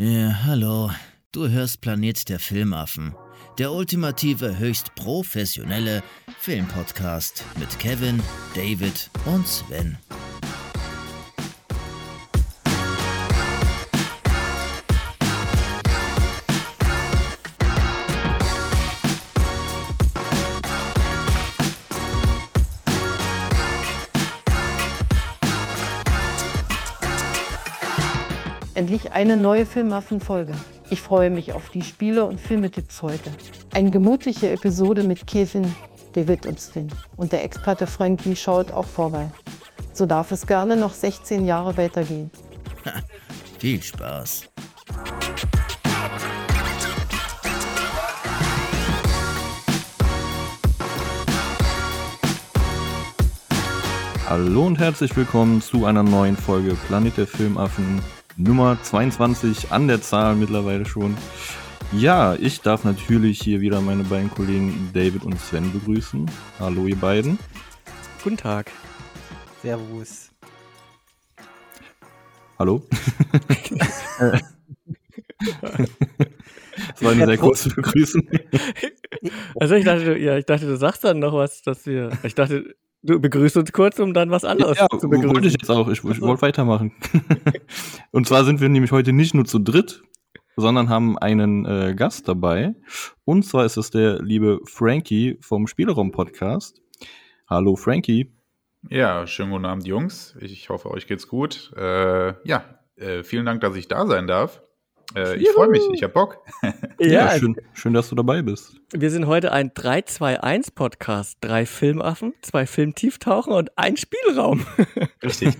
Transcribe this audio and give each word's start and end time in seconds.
Ja, 0.00 0.44
hallo. 0.44 0.92
Du 1.32 1.48
hörst 1.48 1.80
Planet 1.80 2.28
der 2.28 2.38
Filmaffen. 2.38 3.16
Der 3.58 3.72
ultimative, 3.72 4.56
höchst 4.56 4.94
professionelle 4.94 6.04
Filmpodcast 6.38 7.44
mit 7.58 7.80
Kevin, 7.80 8.22
David 8.54 9.10
und 9.26 9.48
Sven. 9.48 9.98
Endlich 28.88 29.12
eine 29.12 29.36
neue 29.36 29.66
Filmaffen-Folge. 29.66 30.54
Ich 30.88 31.02
freue 31.02 31.28
mich 31.28 31.52
auf 31.52 31.68
die 31.68 31.82
Spiele 31.82 32.24
und 32.24 32.40
Filmetipps 32.40 33.02
heute. 33.02 33.30
Eine 33.74 33.90
gemütliche 33.90 34.48
Episode 34.48 35.02
mit 35.02 35.26
Kevin, 35.26 35.74
David 36.14 36.46
und 36.46 36.58
Sven. 36.58 36.88
Und 37.18 37.32
der 37.32 37.44
Experte 37.44 37.86
Frankie 37.86 38.34
schaut 38.34 38.72
auch 38.72 38.86
vorbei. 38.86 39.30
So 39.92 40.06
darf 40.06 40.32
es 40.32 40.46
gerne 40.46 40.74
noch 40.74 40.94
16 40.94 41.44
Jahre 41.44 41.76
weitergehen. 41.76 42.30
Viel 43.58 43.82
Spaß. 43.82 44.48
Hallo 54.26 54.66
und 54.66 54.78
herzlich 54.78 55.14
willkommen 55.14 55.60
zu 55.60 55.84
einer 55.84 56.02
neuen 56.02 56.38
Folge 56.38 56.74
Planet 56.86 57.18
der 57.18 57.26
Filmaffen. 57.26 58.00
Nummer 58.40 58.78
22 58.80 59.72
an 59.72 59.88
der 59.88 60.00
Zahl 60.00 60.36
mittlerweile 60.36 60.86
schon. 60.86 61.16
Ja, 61.90 62.36
ich 62.36 62.60
darf 62.60 62.84
natürlich 62.84 63.42
hier 63.42 63.60
wieder 63.60 63.80
meine 63.80 64.04
beiden 64.04 64.30
Kollegen 64.30 64.90
David 64.94 65.24
und 65.24 65.40
Sven 65.40 65.72
begrüßen. 65.72 66.30
Hallo 66.60 66.86
ihr 66.86 66.94
beiden. 66.94 67.36
Guten 68.22 68.36
Tag. 68.36 68.70
Servus. 69.60 70.30
Hallo. 72.60 72.86
das 74.20 74.42
war 77.00 77.10
eine 77.10 77.26
sehr 77.26 77.38
kurze 77.38 77.70
Begrüßung. 77.70 78.22
Also 79.58 79.74
ich 79.74 79.84
dachte, 79.84 80.16
ja, 80.16 80.38
ich 80.38 80.46
dachte, 80.46 80.66
du 80.66 80.76
sagst 80.76 81.02
dann 81.02 81.18
noch 81.18 81.32
was, 81.34 81.62
dass 81.62 81.86
wir. 81.86 82.12
Ich 82.22 82.36
dachte, 82.36 82.76
Du 83.02 83.20
begrüßt 83.20 83.56
uns 83.56 83.72
kurz, 83.72 84.00
um 84.00 84.12
dann 84.12 84.30
was 84.30 84.44
anderes 84.44 84.78
ja, 84.78 84.88
zu 84.88 85.08
begrüßen. 85.08 85.34
wollte 85.34 85.46
ich 85.46 85.52
jetzt 85.52 85.70
auch. 85.70 85.88
Ich, 85.88 86.02
ich 86.02 86.20
wollte 86.20 86.42
weitermachen. 86.42 86.92
und 88.10 88.26
zwar 88.26 88.44
sind 88.44 88.60
wir 88.60 88.68
nämlich 88.68 88.90
heute 88.90 89.12
nicht 89.12 89.34
nur 89.34 89.44
zu 89.44 89.60
dritt, 89.60 90.02
sondern 90.56 90.88
haben 90.88 91.16
einen 91.16 91.64
äh, 91.64 91.94
Gast 91.94 92.26
dabei. 92.26 92.74
Und 93.24 93.44
zwar 93.44 93.64
ist 93.64 93.76
es 93.76 93.90
der 93.90 94.20
liebe 94.20 94.58
Frankie 94.64 95.38
vom 95.40 95.68
Spielraum-Podcast. 95.68 96.80
Hallo 97.48 97.76
Frankie. 97.76 98.32
Ja, 98.90 99.28
schönen 99.28 99.52
guten 99.52 99.66
Abend, 99.66 99.86
Jungs. 99.86 100.36
Ich 100.40 100.68
hoffe, 100.68 100.90
euch 100.90 101.06
geht's 101.06 101.28
gut. 101.28 101.72
Äh, 101.76 102.34
ja, 102.46 102.80
äh, 102.96 103.22
vielen 103.22 103.46
Dank, 103.46 103.60
dass 103.60 103.76
ich 103.76 103.86
da 103.86 104.06
sein 104.08 104.26
darf. 104.26 104.60
Äh, 105.14 105.36
ich 105.36 105.48
freue 105.50 105.68
mich, 105.68 105.82
ich 105.94 106.02
habe 106.02 106.12
Bock. 106.12 106.38
ja, 106.98 107.06
ja 107.06 107.38
schön, 107.38 107.56
schön, 107.72 107.94
dass 107.94 108.08
du 108.08 108.16
dabei 108.16 108.42
bist. 108.42 108.76
Wir 108.94 109.10
sind 109.10 109.26
heute 109.26 109.52
ein 109.52 109.70
3-2-1-Podcast. 109.72 111.36
Drei 111.42 111.66
Filmaffen, 111.66 112.32
zwei 112.40 112.64
Filmtieftauchen 112.64 113.52
und 113.52 113.76
ein 113.76 113.98
Spielraum. 113.98 114.64
Richtig. 115.22 115.58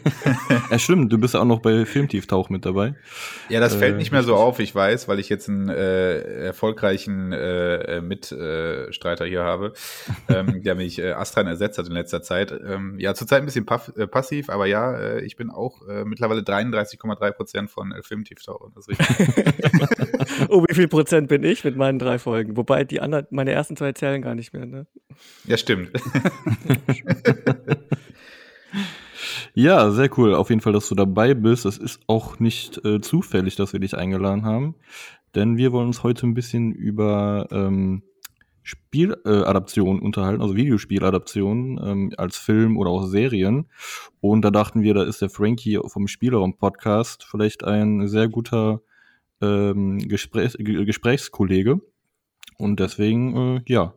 ja, 0.71 0.79
stimmt, 0.79 1.13
du 1.13 1.19
bist 1.19 1.35
ja 1.35 1.41
auch 1.41 1.45
noch 1.45 1.61
bei 1.61 1.85
Filmtieftauch 1.85 2.49
mit 2.49 2.65
dabei. 2.65 2.95
Ja, 3.51 3.61
das 3.61 3.75
äh, 3.75 3.79
fällt 3.81 3.99
nicht 3.99 4.13
mehr 4.13 4.23
so 4.23 4.35
auf, 4.35 4.61
ich 4.61 4.75
weiß, 4.75 5.09
weil 5.09 5.19
ich 5.19 5.29
jetzt 5.29 5.47
einen 5.51 5.69
äh, 5.69 6.47
erfolgreichen 6.47 7.33
äh, 7.35 8.01
Mitstreiter 8.01 9.27
hier 9.27 9.43
habe, 9.43 9.75
ähm, 10.31 10.63
der 10.63 10.75
mich 10.75 10.99
äh, 10.99 11.13
Astran 11.13 11.47
ersetzt 11.47 11.77
hat 11.77 11.87
in 11.87 11.93
letzter 11.93 12.23
Zeit. 12.23 12.51
Ähm, 12.51 12.99
ja, 12.99 13.13
zurzeit 13.13 13.43
ein 13.43 13.45
bisschen 13.45 13.67
äh, 13.69 14.07
passiv, 14.07 14.49
aber 14.49 14.65
ja, 14.65 14.97
äh, 14.97 15.21
ich 15.21 15.37
bin 15.37 15.51
auch 15.51 15.87
äh, 15.87 16.07
mittlerweile 16.07 16.41
33,3 16.41 17.33
Prozent 17.33 17.71
von 17.71 17.93
äh, 17.93 18.03
Filmtieftauch. 18.03 18.71
Das 18.75 18.89
ist 18.89 18.99
richtig. 18.99 19.99
oh, 20.51 20.65
wie 20.69 20.75
viel 20.75 20.89
Prozent 20.89 21.29
bin 21.29 21.45
ich 21.45 21.65
mit 21.65 21.77
meinen 21.77 21.99
drei 21.99 22.19
Folgen? 22.19 22.57
Wobei 22.57 22.85
die 22.85 23.01
anderen, 23.01 23.27
meine 23.31 23.53
ersten 23.53 23.77
zwei 23.77 23.93
zählen 23.93 24.23
gar 24.23 24.35
nicht 24.35 24.53
mehr, 24.53 24.67
ne? 24.67 24.87
Ja, 25.45 25.57
stimmt. 25.57 25.91
ja, 29.55 29.91
sehr 29.91 30.19
cool. 30.19 30.35
Auf 30.35 30.51
jeden 30.51 30.61
Fall, 30.61 30.73
dass 30.73 30.89
du 30.89 30.95
dabei 30.95 31.35
bist. 31.35 31.67
Es 31.67 31.79
ist 31.79 32.01
auch 32.07 32.39
nicht 32.39 32.85
äh, 32.85 33.01
zufällig, 33.01 33.57
dass 33.57 33.73
wir 33.73 33.81
dich 33.81 33.97
eingeladen 33.97 34.45
haben. 34.45 34.75
Denn 35.35 35.57
wir 35.57 35.73
wollen 35.73 35.89
uns 35.89 36.03
heute 36.03 36.27
ein 36.27 36.35
bisschen 36.35 36.73
über 36.73 37.47
ähm, 37.51 38.03
Spieladaptionen 38.63 40.03
äh, 40.03 40.05
unterhalten, 40.05 40.43
also 40.43 40.55
Videospieladaptionen 40.55 41.81
ähm, 41.83 42.13
als 42.17 42.37
Film 42.37 42.77
oder 42.77 42.91
auch 42.91 43.07
Serien. 43.07 43.69
Und 44.21 44.43
da 44.43 44.51
dachten 44.51 44.83
wir, 44.83 44.95
da 44.95 45.05
ist 45.05 45.23
der 45.23 45.31
Frankie 45.31 45.79
vom 45.87 46.07
Spielraum-Podcast 46.07 47.25
vielleicht 47.25 47.65
ein 47.65 48.09
sehr 48.09 48.29
guter 48.29 48.83
ähm, 49.41 49.99
Gespräch, 49.99 50.57
Gesprächskollege. 50.59 51.81
Und 52.59 52.81
deswegen, 52.81 53.57
äh, 53.57 53.61
ja, 53.67 53.95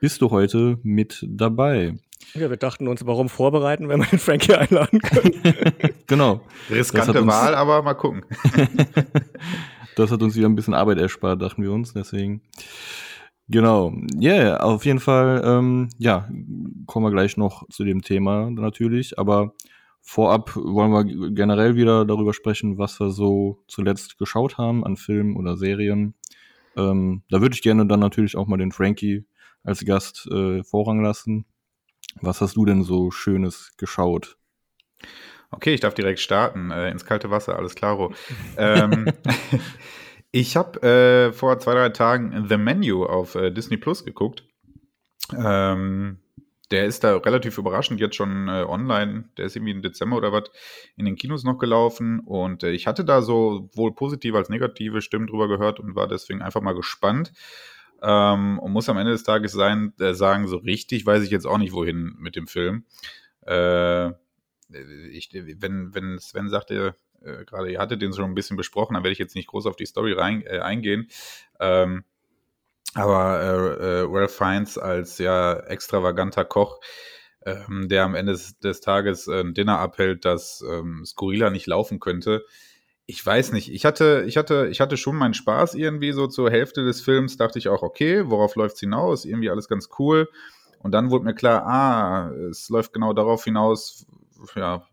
bist 0.00 0.22
du 0.22 0.30
heute 0.30 0.78
mit 0.82 1.26
dabei. 1.28 1.94
Ja, 2.34 2.50
wir 2.50 2.56
dachten 2.56 2.88
uns, 2.88 3.04
warum 3.06 3.28
vorbereiten, 3.28 3.88
wenn 3.88 4.00
wir 4.00 4.06
den 4.06 4.18
Frankie 4.18 4.54
einladen 4.54 5.00
können. 5.00 5.32
genau. 6.06 6.40
Riskante 6.70 7.26
Wahl, 7.26 7.54
aber 7.54 7.82
mal 7.82 7.94
gucken. 7.94 8.24
das 9.96 10.10
hat 10.10 10.22
uns 10.22 10.36
wieder 10.36 10.48
ein 10.48 10.54
bisschen 10.54 10.74
Arbeit 10.74 10.98
erspart, 10.98 11.42
dachten 11.42 11.62
wir 11.62 11.72
uns. 11.72 11.92
Deswegen. 11.92 12.42
Genau. 13.48 13.92
Ja, 14.18 14.34
yeah, 14.34 14.56
auf 14.56 14.84
jeden 14.84 14.98
Fall, 14.98 15.40
ähm, 15.44 15.88
ja, 15.98 16.28
kommen 16.86 17.06
wir 17.06 17.12
gleich 17.12 17.36
noch 17.36 17.68
zu 17.68 17.84
dem 17.84 18.02
Thema 18.02 18.50
natürlich. 18.50 19.18
Aber 19.18 19.52
Vorab 20.08 20.54
wollen 20.54 20.92
wir 20.92 21.30
generell 21.32 21.74
wieder 21.74 22.04
darüber 22.04 22.32
sprechen, 22.32 22.78
was 22.78 23.00
wir 23.00 23.10
so 23.10 23.64
zuletzt 23.66 24.18
geschaut 24.18 24.56
haben 24.56 24.84
an 24.86 24.96
Filmen 24.96 25.36
oder 25.36 25.56
Serien. 25.56 26.14
Ähm, 26.76 27.22
da 27.28 27.40
würde 27.40 27.56
ich 27.56 27.62
gerne 27.62 27.86
dann 27.86 27.98
natürlich 27.98 28.36
auch 28.36 28.46
mal 28.46 28.56
den 28.56 28.70
Frankie 28.70 29.26
als 29.64 29.84
Gast 29.84 30.28
äh, 30.30 30.62
Vorrang 30.62 31.02
lassen. 31.02 31.44
Was 32.20 32.40
hast 32.40 32.54
du 32.54 32.64
denn 32.64 32.84
so 32.84 33.10
Schönes 33.10 33.72
geschaut? 33.78 34.38
Okay, 35.50 35.74
ich 35.74 35.80
darf 35.80 35.94
direkt 35.94 36.20
starten. 36.20 36.70
Äh, 36.70 36.92
ins 36.92 37.04
kalte 37.04 37.32
Wasser, 37.32 37.56
alles 37.56 37.74
klaro. 37.74 38.14
ähm, 38.56 39.06
ich 40.30 40.56
habe 40.56 40.82
äh, 40.82 41.32
vor 41.32 41.58
zwei, 41.58 41.74
drei 41.74 41.88
Tagen 41.88 42.46
The 42.48 42.58
Menu 42.58 43.04
auf 43.04 43.34
äh, 43.34 43.50
Disney 43.50 43.76
Plus 43.76 44.04
geguckt. 44.04 44.44
Ähm, 45.36 46.20
der 46.70 46.86
ist 46.86 47.04
da 47.04 47.16
relativ 47.16 47.58
überraschend 47.58 48.00
jetzt 48.00 48.16
schon 48.16 48.48
äh, 48.48 48.64
online. 48.66 49.28
Der 49.36 49.46
ist 49.46 49.56
irgendwie 49.56 49.72
im 49.72 49.82
Dezember 49.82 50.16
oder 50.16 50.32
was 50.32 50.50
in 50.96 51.04
den 51.04 51.16
Kinos 51.16 51.44
noch 51.44 51.58
gelaufen. 51.58 52.20
Und 52.20 52.64
äh, 52.64 52.70
ich 52.70 52.86
hatte 52.86 53.04
da 53.04 53.22
so 53.22 53.70
wohl 53.74 53.94
positive 53.94 54.36
als 54.36 54.48
negative 54.48 55.00
Stimmen 55.00 55.28
drüber 55.28 55.48
gehört 55.48 55.78
und 55.78 55.94
war 55.94 56.08
deswegen 56.08 56.42
einfach 56.42 56.60
mal 56.62 56.74
gespannt. 56.74 57.32
Ähm, 58.02 58.58
und 58.58 58.72
muss 58.72 58.88
am 58.88 58.98
Ende 58.98 59.12
des 59.12 59.22
Tages 59.22 59.52
sein, 59.52 59.92
äh, 60.00 60.12
sagen, 60.12 60.48
so 60.48 60.56
richtig 60.56 61.06
weiß 61.06 61.22
ich 61.22 61.30
jetzt 61.30 61.46
auch 61.46 61.58
nicht, 61.58 61.72
wohin 61.72 62.14
mit 62.18 62.36
dem 62.36 62.46
Film. 62.46 62.84
Äh, 63.46 64.08
ich, 65.10 65.30
wenn, 65.32 65.94
wenn 65.94 66.18
Sven 66.18 66.48
sagte, 66.48 66.96
äh, 67.22 67.44
gerade 67.44 67.70
ihr 67.70 67.78
hattet 67.78 68.02
den 68.02 68.12
schon 68.12 68.24
ein 68.24 68.34
bisschen 68.34 68.56
besprochen, 68.56 68.94
dann 68.94 69.04
werde 69.04 69.12
ich 69.12 69.18
jetzt 69.18 69.36
nicht 69.36 69.48
groß 69.48 69.66
auf 69.66 69.76
die 69.76 69.86
Story 69.86 70.12
rein, 70.12 70.42
äh, 70.42 70.58
eingehen. 70.58 71.08
Ähm, 71.60 72.04
aber 72.96 73.40
äh, 73.42 73.84
äh, 73.84 74.06
Ralph 74.08 74.34
Fiennes 74.34 74.78
als 74.78 75.18
ja 75.18 75.54
extravaganter 75.54 76.44
Koch, 76.44 76.80
ähm, 77.44 77.88
der 77.88 78.04
am 78.04 78.14
Ende 78.14 78.32
des, 78.32 78.58
des 78.58 78.80
Tages 78.80 79.28
ein 79.28 79.54
Dinner 79.54 79.78
abhält, 79.78 80.24
das 80.24 80.64
ähm, 80.68 81.04
skurriler 81.04 81.50
nicht 81.50 81.66
laufen 81.66 82.00
könnte. 82.00 82.44
Ich 83.04 83.24
weiß 83.24 83.52
nicht. 83.52 83.70
Ich 83.72 83.84
hatte, 83.84 84.24
ich 84.26 84.36
hatte, 84.36 84.68
ich 84.70 84.80
hatte 84.80 84.96
schon 84.96 85.16
meinen 85.16 85.34
Spaß 85.34 85.74
irgendwie 85.74 86.12
so 86.12 86.26
zur 86.26 86.50
Hälfte 86.50 86.84
des 86.84 87.00
Films. 87.00 87.36
Dachte 87.36 87.58
ich 87.58 87.68
auch, 87.68 87.82
okay, 87.82 88.28
worauf 88.30 88.56
läuft's 88.56 88.80
hinaus? 88.80 89.24
Irgendwie 89.24 89.50
alles 89.50 89.68
ganz 89.68 89.90
cool. 89.98 90.28
Und 90.80 90.92
dann 90.92 91.10
wurde 91.10 91.24
mir 91.24 91.34
klar, 91.34 91.66
ah, 91.66 92.30
es 92.50 92.68
läuft 92.68 92.92
genau 92.92 93.12
darauf 93.12 93.44
hinaus, 93.44 94.06
ja, 94.54 94.86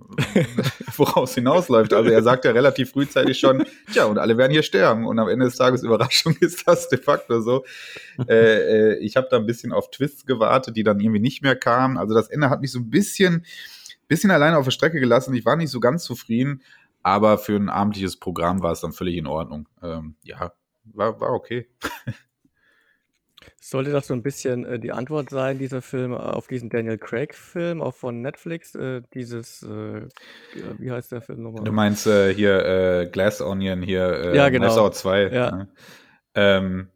woraus 0.97 1.35
hinausläuft. 1.35 1.93
Also 1.93 2.09
er 2.09 2.23
sagt 2.23 2.45
ja 2.45 2.51
relativ 2.51 2.91
frühzeitig 2.91 3.39
schon, 3.39 3.65
tja, 3.91 4.05
und 4.05 4.17
alle 4.17 4.37
werden 4.37 4.51
hier 4.51 4.63
sterben. 4.63 5.05
Und 5.05 5.19
am 5.19 5.27
Ende 5.29 5.45
des 5.45 5.55
Tages, 5.55 5.83
Überraschung, 5.83 6.35
ist 6.39 6.67
das 6.67 6.89
de 6.89 6.99
facto 6.99 7.41
so. 7.41 7.65
Äh, 8.27 8.93
äh, 8.93 8.97
ich 8.99 9.15
habe 9.15 9.27
da 9.29 9.37
ein 9.37 9.45
bisschen 9.45 9.71
auf 9.71 9.91
Twists 9.91 10.25
gewartet, 10.25 10.75
die 10.77 10.83
dann 10.83 10.99
irgendwie 10.99 11.19
nicht 11.19 11.41
mehr 11.41 11.55
kamen. 11.55 11.97
Also 11.97 12.13
das 12.13 12.29
Ende 12.29 12.49
hat 12.49 12.61
mich 12.61 12.71
so 12.71 12.79
ein 12.79 12.89
bisschen, 12.89 13.45
bisschen 14.07 14.31
alleine 14.31 14.57
auf 14.57 14.65
der 14.65 14.71
Strecke 14.71 14.99
gelassen. 14.99 15.33
Ich 15.33 15.45
war 15.45 15.55
nicht 15.55 15.71
so 15.71 15.79
ganz 15.79 16.03
zufrieden, 16.03 16.61
aber 17.01 17.37
für 17.37 17.55
ein 17.55 17.69
abendliches 17.69 18.17
Programm 18.17 18.61
war 18.61 18.71
es 18.71 18.81
dann 18.81 18.93
völlig 18.93 19.17
in 19.17 19.27
Ordnung. 19.27 19.67
Ähm, 19.81 20.15
ja, 20.23 20.53
war, 20.85 21.19
war 21.19 21.31
okay. 21.31 21.67
Sollte 23.65 23.91
das 23.91 24.07
so 24.07 24.13
ein 24.13 24.21
bisschen 24.21 24.65
äh, 24.65 24.77
die 24.77 24.91
Antwort 24.91 25.29
sein, 25.29 25.57
dieser 25.57 25.81
Film, 25.81 26.13
auf 26.13 26.47
diesen 26.47 26.69
Daniel 26.69 26.97
Craig-Film, 26.97 27.81
auch 27.81 27.93
von 27.95 28.21
Netflix, 28.21 28.75
äh, 28.75 29.01
dieses, 29.13 29.63
äh, 29.63 30.01
wie 30.79 30.91
heißt 30.91 31.13
der 31.13 31.21
Film 31.21 31.43
nochmal? 31.43 31.63
Du 31.63 31.71
meinst 31.71 32.05
äh, 32.05 32.33
hier 32.33 32.65
äh, 32.65 33.05
Glass 33.09 33.39
Onion, 33.41 33.81
hier 33.81 34.05
äh, 34.05 34.35
Ja, 34.35 34.49
genau. 34.49 34.67
Out 34.77 34.95
2. 34.95 35.27
Ja. 35.31 35.51
ne? 35.51 35.67
Ähm, 36.35 36.87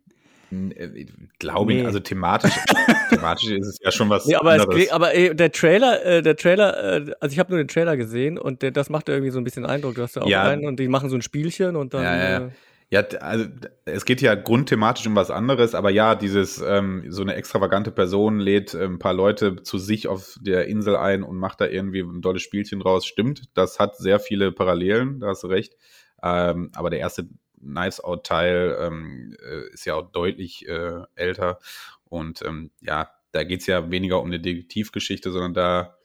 äh, 0.52 1.06
glaube 1.40 1.72
ich, 1.72 1.80
Nee. 1.80 1.86
also 1.86 2.02
thematisch, 2.02 2.52
thematisch 3.12 3.50
ist 3.50 3.68
es 3.68 3.80
ja 3.82 3.90
schon 3.92 4.10
was 4.10 4.26
Nee, 4.26 4.36
aber, 4.36 4.56
es, 4.58 4.62
anderes. 4.64 4.92
aber 4.92 5.14
ey, 5.16 5.34
der 5.34 5.54
Trailer, 5.54 6.06
äh, 6.06 6.22
der 6.22 6.36
Trailer, 6.36 6.98
äh, 7.08 7.12
also 7.22 7.32
ich 7.34 7.40
habe 7.40 7.50
nur 7.52 7.64
den 7.64 7.70
Trailer 7.70 7.96
gesehen 7.96 8.38
und 8.38 8.62
der, 8.62 8.72
das 8.72 8.90
macht 8.90 9.08
irgendwie 9.08 9.32
so 9.32 9.38
ein 9.40 9.46
bisschen 9.46 9.66
Eindruck. 9.66 9.96
Du 9.96 10.02
hast 10.02 10.18
da 10.18 10.22
auch 10.22 10.28
Ja. 10.28 10.44
einen 10.44 10.66
und 10.66 10.80
die 10.82 10.90
machen 10.90 11.10
so 11.10 11.16
ein 11.16 11.22
Spielchen 11.22 11.78
und 11.78 11.94
dann. 11.94 12.04
Ja, 12.04 12.18
ja. 12.18 12.38
Äh, 12.48 12.50
Ja, 12.90 13.02
also 13.02 13.46
es 13.84 14.06
geht 14.06 14.22
ja 14.22 14.34
grundthematisch 14.36 15.06
um 15.08 15.16
was 15.16 15.30
anderes, 15.30 15.76
aber 15.76 15.90
ja, 15.90 16.16
dieses 16.16 16.62
ähm, 16.62 17.04
so 17.10 17.22
eine 17.22 17.36
extravagante 17.36 17.92
Person 17.92 18.40
lädt 18.40 18.74
ein 18.76 18.98
paar 18.98 19.14
Leute 19.14 19.62
zu 19.62 19.78
sich 19.78 20.08
auf 20.08 20.38
der 20.40 20.68
Insel 20.68 20.96
ein 20.96 21.24
und 21.24 21.38
macht 21.38 21.60
da 21.60 21.68
irgendwie 21.68 22.00
ein 22.00 22.22
tolles 22.22 22.44
Spielchen 22.44 22.80
draus. 22.80 23.06
Stimmt, 23.06 23.44
das 23.56 23.78
hat 23.80 23.98
sehr 23.98 24.22
viele 24.22 24.54
Parallelen, 24.54 25.20
da 25.20 25.28
hast 25.28 25.44
du 25.44 25.48
recht. 25.48 25.76
Ähm, 26.24 26.72
aber 26.76 26.90
der 26.90 27.00
erste 27.00 27.28
Knives 27.60 28.00
Out 28.02 28.26
Teil 28.26 28.78
ähm, 28.80 29.36
äh, 29.44 29.74
ist 29.74 29.86
ja 29.86 29.96
auch 29.96 30.10
deutlich 30.14 30.66
äh, 30.70 31.02
älter 31.16 31.60
und 32.06 32.42
ähm, 32.44 32.72
ja, 32.80 33.10
da 33.34 33.44
geht's 33.44 33.68
ja 33.68 33.92
weniger 33.92 34.22
um 34.22 34.28
eine 34.28 34.40
Detektivgeschichte, 34.40 35.32
sondern 35.32 35.54
da 35.54 35.97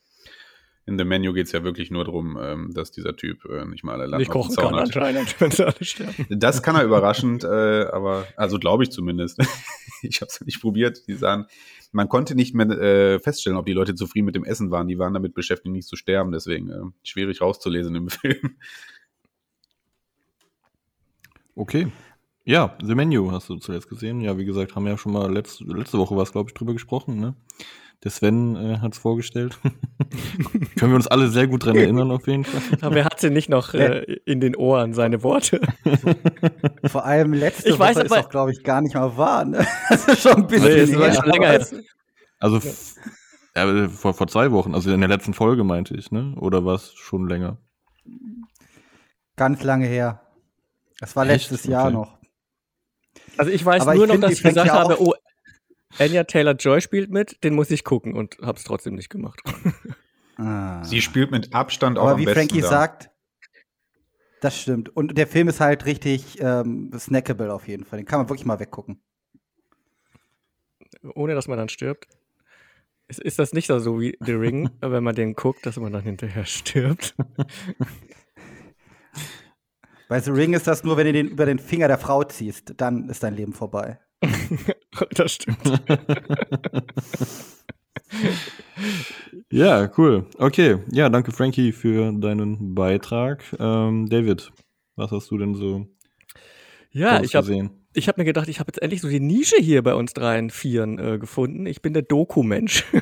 in 0.85 0.99
The 0.99 1.05
Menu 1.05 1.33
geht's 1.33 1.53
ja 1.53 1.63
wirklich 1.63 1.91
nur 1.91 2.05
darum, 2.05 2.37
ähm, 2.41 2.73
dass 2.75 2.91
dieser 2.91 3.17
Typ 3.17 3.45
äh, 3.45 3.65
nicht 3.65 3.85
mal 3.85 3.95
alle 3.95 4.07
Latten 4.07 4.19
nicht 4.19 4.31
kochen 4.31 4.55
kann 4.57 4.75
hat. 4.75 4.87
anscheinend, 4.87 5.35
wenn 5.41 5.51
sie 5.51 5.65
alle 5.65 5.85
sterben. 5.85 6.27
Das 6.29 6.63
kann 6.63 6.75
er 6.75 6.85
überraschend, 6.85 7.45
äh, 7.45 7.85
aber 7.93 8.27
also 8.37 8.59
glaube 8.59 8.83
ich 8.83 8.91
zumindest. 8.91 9.39
ich 10.03 10.21
habe 10.21 10.29
es 10.29 10.41
nicht 10.41 10.61
probiert. 10.61 11.07
Die 11.07 11.15
sahen, 11.15 11.47
man 11.93 12.09
konnte 12.09 12.35
nicht 12.35 12.55
mehr 12.55 12.69
äh, 12.69 13.19
feststellen, 13.21 13.59
ob 13.59 13.67
die 13.67 13.75
Leute 13.75 13.95
zufrieden 13.95 14.27
mit 14.27 14.35
dem 14.35 14.45
Essen 14.45 14.71
waren. 14.71 14.89
Die 14.89 14.99
waren 14.99 15.15
damit 15.15 15.35
beschäftigt, 15.35 15.73
nicht 15.73 15.87
zu 15.87 15.97
sterben. 15.97 16.33
Deswegen 16.33 16.71
äh, 16.71 16.81
schwierig 17.05 17.41
rauszulesen 17.41 17.95
im 17.95 18.09
Film. 18.11 18.57
Okay. 21.55 21.89
Ja, 22.45 22.77
The 22.83 22.97
Menu 22.97 23.31
hast 23.31 23.49
du 23.49 23.57
zuletzt 23.57 23.89
gesehen. 23.89 24.21
Ja, 24.21 24.37
wie 24.37 24.45
gesagt, 24.45 24.75
haben 24.75 24.85
wir 24.85 24.93
ja 24.93 24.99
schon 24.99 25.13
mal 25.13 25.33
letzte, 25.33 25.65
letzte 25.65 25.99
Woche 25.99 26.17
was, 26.17 26.33
glaube 26.33 26.51
ich, 26.51 26.55
drüber 26.55 26.73
gesprochen. 26.73 27.21
Ne? 27.21 27.37
Der 28.05 28.11
Sven 28.11 28.57
äh, 28.57 28.79
hat 28.79 28.93
es 28.95 28.99
vorgestellt. 28.99 29.59
Können 30.77 30.91
wir 30.93 30.97
uns 30.97 31.07
alle 31.07 31.29
sehr 31.29 31.47
gut 31.47 31.65
dran 31.65 31.77
erinnern, 31.77 32.11
auf 32.11 32.27
jeden 32.27 32.45
Fall. 32.45 32.61
Aber 32.81 32.97
er 32.97 33.05
hat 33.05 33.21
sie 33.21 33.31
nicht 33.31 33.49
noch 33.49 33.75
äh, 33.75 34.01
in 34.25 34.41
den 34.41 34.57
Ohren, 34.57 34.93
seine 34.93 35.23
Worte. 35.23 35.61
Vor 36.87 37.05
allem 37.05 37.33
letzte 37.33 37.69
Ich 37.71 37.79
weiß 37.79 37.95
Woche 37.97 38.05
ist 38.07 38.13
aber- 38.13 38.23
doch, 38.23 38.29
glaube 38.29 38.51
ich, 38.53 38.65
gar 38.65 38.81
nicht 38.81 38.95
mal 38.97 39.17
wahr. 39.17 39.45
Ne? 39.45 39.65
Das 39.89 40.09
ist 40.09 40.23
schon 40.23 40.33
ein 40.35 40.47
bisschen 40.49 40.99
Nee, 40.99 41.13
schon 41.15 41.27
länger 41.31 41.49
her. 41.51 41.67
Also 42.41 42.61
ja, 43.55 43.71
äh, 43.85 43.89
vor, 43.89 44.15
vor 44.15 44.27
zwei 44.27 44.51
Wochen, 44.51 44.75
also 44.75 44.91
in 44.93 45.01
der 45.01 45.09
letzten 45.09 45.33
Folge 45.35 45.63
meinte 45.63 45.95
ich, 45.95 46.11
ne? 46.11 46.35
Oder 46.41 46.65
war 46.65 46.75
es 46.75 46.93
schon 46.95 47.29
länger? 47.29 47.59
Ganz 49.37 49.63
lange 49.63 49.87
her. 49.87 50.23
Das 50.99 51.15
war 51.17 51.25
Echt? 51.29 51.51
letztes 51.51 51.65
Jahr 51.71 51.85
Okay. 51.87 51.95
noch. 51.95 52.19
Also 53.37 53.51
ich 53.53 53.65
weiß 53.65 53.83
Aber 53.83 53.95
nur 53.95 54.07
ich 54.07 54.13
noch, 54.13 54.21
dass 54.21 54.33
ich 54.33 54.43
gesagt 54.43 54.67
ja 54.67 54.75
habe, 54.75 54.95
auch- 54.95 55.01
oh, 55.01 55.15
Anya 55.99 56.25
Taylor-Joy 56.25 56.81
spielt 56.81 57.11
mit, 57.11 57.43
den 57.45 57.55
muss 57.55 57.71
ich 57.71 57.85
gucken 57.85 58.15
und 58.15 58.39
habe 58.43 58.59
es 58.59 58.65
trotzdem 58.65 58.95
nicht 58.95 59.11
gemacht. 59.11 59.41
Ah. 60.37 60.83
Sie 60.83 61.03
spielt 61.03 61.31
mit 61.31 61.55
Abstand 61.55 61.99
auch 61.99 62.05
Aber 62.05 62.13
am 62.13 62.19
wie 62.19 62.25
besten 62.25 62.41
Frankie 62.41 62.63
da. 62.63 62.69
sagt, 62.69 63.11
das 64.41 64.61
stimmt. 64.61 64.89
Und 64.97 65.17
der 65.17 65.27
Film 65.27 65.49
ist 65.49 65.61
halt 65.61 65.85
richtig 65.85 66.41
ähm, 66.41 66.91
snackable 66.99 67.53
auf 67.53 67.69
jeden 67.69 67.85
Fall. 67.85 67.99
Den 67.99 68.07
kann 68.07 68.19
man 68.19 68.29
wirklich 68.29 68.47
mal 68.47 68.59
weggucken. 68.59 69.01
Ohne 71.15 71.35
dass 71.35 71.49
man 71.49 71.59
dann 71.59 71.69
stirbt. 71.69 72.09
Ist, 73.09 73.21
ist 73.21 73.39
das 73.39 73.53
nicht 73.53 73.67
so 73.67 74.01
wie 74.01 74.17
The 74.21 74.33
Ring, 74.33 74.71
wenn 74.81 75.05
man 75.05 75.15
den 75.15 75.35
guckt, 75.35 75.67
dass 75.67 75.77
man 75.77 75.93
dann 75.93 76.03
hinterher 76.03 76.45
stirbt? 76.47 77.15
Bei 80.09 80.21
The 80.21 80.31
Ring 80.31 80.55
ist 80.55 80.67
das 80.67 80.83
nur, 80.83 80.97
wenn 80.97 81.07
du 81.07 81.13
den 81.13 81.29
über 81.29 81.47
den 81.47 81.59
Finger 81.59 81.89
der 81.89 81.99
Frau 81.99 82.25
ziehst, 82.25 82.75
dann 82.79 83.09
ist 83.09 83.23
dein 83.23 83.35
Leben 83.35 83.53
vorbei. 83.53 84.01
das 85.15 85.33
stimmt. 85.35 85.59
Ja, 89.51 89.91
cool. 89.99 90.27
Okay. 90.39 90.79
Ja, 90.91 91.09
danke 91.09 91.33
Frankie 91.33 91.73
für 91.73 92.13
deinen 92.13 92.75
Beitrag. 92.75 93.43
Ähm, 93.59 94.09
David, 94.09 94.51
was 94.97 95.11
hast 95.11 95.31
du 95.31 95.39
denn 95.39 95.55
so 95.55 95.87
Ja, 96.91 97.23
ich 97.23 97.35
habe 97.35 97.47
gesehen? 97.47 97.71
ich 97.95 98.09
hab 98.09 98.19
mir 98.19 98.25
gedacht, 98.25 98.49
ich 98.49 98.61
habe 98.61 98.69
jetzt 98.69 98.83
endlich 98.83 99.01
so 99.01 99.09
die 99.09 99.21
Nische 99.21 99.57
hier 99.61 99.83
bei 99.83 99.95
uns 99.95 100.13
dreien, 100.15 100.51
vieren 100.51 100.99
äh, 100.99 101.19
gefunden. 101.19 101.67
Ich 101.67 101.83
bin 101.83 101.93
der 101.95 102.03
Doku-Mensch. 102.03 102.85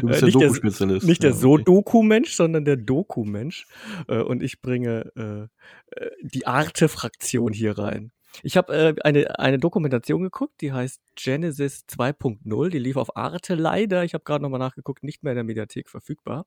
Du 0.00 0.06
bist 0.06 0.18
Äh, 0.18 0.20
der 0.20 0.26
nicht 0.26 0.34
der- 0.40 0.48
Doku-Spezialist. 0.48 1.06
Nicht 1.06 1.22
der 1.22 1.30
Ja, 1.30 1.34
okay. 1.36 1.42
So-Doku-Mensch, 1.42 2.32
sondern 2.32 2.64
der 2.64 2.76
Doku-Mensch. 2.76 3.66
Äh, 4.06 4.20
und 4.22 4.42
ich 4.42 4.60
bringe 4.62 5.10
äh, 5.16 6.00
äh, 6.00 6.10
die 6.22 6.46
Arte-Fraktion 6.46 7.52
hier 7.52 7.76
rein. 7.76 8.12
Ich 8.42 8.56
habe 8.56 8.72
äh, 8.72 8.94
eine, 9.02 9.38
eine 9.38 9.58
Dokumentation 9.58 10.22
geguckt, 10.22 10.60
die 10.60 10.72
heißt 10.72 11.00
Genesis 11.16 11.84
2.0. 11.88 12.68
Die 12.70 12.78
lief 12.78 12.96
auf 12.96 13.16
Arte 13.16 13.54
leider. 13.54 14.04
Ich 14.04 14.14
habe 14.14 14.24
gerade 14.24 14.42
nochmal 14.42 14.60
nachgeguckt, 14.60 15.02
nicht 15.02 15.22
mehr 15.22 15.32
in 15.32 15.36
der 15.36 15.44
Mediathek 15.44 15.88
verfügbar. 15.88 16.46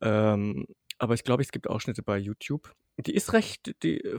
Ähm, 0.00 0.66
aber 0.98 1.14
ich 1.14 1.24
glaube, 1.24 1.42
es 1.42 1.52
gibt 1.52 1.68
Ausschnitte 1.68 2.02
bei 2.02 2.18
YouTube. 2.18 2.74
Die 2.98 3.14
ist 3.14 3.32
recht, 3.32 3.74
die 3.82 4.00
äh, 4.00 4.18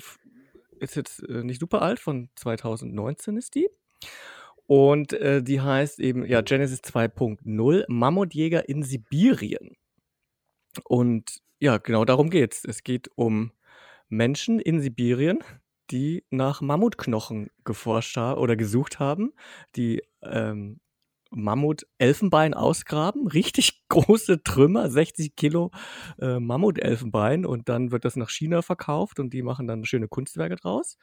ist 0.80 0.96
jetzt 0.96 1.28
äh, 1.28 1.44
nicht 1.44 1.60
super 1.60 1.82
alt, 1.82 2.00
von 2.00 2.30
2019 2.36 3.38
ist 3.38 3.56
die. 3.56 3.70
Und 4.68 5.14
äh, 5.14 5.44
die 5.44 5.62
heißt 5.62 6.00
eben, 6.00 6.26
ja, 6.26 6.42
Genesis 6.42 6.80
2.0, 6.80 7.86
Mammutjäger 7.88 8.68
in 8.68 8.84
Sibirien. 8.84 9.76
Und 10.86 11.42
ja, 11.60 11.78
genau 11.78 12.06
darum 12.06 12.30
geht's. 12.30 12.66
Es 12.66 12.84
geht 12.84 13.10
um 13.16 13.52
Menschen 14.10 14.60
in 14.60 14.82
Sibirien, 14.82 15.44
die 15.92 16.24
nach 16.30 16.62
Mammutknochen 16.62 17.50
geforscht 17.64 18.18
haben 18.18 18.40
oder 18.40 18.56
gesucht 18.56 19.00
haben, 19.00 19.34
die 19.76 20.02
ähm, 20.22 20.80
Mammut-Elfenbein 21.32 22.54
ausgraben, 22.54 23.28
richtig 23.28 23.84
große 23.90 24.44
Trümmer, 24.44 24.90
60 24.90 25.36
Kilo 25.36 25.72
äh, 26.20 26.40
Mammut-Elfenbein 26.40 27.46
und 27.46 27.70
dann 27.70 27.92
wird 27.92 28.06
das 28.06 28.16
nach 28.16 28.30
China 28.30 28.62
verkauft 28.62 29.20
und 29.20 29.34
die 29.34 29.42
machen 29.42 29.68
dann 29.68 29.86
schöne 29.86 30.08
Kunstwerke 30.08 30.56
draus. 30.56 30.98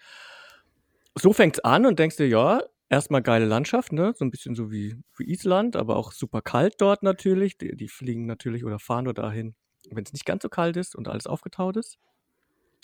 So 1.14 1.32
fängt's 1.32 1.60
an 1.60 1.86
und 1.86 1.98
denkst 1.98 2.16
dir, 2.16 2.28
ja, 2.28 2.62
erstmal 2.88 3.22
geile 3.22 3.46
Landschaft, 3.46 3.92
ne? 3.92 4.12
So 4.16 4.24
ein 4.24 4.30
bisschen 4.30 4.54
so 4.54 4.70
wie, 4.70 4.96
wie 5.16 5.30
Island, 5.30 5.76
aber 5.76 5.96
auch 5.96 6.12
super 6.12 6.42
kalt 6.42 6.74
dort 6.78 7.02
natürlich. 7.02 7.58
Die, 7.58 7.74
die 7.76 7.88
fliegen 7.88 8.26
natürlich 8.26 8.64
oder 8.64 8.78
fahren 8.78 9.04
nur 9.04 9.14
dahin, 9.14 9.54
wenn 9.90 10.04
es 10.04 10.12
nicht 10.12 10.26
ganz 10.26 10.42
so 10.42 10.48
kalt 10.48 10.76
ist 10.76 10.94
und 10.94 11.08
alles 11.08 11.26
aufgetaut 11.26 11.76
ist. 11.76 11.98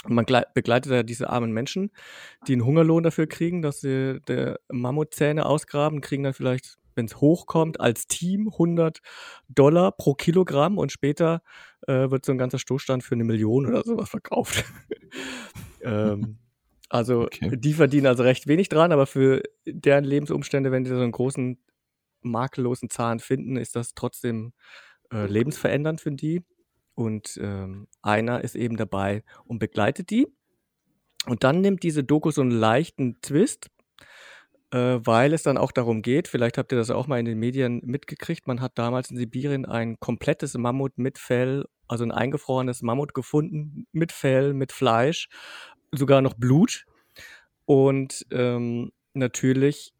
Man 0.07 0.25
glei- 0.27 0.47
begleitet 0.55 0.93
da 0.93 1.03
diese 1.03 1.31
armen 1.31 1.53
Menschen, 1.53 1.91
die 2.47 2.53
einen 2.53 2.65
Hungerlohn 2.65 3.03
dafür 3.03 3.27
kriegen, 3.27 3.63
dass 3.63 3.81
sie 3.81 4.21
der 4.29 4.61
Mammutzähne 4.71 5.47
ausgraben, 5.47 6.01
kriegen 6.01 6.23
dann 6.25 6.35
vielleicht, 6.35 6.77
wenn 6.95 7.07
es 7.07 7.21
hochkommt, 7.21 7.81
als 7.81 8.07
Team 8.07 8.49
100 8.53 9.01
Dollar 9.49 9.93
pro 9.93 10.15
Kilogramm 10.15 10.79
und 10.79 10.93
später 10.93 11.43
äh, 11.87 12.11
wird 12.11 12.25
so 12.25 12.33
ein 12.33 12.39
ganzer 12.39 12.59
Stoßstand 12.59 13.03
für 13.03 13.15
eine 13.15 13.25
Million 13.25 13.67
oder 13.67 13.83
sowas 13.83 14.09
verkauft. 14.11 14.65
ähm, 15.83 16.39
also 16.89 17.25
Okay. 17.25 17.51
die 17.57 17.73
verdienen 17.75 18.07
also 18.07 18.23
recht 18.23 18.47
wenig 18.47 18.69
dran, 18.69 18.93
aber 18.93 19.07
für 19.07 19.43
deren 19.67 20.05
Lebensumstände, 20.05 20.71
wenn 20.71 20.85
die 20.85 20.91
so 20.91 20.97
einen 20.97 21.13
großen 21.13 21.59
makellosen 22.23 22.91
Zahn 22.91 23.21
finden, 23.21 23.57
ist 23.57 23.77
das 23.77 23.95
trotzdem 23.95 24.53
äh, 25.13 25.27
lebensverändernd 25.27 26.01
für 26.01 26.13
die. 26.13 26.43
Und 26.95 27.39
ähm, 27.43 27.89
einer 28.03 28.43
ist 28.43 28.55
eben 28.55 28.77
dabei 28.77 29.25
und 29.47 29.59
begleitet 29.59 30.11
die. 30.11 30.29
Und 31.27 31.43
dann 31.43 31.61
nimmt 31.61 31.83
diese 31.83 32.05
Doku 32.05 32.31
so 32.31 32.43
einen 32.43 32.51
leichten 32.51 33.21
Twist, 33.21 33.71
äh, 34.71 35.01
weil 35.05 35.33
es 35.33 35.43
dann 35.43 35.57
auch 35.57 35.73
darum 35.73 36.03
geht, 36.03 36.29
vielleicht 36.29 36.59
habt 36.59 36.73
ihr 36.73 36.79
das 36.79 36.91
auch 36.91 37.07
mal 37.07 37.19
in 37.19 37.25
den 37.25 37.39
Medien 37.39 37.81
mitgekriegt, 37.85 38.47
man 38.47 38.61
hat 38.61 38.79
damals 38.79 39.11
in 39.11 39.17
Sibirien 39.17 39.65
ein 39.65 39.99
komplettes 40.01 40.55
Mammut 40.55 40.99
mit 40.99 41.19
Fell, 41.19 41.65
also 41.89 42.05
ein 42.05 42.13
eingefrorenes 42.13 42.83
Mammut 42.83 43.15
gefunden, 43.15 43.87
mit 43.93 44.13
Fell, 44.13 44.53
mit 44.53 44.73
Fleisch, 44.73 45.29
sogar 45.93 46.21
noch 46.21 46.35
Blut. 46.35 46.87
Und 47.67 48.27
ähm, 48.31 48.93
natürlich 49.15 49.95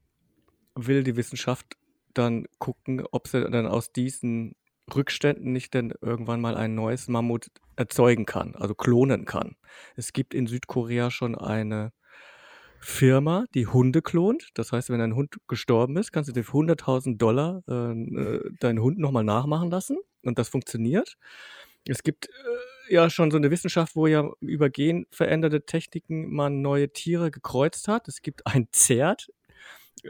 will 0.75 1.03
die 1.03 1.17
Wissenschaft 1.17 1.77
dann 2.13 2.47
gucken, 2.59 3.05
ob 3.11 3.29
sie 3.29 3.49
dann 3.51 3.67
aus 3.67 3.93
diesen 3.93 4.55
Rückständen 4.93 5.53
nicht 5.53 5.75
denn 5.75 5.93
irgendwann 6.01 6.41
mal 6.41 6.57
ein 6.57 6.75
neues 6.75 7.09
Mammut 7.09 7.49
erzeugen 7.77 8.27
kann, 8.27 8.55
also 8.55 8.75
klonen 8.75 9.25
kann. 9.25 9.57
Es 9.97 10.13
gibt 10.13 10.35
in 10.35 10.47
Südkorea 10.47 11.11
schon 11.11 11.35
eine 11.35 11.93
Firma, 12.81 13.47
die 13.55 13.67
Hunde 13.67 14.03
klont. 14.03 14.51
Das 14.55 14.73
heißt, 14.73 14.91
wenn 14.91 15.01
ein 15.01 15.15
Hund 15.15 15.37
gestorben 15.49 15.97
ist, 15.97 16.13
kannst 16.13 16.29
du 16.29 16.35
dir 16.35 16.45
für 16.45 16.59
100.000 16.59 17.17
Dollar 17.17 17.63
äh, 17.67 17.93
äh, 17.93 18.51
deinen 18.61 18.81
Hund 18.81 18.99
nochmal 18.99 19.25
nachmachen 19.25 19.71
lassen. 19.71 19.99
Und 20.23 20.39
das 20.39 20.51
funktioniert. 20.51 21.17
Es 21.89 22.03
gibt 22.03 22.27
äh, 22.27 22.95
ja 22.95 23.09
schon 23.09 23.31
so 23.31 23.39
eine 23.39 23.51
Wissenschaft, 23.51 23.97
wo 23.97 24.07
ja 24.07 24.31
über 24.41 24.69
genveränderte 24.69 25.65
Techniken 25.65 26.31
man 26.35 26.61
neue 26.61 26.93
Tiere 26.93 27.31
gekreuzt 27.31 27.89
hat. 27.89 28.07
Es 28.07 28.21
gibt 28.21 28.47
ein 28.47 28.69
Zert 28.73 29.29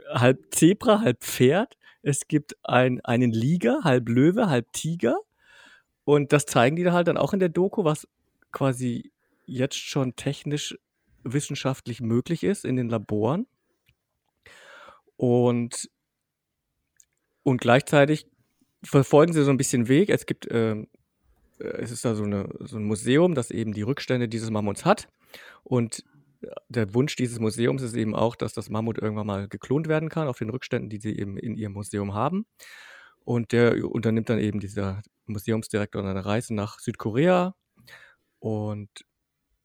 halb 0.08 0.54
Zebra, 0.54 1.00
halb 1.00 1.22
Pferd. 1.22 1.76
Es 2.04 2.28
gibt 2.28 2.56
ein, 2.62 3.00
einen 3.00 3.32
Liger, 3.32 3.80
halb 3.82 4.10
Löwe, 4.10 4.50
halb 4.50 4.70
Tiger. 4.74 5.16
Und 6.04 6.34
das 6.34 6.44
zeigen 6.44 6.76
die 6.76 6.84
da 6.84 6.92
halt 6.92 7.08
dann 7.08 7.16
auch 7.16 7.32
in 7.32 7.40
der 7.40 7.48
Doku, 7.48 7.82
was 7.84 8.06
quasi 8.52 9.10
jetzt 9.46 9.78
schon 9.78 10.14
technisch 10.14 10.78
wissenschaftlich 11.22 12.02
möglich 12.02 12.44
ist 12.44 12.66
in 12.66 12.76
den 12.76 12.90
Laboren. 12.90 13.46
Und, 15.16 15.90
und 17.42 17.58
gleichzeitig 17.58 18.26
verfolgen 18.82 19.32
sie 19.32 19.42
so 19.42 19.50
ein 19.50 19.56
bisschen 19.56 19.88
Weg. 19.88 20.10
Es 20.10 20.26
gibt, 20.26 20.46
ähm, 20.50 20.88
äh, 21.58 21.64
es 21.64 21.90
ist 21.90 22.04
da 22.04 22.14
so, 22.14 22.24
eine, 22.24 22.50
so 22.60 22.76
ein 22.76 22.84
Museum, 22.84 23.34
das 23.34 23.50
eben 23.50 23.72
die 23.72 23.80
Rückstände 23.80 24.28
dieses 24.28 24.50
Mammuts 24.50 24.84
hat. 24.84 25.08
Und 25.62 26.04
der 26.68 26.94
Wunsch 26.94 27.16
dieses 27.16 27.38
Museums 27.38 27.82
ist 27.82 27.94
eben 27.94 28.14
auch, 28.14 28.36
dass 28.36 28.52
das 28.52 28.70
Mammut 28.70 28.98
irgendwann 28.98 29.26
mal 29.26 29.48
geklont 29.48 29.88
werden 29.88 30.08
kann 30.08 30.28
auf 30.28 30.38
den 30.38 30.50
Rückständen, 30.50 30.90
die 30.90 30.98
sie 30.98 31.18
eben 31.18 31.36
in 31.36 31.56
ihrem 31.56 31.72
Museum 31.72 32.14
haben. 32.14 32.46
Und 33.24 33.52
der 33.52 33.84
unternimmt 33.84 34.28
dann 34.28 34.38
eben 34.38 34.60
dieser 34.60 35.02
Museumsdirektor 35.26 36.04
eine 36.04 36.24
Reise 36.24 36.54
nach 36.54 36.78
Südkorea 36.78 37.54
und 38.38 38.90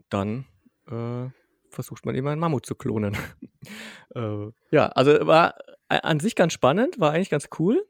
dann 0.10 0.46
äh, 0.88 1.28
versucht 1.70 2.06
man 2.06 2.16
eben 2.16 2.28
einen 2.28 2.40
Mammut 2.40 2.66
zu 2.66 2.76
klonen. 2.76 3.18
äh, 4.16 4.48
ja, 4.72 4.88
also 4.88 5.28
war 5.28 5.56
an 5.90 6.20
sich 6.20 6.36
ganz 6.36 6.54
spannend, 6.54 7.00
war 7.00 7.12
eigentlich 7.12 7.30
ganz 7.30 7.50
cool. 7.60 7.86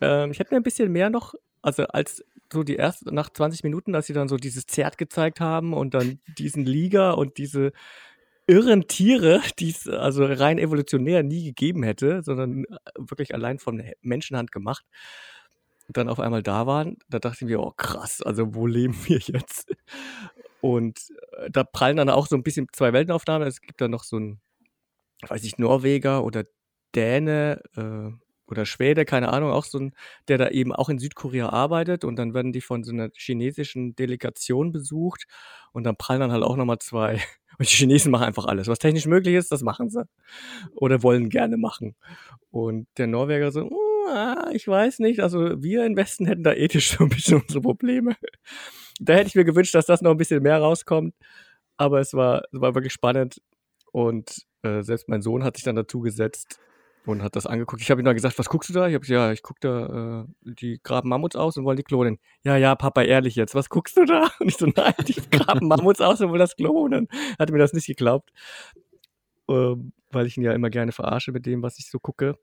Ähm, 0.00 0.30
ich 0.30 0.38
hätte 0.38 0.54
mir 0.54 0.60
ein 0.60 0.64
bisschen 0.64 0.90
mehr 0.90 1.10
noch, 1.10 1.34
also 1.62 1.84
als 1.84 2.24
so 2.52 2.62
die 2.62 2.76
ersten, 2.76 3.14
nach 3.14 3.30
20 3.30 3.62
Minuten, 3.64 3.94
als 3.94 4.06
sie 4.06 4.12
dann 4.12 4.28
so 4.28 4.36
dieses 4.36 4.66
Zert 4.66 4.98
gezeigt 4.98 5.40
haben 5.40 5.72
und 5.72 5.94
dann 5.94 6.20
diesen 6.38 6.64
Liga 6.64 7.12
und 7.12 7.38
diese 7.38 7.72
irren 8.50 8.88
Tiere, 8.88 9.40
die 9.58 9.70
es 9.70 9.88
also 9.88 10.24
rein 10.24 10.58
evolutionär 10.58 11.22
nie 11.22 11.44
gegeben 11.44 11.82
hätte, 11.82 12.22
sondern 12.22 12.64
äh, 12.64 12.76
wirklich 12.96 13.34
allein 13.34 13.58
von 13.58 13.82
Menschenhand 14.02 14.50
gemacht, 14.50 14.84
dann 15.88 16.08
auf 16.08 16.20
einmal 16.20 16.42
da 16.42 16.66
waren, 16.66 16.98
da 17.08 17.18
dachte 17.18 17.44
ich 17.44 17.50
mir, 17.50 17.60
oh 17.60 17.72
krass, 17.76 18.22
also 18.22 18.54
wo 18.54 18.66
leben 18.66 18.96
wir 19.06 19.18
jetzt? 19.18 19.72
Und 20.60 21.00
äh, 21.38 21.50
da 21.50 21.64
prallen 21.64 21.96
dann 21.96 22.10
auch 22.10 22.26
so 22.26 22.36
ein 22.36 22.42
bisschen 22.42 22.66
zwei 22.72 22.92
Weltenaufnahmen. 22.92 23.46
Es 23.46 23.60
gibt 23.60 23.80
da 23.80 23.88
noch 23.88 24.04
so 24.04 24.18
ein, 24.18 24.40
weiß 25.26 25.44
ich, 25.44 25.58
Norweger 25.58 26.24
oder 26.24 26.44
Däne 26.94 27.62
äh, 27.76 28.10
oder 28.50 28.66
Schwede, 28.66 29.04
keine 29.04 29.32
Ahnung, 29.32 29.50
auch 29.50 29.64
so 29.64 29.78
ein, 29.78 29.92
der 30.28 30.38
da 30.38 30.48
eben 30.48 30.74
auch 30.74 30.88
in 30.88 30.98
Südkorea 30.98 31.48
arbeitet 31.48 32.04
und 32.04 32.16
dann 32.16 32.34
werden 32.34 32.52
die 32.52 32.60
von 32.60 32.84
so 32.84 32.92
einer 32.92 33.10
chinesischen 33.14 33.94
Delegation 33.96 34.72
besucht 34.72 35.24
und 35.72 35.84
dann 35.84 35.96
prallen 35.96 36.20
dann 36.20 36.32
halt 36.32 36.42
auch 36.42 36.56
nochmal 36.56 36.78
zwei. 36.78 37.20
Und 37.58 37.70
die 37.70 37.74
Chinesen 37.74 38.10
machen 38.10 38.24
einfach 38.24 38.46
alles. 38.46 38.68
Was 38.68 38.78
technisch 38.78 39.04
möglich 39.04 39.34
ist, 39.34 39.52
das 39.52 39.60
machen 39.60 39.90
sie. 39.90 40.06
Oder 40.72 41.02
wollen 41.02 41.28
gerne 41.28 41.58
machen. 41.58 41.94
Und 42.50 42.86
der 42.96 43.06
Norweger 43.06 43.52
so, 43.52 43.68
ich 44.52 44.66
weiß 44.66 45.00
nicht, 45.00 45.20
also 45.20 45.62
wir 45.62 45.84
im 45.84 45.94
Westen 45.94 46.24
hätten 46.24 46.42
da 46.42 46.54
ethisch 46.54 46.92
so 46.96 47.04
ein 47.04 47.10
bisschen 47.10 47.42
unsere 47.42 47.60
Probleme 47.60 48.16
da 49.00 49.14
hätte 49.14 49.28
ich 49.28 49.34
mir 49.34 49.44
gewünscht, 49.44 49.74
dass 49.74 49.86
das 49.86 50.02
noch 50.02 50.10
ein 50.10 50.18
bisschen 50.18 50.42
mehr 50.42 50.58
rauskommt. 50.58 51.14
Aber 51.76 52.00
es 52.00 52.12
war, 52.14 52.42
es 52.52 52.60
war 52.60 52.74
wirklich 52.74 52.92
spannend. 52.92 53.40
Und 53.92 54.46
äh, 54.62 54.82
selbst 54.82 55.08
mein 55.08 55.22
Sohn 55.22 55.42
hat 55.42 55.56
sich 55.56 55.64
dann 55.64 55.76
dazu 55.76 56.00
gesetzt 56.00 56.60
und 57.06 57.22
hat 57.22 57.36
das 57.36 57.46
angeguckt. 57.46 57.82
Ich 57.82 57.90
habe 57.90 58.00
ihm 58.02 58.04
dann 58.04 58.14
gesagt, 58.14 58.38
was 58.38 58.48
guckst 58.48 58.70
du 58.70 58.74
da? 58.74 58.86
Ich 58.88 58.94
habe 58.94 59.00
gesagt, 59.00 59.14
ja, 59.14 59.32
ich 59.32 59.42
gucke 59.42 59.60
da, 59.60 60.22
äh, 60.22 60.54
die 60.54 60.80
graben 60.82 61.08
Mammuts 61.08 61.36
aus 61.36 61.56
und 61.56 61.64
wollen 61.64 61.76
die 61.76 61.82
klonen. 61.82 62.18
Ja, 62.42 62.56
ja, 62.56 62.74
Papa, 62.74 63.02
ehrlich 63.02 63.36
jetzt, 63.36 63.54
was 63.54 63.68
guckst 63.68 63.96
du 63.96 64.04
da? 64.04 64.30
Und 64.40 64.48
ich 64.48 64.56
so, 64.56 64.66
nein, 64.66 64.94
die 65.06 65.20
graben 65.30 65.68
Mammuts 65.68 66.00
aus 66.00 66.20
und 66.20 66.28
wollen 66.28 66.38
das 66.38 66.56
klonen. 66.56 67.08
Hat 67.38 67.50
mir 67.50 67.58
das 67.58 67.72
nicht 67.72 67.86
geglaubt, 67.86 68.30
ähm, 69.48 69.92
weil 70.10 70.26
ich 70.26 70.36
ihn 70.36 70.42
ja 70.42 70.52
immer 70.52 70.70
gerne 70.70 70.92
verarsche 70.92 71.32
mit 71.32 71.46
dem, 71.46 71.62
was 71.62 71.78
ich 71.78 71.90
so 71.90 71.98
gucke. 71.98 72.38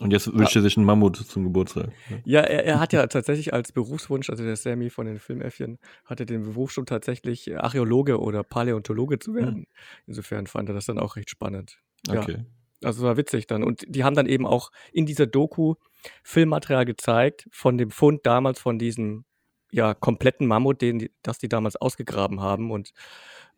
Und 0.00 0.12
jetzt 0.12 0.32
wünscht 0.32 0.54
er 0.54 0.62
sich 0.62 0.76
einen 0.76 0.86
Mammut 0.86 1.16
zum 1.16 1.42
Geburtstag. 1.42 1.90
Ja, 2.24 2.40
er, 2.40 2.64
er, 2.64 2.78
hat 2.78 2.92
ja 2.92 3.04
tatsächlich 3.08 3.52
als 3.52 3.72
Berufswunsch, 3.72 4.30
also 4.30 4.44
der 4.44 4.54
Sammy 4.54 4.90
von 4.90 5.06
den 5.06 5.18
Filmäffchen, 5.18 5.78
hatte 6.04 6.24
den 6.24 6.44
Beruf 6.44 6.70
schon 6.70 6.86
tatsächlich 6.86 7.58
Archäologe 7.58 8.20
oder 8.20 8.44
Paläontologe 8.44 9.18
zu 9.18 9.34
werden. 9.34 9.54
Hm. 9.54 9.66
Insofern 10.06 10.46
fand 10.46 10.68
er 10.68 10.76
das 10.76 10.86
dann 10.86 11.00
auch 11.00 11.16
recht 11.16 11.30
spannend. 11.30 11.80
Okay. 12.08 12.36
Ja. 12.38 12.44
Also 12.82 13.00
es 13.00 13.04
war 13.04 13.16
witzig 13.16 13.46
dann. 13.46 13.64
Und 13.64 13.84
die 13.88 14.04
haben 14.04 14.14
dann 14.14 14.26
eben 14.26 14.46
auch 14.46 14.70
in 14.92 15.06
dieser 15.06 15.26
Doku 15.26 15.74
Filmmaterial 16.22 16.84
gezeigt 16.84 17.48
von 17.50 17.78
dem 17.78 17.90
Fund 17.90 18.24
damals 18.24 18.60
von 18.60 18.78
diesem 18.78 19.24
ja 19.70 19.94
kompletten 19.94 20.46
Mammut, 20.46 20.80
den 20.80 21.08
das 21.22 21.38
die 21.38 21.48
damals 21.48 21.76
ausgegraben 21.76 22.40
haben 22.40 22.70
und 22.70 22.92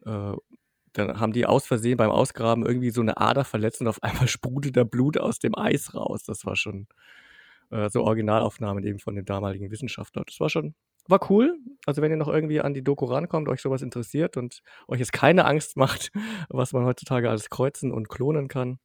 äh, 0.05 0.33
dann 0.93 1.21
haben 1.21 1.33
die 1.33 1.47
aus 1.47 1.67
Versehen 1.67 1.97
beim 1.97 2.11
Ausgraben 2.11 2.67
irgendwie 2.67 2.91
so 2.91 3.01
eine 3.01 3.17
Ader 3.17 3.45
verletzt 3.45 3.81
und 3.81 3.89
auf 3.89 4.03
einmal 4.03 4.29
sprudelt 4.29 4.77
da 4.77 4.85
Blut 4.85 5.19
aus 5.19 5.39
dem 5.39 5.57
Eis 5.57 5.95
raus. 5.95 6.23
Das 6.25 6.45
war 6.47 6.57
schon 6.57 6.89
äh, 7.71 7.89
so 7.91 8.03
Originalaufnahmen 8.03 8.85
eben 8.85 8.99
von 8.99 9.15
dem 9.15 9.25
damaligen 9.25 9.71
Wissenschaftler. 9.71 10.25
Das 10.27 10.41
war 10.41 10.51
schon, 10.51 10.75
war 11.07 11.31
cool. 11.31 11.59
Also 11.87 12.03
wenn 12.03 12.11
ihr 12.11 12.17
noch 12.17 12.29
irgendwie 12.29 12.61
an 12.61 12.75
die 12.75 12.83
Doku 12.83 13.07
rankommt, 13.07 13.49
euch 13.49 13.61
sowas 13.61 13.83
interessiert 13.83 14.37
und 14.37 14.63
euch 14.89 14.99
jetzt 14.99 15.13
keine 15.13 15.45
Angst 15.45 15.77
macht, 15.77 16.11
was 16.49 16.73
man 16.73 16.85
heutzutage 16.85 17.31
alles 17.31 17.51
kreuzen 17.51 17.93
und 17.93 18.09
klonen 18.09 18.49
kann, 18.49 18.79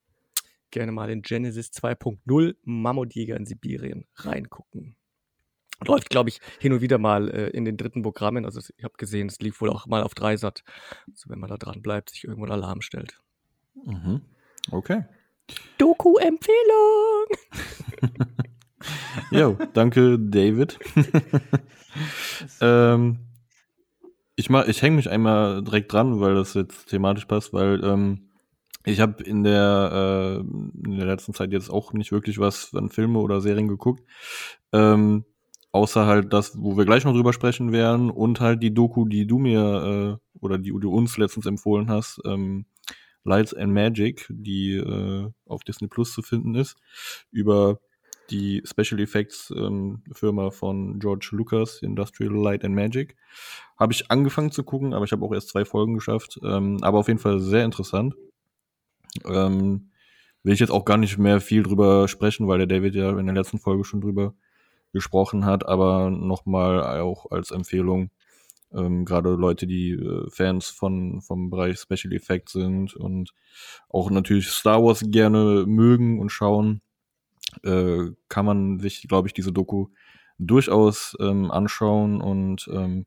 gerne 0.72 0.92
mal 0.92 1.10
in 1.10 1.22
Genesis 1.22 1.70
2.0 1.72 2.56
Mammutjäger 2.64 3.38
in 3.38 3.46
Sibirien 3.46 4.06
reingucken 4.16 4.98
läuft, 5.84 6.10
glaube 6.10 6.30
ich, 6.30 6.40
hin 6.60 6.74
und 6.74 6.82
wieder 6.82 6.98
mal 6.98 7.30
äh, 7.30 7.50
in 7.50 7.66
den 7.66 7.78
dritten 7.78 8.02
Programmen. 8.02 8.46
Also 8.46 8.60
ich 8.60 8.84
habe 8.84 8.96
gesehen, 8.98 9.28
es 9.28 9.40
lief 9.40 9.62
wohl 9.62 9.70
auch 9.70 9.88
mal 9.88 10.04
auf 10.04 10.14
Dreisat. 10.14 10.64
Also 11.12 11.30
wenn 11.30 11.40
man 11.40 11.50
da 11.50 11.58
dran 11.58 11.82
bleibt, 11.82 12.12
sich 12.12 12.24
irgendwo 12.24 12.46
ein 12.46 12.52
Alarm 12.52 12.82
stellt. 12.82 13.20
Mhm. 13.86 14.22
Okay. 14.72 15.04
Doku-Empfehlung! 15.78 17.26
jo, 19.32 19.58
danke, 19.74 20.18
David. 20.18 20.80
ähm, 22.62 23.20
ich 24.36 24.50
ich 24.50 24.82
hänge 24.82 24.96
mich 24.96 25.10
einmal 25.10 25.64
direkt 25.64 25.94
dran, 25.94 26.20
weil 26.20 26.36
das 26.36 26.56
jetzt 26.56 26.90
thematisch 26.90 27.26
passt, 27.26 27.54
weil 27.54 27.84
ähm, 27.84 28.30
ich 28.86 29.00
habe 29.00 29.24
in 29.24 29.44
der 29.44 30.42
äh, 30.42 30.88
in 30.88 30.98
der 30.98 31.08
letzten 31.08 31.34
Zeit 31.34 31.52
jetzt 31.52 31.70
auch 31.70 31.94
nicht 31.94 32.12
wirklich 32.12 32.40
was 32.40 32.74
an 32.74 32.90
Filme 32.90 33.20
oder 33.20 33.42
Serien 33.42 33.68
geguckt. 33.68 34.04
Ähm, 34.72 35.26
Außer 35.76 36.06
halt 36.06 36.32
das, 36.32 36.54
wo 36.58 36.78
wir 36.78 36.86
gleich 36.86 37.04
noch 37.04 37.12
drüber 37.12 37.34
sprechen 37.34 37.74
werden 37.74 38.10
und 38.10 38.40
halt 38.40 38.64
die 38.64 38.74
Doku, 38.74 39.04
die 39.04 39.28
du 39.28 39.40
mir 39.40 40.20
äh, 40.24 40.40
oder 40.40 40.58
die 40.58 40.70
du 40.70 40.90
uns 40.90 41.18
letztens 41.18 41.46
empfohlen 41.48 41.90
hast, 41.90 42.22
ähm, 42.24 42.66
Lights 43.26 43.54
and 43.54 43.74
Magic, 43.74 44.26
die 44.30 44.76
äh, 44.76 45.30
auf 45.46 45.66
Disney 45.66 45.90
Plus 45.90 46.14
zu 46.14 46.22
finden 46.22 46.56
ist, 46.56 46.78
über 47.30 47.82
die 48.30 48.64
Special 48.64 49.02
Effects 49.02 49.54
ähm, 49.54 50.02
Firma 50.14 50.50
von 50.50 50.98
George 51.00 51.32
Lucas, 51.34 51.82
Industrial 51.82 52.34
Light 52.34 52.64
and 52.64 52.74
Magic. 52.74 53.18
Habe 53.78 53.92
ich 53.92 54.10
angefangen 54.10 54.52
zu 54.52 54.64
gucken, 54.64 54.94
aber 54.94 55.04
ich 55.04 55.12
habe 55.12 55.26
auch 55.26 55.34
erst 55.34 55.50
zwei 55.50 55.66
Folgen 55.66 55.96
geschafft. 55.96 56.40
Ähm, 56.42 56.78
aber 56.84 57.00
auf 57.00 57.10
jeden 57.10 57.20
Fall 57.20 57.42
sehr 57.42 57.66
interessant. 57.66 58.16
Ähm, 59.26 59.92
will 60.44 60.54
ich 60.54 60.60
jetzt 60.60 60.72
auch 60.72 60.86
gar 60.86 60.98
nicht 60.98 61.18
mehr 61.18 61.42
viel 61.42 61.64
drüber 61.64 62.08
sprechen, 62.08 62.48
weil 62.48 62.60
der 62.60 62.68
David 62.68 62.96
ja 62.96 63.18
in 63.18 63.26
der 63.26 63.36
letzten 63.36 63.60
Folge 63.60 63.84
schon 63.84 64.02
drüber 64.02 64.34
gesprochen 64.94 65.46
hat, 65.46 65.68
aber 65.68 66.10
nochmal 66.10 67.00
auch 67.02 67.32
als 67.32 67.52
Empfehlung, 67.52 68.12
ähm, 68.74 69.06
gerade 69.06 69.30
Leute, 69.30 69.68
die 69.68 69.92
äh, 69.92 70.30
Fans 70.30 70.68
von, 70.68 71.22
vom 71.22 71.50
Bereich 71.50 71.80
Special 71.80 72.14
Effects 72.14 72.54
sind 72.54 72.96
und 72.96 73.34
auch 73.90 74.10
natürlich 74.10 74.48
Star 74.48 74.84
Wars 74.84 75.04
gerne 75.06 75.66
mögen 75.68 76.20
und 76.20 76.30
schauen, 76.30 76.82
äh, 77.64 78.12
kann 78.30 78.46
man 78.46 78.80
sich, 78.80 79.08
glaube 79.08 79.28
ich, 79.28 79.34
diese 79.34 79.52
Doku 79.52 79.88
durchaus 80.38 81.16
ähm, 81.20 81.52
anschauen 81.52 82.22
und 82.22 82.70
ähm, 82.72 83.06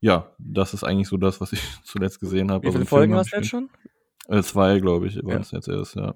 ja, 0.00 0.30
das 0.38 0.74
ist 0.74 0.84
eigentlich 0.84 1.08
so 1.08 1.16
das, 1.16 1.40
was 1.40 1.52
ich 1.52 1.62
zuletzt 1.84 2.20
gesehen 2.20 2.50
habe. 2.50 2.64
Wie 2.64 2.70
viele 2.70 2.80
also, 2.80 2.88
Folgen 2.88 3.14
hast 3.14 3.32
du 3.32 3.36
jetzt 3.36 3.48
schon? 3.48 3.68
Äh, 4.28 4.42
zwei, 4.42 4.78
glaube 4.78 5.08
ich, 5.08 5.16
waren 5.24 5.40
es 5.40 5.50
jetzt 5.50 5.68
erst, 5.68 5.96
ja. 5.96 6.14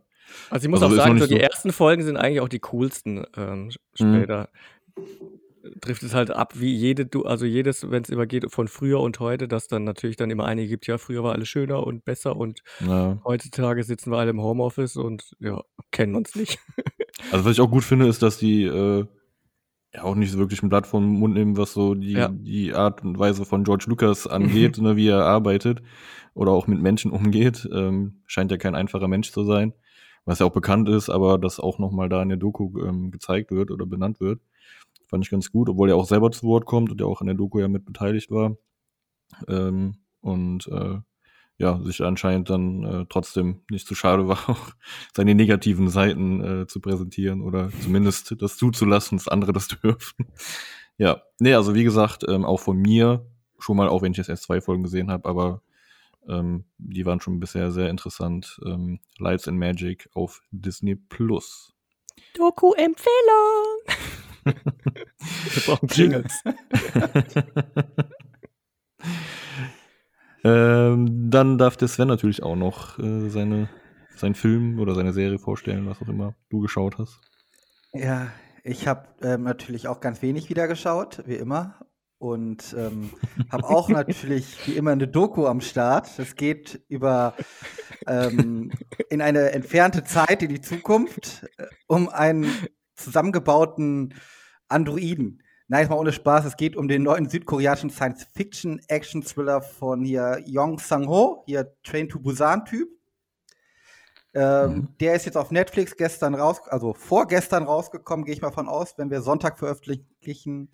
Also 0.51 0.67
ich 0.67 0.71
muss 0.71 0.83
also 0.83 0.95
auch 0.95 0.99
sagen, 0.99 1.19
so 1.19 1.27
die 1.27 1.35
so 1.35 1.41
ersten 1.41 1.73
Folgen 1.73 2.03
sind 2.05 2.17
eigentlich 2.17 2.41
auch 2.41 2.49
die 2.49 2.61
coolsten 2.61 3.25
ähm, 3.37 3.71
später. 3.95 4.49
Mhm 4.97 5.43
trifft 5.81 6.03
es 6.03 6.15
halt 6.15 6.31
ab, 6.31 6.55
wie 6.57 6.75
jede, 6.75 7.07
du, 7.07 7.25
also 7.25 7.45
jedes, 7.45 7.91
wenn 7.91 8.03
es 8.03 8.09
übergeht 8.09 8.51
von 8.51 8.69
früher 8.69 9.01
und 9.01 9.21
heute, 9.21 9.49
dass 9.49 9.69
dann 9.69 9.85
natürlich 9.85 10.17
dann 10.17 10.31
immer 10.31 10.45
einige 10.45 10.69
gibt, 10.69 10.87
ja, 10.87 10.99
früher 10.99 11.23
war 11.23 11.33
alles 11.33 11.49
schöner 11.49 11.87
und 11.87 12.05
besser 12.05 12.37
und 12.37 12.63
ja. 12.81 13.21
heutzutage 13.25 13.85
sitzen 13.85 14.11
wir 14.11 14.19
alle 14.19 14.31
im 14.31 14.43
Homeoffice 14.43 14.97
und 14.97 15.37
ja, 15.39 15.63
kennen 15.91 16.15
uns 16.15 16.35
nicht. 16.35 16.59
Also 17.31 17.45
was 17.45 17.53
ich 17.53 17.61
auch 17.61 17.71
gut 17.71 17.85
finde, 17.85 18.07
ist, 18.07 18.23
dass 18.23 18.39
die 18.39 18.65
äh, 18.65 19.05
ja 19.95 20.05
auch 20.05 20.15
nicht 20.15 20.33
so 20.33 20.39
wirklich 20.39 20.63
ein 20.63 20.69
Blatt 20.69 20.87
vom 20.87 21.05
Mund 21.05 21.35
nehmen, 21.35 21.57
was 21.57 21.73
so 21.73 21.95
die, 21.95 22.13
ja. 22.13 22.29
die 22.29 22.75
Art 22.75 23.05
und 23.05 23.19
Weise 23.19 23.45
von 23.45 23.65
George 23.65 23.85
Lucas 23.89 24.27
angeht, 24.27 24.79
ne, 24.79 24.97
wie 24.97 25.09
er 25.09 25.25
arbeitet 25.25 25.83
oder 26.35 26.53
auch 26.53 26.67
mit 26.67 26.81
Menschen 26.81 27.11
umgeht. 27.11 27.69
Ähm, 27.73 28.23
scheint 28.27 28.51
ja 28.51 28.57
kein 28.57 28.75
einfacher 28.75 29.09
Mensch 29.09 29.33
zu 29.33 29.45
sein, 29.45 29.75
was 30.25 30.39
ja 30.39 30.47
auch 30.47 30.53
bekannt 30.53 30.89
ist, 30.89 31.11
aber 31.11 31.39
das 31.39 31.61
auch 31.61 31.79
nochmal 31.79 32.09
da 32.09 32.23
in 32.23 32.31
der 32.31 32.39
Doku 32.39 32.79
ähm, 32.81 33.11
gezeigt 33.11 33.51
wird 33.51 33.71
oder 33.71 33.87
benannt 33.87 34.21
wird. 34.21 34.41
Fand 35.09 35.25
ich 35.25 35.31
ganz 35.31 35.51
gut, 35.51 35.69
obwohl 35.69 35.91
er 35.91 35.97
auch 35.97 36.07
selber 36.07 36.31
zu 36.31 36.47
Wort 36.47 36.65
kommt 36.65 36.91
und 36.91 36.99
der 36.99 37.07
auch 37.07 37.21
in 37.21 37.27
der 37.27 37.37
Doku 37.37 37.59
ja 37.61 37.69
mit 37.69 37.85
beteiligt 37.85 38.31
war. 38.31 38.57
Ähm, 39.47 39.97
und 40.21 40.69
äh, 40.69 41.01
ja, 41.63 41.81
sich 41.83 42.03
anscheinend 42.03 42.51
dann 42.51 42.85
äh, 42.85 43.07
trotzdem 43.09 43.63
nicht 43.71 43.87
zu 43.87 43.95
schade 43.95 44.27
war, 44.27 44.39
auch 44.51 44.73
seine 45.17 45.35
negativen 45.35 45.89
Seiten 45.89 46.63
äh, 46.63 46.67
zu 46.67 46.81
präsentieren 46.81 47.41
oder 47.41 47.71
zumindest 47.81 48.35
das 48.43 48.57
zuzulassen, 48.57 49.17
dass 49.17 49.29
andere 49.29 49.53
das 49.53 49.69
dürfen. 49.83 50.27
ja, 50.99 51.23
nee, 51.39 51.55
also 51.55 51.75
wie 51.75 51.85
gesagt, 51.85 52.25
ähm, 52.29 52.45
auch 52.45 52.61
von 52.61 52.77
mir 52.77 53.25
schon 53.59 53.77
mal, 53.77 53.89
auch 53.89 54.03
wenn 54.03 54.13
ich 54.13 54.19
jetzt 54.19 54.29
erst 54.29 54.43
zwei 54.43 54.61
Folgen 54.61 54.83
gesehen 54.83 55.11
habe, 55.11 55.29
aber 55.29 55.63
ähm, 56.29 56.65
die 56.79 57.07
waren 57.07 57.21
schon 57.21 57.39
bisher 57.39 57.71
sehr 57.71 57.89
interessant. 57.91 58.61
Ähm, 58.65 58.99
Lights 59.19 59.47
and 59.47 59.59
Magic 59.59 60.09
auf 60.15 60.43
Disney 60.51 60.97
Plus. 60.97 61.73
Doku-Empfehlung! 62.35 63.07
Wir 64.45 65.63
brauchen 65.65 65.89
Jingles. 65.89 66.43
Ähm, 70.45 71.31
dann 71.31 71.59
darf 71.59 71.77
der 71.77 71.89
Sven 71.89 72.09
natürlich 72.09 72.43
auch 72.43 72.57
noch 72.57 72.99
äh, 72.99 73.29
seine, 73.29 73.69
seinen 74.17 74.35
Film 74.35 74.79
oder 74.81 74.95
seine 74.95 75.13
Serie 75.13 75.39
vorstellen, 75.39 75.87
was 75.87 76.01
auch 76.03 76.09
immer 76.09 76.35
du 76.51 76.61
geschaut 76.61 76.99
hast. 76.99 77.21
Ja, 77.93 78.29
ich 78.65 78.89
habe 78.89 79.09
ähm, 79.23 79.43
natürlich 79.43 79.89
auch 79.89 80.01
ganz 80.01 80.23
wenig 80.23 80.49
wieder 80.49 80.69
geschaut, 80.69 81.23
wie 81.27 81.35
immer. 81.35 81.79
Und 82.19 82.75
ähm, 82.79 83.11
habe 83.51 83.65
auch 83.65 83.89
natürlich 83.89 84.57
wie 84.67 84.77
immer 84.77 84.93
eine 84.93 85.09
Doku 85.09 85.47
am 85.47 85.61
Start. 85.61 86.19
Es 86.19 86.37
geht 86.37 86.81
über 86.89 87.35
ähm, 88.07 88.71
in 89.11 89.21
eine 89.21 89.51
entfernte 89.51 90.05
Zeit, 90.05 90.43
in 90.43 90.49
die 90.49 90.61
Zukunft, 90.61 91.45
äh, 91.59 91.67
um 91.89 92.09
einen 92.09 92.47
zusammengebauten 92.95 94.15
Androiden. 94.69 95.42
Nein, 95.73 95.85
jetzt 95.85 95.89
mal 95.89 95.97
ohne 95.97 96.13
Spaß. 96.13 96.45
Es 96.45 96.59
geht 96.59 96.77
um 96.77 96.87
den 96.87 97.03
neuen 97.03 97.31
südkoreanischen 97.31 97.89
Science-Fiction-Action-Thriller 97.89 99.63
von 99.63 100.05
hier 100.05 100.39
Yong 100.45 100.79
Sang-ho, 100.79 101.45
hier 101.47 101.75
Train 101.83 102.11
to 102.11 102.21
Busan-Typ. 102.21 102.91
Ähm, 104.35 104.71
mhm. 104.71 104.89
Der 105.01 105.15
ist 105.15 105.25
jetzt 105.25 105.39
auf 105.39 105.51
Netflix 105.51 105.97
gestern 105.97 106.35
raus, 106.35 106.61
also 106.69 106.93
vorgestern 106.93 107.63
rausgekommen, 107.63 108.27
gehe 108.27 108.35
ich 108.35 108.43
mal 108.43 108.51
von 108.51 108.69
aus, 108.69 108.99
wenn 108.99 109.11
wir 109.11 109.23
Sonntag 109.23 109.59
veröffentlichen. 109.59 110.69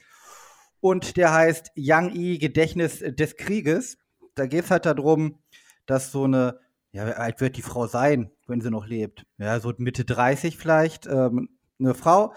Und 0.80 1.16
der 1.16 1.32
heißt 1.32 1.70
Yang 1.76 2.16
Yi 2.16 2.38
Gedächtnis 2.38 2.98
des 2.98 3.36
Krieges. 3.36 3.98
Da 4.34 4.46
geht 4.46 4.64
es 4.64 4.70
halt 4.72 4.84
darum, 4.84 5.38
dass 5.86 6.10
so 6.10 6.24
eine, 6.24 6.58
ja, 6.90 7.06
wie 7.06 7.12
alt 7.12 7.40
wird 7.40 7.56
die 7.56 7.62
Frau 7.62 7.86
sein, 7.86 8.32
wenn 8.48 8.60
sie 8.60 8.72
noch 8.72 8.88
lebt? 8.88 9.26
Ja, 9.36 9.60
so 9.60 9.72
Mitte 9.76 10.04
30 10.04 10.58
vielleicht, 10.58 11.06
ähm, 11.06 11.50
eine 11.78 11.94
Frau. 11.94 12.34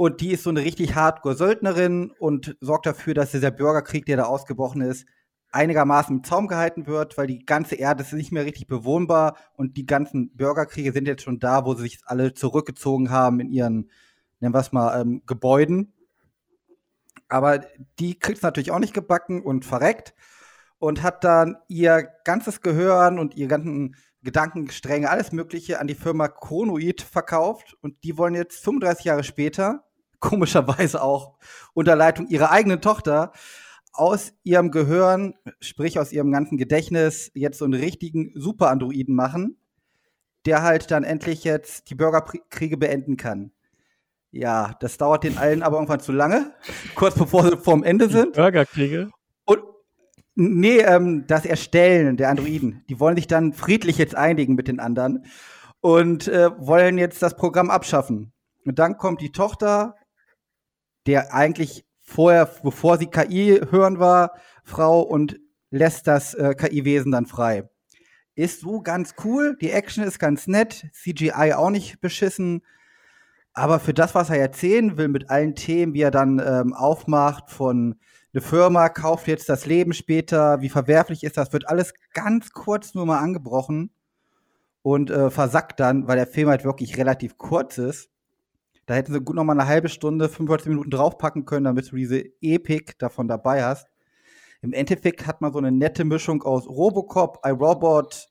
Und 0.00 0.22
die 0.22 0.30
ist 0.30 0.44
so 0.44 0.50
eine 0.50 0.60
richtig 0.60 0.94
Hardcore-Söldnerin 0.94 2.10
und 2.18 2.56
sorgt 2.60 2.86
dafür, 2.86 3.12
dass 3.12 3.32
dieser 3.32 3.50
Bürgerkrieg, 3.50 4.06
der 4.06 4.16
da 4.16 4.22
ausgebrochen 4.24 4.80
ist, 4.80 5.06
einigermaßen 5.52 6.16
im 6.16 6.24
Zaum 6.24 6.46
gehalten 6.46 6.86
wird, 6.86 7.18
weil 7.18 7.26
die 7.26 7.44
ganze 7.44 7.74
Erde 7.74 8.02
ist 8.02 8.14
nicht 8.14 8.32
mehr 8.32 8.46
richtig 8.46 8.66
bewohnbar 8.66 9.36
und 9.56 9.76
die 9.76 9.84
ganzen 9.84 10.34
Bürgerkriege 10.34 10.92
sind 10.92 11.06
jetzt 11.06 11.24
schon 11.24 11.38
da, 11.38 11.66
wo 11.66 11.74
sie 11.74 11.82
sich 11.82 11.98
alle 12.06 12.32
zurückgezogen 12.32 13.10
haben 13.10 13.40
in 13.40 13.50
ihren, 13.50 13.90
nennen 14.38 14.54
wir 14.54 14.60
es 14.60 14.72
mal, 14.72 15.02
ähm, 15.02 15.22
Gebäuden 15.26 15.92
aber 17.30 17.60
die 17.98 18.18
kriegt 18.18 18.38
es 18.38 18.42
natürlich 18.42 18.72
auch 18.72 18.78
nicht 18.78 18.94
gebacken 18.94 19.42
und 19.42 19.64
verreckt 19.64 20.14
und 20.78 21.02
hat 21.02 21.24
dann 21.24 21.56
ihr 21.68 22.08
ganzes 22.24 22.60
Gehirn 22.60 23.18
und 23.18 23.36
ihre 23.36 23.48
ganzen 23.48 23.96
Gedankenstränge, 24.22 25.08
alles 25.08 25.32
Mögliche 25.32 25.78
an 25.78 25.86
die 25.86 25.94
Firma 25.94 26.28
Chronoid 26.28 27.00
verkauft. 27.00 27.76
Und 27.80 28.02
die 28.04 28.18
wollen 28.18 28.34
jetzt 28.34 28.62
35 28.64 29.04
Jahre 29.04 29.24
später, 29.24 29.84
komischerweise 30.20 31.02
auch 31.02 31.38
unter 31.74 31.96
Leitung 31.96 32.28
ihrer 32.28 32.50
eigenen 32.50 32.80
Tochter, 32.80 33.32
aus 33.92 34.32
ihrem 34.44 34.70
Gehirn, 34.70 35.34
sprich 35.60 35.98
aus 35.98 36.12
ihrem 36.12 36.30
ganzen 36.30 36.58
Gedächtnis, 36.58 37.30
jetzt 37.34 37.58
so 37.58 37.64
einen 37.64 37.74
richtigen 37.74 38.32
Super-Androiden 38.34 39.14
machen, 39.14 39.56
der 40.46 40.62
halt 40.62 40.90
dann 40.90 41.04
endlich 41.04 41.44
jetzt 41.44 41.90
die 41.90 41.94
Bürgerkriege 41.94 42.76
beenden 42.76 43.16
kann. 43.16 43.52
Ja, 44.30 44.76
das 44.80 44.96
dauert 44.96 45.24
den 45.24 45.38
allen 45.38 45.62
aber 45.62 45.76
irgendwann 45.76 46.00
zu 46.00 46.12
lange, 46.12 46.54
kurz 46.94 47.16
bevor 47.16 47.44
sie 47.44 47.56
vorm 47.56 47.82
Ende 47.82 48.08
sind. 48.08 48.34
Bürgerkriege? 48.34 49.10
Und 49.44 49.60
nee, 50.36 50.78
ähm, 50.78 51.24
das 51.26 51.44
Erstellen 51.44 52.16
der 52.16 52.30
Androiden. 52.30 52.84
Die 52.88 53.00
wollen 53.00 53.16
sich 53.16 53.26
dann 53.26 53.52
friedlich 53.52 53.98
jetzt 53.98 54.14
einigen 54.14 54.54
mit 54.54 54.68
den 54.68 54.78
anderen 54.78 55.24
und 55.80 56.28
äh, 56.28 56.50
wollen 56.58 56.96
jetzt 56.96 57.22
das 57.22 57.36
Programm 57.36 57.70
abschaffen. 57.70 58.32
Und 58.64 58.78
dann 58.78 58.98
kommt 58.98 59.20
die 59.20 59.32
Tochter, 59.32 59.96
der 61.06 61.34
eigentlich 61.34 61.84
vorher, 62.00 62.46
bevor 62.62 62.98
sie 62.98 63.06
KI 63.06 63.60
hören 63.70 63.98
war, 63.98 64.32
Frau 64.64 65.00
und 65.02 65.38
lässt 65.70 66.06
das 66.06 66.34
äh, 66.34 66.54
KI-Wesen 66.54 67.12
dann 67.12 67.26
frei. 67.26 67.68
Ist 68.34 68.60
so 68.60 68.80
ganz 68.80 69.14
cool, 69.24 69.56
die 69.60 69.70
Action 69.70 70.04
ist 70.04 70.18
ganz 70.18 70.46
nett, 70.46 70.86
CGI 70.92 71.54
auch 71.54 71.70
nicht 71.70 72.00
beschissen. 72.00 72.62
Aber 73.52 73.80
für 73.80 73.94
das, 73.94 74.14
was 74.14 74.30
er 74.30 74.38
erzählen 74.38 74.96
will, 74.96 75.08
mit 75.08 75.30
allen 75.30 75.54
Themen, 75.54 75.94
wie 75.94 76.02
er 76.02 76.10
dann 76.10 76.38
ähm, 76.38 76.72
aufmacht, 76.72 77.50
von 77.50 77.96
eine 78.32 78.40
Firma 78.40 78.88
kauft 78.88 79.26
jetzt 79.26 79.48
das 79.48 79.66
Leben 79.66 79.92
später, 79.92 80.60
wie 80.60 80.68
verwerflich 80.68 81.24
ist 81.24 81.36
das, 81.36 81.52
wird 81.52 81.68
alles 81.68 81.94
ganz 82.14 82.52
kurz 82.52 82.94
nur 82.94 83.06
mal 83.06 83.18
angebrochen 83.18 83.90
und 84.82 85.10
äh, 85.10 85.30
versackt 85.30 85.80
dann, 85.80 86.06
weil 86.06 86.16
der 86.16 86.28
Film 86.28 86.48
halt 86.48 86.64
wirklich 86.64 86.96
relativ 86.96 87.38
kurz 87.38 87.78
ist. 87.78 88.08
Da 88.90 88.96
hätten 88.96 89.12
sie 89.12 89.20
gut 89.20 89.36
noch 89.36 89.44
mal 89.44 89.52
eine 89.52 89.68
halbe 89.68 89.88
Stunde, 89.88 90.28
45 90.28 90.68
Minuten 90.68 90.90
draufpacken 90.90 91.44
können, 91.44 91.64
damit 91.64 91.92
du 91.92 91.96
diese 91.96 92.24
Epik 92.40 92.98
davon 92.98 93.28
dabei 93.28 93.62
hast. 93.62 93.86
Im 94.62 94.72
Endeffekt 94.72 95.28
hat 95.28 95.40
man 95.40 95.52
so 95.52 95.58
eine 95.58 95.70
nette 95.70 96.04
Mischung 96.04 96.42
aus 96.42 96.68
Robocop, 96.68 97.38
iRobot, 97.44 98.28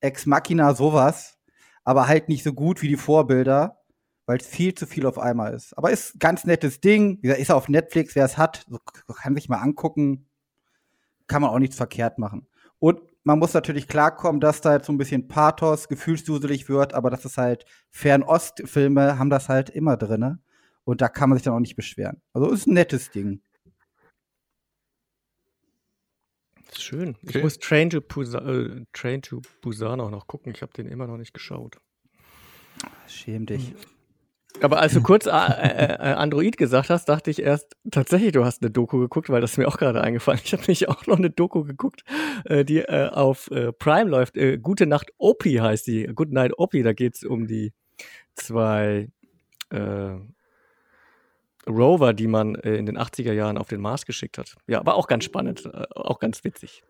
Ex 0.00 0.26
Machina, 0.26 0.74
sowas, 0.74 1.38
aber 1.84 2.08
halt 2.08 2.28
nicht 2.28 2.42
so 2.42 2.52
gut 2.52 2.82
wie 2.82 2.88
die 2.88 2.96
Vorbilder 2.96 3.78
weil 4.26 4.38
es 4.38 4.46
viel 4.46 4.74
zu 4.74 4.86
viel 4.86 5.06
auf 5.06 5.18
einmal 5.18 5.52
ist. 5.54 5.76
Aber 5.76 5.90
ist 5.90 6.14
ein 6.14 6.18
ganz 6.18 6.44
nettes 6.44 6.80
Ding. 6.80 7.18
Wie 7.18 7.22
gesagt, 7.22 7.40
ist 7.40 7.50
auf 7.50 7.68
Netflix, 7.68 8.14
wer 8.14 8.24
es 8.24 8.38
hat, 8.38 8.66
kann 9.20 9.34
sich 9.34 9.48
mal 9.48 9.58
angucken. 9.58 10.28
Kann 11.26 11.42
man 11.42 11.50
auch 11.50 11.58
nichts 11.58 11.76
verkehrt 11.76 12.18
machen. 12.18 12.46
Und 12.78 13.00
man 13.24 13.38
muss 13.38 13.54
natürlich 13.54 13.88
klarkommen, 13.88 14.40
dass 14.40 14.60
da 14.60 14.74
jetzt 14.74 14.86
so 14.86 14.92
ein 14.92 14.98
bisschen 14.98 15.28
Pathos, 15.28 15.88
gefühlsduselig 15.88 16.68
wird, 16.68 16.94
aber 16.94 17.10
das 17.10 17.24
ist 17.24 17.38
halt 17.38 17.64
Fernostfilme 17.90 19.18
haben 19.18 19.30
das 19.30 19.48
halt 19.48 19.70
immer 19.70 19.96
drinne. 19.96 20.40
Und 20.84 21.00
da 21.00 21.08
kann 21.08 21.28
man 21.28 21.38
sich 21.38 21.44
dann 21.44 21.54
auch 21.54 21.60
nicht 21.60 21.76
beschweren. 21.76 22.20
Also 22.32 22.50
ist 22.50 22.66
ein 22.66 22.74
nettes 22.74 23.10
Ding. 23.10 23.40
Schön. 26.76 27.10
Okay. 27.22 27.38
Ich 27.38 27.42
muss 27.42 27.58
Train 27.58 27.90
to, 27.90 28.00
Busan, 28.00 28.80
äh, 28.80 28.84
Train 28.92 29.22
to 29.22 29.42
Busan 29.60 30.00
auch 30.00 30.10
noch 30.10 30.26
gucken. 30.26 30.52
Ich 30.54 30.62
habe 30.62 30.72
den 30.72 30.86
immer 30.86 31.06
noch 31.06 31.18
nicht 31.18 31.34
geschaut. 31.34 31.78
Schäm 33.06 33.46
dich. 33.46 33.68
Hm. 33.68 33.76
Aber 34.60 34.80
als 34.80 34.92
du 34.92 35.02
kurz 35.02 35.26
äh, 35.26 35.30
äh, 35.30 35.94
äh, 35.94 35.96
Android 36.14 36.56
gesagt 36.56 36.90
hast, 36.90 37.08
dachte 37.08 37.30
ich 37.30 37.42
erst, 37.42 37.76
tatsächlich, 37.90 38.32
du 38.32 38.44
hast 38.44 38.62
eine 38.62 38.70
Doku 38.70 38.98
geguckt, 38.98 39.28
weil 39.30 39.40
das 39.40 39.52
ist 39.52 39.58
mir 39.58 39.66
auch 39.66 39.78
gerade 39.78 40.00
eingefallen. 40.00 40.40
Ich 40.44 40.52
habe 40.52 40.62
nämlich 40.62 40.88
auch 40.88 41.06
noch 41.06 41.18
eine 41.18 41.30
Doku 41.30 41.64
geguckt, 41.64 42.04
die 42.48 42.88
auf 42.88 43.50
Prime 43.78 44.10
läuft. 44.10 44.36
Gute 44.62 44.86
Nacht 44.86 45.12
Opie 45.18 45.60
heißt 45.60 45.86
die. 45.86 46.04
Good 46.06 46.32
Night 46.32 46.52
Opie, 46.58 46.82
da 46.82 46.92
geht's 46.92 47.24
um 47.24 47.46
die 47.46 47.72
zwei 48.34 49.08
äh, 49.70 50.16
Rover, 51.68 52.12
die 52.12 52.26
man 52.26 52.54
in 52.56 52.86
den 52.86 52.98
80er 52.98 53.32
Jahren 53.32 53.58
auf 53.58 53.68
den 53.68 53.80
Mars 53.80 54.06
geschickt 54.06 54.38
hat. 54.38 54.56
Ja, 54.66 54.84
war 54.84 54.94
auch 54.94 55.06
ganz 55.06 55.24
spannend, 55.24 55.68
auch 55.94 56.18
ganz 56.18 56.44
witzig. 56.44 56.82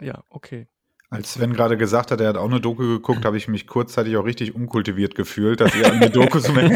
Ja, 0.00 0.22
okay. 0.30 0.66
Als 1.12 1.32
Sven 1.32 1.52
gerade 1.54 1.76
gesagt 1.76 2.12
hat, 2.12 2.20
er 2.20 2.28
hat 2.28 2.36
auch 2.36 2.48
eine 2.48 2.60
Doku 2.60 2.84
geguckt, 2.84 3.24
habe 3.24 3.36
ich 3.36 3.48
mich 3.48 3.66
kurzzeitig 3.66 4.16
auch 4.16 4.24
richtig 4.24 4.54
unkultiviert 4.54 5.16
gefühlt, 5.16 5.60
dass 5.60 5.74
ihr 5.74 5.90
an 5.90 6.00
die 6.00 6.08
Dokus 6.08 6.48
um 6.48 6.54
kommt. 6.54 6.70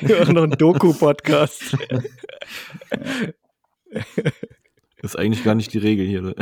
Wir 0.00 0.20
machen 0.20 0.34
noch 0.36 0.44
einen 0.44 0.52
Doku-Podcast. 0.52 1.76
Das 3.90 4.04
ist 5.02 5.16
eigentlich 5.16 5.42
gar 5.42 5.56
nicht 5.56 5.72
die 5.72 5.78
Regel 5.78 6.06
hier. 6.06 6.22
Ne? 6.22 6.36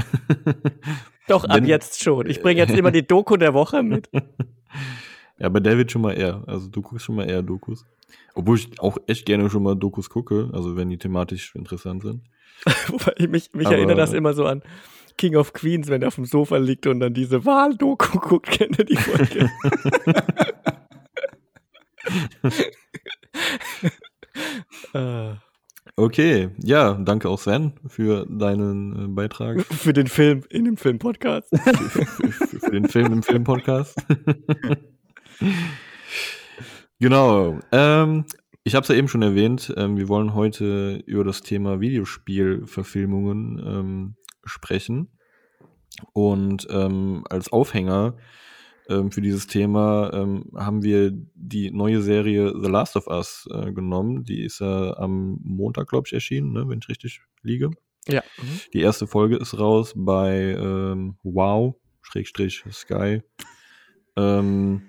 Doch, 1.29 1.45
ab 1.45 1.57
Wenn, 1.57 1.65
jetzt 1.65 2.03
schon. 2.03 2.29
Ich 2.29 2.43
bringe 2.43 2.61
jetzt 2.61 2.77
immer 2.77 2.91
die 2.91 3.07
Doku 3.07 3.39
der 3.39 3.55
Woche 3.55 3.83
mit. 3.83 4.11
Ja, 5.37 5.49
bei 5.49 5.59
David 5.59 5.91
schon 5.91 6.03
mal 6.03 6.13
eher. 6.13 6.45
Also 6.47 6.69
du 6.69 6.81
guckst 6.81 7.05
schon 7.05 7.17
mal 7.17 7.29
eher 7.29 7.43
Dokus. 7.43 7.85
Obwohl 8.37 8.57
ich 8.57 8.79
auch 8.79 8.99
echt 9.09 9.27
gerne 9.27 9.51
schon 9.51 9.65
mal 9.65 9.75
Dokus 9.75 10.09
gucke, 10.09 10.49
also 10.53 10.77
wenn 10.77 10.91
die 10.91 10.97
thematisch 10.97 11.57
interessant 11.57 12.03
sind. 12.03 12.23
Wobei 12.87 13.15
ich 13.17 13.29
mich, 13.29 13.53
mich 13.53 13.67
erinnert 13.67 13.99
das 13.99 14.13
immer 14.13 14.33
so 14.33 14.47
an 14.47 14.63
King 15.17 15.37
of 15.37 15.53
Queens, 15.53 15.89
wenn 15.89 16.03
er 16.03 16.09
auf 16.09 16.17
dem 16.17 16.25
Sofa 16.25 16.57
liegt 16.57 16.87
und 16.87 17.01
dann 17.01 17.15
diese 17.15 17.45
Wahl-Doku 17.45 18.19
guckt, 18.19 18.51
kennt 18.51 18.79
ihr 18.79 18.85
die 18.85 18.97
Folge? 18.97 19.51
Okay, 25.97 26.51
ja, 26.59 26.95
danke 26.95 27.29
auch 27.29 27.39
Sven 27.39 27.75
für 27.87 28.27
deinen 28.29 29.05
äh, 29.05 29.09
Beitrag. 29.09 29.65
Für 29.73 29.93
den 29.93 30.09
Film 30.09 30.43
in 30.51 30.65
dem 30.65 30.77
Film-Podcast. 30.77 31.49
für, 31.57 31.75
für, 31.75 32.07
für, 32.07 32.59
für, 32.59 32.71
den 32.73 32.89
Film 32.89 33.13
im 33.13 33.23
Film-Podcast. 33.23 33.97
genau. 36.99 37.61
Ähm, 37.71 38.25
ich 38.65 38.75
habe 38.75 38.83
es 38.83 38.89
ja 38.89 38.97
eben 38.97 39.07
schon 39.07 39.23
erwähnt, 39.23 39.73
ähm, 39.77 39.97
wir 39.97 40.09
wollen 40.09 40.35
heute 40.35 40.97
über 41.07 41.23
das 41.23 41.43
Thema 41.43 41.81
Videospielverfilmungen 41.81 43.63
ähm, 43.65 44.17
sprechen. 44.45 45.09
Und 46.13 46.67
ähm, 46.71 47.25
als 47.31 47.53
Aufhänger 47.53 48.17
ähm, 48.89 49.11
für 49.11 49.21
dieses 49.21 49.47
Thema 49.47 50.13
ähm, 50.13 50.51
haben 50.55 50.83
wir 50.83 51.13
die 51.35 51.71
neue 51.71 52.03
Serie 52.03 52.53
The 52.61 52.69
Last 52.69 52.97
of 52.97 53.07
Us 53.07 53.49
äh, 53.51 53.73
genommen. 53.73 54.25
Die 54.25 54.43
ist 54.43 54.61
ja 54.61 54.91
äh, 54.91 54.97
am 54.97 55.39
Montag, 55.43 55.89
glaube 55.89 56.07
ich, 56.07 56.13
erschienen, 56.13 56.53
ne, 56.53 56.69
wenn 56.69 56.81
ich 56.81 56.89
richtig 56.89 57.23
liege. 57.43 57.71
Ja. 58.07 58.23
Mhm. 58.39 58.61
Die 58.73 58.81
erste 58.81 59.07
Folge 59.07 59.37
ist 59.37 59.59
raus 59.59 59.95
bei 59.97 60.57
ähm, 60.59 61.17
Wow, 61.23 61.77
Schrägstrich 62.03 62.65
Sky. 62.71 63.23
Ähm, 64.17 64.83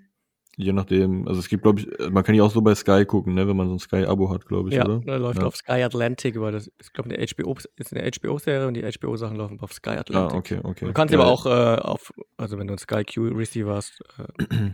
je 0.58 0.74
nachdem, 0.74 1.28
also 1.28 1.40
es 1.40 1.48
gibt, 1.50 1.64
glaube 1.64 1.82
ich, 1.82 1.88
man 2.12 2.24
kann 2.24 2.34
die 2.34 2.42
auch 2.42 2.52
so 2.52 2.62
bei 2.62 2.76
Sky 2.76 3.06
gucken, 3.06 3.34
ne, 3.34 3.48
wenn 3.48 3.58
man 3.58 3.68
so 3.68 3.74
ein 3.76 3.80
Sky-Abo 3.80 4.30
hat, 4.30 4.46
glaube 4.46 4.70
ich, 4.70 4.76
ja, 4.76 4.86
oder? 4.86 5.02
Ja, 5.06 5.18
läuft 5.18 5.40
Ja. 5.40 5.46
auf 5.48 5.56
Sky 5.56 5.84
Atlantic, 5.84 6.40
weil 6.40 6.52
das 6.52 6.68
ist, 6.80 6.94
glaube 6.94 7.10
ich, 7.10 7.18
eine 7.18 7.28
HBO, 7.28 7.56
ist 7.78 7.94
eine 7.96 8.10
HBO-Serie 8.12 8.68
und 8.68 8.74
die 8.76 8.84
HBO-Sachen 8.84 9.38
laufen 9.38 9.60
auf 9.60 9.74
Sky 9.74 9.92
Atlantic. 9.92 10.34
Ah, 10.34 10.38
okay, 10.38 10.60
okay. 10.64 10.86
Du 10.86 10.94
kannst 10.94 11.14
Ja, 11.14 11.20
aber 11.20 11.30
auch 11.30 11.46
äh, 11.46 11.50
auf, 11.82 12.14
also 12.38 12.58
wenn 12.58 12.68
du 12.68 12.74
einen 12.74 12.80
Sky 12.80 13.04
Q 13.04 13.28
Receiver 13.30 13.76
hast, 13.76 14.02
äh, 14.18 14.70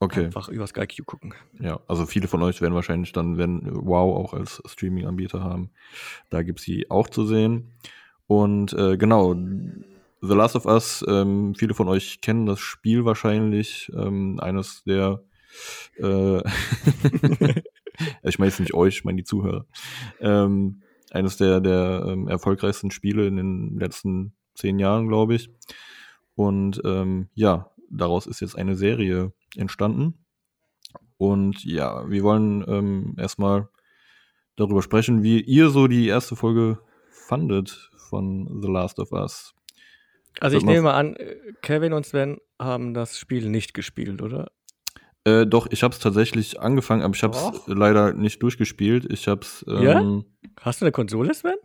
Okay, 0.00 0.26
einfach 0.26 0.48
über 0.48 0.64
Sky 0.68 0.86
Q 0.86 1.02
gucken. 1.04 1.34
ja. 1.58 1.80
Also 1.88 2.06
viele 2.06 2.28
von 2.28 2.40
euch 2.42 2.60
werden 2.60 2.74
wahrscheinlich 2.74 3.10
dann, 3.12 3.36
wenn 3.36 3.62
Wow 3.64 4.16
auch 4.16 4.32
als 4.32 4.62
Streaming-Anbieter 4.64 5.42
haben, 5.42 5.70
da 6.30 6.42
gibt's 6.42 6.62
sie 6.62 6.88
auch 6.88 7.08
zu 7.08 7.26
sehen. 7.26 7.72
Und 8.28 8.72
äh, 8.74 8.96
genau, 8.96 9.34
The 10.20 10.34
Last 10.34 10.56
of 10.56 10.66
Us, 10.66 11.04
ähm, 11.08 11.54
viele 11.54 11.74
von 11.74 11.88
euch 11.88 12.20
kennen 12.20 12.46
das 12.46 12.60
Spiel 12.60 13.04
wahrscheinlich, 13.04 13.90
ähm, 13.94 14.38
eines 14.40 14.82
der 14.84 15.22
äh, 15.98 16.38
ich 18.22 18.38
meine 18.38 18.48
jetzt 18.48 18.60
nicht 18.60 18.74
euch, 18.74 18.98
ich 18.98 19.04
meine 19.04 19.16
die 19.16 19.24
Zuhörer. 19.24 19.66
Ähm, 20.20 20.82
eines 21.10 21.36
der, 21.36 21.60
der 21.60 22.04
ähm, 22.06 22.28
erfolgreichsten 22.28 22.90
Spiele 22.90 23.26
in 23.26 23.36
den 23.36 23.78
letzten 23.78 24.34
zehn 24.54 24.78
Jahren, 24.78 25.08
glaube 25.08 25.34
ich. 25.34 25.50
Und 26.34 26.80
ähm, 26.84 27.28
ja, 27.34 27.70
daraus 27.90 28.26
ist 28.26 28.40
jetzt 28.40 28.56
eine 28.56 28.76
Serie 28.76 29.32
entstanden. 29.56 30.26
Und 31.16 31.64
ja, 31.64 32.08
wir 32.08 32.22
wollen 32.22 32.64
ähm, 32.68 33.14
erstmal 33.18 33.68
darüber 34.56 34.82
sprechen, 34.82 35.22
wie 35.22 35.40
ihr 35.40 35.70
so 35.70 35.88
die 35.88 36.06
erste 36.06 36.36
Folge 36.36 36.78
fandet 37.10 37.90
von 38.08 38.60
The 38.62 38.68
Last 38.68 38.98
of 38.98 39.12
Us. 39.12 39.54
Also 40.40 40.56
ich 40.56 40.64
nehme 40.64 40.82
mal 40.82 40.94
an, 40.94 41.16
äh, 41.16 41.36
Kevin 41.62 41.92
und 41.92 42.06
Sven 42.06 42.38
haben 42.58 42.94
das 42.94 43.18
Spiel 43.18 43.48
nicht 43.48 43.74
gespielt, 43.74 44.22
oder? 44.22 44.50
Äh, 45.24 45.46
doch, 45.46 45.66
ich 45.70 45.82
habe 45.82 45.92
es 45.92 46.00
tatsächlich 46.00 46.60
angefangen, 46.60 47.02
aber 47.02 47.14
ich 47.14 47.22
habe 47.22 47.36
es 47.36 47.62
leider 47.66 48.12
nicht 48.12 48.42
durchgespielt. 48.42 49.10
Ich 49.10 49.28
habe 49.28 49.42
es. 49.42 49.64
Ja? 49.66 50.00
Ähm, 50.00 50.24
Hast 50.60 50.80
du 50.80 50.84
eine 50.84 50.92
Konsole, 50.92 51.34
Sven? 51.34 51.56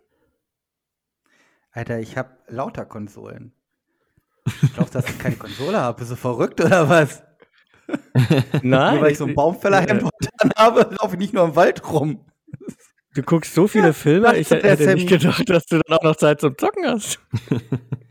Alter, 1.70 1.98
ich 1.98 2.16
habe 2.16 2.30
lauter 2.48 2.84
Konsolen. 2.84 3.52
Ich 4.62 4.74
glaube, 4.74 4.90
dass 4.90 5.08
ich 5.08 5.18
keine 5.18 5.36
Konsole 5.36 5.80
habe. 5.80 5.98
Bist 5.98 6.12
du 6.12 6.16
verrückt 6.16 6.60
oder 6.60 6.88
was? 6.88 7.22
Nein. 8.62 8.94
nur 8.94 9.02
weil 9.02 9.12
ich 9.12 9.18
so 9.18 9.24
einen 9.24 9.34
Baumfällerhemd 9.34 10.02
äh, 10.02 10.48
habe, 10.56 10.94
laufe 11.00 11.14
ich 11.14 11.18
nicht 11.18 11.34
nur 11.34 11.44
im 11.44 11.56
Wald 11.56 11.90
rum. 11.90 12.24
Du 13.14 13.22
guckst 13.22 13.54
so 13.54 13.66
viele 13.68 13.88
Ja, 13.88 13.92
Filme, 13.92 14.36
ich 14.36 14.50
hätte 14.50 14.94
nicht 14.94 15.08
gedacht, 15.08 15.48
dass 15.48 15.66
du 15.66 15.80
dann 15.84 15.98
auch 15.98 16.02
noch 16.02 16.16
Zeit 16.16 16.40
zum 16.40 16.56
Zocken 16.58 16.84
hast. 16.86 17.20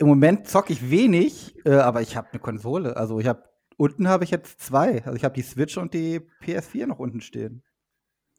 Im 0.00 0.06
Moment 0.06 0.48
zocke 0.48 0.72
ich 0.72 0.90
wenig, 0.90 1.54
äh, 1.66 1.74
aber 1.74 2.00
ich 2.00 2.16
habe 2.16 2.30
eine 2.30 2.40
Konsole. 2.40 2.96
Also 2.96 3.20
ich 3.20 3.26
habe 3.26 3.44
unten 3.76 4.08
habe 4.08 4.24
ich 4.24 4.30
jetzt 4.30 4.58
zwei. 4.58 5.04
Also 5.04 5.14
ich 5.14 5.24
habe 5.24 5.34
die 5.34 5.42
Switch 5.42 5.76
und 5.76 5.92
die 5.92 6.22
PS4 6.42 6.86
noch 6.86 6.98
unten 6.98 7.20
stehen. 7.20 7.62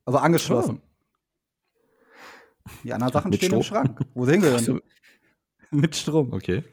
Also 0.04 0.18
angeschlossen. 0.18 0.82
Die 2.84 2.92
anderen 2.92 3.14
Sachen 3.14 3.30
Mit 3.30 3.38
stehen 3.38 3.54
im 3.54 3.62
Strom? 3.62 3.86
Schrank. 3.86 4.00
Wo 4.16 4.26
sind 4.26 4.42
wir 4.42 4.58
denn? 4.58 4.82
Mit 5.70 5.96
Strom. 5.96 6.34
okay. 6.34 6.64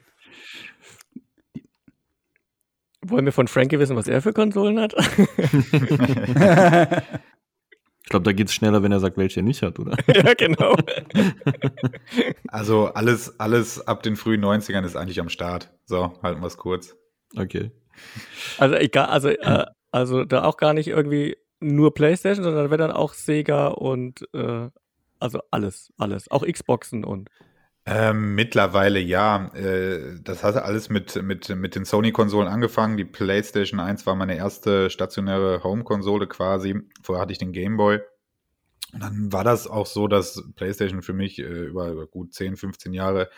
Wollen 3.02 3.26
wir 3.26 3.32
von 3.32 3.46
Frankie 3.46 3.78
wissen, 3.78 3.94
was 3.94 4.08
er 4.08 4.22
für 4.22 4.32
Konsolen 4.32 4.80
hat? 4.80 4.94
Ich 8.08 8.10
glaube, 8.10 8.24
da 8.24 8.32
geht's 8.32 8.54
schneller, 8.54 8.82
wenn 8.82 8.90
er 8.90 9.00
sagt, 9.00 9.18
welche 9.18 9.40
er 9.40 9.42
nicht 9.42 9.60
hat, 9.60 9.78
oder? 9.78 9.94
ja, 10.14 10.32
genau. 10.32 10.74
Also 12.48 12.86
alles, 12.86 13.38
alles 13.38 13.86
ab 13.86 14.02
den 14.02 14.16
frühen 14.16 14.42
90ern 14.42 14.82
ist 14.86 14.96
eigentlich 14.96 15.20
am 15.20 15.28
Start. 15.28 15.70
So, 15.84 16.14
halten 16.22 16.40
wir 16.40 16.46
es 16.46 16.56
kurz. 16.56 16.96
Okay. 17.36 17.70
Also 18.56 18.76
egal, 18.76 19.08
also, 19.08 19.28
äh, 19.28 19.66
also 19.90 20.24
da 20.24 20.44
auch 20.44 20.56
gar 20.56 20.72
nicht 20.72 20.88
irgendwie 20.88 21.36
nur 21.60 21.92
Playstation, 21.92 22.44
sondern 22.44 22.64
da 22.64 22.70
wäre 22.70 22.78
dann 22.78 22.92
auch 22.92 23.12
Sega 23.12 23.66
und 23.66 24.26
äh, 24.32 24.70
also 25.18 25.40
alles, 25.50 25.92
alles. 25.98 26.30
Auch 26.30 26.46
Xboxen 26.46 27.04
und 27.04 27.28
Ähm, 27.90 28.34
mittlerweile 28.34 29.00
ja. 29.00 29.50
Äh, 29.54 30.20
das 30.22 30.44
hatte 30.44 30.64
alles 30.64 30.90
mit, 30.90 31.22
mit, 31.22 31.48
mit 31.48 31.74
den 31.74 31.86
Sony-Konsolen 31.86 32.48
angefangen. 32.48 32.98
Die 32.98 33.06
PlayStation 33.06 33.80
1 33.80 34.04
war 34.04 34.14
meine 34.14 34.36
erste 34.36 34.90
stationäre 34.90 35.62
Home-Konsole 35.64 36.26
quasi. 36.26 36.80
Vorher 37.02 37.22
hatte 37.22 37.32
ich 37.32 37.38
den 37.38 37.52
Game 37.52 37.78
Boy. 37.78 38.00
Und 38.92 39.02
dann 39.02 39.32
war 39.32 39.44
das 39.44 39.66
auch 39.66 39.86
so, 39.86 40.06
dass 40.06 40.44
PlayStation 40.54 41.02
für 41.02 41.14
mich 41.14 41.38
äh, 41.38 41.42
über, 41.42 41.88
über 41.88 42.06
gut 42.06 42.34
10, 42.34 42.56
15 42.56 42.92
Jahre 42.92 43.30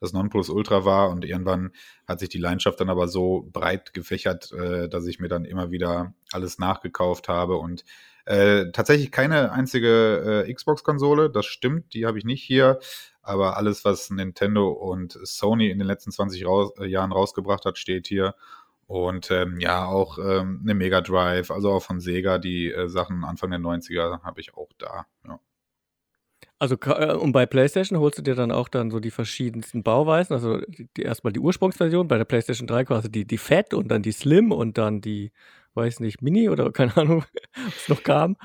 das 0.00 0.12
Nonplusultra 0.12 0.84
war 0.84 1.10
und 1.10 1.24
irgendwann 1.24 1.72
hat 2.06 2.20
sich 2.20 2.28
die 2.28 2.38
Leidenschaft 2.38 2.80
dann 2.80 2.88
aber 2.88 3.08
so 3.08 3.48
breit 3.52 3.92
gefächert, 3.94 4.52
äh, 4.52 4.88
dass 4.88 5.06
ich 5.06 5.18
mir 5.18 5.28
dann 5.28 5.44
immer 5.44 5.70
wieder 5.70 6.14
alles 6.30 6.58
nachgekauft 6.58 7.28
habe 7.28 7.56
und 7.56 7.84
äh, 8.28 8.70
tatsächlich 8.72 9.10
keine 9.10 9.52
einzige 9.52 10.44
äh, 10.46 10.52
Xbox-Konsole, 10.52 11.30
das 11.30 11.46
stimmt, 11.46 11.94
die 11.94 12.04
habe 12.04 12.18
ich 12.18 12.26
nicht 12.26 12.42
hier, 12.42 12.78
aber 13.22 13.56
alles, 13.56 13.86
was 13.86 14.10
Nintendo 14.10 14.68
und 14.68 15.18
Sony 15.22 15.70
in 15.70 15.78
den 15.78 15.86
letzten 15.86 16.12
20 16.12 16.44
raus, 16.44 16.72
äh, 16.78 16.84
Jahren 16.84 17.10
rausgebracht 17.10 17.64
hat, 17.64 17.78
steht 17.78 18.06
hier. 18.06 18.34
Und 18.86 19.30
ähm, 19.30 19.58
ja, 19.60 19.86
auch 19.86 20.18
ähm, 20.18 20.60
eine 20.62 20.74
Mega 20.74 21.00
Drive, 21.00 21.50
also 21.50 21.72
auch 21.72 21.82
von 21.82 22.00
Sega, 22.00 22.36
die 22.36 22.70
äh, 22.70 22.88
Sachen 22.88 23.24
Anfang 23.24 23.50
der 23.50 23.60
90er 23.60 24.22
habe 24.22 24.40
ich 24.42 24.54
auch 24.54 24.70
da. 24.76 25.06
Ja. 25.26 25.40
Also 26.58 26.76
äh, 26.84 27.14
und 27.14 27.32
bei 27.32 27.46
PlayStation 27.46 27.98
holst 27.98 28.18
du 28.18 28.22
dir 28.22 28.34
dann 28.34 28.52
auch 28.52 28.68
dann 28.68 28.90
so 28.90 29.00
die 29.00 29.10
verschiedensten 29.10 29.82
Bauweisen, 29.82 30.34
also 30.34 30.60
die, 30.66 30.86
die 30.96 31.02
erstmal 31.02 31.32
die 31.32 31.40
Ursprungsversion, 31.40 32.08
bei 32.08 32.18
der 32.18 32.24
PlayStation 32.26 32.66
3 32.66 32.84
quasi 32.84 33.10
die, 33.10 33.26
die 33.26 33.38
Fat 33.38 33.72
und 33.72 33.88
dann 33.88 34.02
die 34.02 34.12
Slim 34.12 34.52
und 34.52 34.76
dann 34.76 35.00
die, 35.00 35.32
weiß 35.78 36.00
nicht, 36.00 36.20
Mini 36.20 36.48
oder 36.50 36.70
keine 36.72 36.96
Ahnung, 36.96 37.24
was 37.54 37.88
noch 37.88 38.02
kam. 38.02 38.36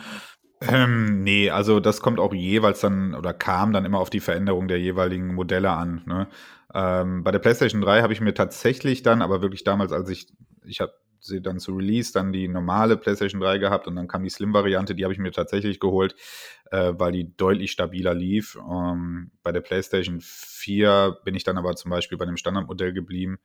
Ähm, 0.62 1.24
nee, 1.24 1.50
also 1.50 1.82
das 1.82 2.00
kommt 2.00 2.20
auch 2.20 2.34
jeweils 2.34 2.80
dann 2.80 3.16
oder 3.16 3.34
kam 3.34 3.74
dann 3.74 3.84
immer 3.84 4.00
auf 4.00 4.10
die 4.10 4.22
Veränderung 4.22 4.70
der 4.70 4.80
jeweiligen 4.80 5.36
Modelle 5.36 5.72
an. 5.72 6.04
Ne? 6.06 6.28
Ähm, 6.74 7.24
bei 7.24 7.32
der 7.32 7.40
PlayStation 7.40 7.82
3 7.82 8.02
habe 8.02 8.14
ich 8.14 8.22
mir 8.22 8.34
tatsächlich 8.34 9.04
dann, 9.04 9.22
aber 9.22 9.42
wirklich 9.42 9.66
damals, 9.66 9.92
als 9.92 10.10
ich, 10.10 10.28
ich 10.66 10.80
habe 10.80 10.94
sie 11.20 11.42
dann 11.42 11.60
zu 11.60 11.76
Release, 11.76 12.14
dann 12.14 12.32
die 12.32 12.48
normale 12.48 12.98
PlayStation 12.98 13.42
3 13.42 13.58
gehabt 13.58 13.88
und 13.88 13.96
dann 13.96 14.08
kam 14.08 14.24
die 14.24 14.30
Slim-Variante, 14.30 14.96
die 14.96 15.04
habe 15.04 15.14
ich 15.14 15.20
mir 15.20 15.32
tatsächlich 15.32 15.80
geholt, 15.80 16.16
äh, 16.72 16.94
weil 16.96 17.12
die 17.12 17.36
deutlich 17.36 17.72
stabiler 17.72 18.14
lief. 18.14 18.58
Ähm, 18.58 19.32
bei 19.42 19.52
der 19.52 19.62
PlayStation 19.62 20.20
4 20.22 21.18
bin 21.26 21.36
ich 21.36 21.44
dann 21.44 21.58
aber 21.58 21.76
zum 21.76 21.92
Beispiel 21.92 22.18
bei 22.18 22.26
dem 22.26 22.38
Standardmodell 22.38 22.94
geblieben. 22.94 23.40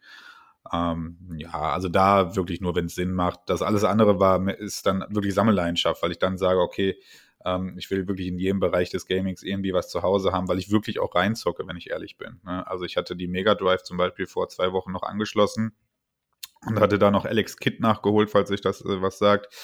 Ähm, 0.72 1.16
ja, 1.36 1.52
also 1.52 1.88
da 1.88 2.36
wirklich 2.36 2.60
nur, 2.60 2.74
wenn 2.74 2.86
es 2.86 2.94
Sinn 2.94 3.12
macht. 3.12 3.40
Das 3.46 3.62
alles 3.62 3.84
andere 3.84 4.18
war, 4.20 4.46
ist 4.48 4.86
dann 4.86 5.04
wirklich 5.08 5.34
Sammelleidenschaft, 5.34 6.02
weil 6.02 6.10
ich 6.10 6.18
dann 6.18 6.38
sage, 6.38 6.60
okay, 6.60 6.96
ähm, 7.44 7.74
ich 7.78 7.90
will 7.90 8.08
wirklich 8.08 8.28
in 8.28 8.38
jedem 8.38 8.60
Bereich 8.60 8.90
des 8.90 9.06
Gamings 9.06 9.42
irgendwie 9.42 9.72
was 9.72 9.88
zu 9.88 10.02
Hause 10.02 10.32
haben, 10.32 10.48
weil 10.48 10.58
ich 10.58 10.70
wirklich 10.70 10.98
auch 10.98 11.14
reinzocke, 11.14 11.66
wenn 11.66 11.76
ich 11.76 11.90
ehrlich 11.90 12.16
bin. 12.16 12.40
Ne? 12.44 12.66
Also 12.66 12.84
ich 12.84 12.96
hatte 12.96 13.16
die 13.16 13.28
Mega 13.28 13.54
Drive 13.54 13.82
zum 13.82 13.96
Beispiel 13.96 14.26
vor 14.26 14.48
zwei 14.48 14.72
Wochen 14.72 14.92
noch 14.92 15.02
angeschlossen 15.02 15.72
und 16.66 16.80
hatte 16.80 16.98
da 16.98 17.10
noch 17.10 17.24
Alex 17.24 17.56
Kidd 17.56 17.80
nachgeholt, 17.80 18.30
falls 18.30 18.48
sich 18.48 18.60
das 18.60 18.80
äh, 18.82 19.00
was 19.00 19.18
sagt. 19.18 19.54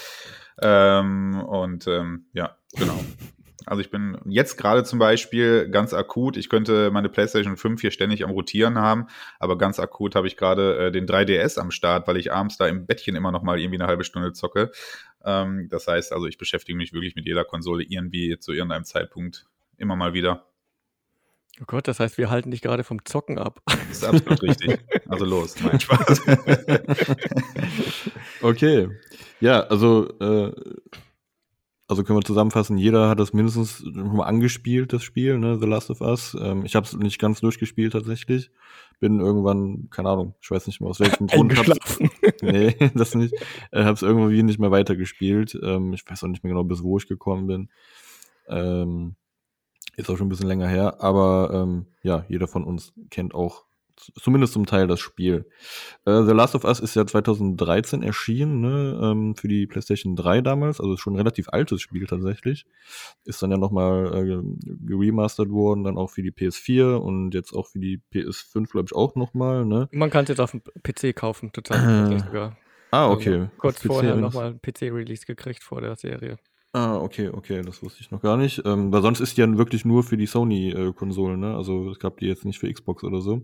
Ähm, 0.62 1.42
und 1.42 1.86
ähm, 1.86 2.26
ja, 2.32 2.56
genau. 2.76 2.98
Also 3.66 3.80
ich 3.80 3.90
bin 3.90 4.18
jetzt 4.26 4.56
gerade 4.56 4.84
zum 4.84 4.98
Beispiel 4.98 5.68
ganz 5.68 5.94
akut, 5.94 6.36
ich 6.36 6.48
könnte 6.48 6.90
meine 6.90 7.08
PlayStation 7.08 7.56
5 7.56 7.80
hier 7.80 7.90
ständig 7.90 8.24
am 8.24 8.30
Rotieren 8.30 8.78
haben, 8.78 9.06
aber 9.38 9.58
ganz 9.58 9.78
akut 9.78 10.14
habe 10.14 10.26
ich 10.26 10.36
gerade 10.36 10.86
äh, 10.86 10.92
den 10.92 11.06
3DS 11.06 11.58
am 11.58 11.70
Start, 11.70 12.06
weil 12.06 12.16
ich 12.16 12.32
abends 12.32 12.56
da 12.56 12.66
im 12.66 12.86
Bettchen 12.86 13.16
immer 13.16 13.32
noch 13.32 13.42
mal 13.42 13.58
irgendwie 13.58 13.80
eine 13.80 13.88
halbe 13.88 14.04
Stunde 14.04 14.32
zocke. 14.32 14.70
Ähm, 15.24 15.68
das 15.70 15.86
heißt 15.86 16.12
also, 16.12 16.26
ich 16.26 16.38
beschäftige 16.38 16.76
mich 16.76 16.92
wirklich 16.92 17.16
mit 17.16 17.26
jeder 17.26 17.44
Konsole 17.44 17.84
irgendwie 17.84 18.38
zu 18.38 18.52
irgendeinem 18.52 18.84
Zeitpunkt 18.84 19.46
immer 19.76 19.96
mal 19.96 20.12
wieder. 20.12 20.46
Oh 21.60 21.64
Gott, 21.66 21.86
das 21.86 22.00
heißt, 22.00 22.18
wir 22.18 22.30
halten 22.30 22.50
dich 22.50 22.62
gerade 22.62 22.82
vom 22.82 23.04
Zocken 23.04 23.38
ab. 23.38 23.60
Das 23.66 23.78
ist 23.90 24.04
absolut 24.04 24.42
richtig. 24.42 24.80
Also 25.06 25.24
los, 25.24 25.54
mein 25.62 25.78
Spaß. 25.78 26.22
Okay. 28.42 28.88
Ja, 29.40 29.60
also, 29.62 30.08
äh, 30.20 30.52
also 31.86 32.02
können 32.02 32.18
wir 32.18 32.24
zusammenfassen, 32.24 32.78
jeder 32.78 33.08
hat 33.08 33.20
das 33.20 33.32
mindestens 33.32 33.78
schon 33.78 34.16
mal 34.16 34.24
angespielt, 34.24 34.92
das 34.92 35.02
Spiel, 35.02 35.38
ne, 35.38 35.58
The 35.60 35.66
Last 35.66 35.90
of 35.90 36.00
Us. 36.00 36.36
Ähm, 36.40 36.64
ich 36.64 36.74
habe 36.76 36.86
es 36.86 36.94
nicht 36.94 37.18
ganz 37.18 37.40
durchgespielt 37.40 37.92
tatsächlich. 37.92 38.50
Bin 39.00 39.20
irgendwann, 39.20 39.88
keine 39.90 40.08
Ahnung, 40.08 40.34
ich 40.40 40.50
weiß 40.50 40.66
nicht 40.66 40.80
mehr 40.80 40.88
aus 40.90 41.00
welchem 41.00 41.26
Grund. 41.28 41.56
hab's- 41.56 41.98
nee, 42.42 42.74
das 42.94 43.14
nicht. 43.14 43.34
Äh, 43.70 43.84
hab's 43.84 44.02
irgendwie 44.02 44.42
nicht 44.42 44.58
mehr 44.58 44.70
weitergespielt. 44.70 45.58
Ähm, 45.62 45.92
ich 45.92 46.08
weiß 46.08 46.24
auch 46.24 46.28
nicht 46.28 46.42
mehr 46.42 46.52
genau, 46.52 46.64
bis 46.64 46.82
wo 46.82 46.96
ich 46.98 47.06
gekommen 47.06 47.46
bin. 47.46 47.68
Ähm, 48.48 49.16
ist 49.96 50.08
auch 50.10 50.16
schon 50.16 50.26
ein 50.26 50.30
bisschen 50.30 50.48
länger 50.48 50.68
her, 50.68 51.02
aber 51.02 51.50
ähm, 51.52 51.86
ja, 52.02 52.24
jeder 52.28 52.48
von 52.48 52.64
uns 52.64 52.92
kennt 53.10 53.34
auch 53.34 53.64
zumindest 53.96 54.52
zum 54.52 54.66
Teil 54.66 54.86
das 54.86 55.00
Spiel. 55.00 55.46
Äh, 56.04 56.22
The 56.22 56.32
Last 56.32 56.54
of 56.54 56.64
Us 56.64 56.80
ist 56.80 56.96
ja 56.96 57.06
2013 57.06 58.02
erschienen, 58.02 58.60
ne, 58.60 58.98
ähm, 59.02 59.36
für 59.36 59.48
die 59.48 59.66
PlayStation 59.66 60.16
3 60.16 60.40
damals, 60.40 60.80
also 60.80 60.96
schon 60.96 61.14
ein 61.14 61.18
relativ 61.18 61.48
altes 61.48 61.80
Spiel 61.80 62.06
tatsächlich. 62.06 62.66
Ist 63.24 63.42
dann 63.42 63.50
ja 63.50 63.56
nochmal 63.56 64.14
äh, 64.14 64.42
geremastert 64.86 65.50
worden, 65.50 65.84
dann 65.84 65.96
auch 65.96 66.10
für 66.10 66.22
die 66.22 66.32
PS4 66.32 66.96
und 66.96 67.34
jetzt 67.34 67.52
auch 67.52 67.66
für 67.66 67.78
die 67.78 68.00
PS5, 68.12 68.70
glaube 68.70 68.86
ich, 68.88 68.94
auch 68.94 69.14
nochmal, 69.14 69.64
ne? 69.64 69.88
Man 69.92 70.10
kann 70.10 70.24
es 70.24 70.28
jetzt 70.30 70.40
auf 70.40 70.50
dem 70.50 70.62
PC 70.82 71.14
kaufen, 71.14 71.52
total. 71.52 72.12
Äh, 72.12 72.18
sogar. 72.18 72.56
Ah, 72.90 73.06
Also 73.08 73.16
okay. 73.16 73.48
kurz 73.58 73.76
Auf 73.76 73.82
PC 73.82 73.86
vorher 73.86 74.16
nochmal 74.16 74.50
ein 74.50 74.60
PC-Release 74.60 75.26
gekriegt 75.26 75.62
vor 75.62 75.80
der 75.80 75.96
Serie. 75.96 76.38
Ah, 76.72 76.96
okay, 76.96 77.28
okay, 77.28 77.62
das 77.62 77.82
wusste 77.84 78.00
ich 78.00 78.10
noch 78.10 78.20
gar 78.20 78.36
nicht. 78.36 78.62
Ähm, 78.64 78.92
weil 78.92 79.00
sonst 79.00 79.20
ist 79.20 79.36
die 79.36 79.40
ja 79.42 79.58
wirklich 79.58 79.84
nur 79.84 80.02
für 80.02 80.16
die 80.16 80.26
Sony-Konsolen, 80.26 81.38
ne? 81.38 81.56
Also 81.56 81.90
es 81.90 82.00
gab 82.00 82.18
die 82.18 82.26
jetzt 82.26 82.44
nicht 82.44 82.58
für 82.58 82.72
Xbox 82.72 83.04
oder 83.04 83.20
so 83.20 83.42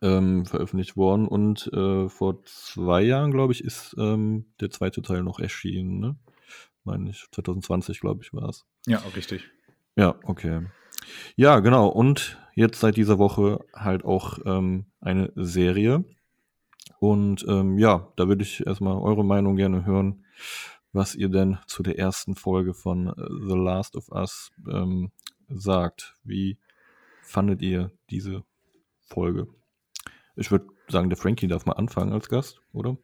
ähm, 0.00 0.46
veröffentlicht 0.46 0.96
worden. 0.96 1.26
Und 1.26 1.70
äh, 1.72 2.08
vor 2.08 2.42
zwei 2.44 3.02
Jahren, 3.02 3.30
glaube 3.30 3.52
ich, 3.52 3.64
ist 3.64 3.94
ähm, 3.98 4.46
der 4.60 4.70
zweite 4.70 5.02
Teil 5.02 5.22
noch 5.22 5.38
erschienen, 5.38 5.98
ne? 5.98 6.16
Meine 6.84 7.10
ich, 7.10 7.26
2020, 7.30 8.00
glaube 8.00 8.22
ich, 8.24 8.32
war 8.32 8.48
es. 8.48 8.64
Ja, 8.86 8.98
auch 8.98 9.14
richtig. 9.14 9.48
Ja, 9.94 10.16
okay. 10.24 10.66
Ja, 11.36 11.60
genau. 11.60 11.88
Und 11.88 12.38
jetzt 12.54 12.80
seit 12.80 12.96
dieser 12.96 13.18
Woche 13.18 13.64
halt 13.72 14.04
auch 14.04 14.38
ähm, 14.44 14.86
eine 15.00 15.32
Serie. 15.36 16.04
Und 16.98 17.44
ähm, 17.48 17.78
ja, 17.78 18.08
da 18.16 18.28
würde 18.28 18.42
ich 18.42 18.66
erstmal 18.66 18.96
eure 18.96 19.24
Meinung 19.24 19.56
gerne 19.56 19.84
hören, 19.84 20.24
was 20.92 21.14
ihr 21.14 21.28
denn 21.28 21.58
zu 21.66 21.82
der 21.82 21.98
ersten 21.98 22.34
Folge 22.34 22.74
von 22.74 23.08
äh, 23.08 23.12
The 23.48 23.56
Last 23.56 23.96
of 23.96 24.08
Us 24.10 24.50
ähm, 24.68 25.12
sagt. 25.48 26.16
Wie 26.24 26.58
fandet 27.22 27.62
ihr 27.62 27.92
diese 28.10 28.44
Folge? 29.00 29.48
Ich 30.36 30.50
würde 30.50 30.66
sagen, 30.88 31.10
der 31.10 31.16
Frankie 31.18 31.48
darf 31.48 31.66
mal 31.66 31.72
anfangen 31.74 32.12
als 32.12 32.28
Gast, 32.28 32.60
oder? 32.72 32.96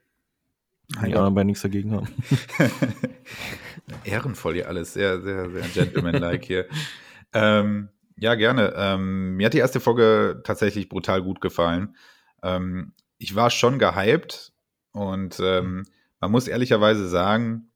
Die 0.91 1.11
Ja. 1.11 1.17
anderen 1.19 1.35
beiden 1.35 1.47
nichts 1.49 1.63
dagegen 1.63 1.93
haben. 1.93 2.09
Ehrenvoll 4.05 4.55
hier 4.55 4.69
alles, 4.69 4.95
sehr, 4.95 5.21
sehr, 5.21 5.51
sehr 5.51 5.69
gentlemanlike 5.69 6.47
hier. 6.47 6.67
Ähm, 7.33 7.91
ja, 8.17 8.35
gerne. 8.35 8.73
Ähm, 8.77 9.37
mir 9.37 9.47
hat 9.47 9.55
die 9.55 9.59
erste 9.59 9.81
Folge 9.81 10.41
tatsächlich 10.45 10.89
brutal 10.89 11.23
gut 11.23 11.41
gefallen. 11.41 11.95
Ähm, 12.43 12.93
ich 13.19 13.35
war 13.35 13.51
schon 13.51 13.79
gehypt 13.79 14.53
und 14.93 15.39
ähm, 15.43 15.85
man 16.21 16.31
muss 16.31 16.49
ehrlicherweise 16.49 17.09
sagen, 17.09 17.71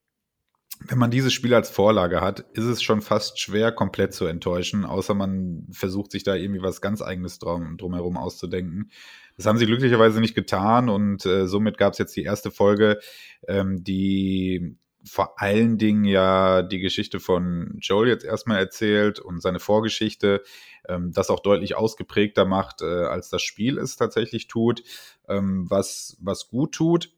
wenn 0.88 0.98
man 0.98 1.10
dieses 1.10 1.32
Spiel 1.32 1.54
als 1.54 1.70
Vorlage 1.70 2.20
hat, 2.20 2.40
ist 2.52 2.64
es 2.64 2.82
schon 2.82 3.02
fast 3.02 3.40
schwer, 3.40 3.72
komplett 3.72 4.14
zu 4.14 4.26
enttäuschen, 4.26 4.84
außer 4.84 5.14
man 5.14 5.66
versucht 5.70 6.10
sich 6.10 6.22
da 6.22 6.34
irgendwie 6.34 6.62
was 6.62 6.80
ganz 6.80 7.02
eigenes 7.02 7.38
drum, 7.38 7.76
drumherum 7.76 8.16
auszudenken. 8.16 8.90
Das 9.36 9.46
haben 9.46 9.58
sie 9.58 9.66
glücklicherweise 9.66 10.20
nicht 10.20 10.34
getan 10.34 10.88
und 10.88 11.24
äh, 11.26 11.46
somit 11.46 11.78
gab 11.78 11.92
es 11.92 11.98
jetzt 11.98 12.16
die 12.16 12.22
erste 12.22 12.50
Folge, 12.50 13.00
ähm, 13.48 13.82
die 13.82 14.76
vor 15.04 15.40
allen 15.40 15.78
Dingen 15.78 16.04
ja 16.04 16.62
die 16.62 16.78
Geschichte 16.78 17.18
von 17.18 17.76
Joel 17.80 18.08
jetzt 18.08 18.24
erstmal 18.24 18.58
erzählt 18.58 19.18
und 19.18 19.40
seine 19.40 19.58
Vorgeschichte, 19.58 20.42
ähm, 20.88 21.12
das 21.12 21.30
auch 21.30 21.40
deutlich 21.40 21.76
ausgeprägter 21.76 22.44
macht, 22.44 22.82
äh, 22.82 23.04
als 23.04 23.28
das 23.28 23.42
Spiel 23.42 23.78
es 23.78 23.96
tatsächlich 23.96 24.46
tut, 24.46 24.82
ähm, 25.28 25.68
was, 25.68 26.16
was 26.20 26.48
gut 26.48 26.72
tut. 26.72 27.10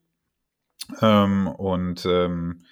Ähm, 1.00 1.46
und 1.46 2.06
ähm, 2.06 2.64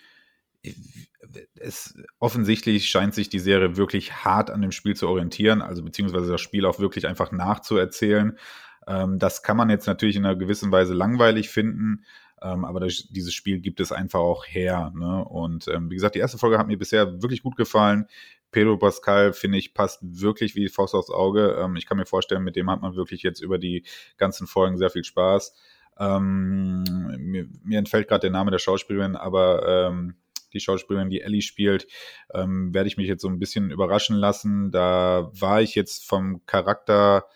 es 1.54 1.94
offensichtlich 2.18 2.88
scheint 2.88 3.14
sich 3.14 3.28
die 3.28 3.38
Serie 3.38 3.76
wirklich 3.76 4.24
hart 4.24 4.50
an 4.50 4.62
dem 4.62 4.72
Spiel 4.72 4.96
zu 4.96 5.08
orientieren, 5.08 5.62
also 5.62 5.82
beziehungsweise 5.82 6.30
das 6.30 6.40
Spiel 6.40 6.66
auch 6.66 6.78
wirklich 6.78 7.06
einfach 7.06 7.32
nachzuerzählen. 7.32 8.38
Ähm, 8.86 9.18
das 9.18 9.42
kann 9.42 9.56
man 9.56 9.70
jetzt 9.70 9.86
natürlich 9.86 10.16
in 10.16 10.24
einer 10.24 10.36
gewissen 10.36 10.72
Weise 10.72 10.94
langweilig 10.94 11.48
finden, 11.48 12.04
ähm, 12.42 12.64
aber 12.64 12.80
das, 12.80 13.06
dieses 13.08 13.34
Spiel 13.34 13.60
gibt 13.60 13.80
es 13.80 13.92
einfach 13.92 14.20
auch 14.20 14.44
her. 14.46 14.92
Ne? 14.94 15.24
Und 15.24 15.68
ähm, 15.68 15.90
wie 15.90 15.94
gesagt, 15.94 16.16
die 16.16 16.20
erste 16.20 16.38
Folge 16.38 16.58
hat 16.58 16.66
mir 16.66 16.78
bisher 16.78 17.22
wirklich 17.22 17.42
gut 17.42 17.56
gefallen. 17.56 18.06
Pedro 18.50 18.76
Pascal, 18.76 19.32
finde 19.32 19.58
ich, 19.58 19.72
passt 19.72 20.00
wirklich 20.02 20.54
wie 20.54 20.68
Faust 20.68 20.94
aufs 20.94 21.10
Auge. 21.10 21.56
Ähm, 21.58 21.76
ich 21.76 21.86
kann 21.86 21.96
mir 21.96 22.06
vorstellen, 22.06 22.42
mit 22.42 22.56
dem 22.56 22.68
hat 22.70 22.82
man 22.82 22.96
wirklich 22.96 23.22
jetzt 23.22 23.40
über 23.40 23.58
die 23.58 23.84
ganzen 24.18 24.46
Folgen 24.46 24.76
sehr 24.76 24.90
viel 24.90 25.04
Spaß. 25.04 25.54
Ähm, 25.98 26.82
mir, 27.18 27.46
mir 27.62 27.78
entfällt 27.78 28.08
gerade 28.08 28.22
der 28.22 28.30
Name 28.30 28.50
der 28.50 28.58
Schauspielerin, 28.58 29.14
aber 29.14 29.88
ähm, 29.88 30.16
die 30.52 30.60
Schauspielerin, 30.60 31.10
die 31.10 31.20
Ellie 31.20 31.42
spielt, 31.42 31.86
ähm, 32.34 32.72
werde 32.74 32.88
ich 32.88 32.96
mich 32.96 33.08
jetzt 33.08 33.22
so 33.22 33.28
ein 33.28 33.38
bisschen 33.38 33.70
überraschen 33.70 34.16
lassen. 34.16 34.70
Da 34.70 35.30
war 35.32 35.62
ich 35.62 35.74
jetzt 35.74 36.06
vom 36.06 36.44
Charakter, 36.46 37.26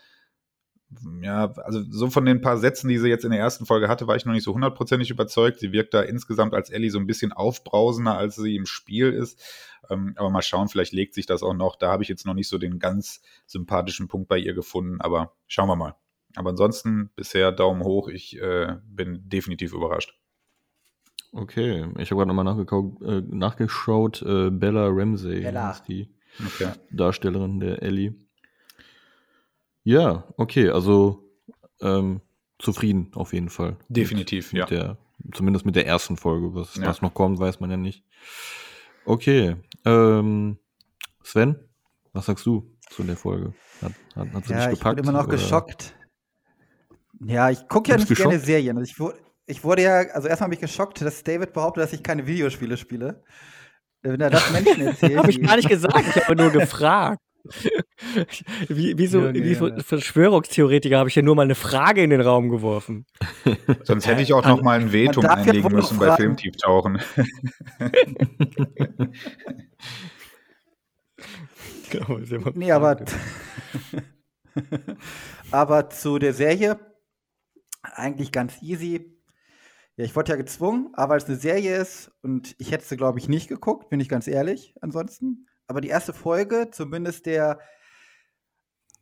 ja, 1.22 1.52
also 1.52 1.82
so 1.90 2.10
von 2.10 2.24
den 2.24 2.40
paar 2.40 2.58
Sätzen, 2.58 2.88
die 2.88 2.98
sie 2.98 3.08
jetzt 3.08 3.24
in 3.24 3.30
der 3.30 3.40
ersten 3.40 3.66
Folge 3.66 3.88
hatte, 3.88 4.06
war 4.06 4.16
ich 4.16 4.24
noch 4.24 4.32
nicht 4.32 4.44
so 4.44 4.54
hundertprozentig 4.54 5.10
überzeugt. 5.10 5.58
Sie 5.58 5.72
wirkt 5.72 5.94
da 5.94 6.02
insgesamt 6.02 6.54
als 6.54 6.70
Ellie 6.70 6.90
so 6.90 6.98
ein 6.98 7.06
bisschen 7.06 7.32
aufbrausender, 7.32 8.16
als 8.16 8.36
sie 8.36 8.56
im 8.56 8.66
Spiel 8.66 9.12
ist. 9.12 9.42
Ähm, 9.90 10.14
aber 10.16 10.30
mal 10.30 10.42
schauen, 10.42 10.68
vielleicht 10.68 10.92
legt 10.92 11.14
sich 11.14 11.26
das 11.26 11.42
auch 11.42 11.54
noch. 11.54 11.76
Da 11.76 11.90
habe 11.90 12.02
ich 12.02 12.08
jetzt 12.08 12.26
noch 12.26 12.34
nicht 12.34 12.48
so 12.48 12.58
den 12.58 12.78
ganz 12.78 13.20
sympathischen 13.46 14.08
Punkt 14.08 14.28
bei 14.28 14.38
ihr 14.38 14.54
gefunden, 14.54 15.00
aber 15.00 15.32
schauen 15.46 15.68
wir 15.68 15.76
mal. 15.76 15.96
Aber 16.36 16.50
ansonsten 16.50 17.10
bisher 17.16 17.50
Daumen 17.50 17.82
hoch. 17.82 18.08
Ich 18.08 18.38
äh, 18.40 18.76
bin 18.84 19.28
definitiv 19.28 19.72
überrascht. 19.72 20.16
Okay, 21.38 21.86
ich 21.98 22.10
habe 22.10 22.24
gerade 22.24 22.28
nochmal 22.34 22.44
nachgeschaut, 22.44 23.02
äh, 23.02 23.20
nachgeschaut 23.28 24.22
äh, 24.22 24.50
Bella 24.50 24.86
Ramsey 24.88 25.42
Bella. 25.42 25.70
ist 25.72 25.84
die 25.84 26.08
Okay. 26.44 26.70
Darstellerin 26.90 27.60
der 27.60 27.82
Ellie. 27.82 28.14
Ja, 29.84 30.24
okay, 30.36 30.70
also 30.70 31.30
ähm, 31.80 32.20
zufrieden 32.58 33.10
auf 33.14 33.32
jeden 33.32 33.48
Fall. 33.50 33.76
Definitiv, 33.88 34.52
mit, 34.52 34.58
ja. 34.58 34.64
Mit 34.64 34.70
der, 34.70 34.98
zumindest 35.34 35.64
mit 35.66 35.76
der 35.76 35.86
ersten 35.86 36.16
Folge. 36.16 36.54
Was, 36.54 36.76
Ja. 36.76 36.86
was 36.86 37.02
noch 37.02 37.14
kommt, 37.14 37.38
weiß 37.38 37.60
man 37.60 37.70
ja 37.70 37.76
nicht. 37.76 38.02
Okay, 39.04 39.56
ähm, 39.84 40.58
Sven, 41.22 41.56
was 42.12 42.26
sagst 42.26 42.44
du 42.46 42.74
zu 42.90 43.02
der 43.02 43.16
Folge? 43.16 43.52
Hat, 43.82 43.92
hat, 44.14 44.32
hat 44.34 44.44
sie 44.46 44.52
Ja, 44.52 44.58
dich 44.64 44.72
ich 44.72 44.78
gepackt? 44.78 44.96
bin 44.96 45.04
immer 45.04 45.12
noch 45.12 45.26
oder? 45.28 45.36
geschockt. 45.36 45.94
Ja, 47.20 47.50
ich 47.50 47.66
gucke 47.68 47.90
ja 47.90 47.96
nicht 47.96 48.08
bist 48.08 48.18
gerne 48.20 48.34
geschockt? 48.34 48.46
Serien. 48.46 48.76
Also 48.78 48.90
ich, 48.90 48.98
wurde, 48.98 49.18
ich 49.46 49.64
wurde 49.64 49.82
ja, 49.82 49.98
also 50.12 50.28
erstmal 50.28 50.50
mich 50.50 50.60
geschockt, 50.60 51.00
dass 51.00 51.22
David 51.22 51.52
behauptet, 51.52 51.84
dass 51.84 51.92
ich 51.92 52.02
keine 52.02 52.26
Videospiele 52.26 52.76
spiele. 52.76 53.22
Wenn 54.02 54.20
er 54.20 54.30
das 54.30 54.50
Menschen 54.52 54.86
erzählt. 54.86 55.16
Habe 55.16 55.30
ich 55.30 55.42
gar 55.42 55.56
nicht 55.56 55.68
gesagt, 55.68 56.04
ich 56.14 56.22
habe 56.22 56.36
nur 56.36 56.50
gefragt. 56.50 57.18
Wie, 58.68 58.98
wie 58.98 59.06
so, 59.06 59.32
wie 59.32 59.54
so 59.54 59.68
ja. 59.68 59.80
Verschwörungstheoretiker 59.80 60.98
habe 60.98 61.08
ich 61.08 61.14
ja 61.14 61.22
nur 61.22 61.36
mal 61.36 61.42
eine 61.42 61.54
Frage 61.54 62.02
in 62.02 62.10
den 62.10 62.20
Raum 62.20 62.48
geworfen. 62.48 63.06
Sonst 63.84 64.06
hätte 64.06 64.22
ich 64.22 64.32
auch 64.32 64.44
noch 64.44 64.62
mal 64.62 64.80
ein 64.80 64.92
ja 64.92 65.30
einlegen 65.30 65.72
müssen 65.72 65.98
bei. 65.98 66.16
Filmtieftauchen. 66.16 67.00
Genau, 71.90 72.18
Nee, 72.54 72.72
aber, 72.72 73.04
aber 75.50 75.90
zu 75.90 76.18
der 76.18 76.34
Serie 76.34 76.78
eigentlich 77.82 78.32
ganz 78.32 78.60
easy. 78.62 79.15
Ja, 79.96 80.04
ich 80.04 80.14
wurde 80.14 80.32
ja 80.32 80.36
gezwungen, 80.36 80.90
aber 80.94 81.12
weil 81.12 81.18
es 81.18 81.24
eine 81.26 81.36
Serie 81.36 81.76
ist 81.76 82.10
und 82.22 82.54
ich 82.58 82.70
hätte 82.70 82.84
sie, 82.84 82.96
glaube 82.96 83.18
ich, 83.18 83.28
nicht 83.28 83.48
geguckt, 83.48 83.88
bin 83.88 84.00
ich 84.00 84.08
ganz 84.08 84.26
ehrlich, 84.28 84.74
ansonsten. 84.82 85.46
Aber 85.68 85.80
die 85.80 85.88
erste 85.88 86.12
Folge, 86.12 86.68
zumindest 86.70 87.26
der, 87.26 87.58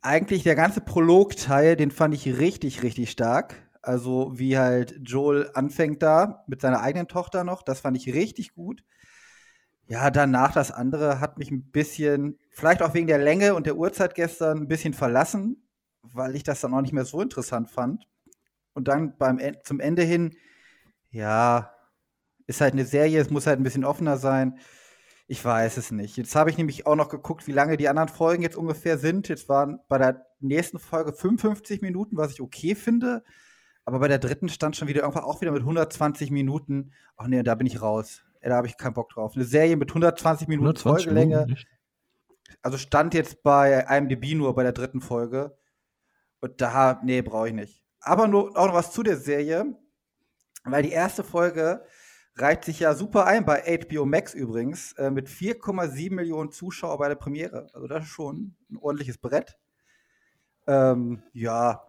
eigentlich 0.01 0.43
der 0.43 0.55
ganze 0.55 0.79
Prologteil, 0.81 1.75
den 1.75 1.91
fand 1.91 2.13
ich 2.13 2.37
richtig, 2.39 2.83
richtig 2.83 3.09
stark. 3.11 3.55
Also 3.81 4.31
wie 4.35 4.57
halt 4.57 4.95
Joel 5.03 5.49
anfängt 5.53 6.01
da 6.01 6.43
mit 6.47 6.61
seiner 6.61 6.81
eigenen 6.81 7.07
Tochter 7.07 7.43
noch, 7.43 7.61
das 7.61 7.81
fand 7.81 7.97
ich 7.97 8.13
richtig 8.13 8.53
gut. 8.53 8.83
Ja, 9.87 10.09
danach 10.09 10.51
das 10.53 10.71
andere 10.71 11.19
hat 11.19 11.37
mich 11.37 11.51
ein 11.51 11.63
bisschen, 11.71 12.39
vielleicht 12.49 12.81
auch 12.81 12.93
wegen 12.95 13.07
der 13.07 13.19
Länge 13.19 13.53
und 13.53 13.67
der 13.67 13.77
Uhrzeit 13.77 14.15
gestern, 14.15 14.59
ein 14.63 14.67
bisschen 14.67 14.93
verlassen, 14.93 15.67
weil 16.01 16.35
ich 16.35 16.43
das 16.43 16.61
dann 16.61 16.73
auch 16.73 16.81
nicht 16.81 16.93
mehr 16.93 17.05
so 17.05 17.21
interessant 17.21 17.69
fand. 17.69 18.07
Und 18.73 18.87
dann 18.89 19.17
beim 19.17 19.39
En- 19.39 19.57
zum 19.63 19.79
Ende 19.79 20.03
hin, 20.03 20.35
ja, 21.15 21.71
ist 22.45 22.61
halt 22.61 22.73
eine 22.73 22.85
Serie, 22.85 23.21
es 23.21 23.29
muss 23.29 23.47
halt 23.47 23.59
ein 23.59 23.63
bisschen 23.63 23.85
offener 23.85 24.17
sein. 24.17 24.59
Ich 25.27 25.43
weiß 25.43 25.77
es 25.77 25.89
nicht. 25.89 26.17
Jetzt 26.17 26.35
habe 26.35 26.49
ich 26.49 26.57
nämlich 26.57 26.85
auch 26.85 26.95
noch 26.95 27.09
geguckt, 27.09 27.47
wie 27.47 27.53
lange 27.53 27.77
die 27.77 27.87
anderen 27.87 28.09
Folgen 28.09 28.43
jetzt 28.43 28.57
ungefähr 28.57 28.97
sind. 28.97 29.27
Jetzt 29.29 29.49
waren 29.49 29.79
bei 29.87 29.97
der 29.97 30.25
nächsten 30.39 30.77
Folge 30.77 31.13
55 31.13 31.81
Minuten, 31.81 32.17
was 32.17 32.33
ich 32.33 32.41
okay 32.41 32.75
finde. 32.75 33.23
Aber 33.85 33.99
bei 33.99 34.07
der 34.07 34.19
dritten 34.19 34.49
stand 34.49 34.75
schon 34.75 34.87
wieder 34.87 35.01
irgendwann 35.01 35.23
auch 35.23 35.41
wieder 35.41 35.51
mit 35.51 35.61
120 35.61 36.31
Minuten. 36.31 36.91
Ach 37.15 37.27
nee, 37.27 37.41
da 37.43 37.55
bin 37.55 37.65
ich 37.65 37.81
raus. 37.81 38.21
Ey, 38.41 38.49
Da 38.49 38.57
habe 38.57 38.67
ich 38.67 38.77
keinen 38.77 38.93
Bock 38.93 39.09
drauf. 39.09 39.35
Eine 39.35 39.45
Serie 39.45 39.77
mit 39.77 39.89
120 39.89 40.47
Minuten 40.47 40.67
120 40.67 41.05
Folgelänge. 41.05 41.45
Minuten? 41.45 41.63
Also 42.61 42.77
stand 42.77 43.13
jetzt 43.13 43.41
bei 43.41 43.85
IMDb 43.89 44.35
nur 44.35 44.53
bei 44.53 44.63
der 44.63 44.73
dritten 44.73 45.01
Folge. 45.01 45.57
Und 46.41 46.61
da, 46.61 47.01
nee, 47.03 47.21
brauche 47.21 47.47
ich 47.47 47.53
nicht. 47.53 47.83
Aber 48.01 48.27
nur 48.27 48.55
auch 48.57 48.67
noch 48.67 48.73
was 48.73 48.91
zu 48.91 49.01
der 49.01 49.17
Serie, 49.17 49.75
weil 50.65 50.83
die 50.83 50.91
erste 50.91 51.23
Folge 51.23 51.85
reiht 52.37 52.65
sich 52.65 52.79
ja 52.79 52.93
super 52.93 53.25
ein 53.25 53.45
bei 53.45 53.61
HBO 53.61 54.05
Max 54.05 54.33
übrigens, 54.33 54.93
äh, 54.93 55.09
mit 55.09 55.29
4,7 55.29 56.13
Millionen 56.13 56.51
Zuschauer 56.51 56.97
bei 56.97 57.07
der 57.07 57.15
Premiere. 57.15 57.67
Also 57.73 57.87
das 57.87 58.03
ist 58.03 58.09
schon 58.09 58.55
ein 58.69 58.77
ordentliches 58.77 59.17
Brett. 59.17 59.57
Ähm, 60.67 61.21
ja, 61.33 61.85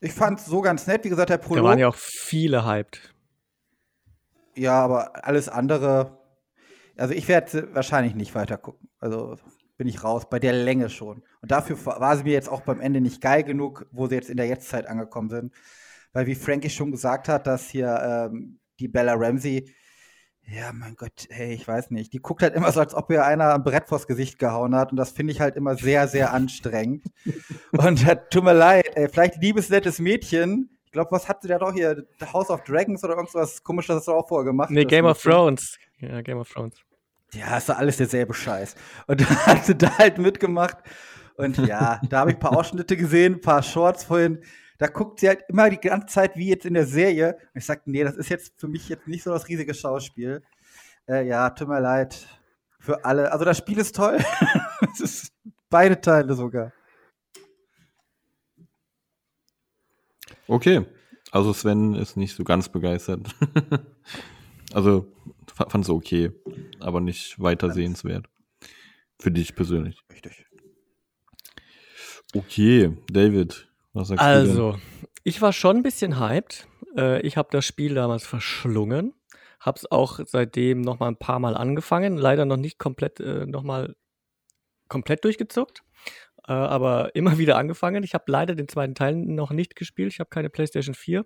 Ich 0.00 0.12
fand 0.12 0.40
es 0.40 0.46
so 0.46 0.60
ganz 0.60 0.86
nett. 0.86 1.04
Wie 1.04 1.08
gesagt, 1.08 1.30
der 1.30 1.38
Prolog. 1.38 1.64
Da 1.64 1.68
waren 1.68 1.78
ja 1.78 1.88
auch 1.88 1.94
viele 1.94 2.64
hyped. 2.66 3.14
Ja, 4.56 4.82
aber 4.82 5.24
alles 5.24 5.48
andere. 5.48 6.18
Also 6.96 7.14
ich 7.14 7.28
werde 7.28 7.74
wahrscheinlich 7.74 8.14
nicht 8.14 8.34
weiter 8.34 8.56
gucken. 8.56 8.88
Also 8.98 9.36
bin 9.76 9.88
ich 9.88 10.04
raus, 10.04 10.28
bei 10.28 10.38
der 10.38 10.52
Länge 10.52 10.90
schon. 10.90 11.22
Und 11.40 11.50
dafür 11.50 11.84
war 11.86 12.16
sie 12.16 12.24
mir 12.24 12.32
jetzt 12.32 12.48
auch 12.48 12.62
beim 12.62 12.80
Ende 12.80 13.00
nicht 13.00 13.20
geil 13.20 13.42
genug, 13.42 13.86
wo 13.90 14.06
sie 14.06 14.14
jetzt 14.14 14.30
in 14.30 14.36
der 14.36 14.46
Jetztzeit 14.46 14.86
angekommen 14.86 15.30
sind. 15.30 15.52
Weil 16.12 16.26
wie 16.26 16.34
Frankie 16.34 16.70
schon 16.70 16.90
gesagt 16.90 17.28
hat, 17.28 17.46
dass 17.46 17.68
hier 17.68 18.30
ähm, 18.30 18.60
die 18.78 18.88
Bella 18.88 19.14
Ramsey, 19.14 19.72
ja, 20.44 20.72
mein 20.72 20.96
Gott, 20.96 21.26
hey, 21.30 21.54
ich 21.54 21.66
weiß 21.66 21.90
nicht, 21.90 22.12
die 22.12 22.18
guckt 22.18 22.42
halt 22.42 22.54
immer 22.54 22.72
so, 22.72 22.80
als 22.80 22.94
ob 22.94 23.10
ihr 23.10 23.24
einer 23.24 23.54
ein 23.54 23.62
Brett 23.62 23.88
vors 23.88 24.06
Gesicht 24.06 24.38
gehauen 24.38 24.74
hat. 24.74 24.90
Und 24.90 24.96
das 24.96 25.12
finde 25.12 25.32
ich 25.32 25.40
halt 25.40 25.56
immer 25.56 25.76
sehr, 25.76 26.08
sehr 26.08 26.32
anstrengend. 26.34 27.04
und 27.72 28.06
äh, 28.06 28.16
tut 28.30 28.44
mir 28.44 28.52
leid, 28.52 28.90
ey, 28.94 29.08
vielleicht 29.08 29.40
liebesnettes 29.40 29.98
Mädchen, 29.98 30.78
ich 30.92 30.94
glaube, 30.94 31.10
was 31.12 31.26
hatte 31.26 31.48
der 31.48 31.58
doch 31.58 31.72
hier? 31.72 32.06
House 32.34 32.50
of 32.50 32.64
Dragons 32.64 33.02
oder 33.02 33.14
irgendwas 33.16 33.62
komisches, 33.62 33.96
das 33.96 34.04
du 34.04 34.12
auch 34.12 34.28
vorher 34.28 34.44
gemacht 34.44 34.70
Nee, 34.70 34.84
Game 34.84 35.06
of 35.06 35.22
Thrones. 35.22 35.78
Ja, 35.98 36.20
Game 36.20 36.36
of 36.36 36.50
Thrones. 36.50 36.76
Ja, 37.32 37.56
ist 37.56 37.70
doch 37.70 37.78
alles 37.78 37.96
derselbe 37.96 38.34
Scheiß. 38.34 38.74
Und 39.06 39.20
da 39.22 39.46
hat 39.46 39.64
sie 39.64 39.74
da 39.74 39.96
halt 39.96 40.18
mitgemacht. 40.18 40.76
Und 41.36 41.56
ja, 41.56 41.98
da 42.10 42.20
habe 42.20 42.32
ich 42.32 42.36
ein 42.36 42.40
paar 42.40 42.54
Ausschnitte 42.54 42.98
gesehen, 42.98 43.36
ein 43.36 43.40
paar 43.40 43.62
Shorts 43.62 44.04
vorhin. 44.04 44.44
Da 44.82 44.88
guckt 44.88 45.20
sie 45.20 45.28
halt 45.28 45.44
immer 45.46 45.70
die 45.70 45.78
ganze 45.78 46.08
Zeit 46.08 46.36
wie 46.36 46.48
jetzt 46.48 46.66
in 46.66 46.74
der 46.74 46.86
Serie. 46.86 47.36
Und 47.54 47.60
ich 47.60 47.64
sagte, 47.64 47.88
nee, 47.88 48.02
das 48.02 48.16
ist 48.16 48.30
jetzt 48.30 48.58
für 48.58 48.66
mich 48.66 48.88
jetzt 48.88 49.06
nicht 49.06 49.22
so 49.22 49.30
das 49.30 49.46
riesige 49.46 49.74
Schauspiel. 49.74 50.42
Äh, 51.08 51.24
ja, 51.24 51.50
tut 51.50 51.68
mir 51.68 51.78
leid. 51.78 52.26
Für 52.80 53.04
alle. 53.04 53.30
Also 53.30 53.44
das 53.44 53.58
Spiel 53.58 53.78
ist 53.78 53.94
toll. 53.94 54.18
es 54.92 55.00
ist 55.00 55.32
beide 55.70 56.00
Teile 56.00 56.34
sogar. 56.34 56.72
Okay. 60.48 60.84
Also 61.30 61.52
Sven 61.52 61.94
ist 61.94 62.16
nicht 62.16 62.34
so 62.34 62.42
ganz 62.42 62.68
begeistert. 62.68 63.32
also 64.74 65.06
fand 65.46 65.84
es 65.84 65.90
okay, 65.90 66.32
aber 66.80 67.00
nicht 67.00 67.40
weiter 67.40 67.70
sehenswert. 67.70 68.28
Für 69.20 69.30
dich 69.30 69.54
persönlich. 69.54 70.02
Richtig. 70.10 70.44
Okay, 72.34 72.96
David, 73.08 73.71
also, 73.94 74.78
ich 75.24 75.40
war 75.42 75.52
schon 75.52 75.78
ein 75.78 75.82
bisschen 75.82 76.18
hyped. 76.18 76.66
Äh, 76.96 77.20
ich 77.22 77.36
habe 77.36 77.48
das 77.52 77.64
Spiel 77.64 77.94
damals 77.94 78.24
verschlungen. 78.24 79.14
Hab's 79.60 79.86
auch 79.86 80.18
seitdem 80.26 80.80
noch 80.80 80.98
mal 80.98 81.08
ein 81.08 81.16
paar 81.16 81.38
Mal 81.38 81.56
angefangen. 81.56 82.16
Leider 82.16 82.44
noch 82.44 82.56
nicht 82.56 82.78
komplett, 82.78 83.20
äh, 83.20 83.46
noch 83.46 83.62
mal 83.62 83.94
komplett 84.88 85.24
durchgezuckt. 85.24 85.82
Äh, 86.48 86.52
aber 86.52 87.14
immer 87.14 87.38
wieder 87.38 87.56
angefangen. 87.56 88.02
Ich 88.02 88.14
habe 88.14 88.24
leider 88.26 88.54
den 88.54 88.68
zweiten 88.68 88.94
Teil 88.94 89.14
noch 89.14 89.50
nicht 89.50 89.76
gespielt. 89.76 90.12
Ich 90.12 90.20
habe 90.20 90.30
keine 90.30 90.50
PlayStation 90.50 90.94
4. 90.94 91.24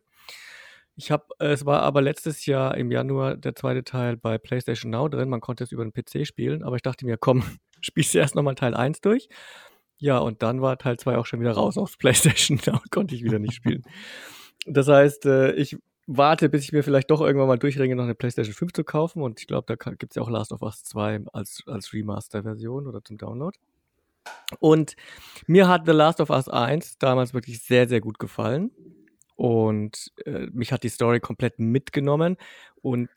Ich 0.98 1.10
habe, 1.10 1.26
es 1.38 1.66
war 1.66 1.82
aber 1.82 2.00
letztes 2.00 2.46
Jahr 2.46 2.76
im 2.76 2.90
Januar 2.90 3.36
der 3.36 3.54
zweite 3.54 3.84
Teil 3.84 4.16
bei 4.16 4.38
PlayStation 4.38 4.90
Now 4.90 5.08
drin. 5.08 5.28
Man 5.28 5.40
konnte 5.40 5.62
es 5.62 5.72
über 5.72 5.84
den 5.84 5.92
PC 5.92 6.26
spielen, 6.26 6.62
aber 6.62 6.76
ich 6.76 6.82
dachte 6.82 7.04
mir, 7.04 7.18
komm, 7.18 7.44
spielst 7.80 8.14
du 8.14 8.18
erst 8.18 8.34
nochmal 8.34 8.54
Teil 8.54 8.74
1 8.74 9.00
durch. 9.02 9.28
Ja, 9.98 10.18
und 10.18 10.42
dann 10.42 10.60
war 10.60 10.78
Teil 10.78 10.98
2 10.98 11.16
auch 11.16 11.26
schon 11.26 11.40
wieder 11.40 11.52
raus 11.52 11.78
auf 11.78 11.98
PlayStation 11.98 12.60
Now, 12.66 12.80
konnte 12.90 13.14
ich 13.14 13.24
wieder 13.24 13.38
nicht 13.38 13.54
spielen. 13.54 13.82
Das 14.66 14.88
heißt, 14.88 15.26
äh, 15.26 15.52
ich 15.52 15.78
warte, 16.06 16.48
bis 16.48 16.64
ich 16.64 16.72
mir 16.72 16.82
vielleicht 16.82 17.10
doch 17.10 17.20
irgendwann 17.20 17.48
mal 17.48 17.58
durchringe, 17.58 17.96
noch 17.96 18.04
eine 18.04 18.14
PlayStation 18.14 18.54
5 18.54 18.72
zu 18.72 18.84
kaufen. 18.84 19.22
Und 19.22 19.40
ich 19.40 19.46
glaube, 19.46 19.66
da 19.66 19.90
gibt 19.92 20.12
es 20.12 20.16
ja 20.16 20.22
auch 20.22 20.30
Last 20.30 20.52
of 20.52 20.62
Us 20.62 20.84
2 20.84 21.24
als, 21.32 21.62
als 21.66 21.92
Remaster-Version 21.92 22.86
oder 22.86 23.02
zum 23.02 23.18
Download. 23.18 23.56
Und 24.60 24.96
mir 25.46 25.68
hat 25.68 25.86
The 25.86 25.92
Last 25.92 26.20
of 26.20 26.30
Us 26.30 26.48
1 26.48 26.98
damals 26.98 27.34
wirklich 27.34 27.62
sehr, 27.62 27.88
sehr 27.88 28.00
gut 28.00 28.18
gefallen. 28.18 28.70
Und 29.34 30.12
äh, 30.24 30.46
mich 30.52 30.72
hat 30.72 30.82
die 30.82 30.88
Story 30.88 31.20
komplett 31.20 31.58
mitgenommen. 31.58 32.36
Und 32.82 33.10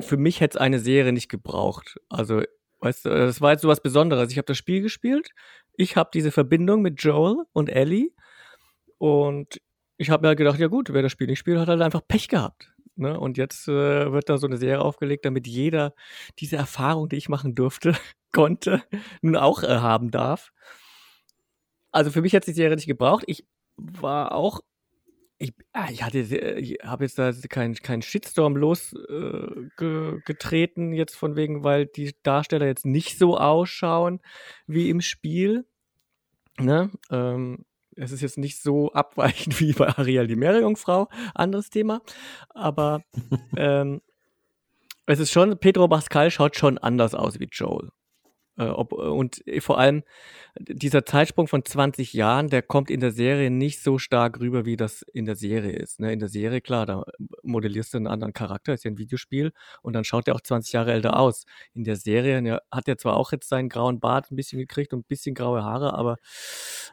für 0.00 0.16
mich 0.16 0.40
hätte 0.40 0.58
es 0.58 0.60
eine 0.60 0.78
Serie 0.78 1.12
nicht 1.12 1.28
gebraucht. 1.28 2.00
Also, 2.08 2.42
weißt 2.80 3.04
du, 3.04 3.10
das 3.10 3.40
war 3.40 3.52
jetzt 3.52 3.62
so 3.62 3.68
was 3.68 3.82
Besonderes. 3.82 4.32
Ich 4.32 4.38
habe 4.38 4.46
das 4.46 4.58
Spiel 4.58 4.82
gespielt. 4.82 5.30
Ich 5.74 5.96
habe 5.96 6.10
diese 6.12 6.30
Verbindung 6.30 6.82
mit 6.82 7.02
Joel 7.02 7.44
und 7.52 7.68
Ellie. 7.68 8.10
Und 8.98 9.60
ich 9.96 10.10
habe 10.10 10.22
mir 10.22 10.28
halt 10.28 10.38
gedacht, 10.38 10.58
ja 10.58 10.68
gut, 10.68 10.92
wer 10.92 11.02
das 11.02 11.12
Spiel 11.12 11.26
nicht 11.26 11.38
spielt, 11.38 11.58
hat 11.58 11.68
halt 11.68 11.82
einfach 11.82 12.02
Pech 12.06 12.28
gehabt. 12.28 12.72
Ne? 12.96 13.18
Und 13.18 13.38
jetzt 13.38 13.66
äh, 13.68 14.12
wird 14.12 14.28
da 14.28 14.38
so 14.38 14.46
eine 14.46 14.58
Serie 14.58 14.80
aufgelegt, 14.80 15.24
damit 15.24 15.46
jeder 15.46 15.94
diese 16.38 16.56
Erfahrung, 16.56 17.08
die 17.08 17.16
ich 17.16 17.28
machen 17.28 17.54
durfte, 17.54 17.94
konnte, 18.32 18.82
nun 19.22 19.36
auch 19.36 19.62
äh, 19.62 19.78
haben 19.78 20.10
darf. 20.10 20.52
Also 21.92 22.10
für 22.10 22.22
mich 22.22 22.34
hat 22.34 22.46
die 22.46 22.52
Serie 22.52 22.76
nicht 22.76 22.86
gebraucht. 22.86 23.24
Ich 23.26 23.46
war 23.76 24.34
auch 24.34 24.60
ich, 25.40 25.52
ah, 25.72 25.88
ich 25.90 26.04
hatte, 26.04 26.18
äh, 26.18 26.60
ich 26.60 26.78
habe 26.84 27.04
jetzt 27.04 27.18
da 27.18 27.32
keinen 27.48 27.74
kein 27.74 28.02
Shitstorm 28.02 28.56
losgetreten, 28.56 30.92
äh, 30.92 30.96
jetzt 30.96 31.16
von 31.16 31.34
wegen, 31.34 31.64
weil 31.64 31.86
die 31.86 32.14
Darsteller 32.22 32.66
jetzt 32.66 32.84
nicht 32.84 33.18
so 33.18 33.38
ausschauen 33.38 34.20
wie 34.66 34.90
im 34.90 35.00
Spiel. 35.00 35.64
Ne? 36.58 36.90
Ähm, 37.10 37.64
es 37.96 38.12
ist 38.12 38.20
jetzt 38.20 38.36
nicht 38.36 38.62
so 38.62 38.92
abweichend 38.92 39.58
wie 39.60 39.72
bei 39.72 39.88
Ariel 39.88 40.26
die 40.26 40.36
Meerjungfrau, 40.36 41.08
anderes 41.34 41.70
Thema. 41.70 42.02
Aber 42.50 43.02
ähm, 43.56 44.02
es 45.06 45.20
ist 45.20 45.32
schon, 45.32 45.56
Pedro 45.58 45.88
Pascal 45.88 46.30
schaut 46.30 46.56
schon 46.56 46.76
anders 46.76 47.14
aus 47.14 47.40
wie 47.40 47.48
Joel. 47.50 47.88
Äh, 48.60 48.68
ob, 48.68 48.92
und 48.92 49.42
vor 49.60 49.78
allem 49.78 50.02
dieser 50.58 51.06
Zeitsprung 51.06 51.48
von 51.48 51.64
20 51.64 52.12
Jahren, 52.12 52.48
der 52.48 52.60
kommt 52.60 52.90
in 52.90 53.00
der 53.00 53.10
Serie 53.12 53.50
nicht 53.50 53.82
so 53.82 53.98
stark 53.98 54.38
rüber, 54.40 54.66
wie 54.66 54.76
das 54.76 55.02
in 55.14 55.24
der 55.24 55.36
Serie 55.36 55.72
ist. 55.72 55.98
Ne? 55.98 56.12
In 56.12 56.18
der 56.18 56.28
Serie, 56.28 56.60
klar, 56.60 56.84
da 56.84 57.04
modellierst 57.42 57.94
du 57.94 57.98
einen 57.98 58.06
anderen 58.06 58.34
Charakter, 58.34 58.74
ist 58.74 58.84
ja 58.84 58.90
ein 58.90 58.98
Videospiel 58.98 59.52
und 59.82 59.94
dann 59.94 60.04
schaut 60.04 60.28
er 60.28 60.34
auch 60.34 60.42
20 60.42 60.74
Jahre 60.74 60.92
älter 60.92 61.18
aus. 61.18 61.44
In 61.72 61.84
der 61.84 61.96
Serie 61.96 62.42
ne, 62.42 62.60
hat 62.70 62.86
er 62.86 62.98
zwar 62.98 63.16
auch 63.16 63.32
jetzt 63.32 63.48
seinen 63.48 63.70
grauen 63.70 63.98
Bart 63.98 64.30
ein 64.30 64.36
bisschen 64.36 64.58
gekriegt 64.58 64.92
und 64.92 65.00
ein 65.00 65.08
bisschen 65.08 65.34
graue 65.34 65.64
Haare, 65.64 65.94
aber 65.94 66.16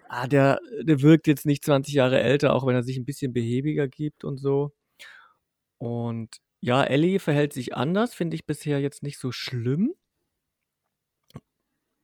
ah, 0.07 0.27
der, 0.27 0.59
der 0.81 1.01
wirkt 1.01 1.27
jetzt 1.27 1.45
nicht 1.45 1.65
20 1.65 1.93
Jahre 1.93 2.21
älter, 2.21 2.53
auch 2.55 2.65
wenn 2.65 2.75
er 2.75 2.83
sich 2.83 2.97
ein 2.97 3.05
bisschen 3.05 3.33
behäbiger 3.33 3.89
gibt 3.89 4.23
und 4.23 4.37
so. 4.37 4.71
Und 5.79 6.37
ja, 6.61 6.83
Ellie 6.83 7.19
verhält 7.19 7.53
sich 7.53 7.75
anders, 7.75 8.13
finde 8.13 8.35
ich 8.35 8.45
bisher 8.45 8.79
jetzt 8.79 9.03
nicht 9.03 9.19
so 9.19 9.31
schlimm. 9.31 9.93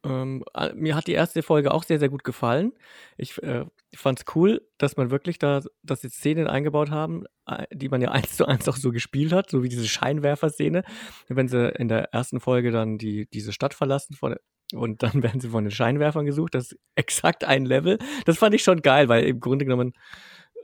Ähm, 0.06 0.44
mir 0.76 0.96
hat 0.96 1.08
die 1.08 1.14
erste 1.14 1.44
Folge 1.44 1.74
auch 1.74 1.84
sehr, 1.84 2.00
sehr 2.00 2.10
gut 2.10 2.24
gefallen. 2.24 2.74
Ich 3.18 3.42
äh, 3.42 3.66
fand 3.96 4.20
es 4.20 4.26
cool, 4.36 4.68
dass 4.78 4.98
man 4.98 5.12
wirklich 5.12 5.40
da, 5.40 5.62
dass 5.82 6.02
sie 6.02 6.10
Szenen 6.10 6.48
eingebaut 6.48 6.92
haben, 6.92 7.24
äh, 7.48 7.66
die 7.72 7.90
man 7.90 8.02
ja 8.02 8.12
eins 8.12 8.36
zu 8.36 8.46
eins 8.46 8.68
auch 8.68 8.76
so 8.76 8.92
gespielt 8.92 9.32
hat, 9.32 9.50
so 9.50 9.64
wie 9.64 9.70
diese 9.70 9.88
Scheinwerfer-Szene. 9.88 10.84
Wenn 11.30 11.48
sie 11.48 11.70
in 11.70 11.88
der 11.88 12.14
ersten 12.14 12.42
Folge 12.42 12.72
dann 12.72 12.98
die, 12.98 13.28
diese 13.30 13.54
Stadt 13.54 13.74
verlassen 13.74 14.16
von, 14.16 14.36
und 14.74 15.04
dann 15.04 15.14
werden 15.24 15.40
sie 15.40 15.50
von 15.50 15.64
den 15.64 15.72
Scheinwerfern 15.72 16.26
gesucht, 16.26 16.56
das 16.56 16.74
ist 16.74 16.80
exakt 16.96 17.46
ein 17.46 17.66
Level. 17.66 17.98
Das 18.26 18.38
fand 18.38 18.56
ich 18.56 18.64
schon 18.64 18.82
geil, 18.82 19.08
weil 19.08 19.24
im 19.24 19.40
Grunde 19.40 19.64
genommen, 19.64 19.94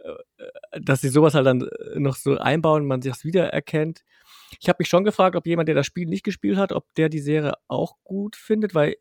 äh, 0.04 0.80
dass 0.82 1.00
sie 1.00 1.10
sowas 1.10 1.34
halt 1.34 1.46
dann 1.46 1.62
äh, 1.62 2.00
noch 2.00 2.18
so 2.18 2.38
einbauen, 2.38 2.86
man 2.86 3.02
sich 3.02 3.14
das 3.14 3.24
wiedererkennt. 3.24 4.04
Ich 4.60 4.68
habe 4.68 4.78
mich 4.80 4.90
schon 4.90 5.06
gefragt, 5.06 5.38
ob 5.38 5.48
jemand, 5.48 5.70
der 5.70 5.76
das 5.76 5.86
Spiel 5.86 6.08
nicht 6.08 6.24
gespielt 6.24 6.58
hat, 6.58 6.74
ob 6.74 6.94
der 6.96 7.08
die 7.08 7.20
Serie 7.20 7.54
auch 7.68 7.96
gut 8.04 8.36
findet, 8.36 8.74
weil 8.76 8.96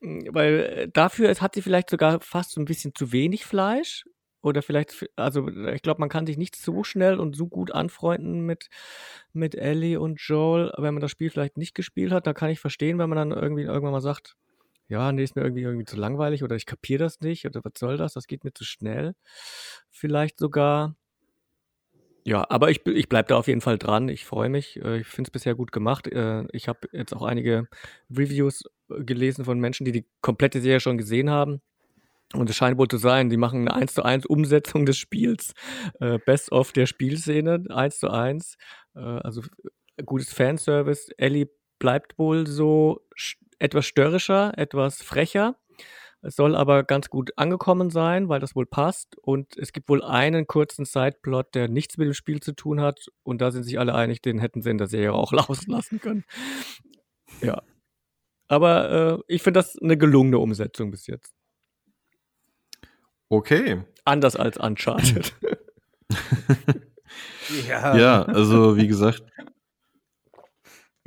weil 0.00 0.60
äh, 0.60 0.88
dafür 0.92 1.34
hat 1.34 1.54
sie 1.54 1.62
vielleicht 1.62 1.90
sogar 1.90 2.20
fast 2.20 2.52
so 2.52 2.60
ein 2.60 2.64
bisschen 2.64 2.94
zu 2.94 3.12
wenig 3.12 3.44
Fleisch. 3.44 4.04
Oder 4.40 4.62
vielleicht, 4.62 5.04
also 5.16 5.48
ich 5.48 5.82
glaube, 5.82 6.00
man 6.00 6.08
kann 6.08 6.24
sich 6.26 6.38
nicht 6.38 6.54
so 6.54 6.84
schnell 6.84 7.18
und 7.18 7.34
so 7.34 7.48
gut 7.48 7.72
anfreunden 7.72 8.40
mit, 8.46 8.68
mit 9.32 9.56
Ellie 9.56 9.98
und 9.98 10.20
Joel, 10.20 10.72
wenn 10.78 10.94
man 10.94 11.00
das 11.00 11.10
Spiel 11.10 11.28
vielleicht 11.30 11.58
nicht 11.58 11.74
gespielt 11.74 12.12
hat. 12.12 12.26
Da 12.26 12.34
kann 12.34 12.50
ich 12.50 12.60
verstehen, 12.60 12.98
wenn 12.98 13.10
man 13.10 13.16
dann 13.16 13.32
irgendwie 13.32 13.64
irgendwann 13.64 13.92
mal 13.92 14.00
sagt, 14.00 14.36
ja, 14.88 15.12
nee, 15.12 15.24
ist 15.24 15.36
mir 15.36 15.42
irgendwie, 15.42 15.62
irgendwie 15.62 15.84
zu 15.84 15.96
langweilig 15.96 16.44
oder 16.44 16.56
ich 16.56 16.66
kapiere 16.66 17.00
das 17.04 17.20
nicht 17.20 17.46
oder 17.46 17.62
was 17.64 17.72
soll 17.78 17.96
das, 17.96 18.14
das 18.14 18.26
geht 18.28 18.44
mir 18.44 18.52
zu 18.54 18.64
schnell. 18.64 19.14
Vielleicht 19.90 20.38
sogar. 20.38 20.94
Ja, 22.28 22.44
aber 22.50 22.70
ich, 22.70 22.84
ich 22.84 23.08
bleibe 23.08 23.28
da 23.28 23.36
auf 23.38 23.46
jeden 23.46 23.62
Fall 23.62 23.78
dran. 23.78 24.10
Ich 24.10 24.26
freue 24.26 24.50
mich. 24.50 24.78
Äh, 24.84 24.98
ich 24.98 25.06
finde 25.06 25.28
es 25.28 25.32
bisher 25.32 25.54
gut 25.54 25.72
gemacht. 25.72 26.06
Äh, 26.08 26.44
ich 26.52 26.68
habe 26.68 26.80
jetzt 26.92 27.16
auch 27.16 27.22
einige 27.22 27.68
Reviews 28.10 28.64
äh, 28.90 29.02
gelesen 29.02 29.46
von 29.46 29.58
Menschen, 29.58 29.86
die 29.86 29.92
die 29.92 30.04
komplette 30.20 30.60
Serie 30.60 30.80
schon 30.80 30.98
gesehen 30.98 31.30
haben. 31.30 31.62
Und 32.34 32.50
es 32.50 32.56
scheint 32.56 32.76
wohl 32.76 32.88
zu 32.88 32.98
sein, 32.98 33.30
die 33.30 33.38
machen 33.38 33.66
eine 33.66 33.74
1 33.74 33.94
zu 33.94 34.02
1 34.02 34.26
Umsetzung 34.26 34.84
des 34.86 34.98
Spiels. 34.98 35.54
Best 36.26 36.52
of 36.52 36.72
der 36.72 36.84
Spielszene, 36.84 37.64
1 37.70 37.98
zu 37.98 38.10
1. 38.10 38.58
Also 38.92 39.40
gutes 40.04 40.30
Fanservice. 40.30 41.10
Ellie 41.16 41.48
bleibt 41.78 42.18
wohl 42.18 42.46
so 42.46 43.00
etwas 43.58 43.86
störrischer, 43.86 44.52
etwas 44.58 45.00
frecher. 45.00 45.56
Es 46.20 46.34
soll 46.34 46.56
aber 46.56 46.82
ganz 46.82 47.10
gut 47.10 47.30
angekommen 47.36 47.90
sein, 47.90 48.28
weil 48.28 48.40
das 48.40 48.56
wohl 48.56 48.66
passt. 48.66 49.16
Und 49.18 49.56
es 49.56 49.72
gibt 49.72 49.88
wohl 49.88 50.02
einen 50.02 50.46
kurzen 50.46 50.84
Sideplot, 50.84 51.54
der 51.54 51.68
nichts 51.68 51.96
mit 51.96 52.06
dem 52.06 52.14
Spiel 52.14 52.40
zu 52.40 52.52
tun 52.52 52.80
hat. 52.80 53.06
Und 53.22 53.40
da 53.40 53.50
sind 53.50 53.62
sich 53.62 53.78
alle 53.78 53.94
einig, 53.94 54.20
den 54.20 54.38
hätten 54.38 54.62
sie 54.62 54.70
in 54.70 54.78
der 54.78 54.88
Serie 54.88 55.12
auch 55.12 55.32
rauslassen 55.48 56.00
können. 56.00 56.24
Ja. 57.40 57.62
Aber 58.48 59.18
äh, 59.18 59.22
ich 59.28 59.42
finde 59.42 59.58
das 59.58 59.78
eine 59.78 59.96
gelungene 59.96 60.38
Umsetzung 60.38 60.90
bis 60.90 61.06
jetzt. 61.06 61.34
Okay. 63.28 63.84
Anders 64.04 64.36
als 64.36 64.56
Uncharted. 64.56 65.34
Ja. 67.66 67.96
Ja, 67.96 68.22
also 68.22 68.76
wie 68.76 68.86
gesagt, 68.86 69.22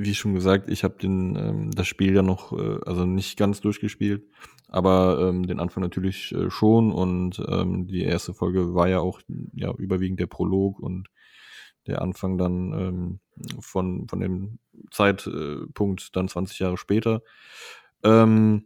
wie 0.03 0.15
schon 0.15 0.33
gesagt, 0.33 0.69
ich 0.69 0.83
habe 0.83 0.97
den 0.97 1.35
ähm, 1.35 1.71
das 1.71 1.87
Spiel 1.87 2.15
ja 2.15 2.21
noch, 2.21 2.51
äh, 2.53 2.79
also 2.85 3.05
nicht 3.05 3.37
ganz 3.37 3.61
durchgespielt, 3.61 4.23
aber 4.67 5.27
ähm, 5.29 5.47
den 5.47 5.59
Anfang 5.59 5.83
natürlich 5.83 6.31
äh, 6.33 6.49
schon 6.49 6.91
und 6.91 7.41
ähm, 7.47 7.87
die 7.87 8.03
erste 8.03 8.33
Folge 8.33 8.73
war 8.73 8.87
ja 8.87 8.99
auch 8.99 9.21
ja 9.53 9.73
überwiegend 9.77 10.19
der 10.19 10.27
Prolog 10.27 10.79
und 10.79 11.07
der 11.87 12.01
Anfang 12.01 12.37
dann 12.37 12.73
ähm, 12.73 13.19
von 13.59 14.07
von 14.07 14.19
dem 14.19 14.59
Zeitpunkt 14.91 16.15
dann 16.15 16.27
20 16.27 16.59
Jahre 16.59 16.77
später. 16.77 17.21
Ähm, 18.03 18.65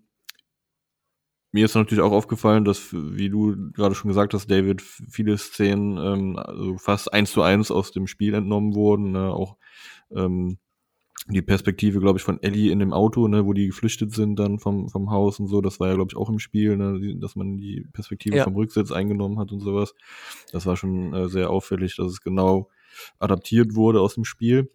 mir 1.56 1.64
ist 1.64 1.76
natürlich 1.76 2.04
auch 2.04 2.12
aufgefallen, 2.12 2.66
dass, 2.66 2.90
wie 2.92 3.30
du 3.30 3.72
gerade 3.72 3.96
schon 3.96 4.10
gesagt 4.10 4.34
hast, 4.34 4.52
David, 4.52 4.82
viele 4.82 5.38
Szenen 5.38 5.98
ähm, 5.98 6.38
also 6.38 6.78
fast 6.78 7.14
eins 7.14 7.32
zu 7.32 7.44
eins 7.44 7.72
aus 7.72 7.94
dem 7.94 8.08
Spiel 8.08 8.34
entnommen 8.34 8.76
wurden. 8.76 9.14
Ne? 9.14 9.32
Auch 9.32 9.56
ähm, 10.14 10.58
die 11.28 11.42
Perspektive, 11.42 12.00
glaube 12.00 12.20
ich, 12.20 12.24
von 12.24 12.42
Ellie 12.44 12.72
in 12.72 12.80
dem 12.80 12.94
Auto, 12.94 13.28
ne, 13.28 13.46
wo 13.46 13.54
die 13.54 13.68
geflüchtet 13.68 14.14
sind 14.14 14.38
dann 14.38 14.60
vom, 14.60 14.90
vom 14.90 15.10
Haus 15.10 15.40
und 15.40 15.48
so, 15.48 15.60
das 15.60 15.80
war 15.80 15.88
ja, 15.88 15.96
glaube 15.96 16.10
ich, 16.12 16.18
auch 16.18 16.30
im 16.30 16.38
Spiel, 16.38 16.78
ne, 16.78 17.16
dass 17.20 17.36
man 17.36 17.58
die 17.58 17.88
Perspektive 17.94 18.38
Ja. 18.38 18.44
vom 18.44 18.56
Rücksitz 18.56 18.92
eingenommen 18.92 19.40
hat 19.40 19.52
und 19.52 19.60
sowas. 19.60 19.96
Das 20.52 20.66
war 20.68 20.78
schon 20.78 21.14
äh, 21.14 21.28
sehr 21.28 21.50
auffällig, 21.50 21.96
dass 21.96 22.08
es 22.08 22.22
genau 22.22 22.70
adaptiert 23.20 23.76
wurde 23.76 24.02
aus 24.02 24.14
dem 24.16 24.24
Spiel. 24.24 24.72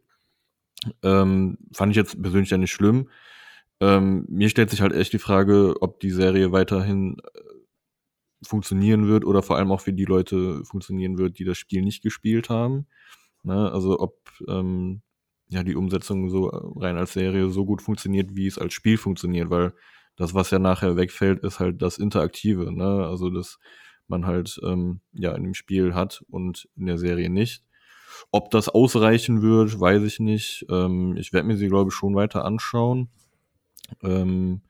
Ähm, 1.03 1.59
fand 1.72 1.90
ich 1.90 1.96
jetzt 1.96 2.20
persönlich 2.20 2.51
ja 2.51 2.59
nicht 2.59 2.72
schlimm. 2.72 3.09
Ähm, 3.80 4.26
mir 4.28 4.48
stellt 4.48 4.70
sich 4.70 4.80
halt 4.80 4.92
echt 4.92 5.12
die 5.12 5.18
Frage, 5.18 5.76
ob 5.80 6.01
die 6.01 6.11
Serie 6.11 6.53
weiterhin 6.53 7.16
äh, 7.18 7.40
funktionieren 8.42 9.07
wird 9.07 9.24
oder 9.24 9.42
vor 9.42 9.57
allem 9.57 9.70
auch 9.70 9.80
für 9.82 9.92
die 9.92 10.05
Leute 10.05 10.64
funktionieren 10.64 11.16
wird, 11.18 11.38
die 11.38 11.44
das 11.44 11.59
Spiel 11.59 11.82
nicht 11.82 12.03
gespielt 12.03 12.48
haben. 12.48 12.86
Ne? 13.42 13.70
Also 13.70 14.01
ob 14.01 14.16
ähm, 14.48 15.03
ja 15.51 15.62
die 15.64 15.76
Umsetzung 15.76 16.30
so 16.30 16.51
äh, 16.51 16.80
rein 16.80 16.96
als 16.96 17.12
Serie 17.12 17.51
so 17.51 17.64
gut 17.66 17.82
funktioniert, 17.82 18.36
wie 18.36 18.46
es 18.46 18.59
als 18.59 18.72
Spiel 18.74 18.96
funktioniert, 18.96 19.51
weil 19.51 19.74
das, 20.16 20.34
was 20.34 20.51
ja 20.51 20.59
nachher 20.59 20.96
wegfällt, 20.96 21.40
ist 21.44 21.61
halt 21.61 21.82
das 21.82 21.98
Interaktive, 21.98 22.72
ne? 22.72 23.07
Also 23.07 23.30
dass 23.30 23.59
man 24.07 24.26
halt 24.26 24.61
ähm, 24.64 25.01
ja 25.12 25.34
in 25.34 25.44
dem 25.44 25.55
Spiel 25.55 25.94
hat 25.94 26.22
und 26.28 26.68
in 26.76 26.86
der 26.86 26.98
Serie 26.98 27.30
nicht. 27.30 27.62
Ob 28.32 28.51
das 28.51 28.68
ausreichen 28.68 29.42
wird, 29.42 29.78
weiß 29.80 30.03
ich 30.03 30.20
nicht. 30.20 30.66
Ähm, 30.68 31.16
ich 31.16 31.32
werde 31.32 31.48
mir 31.48 31.57
sie, 31.57 31.68
glaube 31.68 31.90
ich, 31.90 31.94
schon 31.94 32.14
weiter 32.14 32.44
anschauen. 32.44 33.09
Ähm, 34.03 34.62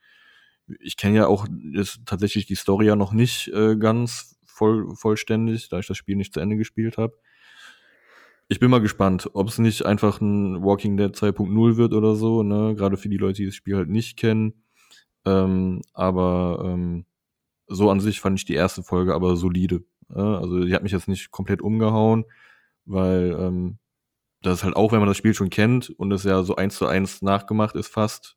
ich 0.81 0.97
kenne 0.97 1.16
ja 1.16 1.26
auch 1.26 1.47
jetzt 1.72 2.01
tatsächlich 2.07 2.47
die 2.47 2.55
Story 2.55 2.87
ja 2.87 2.97
noch 2.97 3.12
nicht 3.12 3.49
äh, 3.49 3.76
ganz 3.76 4.39
voll, 4.47 4.95
vollständig, 4.95 5.68
da 5.68 5.78
ich 5.78 5.87
das 5.87 5.97
Spiel 5.97 6.16
nicht 6.16 6.33
zu 6.35 6.41
Ende 6.41 6.57
gespielt 6.57 6.97
habe. 6.97 7.14
Ich 8.53 8.59
bin 8.59 8.69
mal 8.69 8.81
gespannt, 8.81 9.31
ob 9.33 9.47
es 9.47 9.59
nicht 9.59 9.87
einfach 9.87 10.21
ein 10.21 10.61
Walking 10.65 10.97
Dead 10.97 11.15
2.0 11.15 11.77
wird 11.77 11.95
oder 11.95 12.17
so, 12.17 12.43
ne? 12.43 12.75
Gerade 12.75 12.97
für 12.97 13.09
die 13.09 13.17
Leute, 13.17 13.37
die 13.37 13.47
das 13.47 13.55
Spiel 13.55 13.77
halt 13.77 13.89
nicht 13.89 14.17
kennen. 14.17 14.65
Ähm, 15.25 15.83
aber 15.95 16.61
ähm, 16.67 17.07
so 17.69 17.91
an 17.91 18.01
sich 18.01 18.21
fand 18.21 18.41
ich 18.41 18.47
die 18.47 18.55
erste 18.55 18.83
Folge 18.83 19.15
aber 19.15 19.37
solide. 19.37 19.85
Äh? 20.13 20.19
Also 20.21 20.65
die 20.65 20.75
hat 20.75 20.83
mich 20.83 20.91
jetzt 20.91 21.07
nicht 21.07 21.31
komplett 21.31 21.63
umgehauen, 21.63 22.25
weil 22.87 23.37
ähm, 23.39 23.79
das 24.43 24.59
ist 24.59 24.65
halt 24.65 24.75
auch, 24.75 24.91
wenn 24.91 24.99
man 24.99 25.09
das 25.09 25.19
Spiel 25.19 25.35
schon 25.35 25.51
kennt 25.51 25.91
und 25.91 26.11
es 26.11 26.25
ja 26.25 26.43
so 26.43 26.57
eins 26.57 26.77
zu 26.77 26.87
eins 26.87 27.23
nachgemacht 27.23 27.77
ist 27.77 27.89
fast, 27.89 28.37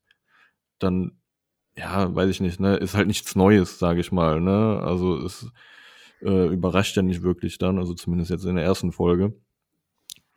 dann 0.78 1.20
ja, 1.76 2.14
weiß 2.14 2.30
ich 2.30 2.42
nicht, 2.42 2.60
ne, 2.60 2.76
ist 2.78 2.96
halt 2.96 3.08
nichts 3.08 3.36
Neues, 3.36 3.80
sage 3.80 4.02
ich 4.02 4.12
mal, 4.12 4.42
ne? 4.42 4.80
Also 4.84 5.18
es 5.18 5.50
äh, 6.22 6.48
überrascht 6.54 6.96
ja 6.98 7.02
nicht 7.02 7.24
wirklich 7.24 7.58
dann, 7.58 7.80
also 7.80 7.96
zumindest 7.96 8.30
jetzt 8.32 8.46
in 8.46 8.58
der 8.58 8.66
ersten 8.66 8.92
Folge. 8.92 9.34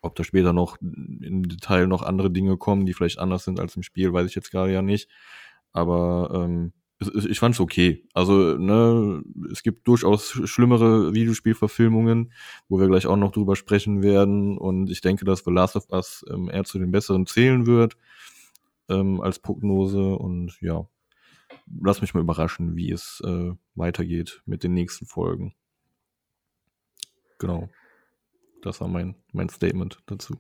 Ob 0.06 0.14
da 0.14 0.24
später 0.24 0.52
noch 0.52 0.78
im 0.80 1.48
Detail 1.48 1.86
noch 1.86 2.02
andere 2.02 2.30
Dinge 2.30 2.56
kommen, 2.56 2.86
die 2.86 2.94
vielleicht 2.94 3.18
anders 3.18 3.44
sind 3.44 3.60
als 3.60 3.76
im 3.76 3.82
Spiel, 3.82 4.12
weiß 4.12 4.26
ich 4.26 4.34
jetzt 4.34 4.50
gerade 4.50 4.72
ja 4.72 4.82
nicht. 4.82 5.10
Aber 5.72 6.30
ähm, 6.34 6.72
es, 6.98 7.08
es, 7.08 7.24
ich 7.26 7.38
fand's 7.38 7.60
okay. 7.60 8.06
Also, 8.14 8.56
ne, 8.56 9.22
es 9.50 9.62
gibt 9.62 9.86
durchaus 9.86 10.30
schlimmere 10.44 11.12
Videospielverfilmungen, 11.12 12.32
wo 12.68 12.80
wir 12.80 12.86
gleich 12.86 13.06
auch 13.06 13.16
noch 13.16 13.32
drüber 13.32 13.56
sprechen 13.56 14.02
werden. 14.02 14.56
Und 14.56 14.90
ich 14.90 15.00
denke, 15.00 15.24
dass 15.24 15.44
The 15.44 15.50
Last 15.50 15.76
of 15.76 15.90
Us 15.90 16.24
ähm, 16.30 16.48
eher 16.50 16.64
zu 16.64 16.78
den 16.78 16.90
besseren 16.90 17.26
zählen 17.26 17.66
wird 17.66 17.96
ähm, 18.88 19.20
als 19.20 19.38
Prognose. 19.38 20.14
Und 20.14 20.56
ja, 20.60 20.88
lass 21.80 22.00
mich 22.00 22.14
mal 22.14 22.20
überraschen, 22.20 22.76
wie 22.76 22.90
es 22.90 23.22
äh, 23.24 23.52
weitergeht 23.74 24.42
mit 24.46 24.62
den 24.62 24.72
nächsten 24.72 25.06
Folgen. 25.06 25.54
Genau. 27.38 27.68
Das 28.66 28.80
war 28.80 28.88
mein, 28.88 29.14
mein 29.32 29.48
Statement 29.48 30.02
dazu. 30.06 30.36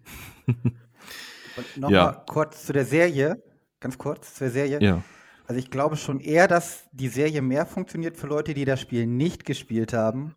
Und 0.46 0.56
nochmal 1.76 1.92
Ja. 1.92 2.24
kurz 2.28 2.66
zu 2.66 2.72
der 2.72 2.84
Serie. 2.84 3.42
Ganz 3.80 3.96
kurz 3.98 4.34
zur 4.34 4.50
Serie. 4.50 4.80
ja. 4.82 5.02
Also 5.48 5.60
ich 5.60 5.70
glaube 5.70 5.96
schon 5.96 6.18
eher, 6.18 6.48
dass 6.48 6.88
die 6.90 7.06
Serie 7.08 7.40
mehr 7.40 7.66
funktioniert 7.66 8.16
für 8.16 8.26
Leute, 8.26 8.52
die 8.52 8.64
das 8.64 8.80
Spiel 8.80 9.06
nicht 9.06 9.44
gespielt 9.44 9.92
haben. 9.92 10.34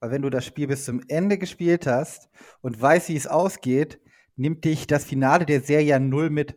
Weil 0.00 0.10
wenn 0.12 0.22
du 0.22 0.30
das 0.30 0.46
Spiel 0.46 0.66
bis 0.66 0.86
zum 0.86 1.02
Ende 1.08 1.36
gespielt 1.36 1.86
hast 1.86 2.30
und 2.62 2.80
weißt, 2.80 3.10
wie 3.10 3.16
es 3.16 3.26
ausgeht, 3.26 4.00
nimmt 4.34 4.64
dich 4.64 4.86
das 4.86 5.04
Finale 5.04 5.44
der 5.44 5.60
Serie 5.60 5.86
ja 5.88 5.98
null 5.98 6.30
mit. 6.30 6.56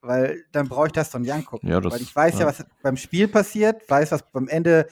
Weil 0.00 0.44
dann 0.52 0.68
brauche 0.68 0.86
ich 0.86 0.92
das 0.92 1.10
doch 1.10 1.18
nicht 1.18 1.32
angucken. 1.32 1.68
Ja, 1.68 1.78
das- 1.80 1.92
Weil 1.92 2.00
ich 2.00 2.14
weiß 2.16 2.34
ja. 2.34 2.40
ja. 2.40 2.46
was 2.46 2.64
beim 2.82 2.96
Spiel 2.96 3.28
passiert, 3.28 3.88
weiß, 3.90 4.12
was 4.12 4.30
beim 4.32 4.48
Ende 4.48 4.86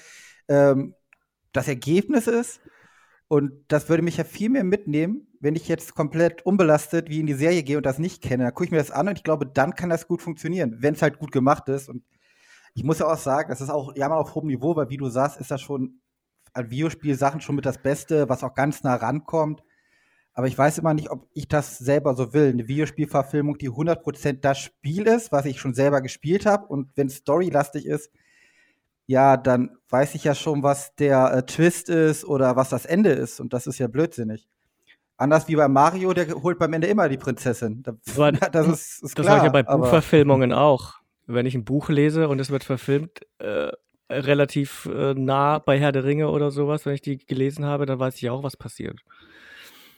ähm, 0.48 0.94
das 1.52 1.66
Ergebnis 1.68 2.26
ist. 2.26 2.60
Und 3.28 3.52
das 3.68 3.88
würde 3.88 4.02
mich 4.02 4.18
ja 4.18 4.24
viel 4.24 4.50
mehr 4.50 4.62
mitnehmen, 4.64 5.26
wenn 5.40 5.56
ich 5.56 5.66
jetzt 5.66 5.94
komplett 5.94 6.46
unbelastet 6.46 7.08
wie 7.08 7.20
in 7.20 7.26
die 7.26 7.34
Serie 7.34 7.64
gehe 7.64 7.76
und 7.76 7.86
das 7.86 7.98
nicht 7.98 8.22
kenne. 8.22 8.44
Dann 8.44 8.54
gucke 8.54 8.66
ich 8.66 8.70
mir 8.70 8.78
das 8.78 8.92
an 8.92 9.08
und 9.08 9.18
ich 9.18 9.24
glaube, 9.24 9.46
dann 9.46 9.74
kann 9.74 9.90
das 9.90 10.06
gut 10.06 10.22
funktionieren, 10.22 10.76
wenn 10.78 10.94
es 10.94 11.02
halt 11.02 11.18
gut 11.18 11.32
gemacht 11.32 11.68
ist. 11.68 11.88
Und 11.88 12.04
ich 12.74 12.84
muss 12.84 13.00
ja 13.00 13.06
auch 13.06 13.18
sagen, 13.18 13.48
das 13.48 13.60
ist 13.60 13.70
auch 13.70 13.96
ja 13.96 14.08
mal 14.08 14.16
auf 14.16 14.34
hohem 14.34 14.46
Niveau, 14.46 14.76
weil 14.76 14.90
wie 14.90 14.96
du 14.96 15.08
sagst, 15.08 15.40
ist 15.40 15.50
das 15.50 15.60
schon 15.60 16.00
an 16.52 16.70
Videospielsachen 16.70 17.40
schon 17.40 17.56
mit 17.56 17.66
das 17.66 17.82
Beste, 17.82 18.28
was 18.28 18.44
auch 18.44 18.54
ganz 18.54 18.82
nah 18.82 18.94
rankommt. 18.94 19.62
Aber 20.32 20.46
ich 20.46 20.56
weiß 20.56 20.78
immer 20.78 20.94
nicht, 20.94 21.10
ob 21.10 21.28
ich 21.32 21.48
das 21.48 21.78
selber 21.78 22.14
so 22.14 22.32
will. 22.32 22.50
Eine 22.50 22.68
Videospielverfilmung, 22.68 23.58
die 23.58 23.70
100% 23.70 24.40
das 24.40 24.58
Spiel 24.58 25.06
ist, 25.06 25.32
was 25.32 25.46
ich 25.46 25.58
schon 25.58 25.74
selber 25.74 26.00
gespielt 26.02 26.46
habe. 26.46 26.66
Und 26.66 26.90
wenn 26.94 27.06
es 27.06 27.16
storylastig 27.16 27.86
ist, 27.86 28.10
ja, 29.07 29.36
dann 29.36 29.70
weiß 29.88 30.14
ich 30.14 30.24
ja 30.24 30.34
schon, 30.34 30.62
was 30.62 30.94
der 30.96 31.32
äh, 31.32 31.42
Twist 31.44 31.88
ist 31.88 32.24
oder 32.24 32.57
was 32.57 32.70
das 32.70 32.86
Ende 32.86 33.11
ist. 33.11 33.40
Und 33.40 33.52
das 33.52 33.66
ist 33.66 33.78
ja 33.78 33.86
blödsinnig. 33.86 34.48
Anders 35.16 35.48
wie 35.48 35.57
bei 35.57 35.68
Mario, 35.68 36.12
der 36.12 36.28
holt 36.42 36.59
beim 36.59 36.72
Ende 36.72 36.88
immer 36.88 37.09
die 37.09 37.16
Prinzessin. 37.16 37.82
Da, 37.82 37.96
Aber 38.16 38.32
das 38.52 38.66
ist, 38.68 39.02
ist 39.02 39.18
Das 39.18 39.26
war 39.26 39.44
ja 39.44 39.50
bei 39.50 39.62
Buchverfilmungen 39.62 40.52
auch. 40.52 40.94
Wenn 41.26 41.46
ich 41.46 41.54
ein 41.54 41.64
Buch 41.64 41.88
lese 41.88 42.28
und 42.28 42.40
es 42.40 42.50
wird 42.50 42.64
verfilmt, 42.64 43.20
äh, 43.38 43.70
relativ 44.11 44.88
äh, 44.92 45.14
nah 45.14 45.59
bei 45.59 45.78
Herr 45.78 45.92
der 45.92 46.04
Ringe 46.04 46.30
oder 46.30 46.50
sowas, 46.50 46.86
wenn 46.86 46.94
ich 46.94 47.00
die 47.00 47.18
gelesen 47.18 47.64
habe, 47.64 47.86
dann 47.86 47.98
weiß 47.98 48.16
ich 48.16 48.30
auch, 48.30 48.42
was 48.42 48.57
passiert. 48.57 49.00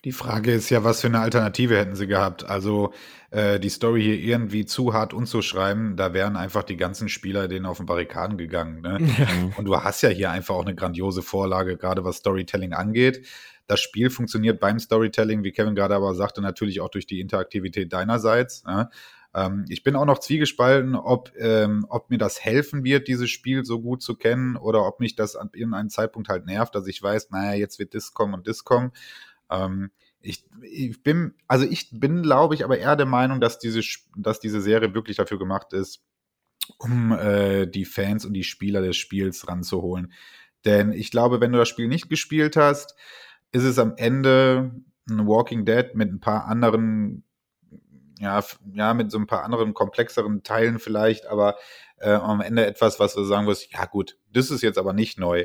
Die 0.04 0.12
Frage 0.12 0.52
ist 0.52 0.70
ja, 0.70 0.84
was 0.84 1.00
für 1.00 1.08
eine 1.08 1.20
Alternative 1.20 1.76
hätten 1.76 1.96
sie 1.96 2.06
gehabt? 2.06 2.44
Also 2.44 2.92
äh, 3.30 3.58
die 3.58 3.68
Story 3.68 4.02
hier 4.02 4.18
irgendwie 4.18 4.64
zu 4.64 4.94
hart 4.94 5.12
umzuschreiben, 5.12 5.96
da 5.96 6.14
wären 6.14 6.36
einfach 6.36 6.62
die 6.62 6.76
ganzen 6.76 7.08
Spieler 7.08 7.48
denen 7.48 7.66
auf 7.66 7.78
den 7.78 7.86
Barrikaden 7.86 8.38
gegangen. 8.38 8.80
Ne? 8.80 8.98
Und 9.56 9.64
du 9.64 9.76
hast 9.76 10.02
ja 10.02 10.08
hier 10.08 10.30
einfach 10.30 10.54
auch 10.54 10.64
eine 10.64 10.76
grandiose 10.76 11.22
Vorlage, 11.22 11.76
gerade 11.76 12.04
was 12.04 12.18
Storytelling 12.18 12.72
angeht. 12.72 13.26
Das 13.66 13.80
Spiel 13.80 14.08
funktioniert 14.08 14.60
beim 14.60 14.78
Storytelling, 14.78 15.42
wie 15.44 15.52
Kevin 15.52 15.74
gerade 15.74 15.94
aber 15.94 16.14
sagte, 16.14 16.40
natürlich 16.40 16.80
auch 16.80 16.88
durch 16.88 17.06
die 17.06 17.20
Interaktivität 17.20 17.92
deinerseits. 17.92 18.64
Ne? 18.64 18.88
Ähm, 19.34 19.64
ich 19.68 19.82
bin 19.82 19.96
auch 19.96 20.06
noch 20.06 20.20
zwiegespalten, 20.20 20.94
ob, 20.94 21.32
ähm, 21.38 21.84
ob 21.88 22.08
mir 22.08 22.18
das 22.18 22.40
helfen 22.40 22.84
wird, 22.84 23.08
dieses 23.08 23.30
Spiel 23.30 23.64
so 23.64 23.80
gut 23.80 24.02
zu 24.02 24.14
kennen 24.14 24.56
oder 24.56 24.86
ob 24.86 25.00
mich 25.00 25.16
das 25.16 25.36
an 25.36 25.50
irgendeinem 25.52 25.90
Zeitpunkt 25.90 26.28
halt 26.28 26.46
nervt, 26.46 26.74
dass 26.74 26.86
ich 26.86 27.02
weiß, 27.02 27.30
naja, 27.30 27.54
jetzt 27.54 27.78
wird 27.78 27.94
das 27.94 28.14
kommen 28.14 28.34
und 28.34 28.48
das 28.48 28.64
kommen. 28.64 28.92
Ähm, 29.50 29.90
ich, 30.20 30.44
ich 30.62 31.02
bin, 31.02 31.34
also 31.46 31.64
ich 31.64 31.88
bin, 31.92 32.22
glaube 32.22 32.54
ich, 32.54 32.64
aber 32.64 32.78
eher 32.78 32.96
der 32.96 33.06
Meinung, 33.06 33.40
dass 33.40 33.58
diese, 33.58 33.80
dass 34.16 34.40
diese 34.40 34.60
Serie 34.60 34.94
wirklich 34.94 35.16
dafür 35.16 35.38
gemacht 35.38 35.72
ist, 35.72 36.02
um 36.78 37.12
äh, 37.12 37.66
die 37.66 37.84
Fans 37.84 38.24
und 38.24 38.34
die 38.34 38.44
Spieler 38.44 38.82
des 38.82 38.96
Spiels 38.96 39.48
ranzuholen. 39.48 40.12
Denn 40.64 40.92
ich 40.92 41.10
glaube, 41.10 41.40
wenn 41.40 41.52
du 41.52 41.58
das 41.58 41.68
Spiel 41.68 41.88
nicht 41.88 42.08
gespielt 42.08 42.56
hast, 42.56 42.94
ist 43.52 43.62
es 43.62 43.78
am 43.78 43.94
Ende 43.96 44.72
ein 45.08 45.26
Walking 45.26 45.64
Dead 45.64 45.94
mit 45.94 46.12
ein 46.12 46.20
paar 46.20 46.46
anderen, 46.46 47.24
ja, 48.18 48.42
ja, 48.72 48.94
mit 48.94 49.10
so 49.10 49.18
ein 49.18 49.26
paar 49.26 49.44
anderen 49.44 49.72
komplexeren 49.72 50.42
Teilen 50.42 50.78
vielleicht, 50.78 51.26
aber 51.26 51.56
äh, 51.98 52.10
am 52.10 52.40
Ende 52.40 52.66
etwas, 52.66 53.00
was 53.00 53.14
du 53.14 53.24
sagen 53.24 53.46
wirst, 53.46 53.72
ja 53.72 53.84
gut, 53.86 54.18
das 54.32 54.50
ist 54.50 54.62
jetzt 54.62 54.78
aber 54.78 54.92
nicht 54.92 55.18
neu. 55.18 55.44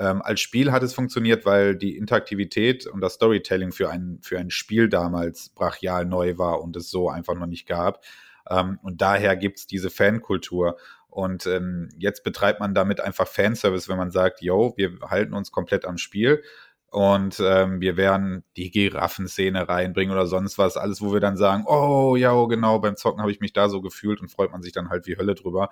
Ähm, 0.00 0.22
als 0.22 0.40
Spiel 0.40 0.72
hat 0.72 0.82
es 0.82 0.94
funktioniert, 0.94 1.44
weil 1.44 1.76
die 1.76 1.96
Interaktivität 1.96 2.86
und 2.86 3.02
das 3.02 3.14
Storytelling 3.14 3.70
für 3.70 3.90
ein, 3.90 4.18
für 4.22 4.38
ein 4.38 4.50
Spiel 4.50 4.88
damals 4.88 5.50
brachial 5.50 6.06
neu 6.06 6.38
war 6.38 6.62
und 6.62 6.74
es 6.76 6.90
so 6.90 7.10
einfach 7.10 7.34
noch 7.34 7.46
nicht 7.46 7.66
gab. 7.66 8.02
Ähm, 8.48 8.78
und 8.82 9.02
daher 9.02 9.36
gibt's 9.36 9.66
diese 9.66 9.90
Fankultur. 9.90 10.78
Und 11.08 11.46
ähm, 11.46 11.90
jetzt 11.98 12.24
betreibt 12.24 12.60
man 12.60 12.74
damit 12.74 13.00
einfach 13.00 13.28
Fanservice, 13.28 13.88
wenn 13.88 13.98
man 13.98 14.10
sagt, 14.10 14.40
yo, 14.40 14.72
wir 14.76 14.98
halten 15.02 15.34
uns 15.34 15.52
komplett 15.52 15.84
am 15.84 15.98
Spiel 15.98 16.42
und 16.90 17.38
ähm, 17.40 17.80
wir 17.80 17.96
werden 17.96 18.42
die 18.56 18.70
Giraffenszene 18.70 19.68
reinbringen 19.68 20.12
oder 20.12 20.26
sonst 20.26 20.58
was, 20.58 20.76
alles, 20.76 21.00
wo 21.00 21.12
wir 21.12 21.20
dann 21.20 21.36
sagen, 21.36 21.64
oh 21.66 22.16
ja, 22.16 22.32
oh, 22.32 22.48
genau, 22.48 22.80
beim 22.80 22.96
Zocken 22.96 23.20
habe 23.20 23.30
ich 23.30 23.40
mich 23.40 23.52
da 23.52 23.68
so 23.68 23.80
gefühlt 23.80 24.20
und 24.20 24.28
freut 24.28 24.50
man 24.50 24.62
sich 24.62 24.72
dann 24.72 24.88
halt 24.88 25.06
wie 25.06 25.16
Hölle 25.16 25.34
drüber. 25.34 25.68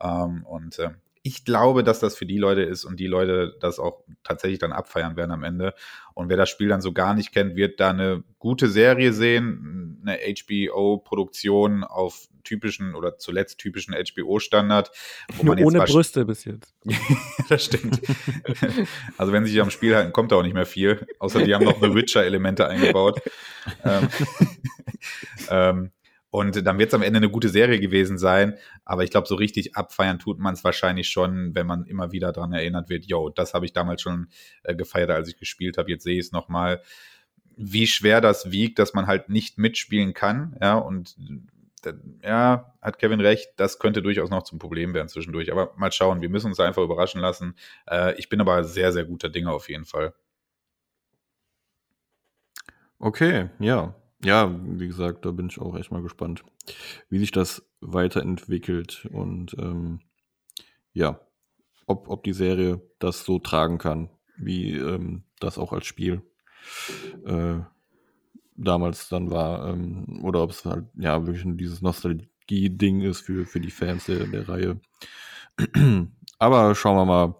Ähm, 0.00 0.46
und 0.46 0.78
äh, 0.78 0.90
ich 1.22 1.44
glaube, 1.44 1.84
dass 1.84 2.00
das 2.00 2.16
für 2.16 2.26
die 2.26 2.38
Leute 2.38 2.62
ist 2.62 2.84
und 2.84 2.98
die 2.98 3.06
Leute 3.06 3.54
das 3.60 3.78
auch 3.78 4.02
tatsächlich 4.24 4.58
dann 4.58 4.72
abfeiern 4.72 5.16
werden 5.16 5.30
am 5.30 5.44
Ende. 5.44 5.74
Und 6.14 6.28
wer 6.28 6.36
das 6.36 6.50
Spiel 6.50 6.68
dann 6.68 6.80
so 6.80 6.92
gar 6.92 7.14
nicht 7.14 7.32
kennt, 7.32 7.54
wird 7.54 7.78
da 7.78 7.90
eine 7.90 8.24
gute 8.40 8.68
Serie 8.68 9.12
sehen, 9.12 10.02
eine 10.04 10.18
HBO-Produktion 10.18 11.84
auf 11.84 12.26
typischen 12.42 12.96
oder 12.96 13.18
zuletzt 13.18 13.58
typischen 13.58 13.94
HBO-Standard. 13.94 14.90
Nur 15.42 15.56
ohne 15.58 15.80
Brüste 15.82 16.24
bis 16.24 16.44
jetzt. 16.44 16.74
das 17.48 17.66
stimmt. 17.66 18.00
also 19.16 19.32
wenn 19.32 19.44
sie 19.44 19.52
sich 19.52 19.60
am 19.60 19.70
Spiel 19.70 19.94
halten, 19.94 20.12
kommt 20.12 20.32
da 20.32 20.36
auch 20.36 20.42
nicht 20.42 20.54
mehr 20.54 20.66
viel. 20.66 21.06
Außer 21.20 21.42
die 21.44 21.54
haben 21.54 21.64
noch 21.64 21.80
The 21.80 21.94
Witcher-Elemente 21.94 22.66
eingebaut. 22.66 23.20
ähm, 23.84 24.08
ähm, 25.50 25.90
und 26.32 26.66
dann 26.66 26.78
wird 26.78 26.88
es 26.88 26.94
am 26.94 27.02
Ende 27.02 27.18
eine 27.18 27.28
gute 27.28 27.50
Serie 27.50 27.78
gewesen 27.78 28.16
sein. 28.16 28.56
Aber 28.86 29.04
ich 29.04 29.10
glaube, 29.10 29.28
so 29.28 29.34
richtig 29.34 29.76
abfeiern 29.76 30.18
tut 30.18 30.38
man 30.38 30.54
es 30.54 30.64
wahrscheinlich 30.64 31.10
schon, 31.10 31.54
wenn 31.54 31.66
man 31.66 31.84
immer 31.84 32.10
wieder 32.10 32.32
daran 32.32 32.54
erinnert 32.54 32.88
wird, 32.88 33.04
yo, 33.04 33.28
das 33.28 33.52
habe 33.52 33.66
ich 33.66 33.74
damals 33.74 34.00
schon 34.00 34.28
äh, 34.62 34.74
gefeiert, 34.74 35.10
als 35.10 35.28
ich 35.28 35.36
gespielt 35.36 35.76
habe. 35.76 35.90
Jetzt 35.90 36.04
sehe 36.04 36.14
ich 36.14 36.24
es 36.26 36.32
nochmal, 36.32 36.80
wie 37.54 37.86
schwer 37.86 38.22
das 38.22 38.50
wiegt, 38.50 38.78
dass 38.78 38.94
man 38.94 39.06
halt 39.06 39.28
nicht 39.28 39.58
mitspielen 39.58 40.14
kann. 40.14 40.56
Ja, 40.58 40.76
und 40.76 41.18
äh, 41.84 41.92
ja, 42.24 42.72
hat 42.80 42.98
Kevin 42.98 43.20
recht, 43.20 43.50
das 43.56 43.78
könnte 43.78 44.00
durchaus 44.00 44.30
noch 44.30 44.44
zum 44.44 44.58
Problem 44.58 44.94
werden 44.94 45.08
zwischendurch. 45.08 45.52
Aber 45.52 45.74
mal 45.76 45.92
schauen, 45.92 46.22
wir 46.22 46.30
müssen 46.30 46.46
uns 46.46 46.60
einfach 46.60 46.82
überraschen 46.82 47.20
lassen. 47.20 47.56
Äh, 47.86 48.18
ich 48.18 48.30
bin 48.30 48.40
aber 48.40 48.64
sehr, 48.64 48.90
sehr 48.90 49.04
guter 49.04 49.28
Dinge 49.28 49.50
auf 49.50 49.68
jeden 49.68 49.84
Fall. 49.84 50.14
Okay, 52.98 53.50
ja. 53.58 53.94
Ja, 54.24 54.54
wie 54.64 54.86
gesagt, 54.86 55.24
da 55.24 55.32
bin 55.32 55.48
ich 55.48 55.60
auch 55.60 55.76
echt 55.76 55.90
mal 55.90 56.02
gespannt, 56.02 56.44
wie 57.08 57.18
sich 57.18 57.32
das 57.32 57.68
weiterentwickelt 57.80 59.08
und 59.12 59.56
ähm, 59.58 60.00
ja, 60.92 61.20
ob, 61.86 62.08
ob 62.08 62.22
die 62.22 62.32
Serie 62.32 62.80
das 63.00 63.24
so 63.24 63.40
tragen 63.40 63.78
kann, 63.78 64.10
wie 64.36 64.76
ähm, 64.76 65.24
das 65.40 65.58
auch 65.58 65.72
als 65.72 65.86
Spiel 65.86 66.22
äh, 67.26 67.58
damals 68.56 69.08
dann 69.08 69.30
war, 69.30 69.68
ähm, 69.68 70.20
oder 70.22 70.42
ob 70.42 70.50
es 70.50 70.64
halt 70.64 70.86
ja 70.94 71.26
wirklich 71.26 71.44
dieses 71.56 71.82
Nostalgie-Ding 71.82 73.00
ist 73.00 73.22
für, 73.22 73.44
für 73.46 73.60
die 73.60 73.70
Fans 73.70 74.06
der, 74.06 74.26
der 74.26 74.48
Reihe. 74.48 74.80
Aber 76.38 76.74
schauen 76.74 76.96
wir 76.96 77.04
mal 77.04 77.34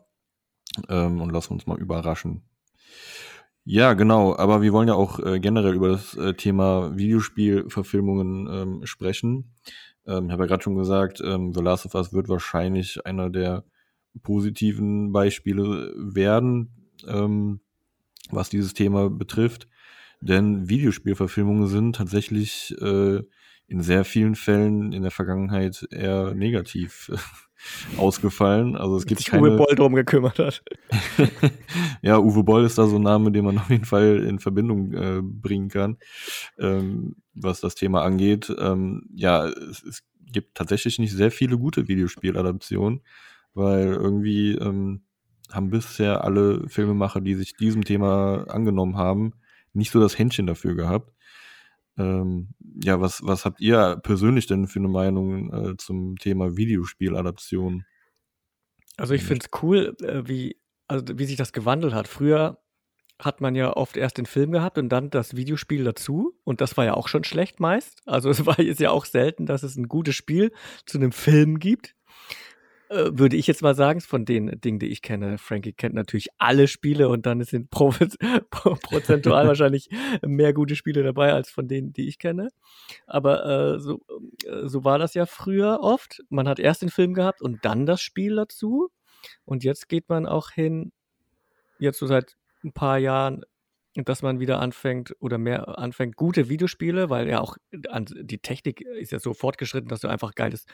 ähm, 0.89 1.21
und 1.21 1.31
lassen 1.31 1.55
uns 1.55 1.67
mal 1.67 1.79
überraschen, 1.79 2.43
ja, 3.65 3.95
genau, 3.95 4.37
aber 4.37 4.63
wir 4.63 4.73
wollen 4.73 4.89
ja 4.89 4.95
auch 4.95 5.19
äh, 5.21 5.39
generell 5.41 5.75
über 5.75 5.89
das 5.89 6.17
äh, 6.17 6.35
Thema 6.35 6.97
Videospielverfilmungen 6.97 8.49
ähm, 8.51 8.87
sprechen. 8.87 9.55
Ähm, 10.07 10.27
ich 10.27 10.33
habe 10.33 10.43
ja 10.45 10.49
gerade 10.49 10.63
schon 10.63 10.77
gesagt, 10.77 11.21
ähm, 11.25 11.53
The 11.53 11.61
Last 11.61 11.87
of 11.87 11.95
Us 11.95 12.13
wird 12.13 12.29
wahrscheinlich 12.29 13.07
einer 13.07 13.31
der 13.31 13.65
positiven 14.23 15.13
Beispiele 15.13 15.95
werden, 15.97 16.91
ähm, 17.07 17.61
was 18.31 18.51
dieses 18.51 18.75
Thema 18.75 19.09
betrifft. 19.11 19.69
Denn 20.21 20.69
Videospielverfilmungen 20.69 21.67
sind 21.67 21.97
tatsächlich 21.97 22.75
äh, 22.81 23.23
in 23.67 23.81
sehr 23.81 24.05
vielen 24.05 24.35
Fällen 24.35 24.93
in 24.93 25.03
der 25.03 25.11
Vergangenheit 25.11 25.87
eher 25.91 26.35
negativ 26.35 27.11
ausgefallen. 27.97 28.77
Also 28.77 28.97
es 28.97 29.07
gibt 29.07 29.21
sich 29.21 29.31
keine... 29.31 29.43
Uwe 29.43 29.57
Boll 29.57 29.75
drum 29.75 29.95
gekümmert 29.95 30.39
hat. 30.39 30.63
ja, 32.03 32.19
Uwe 32.19 32.45
Boll 32.45 32.65
ist 32.65 32.79
da 32.79 32.87
so 32.87 32.97
ein 32.97 33.03
Name, 33.03 33.33
den 33.33 33.45
man 33.45 33.59
auf 33.59 33.71
jeden 33.71 33.85
Fall 33.85 34.25
in 34.25 34.39
Verbindung 34.39 34.93
äh, 34.93 35.21
bringen 35.23 35.69
kann, 35.69 35.99
ähm, 36.59 37.17
was 37.35 37.61
das 37.61 37.75
Thema 37.75 38.03
angeht. 38.03 38.55
Ähm, 38.59 39.09
ja, 39.15 39.47
es, 39.47 39.83
es, 39.83 40.03
gibt 40.33 40.55
tatsächlich 40.55 40.99
nicht 40.99 41.13
sehr 41.13 41.31
viele 41.31 41.59
gute 41.59 41.89
Videospieladaptionen, 41.89 43.03
weil 43.53 43.89
irgendwie 43.89 44.53
ähm, 44.53 45.03
haben 45.51 45.69
bisher 45.69 46.25
alle 46.25 46.67
Filmemacher, 46.69 47.21
die 47.21 47.35
sich 47.35 47.55
diesem 47.55 47.85
Thema 47.85 48.47
angenommen 48.49 48.97
haben, 48.97 49.35
nicht 49.75 49.91
so 49.91 50.01
das 50.01 50.19
Händchen 50.19 50.47
dafür 50.47 50.75
gehabt. 50.75 51.13
Ähm, 51.99 52.55
ja, 52.83 53.01
was, 53.01 53.21
was 53.25 53.45
habt 53.45 53.61
ihr 53.61 54.01
persönlich 54.03 54.47
denn 54.47 54.67
für 54.67 54.79
eine 54.79 54.89
Meinung 54.89 55.53
äh, 55.53 55.77
zum 55.77 56.17
Thema 56.17 56.57
Videospieladaption? 56.57 57.85
Also 58.97 59.15
ich 59.15 59.23
finde 59.23 59.45
es 59.45 59.63
cool, 59.63 59.97
äh, 60.03 60.27
wie, 60.27 60.57
also 60.89 61.05
wie 61.19 61.25
sich 61.25 61.37
das 61.37 61.53
gewandelt 61.53 61.95
hat. 61.95 62.09
Früher 62.09 62.59
hat 63.19 63.41
man 63.41 63.55
ja 63.55 63.77
oft 63.77 63.97
erst 63.97 64.19
den 64.19 64.27
Film 64.27 64.53
gehabt 64.53 64.79
und 64.79 64.89
dann 64.89 65.11
das 65.11 65.37
Videospiel 65.37 65.85
dazu. 65.85 66.39
Und 66.45 66.61
das 66.61 66.77
war 66.77 66.85
ja 66.85 66.95
auch 66.95 67.09
schon 67.09 67.25
schlecht 67.25 67.61
meist. 67.61 68.01
Also 68.07 68.31
es 68.31 68.47
war 68.47 68.61
jetzt 68.61 68.81
ja 68.81 68.91
auch 68.91 69.05
selten, 69.05 69.47
dass 69.47 69.63
es 69.63 69.77
ein 69.77 69.89
gutes 69.89 70.15
Spiel 70.15 70.53
zu 70.87 70.99
einem 70.99 71.13
Film 71.13 71.59
gibt. 71.59 71.95
Äh, 72.93 73.19
würde 73.19 73.37
ich 73.37 73.47
jetzt 73.47 73.63
mal 73.63 73.75
sagen, 73.75 74.03
von 74.03 74.27
den 74.27 74.61
Dingen, 74.61 74.79
die 74.79 74.89
ich 74.89 75.01
kenne. 75.01 75.39
Frankie 75.39 75.73
kennt 75.73 75.95
natürlich 75.95 76.29
alle 76.37 76.69
Spiele 76.69 77.09
und 77.09 77.25
dann 77.25 77.43
sind 77.43 77.71
pro, 77.71 77.95
prozentual 78.51 79.47
wahrscheinlich 79.49 79.89
mehr 80.23 80.53
gute 80.53 80.77
Spiele 80.77 81.03
dabei 81.03 81.33
als 81.33 81.51
von 81.51 81.69
denen, 81.69 81.95
die 81.95 82.07
ich 82.07 82.19
kenne. 82.19 82.49
Aber 83.07 83.47
äh, 83.47 83.81
so, 83.81 84.01
äh, 84.45 84.69
so 84.69 84.85
war 84.85 84.99
das 84.99 85.15
ja 85.15 85.25
früher 85.25 85.81
oft. 85.81 86.23
Man 86.29 86.47
hat 86.47 86.59
erst 86.59 86.83
den 86.83 86.91
Film 86.91 87.15
gehabt 87.15 87.41
und 87.41 87.65
dann 87.65 87.87
das 87.87 88.03
Spiel 88.03 88.37
dazu. 88.37 88.91
Und 89.45 89.65
jetzt 89.65 89.89
geht 89.89 90.09
man 90.11 90.27
auch 90.27 90.51
hin, 90.51 90.93
jetzt 91.79 91.99
so 91.99 92.07
seit 92.07 92.37
ein 92.63 92.73
paar 92.73 92.99
Jahren, 92.99 93.43
dass 93.95 94.23
man 94.23 94.39
wieder 94.41 94.61
anfängt 94.61 95.15
oder 95.19 95.39
mehr 95.39 95.79
anfängt, 95.79 96.17
gute 96.17 96.49
Videospiele, 96.49 97.09
weil 97.09 97.29
ja 97.29 97.41
auch 97.41 97.57
die 97.73 98.39
Technik 98.39 98.81
ist 98.81 99.13
ja 99.13 99.19
so 99.19 99.33
fortgeschritten, 99.33 99.89
dass 99.89 100.01
du 100.01 100.09
einfach 100.09 100.35
geiles 100.35 100.67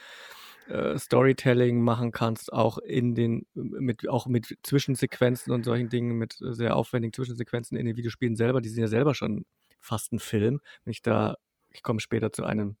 äh, 0.69 0.97
Storytelling 0.97 1.81
machen 1.81 2.11
kannst, 2.11 2.53
auch 2.53 2.77
in 2.77 3.15
den, 3.15 3.45
mit, 3.53 4.07
auch 4.07 4.27
mit 4.27 4.57
Zwischensequenzen 4.63 5.51
und 5.51 5.63
solchen 5.63 5.89
Dingen, 5.89 6.17
mit 6.17 6.37
sehr 6.39 6.75
aufwendigen 6.75 7.13
Zwischensequenzen 7.13 7.77
in 7.77 7.85
den 7.85 7.97
Videospielen 7.97 8.35
selber, 8.35 8.61
die 8.61 8.69
sind 8.69 8.81
ja 8.81 8.87
selber 8.87 9.15
schon 9.15 9.45
fast 9.79 10.13
ein 10.13 10.19
Film. 10.19 10.61
Wenn 10.83 10.91
ich 10.91 11.01
da, 11.01 11.37
ich 11.71 11.81
komme 11.81 11.99
später 11.99 12.31
zu 12.31 12.43
einem, 12.43 12.75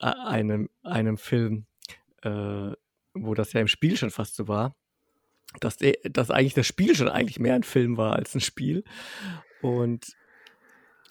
äh, 0.00 0.06
einem, 0.06 0.70
einem 0.82 1.18
Film, 1.18 1.66
äh, 2.22 2.72
wo 3.12 3.34
das 3.34 3.52
ja 3.52 3.60
im 3.60 3.68
Spiel 3.68 3.96
schon 3.96 4.10
fast 4.10 4.36
so 4.36 4.48
war, 4.48 4.74
dass, 5.60 5.76
dass 6.04 6.30
eigentlich 6.30 6.54
das 6.54 6.66
Spiel 6.66 6.96
schon 6.96 7.08
eigentlich 7.08 7.38
mehr 7.38 7.54
ein 7.54 7.62
Film 7.62 7.96
war 7.96 8.16
als 8.16 8.34
ein 8.34 8.40
Spiel. 8.40 8.82
Und 9.62 10.16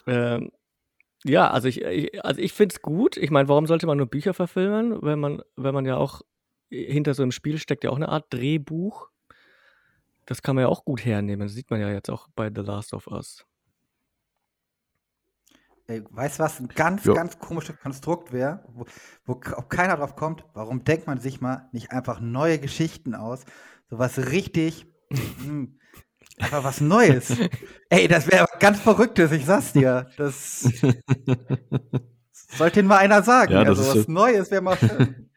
ähm, 0.07 0.51
ja, 1.25 1.49
also 1.49 1.67
ich, 1.67 1.81
ich 1.81 2.23
also 2.23 2.41
ich 2.41 2.53
finde 2.53 2.75
es 2.75 2.81
gut. 2.81 3.17
Ich 3.17 3.31
meine, 3.31 3.47
warum 3.47 3.65
sollte 3.65 3.87
man 3.87 3.97
nur 3.97 4.07
Bücher 4.07 4.33
verfilmen, 4.33 5.01
wenn 5.01 5.19
man, 5.19 5.41
wenn 5.55 5.73
man 5.73 5.85
ja 5.85 5.97
auch 5.97 6.21
hinter 6.69 7.13
so 7.13 7.23
einem 7.23 7.31
Spiel 7.31 7.59
steckt 7.59 7.83
ja 7.83 7.91
auch 7.91 7.95
eine 7.95 8.09
Art 8.09 8.25
Drehbuch. 8.29 9.09
Das 10.25 10.41
kann 10.41 10.55
man 10.55 10.63
ja 10.63 10.67
auch 10.69 10.85
gut 10.85 11.05
hernehmen. 11.05 11.47
Das 11.47 11.55
sieht 11.55 11.69
man 11.69 11.79
ja 11.79 11.89
jetzt 11.89 12.09
auch 12.09 12.27
bei 12.35 12.49
The 12.53 12.61
Last 12.61 12.93
of 12.93 13.07
Us. 13.07 13.45
Ey, 15.87 16.01
weißt 16.09 16.39
du, 16.39 16.43
was 16.43 16.59
ein 16.61 16.69
ganz, 16.69 17.03
jo. 17.03 17.13
ganz 17.13 17.37
komisches 17.39 17.77
Konstrukt 17.77 18.31
wäre, 18.31 18.63
wo, 18.69 18.85
wo 19.25 19.33
ob 19.33 19.69
keiner 19.69 19.97
drauf 19.97 20.15
kommt? 20.15 20.45
Warum 20.53 20.85
denkt 20.85 21.07
man 21.07 21.19
sich 21.19 21.41
mal 21.41 21.67
nicht 21.73 21.91
einfach 21.91 22.21
neue 22.21 22.57
Geschichten 22.57 23.15
aus? 23.15 23.43
So 23.89 23.99
was 23.99 24.31
richtig, 24.31 24.87
hm, 25.43 25.77
Einfach 26.39 26.63
was 26.63 26.81
Neues. 26.81 27.35
Ey, 27.89 28.07
das 28.07 28.29
wäre 28.31 28.45
ganz 28.63 28.79
Verrücktes, 28.79 29.33
ich 29.33 29.45
sag's 29.45 29.73
dir. 29.73 30.07
Das 30.15 30.61
sollte 32.31 32.81
mal 32.83 32.97
einer 32.97 33.21
sagen. 33.21 33.51
Ja, 33.51 33.63
also 33.63 33.99
was 33.99 34.07
Neues 34.07 34.49
wäre 34.51 34.61
mal 34.61 34.77
schön. 34.77 35.29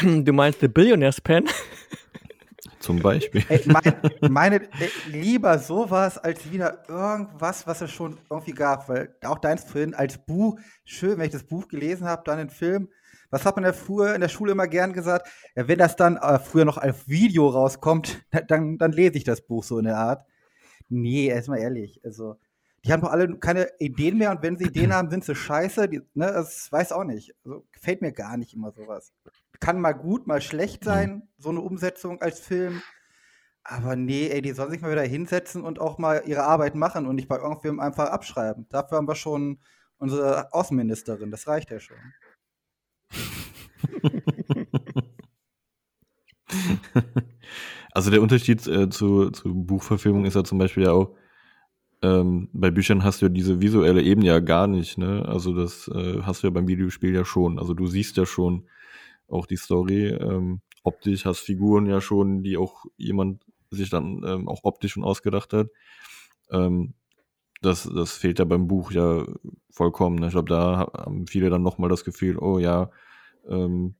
Du 0.24 0.32
meinst 0.32 0.60
The 0.60 0.68
Billionaire's 0.68 1.20
Pen? 1.20 1.44
Zum 2.80 2.98
Beispiel. 2.98 3.44
Ey, 3.46 3.60
mein, 3.66 3.94
meine, 4.30 4.62
ey, 4.80 4.90
lieber 5.08 5.58
sowas 5.58 6.16
als 6.16 6.50
wieder 6.50 6.88
irgendwas, 6.88 7.66
was 7.66 7.82
es 7.82 7.90
schon 7.90 8.16
irgendwie 8.30 8.52
gab. 8.52 8.88
Weil 8.88 9.14
auch 9.22 9.38
deins 9.38 9.64
vorhin 9.64 9.92
als 9.92 10.16
Buch, 10.16 10.58
schön, 10.86 11.18
wenn 11.18 11.26
ich 11.26 11.32
das 11.32 11.44
Buch 11.44 11.68
gelesen 11.68 12.06
habe, 12.08 12.22
dann 12.24 12.38
den 12.38 12.48
Film. 12.48 12.88
Was 13.28 13.44
hat 13.44 13.56
man 13.56 13.66
ja 13.66 13.74
früher 13.74 14.14
in 14.14 14.22
der 14.22 14.28
Schule 14.28 14.52
immer 14.52 14.66
gern 14.66 14.94
gesagt? 14.94 15.28
Ja, 15.54 15.68
wenn 15.68 15.78
das 15.78 15.94
dann 15.94 16.16
äh, 16.16 16.38
früher 16.38 16.64
noch 16.64 16.78
als 16.78 17.06
Video 17.06 17.48
rauskommt, 17.48 18.22
dann, 18.48 18.78
dann 18.78 18.92
lese 18.92 19.18
ich 19.18 19.24
das 19.24 19.46
Buch 19.46 19.62
so 19.62 19.78
in 19.78 19.84
der 19.84 19.98
Art. 19.98 20.24
Nee, 20.88 21.26
erstmal 21.26 21.58
ehrlich. 21.58 22.00
Also, 22.02 22.36
die 22.86 22.92
haben 22.92 23.00
doch 23.00 23.10
alle 23.10 23.36
keine 23.38 23.68
Ideen 23.80 24.18
mehr 24.18 24.30
und 24.30 24.42
wenn 24.42 24.56
sie 24.56 24.66
Ideen 24.66 24.94
haben, 24.94 25.10
sind 25.10 25.24
sie 25.24 25.34
scheiße. 25.34 25.88
Die, 25.88 26.02
ne, 26.14 26.30
das 26.32 26.70
weiß 26.70 26.92
auch 26.92 27.02
nicht. 27.02 27.34
Also, 27.44 27.66
gefällt 27.72 28.00
mir 28.00 28.12
gar 28.12 28.36
nicht 28.36 28.54
immer 28.54 28.70
sowas. 28.70 29.12
Kann 29.58 29.80
mal 29.80 29.92
gut, 29.92 30.28
mal 30.28 30.40
schlecht 30.40 30.84
mhm. 30.84 30.88
sein, 30.88 31.28
so 31.36 31.48
eine 31.48 31.60
Umsetzung 31.60 32.22
als 32.22 32.38
Film. 32.38 32.80
Aber 33.64 33.96
nee, 33.96 34.28
ey, 34.28 34.40
die 34.40 34.52
sollen 34.52 34.70
sich 34.70 34.80
mal 34.80 34.92
wieder 34.92 35.02
hinsetzen 35.02 35.64
und 35.64 35.80
auch 35.80 35.98
mal 35.98 36.22
ihre 36.26 36.44
Arbeit 36.44 36.76
machen 36.76 37.06
und 37.06 37.16
nicht 37.16 37.26
bei 37.26 37.38
irgendwem 37.38 37.80
einfach 37.80 38.10
abschreiben. 38.10 38.68
Dafür 38.68 38.98
haben 38.98 39.08
wir 39.08 39.16
schon 39.16 39.58
unsere 39.98 40.52
Außenministerin, 40.54 41.32
das 41.32 41.48
reicht 41.48 41.72
ja 41.72 41.80
schon. 41.80 41.96
also 47.90 48.10
der 48.12 48.22
Unterschied 48.22 48.64
äh, 48.68 48.88
zu, 48.88 49.30
zu 49.30 49.52
Buchverfilmung 49.52 50.24
ist 50.24 50.36
ja 50.36 50.44
zum 50.44 50.58
Beispiel 50.58 50.84
ja 50.84 50.92
auch, 50.92 51.16
ähm, 52.06 52.48
bei 52.52 52.70
Büchern 52.70 53.02
hast 53.02 53.20
du 53.20 53.26
ja 53.26 53.30
diese 53.30 53.60
visuelle 53.60 54.02
Ebene 54.02 54.26
ja 54.26 54.38
gar 54.38 54.68
nicht, 54.68 54.96
ne? 54.96 55.24
Also 55.26 55.52
das 55.52 55.88
äh, 55.88 56.22
hast 56.22 56.42
du 56.42 56.46
ja 56.46 56.52
beim 56.52 56.68
Videospiel 56.68 57.12
ja 57.12 57.24
schon. 57.24 57.58
Also 57.58 57.74
du 57.74 57.86
siehst 57.86 58.16
ja 58.16 58.26
schon 58.26 58.68
auch 59.28 59.46
die 59.46 59.56
Story. 59.56 60.08
Ähm, 60.08 60.60
optisch 60.84 61.24
hast 61.24 61.40
Figuren 61.40 61.86
ja 61.86 62.00
schon, 62.00 62.44
die 62.44 62.56
auch 62.56 62.84
jemand 62.96 63.42
sich 63.70 63.90
dann 63.90 64.22
ähm, 64.24 64.48
auch 64.48 64.60
optisch 64.62 64.92
schon 64.92 65.04
ausgedacht 65.04 65.52
hat. 65.52 65.68
Ähm, 66.50 66.94
das, 67.60 67.90
das 67.92 68.12
fehlt 68.12 68.38
ja 68.38 68.44
beim 68.44 68.68
Buch 68.68 68.92
ja 68.92 69.26
vollkommen. 69.70 70.16
Ne? 70.16 70.26
Ich 70.26 70.32
glaube, 70.32 70.48
da 70.48 70.92
haben 70.94 71.26
viele 71.26 71.50
dann 71.50 71.62
nochmal 71.62 71.90
das 71.90 72.04
Gefühl, 72.04 72.38
oh 72.38 72.58
ja, 72.60 72.90
ähm, 73.48 73.96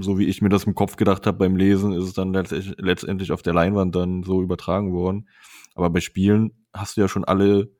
so 0.00 0.18
wie 0.18 0.26
ich 0.26 0.42
mir 0.42 0.48
das 0.48 0.64
im 0.64 0.74
Kopf 0.74 0.96
gedacht 0.96 1.26
habe 1.26 1.38
beim 1.38 1.56
Lesen, 1.56 1.92
ist 1.92 2.04
es 2.04 2.12
dann 2.12 2.32
letztendlich, 2.32 3.32
auf 3.32 3.42
der 3.42 3.54
Leinwand 3.54 3.94
dann 3.94 4.22
so 4.22 4.42
übertragen 4.42 4.92
worden. 4.92 5.28
Aber 5.74 5.90
bei 5.90 6.00
Spielen 6.00 6.52
hast 6.72 6.96
du 6.96 7.02
ja 7.02 7.08
schon 7.08 7.24
alle 7.24 7.70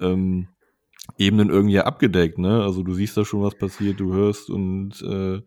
ähm, 0.00 0.48
Ebenen 1.18 1.50
irgendwie 1.50 1.80
abgedeckt, 1.80 2.38
ne? 2.38 2.62
Also 2.62 2.82
du 2.82 2.94
siehst 2.94 3.16
da 3.16 3.24
schon, 3.24 3.42
was 3.42 3.56
passiert, 3.56 4.00
du 4.00 4.12
hörst 4.12 4.50
und 4.50 5.00
äh, 5.02 5.42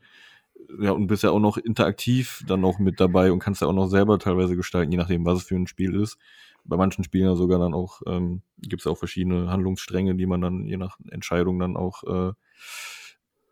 ja, 0.79 0.91
und 0.91 1.07
bist 1.07 1.23
ja 1.23 1.31
auch 1.31 1.39
noch 1.39 1.57
interaktiv 1.57 2.43
dann 2.47 2.61
noch 2.61 2.79
mit 2.79 2.99
dabei 2.99 3.31
und 3.31 3.39
kannst 3.39 3.61
ja 3.61 3.67
auch 3.67 3.73
noch 3.73 3.87
selber 3.87 4.19
teilweise 4.19 4.55
gestalten, 4.55 4.91
je 4.91 4.97
nachdem, 4.97 5.25
was 5.25 5.39
es 5.39 5.43
für 5.45 5.55
ein 5.55 5.67
Spiel 5.67 5.95
ist. 5.95 6.17
Bei 6.63 6.77
manchen 6.77 7.03
Spielen 7.03 7.25
ja 7.25 7.35
sogar 7.35 7.59
dann 7.59 7.73
auch, 7.73 8.01
ähm, 8.05 8.41
gibt 8.59 8.81
es 8.81 8.87
auch 8.87 8.97
verschiedene 8.97 9.49
Handlungsstränge, 9.49 10.15
die 10.15 10.25
man 10.25 10.41
dann 10.41 10.65
je 10.65 10.77
nach 10.77 10.97
Entscheidung 11.09 11.59
dann 11.59 11.75
auch 11.75 12.03
äh, 12.03 12.33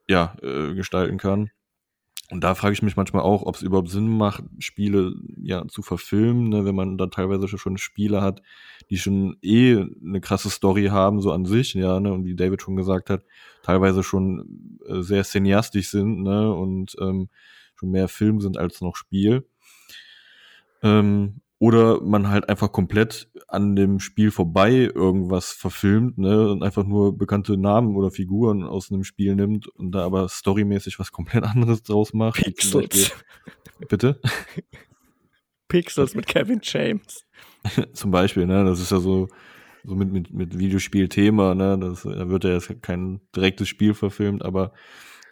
ja, 0.07 0.35
äh, 0.41 0.73
gestalten 0.73 1.17
kann. 1.17 1.49
Und 2.29 2.43
da 2.43 2.55
frage 2.55 2.73
ich 2.73 2.81
mich 2.81 2.97
manchmal 2.97 3.23
auch, 3.23 3.43
ob 3.43 3.55
es 3.55 3.61
überhaupt 3.61 3.89
Sinn 3.89 4.17
macht, 4.17 4.43
Spiele 4.59 5.13
ja 5.41 5.65
zu 5.67 5.81
verfilmen, 5.81 6.49
ne, 6.49 6.65
wenn 6.65 6.75
man 6.75 6.97
da 6.97 7.07
teilweise 7.07 7.47
schon 7.47 7.77
Spiele 7.77 8.21
hat, 8.21 8.41
die 8.89 8.97
schon 8.97 9.37
eh 9.41 9.77
eine 10.03 10.19
krasse 10.19 10.49
Story 10.49 10.87
haben, 10.87 11.21
so 11.21 11.31
an 11.31 11.45
sich, 11.45 11.73
ja, 11.73 12.01
ne, 12.01 12.11
und 12.11 12.25
wie 12.25 12.35
David 12.35 12.61
schon 12.61 12.75
gesagt 12.75 13.09
hat, 13.09 13.23
teilweise 13.63 14.03
schon 14.03 14.79
äh, 14.87 15.01
sehr 15.01 15.23
cineastisch 15.23 15.89
sind, 15.89 16.21
ne, 16.23 16.53
und 16.53 16.97
ähm, 16.99 17.29
schon 17.75 17.91
mehr 17.91 18.09
Film 18.09 18.41
sind 18.41 18.57
als 18.57 18.81
noch 18.81 18.97
Spiel. 18.97 19.47
Ähm, 20.83 21.39
oder 21.59 22.01
man 22.01 22.29
halt 22.29 22.49
einfach 22.49 22.71
komplett 22.71 23.29
an 23.47 23.75
dem 23.75 23.99
Spiel 23.99 24.29
vorbei 24.29 24.71
irgendwas 24.93 25.51
verfilmt, 25.51 26.17
ne, 26.17 26.49
und 26.51 26.63
einfach 26.63 26.85
nur 26.85 27.17
bekannte 27.17 27.57
Namen 27.57 27.95
oder 27.95 28.11
Figuren 28.11 28.63
aus 28.63 28.91
einem 28.91 29.03
Spiel 29.03 29.35
nimmt 29.35 29.67
und 29.67 29.91
da 29.91 30.05
aber 30.05 30.29
storymäßig 30.29 30.99
was 30.99 31.11
komplett 31.11 31.43
anderes 31.43 31.81
draus 31.83 32.13
macht. 32.13 32.43
Pixels. 32.43 33.11
Bitte? 33.89 34.19
Pixels 35.67 36.15
mit 36.15 36.27
Kevin 36.27 36.59
James. 36.61 37.25
Zum 37.93 38.11
Beispiel, 38.11 38.45
ne, 38.45 38.63
das 38.63 38.79
ist 38.79 38.91
ja 38.91 38.99
so, 38.99 39.27
so 39.83 39.95
mit, 39.95 40.11
mit, 40.11 40.31
mit 40.31 40.59
Videospiel-Thema, 40.59 41.55
ne, 41.55 41.77
das, 41.79 42.03
da 42.03 42.29
wird 42.29 42.43
ja 42.43 42.51
jetzt 42.51 42.83
kein 42.83 43.19
direktes 43.35 43.67
Spiel 43.67 43.95
verfilmt, 43.95 44.45
aber 44.45 44.73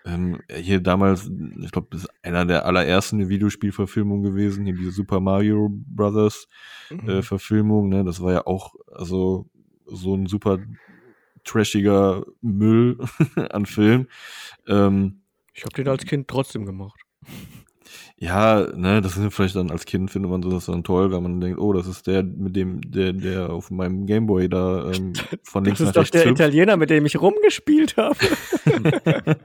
ähm, 0.06 0.40
hier 0.54 0.80
damals, 0.82 1.30
ich 1.62 1.72
glaube, 1.72 1.88
das 1.92 2.04
ist 2.04 2.10
einer 2.24 2.46
der 2.46 2.66
allerersten 2.66 3.28
Videospielverfilmungen 3.28 4.24
gewesen, 4.24 4.66
hier 4.66 4.76
diese 4.76 4.92
Super 4.92 5.20
Mario 5.20 5.70
Brothers 5.72 6.48
mhm. 6.92 7.10
äh, 7.10 7.22
Verfilmung, 7.22 7.90
ne? 7.90 8.04
Das 8.04 8.22
war 8.22 8.32
ja 8.32 8.46
auch 8.46 8.76
also 8.92 9.50
so 9.86 10.16
ein 10.16 10.28
super 10.28 10.60
trashiger 11.44 12.24
Müll 12.42 12.98
an 13.50 13.66
Film. 13.66 14.08
Ähm, 14.68 15.22
ich 15.54 15.64
habe 15.64 15.74
den 15.76 15.88
als 15.88 16.06
Kind 16.06 16.28
trotzdem 16.28 16.66
gemacht 16.66 17.02
ja, 18.18 18.68
ne, 18.76 19.02
das 19.02 19.18
ist 19.18 19.34
vielleicht 19.34 19.56
dann 19.56 19.72
als 19.72 19.86
Kind 19.86 20.10
findet 20.10 20.32
man 20.32 20.42
das 20.42 20.66
dann 20.66 20.84
toll, 20.84 21.12
wenn 21.12 21.22
man 21.22 21.42
denkt, 21.42 21.60
oh, 21.60 21.74
das 21.74 21.88
ist 21.88 22.08
der, 22.08 22.24
mit 22.24 22.56
dem, 22.56 22.80
der, 22.82 23.14
der 23.14 23.50
auf 23.50 23.72
meinem 23.72 24.06
Gameboy 24.06 24.48
da 24.48 24.92
ähm, 24.92 25.14
von 25.44 25.66
links 25.66 25.82
nach 25.82 25.88
rechts. 25.88 25.96
Das 25.96 26.04
ist 26.06 26.16
doch 26.16 26.20
der 26.20 26.30
hüpft. 26.30 26.40
Italiener, 26.40 26.78
mit 26.78 26.90
dem 26.90 27.06
ich 27.06 27.20
rumgespielt 27.20 27.98
habe. 27.98 28.18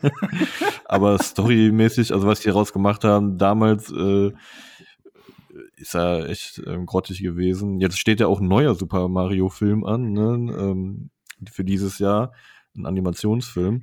Aber 0.84 1.18
storymäßig, 1.18 2.12
also 2.12 2.26
was 2.26 2.40
die 2.40 2.50
rausgemacht 2.50 3.04
haben, 3.04 3.38
damals 3.38 3.92
äh, 3.92 4.30
ist 5.76 5.94
ja 5.94 6.24
echt 6.24 6.62
ähm, 6.66 6.86
grottig 6.86 7.22
gewesen. 7.22 7.80
Jetzt 7.80 7.98
steht 7.98 8.20
ja 8.20 8.28
auch 8.28 8.40
ein 8.40 8.48
neuer 8.48 8.74
Super 8.74 9.08
Mario 9.08 9.48
Film 9.48 9.84
an, 9.84 10.12
ne, 10.12 10.54
ähm, 10.58 11.10
für 11.50 11.64
dieses 11.64 11.98
Jahr, 11.98 12.32
ein 12.76 12.86
Animationsfilm 12.86 13.82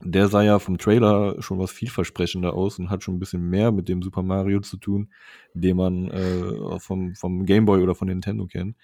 der 0.00 0.28
sah 0.28 0.42
ja 0.42 0.58
vom 0.58 0.78
Trailer 0.78 1.40
schon 1.40 1.58
was 1.58 1.70
vielversprechender 1.70 2.54
aus 2.54 2.78
und 2.78 2.90
hat 2.90 3.02
schon 3.02 3.16
ein 3.16 3.20
bisschen 3.20 3.48
mehr 3.48 3.72
mit 3.72 3.88
dem 3.88 4.02
Super 4.02 4.22
Mario 4.22 4.60
zu 4.60 4.76
tun, 4.76 5.12
den 5.54 5.76
man 5.76 6.10
äh, 6.10 6.80
vom, 6.80 7.14
vom 7.14 7.46
Game 7.46 7.64
Boy 7.64 7.82
oder 7.82 7.94
von 7.94 8.08
Nintendo 8.08 8.46
kennt. 8.46 8.76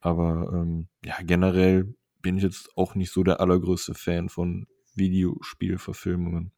Aber 0.00 0.50
ähm, 0.52 0.88
ja, 1.04 1.16
generell 1.22 1.94
bin 2.20 2.36
ich 2.36 2.42
jetzt 2.42 2.76
auch 2.76 2.94
nicht 2.94 3.12
so 3.12 3.22
der 3.22 3.40
allergrößte 3.40 3.94
Fan 3.94 4.28
von 4.28 4.66
Videospielverfilmungen. 4.94 6.52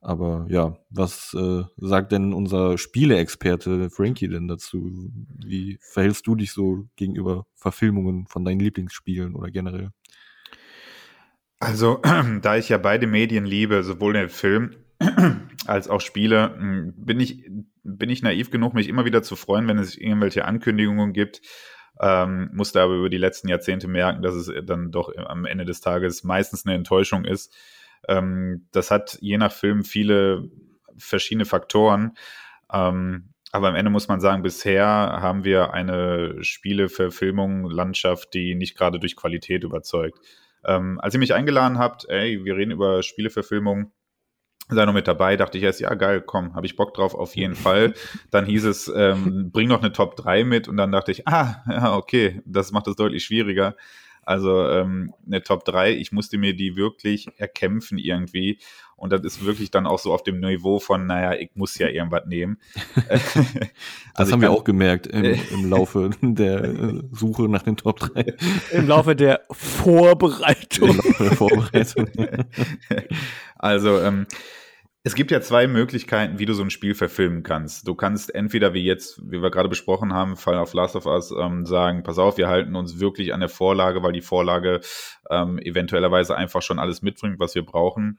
Aber 0.00 0.46
ja, 0.48 0.78
was 0.90 1.34
äh, 1.34 1.64
sagt 1.78 2.12
denn 2.12 2.32
unser 2.32 2.78
Spieleexperte 2.78 3.90
Frankie 3.90 4.28
denn 4.28 4.46
dazu? 4.46 5.10
Wie 5.44 5.78
verhältst 5.80 6.26
du 6.26 6.36
dich 6.36 6.52
so 6.52 6.86
gegenüber 6.96 7.46
Verfilmungen 7.54 8.26
von 8.28 8.44
deinen 8.44 8.60
Lieblingsspielen 8.60 9.34
oder 9.34 9.50
generell? 9.50 9.90
Also, 11.58 12.00
da 12.42 12.56
ich 12.56 12.68
ja 12.68 12.78
beide 12.78 13.06
Medien 13.06 13.46
liebe, 13.46 13.82
sowohl 13.82 14.12
den 14.12 14.28
Film 14.28 14.76
als 15.66 15.88
auch 15.88 16.00
Spiele, 16.00 16.54
hm, 16.56 16.94
bin 16.96 17.20
ich, 17.20 17.50
bin 17.82 18.10
ich 18.10 18.22
naiv 18.22 18.50
genug, 18.50 18.74
mich 18.74 18.88
immer 18.88 19.04
wieder 19.04 19.22
zu 19.22 19.36
freuen, 19.36 19.68
wenn 19.68 19.78
es 19.78 19.96
irgendwelche 19.96 20.44
Ankündigungen 20.44 21.12
gibt. 21.12 21.40
Ähm, 21.98 22.50
musste 22.52 22.82
aber 22.82 22.94
über 22.94 23.08
die 23.08 23.16
letzten 23.16 23.48
Jahrzehnte 23.48 23.88
merken, 23.88 24.20
dass 24.22 24.34
es 24.34 24.52
dann 24.66 24.90
doch 24.90 25.10
am 25.16 25.46
Ende 25.46 25.64
des 25.64 25.80
Tages 25.80 26.24
meistens 26.24 26.66
eine 26.66 26.74
Enttäuschung 26.74 27.24
ist. 27.24 27.54
Ähm, 28.06 28.66
das 28.72 28.90
hat 28.90 29.16
je 29.22 29.38
nach 29.38 29.52
Film 29.52 29.82
viele 29.82 30.50
verschiedene 30.98 31.46
Faktoren. 31.46 32.12
Ähm, 32.70 33.30
aber 33.52 33.68
am 33.68 33.76
Ende 33.76 33.90
muss 33.90 34.08
man 34.08 34.20
sagen, 34.20 34.42
bisher 34.42 34.86
haben 34.86 35.44
wir 35.44 35.72
eine 35.72 36.36
Spieleverfilmung, 36.42 37.70
Landschaft, 37.70 38.34
die 38.34 38.54
nicht 38.54 38.76
gerade 38.76 38.98
durch 39.00 39.16
Qualität 39.16 39.64
überzeugt. 39.64 40.18
Ähm, 40.66 41.00
als 41.00 41.14
ihr 41.14 41.20
mich 41.20 41.34
eingeladen 41.34 41.78
habt, 41.78 42.08
ey, 42.08 42.44
wir 42.44 42.56
reden 42.56 42.72
über 42.72 43.02
Spieleverfilmung, 43.02 43.92
sei 44.68 44.84
noch 44.84 44.92
mit 44.92 45.06
dabei, 45.06 45.36
dachte 45.36 45.58
ich 45.58 45.64
erst, 45.64 45.80
ja 45.80 45.94
geil, 45.94 46.20
komm, 46.20 46.54
habe 46.54 46.66
ich 46.66 46.76
Bock 46.76 46.94
drauf, 46.94 47.14
auf 47.14 47.36
jeden 47.36 47.54
Fall. 47.54 47.94
Dann 48.30 48.46
hieß 48.46 48.64
es, 48.64 48.92
ähm, 48.94 49.50
bring 49.52 49.68
noch 49.68 49.80
eine 49.80 49.92
Top 49.92 50.16
3 50.16 50.44
mit 50.44 50.68
und 50.68 50.76
dann 50.76 50.92
dachte 50.92 51.12
ich, 51.12 51.26
ah, 51.28 51.62
ja, 51.70 51.94
okay, 51.94 52.42
das 52.44 52.72
macht 52.72 52.88
es 52.88 52.96
deutlich 52.96 53.24
schwieriger. 53.24 53.76
Also 54.22 54.68
ähm, 54.68 55.14
eine 55.24 55.42
Top 55.42 55.64
3, 55.64 55.92
ich 55.92 56.10
musste 56.10 56.36
mir 56.36 56.54
die 56.54 56.74
wirklich 56.74 57.28
erkämpfen 57.36 57.96
irgendwie. 57.96 58.58
Und 58.96 59.12
das 59.12 59.22
ist 59.24 59.44
wirklich 59.44 59.70
dann 59.70 59.86
auch 59.86 59.98
so 59.98 60.12
auf 60.12 60.22
dem 60.22 60.40
Niveau 60.40 60.80
von, 60.80 61.06
naja, 61.06 61.34
ich 61.34 61.50
muss 61.54 61.76
ja 61.76 61.88
irgendwas 61.88 62.24
nehmen. 62.26 62.58
das 63.08 63.20
also 64.14 64.32
haben 64.32 64.40
wir 64.40 64.50
auch 64.50 64.64
gemerkt 64.64 65.06
im, 65.06 65.38
im 65.50 65.68
Laufe 65.68 66.10
der 66.22 66.64
äh, 66.64 67.02
Suche 67.12 67.42
nach 67.42 67.62
den 67.62 67.76
Top 67.76 68.00
3. 68.00 68.34
Im 68.72 68.88
Laufe 68.88 69.14
der 69.14 69.42
Vorbereitung. 69.50 70.88
Im 70.90 70.96
Laufe 70.96 71.24
der 71.24 71.32
Vorbereitung. 71.32 72.08
also, 73.56 74.00
ähm, 74.00 74.26
es 75.02 75.14
gibt 75.14 75.30
ja 75.30 75.40
zwei 75.40 75.68
Möglichkeiten, 75.68 76.38
wie 76.38 76.46
du 76.46 76.54
so 76.54 76.64
ein 76.64 76.70
Spiel 76.70 76.94
verfilmen 76.94 77.42
kannst. 77.42 77.86
Du 77.86 77.94
kannst 77.94 78.34
entweder, 78.34 78.72
wie 78.72 78.82
jetzt, 78.82 79.20
wie 79.30 79.40
wir 79.40 79.50
gerade 79.50 79.68
besprochen 79.68 80.14
haben, 80.14 80.36
Fall 80.36 80.56
auf 80.56 80.72
Last 80.72 80.96
of 80.96 81.06
Us, 81.06 81.32
ähm, 81.38 81.66
sagen, 81.66 82.02
pass 82.02 82.18
auf, 82.18 82.38
wir 82.38 82.48
halten 82.48 82.74
uns 82.74 82.98
wirklich 82.98 83.34
an 83.34 83.40
der 83.40 83.50
Vorlage, 83.50 84.02
weil 84.02 84.12
die 84.12 84.22
Vorlage 84.22 84.80
ähm, 85.30 85.58
eventuellerweise 85.58 86.34
einfach 86.34 86.62
schon 86.62 86.78
alles 86.78 87.02
mitbringt, 87.02 87.38
was 87.38 87.54
wir 87.54 87.64
brauchen 87.64 88.18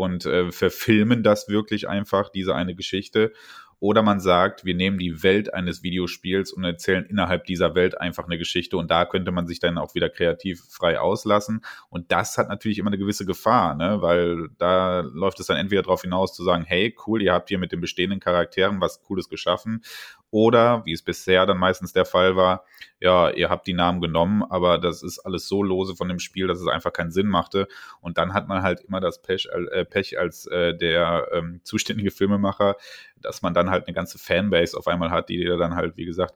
und 0.00 0.24
äh, 0.24 0.50
verfilmen 0.50 1.22
das 1.22 1.48
wirklich 1.48 1.86
einfach, 1.86 2.30
diese 2.30 2.54
eine 2.54 2.74
Geschichte. 2.74 3.34
Oder 3.80 4.02
man 4.02 4.20
sagt, 4.20 4.64
wir 4.64 4.74
nehmen 4.74 4.98
die 4.98 5.22
Welt 5.22 5.52
eines 5.52 5.82
Videospiels 5.82 6.52
und 6.52 6.64
erzählen 6.64 7.04
innerhalb 7.04 7.44
dieser 7.44 7.74
Welt 7.74 7.98
einfach 7.98 8.24
eine 8.24 8.36
Geschichte 8.36 8.76
und 8.76 8.90
da 8.90 9.06
könnte 9.06 9.30
man 9.30 9.46
sich 9.46 9.58
dann 9.58 9.78
auch 9.78 9.94
wieder 9.94 10.10
kreativ 10.10 10.62
frei 10.70 10.98
auslassen. 10.98 11.62
Und 11.88 12.12
das 12.12 12.36
hat 12.38 12.48
natürlich 12.48 12.78
immer 12.78 12.90
eine 12.90 12.98
gewisse 12.98 13.24
Gefahr, 13.24 13.74
ne? 13.74 14.02
weil 14.02 14.48
da 14.58 15.00
läuft 15.00 15.40
es 15.40 15.46
dann 15.46 15.56
entweder 15.56 15.82
darauf 15.82 16.02
hinaus 16.02 16.34
zu 16.34 16.44
sagen, 16.44 16.64
hey, 16.66 16.94
cool, 17.06 17.22
ihr 17.22 17.32
habt 17.32 17.48
hier 17.48 17.58
mit 17.58 17.72
den 17.72 17.80
bestehenden 17.80 18.20
Charakteren 18.20 18.80
was 18.80 19.02
Cooles 19.02 19.28
geschaffen 19.28 19.82
oder, 20.30 20.84
wie 20.84 20.92
es 20.92 21.02
bisher 21.02 21.44
dann 21.46 21.58
meistens 21.58 21.92
der 21.92 22.04
Fall 22.04 22.36
war, 22.36 22.64
ja, 23.00 23.30
ihr 23.30 23.48
habt 23.48 23.66
die 23.66 23.72
Namen 23.72 24.00
genommen, 24.00 24.42
aber 24.42 24.78
das 24.78 25.02
ist 25.02 25.18
alles 25.20 25.48
so 25.48 25.62
lose 25.62 25.96
von 25.96 26.08
dem 26.08 26.18
Spiel, 26.18 26.46
dass 26.46 26.60
es 26.60 26.68
einfach 26.68 26.92
keinen 26.92 27.10
Sinn 27.10 27.26
machte. 27.26 27.66
Und 28.00 28.18
dann 28.18 28.32
hat 28.34 28.46
man 28.46 28.62
halt 28.62 28.80
immer 28.80 29.00
das 29.00 29.22
Pech, 29.22 29.48
äh, 29.52 29.84
Pech 29.84 30.18
als 30.18 30.46
äh, 30.46 30.76
der 30.76 31.28
ähm, 31.32 31.60
zuständige 31.64 32.10
Filmemacher, 32.10 32.76
dass 33.16 33.42
man 33.42 33.54
dann 33.54 33.70
halt 33.70 33.86
eine 33.86 33.94
ganze 33.94 34.18
Fanbase 34.18 34.76
auf 34.76 34.86
einmal 34.86 35.10
hat, 35.10 35.28
die 35.30 35.38
dir 35.38 35.56
dann 35.56 35.74
halt, 35.74 35.96
wie 35.96 36.04
gesagt, 36.04 36.34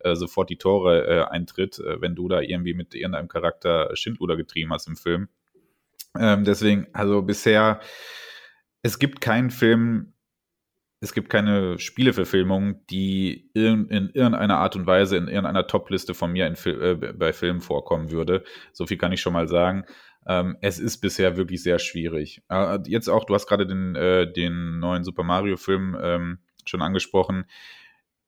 äh, 0.00 0.14
sofort 0.14 0.50
die 0.50 0.58
Tore 0.58 1.06
äh, 1.06 1.24
eintritt, 1.24 1.78
äh, 1.78 2.00
wenn 2.00 2.14
du 2.14 2.28
da 2.28 2.40
irgendwie 2.40 2.74
mit 2.74 2.94
irgendeinem 2.94 3.28
Charakter 3.28 3.94
Schindluder 3.94 4.36
getrieben 4.36 4.72
hast 4.72 4.88
im 4.88 4.96
Film. 4.96 5.28
Ähm, 6.18 6.44
deswegen, 6.44 6.88
also 6.92 7.22
bisher, 7.22 7.80
es 8.82 8.98
gibt 8.98 9.20
keinen 9.20 9.50
Film, 9.50 10.12
es 11.00 11.14
gibt 11.14 11.30
keine 11.30 11.78
Spieleverfilmung, 11.78 12.86
die 12.88 13.50
in, 13.54 13.88
in, 13.88 14.10
irgendeiner 14.10 14.58
Art 14.58 14.76
und 14.76 14.86
Weise 14.86 15.16
in 15.16 15.28
irgendeiner 15.28 15.66
Top-Liste 15.66 16.12
von 16.12 16.30
mir 16.30 16.46
in, 16.46 16.54
äh, 16.66 16.94
bei 16.94 17.32
Filmen 17.32 17.62
vorkommen 17.62 18.10
würde. 18.10 18.44
So 18.72 18.86
viel 18.86 18.98
kann 18.98 19.12
ich 19.12 19.22
schon 19.22 19.32
mal 19.32 19.48
sagen. 19.48 19.84
Ähm, 20.26 20.58
es 20.60 20.78
ist 20.78 20.98
bisher 20.98 21.38
wirklich 21.38 21.62
sehr 21.62 21.78
schwierig. 21.78 22.42
Äh, 22.50 22.78
jetzt 22.84 23.08
auch, 23.08 23.24
du 23.24 23.34
hast 23.34 23.46
gerade 23.46 23.66
den, 23.66 23.96
äh, 23.96 24.30
den 24.30 24.78
neuen 24.78 25.02
Super 25.02 25.22
Mario-Film 25.22 25.96
ähm, 26.00 26.38
schon 26.66 26.82
angesprochen. 26.82 27.46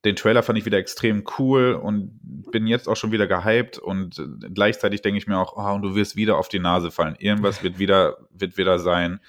Den 0.03 0.15
Trailer 0.15 0.41
fand 0.41 0.57
ich 0.57 0.65
wieder 0.65 0.79
extrem 0.79 1.23
cool 1.37 1.73
und 1.73 2.19
bin 2.51 2.65
jetzt 2.65 2.89
auch 2.89 2.97
schon 2.97 3.11
wieder 3.11 3.27
gehypt 3.27 3.77
und 3.77 4.21
gleichzeitig 4.53 5.01
denke 5.01 5.17
ich 5.17 5.27
mir 5.27 5.37
auch, 5.37 5.55
oh, 5.55 5.75
und 5.75 5.81
du 5.81 5.95
wirst 5.95 6.17
wieder 6.17 6.37
auf 6.37 6.49
die 6.49 6.59
Nase 6.59 6.91
fallen. 6.91 7.15
Irgendwas 7.19 7.63
wird 7.63 7.79
wieder, 7.79 8.17
wird 8.31 8.57
wieder 8.57 8.79
sein. 8.79 9.21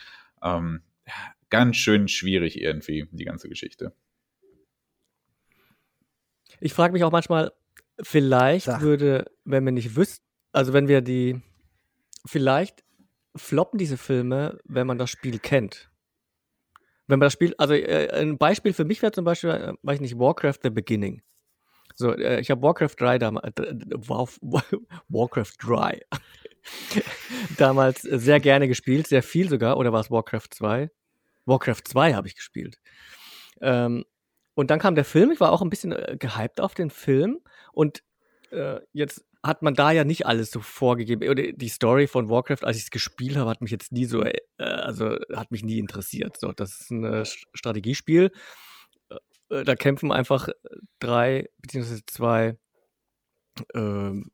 Ähm, 0.42 0.80
ganz 1.55 1.77
schön 1.77 2.09
schwierig 2.09 2.61
irgendwie, 2.61 3.07
die 3.13 3.25
ganze 3.25 3.49
Geschichte. 3.49 3.95
Ich 6.59 6.75
frage 6.75 6.93
mich 6.93 7.05
auch 7.05 7.13
manchmal, 7.13 7.53
vielleicht 8.03 8.67
Sag. 8.67 8.81
würde, 8.81 9.31
wenn 9.45 9.65
wir 9.65 9.71
nicht 9.71 9.95
wüssten, 9.95 10.25
also 10.51 10.73
wenn 10.73 10.89
wir 10.89 11.01
die, 11.01 11.41
vielleicht 12.27 12.83
floppen 13.37 13.79
diese 13.79 13.97
Filme, 13.97 14.59
wenn 14.65 14.89
man 14.89 14.99
das 14.99 15.11
Spiel 15.11 15.39
kennt. 15.39 15.91
Wenn 17.07 17.21
man 17.21 17.27
das 17.27 17.35
Spiel, 17.35 17.55
also 17.57 17.75
äh, 17.75 18.09
ein 18.11 18.37
Beispiel 18.37 18.73
für 18.73 18.85
mich 18.85 19.01
wäre 19.01 19.13
zum 19.13 19.25
Beispiel, 19.25 19.51
äh, 19.51 19.75
weiß 19.83 19.97
ich 19.97 20.01
nicht, 20.01 20.19
Warcraft 20.19 20.59
The 20.65 20.71
Beginning. 20.71 21.23
So, 21.95 22.17
äh, 22.17 22.41
ich 22.41 22.51
habe 22.51 22.63
Warcraft 22.63 22.97
3 22.99 23.19
damals, 23.21 23.57
äh, 23.61 23.75
Warcraft 25.09 25.53
3 25.61 26.01
damals 27.59 28.03
sehr 28.03 28.41
gerne 28.41 28.67
gespielt, 28.67 29.07
sehr 29.07 29.23
viel 29.23 29.49
sogar, 29.49 29.77
oder 29.77 29.93
war 29.93 30.01
es 30.01 30.11
Warcraft 30.11 30.49
2? 30.51 30.91
Warcraft 31.47 31.82
2 31.84 32.14
habe 32.14 32.28
ich 32.28 32.36
gespielt. 32.36 32.78
Ähm, 33.61 34.05
und 34.55 34.70
dann 34.70 34.78
kam 34.78 34.95
der 34.95 35.05
Film, 35.05 35.30
ich 35.30 35.40
war 35.40 35.53
auch 35.53 35.62
ein 35.62 35.70
bisschen 35.70 35.92
äh, 35.92 36.16
gehypt 36.18 36.61
auf 36.61 36.74
den 36.74 36.90
Film 36.90 37.40
und 37.72 38.03
äh, 38.51 38.80
jetzt 38.92 39.24
hat 39.42 39.62
man 39.62 39.74
da 39.74 39.90
ja 39.90 40.05
nicht 40.05 40.26
alles 40.26 40.51
so 40.51 40.61
vorgegeben. 40.61 41.57
Die 41.57 41.68
Story 41.68 42.07
von 42.07 42.30
Warcraft, 42.30 42.64
als 42.64 42.78
ich 42.78 42.84
es 42.84 42.90
gespielt 42.90 43.36
habe, 43.36 43.51
hat 43.51 43.61
mich 43.61 43.70
jetzt 43.70 43.92
nie 43.92 44.07
so, 44.07 44.22
äh, 44.22 44.38
also 44.59 45.16
hat 45.34 45.51
mich 45.51 45.62
nie 45.62 45.78
interessiert. 45.78 46.38
So, 46.38 46.53
das 46.53 46.80
ist 46.80 46.90
ein 46.90 47.05
äh, 47.05 47.24
Strategiespiel. 47.26 48.30
Äh, 49.51 49.64
da 49.64 49.74
kämpfen 49.74 50.12
einfach 50.12 50.49
drei 50.99 51.51
beziehungsweise 51.59 52.07
zwei 52.07 52.57
ähm, 53.74 54.30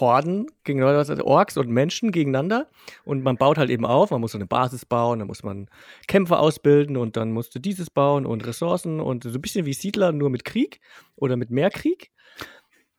Horden 0.00 0.46
gegen 0.64 0.82
also 0.82 1.14
Orks 1.24 1.56
und 1.56 1.68
Menschen 1.68 2.12
gegeneinander 2.12 2.68
und 3.04 3.22
man 3.22 3.36
baut 3.36 3.58
halt 3.58 3.70
eben 3.70 3.84
auf, 3.84 4.10
man 4.10 4.20
muss 4.20 4.32
so 4.32 4.38
eine 4.38 4.46
Basis 4.46 4.84
bauen, 4.86 5.18
dann 5.18 5.28
muss 5.28 5.42
man 5.42 5.68
Kämpfer 6.08 6.40
ausbilden 6.40 6.96
und 6.96 7.16
dann 7.16 7.32
musst 7.32 7.54
du 7.54 7.58
dieses 7.58 7.90
bauen 7.90 8.26
und 8.26 8.46
Ressourcen 8.46 9.00
und 9.00 9.24
so 9.24 9.30
ein 9.30 9.40
bisschen 9.40 9.66
wie 9.66 9.74
Siedler, 9.74 10.12
nur 10.12 10.30
mit 10.30 10.44
Krieg 10.44 10.80
oder 11.16 11.36
mit 11.36 11.50
mehr 11.50 11.70
Krieg. 11.70 12.10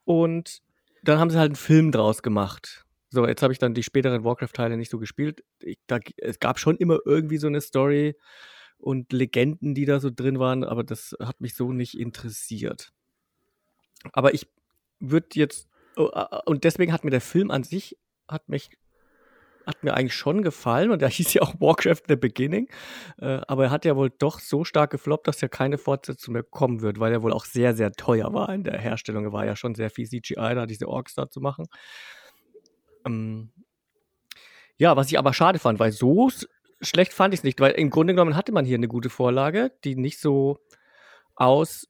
Und 0.05 0.61
dann 1.03 1.19
haben 1.19 1.29
sie 1.29 1.37
halt 1.37 1.49
einen 1.49 1.55
Film 1.55 1.91
draus 1.91 2.21
gemacht. 2.21 2.85
So, 3.09 3.27
jetzt 3.27 3.43
habe 3.43 3.53
ich 3.53 3.59
dann 3.59 3.73
die 3.73 3.83
späteren 3.83 4.23
Warcraft-Teile 4.23 4.77
nicht 4.77 4.89
so 4.89 4.97
gespielt. 4.97 5.43
Ich, 5.59 5.77
da, 5.87 5.99
es 6.17 6.39
gab 6.39 6.59
schon 6.59 6.77
immer 6.77 6.99
irgendwie 7.05 7.37
so 7.37 7.47
eine 7.47 7.61
Story 7.61 8.15
und 8.77 9.13
Legenden, 9.13 9.75
die 9.75 9.85
da 9.85 9.99
so 9.99 10.09
drin 10.09 10.39
waren, 10.39 10.63
aber 10.63 10.83
das 10.83 11.15
hat 11.19 11.39
mich 11.39 11.55
so 11.55 11.71
nicht 11.71 11.97
interessiert. 11.97 12.91
Aber 14.11 14.33
ich 14.33 14.47
würde 14.99 15.27
jetzt 15.33 15.69
und 15.95 16.63
deswegen 16.63 16.93
hat 16.93 17.03
mir 17.03 17.11
der 17.11 17.21
Film 17.21 17.51
an 17.51 17.63
sich, 17.63 17.97
hat 18.27 18.49
mich, 18.49 18.69
hat 19.65 19.83
mir 19.83 19.93
eigentlich 19.93 20.15
schon 20.15 20.41
gefallen 20.41 20.91
und 20.91 21.01
da 21.01 21.07
hieß 21.09 21.33
ja 21.33 21.41
auch 21.41 21.55
Warcraft 21.59 22.03
The 22.07 22.15
Beginning, 22.15 22.69
äh, 23.19 23.41
aber 23.47 23.65
er 23.65 23.71
hat 23.71 23.85
ja 23.85 23.95
wohl 23.95 24.09
doch 24.09 24.39
so 24.39 24.63
stark 24.63 24.91
gefloppt, 24.91 25.27
dass 25.27 25.41
ja 25.41 25.47
keine 25.47 25.77
Fortsetzung 25.77 26.33
mehr 26.33 26.43
kommen 26.43 26.81
wird, 26.81 26.99
weil 26.99 27.11
er 27.11 27.21
wohl 27.21 27.33
auch 27.33 27.45
sehr, 27.45 27.75
sehr 27.75 27.91
teuer 27.91 28.33
war 28.33 28.53
in 28.53 28.63
der 28.63 28.79
Herstellung. 28.79 29.25
Er 29.25 29.33
war 29.33 29.45
ja 29.45 29.55
schon 29.55 29.75
sehr 29.75 29.89
viel 29.89 30.07
CGI, 30.07 30.55
da 30.55 30.65
diese 30.65 30.87
Orks 30.87 31.15
da 31.15 31.29
zu 31.29 31.39
machen. 31.39 31.67
Ähm, 33.05 33.51
ja, 34.77 34.95
was 34.95 35.07
ich 35.07 35.19
aber 35.19 35.33
schade 35.33 35.59
fand, 35.59 35.79
weil 35.79 35.91
so 35.91 36.29
schlecht 36.81 37.13
fand 37.13 37.33
ich 37.33 37.41
es 37.41 37.43
nicht, 37.43 37.59
weil 37.59 37.71
im 37.73 37.89
Grunde 37.89 38.13
genommen 38.13 38.35
hatte 38.35 38.51
man 38.51 38.65
hier 38.65 38.77
eine 38.77 38.87
gute 38.87 39.09
Vorlage, 39.09 39.71
die 39.83 39.95
nicht 39.95 40.19
so 40.19 40.59
aus 41.35 41.87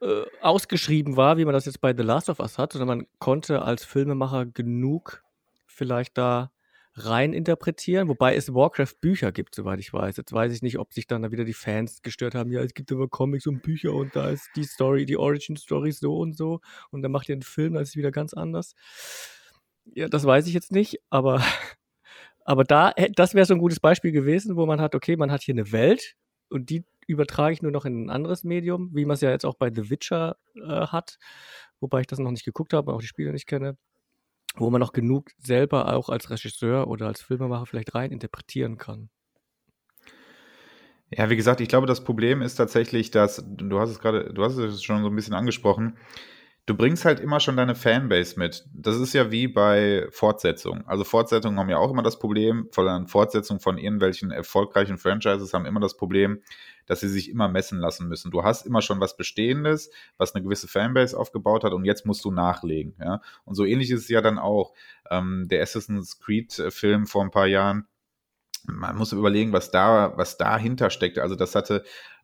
äh, 0.00 0.24
ausgeschrieben 0.40 1.16
war, 1.16 1.36
wie 1.36 1.44
man 1.44 1.54
das 1.54 1.66
jetzt 1.66 1.80
bei 1.80 1.94
The 1.94 2.02
Last 2.02 2.28
of 2.28 2.40
Us 2.40 2.58
hat, 2.58 2.72
sondern 2.72 2.88
man 2.98 3.06
konnte 3.18 3.62
als 3.62 3.84
Filmemacher 3.84 4.46
genug 4.46 5.22
vielleicht 5.66 6.16
da 6.18 6.50
rein 6.94 7.32
interpretieren, 7.32 8.08
wobei 8.08 8.34
es 8.34 8.52
Warcraft-Bücher 8.52 9.32
gibt, 9.32 9.54
soweit 9.54 9.78
ich 9.78 9.92
weiß. 9.92 10.16
Jetzt 10.16 10.32
weiß 10.32 10.52
ich 10.52 10.62
nicht, 10.62 10.78
ob 10.78 10.92
sich 10.92 11.06
dann 11.06 11.22
da 11.22 11.30
wieder 11.30 11.44
die 11.44 11.54
Fans 11.54 12.02
gestört 12.02 12.34
haben, 12.34 12.50
ja, 12.50 12.62
es 12.62 12.74
gibt 12.74 12.90
immer 12.90 13.08
Comics 13.08 13.46
und 13.46 13.62
Bücher 13.62 13.92
und 13.92 14.14
da 14.16 14.30
ist 14.30 14.50
die 14.56 14.64
Story, 14.64 15.06
die 15.06 15.16
Origin-Story 15.16 15.92
so 15.92 16.16
und 16.16 16.36
so 16.36 16.60
und 16.90 17.02
dann 17.02 17.12
macht 17.12 17.28
ihr 17.28 17.34
einen 17.34 17.42
Film, 17.42 17.74
da 17.74 17.80
ist 17.80 17.90
es 17.90 17.96
wieder 17.96 18.10
ganz 18.10 18.34
anders. 18.34 18.74
Ja, 19.94 20.08
das 20.08 20.24
weiß 20.24 20.46
ich 20.46 20.54
jetzt 20.54 20.72
nicht, 20.72 21.00
aber, 21.10 21.42
aber 22.44 22.64
da, 22.64 22.92
das 23.14 23.34
wäre 23.34 23.46
so 23.46 23.54
ein 23.54 23.60
gutes 23.60 23.80
Beispiel 23.80 24.12
gewesen, 24.12 24.56
wo 24.56 24.66
man 24.66 24.80
hat, 24.80 24.94
okay, 24.94 25.16
man 25.16 25.30
hat 25.30 25.42
hier 25.42 25.54
eine 25.54 25.72
Welt 25.72 26.16
und 26.50 26.70
die 26.70 26.84
übertrage 27.06 27.52
ich 27.52 27.62
nur 27.62 27.72
noch 27.72 27.84
in 27.84 28.06
ein 28.06 28.10
anderes 28.10 28.44
Medium, 28.44 28.90
wie 28.94 29.04
man 29.04 29.14
es 29.14 29.20
ja 29.20 29.30
jetzt 29.30 29.44
auch 29.44 29.54
bei 29.54 29.70
The 29.72 29.90
Witcher 29.90 30.36
äh, 30.54 30.86
hat, 30.86 31.18
wobei 31.80 32.02
ich 32.02 32.06
das 32.06 32.18
noch 32.18 32.30
nicht 32.30 32.44
geguckt 32.44 32.72
habe 32.72 32.90
und 32.90 32.96
auch 32.96 33.00
die 33.00 33.06
Spiele 33.06 33.32
nicht 33.32 33.46
kenne, 33.46 33.76
wo 34.54 34.70
man 34.70 34.80
noch 34.80 34.92
genug 34.92 35.30
selber 35.38 35.92
auch 35.94 36.08
als 36.08 36.30
Regisseur 36.30 36.88
oder 36.88 37.06
als 37.06 37.20
Filmemacher 37.22 37.66
vielleicht 37.66 37.94
rein 37.94 38.12
interpretieren 38.12 38.78
kann. 38.78 39.10
Ja, 41.10 41.28
wie 41.28 41.36
gesagt, 41.36 41.60
ich 41.60 41.68
glaube, 41.68 41.88
das 41.88 42.04
Problem 42.04 42.40
ist 42.40 42.54
tatsächlich, 42.54 43.10
dass 43.10 43.44
du 43.44 43.80
hast 43.80 43.90
es 43.90 43.98
gerade, 43.98 44.32
du 44.32 44.44
hast 44.44 44.56
es 44.56 44.82
schon 44.82 45.02
so 45.02 45.08
ein 45.08 45.16
bisschen 45.16 45.34
angesprochen, 45.34 45.96
du 46.70 46.76
bringst 46.76 47.04
halt 47.04 47.18
immer 47.18 47.40
schon 47.40 47.56
deine 47.56 47.74
Fanbase 47.74 48.38
mit. 48.38 48.64
Das 48.72 48.94
ist 48.94 49.12
ja 49.12 49.32
wie 49.32 49.48
bei 49.48 50.06
Fortsetzungen. 50.12 50.86
Also 50.86 51.02
Fortsetzungen 51.02 51.58
haben 51.58 51.68
ja 51.68 51.78
auch 51.78 51.90
immer 51.90 52.04
das 52.04 52.20
Problem, 52.20 52.68
von 52.70 53.08
Fortsetzungen 53.08 53.58
von 53.58 53.76
irgendwelchen 53.76 54.30
erfolgreichen 54.30 54.96
Franchises 54.96 55.52
haben 55.52 55.66
immer 55.66 55.80
das 55.80 55.96
Problem, 55.96 56.42
dass 56.86 57.00
sie 57.00 57.08
sich 57.08 57.28
immer 57.28 57.48
messen 57.48 57.80
lassen 57.80 58.06
müssen. 58.06 58.30
Du 58.30 58.44
hast 58.44 58.66
immer 58.66 58.82
schon 58.82 59.00
was 59.00 59.16
Bestehendes, 59.16 59.90
was 60.16 60.32
eine 60.32 60.44
gewisse 60.44 60.68
Fanbase 60.68 61.18
aufgebaut 61.18 61.64
hat 61.64 61.72
und 61.72 61.84
jetzt 61.84 62.06
musst 62.06 62.24
du 62.24 62.30
nachlegen. 62.30 62.94
Ja? 63.00 63.20
Und 63.44 63.56
so 63.56 63.64
ähnlich 63.64 63.90
ist 63.90 64.02
es 64.02 64.08
ja 64.08 64.20
dann 64.20 64.38
auch. 64.38 64.72
Ähm, 65.10 65.48
der 65.48 65.62
Assassin's 65.62 66.20
Creed-Film 66.20 67.06
vor 67.06 67.24
ein 67.24 67.32
paar 67.32 67.48
Jahren, 67.48 67.88
man 68.64 68.96
muss 68.96 69.12
überlegen, 69.12 69.52
was 69.52 69.72
da, 69.72 70.12
was 70.14 70.36
dahinter 70.36 70.90
steckt. 70.90 71.18
Also 71.18 71.34
das 71.34 71.56
hatte 71.56 71.82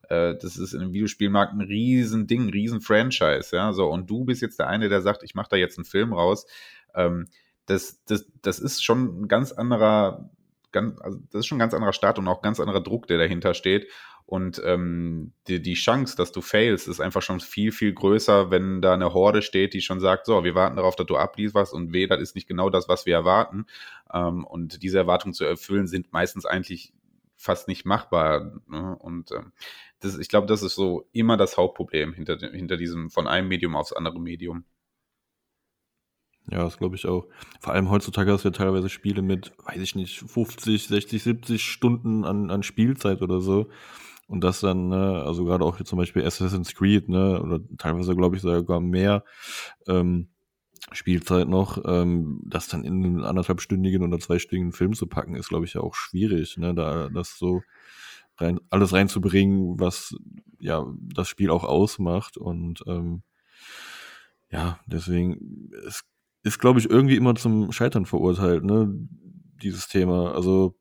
das 0.09 0.57
ist 0.57 0.74
einem 0.74 0.92
Videospielmarkt 0.92 1.52
ein 1.52 1.61
riesen 1.61 2.26
Ding, 2.26 2.46
ein 2.46 2.50
riesen 2.50 2.80
Franchise, 2.80 3.57
ja, 3.57 3.72
so, 3.72 3.88
und 3.88 4.09
du 4.09 4.24
bist 4.24 4.42
jetzt 4.42 4.59
der 4.59 4.68
eine, 4.68 4.88
der 4.88 5.02
sagt, 5.02 5.22
ich 5.22 5.34
mache 5.34 5.48
da 5.50 5.57
jetzt 5.57 5.78
einen 5.78 5.84
Film 5.84 6.12
raus, 6.12 6.46
ähm, 6.94 7.26
das, 7.66 8.02
das, 8.04 8.26
das 8.42 8.59
ist 8.59 8.84
schon 8.84 9.22
ein 9.22 9.28
ganz 9.28 9.52
anderer, 9.52 10.30
ganz, 10.72 11.00
also 11.00 11.18
das 11.30 11.40
ist 11.40 11.46
schon 11.46 11.57
ein 11.57 11.61
ganz 11.61 11.74
anderer 11.74 11.92
Start 11.92 12.18
und 12.18 12.28
auch 12.28 12.42
ganz 12.42 12.61
anderer 12.61 12.80
Druck, 12.80 13.07
der 13.07 13.18
dahinter 13.18 13.54
steht. 13.54 13.88
Und 14.24 14.61
ähm, 14.64 15.32
die, 15.46 15.62
die 15.62 15.74
Chance, 15.74 16.16
dass 16.16 16.32
du 16.32 16.40
failst, 16.40 16.88
ist 16.88 17.00
einfach 17.00 17.22
schon 17.22 17.38
viel, 17.38 17.70
viel 17.70 17.92
größer, 17.92 18.50
wenn 18.50 18.82
da 18.82 18.92
eine 18.92 19.14
Horde 19.14 19.40
steht, 19.40 19.72
die 19.72 19.80
schon 19.80 20.00
sagt, 20.00 20.26
so, 20.26 20.42
wir 20.42 20.57
warten 20.57 20.74
darauf, 20.74 20.96
dass 20.96 21.07
du 21.07 21.16
ablieferst 21.16 21.72
und 21.72 21.92
weh, 21.92 22.09
das 22.09 22.20
ist 22.20 22.34
nicht 22.34 22.48
genau 22.48 22.68
das, 22.68 22.88
was 22.88 23.07
wir 23.07 23.14
erwarten. 23.14 23.66
Ähm, 24.12 24.44
und 24.44 24.82
diese 24.82 24.98
Erwartungen 24.98 25.32
zu 25.32 25.44
erfüllen, 25.44 25.86
sind 25.86 26.12
meistens 26.12 26.44
eigentlich 26.44 26.92
fast 27.37 27.68
nicht 27.68 27.84
machbar. 27.84 28.61
Ne? 28.66 28.97
Und 28.99 29.32
ähm, 29.32 29.53
das, 30.01 30.18
ich 30.18 30.28
glaube, 30.28 30.47
das 30.47 30.62
ist 30.62 30.74
so 30.74 31.09
immer 31.12 31.37
das 31.37 31.57
Hauptproblem 31.57 32.12
hinter, 32.12 32.39
hinter 32.39 32.76
diesem 32.76 33.11
von 33.11 33.26
einem 33.26 33.49
Medium 33.49 33.76
aufs 33.76 33.93
andere 33.93 34.20
Medium. 34.20 34.64
Ja, 36.51 36.62
das 36.62 36.78
glaube 36.78 36.95
ich 36.95 37.07
auch. 37.07 37.26
Vor 37.61 37.72
allem 37.72 37.91
heutzutage 37.91 38.32
hast 38.32 38.45
du 38.45 38.49
ja 38.49 38.53
teilweise 38.53 38.89
Spiele 38.89 39.20
mit, 39.20 39.53
weiß 39.64 39.80
ich 39.80 39.97
nicht, 39.97 40.20
50, 40.20 40.87
60, 40.87 41.22
70 41.22 41.64
Stunden 41.64 42.24
an, 42.24 42.51
an 42.51 42.62
Spielzeit 42.62 43.20
oder 43.20 43.41
so. 43.41 43.68
Und 44.28 44.43
das 44.43 44.61
dann, 44.61 44.89
ne, 44.89 45.22
also 45.24 45.45
gerade 45.45 45.64
auch 45.64 45.80
zum 45.82 45.99
Beispiel 45.99 46.24
Assassin's 46.24 46.74
Creed, 46.74 47.09
ne, 47.09 47.41
oder 47.43 47.61
teilweise 47.78 48.14
glaube 48.14 48.37
ich 48.37 48.43
sogar 48.43 48.80
mehr 48.80 49.24
ähm, 49.87 50.28
Spielzeit 50.92 51.48
noch, 51.48 51.82
ähm, 51.84 52.40
das 52.44 52.68
dann 52.68 52.84
in 52.84 53.04
einen 53.04 53.24
anderthalbstündigen 53.24 54.02
oder 54.02 54.18
zweistündigen 54.18 54.72
Film 54.72 54.94
zu 54.94 55.06
packen, 55.06 55.34
ist, 55.34 55.48
glaube 55.48 55.64
ich, 55.64 55.74
ja 55.74 55.80
auch 55.80 55.94
schwierig, 55.94 56.56
ne, 56.58 56.74
da 56.74 57.08
das 57.08 57.36
so 57.38 57.62
rein, 58.38 58.60
alles 58.70 58.92
reinzubringen, 58.92 59.80
was 59.80 60.14
ja 60.58 60.86
das 61.00 61.28
Spiel 61.28 61.50
auch 61.50 61.64
ausmacht. 61.64 62.36
Und 62.36 62.82
ähm, 62.86 63.22
ja, 64.50 64.78
deswegen 64.86 65.70
es 65.86 66.04
ist, 66.42 66.60
glaube 66.60 66.78
ich, 66.78 66.88
irgendwie 66.88 67.16
immer 67.16 67.34
zum 67.34 67.72
Scheitern 67.72 68.06
verurteilt, 68.06 68.64
ne? 68.64 68.88
Dieses 69.62 69.88
Thema. 69.88 70.32
Also 70.32 70.76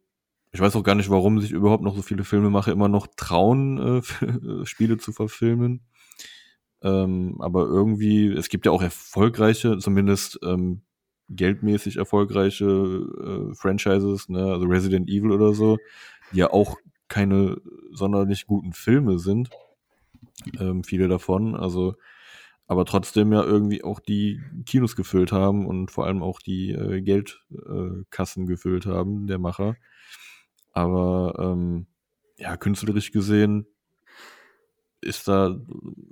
ich 0.52 0.60
weiß 0.60 0.76
auch 0.76 0.84
gar 0.84 0.96
nicht, 0.96 1.10
warum 1.10 1.40
sich 1.42 1.52
überhaupt 1.52 1.84
noch 1.84 1.96
so 1.96 2.02
viele 2.02 2.24
Filmemacher 2.24 2.72
immer 2.72 2.88
noch 2.88 3.08
trauen, 3.18 4.02
äh, 4.02 4.66
Spiele 4.66 4.98
zu 4.98 5.12
verfilmen. 5.12 5.82
Ähm, 6.86 7.38
aber 7.40 7.66
irgendwie, 7.66 8.28
es 8.28 8.48
gibt 8.48 8.68
ja 8.68 8.72
auch 8.72 8.84
erfolgreiche, 8.84 9.80
zumindest 9.80 10.40
ähm, 10.44 10.84
geldmäßig 11.30 11.98
erfolgreiche 11.98 12.66
äh, 12.66 13.56
Franchises, 13.56 14.30
ne? 14.30 14.54
also 14.54 14.68
Resident 14.68 15.10
Evil 15.10 15.32
oder 15.32 15.56
so, 15.56 15.80
die 16.32 16.38
ja 16.38 16.52
auch 16.52 16.78
keine 17.08 17.58
sonderlich 17.92 18.46
guten 18.46 18.74
Filme 18.74 19.18
sind. 19.18 19.50
Ähm, 20.60 20.84
viele 20.84 21.08
davon. 21.08 21.56
Also, 21.56 21.96
aber 22.68 22.86
trotzdem 22.86 23.34
ja 23.34 23.44
irgendwie 23.44 23.84
auch 23.84 24.00
die 24.00 24.40
Kinos 24.68 24.96
gefüllt 24.96 25.32
haben 25.32 25.66
und 25.66 25.90
vor 25.90 26.06
allem 26.06 26.22
auch 26.22 26.40
die 26.40 26.72
äh, 26.72 27.02
Geldkassen 27.02 28.44
äh, 28.44 28.48
gefüllt 28.48 28.86
haben, 28.86 29.26
der 29.26 29.40
Macher. 29.40 29.76
Aber 30.72 31.34
ähm, 31.40 31.88
ja, 32.38 32.58
künstlerisch 32.58 33.12
gesehen 33.12 33.66
ist 35.02 35.28
da 35.28 35.60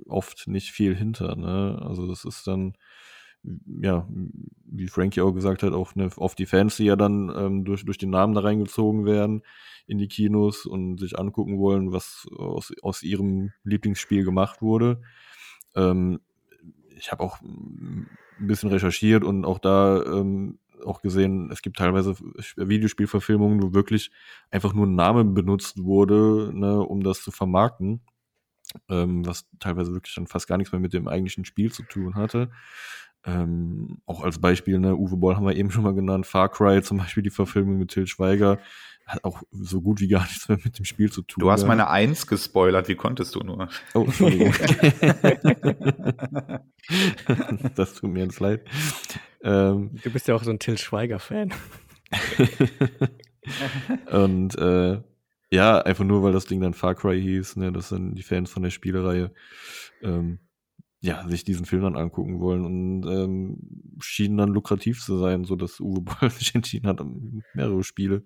oft 0.08 0.46
nicht 0.46 0.70
viel 0.70 0.94
hinter. 0.94 1.36
Ne? 1.36 1.80
Also 1.84 2.06
das 2.06 2.24
ist 2.24 2.46
dann, 2.46 2.74
ja, 3.42 4.08
wie 4.64 4.88
Frankie 4.88 5.20
auch 5.20 5.32
gesagt 5.32 5.62
hat, 5.62 5.72
auch 5.72 5.94
eine, 5.94 6.10
oft 6.16 6.38
die 6.38 6.46
Fans, 6.46 6.76
die 6.76 6.84
ja 6.84 6.96
dann 6.96 7.32
ähm, 7.36 7.64
durch, 7.64 7.84
durch 7.84 7.98
den 7.98 8.10
Namen 8.10 8.34
da 8.34 8.40
reingezogen 8.40 9.04
werden 9.04 9.42
in 9.86 9.98
die 9.98 10.08
Kinos 10.08 10.64
und 10.64 10.98
sich 10.98 11.18
angucken 11.18 11.58
wollen, 11.58 11.92
was 11.92 12.26
aus, 12.36 12.72
aus 12.82 13.02
ihrem 13.02 13.52
Lieblingsspiel 13.64 14.24
gemacht 14.24 14.62
wurde. 14.62 15.02
Ähm, 15.74 16.20
ich 16.96 17.12
habe 17.12 17.22
auch 17.22 17.40
ein 17.42 18.08
bisschen 18.38 18.70
recherchiert 18.70 19.24
und 19.24 19.44
auch 19.44 19.58
da 19.58 20.02
ähm, 20.04 20.58
auch 20.84 21.02
gesehen, 21.02 21.50
es 21.50 21.62
gibt 21.62 21.78
teilweise 21.78 22.14
Videospielverfilmungen, 22.56 23.62
wo 23.62 23.74
wirklich 23.74 24.10
einfach 24.50 24.74
nur 24.74 24.86
ein 24.86 24.94
Name 24.94 25.24
benutzt 25.24 25.82
wurde, 25.82 26.50
ne, 26.52 26.80
um 26.80 27.02
das 27.02 27.22
zu 27.22 27.30
vermarkten 27.30 28.02
ähm, 28.88 29.26
was 29.26 29.46
teilweise 29.60 29.92
wirklich 29.92 30.14
dann 30.14 30.26
fast 30.26 30.46
gar 30.46 30.58
nichts 30.58 30.72
mehr 30.72 30.80
mit 30.80 30.92
dem 30.92 31.08
eigentlichen 31.08 31.44
Spiel 31.44 31.72
zu 31.72 31.82
tun 31.82 32.14
hatte. 32.14 32.50
Ähm, 33.26 34.02
auch 34.04 34.22
als 34.22 34.38
Beispiel, 34.38 34.78
ne, 34.78 34.96
Uwe 34.96 35.16
Boll 35.16 35.36
haben 35.36 35.46
wir 35.46 35.56
eben 35.56 35.70
schon 35.70 35.84
mal 35.84 35.94
genannt, 35.94 36.26
Far 36.26 36.50
Cry 36.50 36.82
zum 36.82 36.98
Beispiel, 36.98 37.22
die 37.22 37.30
Verfilmung 37.30 37.78
mit 37.78 37.90
Till 37.90 38.06
Schweiger, 38.06 38.58
hat 39.06 39.24
auch 39.24 39.42
so 39.50 39.80
gut 39.80 40.00
wie 40.00 40.08
gar 40.08 40.22
nichts 40.24 40.48
mehr 40.48 40.58
mit 40.62 40.78
dem 40.78 40.84
Spiel 40.84 41.10
zu 41.10 41.22
tun. 41.22 41.40
Du 41.40 41.50
hast 41.50 41.66
meine 41.66 41.88
Eins 41.88 42.26
gespoilert, 42.26 42.88
wie 42.88 42.94
konntest 42.94 43.34
du 43.34 43.40
nur? 43.40 43.68
Oh, 43.94 44.04
Entschuldigung. 44.04 44.52
das 47.74 47.94
tut 47.94 48.10
mir 48.10 48.24
jetzt 48.24 48.40
leid. 48.40 48.62
Ähm, 49.42 49.90
du 50.02 50.10
bist 50.10 50.28
ja 50.28 50.34
auch 50.34 50.42
so 50.42 50.50
ein 50.50 50.58
Till 50.58 50.78
Schweiger-Fan. 50.78 51.52
und 54.10 54.56
äh, 54.56 55.02
ja, 55.54 55.78
einfach 55.78 56.04
nur, 56.04 56.22
weil 56.22 56.32
das 56.32 56.46
Ding 56.46 56.60
dann 56.60 56.74
Far 56.74 56.96
Cry 56.96 57.20
hieß, 57.20 57.56
ne, 57.56 57.72
dass 57.72 57.90
dann 57.90 58.14
die 58.14 58.22
Fans 58.22 58.50
von 58.50 58.64
der 58.64 58.70
Spielereihe 58.70 59.32
ähm, 60.02 60.40
ja, 61.00 61.28
sich 61.28 61.44
diesen 61.44 61.64
Film 61.64 61.82
dann 61.82 61.96
angucken 61.96 62.40
wollen 62.40 62.64
und 62.64 63.06
ähm, 63.06 63.58
schien 64.00 64.36
dann 64.36 64.48
lukrativ 64.48 65.04
zu 65.04 65.18
sein, 65.18 65.44
so 65.44 65.54
dass 65.54 65.78
Uwe 65.78 66.00
Boll 66.20 66.30
sich 66.30 66.54
entschieden 66.54 66.88
hat, 66.88 67.00
mehrere 67.54 67.84
Spiele 67.84 68.24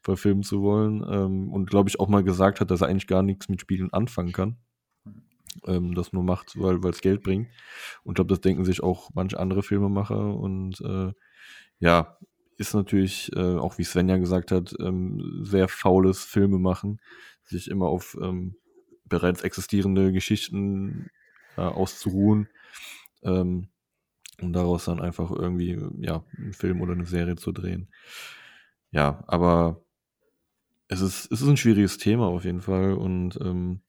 verfilmen 0.00 0.42
zu 0.42 0.62
wollen 0.62 1.04
ähm, 1.06 1.52
und 1.52 1.68
glaube 1.68 1.90
ich 1.90 2.00
auch 2.00 2.08
mal 2.08 2.24
gesagt 2.24 2.60
hat, 2.60 2.70
dass 2.70 2.80
er 2.80 2.88
eigentlich 2.88 3.08
gar 3.08 3.22
nichts 3.22 3.48
mit 3.48 3.60
Spielen 3.60 3.92
anfangen 3.92 4.32
kann. 4.32 4.56
Ähm, 5.66 5.94
das 5.94 6.12
nur 6.12 6.24
macht, 6.24 6.58
weil 6.58 6.78
es 6.90 7.00
Geld 7.00 7.22
bringt. 7.22 7.48
Und 8.04 8.14
glaube, 8.14 8.28
das 8.28 8.40
denken 8.40 8.64
sich 8.64 8.82
auch 8.82 9.10
manche 9.12 9.38
andere 9.38 9.62
Filmemacher 9.62 10.34
und 10.34 10.80
äh, 10.80 11.12
ja, 11.80 12.16
ist 12.56 12.74
natürlich, 12.74 13.34
äh, 13.34 13.56
auch 13.56 13.78
wie 13.78 13.84
Svenja 13.84 14.16
gesagt 14.18 14.50
hat, 14.52 14.74
ähm, 14.80 15.40
sehr 15.42 15.68
faules 15.68 16.24
Filme 16.24 16.58
machen, 16.58 17.00
sich 17.42 17.70
immer 17.70 17.86
auf 17.86 18.16
ähm, 18.20 18.56
bereits 19.04 19.42
existierende 19.42 20.12
Geschichten 20.12 21.10
äh, 21.56 21.62
auszuruhen 21.62 22.48
ähm, 23.22 23.68
und 24.40 24.52
daraus 24.52 24.86
dann 24.86 25.00
einfach 25.00 25.30
irgendwie 25.30 25.80
ja 25.98 26.24
einen 26.36 26.52
Film 26.52 26.80
oder 26.80 26.92
eine 26.92 27.06
Serie 27.06 27.36
zu 27.36 27.52
drehen. 27.52 27.88
Ja, 28.90 29.22
aber 29.26 29.82
es 30.88 31.00
ist 31.00 31.30
es 31.32 31.42
ist 31.42 31.48
ein 31.48 31.56
schwieriges 31.56 31.98
Thema 31.98 32.26
auf 32.26 32.44
jeden 32.44 32.60
Fall 32.60 32.94
und 32.94 33.38
ähm, 33.40 33.80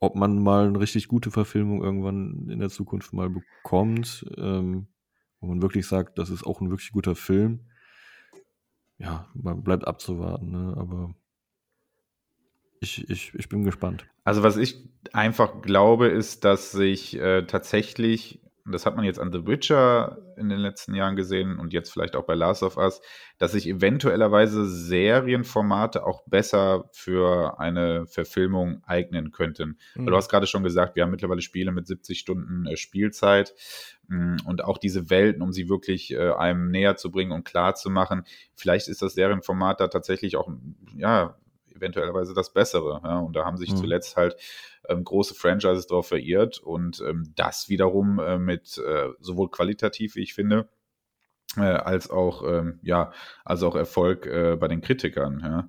ob 0.00 0.16
man 0.16 0.42
mal 0.42 0.66
eine 0.66 0.80
richtig 0.80 1.06
gute 1.06 1.30
Verfilmung 1.30 1.82
irgendwann 1.82 2.48
in 2.50 2.58
der 2.58 2.70
Zukunft 2.70 3.12
mal 3.12 3.30
bekommt, 3.30 4.26
ähm, 4.36 4.88
wo 5.40 5.46
man 5.46 5.62
wirklich 5.62 5.86
sagt, 5.86 6.18
das 6.18 6.28
ist 6.28 6.44
auch 6.44 6.60
ein 6.60 6.70
wirklich 6.70 6.90
guter 6.90 7.14
Film, 7.14 7.60
ja, 9.02 9.28
man 9.34 9.62
bleibt 9.62 9.86
abzuwarten, 9.86 10.52
ne? 10.52 10.74
aber 10.76 11.14
ich, 12.80 13.08
ich, 13.10 13.34
ich 13.34 13.48
bin 13.48 13.64
gespannt. 13.64 14.06
Also 14.24 14.42
was 14.42 14.56
ich 14.56 14.88
einfach 15.12 15.60
glaube, 15.62 16.08
ist, 16.08 16.44
dass 16.44 16.70
sich 16.72 17.18
äh, 17.18 17.42
tatsächlich 17.42 18.40
das 18.64 18.86
hat 18.86 18.94
man 18.94 19.04
jetzt 19.04 19.18
an 19.18 19.32
The 19.32 19.46
Witcher 19.46 20.18
in 20.36 20.48
den 20.48 20.58
letzten 20.58 20.94
Jahren 20.94 21.16
gesehen 21.16 21.58
und 21.58 21.72
jetzt 21.72 21.90
vielleicht 21.90 22.14
auch 22.14 22.24
bei 22.24 22.34
Last 22.34 22.62
of 22.62 22.76
Us, 22.76 23.00
dass 23.38 23.52
sich 23.52 23.66
eventuellerweise 23.66 24.66
Serienformate 24.66 26.06
auch 26.06 26.22
besser 26.26 26.88
für 26.92 27.58
eine 27.58 28.06
Verfilmung 28.06 28.82
eignen 28.84 29.32
könnten. 29.32 29.78
Mhm. 29.96 30.06
Du 30.06 30.16
hast 30.16 30.28
gerade 30.28 30.46
schon 30.46 30.62
gesagt, 30.62 30.94
wir 30.94 31.02
haben 31.02 31.10
mittlerweile 31.10 31.42
Spiele 31.42 31.72
mit 31.72 31.88
70 31.88 32.18
Stunden 32.18 32.66
äh, 32.66 32.76
Spielzeit 32.76 33.52
mm, 34.06 34.36
und 34.46 34.62
auch 34.62 34.78
diese 34.78 35.10
Welten, 35.10 35.42
um 35.42 35.52
sie 35.52 35.68
wirklich 35.68 36.12
äh, 36.12 36.30
einem 36.30 36.70
näher 36.70 36.96
zu 36.96 37.10
bringen 37.10 37.32
und 37.32 37.44
klar 37.44 37.74
zu 37.74 37.90
machen. 37.90 38.22
Vielleicht 38.54 38.86
ist 38.86 39.02
das 39.02 39.14
Serienformat 39.14 39.80
da 39.80 39.88
tatsächlich 39.88 40.36
auch, 40.36 40.48
ja, 40.96 41.36
eventuellerweise 41.82 42.34
das 42.34 42.52
Bessere. 42.52 43.00
Ja? 43.04 43.18
Und 43.18 43.34
da 43.34 43.44
haben 43.44 43.56
sich 43.56 43.72
mhm. 43.72 43.76
zuletzt 43.76 44.16
halt 44.16 44.36
ähm, 44.88 45.04
große 45.04 45.34
Franchises 45.34 45.86
drauf 45.86 46.08
verirrt 46.08 46.58
und 46.58 47.02
ähm, 47.06 47.32
das 47.36 47.68
wiederum 47.68 48.18
äh, 48.18 48.38
mit 48.38 48.78
äh, 48.78 49.08
sowohl 49.20 49.50
qualitativ, 49.50 50.14
wie 50.14 50.22
ich 50.22 50.34
finde, 50.34 50.68
äh, 51.56 51.60
als 51.60 52.10
auch 52.10 52.42
ähm, 52.48 52.78
ja, 52.82 53.12
also 53.44 53.68
auch 53.68 53.76
Erfolg 53.76 54.26
äh, 54.26 54.56
bei 54.56 54.68
den 54.68 54.80
Kritikern. 54.80 55.40
Ja? 55.40 55.68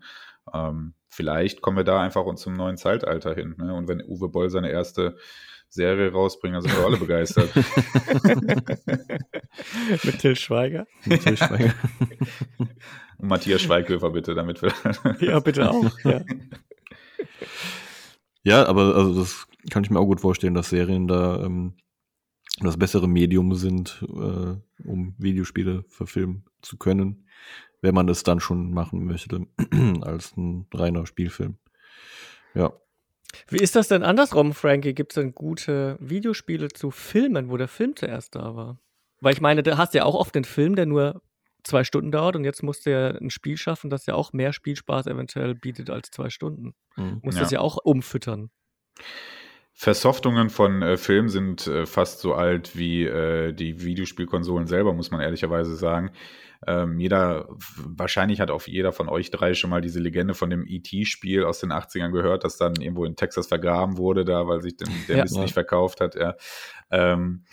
Ähm, 0.53 0.93
vielleicht 1.09 1.61
kommen 1.61 1.77
wir 1.77 1.83
da 1.83 2.01
einfach 2.01 2.25
uns 2.25 2.41
zum 2.41 2.53
neuen 2.53 2.77
Zeitalter 2.77 3.33
hin. 3.33 3.55
Ne? 3.57 3.73
Und 3.73 3.87
wenn 3.87 4.01
Uwe 4.01 4.29
Boll 4.29 4.49
seine 4.49 4.69
erste 4.69 5.17
Serie 5.73 6.11
rausbringen, 6.11 6.61
dann 6.61 6.69
sind 6.69 6.77
wir 6.77 6.85
alle 6.85 6.97
begeistert. 6.97 7.49
Mit 10.03 10.19
Till 10.19 10.35
Schweiger. 10.35 10.85
Mit 11.05 11.23
Till 11.23 11.35
Schweiger. 11.35 11.73
Und 13.17 13.29
Matthias 13.29 13.61
Schweighöfer 13.61 14.11
bitte, 14.11 14.35
damit 14.35 14.61
wir. 14.61 14.71
ja, 15.19 15.39
bitte 15.39 15.71
auch. 15.71 15.91
Ja. 16.03 16.21
ja, 18.43 18.65
aber 18.65 18.95
also 18.95 19.19
das 19.19 19.47
kann 19.71 19.83
ich 19.83 19.89
mir 19.89 19.99
auch 19.99 20.05
gut 20.05 20.21
vorstellen, 20.21 20.53
dass 20.53 20.69
Serien 20.69 21.07
da 21.07 21.43
ähm, 21.43 21.73
das 22.59 22.77
bessere 22.77 23.07
Medium 23.07 23.55
sind, 23.55 24.03
äh, 24.03 24.87
um 24.87 25.15
Videospiele 25.17 25.85
verfilmen 25.87 26.45
zu 26.61 26.77
können, 26.77 27.27
wenn 27.81 27.95
man 27.95 28.09
es 28.09 28.21
dann 28.23 28.39
schon 28.39 28.71
machen 28.73 29.05
möchte, 29.05 29.47
als 30.01 30.37
ein 30.37 30.67
reiner 30.71 31.07
Spielfilm. 31.07 31.57
Ja. 32.53 32.73
Wie 33.47 33.61
ist 33.61 33.75
das 33.75 33.87
denn 33.87 34.03
andersrum, 34.03 34.53
Frankie? 34.53 34.93
Gibt 34.93 35.11
es 35.11 35.15
denn 35.15 35.33
gute 35.33 35.97
Videospiele 35.99 36.69
zu 36.69 36.91
Filmen, 36.91 37.49
wo 37.49 37.57
der 37.57 37.67
Film 37.67 37.95
zuerst 37.95 38.35
da 38.35 38.55
war? 38.55 38.79
Weil 39.21 39.33
ich 39.33 39.41
meine, 39.41 39.63
du 39.63 39.77
hast 39.77 39.93
ja 39.93 40.03
auch 40.03 40.15
oft 40.15 40.35
den 40.35 40.43
Film, 40.43 40.75
der 40.75 40.85
nur 40.85 41.21
zwei 41.63 41.83
Stunden 41.83 42.11
dauert 42.11 42.35
und 42.35 42.43
jetzt 42.43 42.61
musst 42.61 42.85
du 42.85 42.91
ja 42.91 43.09
ein 43.09 43.29
Spiel 43.29 43.57
schaffen, 43.57 43.89
das 43.89 44.05
ja 44.05 44.15
auch 44.15 44.33
mehr 44.33 44.53
Spielspaß 44.53 45.07
eventuell 45.07 45.55
bietet 45.55 45.89
als 45.89 46.11
zwei 46.11 46.29
Stunden. 46.29 46.73
Mhm. 46.95 47.19
Musst 47.23 47.37
ja. 47.37 47.43
das 47.43 47.51
ja 47.51 47.59
auch 47.59 47.77
umfüttern. 47.77 48.49
Versoftungen 49.73 50.49
von 50.49 50.81
äh, 50.81 50.97
Filmen 50.97 51.29
sind 51.29 51.65
äh, 51.67 51.85
fast 51.85 52.19
so 52.19 52.35
alt 52.35 52.77
wie 52.77 53.05
äh, 53.05 53.53
die 53.53 53.83
Videospielkonsolen 53.83 54.67
selber, 54.67 54.93
muss 54.93 55.09
man 55.09 55.21
ehrlicherweise 55.21 55.75
sagen. 55.75 56.11
Ähm, 56.67 56.99
jeder, 56.99 57.47
wahrscheinlich 57.77 58.39
hat 58.39 58.51
auch 58.51 58.65
jeder 58.65 58.91
von 58.91 59.09
euch 59.09 59.31
drei 59.31 59.53
schon 59.53 59.69
mal 59.69 59.81
diese 59.81 59.99
Legende 59.99 60.33
von 60.33 60.49
dem 60.49 60.65
E.T.-Spiel 60.67 61.43
aus 61.43 61.59
den 61.59 61.71
80ern 61.71 62.11
gehört, 62.11 62.43
das 62.43 62.57
dann 62.57 62.75
irgendwo 62.75 63.05
in 63.05 63.15
Texas 63.15 63.47
vergraben 63.47 63.97
wurde, 63.97 64.25
da, 64.25 64.47
weil 64.47 64.61
sich 64.61 64.77
den, 64.77 64.89
der 65.07 65.17
ja, 65.17 65.23
Mist 65.23 65.37
nicht 65.37 65.53
verkauft 65.53 66.01
hat. 66.01 66.15
Ja. 66.15 66.35
Ähm, 66.91 67.43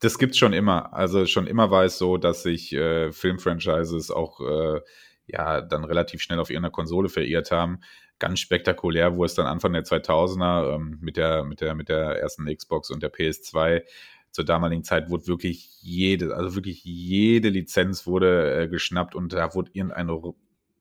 das 0.00 0.18
gibt's 0.18 0.38
schon 0.38 0.52
immer. 0.52 0.92
Also 0.92 1.26
schon 1.26 1.46
immer 1.46 1.70
war 1.70 1.84
es 1.84 1.98
so, 1.98 2.16
dass 2.16 2.42
sich 2.42 2.72
äh, 2.72 3.12
Filmfranchises 3.12 4.10
auch 4.10 4.40
äh, 4.40 4.80
ja 5.26 5.60
dann 5.60 5.84
relativ 5.84 6.22
schnell 6.22 6.38
auf 6.38 6.50
ihrer 6.50 6.70
Konsole 6.70 7.08
verirrt 7.08 7.50
haben. 7.50 7.80
Ganz 8.18 8.40
spektakulär, 8.40 9.16
wo 9.16 9.24
es 9.24 9.34
dann 9.34 9.46
Anfang 9.46 9.72
der 9.72 9.84
2000er 9.84 10.74
ähm, 10.74 10.98
mit 11.00 11.16
der 11.16 11.44
mit 11.44 11.60
der 11.60 11.74
mit 11.74 11.88
der 11.88 12.18
ersten 12.18 12.46
Xbox 12.52 12.90
und 12.90 13.02
der 13.02 13.12
PS2 13.12 13.82
zur 14.30 14.44
damaligen 14.44 14.84
Zeit 14.84 15.10
wurde 15.10 15.26
wirklich 15.26 15.68
jede, 15.80 16.34
also 16.34 16.54
wirklich 16.54 16.84
jede 16.84 17.48
Lizenz 17.48 18.06
wurde 18.06 18.62
äh, 18.62 18.68
geschnappt 18.68 19.14
und 19.14 19.32
da 19.32 19.54
wurde 19.54 19.70
irgendein 19.72 20.08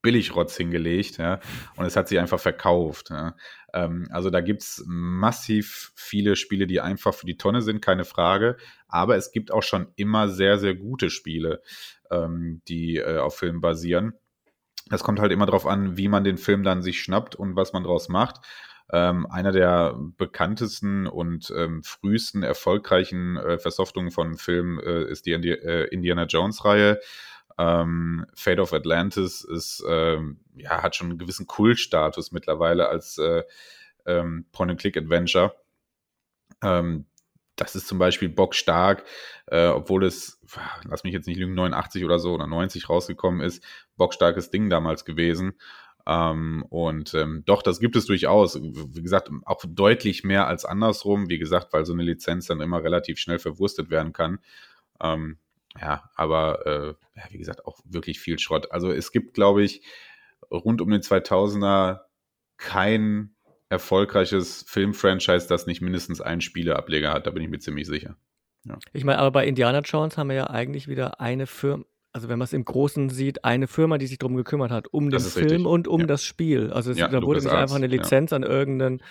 Billigrotz 0.01 0.55
hingelegt, 0.55 1.17
ja, 1.17 1.39
und 1.75 1.85
es 1.85 1.95
hat 1.95 2.07
sich 2.07 2.19
einfach 2.19 2.39
verkauft. 2.39 3.09
Ja. 3.09 3.35
Ähm, 3.73 4.07
also 4.11 4.29
da 4.29 4.41
gibt 4.41 4.61
es 4.61 4.83
massiv 4.87 5.91
viele 5.95 6.35
Spiele, 6.35 6.67
die 6.67 6.79
einfach 6.79 7.13
für 7.13 7.25
die 7.25 7.37
Tonne 7.37 7.61
sind, 7.61 7.81
keine 7.81 8.05
Frage. 8.05 8.57
Aber 8.87 9.17
es 9.17 9.31
gibt 9.31 9.51
auch 9.51 9.63
schon 9.63 9.87
immer 9.95 10.29
sehr, 10.29 10.59
sehr 10.59 10.75
gute 10.75 11.09
Spiele, 11.09 11.61
ähm, 12.11 12.61
die 12.67 12.97
äh, 12.97 13.17
auf 13.17 13.37
Filmen 13.37 13.59
basieren. 13.59 14.13
Es 14.89 15.03
kommt 15.03 15.19
halt 15.19 15.31
immer 15.31 15.45
darauf 15.45 15.65
an, 15.65 15.97
wie 15.97 16.07
man 16.07 16.23
den 16.23 16.37
Film 16.37 16.63
dann 16.63 16.81
sich 16.81 17.01
schnappt 17.01 17.35
und 17.35 17.55
was 17.55 17.73
man 17.73 17.83
draus 17.83 18.07
macht. 18.07 18.39
Ähm, 18.91 19.25
einer 19.29 19.51
der 19.51 19.95
bekanntesten 20.17 21.07
und 21.07 21.51
ähm, 21.55 21.83
frühesten 21.83 22.43
erfolgreichen 22.43 23.35
äh, 23.35 23.57
Versoftungen 23.57 24.11
von 24.11 24.37
Filmen 24.37 24.79
äh, 24.79 25.03
ist 25.03 25.25
die 25.25 25.33
Indi 25.33 25.51
äh, 25.51 25.87
Indiana 25.89 26.23
Jones-Reihe. 26.23 26.99
Ähm, 27.57 28.25
Fate 28.33 28.59
of 28.59 28.71
Atlantis 28.71 29.41
ist, 29.41 29.83
ähm, 29.89 30.39
ja, 30.55 30.83
hat 30.83 30.95
schon 30.95 31.09
einen 31.09 31.17
gewissen 31.17 31.47
Kultstatus 31.47 32.31
mittlerweile 32.31 32.87
als 32.87 33.17
äh, 33.17 33.43
ähm, 34.05 34.45
Point-and-Click-Adventure. 34.51 35.53
Ähm, 36.63 37.05
das 37.57 37.75
ist 37.75 37.87
zum 37.87 37.97
Beispiel 37.97 38.29
bockstark, 38.29 39.03
äh, 39.47 39.67
obwohl 39.67 40.05
es, 40.05 40.39
lass 40.87 41.03
mich 41.03 41.13
jetzt 41.13 41.27
nicht 41.27 41.39
lügen, 41.39 41.55
89 41.55 42.05
oder 42.05 42.19
so 42.19 42.33
oder 42.33 42.47
90 42.47 42.87
rausgekommen 42.87 43.41
ist, 43.41 43.63
bockstarkes 43.97 44.51
Ding 44.51 44.69
damals 44.69 45.03
gewesen. 45.05 45.57
Ähm, 46.07 46.63
und 46.69 47.13
ähm, 47.15 47.43
doch, 47.45 47.61
das 47.61 47.81
gibt 47.81 47.97
es 47.97 48.05
durchaus. 48.05 48.57
Wie 48.61 49.01
gesagt, 49.01 49.29
auch 49.45 49.61
deutlich 49.67 50.23
mehr 50.23 50.47
als 50.47 50.63
andersrum. 50.63 51.29
Wie 51.29 51.37
gesagt, 51.37 51.73
weil 51.73 51.85
so 51.85 51.91
eine 51.91 52.03
Lizenz 52.03 52.47
dann 52.47 52.61
immer 52.61 52.81
relativ 52.81 53.19
schnell 53.19 53.39
verwurstet 53.39 53.89
werden 53.89 54.13
kann. 54.13 54.39
Ähm, 55.01 55.37
ja, 55.79 56.09
aber 56.15 56.65
äh, 56.65 57.19
ja, 57.19 57.23
wie 57.29 57.37
gesagt, 57.37 57.65
auch 57.65 57.79
wirklich 57.83 58.21
viel 58.21 58.39
Schrott. 58.39 58.71
Also 58.71 58.91
es 58.91 59.11
gibt, 59.11 59.33
glaube 59.33 59.63
ich, 59.63 59.83
rund 60.49 60.81
um 60.81 60.89
den 60.89 61.01
2000er 61.01 61.99
kein 62.55 63.35
erfolgreiches 63.69 64.63
Filmfranchise, 64.65 65.47
das 65.49 65.67
nicht 65.67 65.81
mindestens 65.81 66.21
einen 66.21 66.39
Spieleableger 66.39 67.11
hat. 67.11 67.27
Da 67.27 67.31
bin 67.31 67.43
ich 67.43 67.49
mir 67.49 67.59
ziemlich 67.59 67.85
sicher. 67.85 68.15
Ja. 68.63 68.79
Ich 68.93 69.03
meine, 69.03 69.19
aber 69.19 69.31
bei 69.31 69.45
Indiana 69.45 69.79
Jones 69.79 70.17
haben 70.17 70.29
wir 70.29 70.37
ja 70.37 70.49
eigentlich 70.49 70.87
wieder 70.87 71.19
eine 71.19 71.47
Firma, 71.47 71.83
also 72.17 72.29
wenn 72.29 72.39
man 72.39 72.45
es 72.45 72.53
im 72.53 72.65
Großen 72.65 73.09
sieht, 73.09 73.45
eine 73.45 73.67
Firma, 73.67 73.99
die 73.99 74.07
sich 74.07 74.17
darum 74.17 74.35
gekümmert 74.35 74.71
hat, 74.71 74.87
um 74.91 75.11
den 75.11 75.19
Film 75.19 75.45
richtig. 75.45 75.65
und 75.67 75.87
um 75.87 76.01
ja. 76.01 76.07
das 76.07 76.23
Spiel. 76.23 76.71
Also 76.73 76.89
es, 76.89 76.97
ja, 76.97 77.07
da 77.09 77.21
wurde 77.21 77.41
nicht 77.41 77.51
einfach 77.51 77.75
eine 77.75 77.85
Lizenz 77.85 78.33
an 78.33 78.41
irgendeinen 78.41 79.03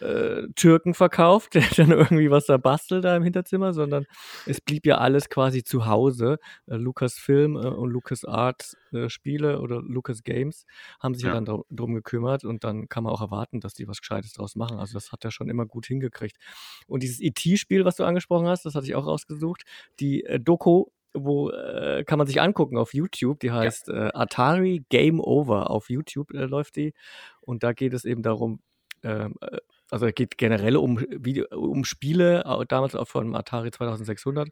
äh, 0.00 0.48
Türken 0.54 0.94
verkauft, 0.94 1.54
der 1.54 1.64
dann 1.76 1.90
irgendwie 1.90 2.30
was 2.30 2.46
da 2.46 2.56
bastelt 2.56 3.04
da 3.04 3.14
im 3.14 3.22
Hinterzimmer, 3.22 3.74
sondern 3.74 4.06
es 4.46 4.62
blieb 4.62 4.86
ja 4.86 4.96
alles 4.96 5.28
quasi 5.28 5.62
zu 5.62 5.84
Hause. 5.84 6.38
Äh, 6.66 6.76
Lucas 6.76 7.18
Film 7.18 7.56
äh, 7.56 7.66
und 7.66 7.90
Lucas 7.90 8.24
Art 8.24 8.74
äh, 8.92 9.10
Spiele 9.10 9.60
oder 9.60 9.82
Lucas 9.82 10.22
Games 10.22 10.64
haben 11.00 11.12
sich 11.12 11.24
ja, 11.24 11.30
ja 11.30 11.34
dann 11.34 11.44
dr 11.44 11.66
drum 11.68 11.94
gekümmert 11.94 12.44
und 12.44 12.64
dann 12.64 12.88
kann 12.88 13.04
man 13.04 13.12
auch 13.12 13.20
erwarten, 13.20 13.60
dass 13.60 13.74
die 13.74 13.86
was 13.88 14.00
Gescheites 14.00 14.32
draus 14.32 14.56
machen. 14.56 14.78
Also 14.78 14.94
das 14.94 15.12
hat 15.12 15.22
er 15.22 15.32
schon 15.32 15.50
immer 15.50 15.66
gut 15.66 15.84
hingekriegt. 15.84 16.38
Und 16.86 17.02
dieses 17.02 17.20
ET-Spiel, 17.20 17.84
was 17.84 17.96
du 17.96 18.04
angesprochen 18.04 18.46
hast, 18.46 18.64
das 18.64 18.74
hatte 18.74 18.86
ich 18.86 18.94
auch 18.94 19.06
rausgesucht. 19.06 19.64
Die 20.00 20.24
äh, 20.24 20.40
Doku 20.40 20.86
wo 21.14 21.50
äh, 21.50 22.04
kann 22.04 22.18
man 22.18 22.26
sich 22.26 22.40
angucken 22.40 22.76
auf 22.76 22.94
YouTube. 22.94 23.40
Die 23.40 23.50
heißt 23.50 23.88
ja. 23.88 24.08
äh, 24.08 24.10
Atari 24.14 24.84
Game 24.88 25.20
Over. 25.20 25.70
Auf 25.70 25.90
YouTube 25.90 26.32
äh, 26.32 26.44
läuft 26.44 26.76
die. 26.76 26.94
Und 27.40 27.62
da 27.62 27.72
geht 27.72 27.94
es 27.94 28.04
eben 28.04 28.22
darum, 28.22 28.60
ähm, 29.02 29.34
äh, 29.40 29.58
also 29.90 30.06
es 30.06 30.14
geht 30.14 30.38
generell 30.38 30.76
um, 30.76 30.98
Video, 30.98 31.46
um 31.56 31.84
Spiele, 31.84 32.44
damals 32.68 32.94
auch 32.94 33.08
von 33.08 33.34
Atari 33.34 33.70
2600 33.70 34.50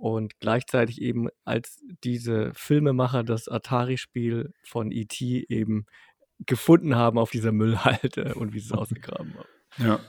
und 0.00 0.40
gleichzeitig 0.40 1.00
eben 1.00 1.28
als 1.44 1.82
diese 2.04 2.52
Filmemacher 2.54 3.22
das 3.22 3.48
Atari-Spiel 3.48 4.52
von 4.64 4.90
E.T. 4.92 5.46
eben 5.48 5.86
gefunden 6.46 6.96
haben 6.96 7.18
auf 7.18 7.30
dieser 7.30 7.52
Müllhalde 7.52 8.34
und 8.34 8.54
wie 8.54 8.60
sie 8.60 8.66
es 8.66 8.72
ausgegraben 8.78 9.34
haben. 9.34 9.48
Ja. 9.86 10.00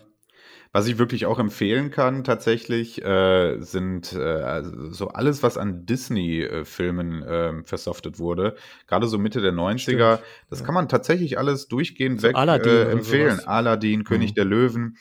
Was 0.73 0.87
ich 0.87 0.97
wirklich 0.97 1.25
auch 1.25 1.37
empfehlen 1.37 1.91
kann, 1.91 2.23
tatsächlich, 2.23 3.03
äh, 3.03 3.59
sind 3.59 4.13
äh, 4.13 4.21
also 4.21 4.91
so 4.91 5.09
alles, 5.09 5.43
was 5.43 5.57
an 5.57 5.85
Disney-Filmen 5.85 7.23
äh, 7.23 7.63
versoftet 7.63 8.19
wurde. 8.19 8.55
Gerade 8.87 9.07
so 9.07 9.17
Mitte 9.17 9.41
der 9.41 9.51
90er. 9.51 9.79
Stimmt. 9.79 10.23
Das 10.49 10.59
ja. 10.59 10.65
kann 10.65 10.73
man 10.73 10.87
tatsächlich 10.87 11.37
alles 11.37 11.67
durchgehend 11.67 12.21
so 12.21 12.27
weg 12.29 12.37
äh, 12.37 12.83
empfehlen. 12.89 13.31
Sowas. 13.31 13.47
Aladdin, 13.47 14.05
König 14.05 14.31
mhm. 14.31 14.35
der 14.35 14.45
Löwen. 14.45 14.97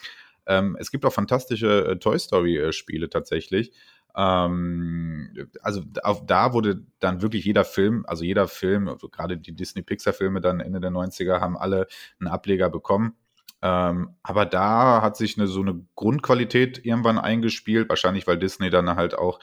Ähm, 0.47 0.77
es 0.81 0.91
gibt 0.91 1.05
auch 1.05 1.13
fantastische 1.13 1.87
äh, 1.87 1.99
Toy 1.99 2.19
Story-Spiele 2.19 3.09
tatsächlich. 3.09 3.73
Ähm, 4.17 5.49
also 5.63 5.83
auf, 6.03 6.27
da 6.27 6.53
wurde 6.53 6.83
dann 6.99 7.23
wirklich 7.23 7.45
jeder 7.45 7.65
Film, 7.65 8.05
also 8.09 8.25
jeder 8.25 8.49
Film, 8.49 8.89
also 8.89 9.09
gerade 9.09 9.39
die 9.39 9.55
Disney-Pixar-Filme 9.55 10.41
dann 10.41 10.59
Ende 10.59 10.81
der 10.81 10.91
90er, 10.91 11.41
haben 11.41 11.57
alle 11.57 11.87
einen 12.19 12.29
Ableger 12.29 12.71
bekommen. 12.71 13.15
Ähm, 13.63 14.17
aber 14.23 14.47
da 14.47 15.03
hat 15.03 15.17
sich 15.17 15.37
eine, 15.37 15.47
so 15.47 15.61
eine 15.61 15.85
Grundqualität 15.95 16.85
irgendwann 16.85 17.19
eingespielt, 17.19 17.89
wahrscheinlich 17.89 18.27
weil 18.27 18.39
Disney 18.39 18.71
dann 18.71 18.97
halt 18.97 19.15
auch, 19.15 19.39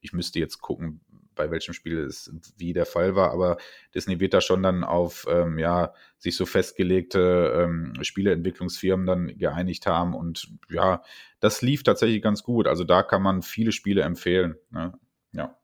ich 0.00 0.12
müsste 0.12 0.38
jetzt 0.38 0.60
gucken, 0.60 1.00
bei 1.38 1.50
welchem 1.50 1.72
Spiel 1.72 2.00
es 2.00 2.30
wie 2.56 2.72
der 2.72 2.84
Fall 2.84 3.14
war, 3.14 3.30
aber 3.30 3.56
Disney 3.94 4.20
wird 4.20 4.34
da 4.34 4.40
schon 4.40 4.62
dann 4.62 4.84
auf 4.84 5.26
ähm, 5.30 5.56
ja, 5.58 5.94
sich 6.18 6.36
so 6.36 6.44
festgelegte 6.44 7.64
ähm, 7.64 7.94
Spieleentwicklungsfirmen 8.02 9.06
dann 9.06 9.38
geeinigt 9.38 9.86
haben 9.86 10.14
und 10.14 10.48
ja, 10.68 11.02
das 11.40 11.62
lief 11.62 11.84
tatsächlich 11.84 12.22
ganz 12.22 12.42
gut. 12.42 12.66
Also 12.66 12.84
da 12.84 13.02
kann 13.02 13.22
man 13.22 13.42
viele 13.42 13.72
Spiele 13.72 14.02
empfehlen. 14.02 14.56
Ne? 14.70 14.98
Ja. 15.32 15.56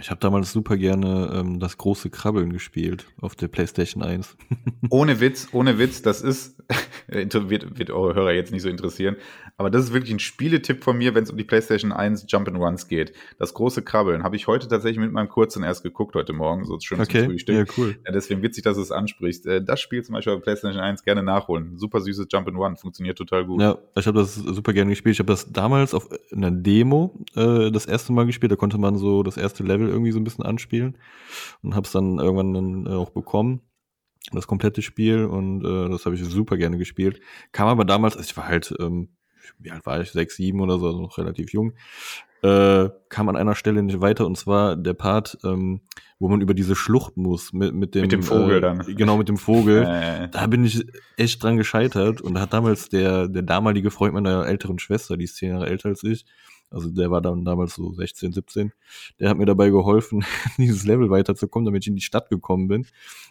Ich 0.00 0.10
habe 0.10 0.20
damals 0.20 0.52
super 0.52 0.76
gerne 0.76 1.30
ähm, 1.34 1.60
das 1.60 1.78
große 1.78 2.10
Krabbeln 2.10 2.52
gespielt 2.52 3.06
auf 3.20 3.36
der 3.36 3.46
PlayStation 3.46 4.02
1. 4.02 4.36
ohne 4.90 5.20
Witz, 5.20 5.48
ohne 5.52 5.78
Witz, 5.78 6.02
das 6.02 6.20
ist, 6.20 6.58
wird, 7.08 7.78
wird 7.78 7.90
eure 7.90 8.14
Hörer 8.14 8.32
jetzt 8.32 8.50
nicht 8.50 8.62
so 8.62 8.68
interessieren, 8.68 9.16
aber 9.56 9.70
das 9.70 9.84
ist 9.84 9.92
wirklich 9.92 10.12
ein 10.12 10.18
Spieletipp 10.18 10.82
von 10.82 10.98
mir, 10.98 11.14
wenn 11.14 11.22
es 11.22 11.30
um 11.30 11.36
die 11.36 11.44
PlayStation 11.44 11.92
1 11.92 12.26
Jump 12.28 12.48
and 12.48 12.56
Runs 12.56 12.88
geht. 12.88 13.12
Das 13.38 13.54
große 13.54 13.82
Krabbeln 13.82 14.24
habe 14.24 14.34
ich 14.34 14.48
heute 14.48 14.66
tatsächlich 14.66 14.98
mit 14.98 15.12
meinem 15.12 15.28
Kurzen 15.28 15.62
erst 15.62 15.84
geguckt 15.84 16.16
heute 16.16 16.32
Morgen, 16.32 16.64
so 16.64 16.78
schön 16.80 17.00
okay. 17.00 17.20
zum 17.20 17.30
Frühstück. 17.30 17.56
Ja, 17.56 17.74
cool. 17.78 17.96
Ja, 18.04 18.12
deswegen 18.12 18.42
witzig, 18.42 18.64
dass 18.64 18.76
du 18.76 18.82
es 18.82 18.90
ansprichst. 18.90 19.46
Äh, 19.46 19.62
das 19.62 19.80
Spiel 19.80 20.02
zum 20.02 20.14
Beispiel 20.14 20.32
auf 20.32 20.42
PlayStation 20.42 20.82
1 20.82 21.04
gerne 21.04 21.22
nachholen. 21.22 21.76
Super 21.76 22.00
süßes 22.00 22.26
Jump 22.32 22.48
and 22.48 22.56
Run, 22.56 22.76
funktioniert 22.76 23.16
total 23.16 23.44
gut. 23.44 23.62
Ja, 23.62 23.78
ich 23.96 24.08
habe 24.08 24.18
das 24.18 24.34
super 24.34 24.72
gerne 24.72 24.90
gespielt. 24.90 25.14
Ich 25.14 25.20
habe 25.20 25.32
das 25.32 25.52
damals 25.52 25.94
auf 25.94 26.08
einer 26.32 26.50
Demo 26.50 27.24
äh, 27.36 27.70
das 27.70 27.86
erste 27.86 28.12
Mal 28.12 28.26
gespielt. 28.26 28.50
Da 28.50 28.56
konnte 28.56 28.78
man 28.78 28.96
so 28.96 29.22
das 29.22 29.36
erste 29.36 29.62
Level 29.62 29.83
irgendwie 29.88 30.12
so 30.12 30.18
ein 30.18 30.24
bisschen 30.24 30.44
anspielen 30.44 30.98
und 31.62 31.74
habe 31.74 31.86
es 31.86 31.92
dann 31.92 32.18
irgendwann 32.18 32.54
dann 32.54 32.86
äh, 32.86 32.96
auch 32.96 33.10
bekommen 33.10 33.60
das 34.32 34.46
komplette 34.46 34.80
Spiel 34.80 35.26
und 35.26 35.62
äh, 35.64 35.90
das 35.90 36.06
habe 36.06 36.14
ich 36.14 36.24
super 36.24 36.56
gerne 36.56 36.78
gespielt. 36.78 37.20
Kam 37.52 37.68
aber 37.68 37.84
damals, 37.84 38.16
also 38.16 38.26
ich 38.26 38.36
war 38.38 38.48
halt 38.48 38.74
ähm, 38.80 39.10
wie 39.58 39.70
alt 39.70 39.84
war 39.86 40.00
ich, 40.00 40.10
sechs, 40.10 40.36
sieben 40.36 40.60
oder 40.60 40.78
so, 40.78 40.86
also 40.86 41.00
noch 41.00 41.18
relativ 41.18 41.52
jung, 41.52 41.74
äh, 42.42 42.90
kam 43.08 43.28
an 43.28 43.36
einer 43.36 43.54
Stelle 43.54 43.82
nicht 43.82 44.00
weiter 44.00 44.26
und 44.26 44.36
zwar 44.36 44.76
der 44.76 44.94
Part, 44.94 45.38
ähm, 45.44 45.80
wo 46.18 46.28
man 46.28 46.40
über 46.40 46.54
diese 46.54 46.76
Schlucht 46.76 47.16
muss 47.16 47.52
mit, 47.52 47.74
mit 47.74 47.94
dem, 47.94 48.02
mit 48.02 48.12
dem 48.12 48.22
Vogel 48.22 48.58
äh, 48.58 48.60
dann. 48.60 48.78
Genau, 48.80 49.16
mit 49.16 49.28
dem 49.28 49.38
Vogel. 49.38 49.84
Äh. 49.94 50.28
Da 50.28 50.46
bin 50.46 50.64
ich 50.64 50.84
echt 51.16 51.42
dran 51.42 51.56
gescheitert 51.56 52.20
und 52.20 52.34
da 52.34 52.40
hat 52.40 52.52
damals 52.52 52.88
der, 52.88 53.28
der 53.28 53.42
damalige 53.42 53.90
Freund 53.90 54.14
meiner 54.14 54.46
älteren 54.46 54.78
Schwester, 54.78 55.16
die 55.16 55.24
ist 55.24 55.36
zehn 55.36 55.50
Jahre 55.50 55.68
älter 55.68 55.90
als 55.90 56.02
ich, 56.02 56.24
also 56.74 56.90
der 56.90 57.10
war 57.10 57.20
dann 57.20 57.44
damals 57.44 57.74
so 57.74 57.92
16, 57.92 58.32
17. 58.32 58.72
Der 59.20 59.30
hat 59.30 59.38
mir 59.38 59.46
dabei 59.46 59.70
geholfen, 59.70 60.24
dieses 60.58 60.84
Level 60.84 61.08
weiterzukommen, 61.10 61.66
damit 61.66 61.84
ich 61.84 61.88
in 61.88 61.96
die 61.96 62.02
Stadt 62.02 62.28
gekommen 62.28 62.68
bin 62.68 62.86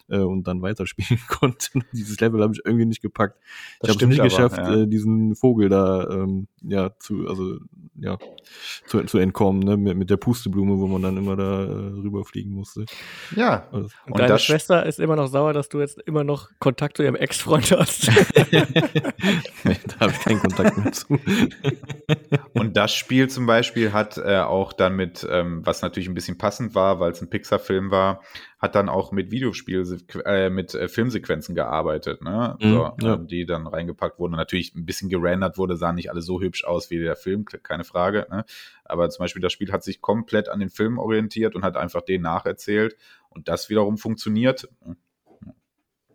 äh, 0.09 0.19
und 0.19 0.47
dann 0.47 0.61
weiterspielen 0.61 1.21
konnte. 1.27 1.79
dieses 1.91 2.19
Level 2.19 2.41
habe 2.41 2.53
ich 2.53 2.61
irgendwie 2.65 2.85
nicht 2.85 3.01
gepackt. 3.01 3.37
Das 3.79 3.89
ich 3.89 3.95
habe 3.95 4.05
es 4.05 4.09
nicht 4.09 4.19
aber, 4.19 4.29
geschafft, 4.29 4.57
ja. 4.57 4.75
äh, 4.75 4.87
diesen 4.87 5.35
Vogel 5.35 5.69
da 5.69 6.07
ähm, 6.09 6.47
ja 6.61 6.91
zu, 6.99 7.27
also 7.27 7.57
ja, 7.95 8.17
zu, 8.87 9.03
zu 9.03 9.17
entkommen, 9.17 9.61
ne? 9.61 9.77
mit, 9.77 9.97
mit 9.97 10.09
der 10.09 10.17
Pusteblume, 10.17 10.79
wo 10.79 10.87
man 10.87 11.01
dann 11.01 11.17
immer 11.17 11.35
da 11.35 11.63
äh, 11.63 11.67
rüberfliegen 11.67 12.51
musste. 12.51 12.85
Ja. 13.35 13.67
Also, 13.71 13.89
und, 14.05 14.13
und 14.13 14.19
deine 14.19 14.39
Schwester 14.39 14.85
ist 14.85 14.99
immer 14.99 15.15
noch 15.15 15.27
sauer, 15.27 15.53
dass 15.53 15.69
du 15.69 15.79
jetzt 15.79 15.99
immer 16.05 16.23
noch 16.23 16.49
Kontakt 16.59 16.97
zu 16.97 17.03
ihrem 17.03 17.15
Ex-Freund 17.15 17.71
hast. 17.71 18.07
da 18.43 19.99
habe 19.99 20.11
ich 20.11 20.19
keinen 20.19 20.39
Kontakt 20.39 20.77
mehr 20.77 20.91
zu. 20.91 21.19
und 22.53 22.75
das 22.75 22.93
Spiel 22.93 23.29
zum 23.33 23.45
Beispiel 23.45 23.91
hat 23.91 24.17
äh, 24.17 24.37
auch 24.37 24.71
dann 24.71 24.95
mit, 24.95 25.27
ähm, 25.29 25.65
was 25.65 25.81
natürlich 25.81 26.07
ein 26.07 26.13
bisschen 26.13 26.37
passend 26.37 26.75
war, 26.75 26.99
weil 26.99 27.11
es 27.11 27.21
ein 27.21 27.29
Pixar-Film 27.29 27.91
war, 27.91 28.21
hat 28.59 28.75
dann 28.75 28.87
auch 28.87 29.11
mit 29.11 29.31
Videospiel, 29.31 29.83
äh, 30.25 30.49
mit 30.49 30.73
äh, 30.73 30.87
Filmsequenzen 30.87 31.55
gearbeitet, 31.55 32.21
ne? 32.21 32.55
Mhm, 32.61 32.71
so, 32.71 32.91
ja. 33.01 33.13
ähm, 33.15 33.27
die 33.27 33.45
dann 33.45 33.67
reingepackt 33.67 34.19
wurden 34.19 34.33
und 34.33 34.37
natürlich 34.37 34.73
ein 34.75 34.85
bisschen 34.85 35.09
gerendert 35.09 35.57
wurde, 35.57 35.75
sahen 35.75 35.95
nicht 35.95 36.09
alle 36.09 36.21
so 36.21 36.39
hübsch 36.39 36.63
aus 36.63 36.89
wie 36.89 36.99
der 36.99 37.15
Film, 37.15 37.45
keine 37.45 37.83
Frage, 37.83 38.27
ne? 38.29 38.45
Aber 38.85 39.09
zum 39.09 39.23
Beispiel 39.23 39.41
das 39.41 39.51
Spiel 39.51 39.71
hat 39.71 39.83
sich 39.83 39.99
komplett 39.99 40.47
an 40.47 40.59
den 40.59 40.69
Film 40.69 40.97
orientiert 40.97 41.55
und 41.55 41.63
hat 41.63 41.75
einfach 41.75 42.01
den 42.01 42.21
nacherzählt 42.21 42.95
und 43.29 43.47
das 43.47 43.69
wiederum 43.69 43.97
funktioniert. 43.97 44.69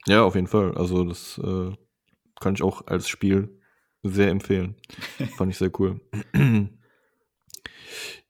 Ja, 0.06 0.22
auf 0.22 0.34
jeden 0.34 0.46
Fall. 0.46 0.74
Also 0.76 1.04
das 1.04 1.38
äh, 1.38 1.72
kann 2.40 2.54
ich 2.54 2.62
auch 2.62 2.86
als 2.86 3.08
Spiel 3.08 3.58
sehr 4.02 4.30
empfehlen. 4.30 4.76
Fand 5.36 5.52
ich 5.52 5.58
sehr 5.58 5.70
cool. 5.78 6.00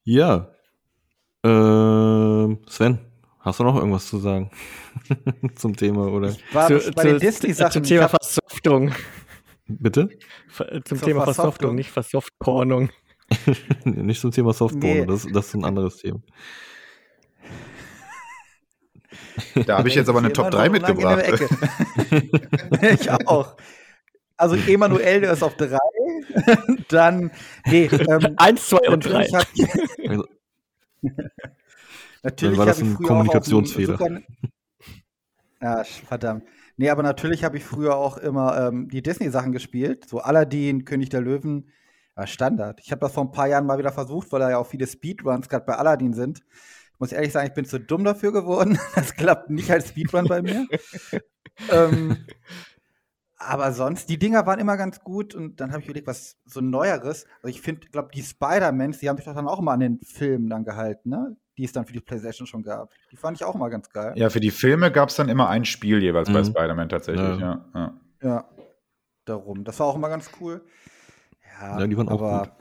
Ja. 0.04 0.50
Äh, 1.44 2.56
Sven, 2.68 2.98
hast 3.40 3.60
du 3.60 3.64
noch 3.64 3.76
irgendwas 3.76 4.06
zu 4.06 4.18
sagen 4.18 4.50
zum 5.54 5.76
Thema 5.76 6.08
oder? 6.08 6.30
Ich 6.30 6.54
war 6.54 6.68
zu, 6.68 6.90
bei 6.92 7.04
den 7.04 7.18
Disney-Sachen. 7.18 7.72
Zum 7.72 7.82
Thema 7.84 8.08
Versoftung. 8.08 8.92
Bitte? 9.66 10.08
Zum 10.84 11.00
Thema 11.00 11.24
Versoftung, 11.24 11.74
nicht 11.74 11.90
Versoftpornung. 11.90 12.90
nicht 13.84 14.20
zum 14.20 14.30
Thema 14.30 14.52
Softporno, 14.52 15.00
nee. 15.00 15.06
das, 15.06 15.26
das 15.30 15.48
ist 15.48 15.54
ein 15.54 15.64
anderes 15.64 15.98
Thema. 15.98 16.20
Da 19.66 19.78
habe 19.78 19.88
ich 19.88 19.94
jetzt 19.94 20.08
aber 20.08 20.18
eine 20.18 20.32
Top 20.32 20.50
3 20.50 20.68
mitgebracht. 20.70 21.22
ich 23.00 23.10
auch. 23.10 23.56
Also 24.38 24.56
Emanuel, 24.56 25.20
der 25.20 25.32
ist 25.32 25.42
auf 25.42 25.56
3. 25.56 25.76
Dann, 26.88 27.30
nee, 27.66 27.86
ähm, 27.86 28.34
eins, 28.36 28.68
zwei 28.68 28.88
und 28.88 29.04
drei. 29.04 29.24
Hat, 29.26 29.48
Natürlich 32.22 32.58
war 32.58 32.66
das 32.66 32.78
habe 32.78 32.88
ich 32.88 32.98
ein 32.98 33.02
Kommunikationsfehler. 33.02 33.98
Ja, 35.60 35.80
sch- 35.82 36.04
verdammt. 36.06 36.44
Nee, 36.76 36.90
aber 36.90 37.02
natürlich 37.02 37.42
habe 37.42 37.56
ich 37.56 37.64
früher 37.64 37.96
auch 37.96 38.16
immer 38.16 38.68
ähm, 38.68 38.88
die 38.88 39.02
Disney-Sachen 39.02 39.52
gespielt. 39.52 40.08
So 40.08 40.20
Aladdin, 40.20 40.84
König 40.84 41.08
der 41.08 41.20
Löwen. 41.20 41.72
Ja, 42.16 42.26
Standard. 42.26 42.80
Ich 42.82 42.92
habe 42.92 43.00
das 43.00 43.12
vor 43.14 43.24
ein 43.24 43.32
paar 43.32 43.48
Jahren 43.48 43.66
mal 43.66 43.78
wieder 43.78 43.92
versucht, 43.92 44.30
weil 44.30 44.40
da 44.40 44.50
ja 44.50 44.58
auch 44.58 44.66
viele 44.66 44.86
Speedruns 44.86 45.48
gerade 45.48 45.64
bei 45.64 45.74
Aladdin 45.74 46.12
sind. 46.14 46.42
Ich 46.92 47.00
muss 47.00 47.12
ehrlich 47.12 47.32
sagen, 47.32 47.48
ich 47.48 47.54
bin 47.54 47.64
zu 47.64 47.80
dumm 47.80 48.04
dafür 48.04 48.32
geworden. 48.32 48.78
Das 48.94 49.14
klappt 49.14 49.50
nicht 49.50 49.70
als 49.70 49.88
Speedrun 49.88 50.26
bei 50.26 50.42
mir. 50.42 50.66
ähm, 51.72 52.24
aber 53.38 53.72
sonst, 53.72 54.08
die 54.08 54.18
Dinger 54.18 54.46
waren 54.46 54.58
immer 54.58 54.76
ganz 54.76 55.00
gut 55.00 55.34
und 55.34 55.60
dann 55.60 55.70
habe 55.70 55.80
ich 55.80 55.86
überlegt, 55.86 56.06
was 56.06 56.36
so 56.44 56.60
Neueres. 56.60 57.24
Also 57.42 57.48
ich 57.48 57.60
finde, 57.60 57.88
glaube 57.88 58.10
die 58.12 58.22
Spider-Mans, 58.22 58.98
die 58.98 59.08
haben 59.08 59.16
sich 59.16 59.26
doch 59.26 59.34
dann 59.34 59.46
auch 59.48 59.60
immer 59.60 59.72
an 59.72 59.80
den 59.80 60.00
Filmen 60.02 60.48
dann 60.50 60.64
gehalten, 60.64 61.10
ne? 61.10 61.36
Die 61.56 61.64
es 61.64 61.72
dann 61.72 61.86
für 61.86 61.92
die 61.92 62.00
PlayStation 62.00 62.46
schon 62.46 62.62
gab. 62.62 62.90
Die 63.10 63.16
fand 63.16 63.36
ich 63.36 63.44
auch 63.44 63.54
immer 63.54 63.68
ganz 63.70 63.90
geil. 63.90 64.12
Ja, 64.16 64.30
für 64.30 64.40
die 64.40 64.50
Filme 64.50 64.92
gab 64.92 65.08
es 65.08 65.16
dann 65.16 65.28
immer 65.28 65.48
ein 65.48 65.64
Spiel 65.64 66.02
jeweils 66.02 66.30
bei 66.32 66.40
Mhm. 66.40 66.46
Spider-Man 66.46 66.88
tatsächlich. 66.88 67.38
Ja. 67.38 67.38
Ja. 67.40 67.64
Ja. 67.74 68.00
Ja, 68.22 68.48
darum. 69.24 69.64
Das 69.64 69.78
war 69.80 69.86
auch 69.88 69.94
immer 69.96 70.08
ganz 70.08 70.30
cool. 70.40 70.64
Ja, 71.60 71.80
Ja, 71.80 71.86
die 71.86 71.96
waren 71.96 72.08
auch 72.08 72.20
aber 72.22 72.46
gut. 72.46 72.52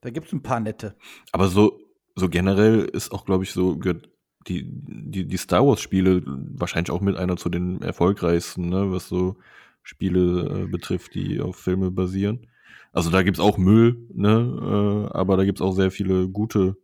Da 0.00 0.10
gibt 0.10 0.26
es 0.28 0.32
ein 0.32 0.42
paar 0.42 0.60
nette. 0.60 0.96
Aber 1.32 1.48
so, 1.48 1.78
so 2.14 2.28
generell 2.28 2.84
ist 2.84 3.12
auch, 3.12 3.24
glaube 3.24 3.44
ich, 3.44 3.52
so 3.52 3.76
gehört 3.76 4.08
die, 4.50 4.66
die, 4.66 5.24
die 5.26 5.36
Star 5.36 5.64
Wars-Spiele 5.64 6.22
wahrscheinlich 6.26 6.90
auch 6.90 7.00
mit 7.00 7.16
einer 7.16 7.36
zu 7.36 7.48
den 7.48 7.80
erfolgreichsten, 7.82 8.68
ne, 8.68 8.90
was 8.90 9.08
so 9.08 9.36
Spiele 9.82 10.64
äh, 10.64 10.66
betrifft, 10.66 11.14
die 11.14 11.40
auf 11.40 11.56
Filme 11.56 11.90
basieren. 11.90 12.48
Also 12.92 13.10
da 13.10 13.22
gibt's 13.22 13.40
auch 13.40 13.58
Müll, 13.58 14.08
ne, 14.12 15.08
äh, 15.10 15.16
aber 15.16 15.36
da 15.36 15.44
gibt's 15.44 15.62
auch 15.62 15.72
sehr 15.72 15.92
viele 15.92 16.28
gute 16.28 16.76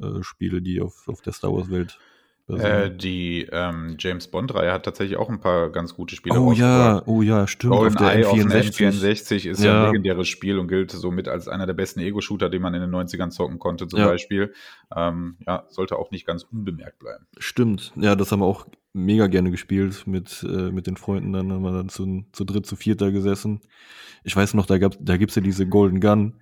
äh, 0.00 0.22
Spiele, 0.22 0.60
die 0.60 0.82
auf, 0.82 1.08
auf 1.08 1.22
der 1.22 1.32
Star 1.32 1.52
Wars-Welt 1.52 1.98
Äh, 2.46 2.90
die 2.94 3.48
ähm, 3.50 3.96
James 3.98 4.28
Bond-Reihe 4.28 4.70
hat 4.70 4.84
tatsächlich 4.84 5.16
auch 5.16 5.30
ein 5.30 5.40
paar 5.40 5.70
ganz 5.70 5.94
gute 5.94 6.14
Spiele 6.14 6.38
oh 6.38 6.52
ja, 6.52 7.02
oh 7.06 7.22
ja, 7.22 7.46
stimmt. 7.46 7.72
auf 7.72 7.88
der 7.88 7.92
GoldenEye 7.96 8.28
auf 8.28 8.38
dem 8.38 8.50
N64. 8.50 9.00
N64 9.00 9.48
ist 9.48 9.64
ja. 9.64 9.84
Ein 9.84 9.86
legendäres 9.92 10.28
Spiel 10.28 10.58
und 10.58 10.68
gilt 10.68 10.90
somit 10.90 11.26
als 11.26 11.48
einer 11.48 11.64
der 11.64 11.72
besten 11.72 12.00
Ego-Shooter, 12.00 12.50
den 12.50 12.60
man 12.60 12.74
in 12.74 12.82
den 12.82 12.90
90ern 12.90 13.30
zocken 13.30 13.58
konnte, 13.58 13.88
zum 13.88 13.98
Ja. 13.98 14.08
Beispiel. 14.08 14.52
Ähm, 14.94 15.38
ja, 15.46 15.64
sollte 15.68 15.96
auch 15.96 16.10
nicht 16.10 16.26
ganz 16.26 16.42
unbemerkt 16.42 16.98
bleiben. 16.98 17.26
Stimmt, 17.38 17.92
ja, 17.96 18.14
das 18.14 18.30
haben 18.30 18.40
wir 18.40 18.46
auch 18.46 18.66
mega 18.92 19.26
gerne 19.26 19.50
gespielt 19.50 20.06
mit, 20.06 20.46
äh, 20.46 20.70
mit 20.70 20.86
den 20.86 20.98
Freunden. 20.98 21.32
Dann 21.32 21.50
haben 21.50 21.62
wir 21.62 21.72
dann 21.72 21.88
zu, 21.88 22.26
zu 22.32 22.44
dritt, 22.44 22.66
zu 22.66 22.76
viert 22.76 23.00
da 23.00 23.08
gesessen. 23.10 23.60
Ich 24.22 24.36
weiß 24.36 24.52
noch, 24.52 24.66
da, 24.66 24.76
gab, 24.76 24.96
da 25.00 25.16
gibt's 25.16 25.34
ja 25.34 25.42
diese 25.42 25.66
Golden 25.66 26.00
Gun, 26.00 26.34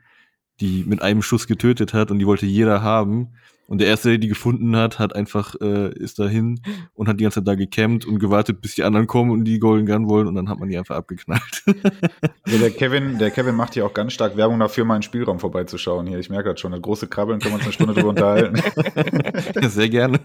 die 0.61 0.83
mit 0.85 1.01
einem 1.01 1.23
Schuss 1.23 1.47
getötet 1.47 1.95
hat 1.95 2.11
und 2.11 2.19
die 2.19 2.27
wollte 2.27 2.47
jeder 2.47 2.83
haben. 2.83 3.35
Und 3.67 3.81
der 3.81 3.89
Erste, 3.89 4.11
der 4.11 4.19
die 4.19 4.29
gefunden 4.29 4.77
hat, 4.77 4.99
hat 4.99 5.15
einfach, 5.15 5.55
äh, 5.61 5.93
ist 5.95 6.19
dahin 6.19 6.61
und 6.95 7.09
hat 7.09 7.19
die 7.19 7.25
ganze 7.25 7.41
Zeit 7.41 7.49
da 7.49 7.55
gecampt 7.55 8.05
und 8.05 8.19
gewartet, 8.19 8.61
bis 8.61 8.75
die 8.75 8.83
anderen 8.83 9.07
kommen 9.07 9.31
und 9.31 9.45
die 9.45 9.59
Golden 9.59 9.87
Gun 9.87 10.09
wollen 10.09 10.27
und 10.27 10.35
dann 10.35 10.49
hat 10.49 10.59
man 10.59 10.69
die 10.69 10.77
einfach 10.77 10.97
abgeknallt. 10.97 11.65
Also 12.45 12.59
der 12.59 12.71
Kevin, 12.71 13.19
der 13.19 13.31
Kevin 13.31 13.55
macht 13.55 13.75
hier 13.75 13.87
auch 13.87 13.95
ganz 13.95 14.13
stark 14.13 14.37
Werbung 14.37 14.59
dafür, 14.59 14.85
mal 14.85 14.97
in 14.97 14.99
den 14.99 15.05
Spielraum 15.05 15.39
vorbeizuschauen. 15.39 16.07
Hier, 16.07 16.19
ich 16.19 16.29
merke 16.29 16.51
das 16.51 16.61
schon. 16.61 16.73
Das 16.73 16.83
große 16.83 17.07
Krabbeln 17.07 17.41
können 17.41 17.55
wir 17.55 17.57
uns 17.57 17.65
eine 17.65 17.73
Stunde 17.73 17.95
drüber 17.95 18.11
unterhalten. 18.11 18.61
Sehr 19.69 19.89
gerne. 19.89 20.19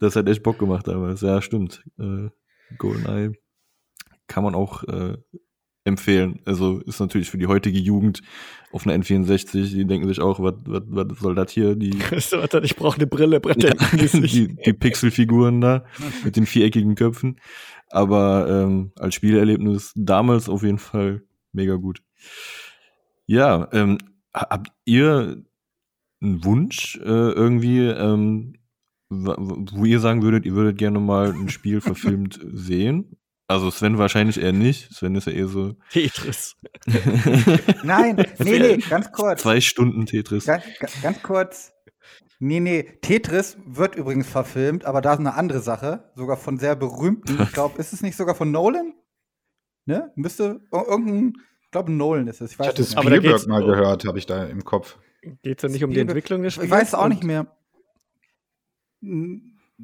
das 0.00 0.16
hat 0.16 0.28
echt 0.28 0.42
Bock 0.42 0.58
gemacht 0.58 0.86
damals. 0.86 1.20
Ja, 1.20 1.40
stimmt. 1.40 1.84
Äh, 1.98 2.28
GoldenEye 2.78 3.32
kann 4.26 4.44
man 4.44 4.54
auch 4.54 4.84
äh, 4.84 5.16
empfehlen. 5.84 6.40
Also 6.44 6.80
ist 6.80 7.00
natürlich 7.00 7.30
für 7.30 7.38
die 7.38 7.46
heutige 7.46 7.78
Jugend 7.78 8.22
auf 8.72 8.86
einer 8.86 8.96
N64, 9.02 9.70
die 9.74 9.84
denken 9.84 10.08
sich 10.08 10.20
auch, 10.20 10.40
was, 10.40 10.54
was, 10.64 10.82
was 10.86 11.18
soll 11.18 11.34
das 11.34 11.50
hier? 11.52 11.76
Die, 11.76 11.90
ich 12.64 12.76
brauche 12.76 12.96
eine 12.96 13.06
Brille, 13.06 13.40
Brett 13.40 13.62
die, 14.24 14.54
die 14.56 14.72
Pixelfiguren 14.72 15.60
da 15.60 15.84
mit 16.24 16.36
den 16.36 16.46
viereckigen 16.46 16.94
Köpfen. 16.94 17.38
Aber 17.90 18.48
ähm, 18.48 18.92
als 18.98 19.14
Spielerlebnis 19.14 19.92
damals 19.94 20.48
auf 20.48 20.62
jeden 20.62 20.78
Fall 20.78 21.22
mega 21.52 21.74
gut. 21.76 22.02
Ja, 23.26 23.68
ähm, 23.72 23.98
ha- 24.34 24.48
habt 24.50 24.72
ihr 24.84 25.44
einen 26.20 26.44
Wunsch 26.44 26.96
äh, 27.02 27.08
irgendwie, 27.08 27.80
ähm, 27.86 28.54
wo 29.10 29.84
ihr 29.84 30.00
sagen 30.00 30.22
würdet, 30.22 30.44
ihr 30.46 30.54
würdet 30.54 30.78
gerne 30.78 30.98
mal 30.98 31.30
ein 31.32 31.48
Spiel 31.50 31.80
verfilmt 31.82 32.40
sehen? 32.52 33.16
Also 33.54 33.70
Sven 33.70 33.98
wahrscheinlich 33.98 34.40
eher 34.40 34.52
nicht. 34.52 34.92
Sven 34.92 35.14
ist 35.14 35.26
ja 35.26 35.32
eher 35.32 35.46
so 35.48 35.74
Tetris. 35.90 36.56
Nein, 37.84 38.16
nee, 38.38 38.58
nee, 38.58 38.76
ganz 38.78 39.10
kurz. 39.12 39.42
zwei 39.42 39.60
Stunden 39.60 40.06
Tetris. 40.06 40.44
Ganz, 40.46 40.64
ganz- 41.02 41.22
kurz. 41.22 41.72
Nee, 42.40 42.60
nee, 42.60 42.82
Tetris 43.00 43.56
wird 43.64 43.94
übrigens 43.94 44.28
verfilmt, 44.28 44.84
aber 44.84 45.00
da 45.00 45.14
ist 45.14 45.20
eine 45.20 45.34
andere 45.34 45.60
Sache. 45.60 46.10
Sogar 46.14 46.36
von 46.36 46.58
sehr 46.58 46.76
berühmten. 46.76 47.40
Ich 47.42 47.52
glaube, 47.52 47.78
ist 47.78 47.92
es 47.92 48.02
nicht 48.02 48.16
sogar 48.16 48.34
von 48.34 48.50
Nolan? 48.50 48.92
Ne? 49.86 50.10
Müsste 50.16 50.60
ir- 50.72 50.88
irgendein, 50.88 51.32
ich 51.62 51.70
glaube, 51.70 51.92
Nolan 51.92 52.26
ist 52.26 52.40
es. 52.40 52.50
Ich 52.50 52.54
Ich 52.54 52.58
weiß 52.58 52.66
hatte 52.68 52.82
es 52.82 52.94
nicht. 52.94 53.04
Spielberg 53.04 53.46
mal 53.46 53.64
gehört, 53.64 54.04
habe 54.04 54.18
ich 54.18 54.26
da 54.26 54.44
im 54.44 54.64
Kopf. 54.64 54.98
Geht 55.42 55.58
es 55.58 55.62
ja 55.62 55.68
nicht 55.68 55.84
um 55.84 55.90
die 55.90 55.94
Spielberg- 55.96 56.00
Entwicklung 56.10 56.42
des 56.42 56.54
Spiels? 56.54 56.66
Ich 56.66 56.70
weiß 56.72 56.88
es 56.88 56.94
auch 56.94 57.08
nicht 57.08 57.22
mehr. 57.24 57.46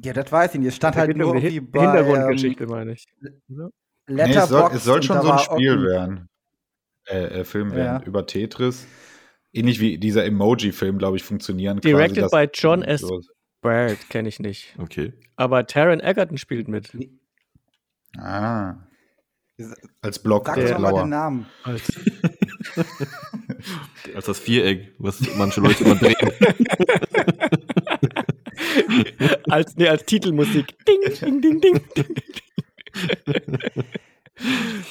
Ja, 0.03 0.13
das 0.13 0.31
weiß 0.31 0.53
ich 0.55 0.59
nicht. 0.59 0.69
Es 0.69 0.75
stand 0.75 0.95
halt 0.95 1.15
nur 1.15 1.33
die 1.35 1.39
irgendwie 1.39 1.55
Hin- 1.55 1.71
bei 1.71 1.81
Hintergrundgeschichte, 1.81 2.67
meine 2.67 2.93
ich. 2.93 3.05
ähm, 3.49 3.69
Nee, 4.07 4.33
es 4.33 4.49
soll, 4.49 4.71
es 4.73 4.83
soll 4.83 5.03
schon 5.03 5.21
so 5.21 5.31
ein 5.31 5.39
Spiel 5.39 5.81
werden. 5.83 6.27
Äh, 7.07 7.41
äh, 7.41 7.43
Film 7.43 7.71
werden 7.73 8.01
Ja. 8.01 8.07
über 8.07 8.25
Tetris. 8.25 8.85
Ähnlich 9.53 9.79
wie 9.79 9.97
dieser 9.97 10.25
Emoji-Film, 10.25 10.97
glaube 10.97 11.17
ich, 11.17 11.23
funktionieren. 11.23 11.79
Directed 11.81 12.23
dass- 12.23 12.31
by 12.31 12.47
John 12.53 12.81
S. 12.83 13.05
Bird 13.61 14.09
kenne 14.09 14.27
ich 14.29 14.39
nicht. 14.39 14.75
Okay. 14.79 15.13
Aber 15.35 15.65
Taron 15.67 15.99
Egerton 15.99 16.37
spielt 16.37 16.67
mit. 16.67 16.91
Ah. 18.17 18.75
Als 20.01 20.19
Block, 20.19 20.47
Sag 20.47 20.57
als 20.57 20.71
doch 20.71 20.79
mal 20.79 20.93
den. 20.93 21.09
Namen. 21.09 21.45
Als 21.63 21.83
Als 24.15 24.25
das 24.25 24.39
Viereck, 24.39 24.93
was 24.97 25.19
manche 25.37 25.61
Leute 25.61 25.83
immer 25.83 25.95
drehen. 25.95 26.15
als, 29.49 29.75
nee, 29.75 29.87
als 29.87 30.03
Titelmusik. 30.05 30.75
Ding, 30.85 31.01
ding, 31.41 31.41
ding, 31.41 31.61
ding. 31.61 31.81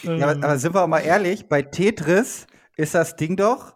Ja, 0.03 0.29
aber, 0.29 0.45
aber 0.45 0.59
sind 0.59 0.75
wir 0.75 0.83
auch 0.83 0.89
mal 0.89 1.01
ehrlich, 1.01 1.49
bei 1.49 1.63
Tetris 1.63 2.47
ist 2.77 2.95
das 2.95 3.17
Ding 3.17 3.37
doch, 3.37 3.75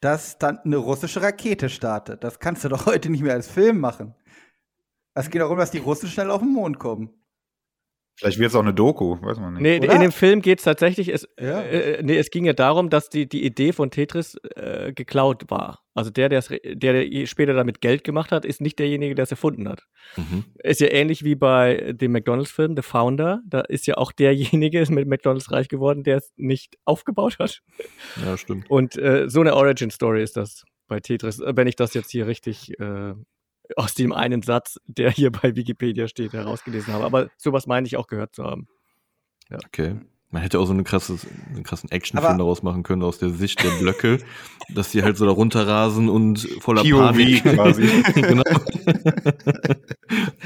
dass 0.00 0.38
dann 0.38 0.58
eine 0.58 0.76
russische 0.76 1.22
Rakete 1.22 1.68
startet. 1.68 2.22
Das 2.22 2.38
kannst 2.38 2.64
du 2.64 2.68
doch 2.68 2.86
heute 2.86 3.10
nicht 3.10 3.22
mehr 3.22 3.34
als 3.34 3.48
Film 3.48 3.80
machen. 3.80 4.14
Es 5.14 5.30
geht 5.30 5.40
darum, 5.40 5.58
dass 5.58 5.70
die 5.70 5.78
Russen 5.78 6.08
schnell 6.08 6.30
auf 6.30 6.42
den 6.42 6.52
Mond 6.52 6.78
kommen. 6.78 7.10
Vielleicht 8.18 8.38
wird 8.38 8.48
es 8.48 8.54
auch 8.54 8.62
eine 8.62 8.72
Doku, 8.72 9.20
weiß 9.20 9.38
man 9.38 9.54
nicht. 9.54 9.62
Nee, 9.62 9.78
Oder? 9.78 9.94
in 9.94 10.00
dem 10.00 10.12
Film 10.12 10.40
geht 10.40 10.58
es 10.58 10.64
tatsächlich, 10.64 11.08
es, 11.08 11.28
Ja. 11.38 11.60
äh, 11.62 12.02
nee, 12.02 12.16
es 12.16 12.30
ging 12.30 12.46
ja 12.46 12.54
darum, 12.54 12.88
dass 12.88 13.10
die, 13.10 13.28
die 13.28 13.44
Idee 13.44 13.72
von 13.72 13.90
Tetris 13.90 14.36
äh, 14.54 14.92
geklaut 14.94 15.50
war. 15.50 15.80
Also 15.94 16.10
der, 16.10 16.28
der, 16.30 16.42
der 16.74 17.26
später 17.26 17.52
damit 17.52 17.80
Geld 17.82 18.04
gemacht 18.04 18.32
hat, 18.32 18.44
ist 18.46 18.60
nicht 18.62 18.78
derjenige, 18.78 19.14
der 19.14 19.24
es 19.24 19.30
erfunden 19.30 19.68
hat. 19.68 19.82
Mhm. 20.16 20.44
Ist 20.62 20.80
ja 20.80 20.88
ähnlich 20.88 21.24
wie 21.24 21.34
bei 21.34 21.92
dem 21.92 22.12
McDonalds-Film, 22.12 22.74
The 22.76 22.82
Founder. 22.82 23.40
Da 23.46 23.60
ist 23.60 23.86
ja 23.86 23.96
auch 23.96 24.12
derjenige 24.12 24.80
ist 24.80 24.90
mit 24.90 25.06
McDonalds 25.06 25.50
reich 25.50 25.68
geworden, 25.68 26.02
der 26.02 26.16
es 26.18 26.32
nicht 26.36 26.76
aufgebaut 26.86 27.38
hat. 27.38 27.60
Ja, 28.24 28.36
stimmt. 28.38 28.70
Und 28.70 28.96
äh, 28.96 29.28
so 29.28 29.40
eine 29.40 29.54
Origin-Story 29.54 30.22
ist 30.22 30.36
das 30.36 30.64
bei 30.88 31.00
Tetris, 31.00 31.40
äh, 31.40 31.52
wenn 31.54 31.66
ich 31.66 31.76
das 31.76 31.92
jetzt 31.94 32.10
hier 32.10 32.26
richtig 32.26 32.78
äh, 32.80 33.12
aus 33.76 33.94
dem 33.94 34.12
einen 34.12 34.42
Satz, 34.42 34.78
der 34.86 35.10
hier 35.10 35.30
bei 35.32 35.56
Wikipedia 35.56 36.08
steht, 36.08 36.32
herausgelesen 36.32 36.92
habe. 36.92 37.04
Aber 37.04 37.28
sowas 37.36 37.66
meine 37.66 37.86
ich 37.86 37.96
auch 37.96 38.06
gehört 38.06 38.34
zu 38.34 38.44
haben. 38.44 38.68
Okay. 39.50 39.96
Man 40.30 40.42
hätte 40.42 40.58
auch 40.58 40.66
so 40.66 40.72
eine 40.72 40.82
krasse, 40.82 41.16
einen 41.54 41.62
krassen 41.62 41.90
Actionfilm 41.90 42.36
daraus 42.36 42.62
machen 42.62 42.82
können 42.82 43.02
aus 43.02 43.18
der 43.18 43.30
Sicht 43.30 43.62
der 43.62 43.70
Blöcke, 43.78 44.18
dass 44.74 44.90
die 44.90 45.02
halt 45.02 45.16
so 45.16 45.24
da 45.24 45.30
runterrasen 45.30 46.08
und 46.08 46.40
voller 46.60 46.82
POV 46.82 47.12
Panik. 47.12 47.44
quasi. 47.44 48.02
genau. 48.14 48.42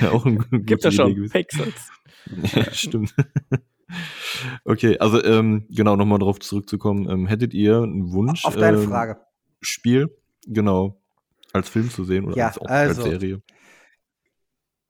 ja, 0.00 0.10
auch 0.10 0.26
ein 0.26 0.38
Gibt 0.64 0.84
ja 0.84 0.90
schon 0.90 1.28
Pixels. 1.28 1.90
Ja, 2.54 2.70
stimmt. 2.72 3.14
Okay, 4.64 4.98
also 4.98 5.24
ähm, 5.24 5.66
genau, 5.70 5.96
nochmal 5.96 6.18
drauf 6.18 6.38
zurückzukommen. 6.38 7.08
Ähm, 7.10 7.26
hättet 7.26 7.54
ihr 7.54 7.82
einen 7.82 8.12
Wunsch, 8.12 8.44
Auf 8.44 8.56
deine 8.56 8.76
ähm, 8.76 8.88
Frage. 8.88 9.16
Spiel, 9.60 10.14
genau, 10.46 10.99
als 11.52 11.68
Film 11.68 11.90
zu 11.90 12.04
sehen 12.04 12.24
oder 12.26 12.36
Ja, 12.36 12.48
als, 12.48 12.58
also- 12.58 13.02
als 13.02 13.10
Serie? 13.10 13.42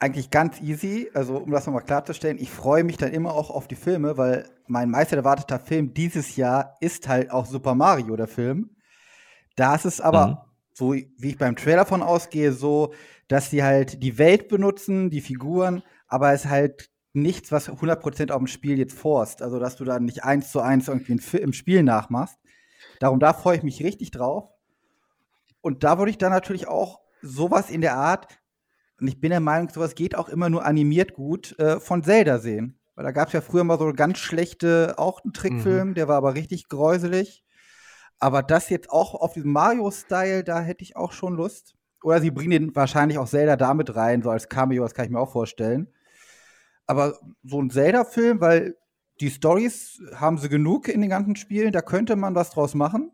Eigentlich 0.03 0.31
ganz 0.31 0.63
easy, 0.63 1.11
also 1.13 1.37
um 1.37 1.51
das 1.51 1.67
nochmal 1.67 1.85
klarzustellen, 1.85 2.39
ich 2.39 2.49
freue 2.51 2.85
mich 2.85 2.97
dann 2.97 3.13
immer 3.13 3.35
auch 3.35 3.51
auf 3.51 3.69
die 3.69 3.75
Filme, 3.77 4.17
weil 4.17 4.49
mein 4.67 4.89
meist 4.89 5.13
erwarteter 5.13 5.59
Film 5.61 5.93
dieses 5.93 6.37
Jahr 6.37 6.75
ist 6.81 7.07
halt 7.07 7.31
auch 7.31 7.45
Super 7.45 7.75
Mario, 7.75 8.17
der 8.17 8.27
Film. 8.29 8.71
Da 9.57 9.75
ist 9.75 9.85
es 9.85 10.01
aber, 10.01 10.27
Mhm. 10.27 10.37
so 10.73 10.95
wie 10.95 11.29
ich 11.29 11.37
beim 11.37 11.55
Trailer 11.55 11.85
von 11.85 12.01
ausgehe, 12.03 12.53
so, 12.53 12.95
dass 13.29 13.51
sie 13.51 13.63
halt 13.63 14.03
die 14.03 14.17
Welt 14.17 14.49
benutzen, 14.49 15.11
die 15.11 15.21
Figuren, 15.21 15.83
aber 16.09 16.33
es 16.33 16.47
halt 16.47 16.89
nichts, 17.13 17.53
was 17.53 17.69
100% 17.69 18.33
auf 18.33 18.39
dem 18.39 18.47
Spiel 18.47 18.79
jetzt 18.79 18.95
forst. 18.97 19.43
Also, 19.43 19.59
dass 19.59 19.77
du 19.77 19.85
dann 19.85 20.07
nicht 20.07 20.25
eins 20.25 20.51
zu 20.51 20.61
eins 20.61 20.89
irgendwie 20.89 21.21
im 21.37 21.53
Spiel 21.53 21.83
nachmachst. 21.83 22.39
Darum, 23.01 23.21
da 23.21 23.35
freue 23.35 23.59
ich 23.59 23.63
mich 23.63 23.83
richtig 23.85 24.13
drauf. 24.13 24.49
Und 25.61 25.85
da 25.85 25.99
würde 25.99 26.11
ich 26.11 26.19
dann 26.19 26.33
natürlich 26.33 26.69
auch 26.69 27.01
sowas 27.23 27.71
in 27.71 27.81
der 27.81 27.97
Art, 27.97 28.27
und 29.01 29.09
ich 29.09 29.21
bin 29.21 29.31
der 29.31 29.41
Meinung, 29.41 29.69
sowas 29.71 29.95
geht 29.95 30.15
auch 30.15 30.29
immer 30.29 30.51
nur 30.51 30.65
animiert 30.65 31.15
gut, 31.15 31.59
äh, 31.59 31.81
von 31.81 32.03
Zelda 32.03 32.39
sehen. 32.39 32.79
Weil 32.95 33.05
da 33.05 33.13
gab 33.13 33.29
es 33.29 33.33
ja 33.33 33.41
früher 33.41 33.65
mal 33.65 33.79
so 33.79 33.93
ganz 33.95 34.19
schlechte, 34.19 34.95
auch 34.99 35.25
einen 35.25 35.33
Trickfilm, 35.33 35.89
mhm. 35.89 35.95
der 35.95 36.07
war 36.09 36.17
aber 36.17 36.35
richtig 36.35 36.69
gräuselig. 36.69 37.43
Aber 38.19 38.43
das 38.43 38.69
jetzt 38.69 38.91
auch 38.91 39.15
auf 39.15 39.33
diesem 39.33 39.53
Mario-Style, 39.53 40.45
da 40.45 40.61
hätte 40.61 40.85
ich 40.85 40.97
auch 40.97 41.13
schon 41.13 41.35
Lust. 41.35 41.75
Oder 42.03 42.21
sie 42.21 42.31
bringen 42.31 42.51
den 42.51 42.77
wahrscheinlich 42.77 43.17
auch 43.17 43.29
Zelda 43.29 43.57
damit 43.57 43.97
rein, 43.97 44.23
so 44.23 44.31
als 44.31 44.49
Cameo, 44.49 44.83
das 44.83 44.95
kann 44.95 45.07
ich 45.07 45.11
mir 45.11 45.21
auch 45.21 45.33
vorstellen. 45.33 45.89
Aber 46.87 47.19
so 47.43 47.63
ein 47.63 47.71
Zelda-Film, 47.71 48.41
weil 48.41 48.77
die 49.21 49.31
Stories 49.31 50.03
haben 50.15 50.39
sie 50.39 50.49
genug 50.49 50.89
in 50.89 51.01
den 51.01 51.11
ganzen 51.11 51.37
Spielen, 51.37 51.73
da 51.73 51.83
könnte 51.83 52.17
man 52.17 52.35
was 52.35 52.51
draus 52.51 52.75
machen. 52.75 53.13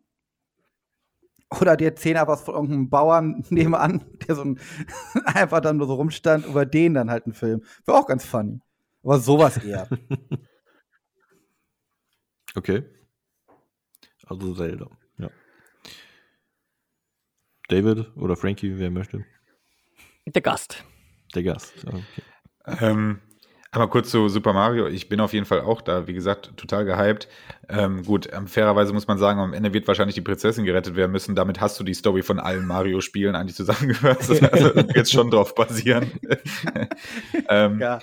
Oder 1.60 1.76
die 1.76 1.84
erzählen 1.84 2.26
was 2.26 2.42
von 2.42 2.54
irgendeinem 2.54 2.90
Bauern 2.90 3.44
nebenan, 3.50 4.04
der 4.26 4.34
so 4.34 4.42
ein, 4.42 4.60
einfach 5.26 5.60
dann 5.60 5.76
nur 5.76 5.86
so 5.86 5.94
rumstand, 5.94 6.46
über 6.46 6.66
den 6.66 6.94
dann 6.94 7.10
halt 7.10 7.26
einen 7.26 7.34
Film. 7.34 7.62
Wäre 7.84 7.98
auch 7.98 8.06
ganz 8.06 8.24
funny. 8.24 8.60
Aber 9.02 9.18
sowas 9.20 9.56
eher. 9.58 9.88
Okay. 12.56 12.84
Also 14.24 14.54
Zelda, 14.54 14.88
ja. 15.18 15.28
David 17.68 18.16
oder 18.16 18.34
Frankie, 18.34 18.78
wer 18.78 18.90
möchte? 18.90 19.26
Der 20.24 20.40
Gast. 20.40 20.82
Der 21.34 21.42
Gast, 21.42 21.74
okay. 21.86 22.02
Ähm, 22.80 23.20
aber 23.76 23.88
kurz 23.88 24.10
zu 24.10 24.28
Super 24.28 24.54
Mario. 24.54 24.88
Ich 24.88 25.08
bin 25.08 25.20
auf 25.20 25.32
jeden 25.32 25.44
Fall 25.44 25.60
auch 25.60 25.82
da, 25.82 26.06
wie 26.06 26.14
gesagt, 26.14 26.56
total 26.56 26.86
gehypt. 26.86 27.28
Ähm, 27.68 28.04
gut, 28.04 28.28
ähm, 28.32 28.46
fairerweise 28.46 28.92
muss 28.92 29.06
man 29.06 29.18
sagen, 29.18 29.38
am 29.38 29.52
Ende 29.52 29.74
wird 29.74 29.86
wahrscheinlich 29.86 30.14
die 30.14 30.22
Prinzessin 30.22 30.64
gerettet 30.64 30.96
werden 30.96 31.12
müssen. 31.12 31.34
Damit 31.34 31.60
hast 31.60 31.78
du 31.78 31.84
die 31.84 31.92
Story 31.92 32.22
von 32.22 32.40
allen 32.40 32.66
Mario-Spielen 32.66 33.36
eigentlich 33.36 33.56
zusammengehört. 33.56 34.16
Also 34.26 34.74
wird 34.74 35.10
schon 35.10 35.30
drauf 35.30 35.54
basieren. 35.54 36.10
ähm, 37.48 37.80
ja. 37.80 37.98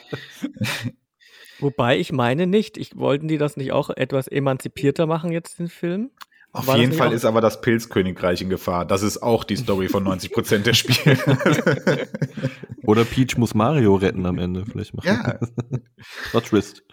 Wobei 1.60 1.98
ich 1.98 2.12
meine 2.12 2.46
nicht. 2.46 2.78
Ich 2.78 2.96
wollten 2.96 3.28
die 3.28 3.38
das 3.38 3.58
nicht 3.58 3.72
auch 3.72 3.90
etwas 3.90 4.28
emanzipierter 4.28 5.08
machen 5.08 5.32
jetzt 5.32 5.60
den 5.60 5.70
Film? 5.70 6.12
Auf 6.56 6.68
War 6.68 6.78
jeden 6.78 6.94
Fall 6.94 7.14
ist 7.14 7.26
aber 7.26 7.42
das 7.42 7.62
Pilzkönigreich 7.62 8.44
in 8.44 8.50
Gefahr. 8.50 8.86
Das 8.86 9.02
ist 9.02 9.24
auch 9.24 9.44
die 9.44 9.56
Story 9.56 9.90
von 9.90 10.04
90 10.06 10.32
Prozent 10.32 10.68
der 10.68 10.76
Spiele. 10.76 11.18
Oder 12.84 13.06
Peach 13.06 13.38
muss 13.38 13.56
Mario 13.56 13.96
retten 13.96 14.24
am 14.28 14.38
Ende. 14.38 14.64
Vielleicht 14.66 14.94
machen. 14.94 15.08
Ja. 15.08 15.40
Not 16.32 16.46
twist. 16.46 16.84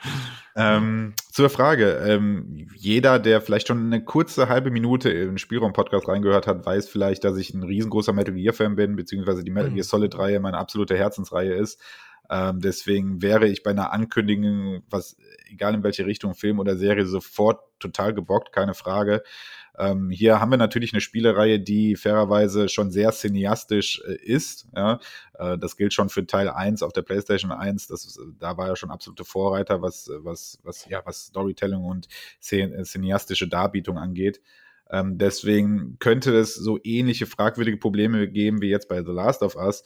Ähm, 0.56 1.12
zur 1.30 1.50
Frage. 1.50 2.02
Ähm, 2.06 2.68
jeder, 2.74 3.18
der 3.18 3.42
vielleicht 3.42 3.68
schon 3.68 3.84
eine 3.84 4.02
kurze 4.02 4.48
halbe 4.48 4.70
Minute 4.70 5.10
in 5.10 5.28
den 5.28 5.38
Spielraum-Podcast 5.38 6.08
reingehört 6.08 6.46
hat, 6.46 6.64
weiß 6.64 6.88
vielleicht, 6.88 7.24
dass 7.24 7.36
ich 7.36 7.52
ein 7.52 7.62
riesengroßer 7.62 8.14
Metal 8.14 8.34
Gear-Fan 8.34 8.76
bin, 8.76 8.96
beziehungsweise 8.96 9.44
die 9.44 9.50
Metal 9.50 9.70
Gear 9.70 9.84
mhm. 9.84 9.88
Solid-Reihe 9.88 10.40
meine 10.40 10.56
absolute 10.56 10.96
Herzensreihe 10.96 11.52
ist. 11.52 11.78
Ähm, 12.30 12.60
deswegen 12.60 13.22
wäre 13.22 13.48
ich 13.48 13.64
bei 13.64 13.72
einer 13.72 13.92
Ankündigung, 13.92 14.82
was 14.88 15.16
egal 15.50 15.74
in 15.74 15.82
welche 15.82 16.06
Richtung, 16.06 16.34
Film 16.34 16.60
oder 16.60 16.76
Serie, 16.76 17.04
sofort 17.04 17.60
total 17.80 18.14
gebockt, 18.14 18.52
keine 18.52 18.74
Frage. 18.74 19.22
Ähm, 19.76 20.10
hier 20.10 20.40
haben 20.40 20.50
wir 20.50 20.56
natürlich 20.56 20.92
eine 20.92 21.00
Spielereihe, 21.00 21.58
die 21.58 21.96
fairerweise 21.96 22.68
schon 22.68 22.90
sehr 22.90 23.10
cineastisch 23.12 24.02
äh, 24.06 24.14
ist. 24.14 24.68
Ja? 24.76 25.00
Äh, 25.34 25.58
das 25.58 25.76
gilt 25.76 25.92
schon 25.92 26.08
für 26.08 26.26
Teil 26.26 26.48
1 26.48 26.82
auf 26.82 26.92
der 26.92 27.02
PlayStation 27.02 27.50
1. 27.50 27.88
Das, 27.88 28.18
da 28.38 28.56
war 28.56 28.68
ja 28.68 28.76
schon 28.76 28.90
absolute 28.90 29.24
Vorreiter, 29.24 29.82
was, 29.82 30.10
was, 30.18 30.60
was, 30.62 30.86
ja, 30.88 31.02
was 31.04 31.26
Storytelling 31.26 31.82
und 31.82 32.08
äh, 32.50 32.82
cineastische 32.84 33.48
Darbietung 33.48 33.98
angeht. 33.98 34.40
Ähm, 34.90 35.18
deswegen 35.18 35.96
könnte 35.98 36.36
es 36.36 36.54
so 36.54 36.78
ähnliche 36.82 37.26
fragwürdige 37.26 37.76
Probleme 37.78 38.28
geben 38.28 38.60
wie 38.60 38.68
jetzt 38.68 38.88
bei 38.88 39.02
The 39.02 39.12
Last 39.12 39.42
of 39.42 39.56
Us. 39.56 39.82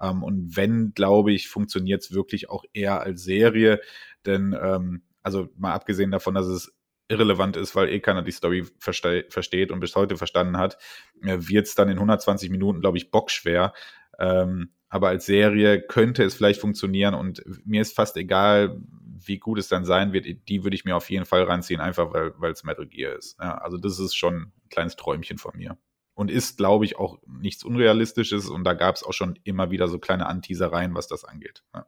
Ähm, 0.00 0.22
und 0.22 0.56
wenn, 0.56 0.92
glaube 0.94 1.32
ich, 1.32 1.48
funktioniert 1.48 2.02
es 2.02 2.12
wirklich 2.12 2.50
auch 2.50 2.64
eher 2.72 3.00
als 3.00 3.22
Serie. 3.22 3.80
Denn, 4.26 4.56
ähm, 4.60 5.02
also 5.22 5.48
mal 5.56 5.72
abgesehen 5.72 6.10
davon, 6.10 6.34
dass 6.34 6.46
es 6.46 6.74
irrelevant 7.08 7.56
ist, 7.56 7.74
weil 7.74 7.88
eh 7.88 8.00
keiner 8.00 8.22
die 8.22 8.32
Story 8.32 8.64
verste 8.78 9.26
versteht 9.30 9.72
und 9.72 9.80
bis 9.80 9.96
heute 9.96 10.16
verstanden 10.16 10.58
hat, 10.58 10.78
äh, 11.22 11.38
wird 11.40 11.66
es 11.66 11.74
dann 11.74 11.88
in 11.88 11.98
120 11.98 12.50
Minuten, 12.50 12.80
glaube 12.80 12.98
ich, 12.98 13.10
bockschwer. 13.10 13.72
Ähm, 14.18 14.70
aber 14.90 15.08
als 15.08 15.26
Serie 15.26 15.82
könnte 15.82 16.24
es 16.24 16.34
vielleicht 16.34 16.60
funktionieren 16.60 17.14
und 17.14 17.42
mir 17.66 17.82
ist 17.82 17.94
fast 17.94 18.16
egal, 18.16 18.80
wie 19.26 19.38
gut 19.38 19.58
es 19.58 19.68
dann 19.68 19.84
sein 19.84 20.12
wird. 20.12 20.26
Die 20.48 20.64
würde 20.64 20.74
ich 20.74 20.84
mir 20.84 20.96
auf 20.96 21.10
jeden 21.10 21.26
Fall 21.26 21.42
reinziehen, 21.42 21.80
einfach 21.80 22.12
weil 22.12 22.52
es 22.52 22.64
Metal 22.64 22.86
Gear 22.86 23.16
ist. 23.16 23.38
Ja, 23.40 23.58
also 23.58 23.76
das 23.76 23.98
ist 23.98 24.14
schon 24.14 24.34
ein 24.34 24.52
kleines 24.70 24.96
Träumchen 24.96 25.38
von 25.38 25.56
mir 25.56 25.76
und 26.18 26.32
ist, 26.32 26.56
glaube 26.56 26.84
ich, 26.84 26.98
auch 26.98 27.20
nichts 27.28 27.62
Unrealistisches. 27.62 28.48
Und 28.48 28.64
da 28.64 28.74
gab 28.74 28.96
es 28.96 29.04
auch 29.04 29.12
schon 29.12 29.38
immer 29.44 29.70
wieder 29.70 29.86
so 29.86 30.00
kleine 30.00 30.26
Anteasereien, 30.26 30.92
was 30.96 31.06
das 31.06 31.24
angeht. 31.24 31.62
Ja. 31.72 31.86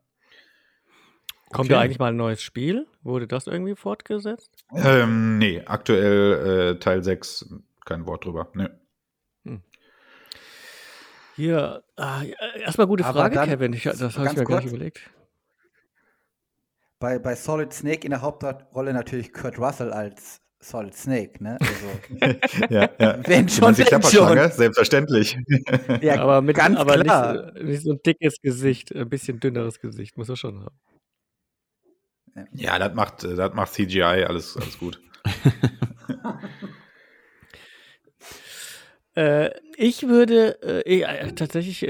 Kommt 1.53 1.67
okay. 1.67 1.69
da 1.71 1.81
eigentlich 1.81 1.99
mal 1.99 2.13
ein 2.13 2.17
neues 2.17 2.41
Spiel? 2.41 2.87
Wurde 3.03 3.27
das 3.27 3.49
irgendwie 3.49 3.75
fortgesetzt? 3.75 4.65
Ähm, 4.73 5.39
nee, 5.39 5.63
aktuell 5.67 6.75
äh, 6.77 6.79
Teil 6.79 7.03
6, 7.03 7.57
kein 7.85 8.07
Wort 8.07 8.25
drüber. 8.25 8.49
Nee. 8.55 8.69
Hm. 9.43 9.63
Hier, 11.35 11.83
ah, 11.97 12.23
erstmal 12.57 12.87
gute 12.87 13.05
Aber 13.05 13.19
Frage, 13.19 13.35
dann, 13.35 13.49
Kevin. 13.49 13.73
Ich, 13.73 13.83
das 13.83 14.17
habe 14.17 14.29
ich 14.29 14.37
mir 14.37 14.45
gar 14.45 14.61
nicht 14.61 14.73
überlegt. 14.73 15.11
Bei, 17.01 17.19
bei 17.19 17.35
Solid 17.35 17.73
Snake 17.73 18.05
in 18.05 18.11
der 18.11 18.23
Hauptrolle 18.23 18.93
natürlich 18.93 19.33
Kurt 19.33 19.59
Russell 19.59 19.93
als 19.93 20.41
Solid 20.63 20.95
Snake, 20.95 21.43
ne? 21.43 21.57
Also, 21.59 21.87
ja, 22.71 22.91
ja. 22.99 23.19
Wenn 23.27 23.49
schon, 23.49 23.77
wenn 23.79 24.03
schon. 24.03 24.51
Selbstverständlich. 24.51 25.39
ja, 26.03 26.21
aber 26.21 26.43
mit 26.43 26.57
ganz 26.57 26.77
aber 26.79 26.99
klar. 27.01 27.53
Nicht, 27.53 27.65
nicht, 27.65 27.83
so 27.83 27.93
ein 27.93 28.01
dickes 28.05 28.43
Gesicht, 28.43 28.95
ein 28.95 29.09
bisschen 29.09 29.41
dünneres 29.41 29.81
Gesicht, 29.81 30.19
muss 30.19 30.29
er 30.29 30.37
schon 30.37 30.61
haben. 30.61 30.79
Ja, 32.53 32.79
das 32.79 32.95
macht, 32.95 33.25
das 33.25 33.55
macht 33.55 33.73
CGI 33.73 34.03
alles, 34.03 34.57
alles 34.57 34.79
gut. 34.79 35.01
Äh, 39.21 39.51
ich 39.77 40.09
würde 40.09 40.63
äh, 40.87 41.03
äh, 41.03 41.33
tatsächlich, 41.33 41.87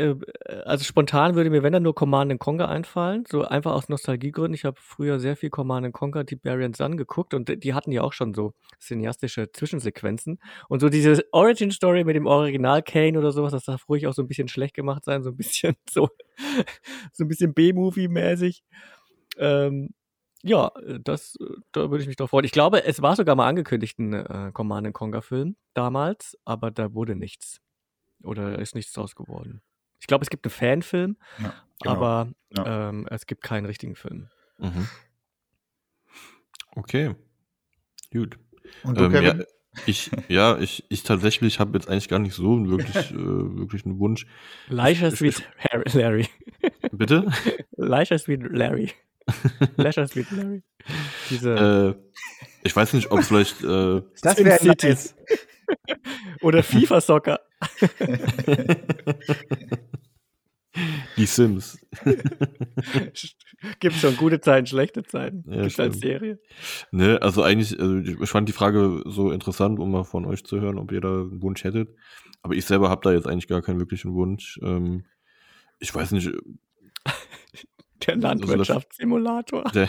also 0.64 0.84
spontan 0.84 1.36
würde 1.36 1.50
mir, 1.50 1.62
wenn 1.62 1.72
dann 1.72 1.84
nur 1.84 1.94
Command 1.94 2.36
Conquer 2.40 2.68
einfallen, 2.68 3.24
so 3.28 3.44
einfach 3.44 3.72
aus 3.72 3.88
Nostalgiegründen. 3.88 4.54
Ich 4.54 4.64
habe 4.64 4.76
früher 4.80 5.20
sehr 5.20 5.36
viel 5.36 5.48
Command 5.48 5.92
Conquer 5.92 6.26
Tiberian 6.26 6.74
Sun 6.74 6.96
geguckt 6.96 7.32
und 7.32 7.62
die 7.62 7.72
hatten 7.72 7.92
ja 7.92 8.02
auch 8.02 8.12
schon 8.12 8.34
so 8.34 8.54
cineastische 8.80 9.52
Zwischensequenzen. 9.52 10.40
Und 10.68 10.80
so 10.80 10.88
diese 10.88 11.24
Origin 11.30 11.70
Story 11.70 12.02
mit 12.02 12.16
dem 12.16 12.26
Original 12.26 12.82
Kane 12.82 13.16
oder 13.16 13.30
sowas, 13.30 13.52
das 13.52 13.64
darf 13.64 13.88
ruhig 13.88 14.08
auch 14.08 14.12
so 14.12 14.22
ein 14.22 14.28
bisschen 14.28 14.48
schlecht 14.48 14.74
gemacht 14.74 15.04
sein, 15.04 15.22
so 15.22 15.30
ein 15.30 15.36
bisschen 15.36 15.76
so, 15.88 16.08
so 17.12 17.24
ein 17.24 17.28
bisschen 17.28 17.54
B-Movie-mäßig. 17.54 18.64
Ähm, 19.38 19.90
ja, 20.42 20.70
äh, 20.86 20.98
das, 21.02 21.36
äh, 21.40 21.44
da 21.72 21.90
würde 21.90 22.02
ich 22.02 22.08
mich 22.08 22.16
drauf 22.16 22.30
freuen. 22.30 22.44
Ich 22.44 22.52
glaube, 22.52 22.84
es 22.84 23.02
war 23.02 23.16
sogar 23.16 23.36
mal 23.36 23.48
angekündigt, 23.48 23.98
ein 23.98 24.12
äh, 24.12 24.50
Command 24.52 24.92
Conquer-Film 24.92 25.56
damals, 25.74 26.36
aber 26.44 26.70
da 26.70 26.94
wurde 26.94 27.14
nichts. 27.14 27.60
Oder 28.22 28.58
ist 28.58 28.74
nichts 28.74 28.92
draus 28.92 29.14
geworden. 29.14 29.62
Ich 30.00 30.06
glaube, 30.06 30.22
es 30.22 30.30
gibt 30.30 30.46
einen 30.46 30.52
Fanfilm, 30.52 31.16
ja, 31.38 31.54
genau. 31.82 31.94
aber 31.94 32.32
ja. 32.56 32.88
Ähm, 32.88 33.06
es 33.10 33.26
gibt 33.26 33.42
keinen 33.42 33.66
richtigen 33.66 33.94
Film. 33.94 34.28
Mhm. 34.58 34.88
Okay. 36.74 37.14
Gut. 38.12 38.38
Und 38.82 38.98
du, 38.98 39.04
ähm, 39.04 39.12
Kevin? 39.12 39.38
Ja, 39.38 39.44
ich, 39.86 40.10
ja, 40.28 40.58
ich, 40.58 40.84
ich 40.88 41.02
tatsächlich 41.02 41.60
habe 41.60 41.78
jetzt 41.78 41.88
eigentlich 41.88 42.08
gar 42.08 42.18
nicht 42.18 42.34
so 42.34 42.68
wirklich, 42.68 43.12
äh, 43.12 43.16
wirklich 43.16 43.84
einen 43.84 43.98
Wunsch. 43.98 44.26
Leichter 44.68 45.10
Sweet 45.16 45.42
Larry. 45.92 46.28
Bitte? 46.92 47.30
Leichter 47.76 48.18
Sweet 48.18 48.42
Larry. 48.50 48.90
Leisure 49.76 50.08
Suite 50.08 50.30
Larry. 50.30 50.62
Diese. 51.30 51.50
Äh, 51.50 51.94
ich 52.62 52.74
weiß 52.74 52.92
nicht, 52.94 53.10
ob 53.10 53.22
vielleicht. 53.22 53.62
Äh, 53.62 54.02
das 54.22 54.38
wäre 54.38 54.66
nice. 54.66 55.14
Oder 56.42 56.62
FIFA 56.62 57.00
Soccer. 57.00 57.40
Die 61.16 61.26
Sims. 61.26 61.78
Gibt 63.80 63.96
schon 63.96 64.16
gute 64.16 64.40
Zeiten, 64.40 64.66
schlechte 64.66 65.02
Zeiten. 65.02 65.44
Ja, 65.48 65.64
Gibt 65.64 65.80
als 65.80 65.98
Serie. 65.98 66.38
Ne, 66.92 67.20
also 67.20 67.42
eigentlich, 67.42 67.78
also 67.78 67.98
ich 67.98 68.30
fand 68.30 68.48
die 68.48 68.52
Frage 68.52 69.02
so 69.06 69.32
interessant, 69.32 69.80
um 69.80 69.90
mal 69.90 70.04
von 70.04 70.24
euch 70.26 70.44
zu 70.44 70.60
hören, 70.60 70.78
ob 70.78 70.92
ihr 70.92 71.00
da 71.00 71.08
einen 71.08 71.42
Wunsch 71.42 71.64
hättet. 71.64 71.90
Aber 72.42 72.54
ich 72.54 72.64
selber 72.64 72.88
habe 72.88 73.02
da 73.02 73.12
jetzt 73.12 73.26
eigentlich 73.26 73.48
gar 73.48 73.62
keinen 73.62 73.80
wirklichen 73.80 74.14
Wunsch. 74.14 74.60
Ähm, 74.62 75.04
ich 75.80 75.94
weiß 75.94 76.12
nicht, 76.12 76.30
der 78.06 78.16
Landwirtschaftssimulator. 78.16 79.64
Der, 79.74 79.88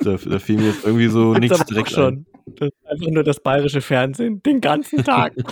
da, 0.00 0.16
da 0.16 0.38
fiel 0.38 0.56
mir 0.56 0.68
jetzt 0.68 0.84
irgendwie 0.84 1.08
so 1.08 1.34
nichts 1.34 1.64
direkt 1.66 1.90
schon. 1.90 2.14
Ein. 2.14 2.26
Das 2.56 2.68
ist 2.68 2.86
einfach 2.86 3.10
nur 3.10 3.24
das 3.24 3.40
bayerische 3.40 3.80
Fernsehen, 3.80 4.42
den 4.42 4.60
ganzen 4.60 5.02
Tag. 5.04 5.34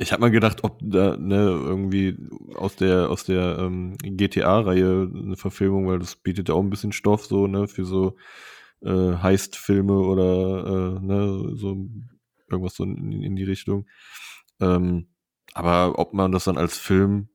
Ich 0.00 0.12
habe 0.12 0.20
mal 0.20 0.30
gedacht, 0.30 0.62
ob 0.62 0.78
da 0.80 1.16
ne, 1.16 1.36
irgendwie 1.36 2.16
aus 2.54 2.76
der 2.76 3.10
aus 3.10 3.24
der 3.24 3.58
ähm, 3.58 3.96
GTA-Reihe 3.98 5.10
eine 5.12 5.36
Verfilmung, 5.36 5.88
weil 5.88 5.98
das 5.98 6.14
bietet 6.14 6.48
ja 6.48 6.54
auch 6.54 6.62
ein 6.62 6.70
bisschen 6.70 6.92
Stoff 6.92 7.26
so 7.26 7.48
ne 7.48 7.66
für 7.66 7.84
so 7.84 8.16
äh, 8.80 9.16
Heist-Filme 9.16 9.98
oder 9.98 10.98
äh, 11.00 11.04
ne 11.04 11.52
so 11.56 11.76
irgendwas 12.48 12.76
so 12.76 12.84
in, 12.84 13.10
in 13.22 13.34
die 13.34 13.42
Richtung. 13.42 13.86
Ähm, 14.60 15.08
aber 15.54 15.98
ob 15.98 16.14
man 16.14 16.32
das 16.32 16.44
dann 16.44 16.58
als 16.58 16.78
Film 16.78 17.28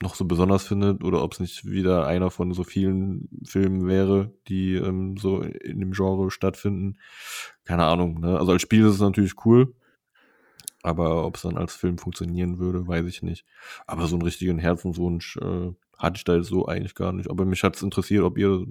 noch 0.00 0.14
so 0.14 0.24
besonders 0.24 0.66
findet 0.66 1.02
oder 1.02 1.22
ob 1.22 1.32
es 1.32 1.40
nicht 1.40 1.64
wieder 1.64 2.06
einer 2.06 2.30
von 2.30 2.52
so 2.52 2.62
vielen 2.62 3.28
Filmen 3.44 3.86
wäre, 3.86 4.32
die 4.46 4.74
ähm, 4.74 5.16
so 5.16 5.40
in 5.40 5.80
dem 5.80 5.92
Genre 5.92 6.30
stattfinden. 6.30 6.98
Keine 7.64 7.84
Ahnung. 7.84 8.20
Ne? 8.20 8.38
Also 8.38 8.52
als 8.52 8.62
Spiel 8.62 8.86
ist 8.86 8.94
es 8.94 9.00
natürlich 9.00 9.44
cool, 9.44 9.74
aber 10.82 11.26
ob 11.26 11.36
es 11.36 11.42
dann 11.42 11.56
als 11.56 11.74
Film 11.74 11.98
funktionieren 11.98 12.58
würde, 12.58 12.86
weiß 12.86 13.06
ich 13.06 13.22
nicht. 13.22 13.44
Aber 13.86 14.06
so 14.06 14.14
einen 14.14 14.22
richtigen 14.22 14.58
Herzenswunsch 14.58 15.36
äh, 15.38 15.72
hatte 15.96 16.16
ich 16.16 16.24
da 16.24 16.36
jetzt 16.36 16.48
so 16.48 16.66
eigentlich 16.66 16.94
gar 16.94 17.12
nicht. 17.12 17.28
Aber 17.28 17.44
mich 17.44 17.64
hat 17.64 17.74
es 17.74 17.82
interessiert, 17.82 18.22
ob 18.22 18.38
ihr 18.38 18.66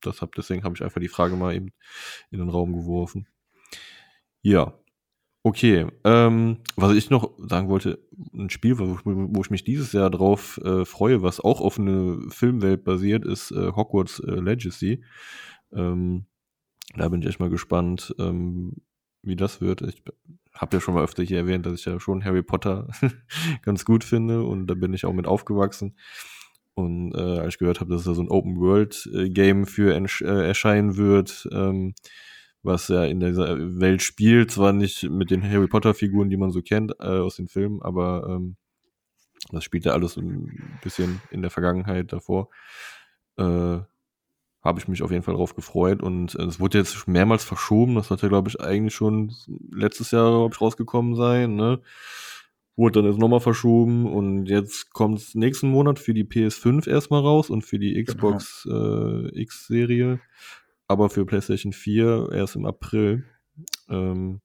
das 0.00 0.22
habt. 0.22 0.36
Deswegen 0.36 0.64
habe 0.64 0.74
ich 0.74 0.82
einfach 0.82 1.00
die 1.00 1.08
Frage 1.08 1.36
mal 1.36 1.54
eben 1.54 1.72
in 2.30 2.40
den 2.40 2.48
Raum 2.48 2.72
geworfen. 2.72 3.28
Ja, 4.42 4.74
Okay, 5.46 5.86
ähm, 6.04 6.56
was 6.74 6.96
ich 6.96 7.10
noch 7.10 7.32
sagen 7.36 7.68
wollte, 7.68 7.98
ein 8.32 8.48
Spiel, 8.48 8.78
wo, 8.78 8.98
wo 9.04 9.42
ich 9.42 9.50
mich 9.50 9.62
dieses 9.62 9.92
Jahr 9.92 10.08
drauf 10.08 10.58
äh, 10.64 10.86
freue, 10.86 11.20
was 11.20 11.38
auch 11.38 11.60
auf 11.60 11.78
eine 11.78 12.18
Filmwelt 12.30 12.82
basiert, 12.82 13.26
ist 13.26 13.50
äh, 13.50 13.72
Hogwarts 13.72 14.20
äh, 14.20 14.40
Legacy. 14.40 15.04
Ähm, 15.70 16.24
da 16.96 17.10
bin 17.10 17.20
ich 17.20 17.28
echt 17.28 17.40
mal 17.40 17.50
gespannt, 17.50 18.14
ähm, 18.18 18.72
wie 19.22 19.36
das 19.36 19.60
wird. 19.60 19.82
Ich 19.82 20.02
habe 20.54 20.76
ja 20.76 20.80
schon 20.80 20.94
mal 20.94 21.04
öfter 21.04 21.22
hier 21.22 21.36
erwähnt, 21.36 21.66
dass 21.66 21.74
ich 21.74 21.84
ja 21.84 22.00
schon 22.00 22.24
Harry 22.24 22.42
Potter 22.42 22.88
ganz 23.62 23.84
gut 23.84 24.02
finde 24.02 24.44
und 24.44 24.66
da 24.66 24.72
bin 24.72 24.94
ich 24.94 25.04
auch 25.04 25.12
mit 25.12 25.26
aufgewachsen. 25.26 25.98
Und 26.72 27.14
äh, 27.14 27.40
als 27.40 27.54
ich 27.54 27.58
gehört 27.58 27.80
habe, 27.80 27.92
dass 27.92 28.04
da 28.04 28.14
so 28.14 28.22
ein 28.22 28.30
Open-World-Game 28.30 29.66
für 29.66 29.94
äh, 29.94 30.46
erscheinen 30.46 30.96
wird, 30.96 31.46
ähm, 31.52 31.94
was 32.64 32.88
ja 32.88 33.04
in 33.04 33.20
dieser 33.20 33.56
Welt 33.78 34.02
spielt, 34.02 34.50
zwar 34.50 34.72
nicht 34.72 35.04
mit 35.04 35.30
den 35.30 35.42
Harry 35.42 35.68
Potter-Figuren, 35.68 36.30
die 36.30 36.36
man 36.36 36.50
so 36.50 36.62
kennt 36.62 36.92
äh, 36.98 37.04
aus 37.04 37.36
den 37.36 37.48
Filmen, 37.48 37.82
aber 37.82 38.26
ähm, 38.28 38.56
das 39.52 39.64
spielt 39.64 39.84
ja 39.84 39.92
alles 39.92 40.16
ein 40.16 40.78
bisschen 40.82 41.20
in 41.30 41.42
der 41.42 41.50
Vergangenheit 41.50 42.12
davor. 42.12 42.48
Äh, 43.36 43.80
habe 44.64 44.78
ich 44.78 44.88
mich 44.88 45.02
auf 45.02 45.10
jeden 45.10 45.22
Fall 45.22 45.34
drauf 45.34 45.54
gefreut 45.54 46.02
und 46.02 46.34
es 46.36 46.58
wurde 46.58 46.78
jetzt 46.78 47.06
mehrmals 47.06 47.44
verschoben. 47.44 47.96
Das 47.96 48.08
sollte, 48.08 48.30
glaube 48.30 48.48
ich, 48.48 48.60
eigentlich 48.60 48.94
schon 48.94 49.30
letztes 49.70 50.10
Jahr 50.10 50.48
ich, 50.50 50.58
rausgekommen 50.58 51.16
sein. 51.16 51.54
Ne? 51.54 51.80
Wurde 52.74 53.02
dann 53.02 53.10
jetzt 53.10 53.20
nochmal 53.20 53.40
verschoben 53.40 54.06
und 54.06 54.46
jetzt 54.46 54.90
kommt 54.90 55.18
es 55.18 55.34
nächsten 55.34 55.68
Monat 55.68 55.98
für 55.98 56.14
die 56.14 56.24
PS5 56.24 56.88
erstmal 56.88 57.20
raus 57.20 57.50
und 57.50 57.62
für 57.62 57.78
die 57.78 57.92
genau. 57.92 58.04
Xbox 58.06 58.62
genau. 58.64 59.26
äh, 59.26 59.42
X-Serie 59.42 60.20
aber 60.88 61.10
für 61.10 61.26
PlayStation 61.26 61.72
4 61.72 62.30
erst 62.32 62.56
im 62.56 62.66
April. 62.66 63.24
Ähm, 63.88 64.40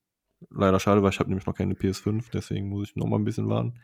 leider 0.49 0.79
schade, 0.79 1.03
weil 1.03 1.11
ich 1.11 1.19
habe 1.19 1.29
nämlich 1.29 1.45
noch 1.45 1.55
keine 1.55 1.73
PS5, 1.73 2.25
deswegen 2.33 2.69
muss 2.69 2.89
ich 2.89 2.95
noch 2.95 3.07
mal 3.07 3.17
ein 3.17 3.25
bisschen 3.25 3.49
warten. 3.49 3.79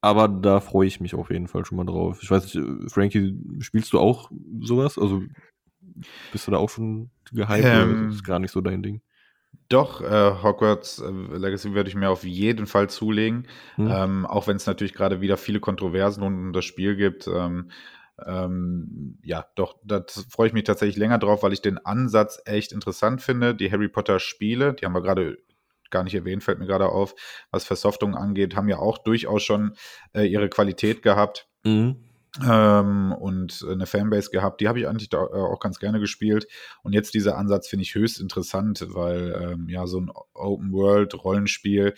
Aber 0.00 0.28
da 0.28 0.60
freue 0.60 0.86
ich 0.86 1.00
mich 1.00 1.14
auf 1.14 1.30
jeden 1.30 1.48
Fall 1.48 1.64
schon 1.64 1.76
mal 1.76 1.84
drauf. 1.84 2.20
Ich 2.22 2.30
weiß 2.30 2.44
nicht, 2.44 2.56
äh, 2.56 2.88
Frankie, 2.88 3.36
spielst 3.60 3.92
du 3.92 3.98
auch 3.98 4.30
sowas? 4.60 4.98
Also 4.98 5.22
bist 6.32 6.46
du 6.46 6.50
da 6.50 6.58
auch 6.58 6.70
schon 6.70 7.10
gehypt 7.32 7.64
ähm, 7.64 8.10
ist 8.10 8.24
gar 8.24 8.38
nicht 8.38 8.52
so 8.52 8.60
dein 8.60 8.82
Ding? 8.82 9.00
Doch, 9.68 10.00
äh, 10.00 10.42
Hogwarts 10.42 11.00
äh, 11.00 11.10
Legacy 11.10 11.72
würde 11.72 11.88
ich 11.88 11.96
mir 11.96 12.10
auf 12.10 12.24
jeden 12.24 12.66
Fall 12.66 12.88
zulegen. 12.88 13.48
Hm. 13.76 13.90
Ähm, 13.90 14.26
auch 14.26 14.46
wenn 14.46 14.56
es 14.56 14.66
natürlich 14.66 14.94
gerade 14.94 15.20
wieder 15.20 15.36
viele 15.36 15.60
Kontroversen 15.60 16.22
um 16.22 16.52
das 16.52 16.64
Spiel 16.64 16.94
gibt. 16.94 17.26
Ähm, 17.26 17.70
ähm, 18.24 19.18
ja, 19.22 19.46
doch, 19.56 19.78
da 19.84 20.04
freue 20.30 20.48
ich 20.48 20.52
mich 20.54 20.64
tatsächlich 20.64 20.96
länger 20.96 21.18
drauf, 21.18 21.42
weil 21.42 21.52
ich 21.52 21.60
den 21.60 21.78
Ansatz 21.78 22.40
echt 22.44 22.72
interessant 22.72 23.20
finde. 23.20 23.54
Die 23.54 23.70
Harry 23.70 23.88
Potter 23.88 24.20
Spiele, 24.20 24.74
die 24.74 24.84
haben 24.84 24.94
wir 24.94 25.02
gerade 25.02 25.38
gar 25.90 26.02
nicht 26.02 26.14
erwähnt, 26.14 26.42
fällt 26.42 26.58
mir 26.58 26.66
gerade 26.66 26.88
auf, 26.88 27.14
was 27.50 27.64
Versoftung 27.64 28.16
angeht, 28.16 28.56
haben 28.56 28.68
ja 28.68 28.78
auch 28.78 28.98
durchaus 28.98 29.42
schon 29.42 29.76
äh, 30.14 30.24
ihre 30.24 30.48
Qualität 30.48 31.02
gehabt. 31.02 31.48
Mhm. 31.64 31.96
Ähm, 32.44 33.12
und 33.12 33.64
eine 33.68 33.86
Fanbase 33.86 34.30
gehabt, 34.30 34.60
die 34.60 34.68
habe 34.68 34.78
ich 34.78 34.86
eigentlich 34.86 35.12
äh, 35.12 35.16
auch 35.16 35.60
ganz 35.60 35.78
gerne 35.78 36.00
gespielt. 36.00 36.46
Und 36.82 36.92
jetzt 36.92 37.14
dieser 37.14 37.38
Ansatz 37.38 37.68
finde 37.68 37.84
ich 37.84 37.94
höchst 37.94 38.20
interessant, 38.20 38.84
weil 38.90 39.52
ähm, 39.52 39.68
ja 39.68 39.86
so 39.86 40.00
ein 40.00 40.10
Open 40.34 40.72
World 40.72 41.14
Rollenspiel 41.14 41.94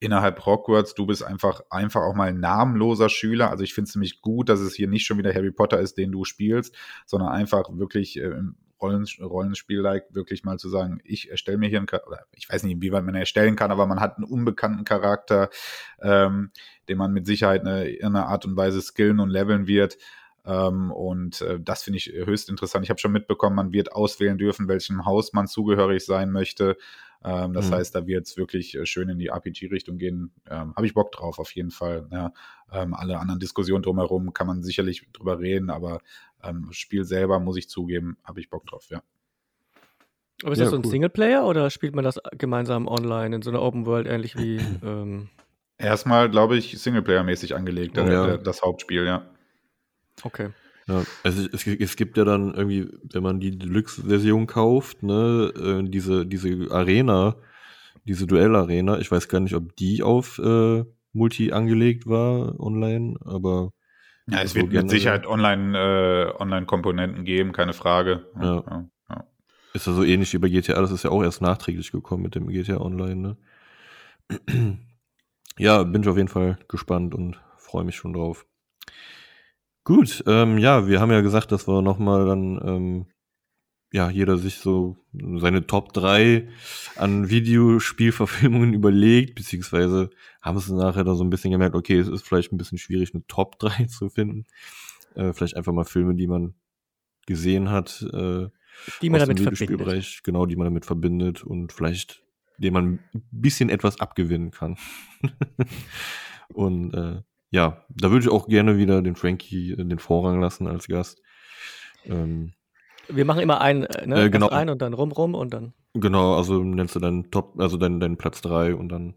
innerhalb 0.00 0.44
Hogwarts, 0.46 0.94
du 0.94 1.06
bist 1.06 1.24
einfach, 1.24 1.62
einfach 1.70 2.02
auch 2.02 2.14
mal 2.14 2.28
ein 2.28 2.40
namenloser 2.40 3.08
Schüler. 3.08 3.50
Also 3.50 3.64
ich 3.64 3.74
finde 3.74 3.88
es 3.88 3.94
nämlich 3.94 4.20
gut, 4.20 4.48
dass 4.48 4.60
es 4.60 4.74
hier 4.74 4.88
nicht 4.88 5.06
schon 5.06 5.18
wieder 5.18 5.34
Harry 5.34 5.50
Potter 5.50 5.80
ist, 5.80 5.98
den 5.98 6.12
du 6.12 6.24
spielst, 6.24 6.76
sondern 7.06 7.30
einfach 7.30 7.64
wirklich 7.72 8.18
äh, 8.18 8.24
im 8.24 8.56
Rollen, 8.80 9.06
Rollenspiel-like 9.20 10.14
wirklich 10.14 10.44
mal 10.44 10.58
zu 10.58 10.68
sagen, 10.68 11.00
ich 11.04 11.30
erstelle 11.30 11.58
mir 11.58 11.68
hier 11.68 11.78
einen, 11.78 11.88
oder 11.88 12.26
ich 12.32 12.48
weiß 12.48 12.62
nicht, 12.62 12.80
wie 12.80 12.92
weit 12.92 13.04
man 13.04 13.14
erstellen 13.14 13.56
kann, 13.56 13.72
aber 13.72 13.86
man 13.86 14.00
hat 14.00 14.16
einen 14.16 14.24
unbekannten 14.24 14.84
Charakter, 14.84 15.50
ähm, 16.00 16.52
den 16.88 16.98
man 16.98 17.12
mit 17.12 17.26
Sicherheit 17.26 17.62
eine, 17.62 17.88
in 17.88 18.06
einer 18.06 18.28
Art 18.28 18.44
und 18.44 18.56
Weise 18.56 18.80
skillen 18.80 19.18
und 19.18 19.30
leveln 19.30 19.66
wird. 19.66 19.98
Ähm, 20.46 20.92
und 20.92 21.42
äh, 21.42 21.58
das 21.60 21.82
finde 21.82 21.98
ich 21.98 22.06
höchst 22.06 22.48
interessant. 22.48 22.84
Ich 22.84 22.90
habe 22.90 23.00
schon 23.00 23.12
mitbekommen, 23.12 23.56
man 23.56 23.72
wird 23.72 23.92
auswählen 23.92 24.38
dürfen, 24.38 24.68
welchem 24.68 25.04
Haus 25.04 25.32
man 25.32 25.48
zugehörig 25.48 26.04
sein 26.04 26.30
möchte. 26.30 26.76
Ähm, 27.24 27.52
das 27.52 27.68
mhm. 27.68 27.74
heißt, 27.74 27.94
da 27.94 28.06
wird 28.06 28.26
es 28.26 28.36
wirklich 28.36 28.76
äh, 28.76 28.86
schön 28.86 29.08
in 29.08 29.18
die 29.18 29.28
RPG-Richtung 29.28 29.98
gehen. 29.98 30.32
Ähm, 30.48 30.74
Habe 30.76 30.86
ich 30.86 30.94
Bock 30.94 31.10
drauf, 31.12 31.38
auf 31.38 31.50
jeden 31.52 31.70
Fall. 31.70 32.06
Ja, 32.12 32.32
ähm, 32.72 32.94
alle 32.94 33.18
anderen 33.18 33.40
Diskussionen 33.40 33.82
drumherum 33.82 34.32
kann 34.32 34.46
man 34.46 34.62
sicherlich 34.62 35.08
drüber 35.12 35.40
reden, 35.40 35.70
aber 35.70 36.00
ähm, 36.42 36.68
Spiel 36.70 37.04
selber, 37.04 37.40
muss 37.40 37.56
ich 37.56 37.68
zugeben, 37.68 38.18
habe 38.22 38.40
ich 38.40 38.50
Bock 38.50 38.66
drauf, 38.66 38.86
ja. 38.90 39.02
Aber 40.44 40.52
ist 40.52 40.58
ja, 40.58 40.66
das 40.66 40.70
so 40.70 40.76
ein 40.76 40.84
cool. 40.84 40.90
Singleplayer 40.90 41.44
oder 41.44 41.70
spielt 41.70 41.96
man 41.96 42.04
das 42.04 42.20
gemeinsam 42.36 42.86
online 42.86 43.34
in 43.34 43.42
so 43.42 43.50
einer 43.50 43.60
Open 43.60 43.86
World, 43.86 44.06
ähnlich 44.06 44.36
wie. 44.36 44.60
Ähm 44.84 45.28
Erstmal, 45.80 46.28
glaube 46.28 46.56
ich, 46.56 46.74
Singleplayer-mäßig 46.74 47.54
angelegt, 47.54 47.96
oh, 47.98 48.02
ja. 48.02 48.36
das 48.36 48.62
Hauptspiel, 48.62 49.04
ja. 49.04 49.24
Okay. 50.24 50.50
Ja, 50.88 51.04
also 51.22 51.46
es, 51.52 51.66
es, 51.66 51.96
gibt 51.96 52.16
ja 52.16 52.24
dann 52.24 52.54
irgendwie, 52.54 52.88
wenn 53.12 53.22
man 53.22 53.40
die 53.40 53.58
Deluxe-Version 53.58 54.46
kauft, 54.46 55.02
ne, 55.02 55.52
äh, 55.54 55.88
diese, 55.88 56.24
diese 56.24 56.70
Arena, 56.70 57.36
diese 58.04 58.26
Duell-Arena, 58.26 58.98
ich 58.98 59.10
weiß 59.10 59.28
gar 59.28 59.40
nicht, 59.40 59.54
ob 59.54 59.76
die 59.76 60.02
auf 60.02 60.38
äh, 60.38 60.84
Multi 61.12 61.52
angelegt 61.52 62.06
war 62.06 62.58
online, 62.58 63.16
aber. 63.22 63.72
Ja, 64.30 64.40
es 64.40 64.52
so 64.52 64.56
wird 64.56 64.72
mit 64.72 64.90
Sicherheit 64.90 65.26
online, 65.26 65.76
äh, 65.76 66.42
Online-Komponenten 66.42 67.24
geben, 67.24 67.52
keine 67.52 67.74
Frage. 67.74 68.26
Ja. 68.40 68.64
ja, 68.66 68.84
ja. 69.10 69.24
Ist 69.74 69.86
ja 69.86 69.92
so 69.92 70.04
ähnlich 70.04 70.32
wie 70.32 70.38
bei 70.38 70.48
GTA, 70.48 70.80
das 70.80 70.90
ist 70.90 71.04
ja 71.04 71.10
auch 71.10 71.22
erst 71.22 71.42
nachträglich 71.42 71.92
gekommen 71.92 72.22
mit 72.22 72.34
dem 72.34 72.48
GTA 72.48 72.80
Online, 72.80 73.16
ne? 73.16 73.36
ja, 75.58 75.82
bin 75.82 76.02
ich 76.02 76.08
auf 76.08 76.16
jeden 76.16 76.28
Fall 76.28 76.58
gespannt 76.66 77.14
und 77.14 77.38
freue 77.58 77.84
mich 77.84 77.96
schon 77.96 78.14
drauf. 78.14 78.46
Gut, 79.88 80.22
ähm, 80.26 80.58
ja, 80.58 80.86
wir 80.86 81.00
haben 81.00 81.10
ja 81.10 81.22
gesagt, 81.22 81.50
dass 81.50 81.66
wir 81.66 81.80
nochmal 81.80 82.26
dann, 82.26 82.60
ähm, 82.62 83.06
ja, 83.90 84.10
jeder 84.10 84.36
sich 84.36 84.56
so 84.56 84.98
seine 85.38 85.66
Top 85.66 85.94
3 85.94 86.46
an 86.96 87.30
Videospielverfilmungen 87.30 88.74
überlegt, 88.74 89.34
beziehungsweise 89.34 90.10
haben 90.42 90.58
es 90.58 90.68
nachher 90.68 91.04
da 91.04 91.14
so 91.14 91.24
ein 91.24 91.30
bisschen 91.30 91.52
gemerkt, 91.52 91.74
okay, 91.74 91.98
es 91.98 92.06
ist 92.06 92.28
vielleicht 92.28 92.52
ein 92.52 92.58
bisschen 92.58 92.76
schwierig, 92.76 93.14
eine 93.14 93.26
Top 93.28 93.58
3 93.60 93.84
zu 93.88 94.10
finden. 94.10 94.44
Äh, 95.14 95.32
vielleicht 95.32 95.56
einfach 95.56 95.72
mal 95.72 95.86
Filme, 95.86 96.14
die 96.14 96.26
man 96.26 96.52
gesehen 97.26 97.70
hat. 97.70 98.02
Äh, 98.12 98.48
die 99.00 99.08
man 99.08 99.20
damit 99.20 99.40
verbindet. 99.40 100.20
Genau, 100.22 100.44
die 100.44 100.56
man 100.56 100.66
damit 100.66 100.84
verbindet 100.84 101.42
und 101.44 101.72
vielleicht 101.72 102.22
dem 102.58 102.74
man 102.74 102.98
ein 103.14 103.22
bisschen 103.30 103.70
etwas 103.70 104.00
abgewinnen 104.00 104.50
kann. 104.50 104.76
und 106.52 106.92
äh, 106.92 107.22
ja, 107.50 107.84
da 107.88 108.10
würde 108.10 108.24
ich 108.24 108.30
auch 108.30 108.46
gerne 108.46 108.76
wieder 108.76 109.02
den 109.02 109.16
Frankie 109.16 109.72
äh, 109.72 109.84
den 109.84 109.98
Vorrang 109.98 110.40
lassen 110.40 110.66
als 110.66 110.88
Gast. 110.88 111.22
Ähm, 112.04 112.52
wir 113.08 113.24
machen 113.24 113.40
immer 113.40 113.60
einen, 113.60 113.84
äh, 113.84 114.06
ne? 114.06 114.24
Äh, 114.24 114.30
genau. 114.30 114.48
ein 114.48 114.68
und 114.68 114.82
dann 114.82 114.92
rum, 114.92 115.12
rum 115.12 115.34
und 115.34 115.52
dann. 115.54 115.72
Genau, 115.94 116.36
also 116.36 116.62
nennst 116.62 116.94
du 116.94 117.00
deinen 117.00 117.30
Top, 117.30 117.58
also 117.58 117.76
deinen, 117.76 118.00
deinen 118.00 118.18
Platz 118.18 118.42
3 118.42 118.74
und 118.74 118.90
dann 118.90 119.14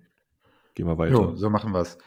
gehen 0.75 0.87
wir 0.87 0.97
weiter. 0.97 1.13
Jo, 1.13 1.35
so 1.35 1.49
machen 1.49 1.73
wir 1.73 1.81
es. 1.81 1.97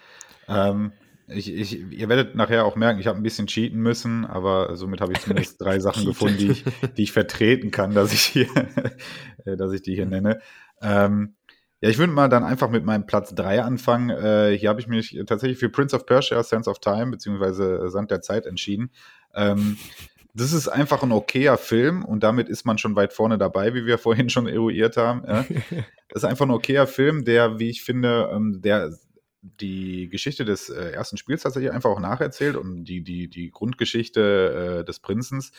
Ähm, 0.48 0.92
ich, 1.26 1.52
ich, 1.52 1.92
ihr 1.92 2.08
werdet 2.08 2.34
nachher 2.34 2.64
auch 2.64 2.76
merken, 2.76 3.00
ich 3.00 3.06
habe 3.06 3.18
ein 3.18 3.22
bisschen 3.22 3.46
cheaten 3.46 3.80
müssen, 3.80 4.26
aber 4.26 4.76
somit 4.76 5.00
habe 5.00 5.12
ich 5.12 5.20
zumindest 5.20 5.60
drei 5.60 5.78
Sachen 5.78 6.04
gefunden, 6.06 6.38
die 6.38 6.50
ich, 6.50 6.64
die 6.96 7.02
ich 7.02 7.12
vertreten 7.12 7.70
kann, 7.70 7.94
dass 7.94 8.12
ich 8.12 8.20
hier, 8.20 8.48
äh, 9.44 9.56
dass 9.56 9.72
ich 9.72 9.82
die 9.82 9.94
hier 9.94 10.06
nenne. 10.06 10.40
Ähm, 10.80 11.34
ja, 11.84 11.90
ich 11.90 11.98
würde 11.98 12.14
mal 12.14 12.28
dann 12.28 12.44
einfach 12.44 12.70
mit 12.70 12.82
meinem 12.82 13.04
Platz 13.04 13.34
3 13.34 13.62
anfangen. 13.62 14.08
Äh, 14.08 14.56
hier 14.56 14.70
habe 14.70 14.80
ich 14.80 14.86
mich 14.86 15.20
tatsächlich 15.26 15.58
für 15.58 15.68
Prince 15.68 15.94
of 15.94 16.06
Persia, 16.06 16.42
Sense 16.42 16.70
of 16.70 16.78
Time, 16.78 17.10
beziehungsweise 17.10 17.90
Sand 17.90 18.10
der 18.10 18.22
Zeit 18.22 18.46
entschieden. 18.46 18.90
Ähm, 19.34 19.76
das 20.32 20.54
ist 20.54 20.68
einfach 20.68 21.02
ein 21.02 21.12
okayer 21.12 21.58
Film 21.58 22.02
und 22.02 22.22
damit 22.22 22.48
ist 22.48 22.64
man 22.64 22.78
schon 22.78 22.96
weit 22.96 23.12
vorne 23.12 23.36
dabei, 23.36 23.74
wie 23.74 23.84
wir 23.84 23.98
vorhin 23.98 24.30
schon 24.30 24.46
eruiert 24.46 24.96
haben. 24.96 25.24
Ja. 25.28 25.44
Das 26.08 26.22
ist 26.22 26.28
einfach 26.28 26.46
ein 26.46 26.52
okayer 26.52 26.86
Film, 26.86 27.24
der, 27.24 27.58
wie 27.58 27.68
ich 27.68 27.82
finde, 27.82 28.30
ähm, 28.32 28.62
der 28.62 28.96
die 29.42 30.08
Geschichte 30.08 30.46
des 30.46 30.70
äh, 30.70 30.92
ersten 30.92 31.18
Spiels 31.18 31.42
tatsächlich 31.42 31.72
einfach 31.72 31.90
auch 31.90 32.00
nacherzählt 32.00 32.56
und 32.56 32.84
die, 32.84 33.02
die, 33.02 33.28
die 33.28 33.50
Grundgeschichte 33.50 34.80
äh, 34.80 34.84
des 34.84 35.00
Prinzens. 35.00 35.52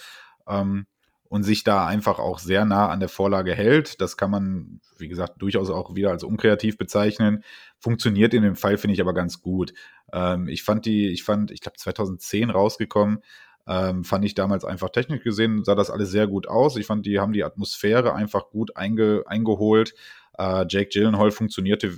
Ähm, 0.47 0.87
und 1.27 1.43
sich 1.43 1.63
da 1.63 1.85
einfach 1.87 2.19
auch 2.19 2.39
sehr 2.39 2.65
nah 2.65 2.89
an 2.89 2.99
der 2.99 3.09
Vorlage 3.09 3.53
hält. 3.53 3.99
Das 4.01 4.17
kann 4.17 4.31
man, 4.31 4.79
wie 4.97 5.07
gesagt, 5.07 5.41
durchaus 5.41 5.69
auch 5.69 5.95
wieder 5.95 6.11
als 6.11 6.23
unkreativ 6.23 6.77
bezeichnen. 6.77 7.43
Funktioniert 7.79 8.33
in 8.33 8.43
dem 8.43 8.55
Fall, 8.55 8.77
finde 8.77 8.93
ich 8.93 9.01
aber 9.01 9.13
ganz 9.13 9.41
gut. 9.41 9.73
Ähm, 10.13 10.47
ich 10.47 10.63
fand 10.63 10.85
die, 10.85 11.09
ich 11.09 11.23
fand, 11.23 11.51
ich 11.51 11.61
glaube 11.61 11.77
2010 11.77 12.49
rausgekommen, 12.49 13.19
ähm, 13.67 14.03
fand 14.03 14.23
ich 14.25 14.35
damals 14.35 14.63
einfach 14.63 14.89
technisch 14.89 15.23
gesehen, 15.23 15.63
sah 15.63 15.75
das 15.75 15.89
alles 15.89 16.11
sehr 16.11 16.27
gut 16.27 16.47
aus. 16.47 16.77
Ich 16.77 16.85
fand, 16.85 17.05
die 17.05 17.19
haben 17.19 17.33
die 17.33 17.43
Atmosphäre 17.43 18.13
einfach 18.13 18.49
gut 18.49 18.77
einge, 18.77 19.23
eingeholt. 19.25 19.95
Äh, 20.37 20.65
Jake 20.69 20.89
Gyllenhaal 20.89 21.31
funktionierte, 21.31 21.97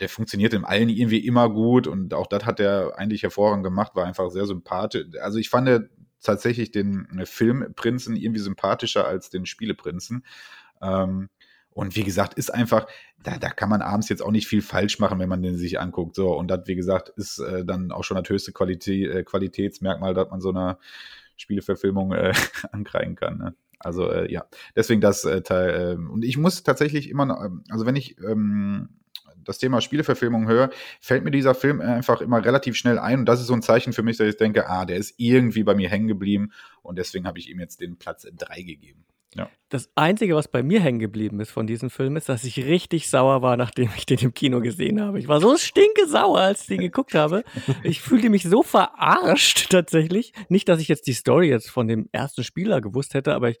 der 0.00 0.08
funktioniert 0.08 0.52
in 0.52 0.64
allen 0.64 0.88
irgendwie 0.88 1.24
immer 1.24 1.48
gut 1.48 1.86
und 1.86 2.12
auch 2.12 2.26
das 2.26 2.44
hat 2.44 2.60
er 2.60 2.98
eigentlich 2.98 3.22
hervorragend 3.22 3.64
gemacht, 3.64 3.94
war 3.94 4.04
einfach 4.04 4.30
sehr 4.30 4.46
sympathisch. 4.46 5.06
Also 5.22 5.38
ich 5.38 5.48
fand 5.48 5.68
tatsächlich 6.26 6.70
den 6.70 7.08
Filmprinzen 7.24 8.16
irgendwie 8.16 8.40
sympathischer 8.40 9.06
als 9.06 9.30
den 9.30 9.46
Spieleprinzen. 9.46 10.24
Ähm, 10.82 11.28
und 11.70 11.94
wie 11.94 12.04
gesagt, 12.04 12.34
ist 12.34 12.54
einfach, 12.54 12.86
da, 13.22 13.36
da 13.36 13.50
kann 13.50 13.68
man 13.68 13.82
abends 13.82 14.08
jetzt 14.08 14.22
auch 14.22 14.30
nicht 14.30 14.46
viel 14.46 14.62
falsch 14.62 14.98
machen, 14.98 15.18
wenn 15.18 15.28
man 15.28 15.42
den 15.42 15.58
sich 15.58 15.78
anguckt. 15.78 16.14
So, 16.14 16.34
und 16.34 16.48
das, 16.48 16.66
wie 16.66 16.74
gesagt, 16.74 17.10
ist 17.10 17.38
äh, 17.38 17.66
dann 17.66 17.92
auch 17.92 18.02
schon 18.02 18.16
das 18.16 18.28
höchste 18.28 18.52
Qualität, 18.52 19.10
äh, 19.10 19.22
Qualitätsmerkmal, 19.24 20.14
dass 20.14 20.30
man 20.30 20.40
so 20.40 20.48
einer 20.48 20.78
Spieleverfilmung 21.36 22.12
äh, 22.12 22.32
ankreien 22.72 23.14
kann. 23.14 23.36
Ne? 23.36 23.54
Also 23.78 24.10
äh, 24.10 24.32
ja, 24.32 24.46
deswegen 24.74 25.02
das 25.02 25.24
äh, 25.24 25.42
Teil. 25.42 25.98
Äh, 25.98 26.10
und 26.10 26.24
ich 26.24 26.38
muss 26.38 26.62
tatsächlich 26.62 27.10
immer, 27.10 27.26
noch, 27.26 27.44
ähm, 27.44 27.62
also 27.68 27.84
wenn 27.84 27.96
ich 27.96 28.18
ähm, 28.20 28.88
das 29.46 29.58
Thema 29.58 29.80
Spieleverfilmung 29.80 30.46
höre, 30.46 30.70
fällt 31.00 31.24
mir 31.24 31.30
dieser 31.30 31.54
Film 31.54 31.80
einfach 31.80 32.20
immer 32.20 32.44
relativ 32.44 32.76
schnell 32.76 32.98
ein. 32.98 33.20
Und 33.20 33.26
das 33.26 33.40
ist 33.40 33.46
so 33.46 33.54
ein 33.54 33.62
Zeichen 33.62 33.92
für 33.92 34.02
mich, 34.02 34.16
dass 34.16 34.28
ich 34.28 34.36
denke, 34.36 34.68
ah, 34.68 34.84
der 34.84 34.96
ist 34.96 35.14
irgendwie 35.18 35.62
bei 35.62 35.74
mir 35.74 35.88
hängen 35.88 36.08
geblieben. 36.08 36.52
Und 36.82 36.98
deswegen 36.98 37.26
habe 37.26 37.38
ich 37.38 37.50
ihm 37.50 37.60
jetzt 37.60 37.80
den 37.80 37.96
Platz 37.96 38.26
3 38.30 38.62
gegeben. 38.62 39.04
Ja. 39.36 39.50
Das 39.68 39.90
Einzige, 39.96 40.34
was 40.34 40.48
bei 40.48 40.62
mir 40.62 40.80
hängen 40.80 40.98
geblieben 40.98 41.40
ist 41.40 41.50
von 41.50 41.66
diesem 41.66 41.90
Film, 41.90 42.16
ist, 42.16 42.28
dass 42.28 42.44
ich 42.44 42.64
richtig 42.64 43.10
sauer 43.10 43.42
war, 43.42 43.56
nachdem 43.56 43.90
ich 43.96 44.06
den 44.06 44.18
im 44.18 44.32
Kino 44.32 44.60
gesehen 44.60 45.00
habe. 45.00 45.18
Ich 45.18 45.28
war 45.28 45.40
so 45.40 45.56
stinke 45.58 46.06
sauer, 46.06 46.40
als 46.40 46.62
ich 46.62 46.68
den 46.68 46.80
geguckt 46.80 47.14
habe. 47.14 47.44
Ich 47.82 48.00
fühlte 48.00 48.30
mich 48.30 48.44
so 48.44 48.62
verarscht 48.62 49.68
tatsächlich. 49.70 50.32
Nicht, 50.48 50.68
dass 50.68 50.80
ich 50.80 50.88
jetzt 50.88 51.06
die 51.06 51.12
Story 51.12 51.48
jetzt 51.48 51.70
von 51.70 51.86
dem 51.86 52.08
ersten 52.12 52.44
Spieler 52.44 52.80
gewusst 52.80 53.14
hätte, 53.14 53.34
aber 53.34 53.50
ich, 53.50 53.58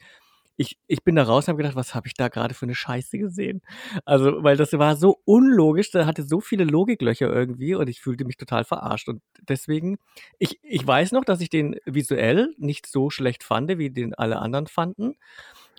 ich, 0.56 0.78
ich 0.86 1.04
bin 1.04 1.16
da 1.16 1.24
raus 1.24 1.44
und 1.44 1.52
habe 1.52 1.62
gedacht, 1.62 1.76
was 1.76 1.94
habe 1.94 2.06
ich 2.06 2.14
da 2.14 2.28
gerade 2.28 2.54
für 2.54 2.66
eine 2.66 2.74
Scheiße 2.74 3.18
gesehen? 3.18 3.62
Also, 4.04 4.42
weil 4.42 4.56
das 4.56 4.72
war 4.72 4.96
so 4.96 5.20
unlogisch, 5.24 5.90
da 5.90 6.06
hatte 6.06 6.22
so 6.22 6.40
viele 6.40 6.64
Logiklöcher 6.64 7.32
irgendwie 7.32 7.74
und 7.74 7.88
ich 7.88 8.00
fühlte 8.00 8.24
mich 8.24 8.36
total 8.36 8.64
verarscht. 8.64 9.08
Und 9.08 9.22
deswegen, 9.48 9.98
ich, 10.38 10.58
ich 10.62 10.86
weiß 10.86 11.12
noch, 11.12 11.24
dass 11.24 11.40
ich 11.40 11.50
den 11.50 11.76
visuell 11.84 12.54
nicht 12.58 12.86
so 12.86 13.10
schlecht 13.10 13.44
fand, 13.44 13.66
wie 13.78 13.90
den 13.90 14.14
alle 14.14 14.38
anderen 14.38 14.66
fanden. 14.66 15.16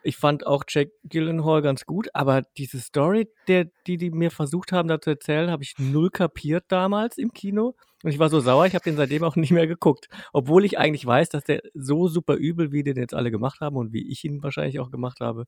Ich 0.04 0.18
fand 0.18 0.46
auch 0.46 0.64
Jack 0.68 0.90
Gyllenhaal 1.04 1.62
ganz 1.62 1.86
gut, 1.86 2.10
aber 2.14 2.44
diese 2.58 2.80
Story, 2.80 3.28
der, 3.48 3.66
die 3.88 3.98
die 3.98 4.12
mir 4.12 4.32
versucht 4.32 4.72
haben, 4.72 4.88
da 4.88 5.02
zu 5.02 5.10
erzählen, 5.10 5.50
habe 5.50 5.64
ich 5.64 5.74
null 5.80 6.12
kapiert 6.12 6.66
damals 6.70 7.18
im 7.18 7.34
Kino. 7.34 7.76
Und 8.04 8.12
ich 8.12 8.20
war 8.20 8.30
so 8.30 8.40
sauer, 8.40 8.68
ich 8.68 8.76
habe 8.76 8.84
den 8.84 8.96
seitdem 8.96 9.24
auch 9.24 9.36
nicht 9.36 9.52
mehr 9.52 9.68
geguckt. 9.68 10.08
Obwohl 10.34 10.66
ich 10.66 10.78
eigentlich 10.78 11.06
weiß, 11.06 11.30
dass 11.30 11.44
der 11.44 11.62
so 11.74 12.08
super 12.08 12.36
übel, 12.36 12.72
wie 12.72 12.84
den 12.84 12.98
jetzt 12.98 13.14
alle 13.14 13.32
gemacht 13.32 13.60
haben 13.60 13.76
und 13.76 13.94
wie 13.94 14.08
ich 14.10 14.24
ihn 14.24 14.44
wahrscheinlich 14.44 14.80
auch 14.80 14.92
gemacht 14.92 15.20
habe, 15.20 15.46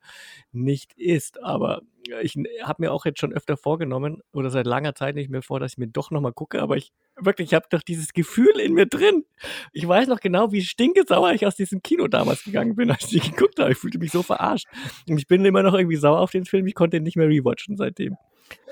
nicht 0.52 0.94
ist. 0.94 1.42
Aber 1.44 1.82
ich 2.22 2.36
habe 2.64 2.84
mir 2.84 2.92
auch 2.92 3.06
jetzt 3.06 3.20
schon 3.20 3.34
öfter 3.34 3.56
vorgenommen 3.56 4.22
oder 4.34 4.50
seit 4.50 4.66
langer 4.66 4.96
Zeit 4.96 5.16
nicht 5.16 5.30
mehr 5.30 5.44
vor, 5.44 5.60
dass 5.60 5.74
ich 5.74 5.78
mir 5.78 5.88
doch 5.88 6.10
nochmal 6.10 6.34
gucke. 6.34 6.62
Aber 6.62 6.76
ich 6.76 6.92
wirklich, 7.22 7.50
ich 7.50 7.54
habe 7.54 7.68
doch 7.70 7.84
dieses 7.84 8.14
Gefühl 8.14 8.60
in 8.60 8.74
mir 8.74 8.88
drin. 8.88 9.26
Ich 9.72 9.88
weiß 9.88 10.08
noch 10.08 10.20
genau, 10.20 10.52
wie 10.52 10.62
stinkesauer 10.62 11.34
ich 11.34 11.46
aus 11.46 11.56
diesem 11.56 11.82
Kino 11.84 12.08
damals 12.08 12.44
gegangen 12.44 12.76
bin, 12.76 12.90
als 12.90 13.12
ich 13.14 13.32
geguckt 13.32 13.60
habe. 13.60 13.72
Ich 13.72 13.78
fühlte 13.78 14.00
mich 14.00 14.12
so 14.12 14.24
verarscht. 14.24 14.68
Und 15.08 15.18
ich 15.18 15.28
bin 15.28 15.46
immer 15.46 15.62
noch 15.62 15.74
irgendwie 15.74 15.98
sauer 15.98 16.20
auf 16.20 16.32
den 16.32 16.46
Film. 16.46 16.66
Ich 16.66 16.76
konnte 16.76 16.98
ihn 16.98 17.04
nicht 17.04 17.18
mehr 17.18 17.28
rewatchen 17.28 17.78
seitdem. 17.78 18.18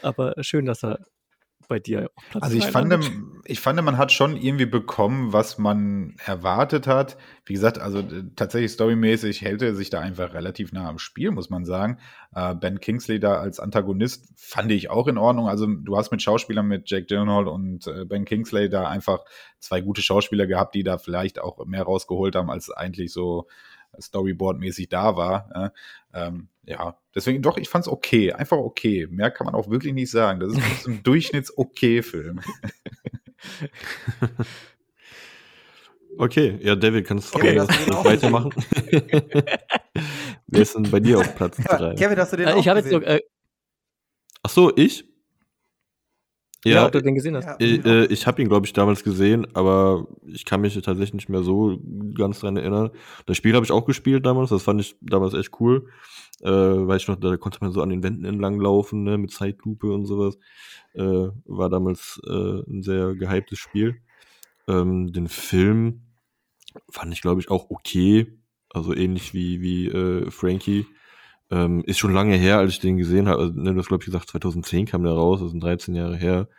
Aber 0.02 0.34
schön, 0.42 0.66
dass 0.66 0.84
er 0.84 1.00
bei 1.68 1.80
dir 1.80 2.10
auf 2.16 2.24
Platz 2.30 2.44
Also 2.44 2.58
ich 2.58 2.66
fand, 2.66 3.12
ich 3.46 3.60
fand, 3.60 3.82
man 3.82 3.98
hat 3.98 4.12
schon 4.12 4.38
irgendwie 4.38 4.66
bekommen, 4.66 5.34
was 5.34 5.58
man 5.58 6.16
erwartet 6.26 6.88
hat. 6.88 7.18
Wie 7.46 7.54
gesagt, 7.54 7.80
also 7.80 8.04
tatsächlich 8.36 8.72
storymäßig 8.72 9.42
hält 9.42 9.62
er 9.62 9.76
sich 9.76 9.90
da 9.90 10.00
einfach 10.00 10.34
relativ 10.34 10.72
nah 10.72 10.88
am 10.88 11.00
Spiel, 11.00 11.32
muss 11.32 11.50
man 11.50 11.66
sagen. 11.66 12.00
Äh, 12.34 12.56
ben 12.56 12.80
Kingsley 12.80 13.20
da 13.20 13.38
als 13.38 13.60
Antagonist 13.60 14.32
fand 14.36 14.72
ich 14.72 14.90
auch 14.90 15.08
in 15.08 15.18
Ordnung. 15.18 15.48
Also 15.48 15.68
du 15.68 15.98
hast 15.98 16.12
mit 16.12 16.22
Schauspielern 16.22 16.68
mit 16.68 16.90
Jack 16.90 17.08
Gyllenhaal 17.08 17.48
und 17.48 17.88
äh, 17.88 18.06
Ben 18.06 18.26
Kingsley 18.26 18.70
da 18.70 18.88
einfach 18.88 19.24
zwei 19.60 19.82
gute 19.82 20.02
Schauspieler 20.02 20.48
gehabt, 20.48 20.76
die 20.76 20.84
da 20.84 20.98
vielleicht 20.98 21.40
auch 21.40 21.66
mehr 21.66 21.84
rausgeholt 21.84 22.36
haben, 22.36 22.50
als 22.50 22.70
eigentlich 22.72 23.12
so 23.12 23.48
Storyboard-mäßig 24.00 24.90
da 24.90 25.16
war. 25.16 25.74
Äh, 26.14 26.28
ähm, 26.28 26.50
ja, 26.68 27.00
deswegen 27.16 27.42
doch, 27.42 27.58
ich 27.58 27.70
fand 27.70 27.86
es 27.86 27.92
okay, 27.92 28.34
einfach 28.34 28.58
okay. 28.58 29.08
Mehr 29.10 29.32
kann 29.32 29.46
man 29.46 29.56
auch 29.56 29.70
wirklich 29.70 29.94
nicht 29.94 30.12
sagen. 30.12 30.42
Das 30.42 30.52
ist 30.52 30.60
ein 30.88 31.02
Durchschnitts-okay-Film. 31.02 32.38
okay, 36.18 36.60
ja, 36.62 36.76
David, 36.76 37.08
kannst 37.08 37.34
du 37.34 37.40
okay, 37.40 37.58
weitermachen? 37.58 38.52
Wer 40.48 40.62
ist 40.62 40.76
denn 40.76 40.92
bei 40.92 41.00
dir 41.00 41.20
auf 41.20 41.36
Platz 41.36 41.56
3? 41.56 41.96
Kevin, 41.96 42.18
hast 42.18 42.34
du 42.34 42.38
den 42.38 42.50
äh, 42.50 42.52
auch 42.52 42.58
ich 42.58 42.66
gesehen? 42.66 43.02
Jetzt, 43.02 43.08
äh, 43.08 43.22
Ach 44.44 44.50
so, 44.50 44.76
ich? 44.76 45.06
Ja, 46.68 46.76
ja, 46.76 46.86
ob 46.86 46.92
du 46.92 47.02
den 47.02 47.16
gesehen 47.16 47.36
hast. 47.36 47.46
Ja, 47.46 47.56
ich, 47.60 47.86
äh, 47.86 48.06
ich 48.06 48.28
habe 48.28 48.42
ihn, 48.42 48.50
glaube 48.50 48.66
ich, 48.66 48.74
damals 48.74 49.04
gesehen, 49.04 49.48
aber 49.56 50.08
ich 50.26 50.46
kann 50.46 50.62
mich 50.62 50.74
tatsächlich 50.76 51.14
nicht 51.14 51.30
mehr 51.30 51.44
so 51.44 51.80
ganz 52.16 52.40
dran 52.40 52.58
erinnern. 52.58 52.92
Das 53.26 53.38
Spiel 53.38 53.56
habe 53.56 53.66
ich 53.66 53.72
auch 53.72 53.86
gespielt 53.86 54.26
damals, 54.26 54.50
das 54.50 54.64
fand 54.64 54.82
ich 54.82 54.96
damals 55.02 55.34
echt 55.34 55.52
cool. 55.60 55.90
Äh, 56.42 56.50
weiß 56.50 57.02
ich 57.02 57.08
noch, 57.08 57.16
da 57.16 57.36
konnte 57.38 57.60
man 57.62 57.72
so 57.72 57.82
an 57.82 57.90
den 57.90 58.04
Wänden 58.04 58.26
entlang 58.26 58.60
laufen, 58.60 59.04
ne, 59.04 59.18
mit 59.18 59.32
Zeitlupe 59.32 59.92
und 59.92 60.06
sowas. 60.06 60.38
Äh, 60.94 61.30
war 61.46 61.70
damals 61.70 62.22
äh, 62.28 62.62
ein 62.68 62.84
sehr 62.84 63.16
gehyptes 63.16 63.60
Spiel. 63.60 64.02
Ähm, 64.68 65.12
den 65.12 65.28
Film 65.28 66.02
fand 66.90 67.14
ich, 67.14 67.22
glaube 67.22 67.42
ich, 67.42 67.50
auch 67.50 67.70
okay. 67.70 68.28
Also 68.70 68.94
ähnlich 68.94 69.34
wie, 69.34 69.62
wie 69.62 69.88
äh, 69.88 70.30
Frankie. 70.30 70.86
Ähm, 71.50 71.84
ist 71.86 71.98
schon 71.98 72.14
lange 72.14 72.36
her, 72.36 72.58
als 72.58 72.74
ich 72.74 72.80
den 72.80 72.98
gesehen 72.98 73.28
habe. 73.28 73.42
Also, 73.42 73.54
ne, 73.54 73.74
du 73.74 73.80
hast, 73.80 73.88
glaube 73.88 74.02
ich, 74.02 74.06
gesagt, 74.06 74.30
2010 74.30 74.86
kam 74.86 75.04
der 75.04 75.14
raus, 75.14 75.40
das 75.40 75.52
sind 75.52 75.64
13 75.64 75.96
Jahre 75.96 76.18
her. 76.18 76.50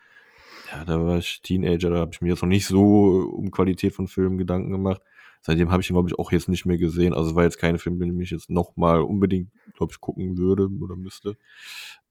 Ja, 0.72 0.84
da 0.84 1.04
war 1.04 1.18
ich 1.18 1.40
Teenager, 1.42 1.90
da 1.90 1.98
habe 1.98 2.10
ich 2.12 2.20
mir 2.20 2.30
jetzt 2.30 2.42
noch 2.42 2.48
nicht 2.48 2.66
so 2.66 3.30
um 3.32 3.50
Qualität 3.50 3.94
von 3.94 4.08
Filmen 4.08 4.38
Gedanken 4.38 4.70
gemacht. 4.70 5.02
Seitdem 5.40 5.70
habe 5.70 5.82
ich 5.82 5.90
ihn, 5.90 5.94
glaube 5.94 6.08
ich, 6.08 6.18
auch 6.18 6.32
jetzt 6.32 6.48
nicht 6.48 6.66
mehr 6.66 6.78
gesehen. 6.78 7.14
Also 7.14 7.34
war 7.34 7.44
jetzt 7.44 7.58
kein 7.58 7.78
Film, 7.78 7.98
den 7.98 8.20
ich 8.20 8.30
jetzt 8.30 8.50
nochmal 8.50 9.00
unbedingt, 9.00 9.50
glaube 9.74 9.92
ich, 9.92 10.00
gucken 10.00 10.36
würde 10.36 10.68
oder 10.80 10.96
müsste. 10.96 11.36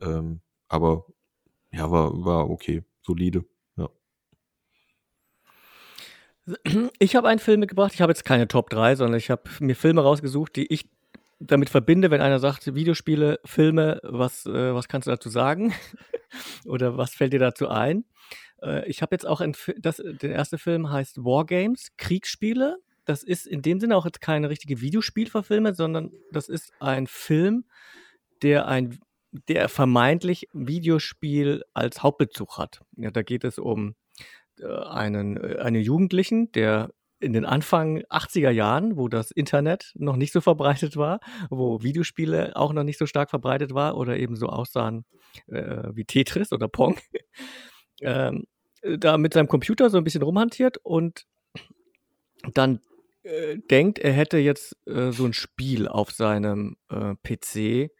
Ähm, 0.01 0.41
aber 0.67 1.05
ja, 1.71 1.91
war, 1.91 2.11
war 2.23 2.49
okay, 2.49 2.83
solide. 3.01 3.45
Ja. 3.75 3.89
Ich 6.99 7.15
habe 7.15 7.27
einen 7.27 7.39
Film 7.39 7.59
mitgebracht. 7.59 7.93
Ich 7.93 8.01
habe 8.01 8.11
jetzt 8.11 8.25
keine 8.25 8.47
Top 8.47 8.69
3, 8.69 8.95
sondern 8.95 9.17
ich 9.17 9.29
habe 9.29 9.43
mir 9.59 9.75
Filme 9.75 10.01
rausgesucht, 10.01 10.55
die 10.55 10.71
ich 10.73 10.89
damit 11.39 11.69
verbinde, 11.69 12.11
wenn 12.11 12.21
einer 12.21 12.39
sagt, 12.39 12.73
Videospiele, 12.73 13.39
Filme, 13.45 13.99
was, 14.03 14.45
äh, 14.45 14.73
was 14.73 14.87
kannst 14.87 15.07
du 15.07 15.11
dazu 15.11 15.29
sagen? 15.29 15.73
Oder 16.65 16.97
was 16.97 17.13
fällt 17.13 17.33
dir 17.33 17.39
dazu 17.39 17.69
ein? 17.69 18.05
Äh, 18.61 18.87
ich 18.89 19.01
habe 19.01 19.13
jetzt 19.15 19.25
auch 19.25 19.41
das, 19.77 20.01
der 20.03 20.31
erste 20.31 20.57
Film 20.57 20.91
heißt 20.91 21.23
Wargames, 21.23 21.89
Kriegsspiele. 21.97 22.77
Das 23.05 23.23
ist 23.23 23.47
in 23.47 23.61
dem 23.61 23.79
Sinne 23.79 23.95
auch 23.95 24.05
jetzt 24.05 24.21
keine 24.21 24.49
richtige 24.49 24.81
Videospielverfilme, 24.81 25.73
sondern 25.73 26.11
das 26.31 26.49
ist 26.49 26.73
ein 26.79 27.07
Film, 27.07 27.65
der 28.41 28.67
ein 28.67 28.99
der 29.47 29.69
vermeintlich 29.69 30.47
Videospiel 30.53 31.63
als 31.73 32.01
Hauptbezug 32.01 32.57
hat. 32.57 32.81
Ja, 32.95 33.11
da 33.11 33.21
geht 33.21 33.43
es 33.43 33.59
um 33.59 33.95
äh, 34.59 34.65
einen, 34.65 35.37
äh, 35.37 35.57
einen 35.59 35.81
Jugendlichen, 35.81 36.51
der 36.51 36.91
in 37.19 37.33
den 37.33 37.45
Anfang 37.45 38.01
80er 38.09 38.51
Jahren, 38.51 38.97
wo 38.97 39.07
das 39.07 39.31
Internet 39.31 39.91
noch 39.95 40.15
nicht 40.15 40.31
so 40.31 40.41
verbreitet 40.41 40.97
war, 40.97 41.19
wo 41.49 41.81
Videospiele 41.81 42.55
auch 42.55 42.73
noch 42.73 42.83
nicht 42.83 42.99
so 42.99 43.05
stark 43.05 43.29
verbreitet 43.29 43.73
war 43.73 43.97
oder 43.97 44.17
eben 44.17 44.35
so 44.35 44.47
aussahen 44.47 45.05
äh, 45.47 45.83
wie 45.93 46.05
Tetris 46.05 46.51
oder 46.51 46.67
Pong, 46.67 46.99
ähm, 48.01 48.45
da 48.81 49.17
mit 49.17 49.33
seinem 49.33 49.47
Computer 49.47 49.89
so 49.89 49.97
ein 49.97 50.03
bisschen 50.03 50.21
rumhantiert 50.21 50.77
und 50.77 51.25
dann 52.53 52.79
äh, 53.23 53.57
denkt, 53.57 53.99
er 53.99 54.13
hätte 54.13 54.37
jetzt 54.37 54.77
äh, 54.85 55.11
so 55.11 55.25
ein 55.25 55.33
Spiel 55.33 55.87
auf 55.87 56.11
seinem 56.11 56.77
äh, 56.89 57.15
PC 57.23 57.91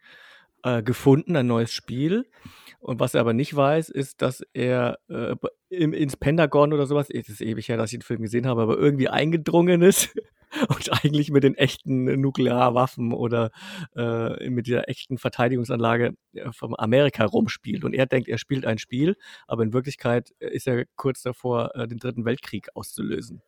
äh, 0.68 0.82
gefunden, 0.82 1.36
ein 1.36 1.46
neues 1.46 1.72
Spiel. 1.72 2.26
Und 2.80 3.00
was 3.00 3.14
er 3.14 3.20
aber 3.20 3.32
nicht 3.32 3.54
weiß, 3.54 3.88
ist, 3.88 4.22
dass 4.22 4.42
er 4.52 4.98
äh, 5.08 5.34
im, 5.68 5.92
ins 5.92 6.16
Pentagon 6.16 6.72
oder 6.72 6.86
sowas, 6.86 7.10
es 7.10 7.28
ist 7.28 7.40
ewig 7.40 7.68
her, 7.68 7.76
dass 7.76 7.92
ich 7.92 7.98
den 7.98 8.04
Film 8.04 8.22
gesehen 8.22 8.46
habe, 8.46 8.62
aber 8.62 8.78
irgendwie 8.78 9.08
eingedrungen 9.08 9.82
ist 9.82 10.14
und 10.68 11.04
eigentlich 11.04 11.30
mit 11.30 11.42
den 11.42 11.56
echten 11.56 12.04
Nuklearwaffen 12.20 13.12
oder 13.12 13.50
äh, 13.96 14.48
mit 14.48 14.66
dieser 14.66 14.88
echten 14.88 15.18
Verteidigungsanlage 15.18 16.14
äh, 16.34 16.52
von 16.52 16.74
Amerika 16.78 17.24
rumspielt. 17.24 17.84
Und 17.84 17.94
er 17.94 18.06
denkt, 18.06 18.28
er 18.28 18.38
spielt 18.38 18.64
ein 18.64 18.78
Spiel, 18.78 19.16
aber 19.46 19.64
in 19.64 19.72
Wirklichkeit 19.72 20.30
ist 20.38 20.68
er 20.68 20.84
kurz 20.96 21.22
davor, 21.22 21.74
äh, 21.74 21.88
den 21.88 21.98
Dritten 21.98 22.24
Weltkrieg 22.24 22.68
auszulösen. 22.74 23.42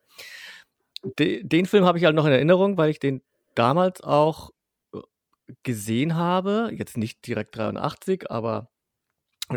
De 1.17 1.41
den 1.43 1.65
Film 1.65 1.85
habe 1.85 1.97
ich 1.97 2.05
halt 2.05 2.15
noch 2.15 2.25
in 2.25 2.31
Erinnerung, 2.31 2.77
weil 2.77 2.91
ich 2.91 2.99
den 2.99 3.21
damals 3.55 4.01
auch 4.01 4.51
gesehen 5.63 6.15
habe, 6.15 6.71
jetzt 6.73 6.97
nicht 6.97 7.25
direkt 7.27 7.55
83, 7.57 8.29
aber 8.31 8.69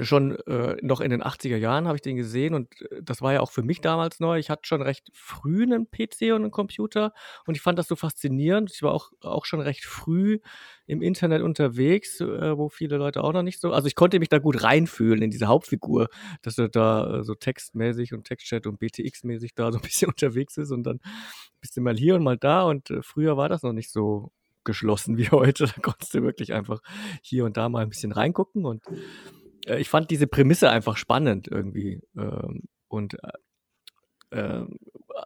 schon 0.02 0.36
äh, 0.46 0.76
noch 0.82 1.00
in 1.00 1.10
den 1.10 1.22
80er 1.22 1.56
Jahren 1.56 1.86
habe 1.86 1.96
ich 1.96 2.02
den 2.02 2.16
gesehen 2.16 2.54
und 2.54 2.80
äh, 2.90 3.02
das 3.02 3.22
war 3.22 3.32
ja 3.32 3.40
auch 3.40 3.52
für 3.52 3.62
mich 3.62 3.80
damals 3.80 4.18
neu. 4.18 4.38
Ich 4.38 4.50
hatte 4.50 4.62
schon 4.64 4.82
recht 4.82 5.10
früh 5.12 5.62
einen 5.62 5.88
PC 5.90 6.32
und 6.34 6.42
einen 6.42 6.50
Computer 6.50 7.12
und 7.46 7.56
ich 7.56 7.62
fand 7.62 7.78
das 7.78 7.88
so 7.88 7.96
faszinierend. 7.96 8.72
Ich 8.72 8.82
war 8.82 8.92
auch, 8.92 9.12
auch 9.20 9.44
schon 9.44 9.60
recht 9.60 9.84
früh 9.84 10.40
im 10.86 11.02
Internet 11.02 11.42
unterwegs, 11.42 12.20
äh, 12.20 12.58
wo 12.58 12.68
viele 12.68 12.96
Leute 12.96 13.22
auch 13.22 13.32
noch 13.32 13.42
nicht 13.42 13.60
so. 13.60 13.72
Also 13.72 13.86
ich 13.86 13.94
konnte 13.94 14.18
mich 14.18 14.28
da 14.28 14.38
gut 14.38 14.62
reinfühlen 14.62 15.22
in 15.22 15.30
diese 15.30 15.46
Hauptfigur, 15.46 16.08
dass 16.42 16.58
er 16.58 16.68
da 16.68 17.18
äh, 17.18 17.22
so 17.22 17.34
textmäßig 17.34 18.14
und 18.14 18.24
Textchat 18.24 18.66
und 18.66 18.80
BTX-mäßig 18.80 19.52
da 19.54 19.70
so 19.70 19.78
ein 19.78 19.82
bisschen 19.82 20.08
unterwegs 20.08 20.56
ist 20.56 20.72
und 20.72 20.84
dann 20.84 20.96
ein 20.96 21.60
bisschen 21.60 21.84
mal 21.84 21.96
hier 21.96 22.16
und 22.16 22.24
mal 22.24 22.38
da. 22.38 22.62
Und 22.62 22.90
äh, 22.90 23.02
früher 23.02 23.36
war 23.36 23.48
das 23.48 23.62
noch 23.62 23.72
nicht 23.72 23.90
so 23.92 24.32
geschlossen 24.64 25.16
wie 25.16 25.28
heute. 25.30 25.66
Da 25.66 25.80
konntest 25.80 26.14
du 26.14 26.22
wirklich 26.22 26.52
einfach 26.52 26.80
hier 27.22 27.44
und 27.44 27.56
da 27.56 27.68
mal 27.68 27.82
ein 27.82 27.90
bisschen 27.90 28.12
reingucken 28.12 28.64
und 28.64 28.82
äh, 29.66 29.78
ich 29.78 29.88
fand 29.88 30.10
diese 30.10 30.26
Prämisse 30.26 30.70
einfach 30.70 30.96
spannend 30.96 31.48
irgendwie. 31.50 32.00
Ähm, 32.16 32.64
und 32.88 33.14
äh, 34.30 34.38
äh, 34.38 34.66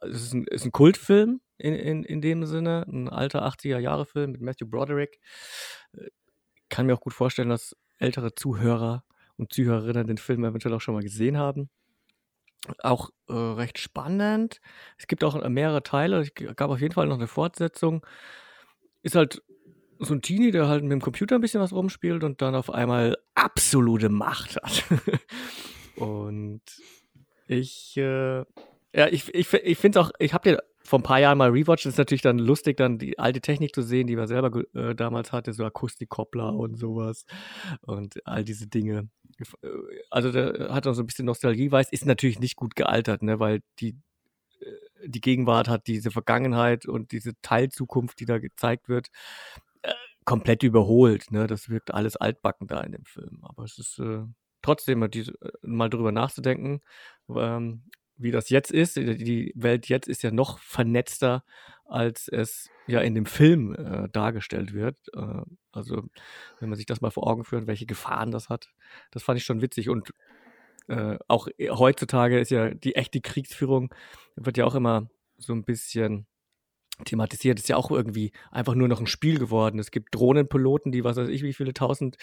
es 0.02 0.22
ist 0.22 0.34
ein, 0.34 0.44
ist 0.44 0.64
ein 0.64 0.72
Kultfilm 0.72 1.40
in, 1.56 1.74
in, 1.74 2.04
in 2.04 2.20
dem 2.20 2.46
Sinne, 2.46 2.86
ein 2.88 3.08
alter 3.08 3.46
80er-Jahre-Film 3.46 4.32
mit 4.32 4.40
Matthew 4.40 4.66
Broderick. 4.66 5.18
Äh, 5.92 6.08
kann 6.68 6.86
mir 6.86 6.94
auch 6.94 7.00
gut 7.00 7.14
vorstellen, 7.14 7.48
dass 7.48 7.76
ältere 7.98 8.34
Zuhörer 8.34 9.04
und 9.36 9.52
Zuhörerinnen 9.52 10.06
den 10.06 10.18
Film 10.18 10.44
eventuell 10.44 10.74
auch 10.74 10.80
schon 10.80 10.94
mal 10.94 11.02
gesehen 11.02 11.38
haben. 11.38 11.70
Auch 12.80 13.10
äh, 13.28 13.32
recht 13.32 13.78
spannend. 13.78 14.60
Es 14.98 15.06
gibt 15.06 15.24
auch 15.24 15.48
mehrere 15.48 15.82
Teile. 15.82 16.20
Es 16.20 16.34
gab 16.34 16.70
auf 16.70 16.80
jeden 16.80 16.92
Fall 16.92 17.06
noch 17.06 17.16
eine 17.16 17.28
Fortsetzung. 17.28 18.04
Ist 19.02 19.14
halt 19.14 19.42
so 19.98 20.14
ein 20.14 20.22
Teenie, 20.22 20.50
der 20.50 20.68
halt 20.68 20.82
mit 20.82 20.92
dem 20.92 21.00
Computer 21.00 21.34
ein 21.34 21.40
bisschen 21.40 21.60
was 21.60 21.72
rumspielt 21.72 22.24
und 22.24 22.40
dann 22.42 22.54
auf 22.54 22.70
einmal 22.70 23.16
absolute 23.34 24.08
Macht 24.08 24.56
hat. 24.56 24.84
und 25.96 26.62
ich, 27.46 27.96
äh, 27.96 28.38
ja, 28.94 29.08
ich, 29.10 29.34
ich, 29.34 29.52
ich 29.52 29.78
finde 29.78 29.98
es 29.98 30.06
auch, 30.06 30.10
ich 30.18 30.34
habe 30.34 30.48
den 30.48 30.58
vor 30.88 30.98
ein 30.98 31.02
paar 31.02 31.20
Jahren 31.20 31.38
mal 31.38 31.50
rewatcht. 31.50 31.86
Ist 31.86 31.98
natürlich 31.98 32.22
dann 32.22 32.38
lustig, 32.38 32.78
dann 32.78 32.98
die 32.98 33.18
alte 33.18 33.40
Technik 33.40 33.74
zu 33.74 33.82
sehen, 33.82 34.06
die 34.06 34.16
man 34.16 34.26
selber 34.26 34.64
äh, 34.74 34.94
damals 34.94 35.32
hatte, 35.32 35.52
so 35.52 35.64
Akustikkoppler 35.64 36.54
und 36.54 36.76
sowas 36.76 37.26
und 37.82 38.26
all 38.26 38.42
diese 38.42 38.66
Dinge. 38.66 39.08
Äh, 39.62 39.68
also 40.10 40.32
der 40.32 40.72
hat 40.74 40.86
auch 40.86 40.94
so 40.94 41.02
ein 41.02 41.06
bisschen 41.06 41.26
Nostalgie, 41.26 41.70
weiß, 41.70 41.92
ist 41.92 42.06
natürlich 42.06 42.40
nicht 42.40 42.56
gut 42.56 42.74
gealtert, 42.74 43.22
ne, 43.22 43.38
weil 43.38 43.60
die 43.80 43.96
die 45.04 45.20
Gegenwart 45.20 45.68
hat 45.68 45.86
diese 45.86 46.10
Vergangenheit 46.10 46.86
und 46.86 47.12
diese 47.12 47.32
Teilzukunft, 47.42 48.20
die 48.20 48.26
da 48.26 48.38
gezeigt 48.38 48.88
wird, 48.88 49.08
komplett 50.28 50.62
überholt. 50.62 51.30
Ne? 51.30 51.46
Das 51.46 51.70
wirkt 51.70 51.94
alles 51.94 52.14
altbacken 52.16 52.66
da 52.66 52.82
in 52.82 52.92
dem 52.92 53.06
Film. 53.06 53.38
Aber 53.44 53.64
es 53.64 53.78
ist 53.78 53.98
äh, 53.98 54.24
trotzdem 54.60 54.98
mal, 54.98 55.08
diese, 55.08 55.32
äh, 55.40 55.50
mal 55.62 55.88
drüber 55.88 56.12
nachzudenken, 56.12 56.82
ähm, 57.34 57.84
wie 58.18 58.30
das 58.30 58.50
jetzt 58.50 58.70
ist. 58.70 58.96
Die 58.96 59.54
Welt 59.56 59.88
jetzt 59.88 60.06
ist 60.06 60.22
ja 60.22 60.30
noch 60.30 60.58
vernetzter, 60.58 61.44
als 61.86 62.28
es 62.28 62.68
ja 62.86 63.00
in 63.00 63.14
dem 63.14 63.24
Film 63.24 63.74
äh, 63.74 64.10
dargestellt 64.10 64.74
wird. 64.74 64.98
Äh, 65.14 65.44
also, 65.72 66.02
wenn 66.60 66.68
man 66.68 66.76
sich 66.76 66.84
das 66.84 67.00
mal 67.00 67.10
vor 67.10 67.26
Augen 67.26 67.44
führt, 67.44 67.66
welche 67.66 67.86
Gefahren 67.86 68.30
das 68.30 68.50
hat, 68.50 68.68
das 69.10 69.22
fand 69.22 69.38
ich 69.38 69.46
schon 69.46 69.62
witzig. 69.62 69.88
Und 69.88 70.12
äh, 70.88 71.18
auch 71.28 71.48
äh, 71.58 71.70
heutzutage 71.70 72.38
ist 72.38 72.50
ja 72.50 72.70
die 72.70 72.96
echte 72.96 73.20
Kriegsführung, 73.20 73.94
wird 74.36 74.56
ja 74.56 74.64
auch 74.64 74.74
immer 74.74 75.08
so 75.36 75.52
ein 75.52 75.64
bisschen 75.64 76.26
thematisiert, 77.04 77.58
ist 77.58 77.68
ja 77.68 77.76
auch 77.76 77.90
irgendwie 77.90 78.32
einfach 78.50 78.74
nur 78.74 78.88
noch 78.88 79.00
ein 79.00 79.06
Spiel 79.06 79.38
geworden. 79.38 79.78
Es 79.78 79.90
gibt 79.90 80.14
Drohnenpiloten, 80.14 80.90
die, 80.92 81.04
was 81.04 81.16
weiß 81.16 81.28
ich, 81.28 81.42
wie 81.42 81.52
viele 81.52 81.72
tausend 81.72 82.16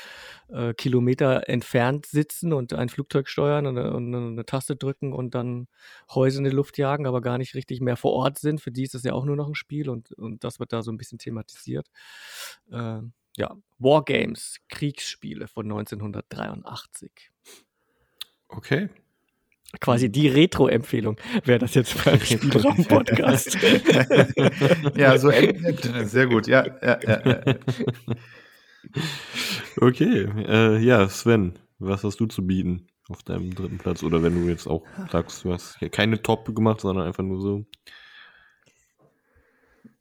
äh, 0.49 0.73
Kilometer 0.73 1.47
entfernt 1.47 2.05
sitzen 2.05 2.53
und 2.53 2.73
ein 2.73 2.89
Flugzeug 2.89 3.29
steuern 3.29 3.67
und, 3.67 3.77
und, 3.77 4.13
eine 4.13 4.45
Taste 4.45 4.75
drücken 4.75 5.13
und 5.13 5.35
dann 5.35 5.67
Häuser 6.13 6.39
in 6.39 6.43
die 6.45 6.49
Luft 6.49 6.77
jagen, 6.77 7.07
aber 7.07 7.21
gar 7.21 7.37
nicht 7.37 7.55
richtig 7.55 7.81
mehr 7.81 7.95
vor 7.95 8.13
Ort 8.13 8.39
sind. 8.39 8.61
Für 8.61 8.71
die 8.71 8.83
ist 8.83 8.93
das 8.93 9.03
ja 9.03 9.13
auch 9.13 9.25
nur 9.25 9.35
noch 9.35 9.47
ein 9.47 9.55
Spiel 9.55 9.89
und, 9.89 10.11
und 10.13 10.43
das 10.43 10.59
wird 10.59 10.73
da 10.73 10.83
so 10.83 10.91
ein 10.91 10.97
bisschen 10.97 11.19
thematisiert. 11.19 11.87
Äh, 12.71 12.99
ja, 13.37 13.55
Wargames, 13.79 14.57
Kriegsspiele 14.69 15.47
von 15.47 15.65
1983. 15.65 17.31
Okay, 18.47 18.89
Quasi 19.81 20.09
die 20.09 20.27
Retro-Empfehlung 20.27 21.17
wäre 21.43 21.59
das 21.59 21.73
jetzt 21.75 21.93
für 21.97 22.11
einen 22.11 22.21
Spielraum-Podcast. 22.21 23.57
ja, 24.95 25.17
so 25.17 25.31
sehr 26.03 26.27
gut. 26.27 26.47
Ja, 26.47 26.65
ja, 26.81 26.99
ja. 27.03 27.41
Okay, 29.81 30.29
äh, 30.47 30.77
ja, 30.77 31.09
Sven, 31.09 31.59
was 31.79 32.03
hast 32.03 32.19
du 32.19 32.27
zu 32.27 32.45
bieten 32.45 32.87
auf 33.09 33.23
deinem 33.23 33.53
dritten 33.53 33.77
Platz? 33.77 34.03
Oder 34.03 34.23
wenn 34.23 34.41
du 34.41 34.47
jetzt 34.47 34.67
auch 34.67 34.83
sagst, 35.11 35.43
du 35.43 35.51
hast 35.51 35.77
ja 35.81 35.89
keine 35.89 36.21
Top 36.21 36.53
gemacht, 36.55 36.81
sondern 36.81 37.07
einfach 37.07 37.23
nur 37.23 37.41
so. 37.41 37.65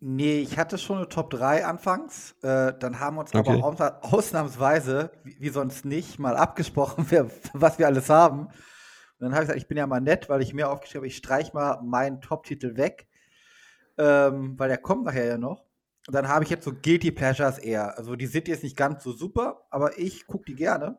Nee, 0.07 0.41
ich 0.41 0.59
hatte 0.59 0.77
schon 0.77 0.99
eine 0.99 1.09
Top 1.09 1.31
3 1.31 1.65
anfangs. 1.65 2.33
Äh, 2.43 2.75
dann 2.79 3.01
haben 3.01 3.17
wir 3.17 3.21
uns 3.21 3.35
okay. 3.35 3.59
aber 3.63 4.05
ausnahmsweise, 4.05 5.11
wie, 5.23 5.41
wie 5.41 5.49
sonst 5.49 5.87
nicht, 5.87 6.19
mal 6.19 6.37
abgesprochen, 6.37 7.07
wer, 7.11 7.31
was 7.55 7.79
wir 7.79 7.87
alles 7.87 8.11
haben. 8.11 8.49
Und 8.49 8.53
dann 9.21 9.33
habe 9.33 9.45
ich 9.45 9.49
gesagt, 9.49 9.63
ich 9.63 9.67
bin 9.67 9.79
ja 9.79 9.87
mal 9.87 10.03
nett, 10.03 10.29
weil 10.29 10.43
ich 10.43 10.53
mir 10.53 10.69
aufgeschrieben 10.69 10.99
habe, 10.99 11.07
ich 11.07 11.17
streiche 11.17 11.55
mal 11.55 11.81
meinen 11.83 12.21
Top-Titel 12.21 12.77
weg, 12.77 13.09
ähm, 13.97 14.59
weil 14.59 14.69
der 14.69 14.77
kommt 14.77 15.07
nachher 15.07 15.25
ja 15.25 15.39
noch. 15.39 15.65
Und 16.07 16.15
dann 16.15 16.29
habe 16.29 16.45
ich 16.45 16.51
jetzt 16.51 16.67
so 16.67 16.73
Guilty 16.75 17.11
Pleasures 17.11 17.57
eher. 17.57 17.97
Also 17.97 18.15
die 18.15 18.27
sind 18.27 18.47
jetzt 18.47 18.63
nicht 18.63 18.77
ganz 18.77 19.03
so 19.03 19.13
super, 19.13 19.67
aber 19.71 19.99
ich 19.99 20.27
gucke 20.27 20.45
die 20.45 20.55
gerne. 20.55 20.99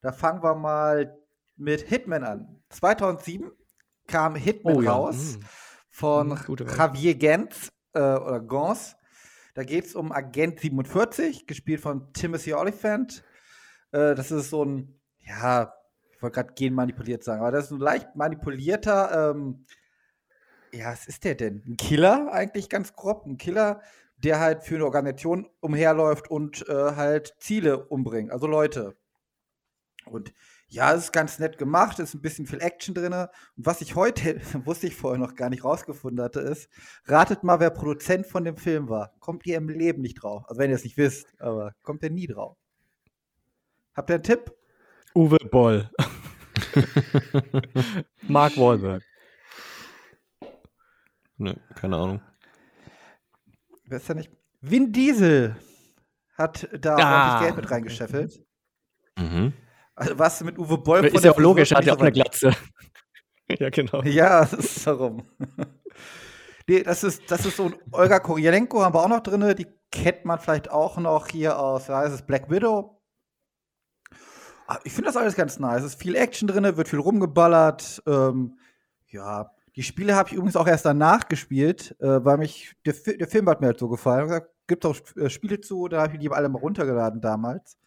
Da 0.00 0.10
fangen 0.10 0.42
wir 0.42 0.56
mal 0.56 1.16
mit 1.54 1.82
Hitman 1.82 2.24
an. 2.24 2.62
2007 2.70 3.52
kam 4.08 4.34
Hitman 4.34 4.74
oh, 4.74 4.80
ja. 4.80 4.92
raus 4.92 5.36
mhm. 5.36 5.44
von 5.88 6.28
mhm, 6.30 6.66
Javier 6.76 7.14
Gens 7.14 7.70
äh, 7.98 8.18
oder 8.18 8.40
Gans. 8.40 8.96
Da 9.54 9.64
geht 9.64 9.86
es 9.86 9.94
um 9.94 10.12
Agent 10.12 10.60
47, 10.60 11.46
gespielt 11.46 11.80
von 11.80 12.12
Timothy 12.12 12.54
Oliphant. 12.54 13.24
Äh, 13.90 14.14
das 14.14 14.30
ist 14.30 14.50
so 14.50 14.64
ein, 14.64 15.00
ja, 15.18 15.74
ich 16.12 16.22
wollte 16.22 16.36
gerade 16.36 16.54
genmanipuliert 16.54 17.24
sagen, 17.24 17.40
aber 17.40 17.52
das 17.52 17.66
ist 17.66 17.72
ein 17.72 17.80
leicht 17.80 18.14
manipulierter, 18.14 19.30
ähm, 19.30 19.64
ja, 20.72 20.92
was 20.92 21.06
ist 21.06 21.24
der 21.24 21.34
denn? 21.34 21.62
Ein 21.66 21.76
Killer 21.76 22.30
eigentlich 22.30 22.68
ganz 22.68 22.92
grob, 22.92 23.24
ein 23.26 23.38
Killer, 23.38 23.80
der 24.18 24.38
halt 24.38 24.62
für 24.62 24.74
eine 24.74 24.84
Organisation 24.84 25.48
umherläuft 25.60 26.30
und 26.30 26.68
äh, 26.68 26.96
halt 26.96 27.34
Ziele 27.38 27.86
umbringt, 27.86 28.30
also 28.30 28.46
Leute. 28.46 28.96
Und 30.04 30.32
ja, 30.70 30.92
es 30.92 31.04
ist 31.04 31.12
ganz 31.12 31.38
nett 31.38 31.56
gemacht, 31.56 31.98
ist 31.98 32.14
ein 32.14 32.20
bisschen 32.20 32.46
viel 32.46 32.60
Action 32.60 32.94
drin. 32.94 33.12
Und 33.12 33.28
was 33.56 33.80
ich 33.80 33.94
heute, 33.94 34.40
wusste 34.66 34.86
ich 34.86 34.94
vorher 34.94 35.18
noch 35.18 35.34
gar 35.34 35.48
nicht 35.48 35.64
rausgefunden 35.64 36.22
hatte, 36.22 36.40
ist, 36.40 36.68
ratet 37.06 37.42
mal, 37.42 37.58
wer 37.58 37.70
Produzent 37.70 38.26
von 38.26 38.44
dem 38.44 38.56
Film 38.56 38.88
war. 38.88 39.14
Kommt 39.18 39.46
ihr 39.46 39.56
im 39.56 39.68
Leben 39.68 40.02
nicht 40.02 40.22
drauf. 40.22 40.44
Also 40.46 40.60
wenn 40.60 40.70
ihr 40.70 40.76
es 40.76 40.84
nicht 40.84 40.98
wisst, 40.98 41.40
aber 41.40 41.74
kommt 41.82 42.02
ihr 42.02 42.10
nie 42.10 42.26
drauf. 42.26 42.56
Habt 43.94 44.10
ihr 44.10 44.14
einen 44.14 44.22
Tipp? 44.22 44.52
Uwe 45.14 45.38
Boll. 45.50 45.90
Mark 48.28 48.56
Wahlberg. 48.56 49.02
Ne, 51.38 51.56
keine 51.76 51.96
Ahnung. 51.96 52.20
Wer 53.86 53.96
ist 53.98 54.08
ja 54.08 54.14
nicht? 54.14 54.30
Vin 54.60 54.92
Diesel 54.92 55.56
hat 56.34 56.68
da 56.78 56.96
ah, 56.96 57.22
ordentlich 57.22 57.46
Geld 57.46 57.56
mit 57.56 57.70
reingescheffelt. 57.70 58.44
Mhm. 59.16 59.52
Also 59.98 60.16
was 60.16 60.44
mit 60.44 60.56
Uwe 60.58 60.78
Boll 60.78 61.04
Ist 61.04 61.24
ja 61.24 61.32
auch 61.32 61.38
logisch, 61.38 61.72
hat 61.72 61.84
ja 61.84 61.94
auch 61.94 62.00
eine 62.00 62.12
Glatze. 62.12 62.52
ja, 63.58 63.68
genau. 63.68 64.02
Ja, 64.04 64.40
das 64.44 64.52
ist 64.52 64.86
darum. 64.86 65.24
nee, 66.68 66.84
das 66.84 67.02
ist, 67.02 67.28
das 67.28 67.44
ist 67.44 67.56
so 67.56 67.72
Olga 67.90 68.20
Korielenko 68.20 68.82
haben 68.82 68.94
wir 68.94 69.02
auch 69.02 69.08
noch 69.08 69.22
drin. 69.22 69.56
Die 69.56 69.66
kennt 69.90 70.24
man 70.24 70.38
vielleicht 70.38 70.70
auch 70.70 70.98
noch 70.98 71.26
hier 71.26 71.58
aus, 71.58 71.88
ja, 71.88 72.04
es 72.04 72.22
Black 72.22 72.48
Widow. 72.48 73.00
Ah, 74.68 74.78
ich 74.84 74.92
finde 74.92 75.08
das 75.08 75.16
alles 75.16 75.34
ganz 75.34 75.58
nice. 75.58 75.82
Es 75.82 75.94
ist 75.94 76.00
viel 76.00 76.14
Action 76.14 76.46
drin, 76.46 76.76
wird 76.76 76.88
viel 76.88 77.00
rumgeballert. 77.00 78.00
Ähm, 78.06 78.58
ja, 79.08 79.50
die 79.74 79.82
Spiele 79.82 80.14
habe 80.14 80.28
ich 80.28 80.34
übrigens 80.34 80.56
auch 80.56 80.68
erst 80.68 80.84
danach 80.84 81.26
gespielt, 81.28 81.96
äh, 82.00 82.24
weil 82.24 82.38
mich 82.38 82.76
der, 82.86 82.94
der, 83.16 83.26
Film 83.26 83.48
hat 83.48 83.60
mir 83.60 83.68
halt 83.68 83.78
so 83.80 83.88
gefallen. 83.88 84.26
Ich 84.26 84.28
gesagt, 84.28 84.50
gibt 84.68 84.86
auch 84.86 84.96
äh, 85.16 85.28
Spiele 85.28 85.60
zu, 85.60 85.88
da 85.88 86.02
habe 86.02 86.14
ich 86.14 86.20
die 86.20 86.30
alle 86.30 86.48
mal 86.48 86.60
runtergeladen 86.60 87.20
damals. 87.20 87.78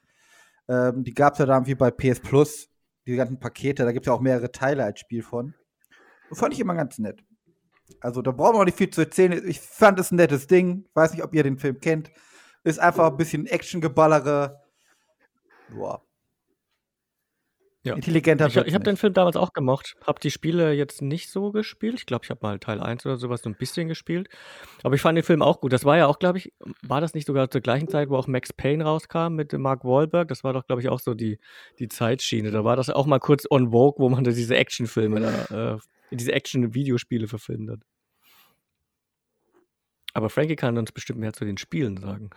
Ähm, 0.68 1.04
die 1.04 1.14
gab 1.14 1.34
es 1.34 1.40
ja 1.40 1.46
dann 1.46 1.66
wie 1.66 1.76
bei 1.76 1.92
PS 1.92 2.20
Plus, 2.20 2.70
die 3.06 3.16
ganzen 3.16 3.40
Pakete, 3.40 3.84
da 3.84 3.92
gibt 3.92 4.06
es 4.06 4.08
ja 4.08 4.14
auch 4.14 4.22
mehrere 4.22 4.52
Teile 4.52 4.84
als 4.84 5.00
Spiel 5.00 5.24
von. 5.24 5.54
Das 6.30 6.40
fand 6.40 6.54
ich 6.54 6.60
immer 6.60 6.76
ganz 6.76 6.98
nett. 6.98 7.24
Also 8.00 8.22
da 8.22 8.32
brauchen 8.32 8.56
wir 8.56 8.62
auch 8.62 8.66
nicht 8.66 8.78
viel 8.78 8.90
zu 8.90 9.02
erzählen. 9.02 9.48
Ich 9.48 9.60
fand 9.60 10.00
es 10.00 10.12
ein 10.12 10.16
nettes 10.16 10.48
Ding. 10.48 10.88
Weiß 10.94 11.12
nicht, 11.12 11.24
ob 11.24 11.34
ihr 11.36 11.44
den 11.44 11.58
Film 11.58 11.80
kennt. 11.82 12.12
Ist 12.64 12.80
einfach 12.80 13.12
ein 13.12 13.18
bisschen 13.18 13.48
Action-Geballere. 13.48 14.62
Boah. 15.70 16.02
Ja. 17.84 17.96
Intelligenter 17.96 18.46
Ich, 18.46 18.56
ich 18.56 18.74
habe 18.76 18.84
den. 18.84 18.96
Film 18.96 19.14
damals 19.14 19.36
auch 19.36 19.54
gemocht. 19.54 19.96
Habe 20.06 20.20
die 20.20 20.30
Spiele 20.30 20.74
jetzt 20.74 21.02
nicht 21.02 21.32
so 21.32 21.52
gespielt. 21.52 21.96
Ich 21.96 22.06
glaube, 22.06 22.24
ich 22.24 22.30
habe 22.30 22.40
mal 22.44 22.60
Teil 22.60 22.80
1 22.80 23.06
oder 23.08 23.18
sowas 23.18 23.42
so 23.42 23.50
ein 23.50 23.56
bisschen 23.56 23.88
gespielt. 23.88 24.30
Aber 24.84 24.94
ich 24.94 25.02
fand 25.02 25.18
den 25.18 25.24
Film 25.24 25.42
auch 25.42 25.62
gut. 25.62 25.74
Das 25.74 25.84
war 25.84 25.98
ja 25.98 26.06
auch, 26.06 26.20
glaube 26.20 26.38
ich, 26.38 26.54
war 26.84 27.02
das 27.02 27.16
nicht 27.16 27.26
sogar 27.26 27.50
zur 27.50 27.62
gleichen 27.62 27.88
Zeit, 27.88 28.10
wo 28.10 28.18
auch 28.18 28.28
Max 28.28 28.54
Payne 28.54 28.84
rauskam 28.84 29.34
mit 29.34 29.54
Mark 29.54 29.84
Wahlberg? 29.84 30.28
Das 30.28 30.44
war 30.44 30.54
doch, 30.54 30.68
glaube 30.68 30.82
ich, 30.84 30.90
auch 30.90 31.00
so 31.00 31.16
die, 31.16 31.40
die 31.80 31.88
Zeitschiene. 31.88 32.52
Da 32.52 32.64
war 32.64 32.76
das 32.76 32.92
auch 32.92 33.08
mal 33.08 33.20
kurz 33.20 33.48
on 33.50 33.72
Vogue, 33.72 33.96
wo 33.98 34.10
man 34.10 34.24
da 34.24 34.32
diese 34.32 34.56
Actionfilme, 34.56 35.80
äh, 36.12 36.16
diese 36.16 36.34
Action-Videospiele 36.34 37.28
verfilmt 37.28 37.72
hat. 37.72 37.80
Aber 40.14 40.30
Frankie 40.30 40.56
kann 40.56 40.78
uns 40.78 40.92
bestimmt 40.92 41.20
mehr 41.20 41.34
zu 41.34 41.46
den 41.46 41.58
Spielen 41.58 41.98
sagen. 41.98 42.30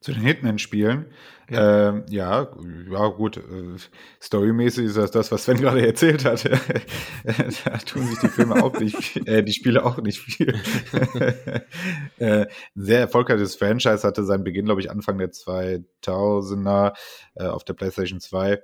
Zu 0.00 0.12
den 0.12 0.22
Hitman-Spielen. 0.22 1.12
Ja. 1.50 1.88
Ähm, 1.88 2.04
ja, 2.08 2.48
ja, 2.90 3.08
gut. 3.08 3.36
Äh, 3.36 3.76
storymäßig 4.22 4.86
ist 4.86 4.96
das 4.96 5.10
das, 5.10 5.30
was 5.30 5.44
Sven 5.44 5.58
gerade 5.58 5.84
erzählt 5.86 6.24
hat. 6.24 6.44
da 7.64 7.78
tun 7.78 8.06
sich 8.06 8.18
die 8.20 8.28
Filme 8.28 8.62
auch 8.62 8.78
nicht, 8.78 9.16
äh, 9.28 9.42
die 9.42 9.52
Spiele 9.52 9.84
auch 9.84 9.98
nicht 9.98 10.20
viel. 10.20 10.54
äh, 12.18 12.46
ein 12.46 12.48
sehr 12.76 13.00
erfolgreiches 13.00 13.56
Franchise 13.56 14.06
hatte 14.06 14.24
seinen 14.24 14.44
Beginn, 14.44 14.64
glaube 14.64 14.80
ich, 14.80 14.90
Anfang 14.90 15.18
der 15.18 15.32
2000er 15.32 16.94
äh, 17.34 17.46
auf 17.46 17.64
der 17.64 17.74
PlayStation 17.74 18.20
2. 18.20 18.60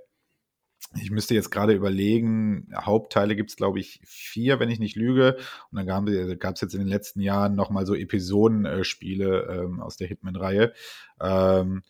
Ich 1.00 1.10
müsste 1.10 1.34
jetzt 1.34 1.50
gerade 1.50 1.74
überlegen, 1.74 2.68
Hauptteile 2.74 3.36
gibt 3.36 3.50
es, 3.50 3.56
glaube 3.56 3.80
ich, 3.80 4.00
vier, 4.04 4.60
wenn 4.60 4.70
ich 4.70 4.78
nicht 4.78 4.96
lüge. 4.96 5.36
Und 5.70 5.78
dann 5.78 6.38
gab 6.38 6.54
es 6.54 6.60
jetzt 6.60 6.74
in 6.74 6.80
den 6.80 6.88
letzten 6.88 7.20
Jahren 7.20 7.54
nochmal 7.54 7.86
so 7.86 7.94
Episodenspiele 7.94 9.64
ähm, 9.64 9.80
aus 9.80 9.96
der 9.96 10.06
Hitman-Reihe. 10.06 10.72
Ähm, 11.20 11.82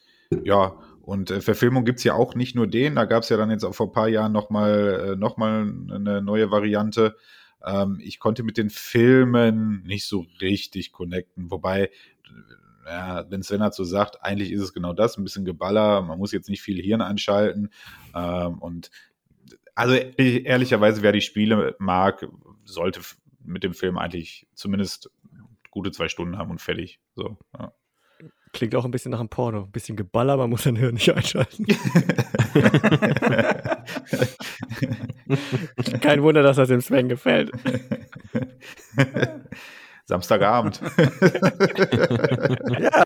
ja, 0.44 0.76
und 1.02 1.30
äh, 1.30 1.40
Verfilmung 1.40 1.84
gibt 1.84 1.98
es 1.98 2.04
ja 2.04 2.14
auch 2.14 2.34
nicht 2.34 2.56
nur 2.56 2.66
den. 2.66 2.96
Da 2.96 3.04
gab 3.04 3.22
es 3.22 3.28
ja 3.28 3.36
dann 3.36 3.50
jetzt 3.50 3.64
auch 3.64 3.74
vor 3.74 3.86
ein 3.86 3.92
paar 3.92 4.08
Jahren 4.08 4.32
nochmal 4.32 5.12
äh, 5.12 5.16
noch 5.16 5.36
eine 5.38 6.20
neue 6.22 6.50
Variante. 6.50 7.16
Ähm, 7.64 8.00
ich 8.02 8.18
konnte 8.18 8.42
mit 8.42 8.56
den 8.56 8.70
Filmen 8.70 9.82
nicht 9.84 10.06
so 10.06 10.26
richtig 10.40 10.92
connecten. 10.92 11.50
Wobei, 11.50 11.90
ja, 12.86 13.28
wenn 13.30 13.42
Sven 13.42 13.60
dazu 13.60 13.84
sagt, 13.84 14.22
eigentlich 14.22 14.52
ist 14.52 14.62
es 14.62 14.72
genau 14.72 14.92
das, 14.92 15.18
ein 15.18 15.24
bisschen 15.24 15.44
Geballer, 15.44 16.02
man 16.02 16.18
muss 16.18 16.32
jetzt 16.32 16.48
nicht 16.48 16.62
viel 16.62 16.80
Hirn 16.80 17.00
einschalten. 17.00 17.70
Ähm, 18.14 18.58
und 18.58 18.90
also 19.74 19.94
e- 19.94 20.42
ehrlicherweise, 20.42 21.02
wer 21.02 21.12
die 21.12 21.20
Spiele 21.20 21.74
mag, 21.78 22.26
sollte 22.64 23.00
mit 23.44 23.64
dem 23.64 23.74
Film 23.74 23.98
eigentlich 23.98 24.46
zumindest 24.54 25.10
gute 25.70 25.90
zwei 25.90 26.08
Stunden 26.08 26.38
haben 26.38 26.50
und 26.50 26.60
fertig. 26.60 27.00
So, 27.14 27.36
ja. 27.58 27.72
Klingt 28.52 28.74
auch 28.74 28.86
ein 28.86 28.90
bisschen 28.90 29.10
nach 29.10 29.20
einem 29.20 29.28
Porno. 29.28 29.64
Ein 29.64 29.70
bisschen 29.70 29.96
Geballer, 29.96 30.38
man 30.38 30.48
muss 30.48 30.62
sein 30.62 30.76
Hirn 30.76 30.94
nicht 30.94 31.14
einschalten. 31.14 31.66
Kein 36.00 36.22
Wunder, 36.22 36.42
dass 36.42 36.56
das 36.56 36.68
dem 36.68 36.80
Sven 36.80 37.10
gefällt. 37.10 37.50
Samstagabend. 40.06 40.80
Ja, 42.78 43.04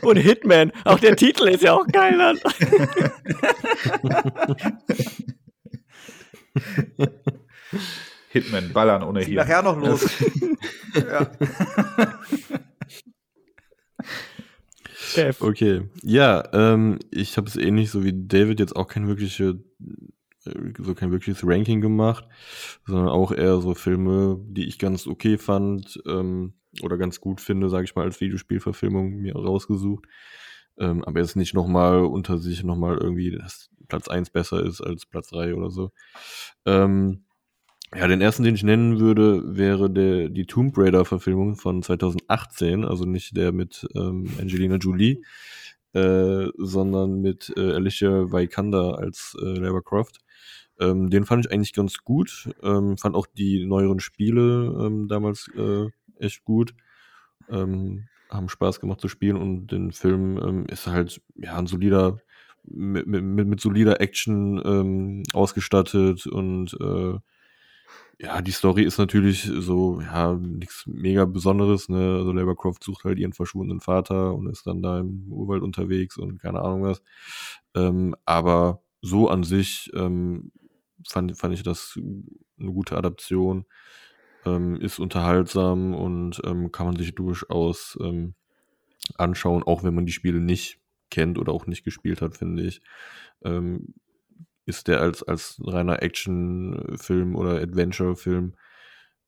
Und 0.00 0.16
Hitman, 0.16 0.72
auch 0.84 0.98
der 0.98 1.14
Titel 1.14 1.46
ist 1.48 1.62
ja 1.62 1.74
auch 1.74 1.86
geil. 1.88 2.16
Dann. 2.16 2.38
Hitman, 8.30 8.72
Ballern 8.72 9.02
ohne 9.02 9.20
hier. 9.22 9.36
nachher 9.36 9.62
noch 9.62 9.78
los. 9.78 10.08
ja. 10.94 11.30
Okay, 15.40 15.88
ja, 16.02 16.44
ähm, 16.52 16.98
ich 17.10 17.36
habe 17.36 17.48
es 17.48 17.56
ähnlich 17.56 17.90
so 17.90 18.04
wie 18.04 18.12
David 18.14 18.60
jetzt 18.60 18.76
auch 18.76 18.86
kein 18.88 19.08
wirkliche, 19.08 19.58
so 20.78 20.94
kein 20.94 21.10
wirkliches 21.10 21.46
Ranking 21.46 21.80
gemacht, 21.80 22.24
sondern 22.86 23.08
auch 23.08 23.32
eher 23.32 23.60
so 23.60 23.74
Filme, 23.74 24.40
die 24.48 24.66
ich 24.66 24.78
ganz 24.78 25.06
okay 25.06 25.38
fand 25.38 26.00
ähm, 26.06 26.54
oder 26.82 26.98
ganz 26.98 27.20
gut 27.20 27.40
finde, 27.40 27.68
sage 27.68 27.84
ich 27.84 27.94
mal, 27.94 28.04
als 28.04 28.20
Videospielverfilmung 28.20 29.16
mir 29.16 29.34
rausgesucht. 29.34 30.04
Ähm, 30.78 31.04
aber 31.04 31.20
jetzt 31.20 31.36
nicht 31.36 31.54
nochmal 31.54 32.04
unter 32.04 32.38
sich 32.38 32.62
nochmal 32.62 32.98
irgendwie, 32.98 33.32
dass 33.32 33.70
Platz 33.88 34.08
1 34.08 34.30
besser 34.30 34.64
ist 34.64 34.80
als 34.80 35.06
Platz 35.06 35.30
3 35.30 35.54
oder 35.54 35.70
so. 35.70 35.90
Ähm, 36.66 37.24
ja, 37.94 38.06
den 38.06 38.20
ersten, 38.20 38.42
den 38.42 38.54
ich 38.54 38.62
nennen 38.62 39.00
würde, 39.00 39.56
wäre 39.56 39.90
der, 39.90 40.28
die 40.28 40.46
Tomb 40.46 40.76
Raider-Verfilmung 40.76 41.56
von 41.56 41.82
2018, 41.82 42.84
also 42.84 43.04
nicht 43.04 43.36
der 43.36 43.50
mit 43.52 43.86
ähm, 43.96 44.28
Angelina 44.38 44.76
Jolie, 44.76 45.22
äh, 45.94 46.48
sondern 46.58 47.22
mit 47.22 47.50
äh, 47.56 47.72
Alicia 47.72 48.30
Vikander 48.30 48.98
als 48.98 49.36
äh, 49.40 49.58
Lara 49.58 49.80
Croft. 49.80 50.18
Ähm, 50.80 51.10
den 51.10 51.24
fand 51.24 51.44
ich 51.44 51.52
eigentlich 51.52 51.72
ganz 51.72 51.98
gut. 51.98 52.50
Ähm, 52.62 52.98
fand 52.98 53.14
auch 53.16 53.26
die 53.26 53.64
neueren 53.66 54.00
Spiele 54.00 54.74
ähm, 54.86 55.08
damals 55.08 55.50
äh, 55.56 55.86
echt 56.18 56.44
gut. 56.44 56.74
Ähm, 57.48 58.08
haben 58.30 58.48
Spaß 58.48 58.80
gemacht 58.80 59.00
zu 59.00 59.08
spielen 59.08 59.36
und 59.36 59.68
den 59.68 59.92
Film 59.92 60.38
ähm, 60.38 60.66
ist 60.66 60.86
halt 60.86 61.22
ja 61.36 61.56
ein 61.56 61.66
solider 61.66 62.18
mit, 62.64 63.06
mit, 63.06 63.48
mit 63.48 63.60
solider 63.60 64.00
Action 64.02 65.24
ausgestattet 65.32 66.26
und 66.26 66.76
äh, 66.78 67.18
ja, 68.20 68.42
die 68.42 68.50
Story 68.50 68.82
ist 68.82 68.98
natürlich 68.98 69.48
so, 69.58 70.00
ja, 70.00 70.34
nichts 70.34 70.84
mega 70.86 71.24
Besonderes, 71.24 71.88
ne? 71.88 72.16
Also 72.18 72.32
Lara 72.32 72.54
Croft 72.54 72.82
sucht 72.82 73.04
halt 73.04 73.18
ihren 73.18 73.32
verschwundenen 73.32 73.80
Vater 73.80 74.34
und 74.34 74.48
ist 74.48 74.66
dann 74.66 74.82
da 74.82 74.98
im 74.98 75.32
Urwald 75.32 75.62
unterwegs 75.62 76.16
und 76.18 76.40
keine 76.40 76.60
Ahnung 76.60 76.82
was. 76.82 77.00
Ähm, 77.76 78.16
aber 78.24 78.82
so 79.02 79.28
an 79.28 79.44
sich 79.44 79.90
ähm, 79.94 80.50
fand, 81.06 81.36
fand 81.36 81.54
ich 81.54 81.62
das 81.62 81.98
eine 82.58 82.72
gute 82.72 82.96
Adaption. 82.96 83.66
Ähm, 84.44 84.76
ist 84.76 84.98
unterhaltsam 84.98 85.94
und 85.94 86.40
ähm, 86.44 86.70
kann 86.70 86.86
man 86.86 86.96
sich 86.96 87.14
durchaus 87.14 87.98
ähm, 88.00 88.34
anschauen, 89.16 89.62
auch 89.62 89.82
wenn 89.82 89.94
man 89.94 90.06
die 90.06 90.12
Spiele 90.12 90.40
nicht 90.40 90.80
kennt 91.10 91.38
oder 91.38 91.52
auch 91.52 91.66
nicht 91.66 91.84
gespielt 91.84 92.22
hat, 92.22 92.36
finde 92.36 92.62
ich. 92.62 92.80
Ähm, 93.42 93.94
ist 94.64 94.86
der 94.86 95.00
als, 95.00 95.22
als 95.22 95.60
reiner 95.64 96.02
Action-Film 96.02 97.34
oder 97.34 97.60
Adventure-Film 97.60 98.54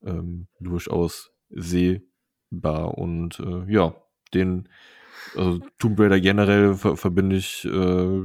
ähm, 0.03 0.47
durchaus 0.59 1.31
sehbar. 1.49 2.97
Und 2.97 3.39
äh, 3.39 3.71
ja, 3.71 3.95
den 4.33 4.69
also 5.35 5.59
Tomb 5.77 5.99
Raider 5.99 6.19
generell 6.19 6.75
ver 6.75 6.97
verbinde 6.97 7.35
ich 7.35 7.65
äh, 7.65 8.21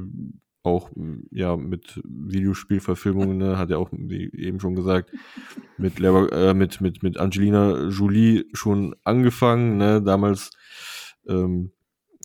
auch 0.67 0.91
ja 1.31 1.57
mit 1.57 2.01
Videospielverfilmungen, 2.05 3.39
ne, 3.39 3.59
hat 3.59 3.71
er 3.71 3.79
auch, 3.79 3.91
wie 3.93 4.31
eben 4.33 4.61
schon 4.61 4.75
gesagt, 4.75 5.13
mit, 5.79 6.01
äh, 6.01 6.55
mit, 6.55 6.81
mit, 6.81 7.03
mit 7.03 7.19
Angelina 7.19 7.89
Jolie 7.89 8.45
schon 8.53 8.95
angefangen, 9.05 9.79
ne, 9.79 10.03
damals 10.03 10.51
ähm, 11.27 11.73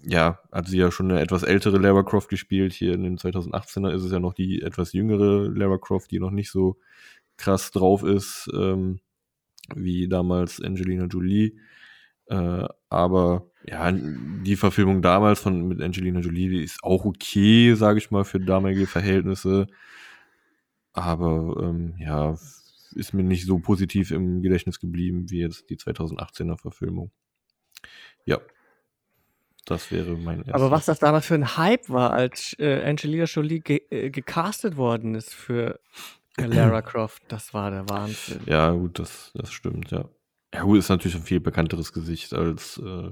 ja, 0.03 0.39
hat 0.51 0.67
sie 0.67 0.77
ja 0.77 0.91
schon 0.91 1.11
eine 1.11 1.21
etwas 1.21 1.43
ältere 1.43 1.77
Lara 1.77 2.03
Croft 2.03 2.29
gespielt. 2.29 2.73
Hier 2.73 2.93
in 2.93 3.03
den 3.03 3.17
2018er 3.17 3.91
ist 3.93 4.03
es 4.03 4.11
ja 4.11 4.19
noch 4.19 4.33
die 4.33 4.61
etwas 4.61 4.93
jüngere 4.93 5.47
Lara 5.49 5.77
Croft, 5.77 6.11
die 6.11 6.19
noch 6.19 6.31
nicht 6.31 6.51
so 6.51 6.77
krass 7.37 7.71
drauf 7.71 8.03
ist, 8.03 8.49
ähm, 8.53 8.99
wie 9.75 10.07
damals 10.07 10.61
Angelina 10.61 11.05
Jolie. 11.05 11.57
Äh, 12.27 12.67
aber 12.89 13.50
ja, 13.65 13.91
die 13.91 14.55
Verfilmung 14.55 15.01
damals 15.01 15.39
von 15.39 15.67
mit 15.67 15.81
Angelina 15.81 16.19
Jolie, 16.19 16.49
die 16.49 16.63
ist 16.63 16.83
auch 16.83 17.05
okay, 17.05 17.73
sage 17.75 17.99
ich 17.99 18.11
mal, 18.11 18.23
für 18.23 18.39
damalige 18.39 18.87
Verhältnisse. 18.87 19.67
Aber 20.93 21.57
ähm, 21.61 21.95
ja, 21.99 22.35
ist 22.95 23.13
mir 23.13 23.23
nicht 23.23 23.45
so 23.45 23.59
positiv 23.59 24.11
im 24.11 24.41
Gedächtnis 24.41 24.79
geblieben 24.79 25.29
wie 25.29 25.39
jetzt 25.39 25.69
die 25.69 25.77
2018er 25.77 26.57
Verfilmung. 26.57 27.11
Ja, 28.25 28.39
das 29.65 29.91
wäre 29.91 30.17
mein 30.17 30.39
erstes. 30.39 30.53
Aber 30.53 30.71
was 30.71 30.85
das 30.85 30.99
damals 30.99 31.25
für 31.25 31.35
ein 31.35 31.55
Hype 31.55 31.89
war, 31.89 32.11
als 32.11 32.55
äh, 32.59 32.83
Angelina 32.83 33.25
Jolie 33.25 33.61
ge 33.61 33.81
äh, 33.89 34.09
gecastet 34.09 34.75
worden 34.75 35.15
ist 35.15 35.33
für 35.33 35.79
Lara 36.37 36.81
Croft, 36.81 37.23
das 37.27 37.53
war 37.53 37.69
der 37.71 37.87
Wahnsinn. 37.87 38.41
Ja, 38.47 38.71
gut, 38.71 38.99
das, 38.99 39.31
das 39.35 39.51
stimmt, 39.51 39.91
ja. 39.91 40.05
Ja, 40.53 40.63
gut, 40.63 40.79
ist 40.79 40.89
natürlich 40.89 41.15
ein 41.15 41.23
viel 41.23 41.39
bekannteres 41.39 41.93
Gesicht 41.93 42.33
als 42.33 42.77
äh, 42.79 43.11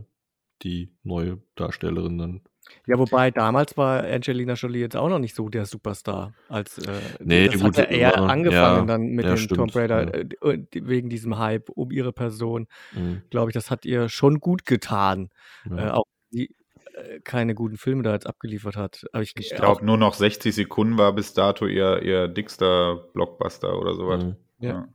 die 0.63 0.91
neue 1.03 1.39
Darstellerin 1.55 2.17
dann. 2.17 2.41
Ja, 2.85 2.99
wobei 2.99 3.31
damals 3.31 3.77
war 3.77 4.03
Angelina 4.03 4.53
Jolie 4.53 4.79
jetzt 4.81 4.95
auch 4.95 5.09
noch 5.09 5.17
nicht 5.17 5.33
so 5.35 5.49
der 5.49 5.65
Superstar. 5.65 6.33
Als, 6.49 6.77
äh, 6.77 6.99
Nee, 7.19 7.47
das 7.47 7.61
gut, 7.61 7.77
hat 7.77 7.89
ja 7.91 7.97
eher 7.97 8.11
war- 8.11 8.29
angefangen 8.29 8.79
ja, 8.87 8.93
dann 8.93 9.01
mit 9.07 9.25
ja, 9.25 9.31
dem 9.33 9.37
stimmt, 9.37 9.57
Tomb 9.57 9.75
Raider 9.75 10.15
ja. 10.15 10.51
äh, 10.51 10.59
wegen 10.73 11.09
diesem 11.09 11.39
Hype 11.39 11.69
um 11.69 11.89
ihre 11.91 12.13
Person. 12.13 12.67
Mhm, 12.93 13.23
Glaube 13.31 13.49
ich, 13.49 13.53
das 13.53 13.71
hat 13.71 13.85
ihr 13.85 14.07
schon 14.09 14.39
gut 14.39 14.65
getan. 14.65 15.29
Äh, 15.69 15.89
auch 15.89 16.03
die 16.31 16.53
äh, 16.93 17.19
keine 17.21 17.55
guten 17.55 17.77
Filme 17.77 18.03
da 18.03 18.13
jetzt 18.13 18.27
abgeliefert 18.27 18.75
hat. 18.75 19.03
Aber 19.13 19.23
ich, 19.23 19.33
Ich 19.37 19.49
glaube, 19.55 19.83
nur 19.83 19.97
noch 19.97 20.13
60 20.13 20.53
Sekunden 20.53 20.97
war 20.99 21.13
bis 21.13 21.33
dato 21.33 21.65
ihr, 21.65 22.03
ihr 22.03 22.27
dickster 22.27 22.97
Blockbuster 23.13 23.79
oder 23.79 23.95
sowas. 23.95 24.23
Mhm. 24.25 24.35
Ja. 24.59 24.87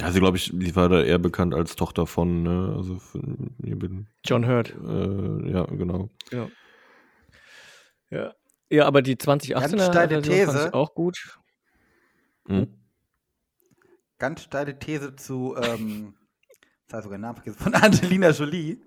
Ja, 0.00 0.12
sie, 0.12 0.20
glaube 0.20 0.36
ich, 0.36 0.50
die 0.54 0.76
war 0.76 0.88
da 0.88 1.02
eher 1.02 1.18
bekannt 1.18 1.54
als 1.54 1.74
Tochter 1.74 2.06
von, 2.06 2.42
ne? 2.44 2.74
Also 2.76 2.98
von, 2.98 3.50
bin, 3.58 4.06
John 4.24 4.46
Hurt. 4.46 4.70
äh, 4.70 5.50
ja, 5.50 5.64
genau. 5.64 6.08
Ja. 6.30 6.48
Ja, 8.70 8.86
aber 8.86 9.02
die 9.02 9.16
2018er 9.16 9.54
Ganz 9.60 9.84
steile 9.86 10.22
Version 10.22 10.46
fand 10.46 10.56
These. 10.56 10.68
ich 10.68 10.74
auch 10.74 10.94
gut. 10.94 11.38
Hm? 12.46 12.74
Ganz 14.18 14.42
steile 14.42 14.78
These 14.78 15.16
zu, 15.16 15.56
ähm, 15.56 16.14
jetzt 16.82 16.92
habe 16.92 17.00
ich 17.00 17.04
sogar 17.04 17.18
den 17.18 17.20
Namen 17.22 17.36
vergessen, 17.36 17.58
von 17.58 17.74
Angelina 17.74 18.30
Jolie. 18.30 18.78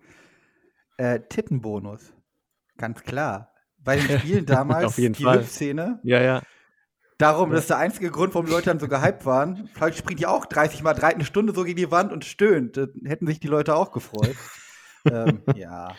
Äh, 0.97 1.19
Tittenbonus. 1.29 2.13
Ganz 2.77 3.01
klar. 3.01 3.53
Bei 3.79 3.97
den 3.97 4.19
Spielen 4.19 4.45
damals, 4.47 4.85
Auf 4.85 4.97
jeden 4.97 5.13
die 5.15 5.23
Fall. 5.23 5.39
Lip-Szene. 5.39 5.99
Ja, 6.03 6.21
ja. 6.21 6.41
Darum, 7.21 7.49
Ja. 7.49 7.55
das 7.55 7.63
ist 7.65 7.69
der 7.69 7.77
einzige 7.77 8.09
Grund, 8.11 8.33
warum 8.33 8.47
die 8.47 8.51
Leute 8.51 8.65
dann 8.65 8.79
so 8.79 8.87
gehypt 8.87 9.25
waren. 9.25 9.69
Vielleicht 9.73 9.97
springt 9.97 10.19
die 10.19 10.25
auch 10.27 10.45
30 10.45 10.83
Mal, 10.83 10.93
dreht 10.93 11.15
eine 11.15 11.25
Stunde 11.25 11.53
so 11.53 11.63
gegen 11.63 11.77
die 11.77 11.91
Wand 11.91 12.11
und 12.11 12.25
stöhnt. 12.25 12.77
Dann 12.77 12.91
hätten 13.05 13.27
sich 13.27 13.39
die 13.39 13.47
Leute 13.47 13.75
auch 13.75 13.91
gefreut. 13.91 14.35
ähm, 15.05 15.41
ja. 15.55 15.93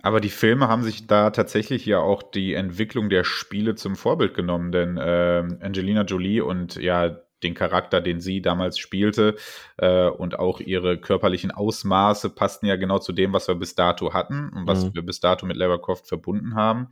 Aber 0.00 0.20
die 0.20 0.30
Filme 0.30 0.68
haben 0.68 0.84
sich 0.84 1.06
da 1.08 1.30
tatsächlich 1.30 1.84
ja 1.84 1.98
auch 1.98 2.22
die 2.22 2.54
Entwicklung 2.54 3.10
der 3.10 3.24
Spiele 3.24 3.74
zum 3.74 3.96
Vorbild 3.96 4.34
genommen, 4.34 4.70
denn 4.70 4.98
ähm, 5.02 5.58
Angelina 5.60 6.02
Jolie 6.02 6.40
und 6.40 6.76
ja 6.76 7.18
den 7.42 7.54
Charakter, 7.54 8.00
den 8.00 8.20
sie 8.20 8.42
damals 8.42 8.78
spielte 8.78 9.36
äh, 9.76 10.06
und 10.08 10.38
auch 10.38 10.60
ihre 10.60 10.98
körperlichen 11.00 11.50
Ausmaße 11.52 12.30
passten 12.30 12.66
ja 12.66 12.76
genau 12.76 12.98
zu 12.98 13.12
dem, 13.12 13.32
was 13.32 13.46
wir 13.48 13.54
bis 13.54 13.74
dato 13.76 14.12
hatten 14.12 14.50
und 14.50 14.66
was 14.66 14.84
Mhm. 14.86 14.94
wir 14.94 15.02
bis 15.02 15.20
dato 15.20 15.46
mit 15.46 15.56
Lara 15.56 15.78
Croft 15.78 16.08
verbunden 16.08 16.54
haben. 16.56 16.88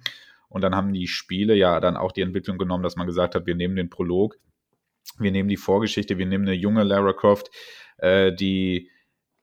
Und 0.49 0.63
dann 0.63 0.75
haben 0.75 0.93
die 0.93 1.07
Spiele 1.07 1.55
ja 1.55 1.81
dann 1.81 1.97
auch 1.97 2.13
die 2.13 2.23
Entwicklung 2.23 2.59
genommen, 2.59 2.83
dass 2.83 2.97
man 2.97 3.07
gesagt 3.07 3.35
hat, 3.35 3.47
wir 3.47 3.55
nehmen 3.55 3.77
den 3.77 3.91
Prolog, 3.91 4.37
wir 5.19 5.33
nehmen 5.33 5.49
die 5.49 5.57
Vorgeschichte, 5.57 6.19
wir 6.19 6.27
nehmen 6.27 6.47
eine 6.47 6.57
junge 6.57 6.85
Lara 6.85 7.13
Croft, 7.13 7.51
äh, 7.99 8.33
die 8.33 8.91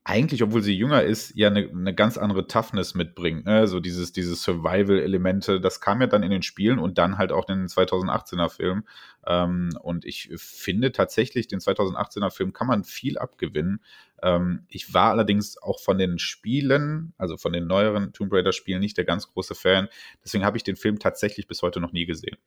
eigentlich, 0.05 0.43
obwohl 0.43 0.61
sie 0.61 0.75
jünger 0.75 1.03
ist, 1.03 1.33
ja 1.35 1.47
eine, 1.47 1.69
eine 1.69 1.95
ganz 1.95 2.17
andere 2.17 2.45
Toughness 2.47 2.93
mitbringt. 2.93 3.45
Ne? 3.45 3.67
So 3.67 3.79
dieses, 3.79 4.11
dieses 4.11 4.43
Survival-Elemente, 4.43 5.61
das 5.61 5.79
kam 5.79 6.01
ja 6.01 6.07
dann 6.07 6.23
in 6.23 6.31
den 6.31 6.43
Spielen 6.43 6.77
und 6.77 6.97
dann 6.97 7.17
halt 7.17 7.31
auch 7.31 7.47
in 7.47 7.59
den 7.59 7.67
2018er 7.67 8.49
Film. 8.49 8.83
Ähm, 9.25 9.69
und 9.81 10.03
ich 10.03 10.29
finde 10.35 10.91
tatsächlich, 10.91 11.47
den 11.47 11.59
2018er 11.59 12.31
Film 12.31 12.51
kann 12.51 12.67
man 12.67 12.83
viel 12.83 13.17
abgewinnen. 13.17 13.79
Ähm, 14.21 14.65
ich 14.67 14.93
war 14.93 15.11
allerdings 15.11 15.57
auch 15.61 15.79
von 15.79 15.97
den 15.97 16.19
Spielen, 16.19 17.13
also 17.17 17.37
von 17.37 17.53
den 17.53 17.65
neueren 17.65 18.11
Tomb 18.11 18.33
Raider-Spielen, 18.33 18.81
nicht 18.81 18.97
der 18.97 19.05
ganz 19.05 19.31
große 19.31 19.55
Fan. 19.55 19.87
Deswegen 20.21 20.43
habe 20.43 20.57
ich 20.57 20.63
den 20.63 20.75
Film 20.75 20.99
tatsächlich 20.99 21.47
bis 21.47 21.61
heute 21.61 21.79
noch 21.79 21.93
nie 21.93 22.05
gesehen. 22.05 22.37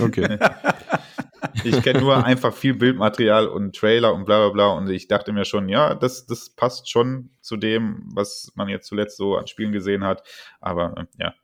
Okay. 0.00 0.38
Ich 1.64 1.82
kenne 1.82 2.00
nur 2.00 2.24
einfach 2.24 2.54
viel 2.54 2.74
Bildmaterial 2.74 3.48
und 3.48 3.76
Trailer 3.76 4.14
und 4.14 4.24
bla 4.24 4.38
bla 4.38 4.50
bla 4.50 4.72
und 4.72 4.88
ich 4.90 5.08
dachte 5.08 5.32
mir 5.32 5.44
schon, 5.44 5.68
ja, 5.68 5.94
das, 5.94 6.26
das 6.26 6.50
passt 6.50 6.90
schon 6.90 7.30
zu 7.40 7.56
dem, 7.56 8.02
was 8.14 8.52
man 8.54 8.68
jetzt 8.68 8.86
zuletzt 8.86 9.16
so 9.16 9.36
an 9.36 9.46
Spielen 9.46 9.72
gesehen 9.72 10.04
hat. 10.04 10.22
Aber 10.60 10.94
äh, 10.96 11.04
ja, 11.18 11.34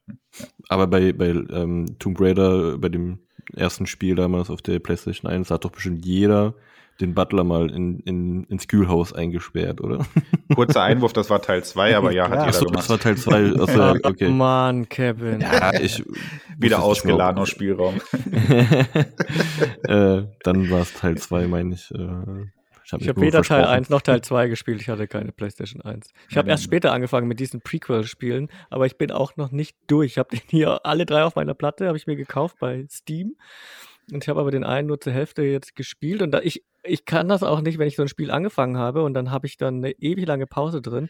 Aber 0.68 0.86
bei, 0.86 1.12
bei 1.12 1.28
ähm, 1.28 1.96
Tomb 1.98 2.20
Raider, 2.20 2.78
bei 2.78 2.88
dem 2.88 3.20
ersten 3.52 3.86
Spiel 3.86 4.14
damals 4.14 4.50
auf 4.50 4.62
der 4.62 4.78
PlayStation 4.78 5.30
1, 5.30 5.50
hat 5.50 5.64
doch 5.64 5.72
bestimmt 5.72 6.04
jeder 6.04 6.54
den 7.00 7.14
Butler 7.14 7.44
mal 7.44 7.70
in, 7.70 7.98
in, 8.00 8.44
ins 8.44 8.68
Kühlhaus 8.68 9.12
eingesperrt, 9.12 9.80
oder? 9.80 10.06
kurzer 10.54 10.82
Einwurf, 10.82 11.12
das 11.12 11.28
war 11.30 11.42
Teil 11.42 11.64
2, 11.64 11.96
aber 11.96 12.12
ja, 12.12 12.24
hat 12.24 12.30
Ja. 12.30 12.36
jeder 12.36 12.48
Achso, 12.48 12.64
gemacht. 12.66 12.78
das 12.80 12.90
war 12.90 12.98
Teil 12.98 13.16
2. 13.16 13.60
Achso, 13.60 13.78
ja, 13.78 13.94
okay. 14.02 14.28
Mann, 14.28 14.88
Kevin. 14.88 15.40
Ja, 15.40 15.74
ich. 15.74 16.04
Wieder 16.58 16.76
nicht 16.76 16.84
ausgeladen 16.84 17.40
aus 17.40 17.48
Spielraum. 17.48 18.00
äh, 19.82 20.22
dann 20.42 20.70
war 20.70 20.82
es 20.82 20.94
Teil 20.94 21.16
2, 21.16 21.46
meine 21.48 21.74
ich. 21.74 21.90
Äh, 21.90 22.46
ich 22.86 22.92
habe 22.92 23.04
habe 23.06 23.20
weder 23.22 23.42
Teil 23.42 23.64
1 23.64 23.88
noch 23.88 24.02
Teil 24.02 24.20
2 24.20 24.48
gespielt. 24.48 24.80
Ich 24.80 24.88
hatte 24.88 25.08
keine 25.08 25.32
PlayStation 25.32 25.80
1. 25.80 26.10
Ich 26.28 26.36
habe 26.36 26.50
erst 26.50 26.64
später 26.64 26.92
angefangen 26.92 27.26
mit 27.26 27.40
diesen 27.40 27.60
Prequel-Spielen, 27.62 28.48
aber 28.68 28.84
ich 28.86 28.98
bin 28.98 29.10
auch 29.10 29.36
noch 29.36 29.50
nicht 29.50 29.76
durch. 29.86 30.12
Ich 30.12 30.18
habe 30.18 30.36
den 30.36 30.42
hier 30.48 30.84
alle 30.84 31.06
drei 31.06 31.24
auf 31.24 31.34
meiner 31.34 31.54
Platte, 31.54 31.86
habe 31.86 31.96
ich 31.96 32.06
mir 32.06 32.16
gekauft 32.16 32.56
bei 32.60 32.84
Steam. 32.90 33.36
Und 34.12 34.22
ich 34.22 34.28
habe 34.28 34.38
aber 34.38 34.50
den 34.50 34.64
einen 34.64 34.88
nur 34.88 35.00
zur 35.00 35.14
Hälfte 35.14 35.42
jetzt 35.42 35.74
gespielt. 35.76 36.20
Und 36.20 36.30
da 36.32 36.40
ich, 36.40 36.62
ich 36.84 37.04
kann 37.04 37.28
das 37.28 37.42
auch 37.42 37.60
nicht, 37.60 37.78
wenn 37.78 37.88
ich 37.88 37.96
so 37.96 38.02
ein 38.02 38.08
Spiel 38.08 38.30
angefangen 38.30 38.76
habe 38.76 39.02
und 39.02 39.14
dann 39.14 39.30
habe 39.30 39.46
ich 39.46 39.56
dann 39.56 39.76
eine 39.76 39.92
ewig 39.92 40.26
lange 40.26 40.46
Pause 40.46 40.80
drin. 40.82 41.08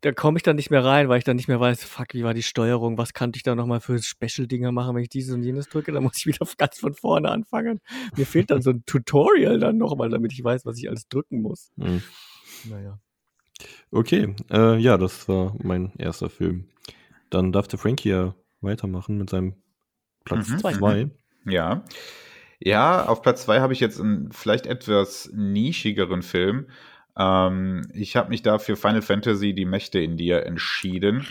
Da 0.00 0.12
komme 0.12 0.36
ich 0.36 0.42
dann 0.42 0.56
nicht 0.56 0.70
mehr 0.70 0.84
rein, 0.84 1.08
weil 1.08 1.18
ich 1.18 1.24
dann 1.24 1.36
nicht 1.36 1.48
mehr 1.48 1.60
weiß, 1.60 1.82
fuck, 1.84 2.12
wie 2.12 2.24
war 2.24 2.34
die 2.34 2.42
Steuerung, 2.42 2.98
was 2.98 3.14
kannte 3.14 3.38
ich 3.38 3.42
da 3.42 3.54
nochmal 3.54 3.80
für 3.80 3.98
Special-Dinger 4.02 4.70
machen, 4.70 4.94
wenn 4.94 5.02
ich 5.02 5.08
dieses 5.08 5.34
und 5.34 5.42
jenes 5.42 5.68
drücke, 5.68 5.92
dann 5.92 6.02
muss 6.02 6.18
ich 6.18 6.26
wieder 6.26 6.46
ganz 6.58 6.78
von 6.78 6.92
vorne 6.94 7.30
anfangen. 7.30 7.80
Mir 8.16 8.26
fehlt 8.26 8.50
dann 8.50 8.60
so 8.60 8.70
ein 8.70 8.84
Tutorial 8.84 9.58
dann 9.58 9.78
nochmal, 9.78 10.10
damit 10.10 10.32
ich 10.32 10.44
weiß, 10.44 10.66
was 10.66 10.78
ich 10.78 10.88
alles 10.90 11.08
drücken 11.08 11.40
muss. 11.40 11.70
Mhm. 11.76 12.02
Naja. 12.68 12.98
Okay, 13.90 14.34
äh, 14.50 14.76
ja, 14.78 14.98
das 14.98 15.28
war 15.28 15.54
mein 15.62 15.92
erster 15.96 16.28
Film. 16.28 16.68
Dann 17.30 17.52
darf 17.52 17.68
der 17.68 17.78
Frankie 17.78 18.10
ja 18.10 18.34
weitermachen 18.60 19.16
mit 19.16 19.30
seinem 19.30 19.54
Platz 20.24 20.50
Mhm, 20.50 20.58
2. 20.58 21.10
Ja. 21.46 21.84
Ja, 22.64 23.04
auf 23.04 23.20
Platz 23.20 23.42
2 23.44 23.60
habe 23.60 23.74
ich 23.74 23.80
jetzt 23.80 24.00
einen 24.00 24.32
vielleicht 24.32 24.66
etwas 24.66 25.28
nischigeren 25.34 26.22
Film. 26.22 26.68
Ähm, 27.14 27.86
ich 27.92 28.16
habe 28.16 28.30
mich 28.30 28.40
da 28.40 28.58
für 28.58 28.74
Final 28.74 29.02
Fantasy 29.02 29.52
Die 29.52 29.66
Mächte 29.66 30.00
in 30.00 30.16
dir 30.16 30.46
entschieden. 30.46 31.26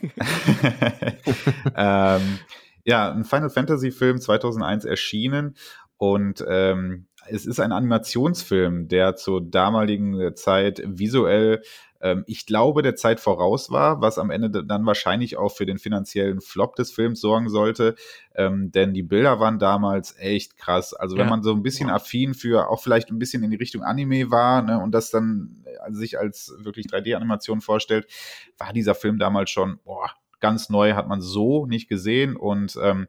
ähm, 1.76 2.40
ja, 2.84 3.12
ein 3.12 3.22
Final 3.22 3.50
Fantasy 3.50 3.92
Film 3.92 4.20
2001 4.20 4.86
erschienen 4.86 5.54
und 5.98 6.44
ähm, 6.48 7.06
es 7.28 7.46
ist 7.46 7.60
ein 7.60 7.70
Animationsfilm, 7.70 8.88
der 8.88 9.14
zur 9.14 9.40
damaligen 9.40 10.34
Zeit 10.34 10.82
visuell, 10.84 11.62
ähm, 12.00 12.24
ich 12.26 12.46
glaube, 12.46 12.82
der 12.82 12.96
Zeit 12.96 13.20
voraus 13.20 13.70
war, 13.70 14.00
was 14.00 14.18
am 14.18 14.30
Ende 14.30 14.64
dann 14.64 14.86
wahrscheinlich 14.86 15.36
auch 15.36 15.50
für 15.54 15.66
den 15.66 15.78
finanziellen 15.78 16.40
Flop 16.40 16.76
des 16.76 16.90
Films 16.92 17.20
sorgen 17.20 17.48
sollte, 17.48 17.94
ähm, 18.34 18.70
denn 18.72 18.94
die 18.94 19.02
Bilder 19.02 19.40
waren 19.40 19.58
damals 19.58 20.16
echt 20.18 20.56
krass. 20.56 20.94
Also 20.94 21.16
wenn 21.16 21.24
Ja. 21.26 21.30
man 21.30 21.42
so 21.42 21.52
ein 21.52 21.62
bisschen 21.62 21.90
affin 21.90 22.34
für 22.34 22.68
auch 22.70 22.82
vielleicht 22.82 23.10
ein 23.10 23.18
bisschen 23.18 23.42
in 23.42 23.50
die 23.50 23.56
Richtung 23.56 23.82
Anime 23.82 24.30
war 24.30 24.62
ne, 24.62 24.78
und 24.80 24.92
das 24.92 25.10
dann 25.10 25.64
äh, 25.64 25.92
sich 25.92 26.18
als 26.18 26.54
wirklich 26.58 26.86
3D-Animation 26.86 27.60
vorstellt, 27.60 28.06
war 28.58 28.72
dieser 28.72 28.94
Film 28.94 29.18
damals 29.18 29.50
schon 29.50 29.78
boah, 29.84 30.10
ganz 30.40 30.70
neu, 30.70 30.94
hat 30.94 31.06
man 31.08 31.20
so 31.20 31.66
nicht 31.66 31.88
gesehen 31.88 32.36
und 32.36 32.78
ähm, 32.82 33.08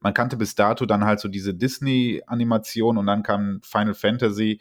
man 0.00 0.14
kannte 0.14 0.36
bis 0.36 0.54
dato 0.54 0.86
dann 0.86 1.04
halt 1.04 1.20
so 1.20 1.28
diese 1.28 1.54
Disney-Animation 1.54 2.98
und 2.98 3.06
dann 3.06 3.22
kam 3.22 3.60
Final 3.62 3.94
Fantasy, 3.94 4.60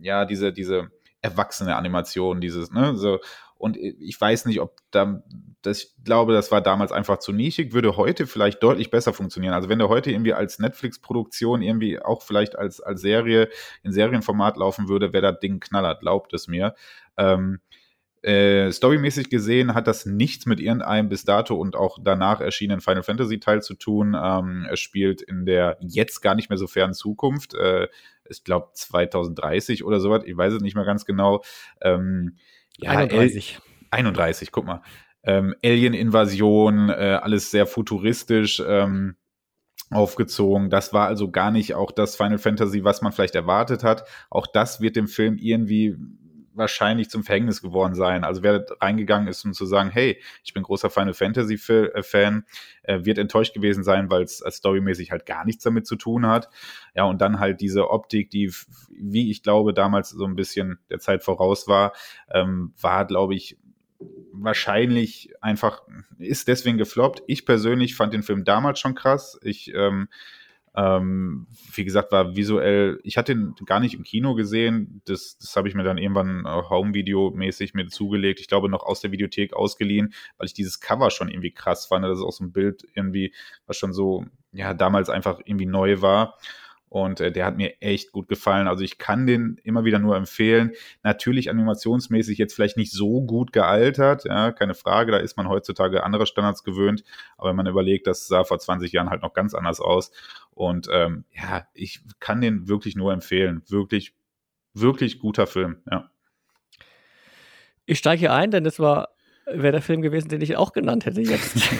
ja, 0.00 0.24
diese, 0.24 0.52
diese 0.52 0.90
erwachsene 1.22 1.76
Animation, 1.76 2.40
dieses, 2.40 2.70
ne, 2.70 2.96
so. 2.96 3.20
Und 3.56 3.76
ich 3.76 4.20
weiß 4.20 4.46
nicht, 4.46 4.60
ob 4.60 4.78
da, 4.90 5.22
das, 5.62 5.84
ich 5.84 6.04
glaube, 6.04 6.32
das 6.32 6.50
war 6.50 6.60
damals 6.60 6.90
einfach 6.90 7.18
zu 7.18 7.32
nischig, 7.32 7.72
würde 7.72 7.96
heute 7.96 8.26
vielleicht 8.26 8.60
deutlich 8.60 8.90
besser 8.90 9.12
funktionieren. 9.12 9.54
Also 9.54 9.68
wenn 9.68 9.78
der 9.78 9.88
heute 9.88 10.10
irgendwie 10.10 10.34
als 10.34 10.58
Netflix-Produktion 10.58 11.62
irgendwie 11.62 12.02
auch 12.02 12.22
vielleicht 12.22 12.58
als, 12.58 12.80
als 12.80 13.02
Serie 13.02 13.48
in 13.84 13.92
Serienformat 13.92 14.56
laufen 14.56 14.88
würde, 14.88 15.12
wäre 15.12 15.30
das 15.30 15.38
Ding 15.38 15.60
Knaller, 15.60 15.94
glaubt 15.94 16.34
es 16.34 16.48
mir. 16.48 16.74
Ähm, 17.16 17.60
äh, 18.22 18.70
storymäßig 18.70 19.30
gesehen 19.30 19.74
hat 19.74 19.88
das 19.88 20.06
nichts 20.06 20.46
mit 20.46 20.60
irgendeinem 20.60 21.08
bis 21.08 21.24
dato 21.24 21.56
und 21.56 21.74
auch 21.74 21.98
danach 22.00 22.40
erschienenen 22.40 22.80
Final 22.80 23.02
Fantasy 23.02 23.40
Teil 23.40 23.62
zu 23.62 23.74
tun. 23.74 24.16
Ähm, 24.20 24.66
es 24.70 24.78
spielt 24.78 25.22
in 25.22 25.44
der 25.44 25.76
jetzt 25.80 26.20
gar 26.20 26.36
nicht 26.36 26.48
mehr 26.48 26.58
so 26.58 26.68
fernen 26.68 26.94
Zukunft. 26.94 27.54
Äh, 27.54 27.88
ich 28.28 28.44
glaube 28.44 28.68
2030 28.74 29.84
oder 29.84 29.98
sowas. 29.98 30.22
Ich 30.24 30.36
weiß 30.36 30.52
es 30.54 30.62
nicht 30.62 30.76
mehr 30.76 30.84
ganz 30.84 31.04
genau. 31.04 31.42
Ähm, 31.80 32.36
ja, 32.78 32.90
31. 32.90 33.58
31, 33.90 34.52
guck 34.52 34.66
mal. 34.66 34.82
Ähm, 35.24 35.54
Alien-Invasion, 35.64 36.90
äh, 36.90 37.18
alles 37.20 37.50
sehr 37.50 37.66
futuristisch 37.66 38.62
ähm, 38.64 39.16
aufgezogen. 39.90 40.70
Das 40.70 40.92
war 40.92 41.06
also 41.08 41.30
gar 41.30 41.50
nicht 41.50 41.74
auch 41.74 41.90
das 41.90 42.16
Final 42.16 42.38
Fantasy, 42.38 42.84
was 42.84 43.02
man 43.02 43.12
vielleicht 43.12 43.34
erwartet 43.34 43.84
hat. 43.84 44.04
Auch 44.30 44.46
das 44.46 44.80
wird 44.80 44.96
dem 44.96 45.08
Film 45.08 45.36
irgendwie 45.38 45.96
wahrscheinlich 46.54 47.10
zum 47.10 47.24
Verhängnis 47.24 47.62
geworden 47.62 47.94
sein. 47.94 48.24
Also 48.24 48.42
wer 48.42 48.64
reingegangen 48.80 49.28
ist, 49.28 49.44
um 49.44 49.52
zu 49.52 49.66
sagen, 49.66 49.90
hey, 49.90 50.20
ich 50.44 50.54
bin 50.54 50.62
großer 50.62 50.90
Final 50.90 51.14
Fantasy 51.14 51.54
äh, 51.72 52.02
Fan, 52.02 52.44
äh, 52.82 53.04
wird 53.04 53.18
enttäuscht 53.18 53.54
gewesen 53.54 53.84
sein, 53.84 54.10
weil 54.10 54.22
es 54.22 54.42
storymäßig 54.46 55.10
halt 55.10 55.26
gar 55.26 55.44
nichts 55.44 55.64
damit 55.64 55.86
zu 55.86 55.96
tun 55.96 56.26
hat. 56.26 56.48
Ja, 56.94 57.04
und 57.04 57.20
dann 57.20 57.40
halt 57.40 57.60
diese 57.60 57.90
Optik, 57.90 58.30
die, 58.30 58.52
wie 58.90 59.30
ich 59.30 59.42
glaube, 59.42 59.74
damals 59.74 60.10
so 60.10 60.24
ein 60.24 60.36
bisschen 60.36 60.78
der 60.90 60.98
Zeit 60.98 61.24
voraus 61.24 61.68
war, 61.68 61.92
ähm, 62.32 62.72
war, 62.80 63.06
glaube 63.06 63.34
ich, 63.34 63.58
wahrscheinlich 64.32 65.32
einfach, 65.40 65.82
ist 66.18 66.48
deswegen 66.48 66.78
gefloppt. 66.78 67.22
Ich 67.26 67.46
persönlich 67.46 67.94
fand 67.94 68.12
den 68.12 68.22
Film 68.22 68.44
damals 68.44 68.80
schon 68.80 68.94
krass. 68.94 69.38
Ich, 69.42 69.72
ähm, 69.74 70.08
ähm, 70.74 71.46
wie 71.74 71.84
gesagt, 71.84 72.12
war 72.12 72.34
visuell, 72.34 72.98
ich 73.02 73.18
hatte 73.18 73.32
ihn 73.32 73.54
gar 73.66 73.78
nicht 73.78 73.94
im 73.94 74.04
Kino 74.04 74.34
gesehen. 74.34 75.02
Das, 75.04 75.36
das 75.38 75.54
habe 75.54 75.68
ich 75.68 75.74
mir 75.74 75.82
dann 75.82 75.98
irgendwann 75.98 76.46
äh, 76.46 76.62
Home-Video-mäßig 76.70 77.74
mir 77.74 77.88
zugelegt. 77.88 78.40
Ich 78.40 78.48
glaube, 78.48 78.70
noch 78.70 78.82
aus 78.82 79.00
der 79.00 79.12
Videothek 79.12 79.52
ausgeliehen, 79.52 80.14
weil 80.38 80.46
ich 80.46 80.54
dieses 80.54 80.80
Cover 80.80 81.10
schon 81.10 81.28
irgendwie 81.28 81.52
krass 81.52 81.86
fand. 81.86 82.04
Das 82.04 82.18
ist 82.18 82.24
auch 82.24 82.32
so 82.32 82.44
ein 82.44 82.52
Bild 82.52 82.86
irgendwie, 82.94 83.34
was 83.66 83.76
schon 83.76 83.92
so, 83.92 84.24
ja, 84.52 84.72
damals 84.72 85.10
einfach 85.10 85.40
irgendwie 85.44 85.66
neu 85.66 86.00
war. 86.00 86.38
Und 86.92 87.20
äh, 87.20 87.32
der 87.32 87.46
hat 87.46 87.56
mir 87.56 87.80
echt 87.80 88.12
gut 88.12 88.28
gefallen. 88.28 88.68
Also 88.68 88.84
ich 88.84 88.98
kann 88.98 89.26
den 89.26 89.58
immer 89.64 89.86
wieder 89.86 89.98
nur 89.98 90.14
empfehlen. 90.14 90.72
Natürlich 91.02 91.48
animationsmäßig 91.48 92.36
jetzt 92.36 92.52
vielleicht 92.52 92.76
nicht 92.76 92.92
so 92.92 93.22
gut 93.22 93.50
gealtert, 93.54 94.26
ja, 94.26 94.52
keine 94.52 94.74
Frage. 94.74 95.10
Da 95.10 95.16
ist 95.16 95.38
man 95.38 95.48
heutzutage 95.48 96.04
andere 96.04 96.26
Standards 96.26 96.64
gewöhnt. 96.64 97.02
Aber 97.38 97.48
wenn 97.48 97.56
man 97.56 97.66
überlegt, 97.66 98.06
das 98.06 98.26
sah 98.26 98.44
vor 98.44 98.58
20 98.58 98.92
Jahren 98.92 99.08
halt 99.08 99.22
noch 99.22 99.32
ganz 99.32 99.54
anders 99.54 99.80
aus. 99.80 100.12
Und 100.50 100.86
ähm, 100.92 101.24
ja, 101.32 101.66
ich 101.72 102.00
kann 102.20 102.42
den 102.42 102.68
wirklich 102.68 102.94
nur 102.94 103.10
empfehlen. 103.14 103.62
Wirklich, 103.68 104.12
wirklich 104.74 105.18
guter 105.18 105.46
Film, 105.46 105.78
ja. 105.90 106.10
Ich 107.86 108.00
steige 108.00 108.20
hier 108.20 108.34
ein, 108.34 108.50
denn 108.50 108.66
es 108.66 108.78
war 108.78 109.08
wäre 109.46 109.72
der 109.72 109.82
Film 109.82 110.02
gewesen, 110.02 110.28
den 110.28 110.40
ich 110.40 110.56
auch 110.56 110.72
genannt 110.72 111.06
hätte 111.06 111.20
jetzt. 111.20 111.56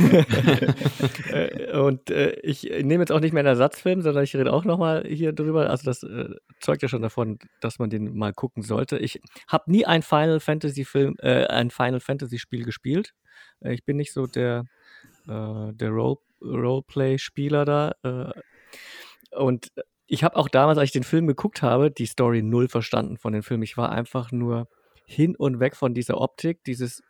Äh, 1.33 1.77
und 1.79 2.11
äh, 2.11 2.33
ich 2.43 2.63
nehme 2.65 3.03
jetzt 3.03 3.11
auch 3.11 3.21
nicht 3.21 3.33
mehr 3.33 3.41
einen 3.41 3.49
Ersatzfilm, 3.49 4.03
sondern 4.03 4.25
ich 4.25 4.37
rede 4.37 4.53
auch 4.53 4.65
nochmal 4.65 5.05
hier 5.07 5.33
drüber. 5.33 5.71
Also 5.71 5.85
das 5.85 6.03
äh, 6.03 6.29
zeugt 6.61 6.83
ja 6.83 6.89
schon 6.89 7.03
davon, 7.03 7.39
dass 7.61 7.79
man 7.79 7.91
den 7.91 8.17
mal 8.17 8.33
gucken 8.33 8.63
sollte. 8.63 8.99
Ich 8.99 9.21
habe 9.49 9.71
nie 9.71 9.87
ein 9.87 10.03
Final 10.03 10.41
Fantasy 10.41 10.85
Film, 10.85 11.17
äh, 11.21 11.47
ein 11.47 11.71
Final 11.71 12.01
Fantasy 12.01 12.39
Spiel 12.39 12.65
gespielt. 12.65 13.15
Äh, 13.61 13.75
ich 13.75 13.85
bin 13.85 13.97
nicht 13.97 14.13
so 14.13 14.27
der, 14.27 14.65
äh, 15.27 15.73
der 15.73 15.91
Role, 15.91 16.19
Roleplay-Spieler 16.43 17.65
da. 17.65 18.33
und 19.31 19.69
ich 20.07 20.25
habe 20.25 20.37
auch 20.37 20.49
damals, 20.49 20.79
als 20.79 20.89
ich 20.89 20.93
den 20.93 21.05
Film 21.05 21.27
geguckt 21.27 21.63
habe, 21.63 21.91
die 21.91 22.07
Story 22.07 22.43
null 22.43 22.69
verstanden 22.69 23.17
von 23.17 23.33
dem 23.33 23.43
Film. 23.43 23.63
Ich 23.63 23.77
war 23.77 23.91
einfach 23.91 24.33
nur 24.33 24.69
hin 25.07 25.37
und 25.37 25.61
weg 25.61 25.77
von 25.77 25.95
dieser 25.95 26.21
Optik, 26.21 26.65
dieses 26.65 27.03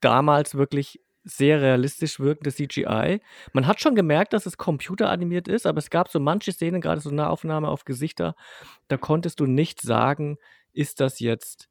damals 0.00 0.54
wirklich 0.54 1.00
sehr 1.24 1.60
realistisch 1.60 2.18
wirkende 2.18 2.52
CGI. 2.52 3.20
Man 3.52 3.66
hat 3.66 3.80
schon 3.80 3.94
gemerkt, 3.94 4.32
dass 4.32 4.46
es 4.46 4.56
computeranimiert 4.56 5.48
ist, 5.48 5.66
aber 5.66 5.78
es 5.78 5.90
gab 5.90 6.08
so 6.08 6.18
manche 6.18 6.52
Szenen, 6.52 6.80
gerade 6.80 7.00
so 7.00 7.10
Nahaufnahme 7.10 7.68
auf 7.68 7.84
Gesichter, 7.84 8.34
da 8.88 8.96
konntest 8.96 9.38
du 9.40 9.46
nicht 9.46 9.80
sagen, 9.80 10.38
ist 10.72 11.00
das 11.00 11.20
jetzt 11.20 11.68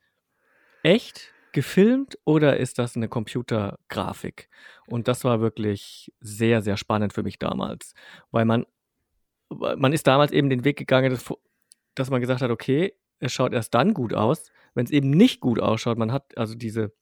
echt 0.84 1.34
gefilmt 1.52 2.18
oder 2.23 2.57
ist 2.57 2.80
das 2.80 2.95
eine 2.95 3.10
Computergrafik? 3.10 4.49
Und 4.88 5.07
das 5.07 5.23
war 5.26 5.41
wirklich 5.41 6.14
sehr, 6.22 6.61
sehr 6.61 6.77
spannend 6.77 7.14
für 7.14 7.23
mich 7.23 7.38
damals, 7.38 7.93
weil 8.31 8.45
man, 8.45 8.65
man 9.49 9.91
ist 9.91 10.07
damals 10.07 10.31
eben 10.31 10.49
den 10.49 10.64
Weg 10.64 10.77
gegangen, 10.77 11.11
dass, 11.11 11.26
dass 11.93 12.10
man 12.10 12.22
gesagt 12.22 12.41
hat, 12.41 12.52
okay, 12.52 12.93
es 13.19 13.34
schaut 13.34 13.53
erst 13.53 13.73
dann 13.73 13.93
gut 13.93 14.14
aus, 14.14 14.52
wenn 14.73 14.85
es 14.85 14.91
eben 14.91 15.10
nicht 15.10 15.41
gut 15.41 15.60
ausschaut. 15.60 15.98
Man 15.98 16.11
hat 16.11 16.38
also 16.38 16.56
diese 16.56 16.93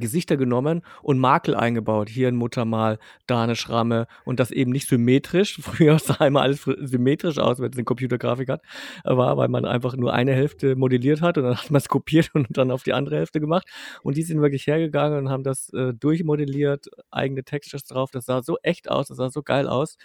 Gesichter 0.00 0.36
genommen 0.36 0.82
und 1.02 1.18
Makel 1.18 1.54
eingebaut. 1.54 2.08
Hier 2.08 2.28
ein 2.28 2.36
Muttermal, 2.36 2.98
da 3.26 3.42
eine 3.42 3.56
Schramme 3.56 4.06
und 4.24 4.40
das 4.40 4.50
eben 4.50 4.70
nicht 4.72 4.88
symmetrisch. 4.88 5.58
Früher 5.62 5.98
sah 5.98 6.26
immer 6.26 6.42
alles 6.42 6.62
symmetrisch 6.62 7.38
aus, 7.38 7.58
wenn 7.58 7.70
es 7.70 7.76
eine 7.76 7.84
Computergrafik 7.84 8.48
hat, 8.48 8.62
war, 9.04 9.36
weil 9.36 9.48
man 9.48 9.64
einfach 9.64 9.96
nur 9.96 10.12
eine 10.12 10.32
Hälfte 10.32 10.76
modelliert 10.76 11.20
hat 11.20 11.38
und 11.38 11.44
dann 11.44 11.56
hat 11.56 11.70
man 11.70 11.78
es 11.78 11.88
kopiert 11.94 12.30
und 12.34 12.46
dann 12.50 12.70
auf 12.70 12.82
die 12.82 12.92
andere 12.92 13.16
Hälfte 13.16 13.40
gemacht. 13.40 13.68
Und 14.02 14.16
die 14.16 14.22
sind 14.22 14.40
wirklich 14.40 14.66
hergegangen 14.66 15.18
und 15.18 15.28
haben 15.30 15.44
das 15.44 15.70
äh, 15.72 15.92
durchmodelliert, 15.94 16.86
eigene 17.10 17.44
Textures 17.44 17.84
drauf. 17.84 18.10
Das 18.10 18.26
sah 18.26 18.42
so 18.42 18.58
echt 18.62 18.90
aus, 18.90 19.08
das 19.08 19.16
sah 19.16 19.30
so 19.30 19.42
geil 19.42 19.68
aus. 19.68 19.96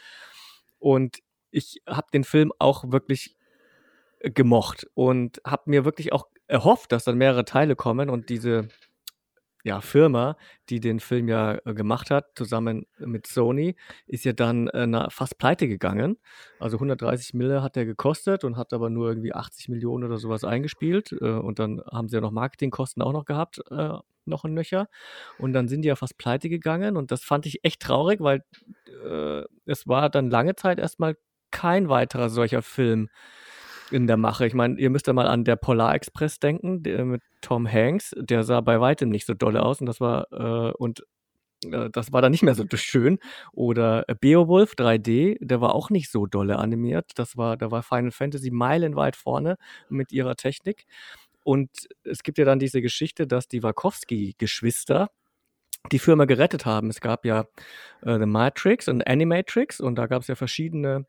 Und 0.79 1.19
ich 1.51 1.81
habe 1.87 2.07
den 2.13 2.23
Film 2.23 2.51
auch 2.59 2.91
wirklich 2.91 3.35
äh, 4.19 4.31
gemocht 4.31 4.87
und 4.93 5.41
habe 5.45 5.63
mir 5.65 5.85
wirklich 5.85 6.13
auch 6.13 6.27
erhofft, 6.47 6.91
dass 6.91 7.03
dann 7.03 7.17
mehrere 7.17 7.45
Teile 7.45 7.75
kommen 7.75 8.09
und 8.09 8.29
diese 8.29 8.67
ja, 9.69 9.81
Firma, 9.81 10.35
die 10.69 10.79
den 10.79 10.99
Film 10.99 11.27
ja 11.27 11.59
äh, 11.63 11.75
gemacht 11.75 12.09
hat, 12.09 12.31
zusammen 12.35 12.87
mit 12.97 13.27
Sony, 13.27 13.75
ist 14.07 14.25
ja 14.25 14.33
dann 14.33 14.67
äh, 14.69 15.09
fast 15.11 15.37
pleite 15.37 15.67
gegangen. 15.67 16.17
Also 16.59 16.77
130 16.77 17.35
Mille 17.35 17.61
hat 17.61 17.75
der 17.75 17.85
gekostet 17.85 18.43
und 18.43 18.57
hat 18.57 18.73
aber 18.73 18.89
nur 18.89 19.09
irgendwie 19.09 19.33
80 19.33 19.69
Millionen 19.69 20.05
oder 20.05 20.17
sowas 20.17 20.43
eingespielt. 20.43 21.11
Äh, 21.21 21.29
und 21.33 21.59
dann 21.59 21.81
haben 21.91 22.09
sie 22.09 22.15
ja 22.15 22.21
noch 22.21 22.31
Marketingkosten 22.31 23.03
auch 23.03 23.13
noch 23.13 23.25
gehabt, 23.25 23.61
äh, 23.69 23.93
noch 24.25 24.43
ein 24.43 24.55
Nöcher. 24.55 24.87
Und 25.37 25.53
dann 25.53 25.67
sind 25.67 25.83
die 25.83 25.89
ja 25.89 25.95
fast 25.95 26.17
pleite 26.17 26.49
gegangen. 26.49 26.97
Und 26.97 27.11
das 27.11 27.23
fand 27.23 27.45
ich 27.45 27.63
echt 27.63 27.81
traurig, 27.81 28.21
weil 28.21 28.43
äh, 29.05 29.43
es 29.65 29.87
war 29.87 30.09
dann 30.09 30.31
lange 30.31 30.55
Zeit 30.55 30.79
erstmal 30.79 31.15
kein 31.51 31.89
weiterer 31.89 32.29
solcher 32.29 32.63
Film 32.63 33.09
in 33.91 34.07
der 34.07 34.17
Mache. 34.17 34.45
Ich 34.45 34.53
meine, 34.53 34.79
ihr 34.79 34.89
müsst 34.89 35.07
ja 35.07 35.13
mal 35.13 35.27
an 35.27 35.43
der 35.43 35.55
Polar 35.55 35.95
Express 35.95 36.39
denken, 36.39 36.83
der, 36.83 37.05
mit 37.05 37.21
Tom 37.41 37.71
Hanks. 37.71 38.13
Der 38.17 38.43
sah 38.43 38.61
bei 38.61 38.79
weitem 38.79 39.09
nicht 39.09 39.25
so 39.25 39.33
dolle 39.33 39.63
aus 39.63 39.79
und 39.81 39.87
das 39.87 39.99
war 39.99 40.27
äh, 40.31 40.71
und 40.73 41.03
äh, 41.65 41.89
das 41.89 42.11
war 42.11 42.21
dann 42.21 42.31
nicht 42.31 42.43
mehr 42.43 42.55
so 42.55 42.65
schön. 42.75 43.19
Oder 43.51 44.05
Beowulf 44.21 44.73
3D, 44.73 45.37
der 45.39 45.61
war 45.61 45.75
auch 45.75 45.89
nicht 45.89 46.11
so 46.11 46.25
dolle 46.25 46.57
animiert. 46.57 47.11
Das 47.15 47.37
war, 47.37 47.57
da 47.57 47.71
war 47.71 47.83
Final 47.83 48.11
Fantasy 48.11 48.51
meilenweit 48.51 49.15
vorne 49.15 49.57
mit 49.89 50.11
ihrer 50.11 50.35
Technik. 50.35 50.85
Und 51.43 51.69
es 52.03 52.23
gibt 52.23 52.37
ja 52.37 52.45
dann 52.45 52.59
diese 52.59 52.81
Geschichte, 52.81 53.25
dass 53.25 53.47
die 53.47 53.63
Wachowski-Geschwister 53.63 55.09
die 55.91 55.99
Firma 55.99 56.25
gerettet 56.25 56.65
haben. 56.65 56.89
Es 56.89 56.99
gab 56.99 57.25
ja 57.25 57.45
äh, 58.01 58.19
The 58.19 58.25
Matrix 58.25 58.87
und 58.87 59.07
Animatrix 59.07 59.79
und 59.79 59.95
da 59.95 60.07
gab 60.07 60.21
es 60.21 60.27
ja 60.27 60.35
verschiedene 60.35 61.05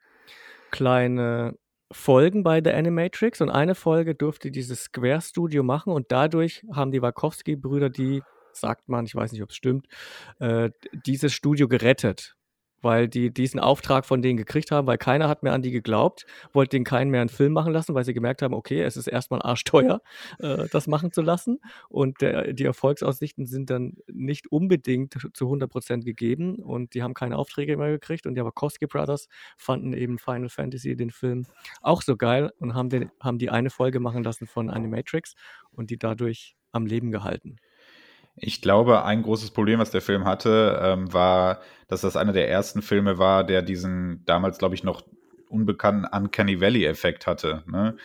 kleine 0.71 1.57
Folgen 1.93 2.43
bei 2.43 2.61
The 2.63 2.71
Animatrix 2.71 3.41
und 3.41 3.51
eine 3.51 3.75
Folge 3.75 4.15
durfte 4.15 4.51
dieses 4.51 4.85
Square 4.85 5.21
Studio 5.21 5.63
machen 5.63 5.93
und 5.93 6.13
dadurch 6.13 6.65
haben 6.73 6.93
die 6.93 7.03
Wachowski-Brüder, 7.03 7.91
die, 7.91 8.23
sagt 8.53 8.89
man, 8.89 9.07
ich 9.07 9.15
weiß 9.15 9.33
nicht, 9.33 9.43
ob 9.43 9.51
es 9.51 9.57
stimmt, 9.57 9.87
äh, 10.39 10.71
dieses 11.05 11.33
Studio 11.33 11.69
gerettet 11.69 12.37
weil 12.83 13.09
die 13.09 13.33
diesen 13.33 13.61
Auftrag 13.61 14.07
von 14.07 14.23
denen 14.23 14.37
gekriegt 14.37 14.71
haben, 14.71 14.87
weil 14.87 14.99
keiner 14.99 15.29
hat 15.29 15.43
mehr 15.43 15.53
an 15.53 15.63
die 15.63 15.71
geglaubt, 15.71 16.27
wollte 16.53 16.71
denen 16.71 16.85
keinen 16.85 17.11
mehr 17.11 17.21
einen 17.21 17.31
Film 17.31 17.53
machen 17.53 17.73
lassen, 17.73 17.95
weil 17.95 18.05
sie 18.05 18.15
gemerkt 18.15 18.43
haben, 18.43 18.55
okay, 18.55 18.83
es 18.83 18.97
ist 18.97 19.07
erstmal 19.07 19.43
arschteuer, 19.43 20.01
äh, 20.39 20.67
das 20.71 20.87
machen 20.87 21.13
zu 21.13 21.23
lassen. 21.23 21.61
Und 21.89 22.21
der, 22.21 22.53
die 22.53 22.65
Erfolgsaussichten 22.65 23.47
sind 23.47 23.71
dann 23.71 23.97
nicht 24.11 24.51
unbedingt 24.51 25.17
zu 25.35 25.47
100 25.47 25.71
Prozent 25.71 26.05
gegeben 26.05 26.57
und 26.57 26.95
die 26.95 27.03
haben 27.03 27.15
keine 27.15 27.37
Aufträge 27.37 27.77
mehr 27.77 27.91
gekriegt. 27.91 28.27
Und 28.27 28.35
die 28.35 28.45
Wachowski 28.45 28.87
Brothers 28.87 29.29
fanden 29.57 29.93
eben 29.93 30.19
Final 30.19 30.49
Fantasy, 30.49 30.97
den 30.97 31.11
Film, 31.11 31.47
auch 31.83 32.03
so 32.03 32.17
geil 32.17 32.53
und 32.59 32.75
haben, 32.75 32.89
den, 32.89 33.11
haben 33.21 33.39
die 33.39 33.51
eine 33.51 33.71
Folge 33.71 34.01
machen 34.01 34.25
lassen 34.25 34.47
von 34.47 34.71
Animatrix 34.71 35.35
und 35.73 35.91
die 35.91 35.99
dadurch 35.99 36.57
am 36.73 36.87
Leben 36.87 37.11
gehalten. 37.11 37.57
Ich 38.37 38.63
glaube, 38.63 39.05
ein 39.05 39.23
großes 39.23 39.51
Problem, 39.51 39.81
was 39.81 39.91
der 39.91 40.01
Film 40.01 40.25
hatte, 40.25 40.81
ähm, 40.83 41.13
war, 41.13 41.61
dass 41.89 42.03
das 42.03 42.17
einer 42.17 42.33
der 42.33 42.49
ersten 42.49 42.83
Filme 42.83 43.19
war, 43.19 43.45
der 43.45 43.63
diesen 43.63 44.25
damals, 44.25 44.59
glaube 44.59 44.75
ich, 44.75 44.85
noch 44.85 45.03
unbekannten 45.49 46.07
Uncanny 46.07 46.61
Valley-Effekt 46.61 47.27
hatte. 47.27 47.65
Ne? 47.67 47.97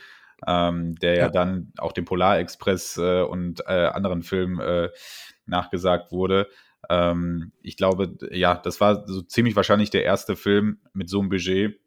Ähm, 0.46 0.96
der 0.96 1.14
ja. 1.14 1.20
ja. 1.26 1.30
dann 1.30 1.72
auch 1.78 1.94
dem 1.94 2.06
Polar 2.06 2.40
Express 2.40 2.98
äh, 2.98 3.22
und 3.22 3.62
äh, 3.68 3.88
anderen 3.88 4.24
Filmen 4.24 4.60
äh, 4.60 4.90
nachgesagt 5.46 6.12
wurde. 6.12 6.48
Ähm, 6.90 7.52
ich 7.62 7.78
glaube, 7.78 8.18
ja, 8.32 8.56
das 8.56 8.82
war 8.82 9.08
so 9.08 9.22
ziemlich 9.22 9.56
wahrscheinlich 9.56 9.90
der 9.90 10.04
erste 10.04 10.36
Film 10.36 10.80
mit 10.94 11.10
so 11.10 11.20
einem 11.20 11.30
Budget, 11.30 11.80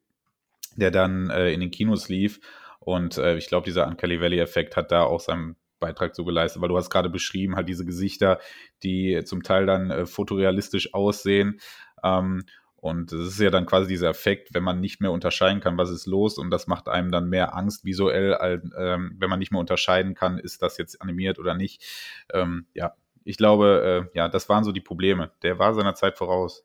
der 0.76 0.90
dann 0.90 1.30
äh, 1.30 1.52
in 1.52 1.60
den 1.60 1.70
Kinos 1.70 2.08
lief. 2.08 2.40
Und 2.80 3.18
äh, 3.18 3.36
ich 3.36 3.48
glaube, 3.48 3.66
dieser 3.66 3.86
Uncanny 3.86 4.20
Valley-Effekt 4.20 4.76
hat 4.76 4.92
da 4.92 5.02
auch 5.02 5.20
seinen 5.20 5.56
Beitrag 5.78 6.14
so 6.14 6.24
geleistet, 6.24 6.62
weil 6.62 6.68
du 6.68 6.76
hast 6.76 6.90
gerade 6.90 7.10
beschrieben, 7.10 7.56
halt 7.56 7.68
diese 7.68 7.84
Gesichter, 7.84 8.38
die 8.82 9.22
zum 9.24 9.42
Teil 9.42 9.66
dann 9.66 9.90
äh, 9.90 10.06
fotorealistisch 10.06 10.94
aussehen. 10.94 11.60
Ähm, 12.02 12.44
und 12.80 13.10
das 13.10 13.20
ist 13.20 13.40
ja 13.40 13.50
dann 13.50 13.66
quasi 13.66 13.88
dieser 13.88 14.10
Effekt, 14.10 14.54
wenn 14.54 14.62
man 14.62 14.80
nicht 14.80 15.00
mehr 15.00 15.10
unterscheiden 15.10 15.60
kann, 15.60 15.76
was 15.76 15.90
ist 15.90 16.06
los. 16.06 16.38
Und 16.38 16.50
das 16.50 16.68
macht 16.68 16.88
einem 16.88 17.10
dann 17.10 17.28
mehr 17.28 17.56
Angst 17.56 17.84
visuell, 17.84 18.34
als, 18.34 18.62
ähm, 18.78 19.16
wenn 19.18 19.28
man 19.28 19.40
nicht 19.40 19.50
mehr 19.50 19.60
unterscheiden 19.60 20.14
kann, 20.14 20.38
ist 20.38 20.62
das 20.62 20.78
jetzt 20.78 21.02
animiert 21.02 21.40
oder 21.40 21.54
nicht. 21.54 21.84
Ähm, 22.32 22.66
ja, 22.74 22.94
ich 23.24 23.36
glaube, 23.36 24.08
äh, 24.12 24.16
ja, 24.16 24.28
das 24.28 24.48
waren 24.48 24.62
so 24.62 24.70
die 24.70 24.80
Probleme. 24.80 25.32
Der 25.42 25.58
war 25.58 25.74
seiner 25.74 25.94
Zeit 25.94 26.16
voraus. 26.16 26.64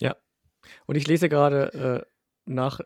Ja. 0.00 0.16
Und 0.86 0.96
ich 0.96 1.06
lese 1.06 1.28
gerade, 1.28 2.04
äh, 2.04 2.10
nach 2.46 2.80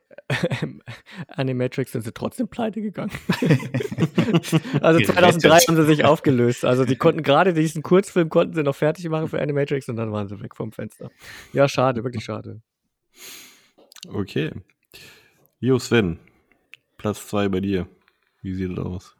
Animatrix 1.28 1.92
sind 1.92 2.02
sie 2.02 2.12
trotzdem 2.12 2.48
pleite 2.48 2.82
gegangen. 2.82 3.12
also 4.80 5.00
2003 5.00 5.58
haben 5.58 5.76
sie 5.76 5.84
sich 5.84 6.04
aufgelöst. 6.04 6.64
Also 6.64 6.84
die 6.84 6.96
konnten 6.96 7.22
gerade 7.22 7.54
diesen 7.54 7.82
Kurzfilm 7.82 8.28
konnten 8.28 8.54
sie 8.54 8.62
noch 8.62 8.76
fertig 8.76 9.08
machen 9.08 9.28
für 9.28 9.40
Animatrix 9.40 9.88
und 9.88 9.96
dann 9.96 10.12
waren 10.12 10.28
sie 10.28 10.40
weg 10.40 10.54
vom 10.56 10.72
Fenster. 10.72 11.10
Ja, 11.52 11.68
schade, 11.68 12.04
wirklich 12.04 12.24
schade. 12.24 12.60
Okay. 14.08 14.50
Jo 15.60 15.78
Sven, 15.78 16.18
Platz 16.98 17.26
2 17.28 17.48
bei 17.48 17.60
dir. 17.60 17.86
Wie 18.42 18.54
sieht 18.54 18.72
es 18.72 18.78
aus? 18.78 19.16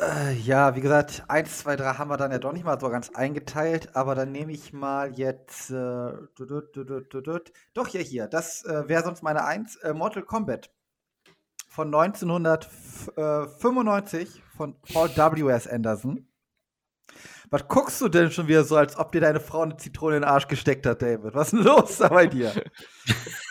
Äh, 0.00 0.34
ja, 0.34 0.76
wie 0.76 0.80
gesagt, 0.80 1.24
1, 1.26 1.58
2, 1.58 1.74
3 1.76 1.94
haben 1.94 2.08
wir 2.08 2.16
dann 2.16 2.30
ja 2.30 2.38
doch 2.38 2.52
nicht 2.52 2.64
mal 2.64 2.78
so 2.78 2.88
ganz 2.88 3.10
eingeteilt, 3.10 3.96
aber 3.96 4.14
dann 4.14 4.30
nehme 4.30 4.52
ich 4.52 4.72
mal 4.72 5.18
jetzt. 5.18 5.70
Äh, 5.70 6.12
doch, 7.74 7.88
ja, 7.88 8.00
hier. 8.00 8.28
Das 8.28 8.64
äh, 8.64 8.88
wäre 8.88 9.02
sonst 9.02 9.22
meine 9.22 9.44
1. 9.44 9.76
Äh, 9.76 9.94
Mortal 9.94 10.22
Kombat 10.22 10.70
von 11.68 11.92
1995 11.92 14.42
von 14.56 14.76
Paul 14.92 15.08
W.S. 15.08 15.66
Anderson. 15.66 16.28
Was 17.50 17.66
guckst 17.66 18.00
du 18.00 18.08
denn 18.08 18.30
schon 18.30 18.46
wieder 18.46 18.62
so, 18.62 18.76
als 18.76 18.96
ob 18.98 19.10
dir 19.10 19.22
deine 19.22 19.40
Frau 19.40 19.62
eine 19.62 19.76
Zitrone 19.78 20.16
in 20.16 20.22
den 20.22 20.28
Arsch 20.28 20.46
gesteckt 20.46 20.86
hat, 20.86 21.02
David? 21.02 21.34
Was 21.34 21.52
ist 21.52 21.58
denn 21.58 21.64
los 21.64 21.96
da 21.96 22.08
bei 22.08 22.26
dir? 22.26 22.52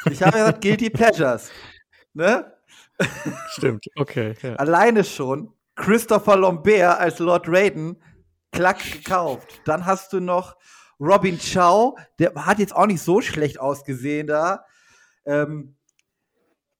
Ich 0.10 0.24
habe 0.24 0.38
ja 0.38 0.46
gesagt, 0.46 0.62
Guilty 0.62 0.90
Pleasures. 0.92 1.50
Ne? 2.14 2.54
Stimmt, 3.50 3.88
okay. 3.98 4.36
Ja. 4.42 4.56
Alleine 4.56 5.04
schon 5.04 5.52
Christopher 5.78 6.36
Lambert 6.36 7.00
als 7.00 7.20
Lord 7.20 7.48
Raiden, 7.48 8.02
klack 8.52 8.80
gekauft. 8.92 9.62
Dann 9.64 9.86
hast 9.86 10.12
du 10.12 10.20
noch 10.20 10.58
Robin 11.00 11.38
Chow, 11.38 11.98
der 12.20 12.34
hat 12.34 12.60
jetzt 12.60 12.76
auch 12.76 12.88
nicht 12.88 13.02
so 13.02 13.22
schlecht 13.22 13.60
ausgesehen 13.60 14.28
da. 14.28 14.66
Ähm, 15.26 15.76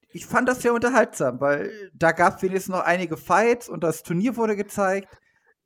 ich 0.10 0.26
fand 0.26 0.50
das 0.50 0.62
sehr 0.62 0.74
unterhaltsam, 0.74 1.40
weil 1.40 1.92
da 1.94 2.12
gab 2.12 2.38
es 2.38 2.42
wenigstens 2.42 2.74
noch 2.74 2.84
einige 2.84 3.18
Fights 3.18 3.70
und 3.70 3.84
das 3.84 4.02
Turnier 4.02 4.36
wurde 4.36 4.56
gezeigt. 4.56 5.16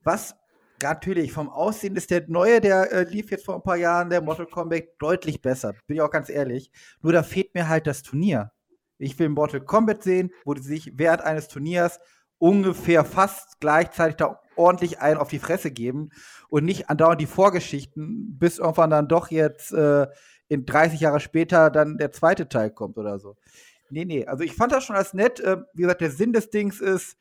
Was 0.03 0.35
natürlich 0.81 1.31
vom 1.31 1.49
Aussehen 1.49 1.95
ist 1.95 2.11
der 2.11 2.25
neue, 2.27 2.59
der 2.59 2.91
äh, 2.91 3.03
lief 3.03 3.31
jetzt 3.31 3.45
vor 3.45 3.55
ein 3.55 3.63
paar 3.63 3.77
Jahren, 3.77 4.09
der 4.09 4.21
Mortal 4.21 4.47
Kombat, 4.47 4.83
deutlich 4.99 5.41
besser. 5.41 5.73
Bin 5.87 5.95
ich 5.95 6.01
auch 6.01 6.11
ganz 6.11 6.29
ehrlich. 6.29 6.71
Nur 7.01 7.13
da 7.13 7.23
fehlt 7.23 7.53
mir 7.55 7.69
halt 7.69 7.87
das 7.87 8.03
Turnier. 8.03 8.51
Ich 8.97 9.17
will 9.17 9.29
Mortal 9.29 9.61
Kombat 9.61 10.03
sehen, 10.03 10.31
wo 10.43 10.53
sich 10.55 10.91
während 10.95 11.21
eines 11.21 11.47
Turniers 11.47 11.99
ungefähr 12.41 13.05
fast 13.05 13.59
gleichzeitig 13.59 14.15
da 14.15 14.39
ordentlich 14.55 14.99
einen 14.99 15.19
auf 15.19 15.29
die 15.29 15.39
Fresse 15.39 15.69
geben 15.69 16.09
und 16.49 16.65
nicht 16.65 16.89
andauernd 16.89 17.21
die 17.21 17.27
Vorgeschichten, 17.27 18.37
bis 18.39 18.57
irgendwann 18.57 18.89
dann 18.89 19.07
doch 19.07 19.29
jetzt 19.29 19.71
äh, 19.71 20.07
in 20.47 20.65
30 20.65 20.99
Jahre 20.99 21.19
später 21.19 21.69
dann 21.69 21.97
der 21.97 22.11
zweite 22.11 22.49
Teil 22.49 22.71
kommt 22.71 22.97
oder 22.97 23.19
so. 23.19 23.37
Nee, 23.91 24.05
nee, 24.05 24.25
also 24.25 24.43
ich 24.43 24.55
fand 24.55 24.71
das 24.71 24.83
schon 24.83 24.95
als 24.95 25.13
nett. 25.13 25.39
Äh, 25.39 25.57
wie 25.73 25.83
gesagt, 25.83 26.01
der 26.01 26.09
Sinn 26.09 26.33
des 26.33 26.49
Dings 26.49 26.81
ist, 26.81 27.15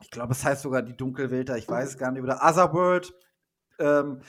ich 0.00 0.10
glaube, 0.10 0.32
es 0.32 0.44
heißt 0.44 0.62
sogar 0.62 0.82
die 0.82 0.96
Dunkelwelt, 0.96 1.50
ich 1.50 1.68
weiß 1.68 1.88
es 1.88 1.98
gar 1.98 2.12
nicht, 2.12 2.22
oder 2.22 2.40
Otherworld 2.42 3.12
ähm, 3.80 4.20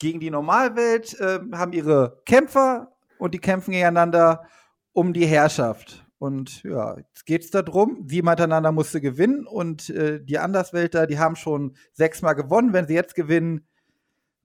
gegen 0.00 0.18
die 0.18 0.30
Normalwelt 0.30 1.18
äh, 1.20 1.38
haben 1.52 1.72
ihre 1.72 2.20
Kämpfer 2.26 2.92
und 3.18 3.34
die 3.34 3.38
kämpfen 3.38 3.70
gegeneinander 3.70 4.46
um 4.92 5.12
die 5.12 5.26
Herrschaft. 5.26 6.04
Und 6.22 6.62
ja, 6.62 6.98
jetzt 6.98 7.26
geht 7.26 7.42
es 7.42 7.50
darum, 7.50 8.06
sieben 8.06 8.28
miteinander 8.28 8.70
musste 8.70 9.00
gewinnen 9.00 9.44
und 9.44 9.90
äh, 9.90 10.22
die 10.22 10.38
Anderswelter, 10.38 11.08
die 11.08 11.18
haben 11.18 11.34
schon 11.34 11.76
sechsmal 11.94 12.36
gewonnen. 12.36 12.72
Wenn 12.72 12.86
sie 12.86 12.94
jetzt 12.94 13.16
gewinnen, 13.16 13.66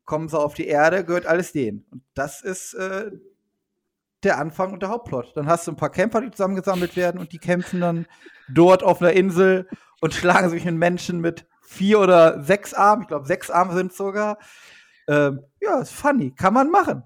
kommen 0.03 0.27
sie 0.27 0.39
auf 0.39 0.55
die 0.55 0.65
Erde, 0.65 1.05
gehört 1.05 1.27
alles 1.27 1.51
denen. 1.51 1.85
Und 1.91 2.01
das 2.15 2.41
ist 2.41 2.73
äh, 2.73 3.11
der 4.23 4.39
Anfang 4.39 4.73
und 4.73 4.81
der 4.81 4.89
Hauptplot. 4.89 5.37
Dann 5.37 5.45
hast 5.45 5.67
du 5.67 5.71
ein 5.71 5.75
paar 5.75 5.91
Kämpfer, 5.91 6.21
die 6.21 6.31
zusammengesammelt 6.31 6.95
werden 6.95 7.19
und 7.19 7.31
die 7.31 7.37
kämpfen 7.37 7.79
dann 7.79 8.07
dort 8.49 8.81
auf 8.81 8.99
einer 8.99 9.13
Insel 9.13 9.69
und 10.01 10.15
schlagen 10.15 10.49
sich 10.49 10.65
mit 10.65 10.73
Menschen 10.73 11.21
mit 11.21 11.45
vier 11.61 11.99
oder 11.99 12.41
sechs 12.41 12.73
Armen. 12.73 13.03
Ich 13.03 13.07
glaube, 13.09 13.27
sechs 13.27 13.51
Arme 13.51 13.75
sind 13.75 13.93
sogar. 13.93 14.39
Ähm, 15.07 15.41
ja, 15.61 15.79
ist 15.79 15.93
funny. 15.93 16.31
Kann 16.31 16.55
man 16.55 16.71
machen. 16.71 17.03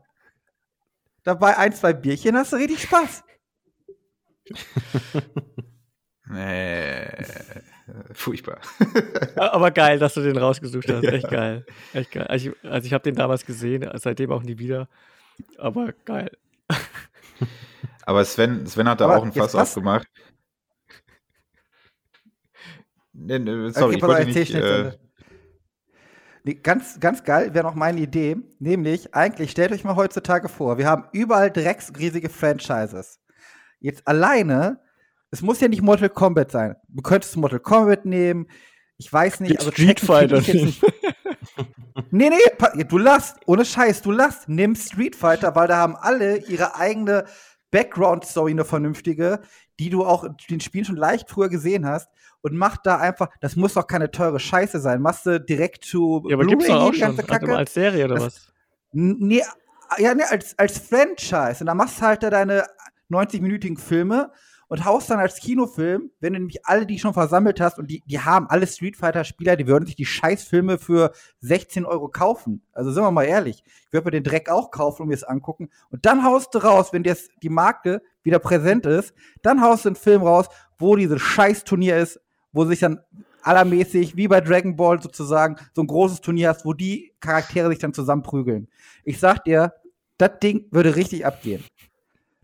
Dabei 1.24 1.58
ein, 1.58 1.74
zwei 1.74 1.92
Bierchen 1.92 2.38
hast 2.38 2.54
du 2.54 2.56
richtig 2.56 2.84
Spaß. 2.84 3.26
äh, 6.34 7.24
furchtbar. 8.14 8.62
Aber 9.36 9.72
geil, 9.72 10.00
dass 10.00 10.14
du 10.14 10.22
den 10.22 10.38
rausgesucht 10.38 10.90
hast. 10.90 11.04
Echt 11.06 11.30
geil. 11.30 11.66
Echt 11.94 12.12
geil. 12.12 12.28
Also 12.28 12.52
ich, 12.52 12.70
also 12.70 12.86
ich 12.86 12.94
habe 12.94 13.04
den 13.04 13.16
damals 13.16 13.46
gesehen, 13.46 13.90
seitdem 13.96 14.32
auch 14.32 14.44
nie 14.44 14.58
wieder. 14.58 14.88
Aber 15.58 15.94
geil. 16.06 16.32
Aber 18.06 18.26
Sven, 18.26 18.66
Sven 18.66 18.90
hat 18.90 19.02
da 19.02 19.06
Aber 19.06 19.18
auch 19.18 19.24
ein 19.24 19.34
Fass 19.34 19.56
aufgemacht. 19.56 20.08
Nee, 23.14 23.40
nee, 23.40 23.70
sorry, 23.70 23.96
Okay, 23.96 23.96
ich 23.96 24.02
wollte 24.04 24.26
nicht. 24.26 24.56
Äh. 24.56 24.92
Nee, 26.44 26.56
ganz, 26.56 27.00
ganz 27.00 27.24
geil 27.24 27.54
wäre 27.54 27.66
noch 27.66 27.76
meine 27.76 28.00
Idee. 28.00 28.38
Nämlich, 28.60 29.14
eigentlich 29.14 29.52
stellt 29.52 29.72
euch 29.72 29.84
mal 29.84 29.96
heutzutage 29.96 30.50
vor, 30.50 30.78
wir 30.78 30.88
haben 30.88 31.06
überall 31.12 31.52
drecksriesige 31.52 32.30
Franchises. 32.30 33.20
Jetzt 33.82 34.08
alleine, 34.08 34.80
es 35.32 35.42
muss 35.42 35.60
ja 35.60 35.68
nicht 35.68 35.82
Mortal 35.82 36.10
Kombat 36.10 36.52
sein. 36.52 36.76
Du 36.88 37.02
könntest 37.02 37.36
Mortal 37.36 37.60
Kombat 37.60 38.06
nehmen. 38.06 38.48
Ich 38.98 39.12
weiß 39.12 39.40
nicht, 39.42 39.58
also 39.60 39.72
Street 39.72 40.00
Fighter. 40.00 40.38
nicht- 40.42 40.82
Nee, 42.12 42.30
nee, 42.30 42.84
du 42.84 42.98
lasst, 42.98 43.38
ohne 43.46 43.66
Scheiß, 43.66 44.02
du 44.02 44.12
lasst, 44.12 44.48
nimm 44.48 44.76
Street 44.76 45.16
Fighter, 45.16 45.56
weil 45.56 45.68
da 45.68 45.78
haben 45.78 45.96
alle 45.96 46.38
ihre 46.38 46.76
eigene 46.76 47.26
Background-Story, 47.72 48.52
eine 48.52 48.66
vernünftige, 48.66 49.40
die 49.80 49.90
du 49.90 50.06
auch 50.06 50.24
in 50.24 50.36
den 50.50 50.60
Spielen 50.60 50.86
schon 50.86 50.96
leicht 50.98 51.30
früher 51.30 51.50
gesehen 51.50 51.86
hast. 51.86 52.10
Und 52.42 52.56
mach 52.56 52.78
da 52.78 52.98
einfach, 52.98 53.30
das 53.40 53.56
muss 53.56 53.74
doch 53.74 53.88
keine 53.88 54.10
teure 54.12 54.40
Scheiße 54.40 54.80
sein. 54.80 55.02
Machst 55.02 55.26
du 55.26 55.40
direkt 55.40 55.86
zu 55.86 56.24
Ja, 56.28 56.36
aber 56.36 56.46
gibt's 56.46 56.68
doch 56.68 56.82
auch 56.82 56.92
die 56.92 56.98
schon. 57.00 57.08
ganze 57.16 57.24
Kacke? 57.24 57.56
als 57.56 57.74
Serie 57.74 58.06
oder 58.06 58.16
Das- 58.16 58.26
was? 58.26 58.54
Nee, 58.94 59.44
ja, 59.98 60.14
nee, 60.16 60.24
als, 60.24 60.58
als 60.58 60.78
Franchise. 60.80 61.58
Und 61.62 61.68
dann 61.68 61.78
machst 61.78 62.00
du 62.00 62.02
halt 62.06 62.24
da 62.24 62.30
deine 62.30 62.66
90-minütigen 63.12 63.78
Filme 63.78 64.32
und 64.72 64.86
haust 64.86 65.10
dann 65.10 65.20
als 65.20 65.36
Kinofilm, 65.36 66.12
wenn 66.22 66.32
du 66.32 66.40
nämlich 66.40 66.66
alle, 66.66 66.86
die 66.86 66.98
schon 66.98 67.14
versammelt 67.14 67.60
hast, 67.60 67.78
und 67.78 67.88
die, 67.92 68.02
die 68.06 68.22
haben 68.22 68.48
alle 68.48 68.66
Street 68.66 68.96
Fighter-Spieler, 68.96 69.58
die 69.58 69.68
würden 69.68 69.86
sich 69.86 69.98
die 69.98 70.06
Scheißfilme 70.06 70.78
für 70.78 71.12
16 71.42 71.84
Euro 71.84 72.08
kaufen. 72.08 72.62
Also 72.72 72.90
sind 72.92 73.04
wir 73.04 73.12
mal 73.12 73.26
ehrlich. 73.26 73.66
Ich 73.66 73.92
würde 73.92 74.06
mir 74.06 74.12
den 74.12 74.24
Dreck 74.24 74.50
auch 74.50 74.72
kaufen 74.72 75.02
und 75.02 75.10
mir 75.10 75.16
das 75.16 75.26
angucken. 75.26 75.70
Und 75.90 76.06
dann 76.06 76.24
haust 76.24 76.56
du 76.56 76.60
raus, 76.60 76.94
wenn 76.94 77.04
jetzt 77.04 77.32
die 77.44 77.50
Marke 77.50 78.02
wieder 78.24 78.40
präsent 78.40 78.86
ist, 78.86 79.14
dann 79.42 79.62
haust 79.62 79.84
du 79.84 79.90
einen 79.90 79.98
Film 79.98 80.22
raus, 80.22 80.48
wo 80.80 80.96
dieses 80.96 81.22
Scheißturnier 81.22 81.98
ist, 81.98 82.22
wo 82.54 82.64
sich 82.64 82.80
dann 82.80 83.02
allermäßig, 83.44 84.16
wie 84.16 84.30
bei 84.30 84.40
Dragon 84.40 84.78
Ball 84.78 85.02
sozusagen, 85.02 85.58
so 85.74 85.82
ein 85.82 85.88
großes 85.88 86.22
Turnier 86.22 86.48
hast, 86.48 86.64
wo 86.64 86.72
die 86.72 87.12
Charaktere 87.20 87.68
sich 87.68 87.80
dann 87.80 87.94
zusammenprügeln. 87.94 88.70
Ich 89.04 89.20
sag 89.20 89.44
dir, 89.44 89.74
das 90.18 90.40
Ding 90.42 90.68
würde 90.72 90.96
richtig 90.96 91.26
abgehen. 91.26 91.64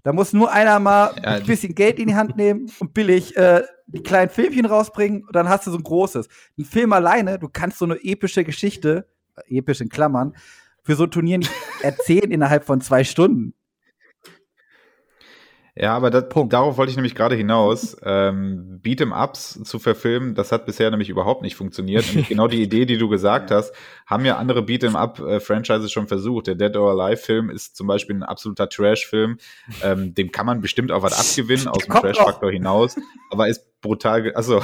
Da 0.07 0.13
muss 0.13 0.31
nur 0.31 0.49
einer 0.49 0.79
mal 0.79 1.13
Ja, 1.21 1.31
ein 1.31 1.43
bisschen 1.43 1.75
Geld 1.75 1.99
in 1.99 2.07
die 2.07 2.15
Hand 2.15 2.38
nehmen 2.38 2.71
und 2.79 2.93
billig 2.93 3.35
äh, 3.35 3.63
die 3.88 4.01
kleinen 4.01 4.29
Filmchen 4.29 4.65
rausbringen 4.65 5.25
und 5.25 5.35
dann 5.35 5.49
hast 5.49 5.67
du 5.67 5.71
so 5.71 5.75
ein 5.75 5.84
großes. 5.84 6.29
Ein 6.57 6.63
Film 6.63 6.93
alleine, 6.93 7.38
du 7.38 7.49
kannst 7.49 7.77
so 7.77 7.84
eine 7.84 8.01
epische 8.01 8.45
Geschichte, 8.45 9.05
äh, 9.35 9.57
episch 9.57 9.81
in 9.81 9.89
Klammern, 9.89 10.34
für 10.81 10.95
so 10.95 11.03
ein 11.03 11.11
Turnier 11.11 11.39
nicht 11.39 11.51
erzählen 11.81 12.31
innerhalb 12.31 12.63
von 12.63 12.79
zwei 12.79 13.03
Stunden. 13.03 13.53
Ja, 15.79 15.95
aber 15.95 16.09
das, 16.09 16.25
darauf 16.49 16.77
wollte 16.77 16.89
ich 16.89 16.95
nämlich 16.95 17.15
gerade 17.15 17.35
hinaus. 17.35 17.95
Ähm, 18.07 18.79
Beat'em-Ups 18.81 19.63
zu 19.63 19.79
verfilmen, 19.79 20.33
das 20.33 20.51
hat 20.51 20.65
bisher 20.65 20.89
nämlich 20.89 21.09
überhaupt 21.09 21.41
nicht 21.41 21.55
funktioniert. 21.55 22.05
Nämlich 22.07 22.29
genau 22.29 22.47
die 22.47 22.61
Idee, 22.61 22.85
die 22.85 22.97
du 22.97 23.09
gesagt 23.09 23.51
hast, 23.51 23.73
haben 24.05 24.23
ja 24.23 24.37
andere 24.37 24.61
Beat'em-Up-Franchises 24.61 25.91
schon 25.91 26.07
versucht. 26.07 26.47
Der 26.47 26.55
Dead 26.55 26.75
or 26.77 26.91
Alive-Film 26.91 27.49
ist 27.49 27.75
zum 27.75 27.87
Beispiel 27.87 28.15
ein 28.15 28.23
absoluter 28.23 28.69
Trash-Film. 28.69 29.39
Ähm, 29.83 30.13
dem 30.13 30.31
kann 30.31 30.45
man 30.45 30.61
bestimmt 30.61 30.91
auch 30.91 31.01
was 31.03 31.19
abgewinnen 31.39 31.67
aus 31.67 31.83
dem 31.83 31.93
Trash-Faktor 31.95 32.51
hinaus, 32.51 32.95
aber 33.29 33.49
ist 33.49 33.67
brutal, 33.81 34.31
also, 34.33 34.61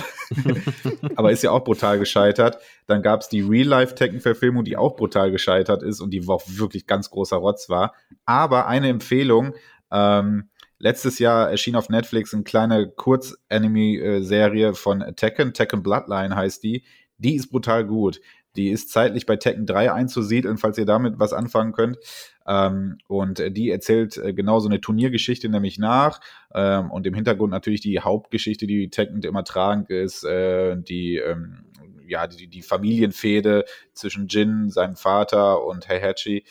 aber 1.15 1.31
ist 1.31 1.44
ja 1.44 1.52
auch 1.52 1.64
brutal 1.64 1.99
gescheitert. 1.99 2.60
Dann 2.88 3.02
gab 3.02 3.22
es 3.22 3.30
die 3.30 3.41
Real-Life-Tekken-Verfilmung, 3.41 4.64
die 4.64 4.77
auch 4.77 4.95
brutal 4.95 5.31
gescheitert 5.31 5.84
ist 5.84 5.99
und 5.99 6.11
die 6.11 6.27
auch 6.27 6.44
wirklich 6.48 6.88
ganz 6.88 7.10
großer 7.10 7.38
Rotz 7.38 7.69
war. 7.69 7.94
Aber 8.26 8.68
eine 8.68 8.90
Empfehlung, 8.90 9.53
ähm, 9.91 10.49
Letztes 10.84 11.18
Jahr 11.18 11.49
erschien 11.49 11.77
auf 11.77 11.88
Netflix 11.88 12.34
eine 12.34 12.43
kleine 12.43 12.89
Kurz-Anime-Serie 12.89 14.73
von 14.73 15.01
Tekken, 15.15 15.53
Tekken 15.53 15.81
Bloodline 15.81 16.35
heißt 16.35 16.61
die. 16.61 16.84
Die 17.18 17.35
ist 17.35 17.51
brutal 17.51 17.85
gut. 17.85 18.19
Die 18.57 18.68
ist 18.68 18.89
zeitlich 18.89 19.26
bei 19.26 19.38
Tekken 19.38 19.65
3 19.65 19.93
einzusiedeln, 19.93 20.57
falls 20.57 20.77
ihr 20.77 20.85
damit 20.85 21.19
was 21.19 21.31
anfangen 21.31 21.72
könnt. 21.72 21.99
Ähm, 22.45 22.97
und 23.07 23.41
die 23.55 23.69
erzählt 23.69 24.18
äh, 24.18 24.34
genau 24.34 24.60
so 24.60 24.68
eine 24.68 24.81
Turniergeschichte 24.81 25.47
nämlich 25.47 25.80
nach. 25.80 26.19
Ähm, 26.53 26.91
und 26.91 27.07
im 27.07 27.14
Hintergrund 27.14 27.51
natürlich 27.51 27.80
die 27.80 28.01
Hauptgeschichte, 28.01 28.68
die 28.68 28.89
Tekken 28.89 29.22
immer 29.22 29.45
tragend 29.45 29.89
ist, 29.89 30.26
äh, 30.26 30.76
die, 30.76 31.15
ähm, 31.15 31.64
ja, 32.05 32.27
die, 32.27 32.47
die 32.49 32.61
Familienfehde 32.61 33.64
zwischen 33.93 34.27
Jin, 34.27 34.69
seinem 34.69 34.97
Vater 34.97 35.64
und 35.64 35.88
Heihachi. 35.88 36.43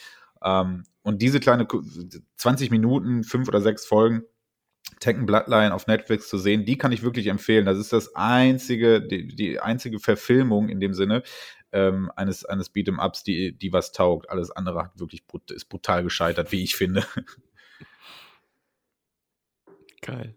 Ähm, 0.45 0.85
und 1.03 1.23
diese 1.23 1.41
kleine 1.41 1.67
Ku- 1.67 1.83
20 2.37 2.71
Minuten, 2.71 3.25
fünf 3.25 3.49
oder 3.49 3.61
sechs 3.61 3.87
Folgen 3.87 4.23
Tekken 5.01 5.27
Bloodline 5.27 5.75
auf 5.75 5.87
Netflix 5.87 6.29
zu 6.29 6.39
sehen, 6.39 6.65
die 6.65 6.79
kann 6.79 6.93
ich 6.93 7.03
wirklich 7.03 7.27
empfehlen. 7.27 7.67
Das 7.67 7.79
ist 7.79 7.93
das 7.93 8.15
einzige, 8.15 9.01
die, 9.01 9.27
die 9.29 9.59
einzige 9.61 9.99
Verfilmung 9.99 10.69
in 10.69 10.81
dem 10.81 10.95
Sinne 10.95 11.23
ähm, 11.73 12.11
eines, 12.17 12.45
eines 12.45 12.73
Beat'em-Ups, 12.73 13.23
die, 13.25 13.57
die 13.57 13.73
was 13.73 13.93
taugt. 13.93 14.31
Alles 14.31 14.51
andere 14.51 14.85
hat 14.85 14.99
wirklich 15.01 15.27
brut 15.27 15.51
ist 15.51 15.67
brutal 15.67 16.03
gescheitert, 16.05 16.53
wie 16.53 16.63
ich 16.63 16.77
finde. 16.77 17.05
Geil. 20.03 20.35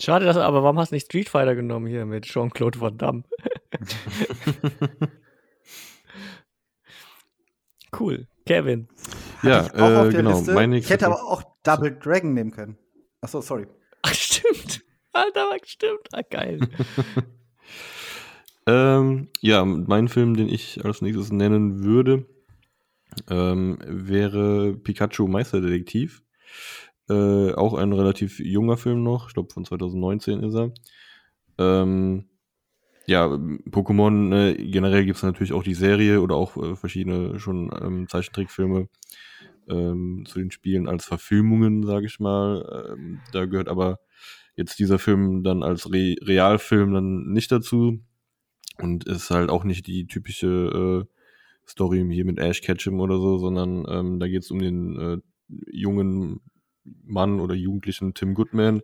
Schade, 0.00 0.26
dass, 0.26 0.36
aber 0.36 0.62
warum 0.62 0.78
hast 0.78 0.90
du 0.92 0.94
nicht 0.94 1.06
Street 1.06 1.28
Fighter 1.28 1.54
genommen 1.54 1.86
hier 1.86 2.04
mit 2.06 2.26
Jean-Claude 2.26 2.80
Van 2.80 2.98
Damme? 2.98 3.24
cool. 7.98 8.26
Kevin. 8.46 8.88
Ja, 9.42 9.64
Hatte 9.64 9.72
ich 9.74 9.82
auch 9.82 9.98
auf 9.98 10.06
äh, 10.06 10.10
der 10.10 10.22
genau. 10.22 10.74
Ich 10.74 10.90
hätte 10.90 11.06
aber 11.06 11.22
auch 11.22 11.42
Double 11.62 11.92
Dragon 11.92 12.32
nehmen 12.32 12.50
können. 12.50 12.78
Achso, 13.20 13.40
sorry. 13.40 13.66
Ach, 14.02 14.14
stimmt. 14.14 14.82
Alter, 15.12 15.50
stimmt. 15.64 16.08
Ah, 16.12 16.22
geil. 16.28 16.60
Ähm, 18.68 19.28
ja, 19.40 19.64
mein 19.64 20.08
Film, 20.08 20.36
den 20.36 20.48
ich 20.48 20.84
als 20.84 21.00
nächstes 21.00 21.30
nennen 21.30 21.84
würde, 21.84 22.26
ähm, 23.30 23.78
wäre 23.86 24.74
Pikachu 24.74 25.28
Meisterdetektiv. 25.28 26.22
Äh, 27.08 27.52
auch 27.52 27.74
ein 27.74 27.92
relativ 27.92 28.40
junger 28.40 28.76
Film 28.76 29.04
noch. 29.04 29.28
Ich 29.28 29.34
glaube, 29.34 29.52
von 29.54 29.64
2019 29.64 30.42
ist 30.42 30.54
er. 30.54 30.72
Ähm, 31.58 32.28
ja, 33.06 33.26
Pokémon, 33.26 34.34
äh, 34.34 34.54
generell 34.70 35.04
gibt 35.04 35.16
es 35.16 35.22
natürlich 35.22 35.52
auch 35.52 35.62
die 35.62 35.74
Serie 35.74 36.20
oder 36.20 36.34
auch 36.34 36.56
äh, 36.56 36.76
verschiedene 36.76 37.38
schon 37.38 37.70
ähm, 37.80 38.08
Zeichentrickfilme 38.08 38.88
ähm, 39.68 40.24
zu 40.26 40.38
den 40.38 40.50
Spielen 40.50 40.88
als 40.88 41.04
Verfilmungen, 41.04 41.84
sage 41.84 42.06
ich 42.06 42.20
mal. 42.20 42.94
Ähm, 42.94 43.20
da 43.32 43.46
gehört 43.46 43.68
aber 43.68 44.00
jetzt 44.56 44.78
dieser 44.78 44.98
Film 44.98 45.42
dann 45.42 45.62
als 45.62 45.92
Re 45.92 46.16
Realfilm 46.22 46.92
dann 46.92 47.32
nicht 47.32 47.52
dazu 47.52 48.00
und 48.78 49.04
ist 49.06 49.30
halt 49.30 49.50
auch 49.50 49.64
nicht 49.64 49.86
die 49.86 50.06
typische 50.06 51.06
äh, 51.06 51.16
Story 51.68 52.06
hier 52.10 52.24
mit 52.24 52.38
Ash 52.38 52.60
Ketchum 52.60 53.00
oder 53.00 53.18
so, 53.18 53.38
sondern 53.38 53.84
ähm, 53.88 54.20
da 54.20 54.28
geht 54.28 54.42
es 54.42 54.50
um 54.50 54.58
den 54.60 54.98
äh, 54.98 55.18
jungen 55.70 56.40
Mann 57.04 57.40
oder 57.40 57.54
Jugendlichen 57.54 58.14
Tim 58.14 58.34
Goodman, 58.34 58.82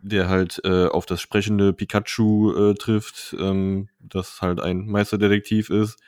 der 0.00 0.28
halt 0.28 0.60
äh, 0.64 0.86
auf 0.86 1.06
das 1.06 1.20
sprechende 1.20 1.72
Pikachu 1.72 2.52
äh, 2.52 2.74
trifft, 2.74 3.36
ähm, 3.38 3.88
das 3.98 4.40
halt 4.40 4.60
ein 4.60 4.86
Meisterdetektiv 4.86 5.70
ist. 5.70 5.98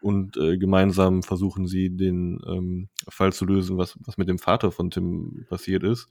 Und 0.00 0.36
äh, 0.36 0.56
gemeinsam 0.58 1.22
versuchen 1.22 1.66
sie 1.66 1.90
den 1.96 2.40
ähm, 2.46 2.88
Fall 3.08 3.32
zu 3.32 3.44
lösen, 3.44 3.78
was, 3.78 3.98
was 4.04 4.18
mit 4.18 4.28
dem 4.28 4.38
Vater 4.38 4.70
von 4.70 4.90
Tim 4.90 5.46
passiert 5.48 5.82
ist, 5.82 6.08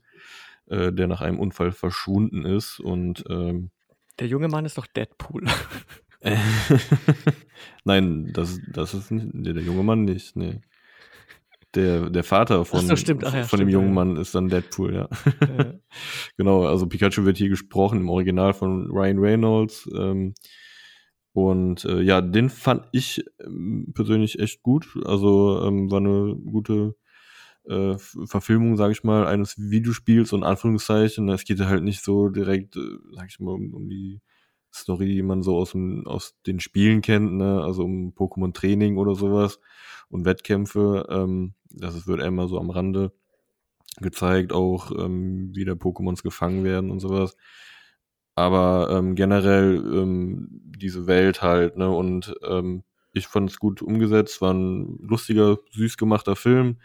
äh, 0.66 0.92
der 0.92 1.06
nach 1.06 1.20
einem 1.20 1.38
Unfall 1.38 1.72
verschwunden 1.72 2.44
ist. 2.44 2.80
Und 2.80 3.24
ähm, 3.28 3.70
der 4.18 4.28
junge 4.28 4.48
Mann 4.48 4.64
ist 4.66 4.78
doch 4.78 4.86
Deadpool. 4.86 5.46
Nein, 7.84 8.30
das, 8.34 8.60
das 8.70 8.92
ist 8.92 9.10
nicht, 9.10 9.28
der, 9.32 9.54
der 9.54 9.62
junge 9.62 9.82
Mann 9.82 10.04
nicht, 10.04 10.36
nee 10.36 10.60
der, 11.74 12.10
der 12.10 12.24
Vater 12.24 12.64
von, 12.64 12.86
so, 12.86 12.96
stimmt. 12.96 13.24
Ach, 13.24 13.34
ja, 13.34 13.44
von 13.44 13.58
stimmt, 13.58 13.62
dem 13.62 13.68
jungen. 13.68 13.94
Mann 13.94 14.16
ist 14.16 14.34
dann 14.34 14.48
Deadpool, 14.48 14.94
ja. 14.94 15.08
Ja. 15.40 15.74
genau, 16.36 16.64
also 16.64 16.86
Pikachu 16.86 17.24
wird 17.24 17.38
hier 17.38 17.48
gesprochen 17.48 18.00
im 18.00 18.08
Original 18.08 18.52
von 18.54 18.90
Ryan 18.90 19.18
Reynolds. 19.18 19.88
Ähm, 19.96 20.34
und 21.32 21.84
äh, 21.84 22.00
ja, 22.00 22.20
den 22.20 22.50
fand 22.50 22.86
ich 22.92 23.24
ähm, 23.44 23.92
persönlich 23.94 24.38
echt 24.40 24.62
gut. 24.62 24.98
Also 25.04 25.62
ähm, 25.64 25.90
war 25.90 25.98
eine 25.98 26.34
gute 26.34 26.96
äh, 27.68 27.96
Verfilmung, 28.26 28.76
sage 28.76 28.92
ich 28.92 29.04
mal, 29.04 29.26
eines 29.26 29.56
Videospiels 29.58 30.32
und 30.32 30.42
Anführungszeichen. 30.42 31.28
Es 31.28 31.44
geht 31.44 31.60
halt 31.60 31.84
nicht 31.84 32.02
so 32.02 32.28
direkt, 32.28 32.76
äh, 32.76 32.80
sag 33.12 33.28
ich 33.28 33.38
mal, 33.38 33.52
um, 33.52 33.72
um 33.74 33.88
die 33.88 34.20
Story, 34.72 35.06
die 35.06 35.22
man 35.22 35.42
so 35.42 35.56
aus, 35.56 35.72
dem, 35.72 36.06
aus 36.06 36.34
den 36.46 36.60
Spielen 36.60 37.02
kennt, 37.02 37.32
ne? 37.32 37.62
also 37.62 37.84
um 37.84 38.12
Pokémon-Training 38.14 38.96
oder 38.96 39.14
sowas 39.14 39.60
und 40.08 40.24
Wettkämpfe. 40.24 41.06
Ähm, 41.10 41.54
das 41.70 42.06
wird 42.06 42.20
einmal 42.20 42.48
so 42.48 42.58
am 42.58 42.70
Rande 42.70 43.12
gezeigt, 44.00 44.52
auch 44.52 44.90
ähm, 44.92 45.50
wie 45.54 45.64
der 45.64 45.74
Pokémons 45.76 46.22
gefangen 46.22 46.64
werden 46.64 46.90
und 46.90 47.00
sowas. 47.00 47.36
Aber 48.34 48.88
ähm, 48.90 49.16
generell 49.16 49.76
ähm, 49.76 50.48
diese 50.50 51.06
Welt 51.06 51.42
halt, 51.42 51.76
ne, 51.76 51.90
und 51.90 52.34
ähm, 52.46 52.84
ich 53.12 53.26
fand 53.26 53.50
es 53.50 53.58
gut 53.58 53.82
umgesetzt, 53.82 54.40
war 54.40 54.54
ein 54.54 54.98
lustiger, 55.00 55.58
süß 55.72 55.96
gemachter 55.96 56.36
Film. 56.36 56.78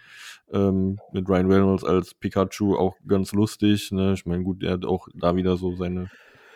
Ähm, 0.52 0.99
mit 1.12 1.30
Ryan 1.30 1.52
Reynolds 1.52 1.84
als 1.84 2.14
Pikachu 2.14 2.76
auch 2.76 2.95
ganz 3.07 3.32
lustig. 3.32 3.91
Ne? 3.91 4.14
Ich 4.14 4.26
meine, 4.26 4.44
gut, 4.44 4.64
er 4.64 4.74
hat 4.74 4.86
auch 4.86 5.07
da 5.14 5.36
wieder 5.36 5.57
so 5.57 5.76
seine 5.76 6.10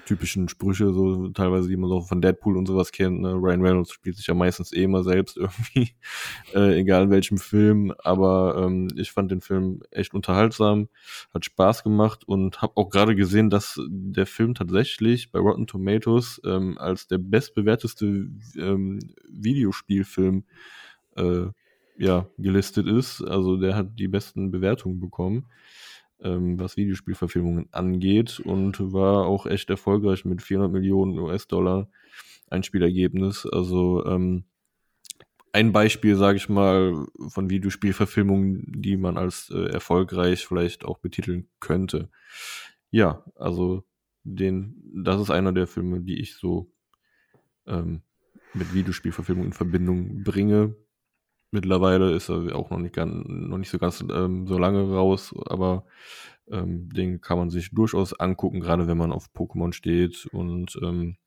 typischen 0.09 0.49
Sprüche, 0.49 0.91
so 0.91 1.27
teilweise, 1.29 1.69
die 1.69 1.77
man 1.77 1.87
so 1.87 2.01
von 2.01 2.19
Deadpool 2.19 2.57
und 2.57 2.65
sowas 2.65 2.91
kennt. 2.91 3.21
Ne? 3.21 3.33
Ryan 3.33 3.61
Reynolds 3.61 3.91
spielt 3.91 4.17
sich 4.17 4.25
ja 4.25 4.33
meistens 4.33 4.73
eh 4.73 4.83
immer 4.83 5.03
selbst 5.03 5.37
irgendwie, 5.37 5.91
äh, 6.55 6.79
egal 6.79 7.03
in 7.03 7.11
welchem 7.11 7.37
Film. 7.37 7.93
Aber 7.99 8.55
ähm, 8.57 8.87
ich 8.95 9.11
fand 9.11 9.29
den 9.29 9.41
Film 9.41 9.83
echt 9.91 10.15
unterhaltsam, 10.15 10.89
hat 11.31 11.45
Spaß 11.45 11.83
gemacht 11.83 12.27
und 12.27 12.63
habe 12.63 12.73
auch 12.75 12.89
gerade 12.89 13.15
gesehen, 13.15 13.51
dass 13.51 13.79
der 13.87 14.25
Film 14.25 14.55
tatsächlich 14.55 15.31
bei 15.31 15.37
Rotten 15.37 15.67
Tomatoes 15.67 16.41
ähm, 16.43 16.79
als 16.79 17.07
der 17.07 17.19
bestbewerteste 17.19 18.31
ähm, 18.57 18.99
Videospielfilm 19.29 20.43
äh, 21.17 21.45
ja, 21.99 22.27
gelistet 22.39 22.87
ist. 22.87 23.21
Also 23.21 23.57
der 23.57 23.75
hat 23.75 23.99
die 23.99 24.07
besten 24.07 24.49
Bewertungen 24.49 24.99
bekommen 24.99 25.45
ähm, 26.21 26.59
was 26.59 26.77
Videospielverfilmungen 26.77 27.69
angeht 27.71 28.39
und 28.39 28.93
war 28.93 29.25
auch 29.25 29.45
echt 29.45 29.69
erfolgreich 29.69 30.25
mit 30.25 30.41
400 30.41 30.71
Millionen 30.71 31.17
US-Dollar 31.19 31.89
Einspielergebnis. 32.49 33.45
Also 33.45 34.05
ähm, 34.05 34.45
ein 35.51 35.71
Beispiel, 35.71 36.15
sage 36.15 36.37
ich 36.37 36.49
mal, 36.49 37.05
von 37.27 37.49
Videospielverfilmungen, 37.49 38.65
die 38.67 38.97
man 38.97 39.17
als 39.17 39.49
äh, 39.49 39.65
erfolgreich 39.65 40.45
vielleicht 40.45 40.85
auch 40.85 40.99
betiteln 40.99 41.47
könnte. 41.59 42.09
Ja, 42.91 43.23
also 43.35 43.83
den, 44.23 44.75
das 45.03 45.21
ist 45.21 45.31
einer 45.31 45.53
der 45.53 45.67
Filme, 45.67 46.01
die 46.01 46.19
ich 46.19 46.35
so 46.35 46.71
ähm, 47.67 48.01
mit 48.53 48.73
Videospielverfilmungen 48.73 49.51
in 49.51 49.53
Verbindung 49.53 50.23
bringe. 50.23 50.75
Mittlerweile 51.51 52.11
ist 52.11 52.29
er 52.29 52.55
auch 52.55 52.69
noch 52.69 52.77
nicht, 52.77 52.93
ganz, 52.93 53.25
noch 53.27 53.57
nicht 53.57 53.71
so 53.71 53.79
ganz 53.79 54.01
ähm, 54.01 54.45
so 54.45 54.57
lange 54.57 54.93
raus, 54.93 55.33
aber 55.47 55.85
ähm, 56.51 56.89
den 56.89 57.21
kann 57.21 57.39
man 57.39 57.49
sich 57.49 57.71
durchaus 57.71 58.13
angucken, 58.19 58.59
gerade 58.59 58.87
wenn 58.87 58.97
man 58.97 59.11
auf 59.11 59.29
Pokémon 59.33 59.73
steht. 59.73 60.27
Und 60.27 60.77
ähm, 60.83 61.17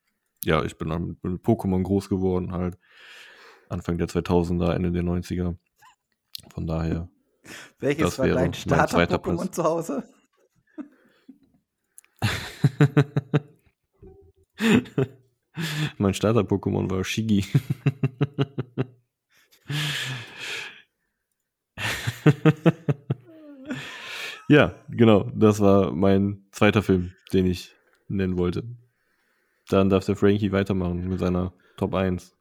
ja, 0.44 0.62
ich 0.64 0.78
bin 0.78 0.88
mit, 0.88 1.24
mit 1.24 1.42
Pokémon 1.42 1.82
groß 1.82 2.08
geworden, 2.08 2.52
halt 2.52 2.78
Anfang 3.68 3.98
der 3.98 4.08
2000er, 4.08 4.74
Ende 4.74 4.92
der 4.92 5.02
90er. 5.02 5.56
Von 6.52 6.66
daher. 6.66 7.08
Welches 7.80 8.04
das 8.04 8.18
war 8.18 8.28
dein 8.28 8.54
Starter-Pokémon 8.54 9.50
zu 9.50 9.64
Hause? 9.64 10.04
mein 15.98 16.14
Starter-Pokémon 16.14 16.88
war 16.90 17.02
Shigi. 17.02 17.44
ja, 24.48 24.74
genau. 24.88 25.30
Das 25.34 25.60
war 25.60 25.92
mein 25.92 26.44
zweiter 26.50 26.82
Film, 26.82 27.12
den 27.32 27.46
ich 27.46 27.74
nennen 28.08 28.38
wollte. 28.38 28.64
Dann 29.68 29.88
darf 29.88 30.04
der 30.04 30.16
Frankie 30.16 30.52
weitermachen 30.52 31.08
mit 31.08 31.18
seiner 31.18 31.52
Top 31.76 31.94
1. 31.94 32.34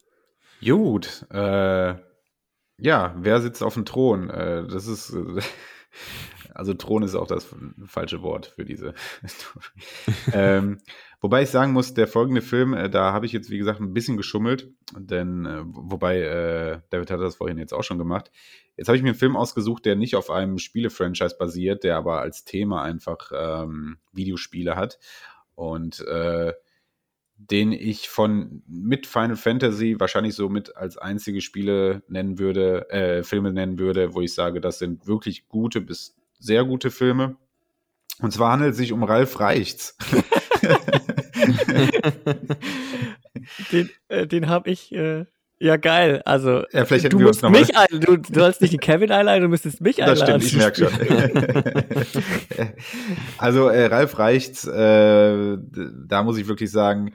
Gut, 0.64 1.26
äh, 1.32 1.96
ja, 2.78 3.16
wer 3.18 3.42
sitzt 3.42 3.64
auf 3.64 3.74
dem 3.74 3.86
Thron? 3.86 4.30
Äh, 4.30 4.68
das 4.68 4.88
ist, 4.88 5.14
äh, 5.14 5.42
also 6.54 6.74
Thron 6.74 7.04
ist 7.04 7.16
auch 7.16 7.28
das 7.28 7.48
falsche 7.86 8.22
Wort 8.22 8.48
für 8.48 8.66
diese 8.66 8.94
ähm, 10.34 10.80
wobei 11.20 11.44
ich 11.44 11.50
sagen 11.50 11.74
muss, 11.74 11.94
der 11.94 12.08
folgende 12.08 12.42
Film, 12.42 12.74
äh, 12.74 12.90
da 12.90 13.14
habe 13.14 13.26
ich 13.26 13.32
jetzt, 13.32 13.50
wie 13.50 13.58
gesagt, 13.58 13.80
ein 13.80 13.94
bisschen 13.94 14.18
geschummelt, 14.18 14.70
denn, 14.98 15.46
äh, 15.46 15.62
wobei, 15.66 16.20
äh, 16.22 16.80
David 16.90 17.12
hat 17.12 17.20
das 17.20 17.36
vorhin 17.36 17.58
jetzt 17.58 17.74
auch 17.74 17.84
schon 17.84 17.98
gemacht. 17.98 18.32
Jetzt 18.78 18.88
habe 18.88 18.98
ich 18.98 19.04
mir 19.04 19.10
einen 19.10 19.18
Film 19.20 19.36
ausgesucht, 19.36 19.86
der 19.86 19.96
nicht 19.96 20.16
auf 20.16 20.30
einem 20.30 20.58
Spiele-Franchise 20.58 21.36
basiert, 21.38 21.84
der 21.84 21.98
aber 21.98 22.22
als 22.22 22.46
Thema 22.46 22.84
einfach 22.84 23.32
ähm, 23.34 23.98
Videospiele 24.12 24.76
hat. 24.76 25.00
Und 25.56 26.00
äh, 26.08 26.54
den 27.50 27.72
ich 27.72 28.08
von 28.08 28.62
mit 28.68 29.08
Final 29.08 29.36
Fantasy 29.36 30.00
wahrscheinlich 30.00 30.36
so 30.36 30.48
mit 30.48 30.76
als 30.78 30.98
einzige 30.98 31.42
Spiele 31.42 32.04
nennen 32.08 32.38
würde, 32.38 32.90
äh, 32.92 33.24
Filme 33.24 33.52
nennen 33.52 33.80
würde, 33.80 34.14
wo 34.14 34.22
ich 34.22 34.34
sage, 34.34 34.62
das 34.62 34.78
sind 34.80 35.08
wirklich 35.08 35.48
gute 35.48 35.82
bis 35.82 36.16
sehr 36.42 36.66
gute 36.66 36.92
Filme. 36.92 37.38
Und 38.20 38.34
zwar 38.34 38.52
handelt 38.52 38.72
es 38.74 38.78
sich 38.78 38.92
um 38.92 39.04
Ralf 39.04 39.40
Reichts. 39.40 39.96
Den, 43.72 43.90
äh, 44.10 44.28
den 44.28 44.48
habe 44.50 44.70
ich. 44.70 44.92
Äh, 44.92 45.26
ja, 45.60 45.78
geil. 45.78 46.22
Also, 46.26 46.64
Ja, 46.72 46.86
vielleicht 46.86 47.06
hätten 47.06 47.20
du 47.20 47.24
musst 47.26 47.44
noch 47.44 47.52
mal- 47.52 47.60
mich 47.62 47.76
ein, 47.78 47.86
du, 47.92 48.18
du 48.18 48.40
sollst 48.40 48.62
nicht 48.62 48.74
den 48.74 48.80
Kevin 48.80 49.12
einladen, 49.12 49.44
du 49.44 49.48
müsstest 49.48 49.80
mich 49.80 49.98
Das 49.98 50.20
einladen. 50.22 50.42
stimmt, 50.42 50.54
ich 50.54 50.58
merke 50.58 50.90
schon. 50.90 52.74
also 53.38 53.68
äh, 53.68 53.86
Ralf 53.86 54.18
Reichts, 54.18 54.66
äh, 54.66 55.58
da 56.08 56.24
muss 56.24 56.38
ich 56.40 56.48
wirklich 56.48 56.72
sagen, 56.72 57.14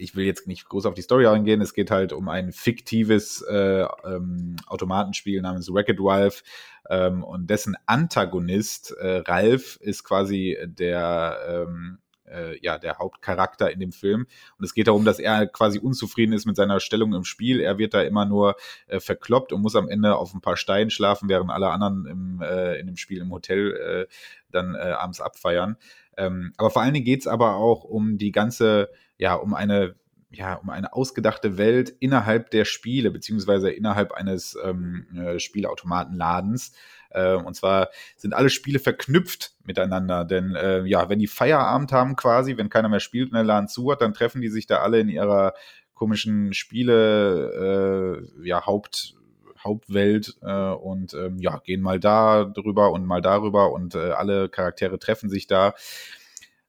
ich 0.00 0.16
will 0.16 0.24
jetzt 0.24 0.46
nicht 0.46 0.68
groß 0.68 0.86
auf 0.86 0.94
die 0.94 1.02
Story 1.02 1.26
eingehen. 1.26 1.60
Es 1.60 1.74
geht 1.74 1.90
halt 1.90 2.12
um 2.12 2.28
ein 2.28 2.52
fiktives 2.52 3.42
äh, 3.42 3.86
ähm, 4.04 4.56
Automatenspiel 4.66 5.42
namens 5.42 5.72
Wreck-It 5.72 5.98
Ralph 6.00 6.42
ähm, 6.88 7.22
und 7.22 7.48
dessen 7.50 7.76
Antagonist 7.86 8.92
äh, 8.92 9.18
Ralph 9.26 9.76
ist 9.76 10.04
quasi 10.04 10.56
der 10.64 11.38
ähm, 11.48 11.98
äh, 12.30 12.58
ja, 12.62 12.78
der 12.78 12.98
Hauptcharakter 12.98 13.70
in 13.70 13.80
dem 13.80 13.92
Film. 13.92 14.26
Und 14.58 14.64
es 14.64 14.74
geht 14.74 14.86
darum, 14.86 15.04
dass 15.04 15.18
er 15.18 15.46
quasi 15.46 15.78
unzufrieden 15.78 16.32
ist 16.32 16.46
mit 16.46 16.56
seiner 16.56 16.80
Stellung 16.80 17.12
im 17.12 17.24
Spiel. 17.24 17.60
Er 17.60 17.78
wird 17.78 17.92
da 17.92 18.02
immer 18.02 18.24
nur 18.24 18.56
äh, 18.86 19.00
verkloppt 19.00 19.52
und 19.52 19.62
muss 19.62 19.76
am 19.76 19.88
Ende 19.88 20.16
auf 20.16 20.32
ein 20.32 20.40
paar 20.40 20.56
Steinen 20.56 20.90
schlafen, 20.90 21.28
während 21.28 21.50
alle 21.50 21.70
anderen 21.70 22.06
im, 22.06 22.42
äh, 22.42 22.78
in 22.78 22.86
dem 22.86 22.96
Spiel 22.96 23.20
im 23.20 23.32
Hotel 23.32 24.06
äh, 24.08 24.12
dann 24.50 24.74
äh, 24.74 24.78
abends 24.78 25.20
abfeiern. 25.20 25.76
Ähm, 26.20 26.52
aber 26.58 26.70
vor 26.70 26.82
allen 26.82 26.92
Dingen 26.92 27.06
geht's 27.06 27.26
aber 27.26 27.56
auch 27.56 27.84
um 27.84 28.18
die 28.18 28.30
ganze, 28.30 28.90
ja, 29.16 29.34
um 29.34 29.54
eine 29.54 29.94
ja, 30.32 30.54
um 30.54 30.70
eine 30.70 30.92
ausgedachte 30.92 31.58
Welt 31.58 31.90
innerhalb 31.98 32.50
der 32.50 32.64
Spiele, 32.64 33.10
beziehungsweise 33.10 33.70
innerhalb 33.70 34.12
eines 34.12 34.56
ähm, 34.64 35.06
äh, 35.16 35.40
Spielautomatenladens. 35.40 36.72
Äh, 37.10 37.34
und 37.34 37.54
zwar 37.56 37.88
sind 38.14 38.32
alle 38.32 38.48
Spiele 38.50 38.78
verknüpft 38.78 39.56
miteinander. 39.64 40.24
Denn 40.24 40.54
äh, 40.54 40.84
ja, 40.84 41.08
wenn 41.08 41.18
die 41.18 41.26
Feierabend 41.26 41.90
haben 41.90 42.14
quasi, 42.14 42.56
wenn 42.56 42.68
keiner 42.68 42.88
mehr 42.88 43.00
spielt 43.00 43.30
und 43.30 43.34
der 43.34 43.42
Laden 43.42 43.66
zu 43.66 43.90
hat, 43.90 44.02
dann 44.02 44.14
treffen 44.14 44.40
die 44.40 44.50
sich 44.50 44.68
da 44.68 44.78
alle 44.78 45.00
in 45.00 45.08
ihrer 45.08 45.52
komischen 45.94 46.54
Spiele, 46.54 48.22
äh, 48.40 48.46
ja, 48.46 48.66
Haupt, 48.66 49.16
Hauptwelt 49.64 50.36
äh, 50.42 50.70
und 50.70 51.14
ähm, 51.14 51.38
ja, 51.38 51.58
gehen 51.58 51.80
mal 51.80 52.00
da 52.00 52.44
drüber 52.44 52.92
und 52.92 53.06
mal 53.06 53.20
darüber 53.20 53.72
und 53.72 53.94
äh, 53.94 54.10
alle 54.10 54.48
Charaktere 54.48 54.98
treffen 54.98 55.30
sich 55.30 55.46
da. 55.46 55.74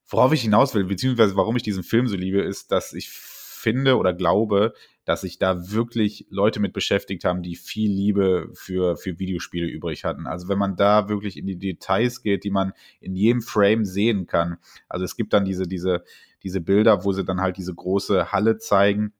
Worauf 0.08 0.34
ich 0.34 0.42
hinaus 0.42 0.76
will, 0.76 0.84
beziehungsweise 0.84 1.36
warum 1.36 1.56
ich 1.56 1.64
diesen 1.64 1.84
Film 1.84 2.08
so 2.08 2.16
liebe, 2.16 2.42
ist, 2.42 2.72
dass 2.72 2.94
ich 2.94 3.10
finde 3.10 3.98
oder 3.98 4.14
glaube, 4.14 4.74
dass 5.06 5.22
sich 5.22 5.38
da 5.40 5.72
wirklich 5.72 6.26
Leute 6.30 6.60
mit 6.60 6.74
beschäftigt 6.74 7.24
haben, 7.24 7.44
die 7.44 7.56
viel 7.56 7.92
Liebe 7.92 8.50
für, 8.54 8.98
für 8.98 9.20
Videospiele 9.20 9.68
übrig 9.68 10.04
hatten. 10.04 10.28
Also 10.28 10.48
wenn 10.48 10.58
man 10.58 10.76
da 10.76 11.10
wirklich 11.10 11.38
in 11.38 11.48
die 11.48 11.58
Details 11.58 12.22
geht, 12.22 12.44
die 12.44 12.52
man 12.52 12.74
in 13.00 13.16
jedem 13.16 13.42
Frame 13.42 13.86
sehen 13.86 14.28
kann. 14.28 14.58
Also 14.90 15.06
es 15.06 15.16
gibt 15.16 15.34
dann 15.34 15.46
diese, 15.46 15.68
diese, 15.68 16.04
diese 16.44 16.62
Bilder, 16.62 17.04
wo 17.04 17.14
sie 17.14 17.24
dann 17.24 17.42
halt 17.42 17.58
diese 17.58 17.74
große 17.74 18.32
Halle 18.32 18.58
zeigen 18.58 19.14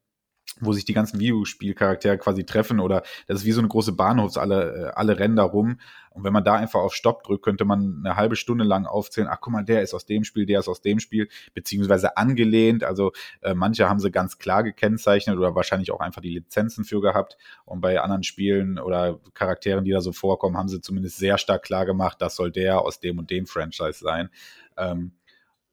wo 0.60 0.74
sich 0.74 0.86
die 0.86 0.94
ganzen 0.94 1.20
Videospielcharaktere 1.20 2.18
quasi 2.18 2.46
treffen 2.46 2.80
oder 2.80 3.04
das 3.28 3.40
ist 3.40 3.46
wie 3.46 3.52
so 3.52 3.62
eine 3.62 3.68
große 3.68 3.94
Bahnhofs, 3.94 4.38
alle, 4.38 4.90
äh, 4.90 4.92
alle 4.96 5.18
Ränder 5.18 5.44
rum. 5.44 5.80
Und 6.12 6.26
wenn 6.26 6.34
man 6.34 6.44
da 6.44 6.56
einfach 6.56 6.82
auf 6.82 6.94
Stopp 6.94 7.24
drückt, 7.24 7.44
könnte 7.44 7.64
man 7.64 8.04
eine 8.04 8.18
halbe 8.18 8.36
Stunde 8.36 8.66
lang 8.66 8.86
aufzählen, 8.86 9.30
ach 9.32 9.40
guck 9.40 9.54
mal, 9.54 9.64
der 9.64 9.82
ist 9.82 9.94
aus 9.94 10.06
dem 10.06 10.26
Spiel, 10.26 10.46
der 10.46 10.60
ist 10.60 10.68
aus 10.68 10.82
dem 10.82 11.00
Spiel, 11.00 11.30
beziehungsweise 11.54 12.18
angelehnt. 12.18 12.84
Also 12.84 13.14
äh, 13.42 13.54
manche 13.54 13.88
haben 13.88 14.00
sie 14.00 14.12
ganz 14.12 14.38
klar 14.38 14.64
gekennzeichnet 14.64 15.38
oder 15.38 15.56
wahrscheinlich 15.56 15.92
auch 15.92 16.02
einfach 16.02 16.22
die 16.22 16.34
Lizenzen 16.34 16.84
für 16.84 17.00
gehabt. 17.00 17.38
Und 17.64 17.80
bei 17.80 18.02
anderen 18.02 18.24
Spielen 18.24 18.78
oder 18.78 19.20
Charakteren, 19.34 19.86
die 19.86 19.92
da 19.92 20.02
so 20.02 20.12
vorkommen, 20.12 20.58
haben 20.58 20.68
sie 20.68 20.82
zumindest 20.82 21.18
sehr 21.18 21.38
stark 21.38 21.64
klar 21.64 21.86
gemacht, 21.86 22.22
das 22.22 22.36
soll 22.36 22.52
der 22.52 22.82
aus 22.82 23.00
dem 23.00 23.18
und 23.18 23.30
dem 23.30 23.46
Franchise 23.46 24.00
sein. 24.00 24.30
Ähm, 24.78 25.14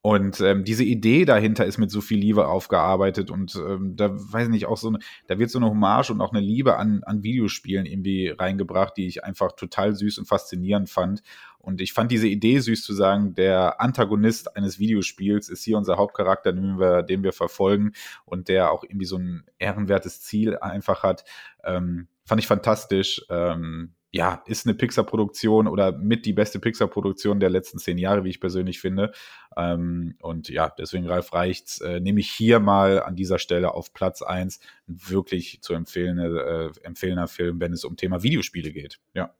und 0.01 0.41
ähm, 0.41 0.65
diese 0.65 0.85
Idee 0.85 1.25
dahinter 1.25 1.67
ist 1.67 1.79
mit 1.79 1.91
so 1.91 2.01
viel 2.01 2.19
Liebe 2.19 2.47
aufgearbeitet 2.47 3.33
und 3.33 3.57
ähm, 3.57 3.97
da 3.97 4.11
weiß 4.13 4.45
ich 4.45 4.51
nicht, 4.51 4.67
auch 4.67 4.77
so 4.77 4.89
eine, 4.89 5.01
da 5.27 5.41
wird 5.41 5.51
so 5.51 5.59
eine 5.59 5.69
Hommage 5.69 6.11
und 6.11 6.21
auch 6.21 6.33
eine 6.33 6.41
Liebe 6.41 6.77
an, 6.77 7.03
an 7.03 7.25
Videospielen 7.25 7.85
irgendwie 7.85 8.29
reingebracht, 8.29 8.97
die 8.97 9.09
ich 9.09 9.25
einfach 9.25 9.53
total 9.53 9.97
süß 9.97 10.19
und 10.19 10.27
faszinierend 10.27 10.89
fand. 10.89 11.23
Und 11.59 11.81
ich 11.81 11.93
fand 11.93 12.13
diese 12.13 12.29
Idee 12.29 12.61
süß 12.61 12.85
zu 12.85 12.95
sagen, 12.95 13.35
der 13.35 13.81
Antagonist 13.81 14.57
eines 14.57 14.79
Videospiels 14.79 15.49
ist 15.49 15.65
hier 15.65 15.77
unser 15.77 15.97
Hauptcharakter, 15.97 16.53
den 16.53 16.79
wir, 16.79 17.03
den 17.03 17.25
wir 17.25 17.33
verfolgen 17.33 17.93
und 18.25 18.49
der 18.49 18.71
auch 18.71 18.85
irgendwie 18.85 19.07
so 19.07 19.19
ein 19.19 19.45
ehrenwertes 19.59 20.23
Ziel 20.23 20.57
einfach 20.59 21.03
hat. 21.03 21.25
Ähm, 21.65 22.07
fand 22.25 22.41
ich 22.41 22.47
fantastisch. 22.47 23.27
Ähm, 23.31 23.95
ja, 24.11 24.43
ist 24.47 24.67
eine 24.67 24.75
Pixar-Produktion 24.75 25.69
oder 25.69 25.93
mit 25.93 26.25
die 26.25 26.33
beste 26.33 26.59
Pixar-Produktion 26.59 27.41
der 27.41 27.51
letzten 27.51 27.79
zehn 27.79 27.99
Jahre, 27.99 28.25
wie 28.25 28.31
ich 28.31 28.41
persönlich 28.41 28.81
finde. 28.81 29.13
Ähm, 29.57 30.17
und 30.21 30.49
ja, 30.49 30.73
deswegen, 30.79 31.07
Ralf 31.07 31.33
Reichts, 31.35 31.81
äh, 31.81 32.01
nehme 32.01 32.21
ich 32.21 32.31
hier 32.31 32.59
mal 32.59 33.03
an 33.03 33.17
dieser 33.17 33.39
Stelle 33.39 33.75
auf 33.75 33.93
Platz 33.93 34.23
eins 34.23 34.61
wirklich 34.87 35.61
zu 35.61 35.75
empfehlender, 35.75 36.69
äh, 36.69 36.71
empfehlender 36.83 37.29
Film, 37.29 37.61
wenn 37.61 37.73
es 37.73 37.85
um 37.85 37.97
Thema 37.97 38.23
Videospiele 38.23 38.73
geht. 38.73 38.99
Ja. 39.13 39.35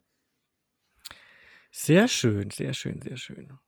Sehr 1.71 2.09
schön, 2.09 2.51
sehr 2.51 2.75
schön, 2.75 3.01
sehr 3.01 3.17
schön. 3.17 3.59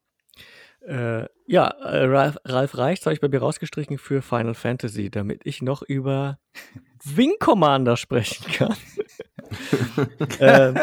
Äh, 0.86 1.26
ja, 1.46 1.68
äh, 1.68 2.04
Ralf, 2.06 2.38
Ralf 2.44 2.76
Reichts 2.76 3.04
habe 3.06 3.14
ich 3.14 3.20
bei 3.20 3.28
mir 3.28 3.40
rausgestrichen 3.40 3.98
für 3.98 4.22
Final 4.22 4.54
Fantasy, 4.54 5.10
damit 5.10 5.42
ich 5.44 5.62
noch 5.62 5.82
über 5.82 6.38
Wing 7.04 7.34
Commander 7.38 7.96
sprechen 7.96 8.50
kann. 8.52 8.76
äh, 10.38 10.74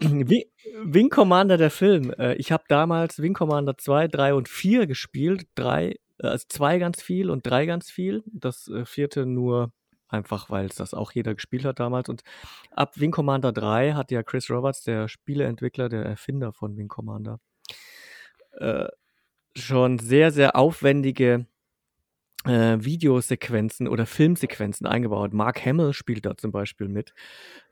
Wing 0.00 1.08
Commander 1.08 1.56
der 1.56 1.70
Film. 1.70 2.12
Äh, 2.18 2.34
ich 2.34 2.52
habe 2.52 2.64
damals 2.68 3.20
Wing 3.20 3.34
Commander 3.34 3.78
2, 3.78 4.08
3 4.08 4.34
und 4.34 4.48
4 4.48 4.86
gespielt. 4.86 5.46
3, 5.54 5.90
äh, 5.90 5.96
also 6.26 6.44
2 6.48 6.78
ganz 6.78 7.02
viel 7.02 7.30
und 7.30 7.46
3 7.46 7.66
ganz 7.66 7.90
viel. 7.90 8.22
Das 8.26 8.70
vierte 8.84 9.26
nur 9.26 9.72
einfach, 10.08 10.50
weil 10.50 10.66
es 10.66 10.76
das 10.76 10.94
auch 10.94 11.12
jeder 11.12 11.34
gespielt 11.34 11.64
hat 11.64 11.80
damals. 11.80 12.08
Und 12.08 12.22
ab 12.70 12.98
Wing 12.98 13.10
Commander 13.10 13.52
3 13.52 13.92
hat 13.94 14.10
ja 14.10 14.22
Chris 14.22 14.50
Roberts, 14.50 14.82
der 14.82 15.08
Spieleentwickler, 15.08 15.88
der 15.88 16.04
Erfinder 16.04 16.52
von 16.52 16.76
Wing 16.76 16.88
Commander, 16.88 17.40
äh, 18.58 18.88
schon 19.56 19.98
sehr, 19.98 20.30
sehr 20.30 20.56
aufwendige 20.56 21.46
äh, 22.44 22.76
Videosequenzen 22.80 23.88
oder 23.88 24.06
Filmsequenzen 24.06 24.86
eingebaut. 24.86 25.32
Mark 25.32 25.64
Hamill 25.64 25.92
spielt 25.92 26.26
da 26.26 26.36
zum 26.36 26.52
Beispiel 26.52 26.88
mit, 26.88 27.14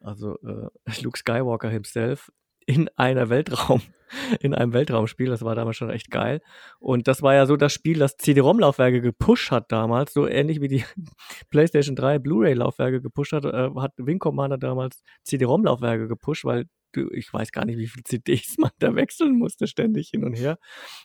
also 0.01 0.39
äh, 0.41 0.69
Luke 1.03 1.19
Skywalker 1.19 1.69
himself 1.69 2.31
in 2.65 2.89
einer 2.97 3.29
Weltraum, 3.29 3.83
in 4.41 4.55
einem 4.55 4.73
Weltraumspiel. 4.73 5.29
Das 5.29 5.43
war 5.43 5.55
damals 5.55 5.77
schon 5.77 5.91
echt 5.91 6.11
geil. 6.11 6.41
Und 6.79 7.09
das 7.09 7.23
war 7.23 7.35
ja 7.35 7.47
so 7.47 7.57
das 7.57 7.73
Spiel, 7.73 7.99
das 7.99 8.17
CD-ROM-Laufwerke 8.17 9.01
gepusht 9.01 9.51
hat 9.51 9.73
damals, 9.73 10.13
so 10.13 10.27
ähnlich 10.27 10.61
wie 10.61 10.69
die 10.69 10.85
PlayStation 11.51 11.97
3 11.97 12.19
Blu-ray-Laufwerke 12.19 13.01
gepusht 13.01 13.33
hat, 13.33 13.45
äh, 13.45 13.71
hat 13.77 13.93
Wing 13.97 14.19
Commander 14.19 14.59
damals 14.59 15.03
CD-ROM-Laufwerke 15.25 16.09
gepusht, 16.09 16.45
weil 16.45 16.67
ich 16.97 17.33
weiß 17.33 17.53
gar 17.53 17.65
nicht, 17.65 17.79
wie 17.79 17.87
viele 17.87 18.05
CDs 18.05 18.57
man 18.59 18.71
da 18.79 18.95
wechseln 18.95 19.39
musste, 19.39 19.67
ständig 19.67 20.11
hin 20.11 20.25
und 20.25 20.35
her, 20.35 20.59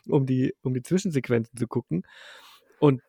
um 0.06 0.26
die, 0.26 0.54
um 0.62 0.74
die 0.74 0.82
Zwischensequenzen 0.82 1.56
zu 1.56 1.66
gucken. 1.66 2.02
Und 2.78 3.02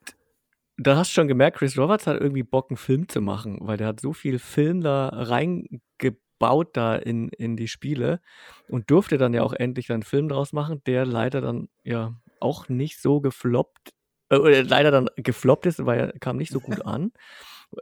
da 0.77 0.95
hast 0.95 1.11
du 1.11 1.15
schon 1.15 1.27
gemerkt, 1.27 1.57
Chris 1.57 1.77
Roberts 1.77 2.07
hat 2.07 2.19
irgendwie 2.19 2.43
Bock, 2.43 2.69
einen 2.69 2.77
Film 2.77 3.09
zu 3.09 3.21
machen, 3.21 3.57
weil 3.61 3.77
der 3.77 3.87
hat 3.87 3.99
so 3.99 4.13
viel 4.13 4.39
Film 4.39 4.81
da 4.81 5.09
reingebaut 5.09 6.69
da 6.73 6.95
in, 6.95 7.29
in 7.29 7.57
die 7.57 7.67
Spiele 7.67 8.21
und 8.69 8.89
durfte 8.89 9.17
dann 9.17 9.33
ja 9.33 9.43
auch 9.43 9.53
endlich 9.53 9.91
einen 9.91 10.03
Film 10.03 10.29
draus 10.29 10.53
machen, 10.53 10.81
der 10.85 11.05
leider 11.05 11.41
dann 11.41 11.67
ja 11.83 12.15
auch 12.39 12.69
nicht 12.69 13.01
so 13.01 13.19
gefloppt, 13.19 13.91
äh, 14.29 14.61
leider 14.61 14.91
dann 14.91 15.09
gefloppt 15.17 15.65
ist, 15.65 15.85
weil 15.85 15.99
er 15.99 16.19
kam 16.19 16.37
nicht 16.37 16.51
so 16.51 16.61
gut 16.61 16.81
an. 16.85 17.11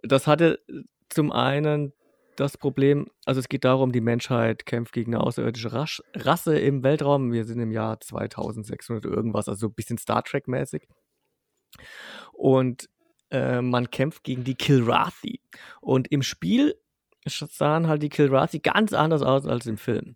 Das 0.01 0.25
hatte 0.25 0.59
zum 1.09 1.31
einen 1.31 1.93
das 2.37 2.57
Problem, 2.57 3.07
also 3.25 3.39
es 3.39 3.49
geht 3.49 3.65
darum, 3.65 3.91
die 3.91 4.01
Menschheit 4.01 4.65
kämpft 4.65 4.93
gegen 4.93 5.13
eine 5.13 5.23
außerirdische 5.23 5.73
Rasch, 5.73 6.03
Rasse 6.13 6.57
im 6.57 6.83
Weltraum. 6.83 7.31
Wir 7.31 7.45
sind 7.45 7.59
im 7.59 7.71
Jahr 7.71 7.99
2600 7.99 9.05
irgendwas, 9.05 9.49
also 9.49 9.59
so 9.59 9.67
ein 9.67 9.73
bisschen 9.73 9.97
Star 9.97 10.23
Trek-mäßig. 10.23 10.87
Und 12.33 12.89
äh, 13.31 13.61
man 13.61 13.89
kämpft 13.89 14.23
gegen 14.23 14.43
die 14.43 14.55
Kilrathi. 14.55 15.41
Und 15.81 16.11
im 16.11 16.21
Spiel 16.21 16.75
sahen 17.25 17.87
halt 17.87 18.03
die 18.03 18.09
Kilrathi 18.09 18.59
ganz 18.59 18.93
anders 18.93 19.23
aus 19.23 19.45
als 19.45 19.65
im 19.65 19.77
Film. 19.77 20.15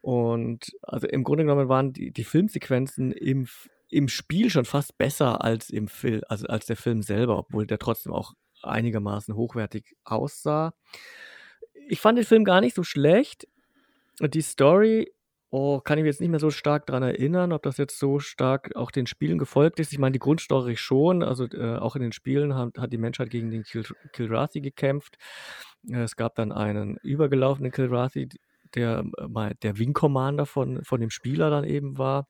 Und 0.00 0.72
also 0.82 1.06
im 1.06 1.24
Grunde 1.24 1.44
genommen 1.44 1.68
waren 1.68 1.92
die, 1.92 2.12
die 2.12 2.24
Filmsequenzen 2.24 3.12
im, 3.12 3.48
im 3.88 4.08
Spiel 4.08 4.48
schon 4.50 4.64
fast 4.64 4.96
besser 4.96 5.44
als 5.44 5.70
im 5.70 5.88
Film, 5.88 6.22
also 6.28 6.46
als 6.46 6.66
der 6.66 6.76
Film 6.76 7.02
selber, 7.02 7.38
obwohl 7.38 7.66
der 7.66 7.78
trotzdem 7.78 8.12
auch 8.12 8.32
einigermaßen 8.62 9.34
hochwertig 9.34 9.96
aussah 10.04 10.72
ich 11.92 12.00
fand 12.00 12.16
den 12.16 12.24
Film 12.24 12.44
gar 12.44 12.62
nicht 12.62 12.74
so 12.74 12.84
schlecht. 12.84 13.46
Die 14.18 14.40
Story, 14.40 15.12
oh, 15.50 15.78
kann 15.80 15.98
ich 15.98 16.04
mich 16.04 16.12
jetzt 16.12 16.22
nicht 16.22 16.30
mehr 16.30 16.40
so 16.40 16.50
stark 16.50 16.86
daran 16.86 17.02
erinnern, 17.02 17.52
ob 17.52 17.62
das 17.62 17.76
jetzt 17.76 17.98
so 17.98 18.18
stark 18.18 18.74
auch 18.76 18.90
den 18.90 19.06
Spielen 19.06 19.36
gefolgt 19.36 19.78
ist. 19.78 19.92
Ich 19.92 19.98
meine, 19.98 20.14
die 20.14 20.18
Grundstory 20.18 20.78
schon. 20.78 21.22
Also 21.22 21.44
äh, 21.48 21.76
auch 21.76 21.94
in 21.94 22.00
den 22.00 22.12
Spielen 22.12 22.54
hat, 22.54 22.78
hat 22.78 22.94
die 22.94 22.98
Menschheit 22.98 23.28
gegen 23.28 23.50
den 23.50 23.62
Kil 23.62 23.84
Kilrathi 24.12 24.62
gekämpft. 24.62 25.18
Äh, 25.86 26.00
es 26.04 26.16
gab 26.16 26.34
dann 26.34 26.50
einen 26.50 26.96
übergelaufenen 27.02 27.70
Kilrathi, 27.70 28.30
der 28.74 29.04
äh, 29.18 29.54
der 29.62 29.78
Wing 29.78 29.92
Commander 29.92 30.46
von, 30.46 30.82
von 30.84 30.98
dem 30.98 31.10
Spieler 31.10 31.50
dann 31.50 31.64
eben 31.64 31.98
war. 31.98 32.26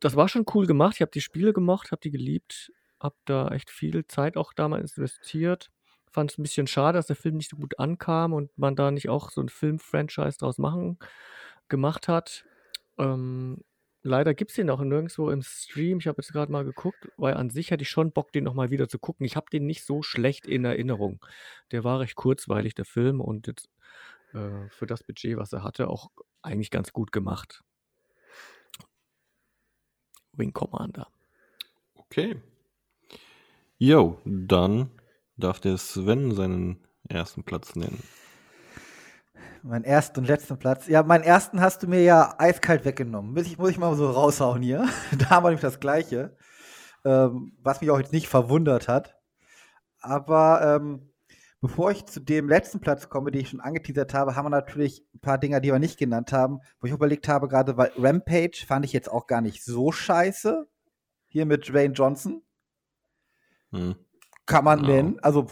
Das 0.00 0.16
war 0.16 0.28
schon 0.28 0.44
cool 0.52 0.66
gemacht. 0.66 0.96
Ich 0.96 1.00
habe 1.00 1.12
die 1.12 1.22
Spiele 1.22 1.54
gemocht, 1.54 1.92
habe 1.92 2.02
die 2.02 2.10
geliebt, 2.10 2.70
habe 3.00 3.16
da 3.24 3.48
echt 3.48 3.70
viel 3.70 4.06
Zeit 4.06 4.36
auch 4.36 4.52
damals 4.52 4.98
investiert 4.98 5.70
fand 6.10 6.32
es 6.32 6.38
ein 6.38 6.42
bisschen 6.42 6.66
schade, 6.66 6.98
dass 6.98 7.06
der 7.06 7.16
Film 7.16 7.36
nicht 7.36 7.50
so 7.50 7.56
gut 7.56 7.78
ankam 7.78 8.32
und 8.32 8.56
man 8.58 8.76
da 8.76 8.90
nicht 8.90 9.08
auch 9.08 9.30
so 9.30 9.40
ein 9.40 9.48
Film-Franchise 9.48 10.38
draus 10.38 10.58
machen 10.58 10.98
gemacht 11.70 12.08
hat. 12.08 12.44
Ähm, 12.98 13.64
leider 14.02 14.34
gibt 14.34 14.50
es 14.50 14.56
den 14.56 14.68
auch 14.68 14.80
nirgendwo 14.80 15.30
im 15.30 15.40
Stream. 15.42 15.98
Ich 15.98 16.06
habe 16.06 16.20
jetzt 16.20 16.32
gerade 16.32 16.52
mal 16.52 16.64
geguckt, 16.64 17.08
weil 17.16 17.34
an 17.34 17.48
sich 17.48 17.70
hätte 17.70 17.82
ich 17.82 17.88
schon 17.88 18.12
Bock, 18.12 18.32
den 18.32 18.44
nochmal 18.44 18.70
wieder 18.70 18.88
zu 18.88 18.98
gucken. 18.98 19.24
Ich 19.24 19.36
habe 19.36 19.46
den 19.50 19.66
nicht 19.66 19.84
so 19.84 20.02
schlecht 20.02 20.46
in 20.46 20.66
Erinnerung. 20.66 21.24
Der 21.70 21.82
war 21.82 22.00
recht 22.00 22.16
kurzweilig, 22.16 22.74
der 22.74 22.84
Film, 22.84 23.22
und 23.22 23.46
jetzt 23.46 23.70
äh, 24.34 24.68
für 24.68 24.86
das 24.86 25.02
Budget, 25.02 25.38
was 25.38 25.54
er 25.54 25.62
hatte, 25.62 25.88
auch 25.88 26.10
eigentlich 26.42 26.70
ganz 26.70 26.92
gut 26.92 27.12
gemacht. 27.12 27.62
Wing 30.32 30.52
Commander. 30.52 31.08
Okay. 31.94 32.36
Jo, 33.78 34.20
dann 34.24 34.90
darf 35.40 35.60
der 35.60 35.76
Sven 35.78 36.34
seinen 36.34 36.86
ersten 37.08 37.42
Platz 37.44 37.74
nennen. 37.74 38.02
Meinen 39.62 39.84
ersten 39.84 40.20
und 40.20 40.26
letzten 40.26 40.58
Platz. 40.58 40.86
Ja, 40.86 41.02
meinen 41.02 41.24
ersten 41.24 41.60
hast 41.60 41.82
du 41.82 41.86
mir 41.86 42.02
ja 42.02 42.34
eiskalt 42.38 42.84
weggenommen. 42.84 43.34
Muss 43.34 43.46
ich, 43.46 43.58
muss 43.58 43.70
ich 43.70 43.78
mal 43.78 43.94
so 43.94 44.10
raushauen 44.10 44.62
hier. 44.62 44.88
da 45.18 45.30
war 45.30 45.42
nämlich 45.42 45.60
das 45.60 45.80
Gleiche. 45.80 46.36
Ähm, 47.04 47.52
was 47.62 47.80
mich 47.80 47.90
auch 47.90 47.98
jetzt 47.98 48.12
nicht 48.12 48.28
verwundert 48.28 48.88
hat. 48.88 49.18
Aber 50.00 50.76
ähm, 50.76 51.10
Bevor 51.62 51.90
ich 51.90 52.06
zu 52.06 52.20
dem 52.20 52.48
letzten 52.48 52.80
Platz 52.80 53.10
komme, 53.10 53.30
den 53.30 53.42
ich 53.42 53.50
schon 53.50 53.60
angeteasert 53.60 54.14
habe, 54.14 54.34
haben 54.34 54.46
wir 54.46 54.50
natürlich 54.50 55.04
ein 55.14 55.20
paar 55.20 55.36
Dinger, 55.36 55.60
die 55.60 55.70
wir 55.70 55.78
nicht 55.78 55.98
genannt 55.98 56.32
haben, 56.32 56.60
wo 56.80 56.86
ich 56.86 56.92
überlegt 56.92 57.28
habe, 57.28 57.48
gerade 57.48 57.76
weil 57.76 57.92
Rampage 57.98 58.64
fand 58.66 58.86
ich 58.86 58.94
jetzt 58.94 59.10
auch 59.10 59.26
gar 59.26 59.42
nicht 59.42 59.62
so 59.62 59.92
scheiße. 59.92 60.66
Hier 61.28 61.44
mit 61.44 61.68
Dwayne 61.68 61.92
Johnson. 61.92 62.42
Hm. 63.72 63.94
Kann 64.50 64.64
man 64.64 64.80
Ja. 64.84 64.88
nennen. 64.90 65.18
Also, 65.20 65.46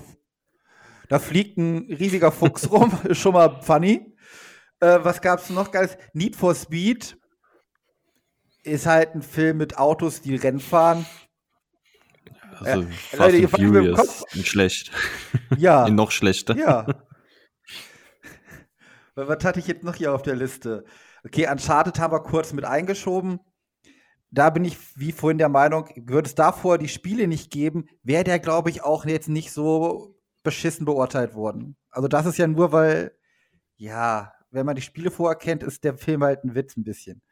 da 1.09 1.19
fliegt 1.19 1.57
ein 1.57 1.87
riesiger 1.91 2.33
Fuchs 2.33 2.70
rum, 2.70 2.93
ist 3.05 3.19
schon 3.19 3.33
mal 3.33 3.62
funny. 3.62 4.15
Äh, 4.81 4.99
was 5.03 5.20
gab's 5.20 5.51
noch 5.51 5.70
geiles? 5.70 5.97
Need 6.12 6.37
for 6.37 6.55
Speed 6.55 7.16
ist 8.65 8.87
halt 8.87 9.15
ein 9.15 9.23
Film 9.23 9.57
mit 9.59 9.79
Autos, 9.79 10.20
die 10.20 10.37
Rennen 10.37 10.61
fahren. 10.61 11.07
Also 12.61 12.83
Äh, 12.83 12.87
Fast 12.87 13.19
Leute, 13.33 13.37
and 13.39 13.51
Furious, 13.51 14.25
schlecht. 14.43 14.91
Ja. 15.57 15.89
noch 15.89 16.11
schlechter. 16.11 16.57
Ja. 16.57 16.87
Was 19.15 19.45
hatte 19.45 19.61
ich 19.61 19.66
jetzt 19.66 19.85
noch 19.85 19.95
hier 19.95 20.12
auf 20.12 20.23
der 20.23 20.37
Liste? 20.37 20.85
Okay, 21.25 21.49
Uncharted 21.51 21.99
haben 21.99 22.12
wir 22.12 22.20
kurz 22.20 22.53
mit 22.53 22.65
eingeschoben. 22.65 23.41
Da 24.30 24.50
bin 24.50 24.64
ich, 24.64 24.76
wie 24.96 25.12
vorhin, 25.12 25.38
der 25.38 25.48
Meinung, 25.48 25.88
würde 25.96 26.26
es 26.26 26.34
davor 26.34 26.78
die 26.78 26.88
Spiele 26.88 27.26
nicht 27.28 27.50
geben, 27.50 27.86
wäre 28.02 28.24
der, 28.24 28.38
glaube 28.38 28.70
ich, 28.70 28.82
auch 28.82 29.06
jetzt 29.06 29.28
nicht 29.28 29.52
so 29.52 30.14
beschissen 30.42 30.84
beurteilt 30.84 31.34
worden. 31.34 31.76
Also, 31.90 32.09
das 32.09 32.26
ist 32.26 32.38
ja 32.38 32.46
nur, 32.46 32.72
weil, 32.72 33.12
ja, 33.76 34.32
wenn 34.50 34.66
man 34.66 34.76
die 34.76 34.82
Spiele 34.82 35.10
vorher 35.10 35.36
kennt, 35.36 35.62
ist 35.62 35.84
der 35.84 35.96
Film 35.96 36.22
halt 36.22 36.44
ein 36.44 36.55
Witz 36.55 36.76
ein 36.76 36.84
bisschen. 36.84 37.22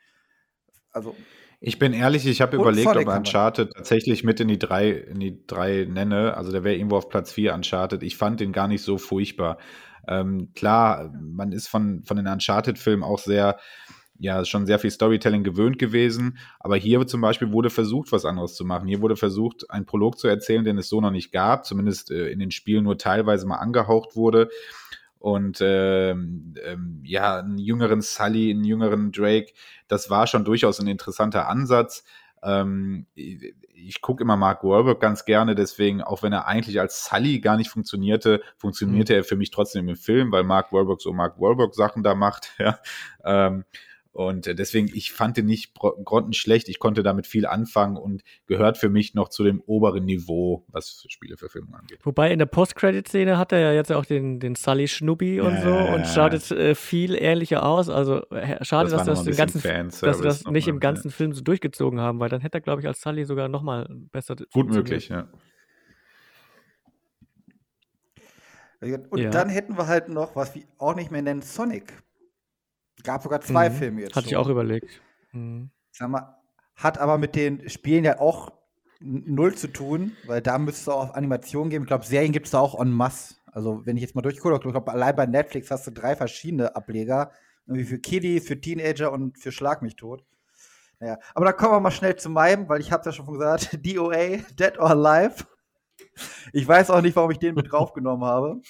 Also, 0.91 1.15
Ich 1.61 1.79
bin 1.79 1.93
ehrlich, 1.93 2.27
ich 2.27 2.41
habe 2.41 2.57
überlegt, 2.57 2.89
ob. 2.89 3.07
Uncharted 3.07 3.73
tatsächlich 3.75 4.25
mit 4.25 4.41
in 4.41 4.49
die 4.49 4.59
drei, 4.59 4.91
in 4.91 5.21
die 5.21 5.47
drei 5.47 5.87
nenne. 5.89 6.37
Also 6.37 6.53
der 6.53 6.65
wäre 6.65 6.77
irgendwo 6.77 6.97
auf 6.97 7.09
Platz 7.09 7.33
4 7.33 7.55
Uncharted. 7.55 8.03
Ich 8.03 8.17
fand 8.17 8.41
den 8.41 8.53
gar 8.53 8.69
nicht 8.69 8.83
so 8.83 8.99
furchtbar. 8.99 9.59
Ähm, 10.09 10.53
klar, 10.55 11.13
man 11.21 11.53
ist 11.53 11.69
von, 11.69 12.03
von 12.05 12.17
den 12.17 12.29
Uncharted-Filmen 12.29 13.03
auch 13.03 13.19
sehr, 13.19 13.59
ja, 14.19 14.45
schon 14.45 14.67
sehr 14.67 14.79
viel 14.79 14.91
Storytelling 14.91 15.45
gewöhnt 15.45 15.79
gewesen. 15.79 16.39
Aber 16.61 16.77
hier 16.77 17.07
zum 17.07 17.21
Beispiel 17.21 17.53
wurde 17.53 17.71
versucht, 17.71 18.13
was 18.13 18.25
anderes 18.25 18.55
zu 18.55 18.65
machen. 18.65 18.89
Hier 18.89 19.01
wurde 19.01 19.17
versucht, 19.17 19.71
einen 19.71 19.87
Prolog 19.87 20.19
zu 20.19 20.29
erzählen, 20.29 20.65
den 20.65 20.79
es 20.79 20.89
so 20.89 21.01
noch 21.01 21.11
nicht 21.11 21.33
gab, 21.33 21.65
zumindest 21.65 22.11
äh, 22.11 22.29
in 22.29 22.39
den 22.39 22.51
Spielen 22.51 22.85
nur 22.85 22.99
teilweise 22.99 23.47
mal 23.47 23.57
angehaucht 23.57 24.17
wurde. 24.17 24.49
Und 25.19 25.59
ähm, 25.61 26.55
ähm, 26.65 27.01
ja, 27.05 27.39
einen 27.39 27.59
jüngeren 27.59 28.01
Sully, 28.01 28.51
einen 28.51 28.65
jüngeren 28.65 29.13
Drake, 29.13 29.53
das 29.89 30.11
war 30.11 30.27
schon 30.27 30.45
durchaus 30.45 30.79
ein 30.79 30.87
interessanter 30.87 31.49
Ansatz. 31.49 32.05
Ähm, 32.43 33.07
ich 33.15 33.55
ich 33.77 34.01
gucke 34.01 34.23
immer 34.23 34.37
Mark 34.37 34.65
Wahlberg 34.65 35.01
ganz 35.01 35.25
gerne, 35.25 35.55
deswegen, 35.55 36.03
auch 36.03 36.23
wenn 36.23 36.33
er 36.33 36.47
eigentlich 36.47 36.81
als 36.81 37.05
Sully 37.05 37.41
gar 37.41 37.57
nicht 37.57 37.71
funktionierte, 37.71 38.41
funktionierte 38.57 39.15
er 39.15 39.25
für 39.25 39.37
mich 39.37 39.51
trotzdem 39.51 39.89
im 39.89 39.97
Film, 39.97 40.33
weil 40.33 40.45
Mark 40.45 40.73
Wahlberg 40.73 41.01
so 41.01 41.13
Mark 41.13 41.39
Wahlberg 41.41 41.75
Sachen 41.75 42.03
da 42.03 42.15
macht. 42.15 42.55
Ja. 42.59 42.79
Ähm, 43.25 43.65
und 44.17 44.47
äh, 44.47 44.55
deswegen, 44.55 44.89
ich 44.95 45.13
fand 45.13 45.37
den 45.37 45.45
nicht 45.45 45.75
grottenschlecht. 45.75 46.71
Ich 46.71 46.79
konnte 46.79 47.03
damit 47.03 47.27
viel 47.27 47.45
anfangen 47.45 47.99
und 47.99 48.23
gehört 48.47 48.79
für 48.79 48.89
mich 48.89 49.13
noch 49.13 49.29
zu 49.29 49.45
dem 49.45 49.61
oberen 49.67 50.07
Niveau, 50.07 50.65
was 50.69 51.05
Spieleverfilmung 51.11 51.75
angeht. 51.75 51.99
Wobei 52.03 52.33
in 52.33 52.39
der 52.39 52.47
Post-Credit-Szene 52.47 53.37
hat 53.37 53.53
er 53.53 53.59
ja 53.59 53.73
jetzt 53.75 53.93
auch 53.93 54.07
den, 54.07 54.41
den 54.41 54.55
Sully 54.55 54.89
Schnubbi 54.89 55.43
und 55.43 55.53
Ja, 55.53 55.61
so 55.61 55.69
ja, 55.69 55.95
und 55.95 56.01
ja. 56.01 56.07
schaut 56.07 56.33
jetzt 56.33 56.51
äh, 56.51 56.75
viel 56.75 57.15
ähnlicher 57.15 57.63
aus. 57.63 57.91
Also 57.91 58.23
äh, 58.31 58.65
schade, 58.65 58.89
Das 58.89 59.05
dass 59.05 59.23
das 59.23 59.37
ganzen, 59.37 59.61
dass 60.01 60.17
sie 60.17 60.25
das 60.25 60.47
nicht 60.47 60.67
mal, 60.67 60.73
im 60.73 60.81
ganzen 60.81 61.11
Film 61.11 61.35
so 61.35 61.43
durchgezogen 61.43 62.01
haben, 62.01 62.19
weil 62.19 62.31
dann 62.31 62.41
hätte 62.41 62.57
er, 62.57 62.63
glaube 62.63 62.81
ich, 62.81 62.87
als 62.87 63.03
Sully 63.03 63.27
sogar 63.27 63.49
noch 63.49 63.61
mal 63.61 63.87
besser 64.13 64.35
Gut 64.51 64.71
möglich, 64.71 65.11
ja. 65.11 65.29
und 68.81 69.19
Ja. 69.21 69.29
dann 69.29 69.51
hätten 69.51 69.77
wir 69.77 69.87
halt 69.89 70.09
noch, 70.09 70.37
was 70.37 70.55
wir 70.55 70.63
auch 70.79 70.95
nicht 70.95 71.11
mehr 71.11 71.21
nennen, 71.21 71.43
Sonic. 71.43 71.93
Gab 73.05 73.23
sogar 73.23 73.41
zwei 73.41 73.69
Mhm. 73.71 73.75
Filme 73.75 74.01
jetzt. 74.03 74.17
Hatte 74.17 74.27
ich 74.27 74.33
schon. 74.35 74.43
auch 74.43 74.49
überlegt. 74.49 75.01
Mhm. 75.33 75.71
Sag 75.93 76.09
mal, 76.11 76.37
hat 76.75 76.99
aber 76.99 77.19
mit 77.19 77.35
den 77.35 77.69
Spielen 77.69 78.05
ja 78.05 78.19
auch 78.21 78.53
null 79.01 79.55
zu 79.55 79.69
tun, 79.69 80.13
weil 80.27 80.41
da 80.43 80.59
müsste 80.59 80.81
es 80.83 80.89
auch 80.89 81.15
Animationen 81.15 81.71
geben. 81.71 81.85
Ich 81.85 81.89
glaube, 81.89 82.05
Serien 82.05 82.33
gibt 82.33 82.47
es 82.47 82.53
da 82.53 82.61
auch 82.61 82.81
en 82.81 82.91
masse. 82.91 83.35
Also, 83.53 83.85
wenn 83.87 83.97
ich 83.97 84.03
jetzt 84.03 84.15
mal 84.15 84.23
durchgucke, 84.23 84.55
ich 84.55 84.61
glaube, 84.73 84.93
allein 84.93 85.17
bei 85.17 85.27
Netflix 85.27 85.71
hast 85.71 85.87
du 85.87 85.91
drei 85.91 86.15
verschiedene 86.17 86.75
Ableger. 86.77 87.31
Irgendwie 87.67 87.85
für 87.85 87.99
Kiddies, 87.99 88.47
für 88.47 88.61
Teenager 88.61 89.11
und 89.13 89.39
für 89.39 89.51
Schlag 89.53 89.83
mich 89.83 89.97
tot. 89.97 90.25
Naja, 91.01 91.19
aber 91.35 91.47
da 91.47 91.53
kommen 91.53 91.73
wir 91.73 91.81
mal 91.81 91.91
schnell 91.91 92.17
zu 92.17 92.31
meinem, 92.31 92.69
weil 92.69 92.81
ich 92.81 92.93
habe 92.93 93.05
ja 93.05 93.13
schon 93.13 93.27
gesagt, 93.27 93.79
DOA, 93.87 94.39
Dead 94.59 94.79
or 94.79 94.91
Alive. 94.91 95.45
Ich 96.53 96.67
weiß 96.67 96.91
auch 96.91 97.01
nicht, 97.03 97.17
warum 97.17 97.31
ich 97.31 97.39
den 97.39 97.55
mit 97.55 97.71
draufgenommen 97.73 98.27
habe. 98.27 98.61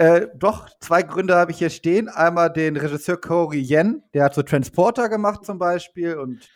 Äh, 0.00 0.28
doch, 0.34 0.70
zwei 0.80 1.02
Gründe 1.02 1.34
habe 1.34 1.52
ich 1.52 1.58
hier 1.58 1.68
stehen. 1.68 2.08
Einmal 2.08 2.50
den 2.50 2.74
Regisseur 2.78 3.20
Corey 3.20 3.60
Yen, 3.60 4.02
der 4.14 4.24
hat 4.24 4.34
so 4.34 4.42
Transporter 4.42 5.10
gemacht 5.10 5.44
zum 5.44 5.58
Beispiel 5.58 6.16
und 6.16 6.48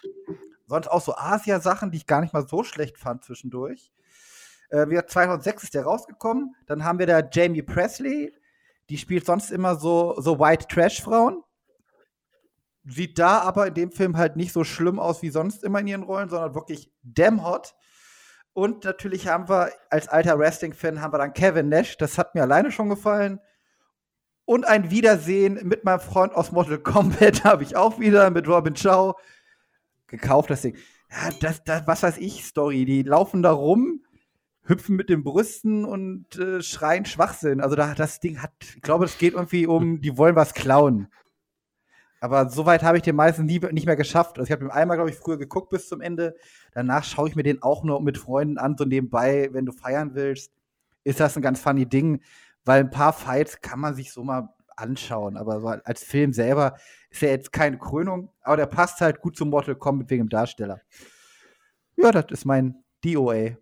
sonst 0.67 0.89
auch 0.89 1.03
so 1.03 1.15
Asia-Sachen, 1.15 1.91
die 1.91 1.99
ich 1.99 2.07
gar 2.07 2.23
nicht 2.23 2.33
mal 2.33 2.49
so 2.49 2.65
schlecht 2.65 2.97
fand 2.97 3.23
zwischendurch. 3.23 3.93
Äh, 4.71 4.89
wir 4.89 5.07
2006 5.07 5.65
ist 5.65 5.75
der 5.75 5.85
rausgekommen. 5.85 6.55
Dann 6.65 6.85
haben 6.85 6.99
wir 6.99 7.07
da 7.07 7.21
Jamie 7.21 7.61
Presley, 7.61 8.33
die 8.89 8.97
spielt 8.97 9.27
sonst 9.27 9.51
immer 9.51 9.77
so, 9.77 10.19
so 10.19 10.41
White 10.41 10.69
Trash-Frauen. 10.69 11.43
Sieht 12.87 13.19
da 13.19 13.41
aber 13.41 13.67
in 13.67 13.75
dem 13.75 13.93
Film 13.93 14.17
halt 14.17 14.37
nicht 14.37 14.55
so 14.55 14.65
schlimm 14.65 14.99
aus 14.99 15.21
wie 15.21 15.29
sonst 15.29 15.65
immer 15.65 15.81
in 15.81 15.89
ihren 15.89 16.03
Rollen, 16.05 16.31
sondern 16.31 16.55
wirklich 16.55 16.91
damn 17.03 17.45
hot. 17.45 17.75
Und 18.55 18.85
natürlich 18.85 19.27
haben 19.27 19.49
wir 19.49 19.73
als 19.91 20.09
alter 20.09 20.39
Wrestling-Fan 20.39 21.01
haben 21.01 21.13
wir 21.13 21.19
dann 21.19 21.33
Kevin 21.33 21.69
Nash, 21.69 21.97
das 21.99 22.19
hat 22.19 22.35
mir 22.35 22.43
alleine 22.43 22.71
schon 22.71 22.89
gefallen. 22.89 23.41
Und 24.47 24.65
ein 24.65 24.91
Wiedersehen 24.91 25.59
mit 25.67 25.85
meinem 25.85 26.01
Freund 26.01 26.35
aus 26.35 26.53
Mortal 26.53 26.79
Kombat 26.79 27.45
habe 27.45 27.65
ich 27.65 27.77
auch 27.77 27.99
wieder 27.99 28.31
mit 28.31 28.47
Robin 28.47 28.75
Chow 28.75 29.15
gekauft. 30.07 30.51
Das 30.51 30.63
Ding. 30.63 30.77
Ja, 31.11 31.31
das, 31.41 31.65
das, 31.65 31.87
was 31.87 32.03
weiß 32.05 32.19
ich, 32.19 32.45
Story. 32.45 32.85
Die 32.85 33.03
laufen 33.03 33.43
da 33.43 33.51
rum, 33.51 34.05
hüpfen 34.63 34.95
mit 34.95 35.09
den 35.09 35.25
Brüsten 35.25 35.85
und 35.85 36.39
äh, 36.39 36.63
schreien 36.63 37.07
Schwachsinn. 37.07 37.61
Also 37.61 37.75
da, 37.75 37.95
das 37.95 38.21
Ding 38.21 38.41
hat, 38.41 38.53
ich 38.77 38.83
glaube, 38.83 39.07
es 39.07 39.19
geht 39.19 39.35
irgendwie 39.35 39.67
um, 39.67 40.01
die 40.01 40.17
wollen 40.17 40.37
was 40.37 40.55
klauen. 40.55 41.09
Aber 42.25 42.49
soweit 42.49 42.83
habe 42.83 42.97
ich 42.97 43.03
den 43.03 43.17
meisten 43.17 43.45
nie, 43.45 43.61
nicht 43.73 43.85
mehr 43.85 43.97
geschafft. 43.97 44.39
Also 44.39 44.47
ich 44.47 44.53
habe 44.53 44.65
den 44.65 44.71
einmal, 44.71 44.97
glaube 44.97 45.11
ich, 45.11 45.17
früher 45.17 45.37
geguckt 45.37 45.69
bis 45.69 45.91
zum 45.91 46.01
Ende. 46.01 46.35
Danach 46.73 47.05
schaue 47.05 47.29
ich 47.29 47.37
mir 47.37 47.43
den 47.43 47.63
auch 47.63 47.85
nur 47.85 48.01
mit 48.01 48.17
Freunden 48.17 48.57
an, 48.57 48.77
so 48.79 48.87
nebenbei, 48.87 49.51
wenn 49.53 49.67
du 49.67 49.73
feiern 49.73 50.15
willst. 50.15 50.51
Ist 51.03 51.21
das 51.21 51.37
ein 51.37 51.43
ganz 51.43 51.61
funny 51.61 51.85
Ding, 51.85 52.23
weil 52.65 52.81
ein 52.81 52.89
paar 52.89 53.13
Fights 53.13 53.61
kann 53.61 53.79
man 53.79 53.95
sich 53.95 54.11
so 54.11 54.25
mal 54.25 54.49
anschauen. 54.75 55.37
Aber 55.37 55.61
so 55.61 55.67
als 55.67 56.03
Film 56.03 56.33
selber 56.33 56.77
ist 57.11 57.23
er 57.23 57.29
jetzt 57.29 57.53
keine 57.53 57.77
Krönung, 57.77 58.31
aber 58.41 58.57
der 58.57 58.67
passt 58.69 59.03
halt 59.03 59.21
gut 59.21 59.37
zum 59.37 59.51
Mortal 59.51 59.75
Kombat 59.75 60.09
wegen 60.09 60.25
dem 60.25 60.31
Darsteller. 60.31 60.81
Ja, 61.97 62.11
das 62.11 62.25
ist 62.31 62.47
mein 62.47 62.77
DOA. 63.05 63.35
Ole, 63.35 63.59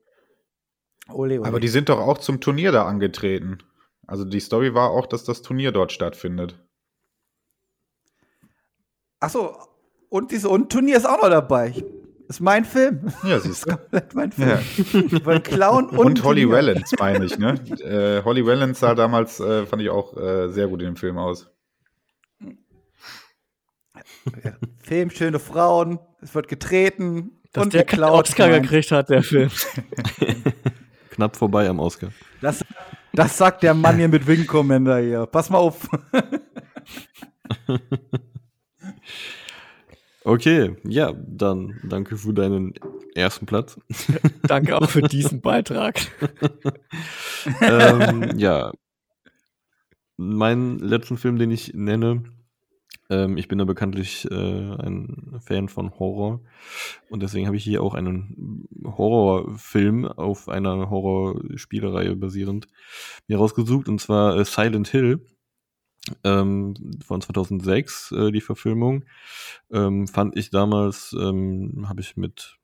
ole. 1.09 1.45
Aber 1.45 1.59
die 1.59 1.67
sind 1.67 1.89
doch 1.89 1.99
auch 1.99 2.19
zum 2.19 2.41
Turnier 2.41 2.71
da 2.71 2.87
angetreten. 2.87 3.59
Also 4.07 4.25
die 4.25 4.39
Story 4.39 4.73
war 4.73 4.91
auch, 4.91 5.07
dass 5.07 5.25
das 5.25 5.43
Turnier 5.43 5.73
dort 5.73 5.91
stattfindet. 5.91 6.62
Achso, 9.23 9.57
und 10.09 10.33
diese 10.33 10.49
und 10.49 10.71
Turnier 10.71 10.97
ist 10.97 11.07
auch 11.07 11.23
noch 11.23 11.31
dabei. 11.31 11.69
Ich, 11.69 11.85
ist 12.29 12.41
mein 12.41 12.65
Film. 12.65 13.13
Ja, 13.23 13.39
siehst 13.39 13.67
du. 13.67 13.77
Komplett 13.77 14.15
mein 14.15 14.33
Film. 14.33 14.51
Ja. 14.51 15.25
Weil 15.25 15.41
Clown 15.41 15.91
und, 15.91 15.99
Und, 15.99 16.25
Holly 16.25 16.43
Turnier. 16.43 16.51
Wellens, 16.51 16.93
meine 16.99 17.25
ich, 17.25 17.39
ne? 17.39 17.55
äh, 17.85 18.25
Holly 18.25 18.45
Wellens 18.45 18.81
sah 18.81 18.97
damals, 18.97 19.39
äh, 19.39 19.65
fand 19.65 19.81
ich 19.81 19.91
auch 19.91 20.17
äh, 20.17 20.49
sehr 20.49 20.67
gut 20.67 20.81
in 20.81 20.87
dem 20.87 20.97
Film 20.97 21.19
aus. 21.19 21.49
Film, 24.83 25.11
schöne 25.11 25.39
Frauen, 25.39 26.01
es 26.21 26.35
wird 26.35 26.49
getreten 26.49 27.41
Dass 27.53 27.65
und 27.65 27.75
der 27.75 27.85
geklaut. 27.85 28.29
Oscar 28.29 28.49
Nein, 28.49 28.63
gekriegt 28.63 28.91
hat, 28.91 29.09
der 29.09 29.23
Film. 29.23 29.51
Knapp 31.11 31.37
vorbei 31.37 31.69
am 31.69 31.79
Oscar. 31.79 32.09
Das, 32.41 32.65
das 33.13 33.39
sagt 33.39 33.63
der 33.63 33.75
Mann 33.75 33.99
hier 33.99 34.09
mit 34.09 34.27
Wing 34.27 34.47
Commander 34.47 34.99
hier. 34.99 35.27
Pass 35.27 35.49
mal 35.49 35.59
auf. 35.59 35.89
Okay, 40.25 40.77
ja, 40.85 41.13
dann 41.13 41.81
danke 41.83 42.17
für 42.17 42.33
deinen 42.33 42.75
ersten 43.15 43.45
Platz. 43.45 43.79
Danke 44.45 44.77
auch 44.77 44.89
für 44.89 45.03
diesen 45.03 45.41
Beitrag. 45.41 46.01
ähm, 47.61 48.39
ja, 48.39 48.73
meinen 50.17 50.79
letzten 50.79 51.17
Film, 51.17 51.39
den 51.39 51.51
ich 51.51 51.75
nenne, 51.75 52.23
ähm, 53.11 53.37
ich 53.37 53.49
bin 53.49 53.59
ja 53.59 53.65
bekanntlich 53.65 54.31
äh, 54.31 54.35
ein 54.35 55.41
Fan 55.45 55.69
von 55.69 55.99
Horror 55.99 56.41
und 57.11 57.23
deswegen 57.23 57.47
habe 57.47 57.57
ich 57.57 57.65
hier 57.65 57.83
auch 57.83 57.95
einen 57.95 58.69
Horrorfilm 58.85 60.07
auf 60.07 60.49
einer 60.49 60.89
Horrorspielereihe 60.89 62.17
basierend 62.17 62.69
mir 63.27 63.39
rausgesucht 63.39 63.89
und 63.89 64.01
zwar 64.01 64.37
äh, 64.37 64.45
Silent 64.45 64.89
Hill 64.89 65.27
ähm, 66.25 66.75
von 67.05 67.21
2006 67.21 68.13
äh, 68.13 68.33
die 68.33 68.41
Verfilmung 68.41 69.05
ähm, 69.71 70.09
fand 70.09 70.37
ich 70.37 70.51
damals 70.51 71.15
ähm, 71.19 71.87
habe 71.89 72.01
ich 72.01 72.17
mit 72.17 72.59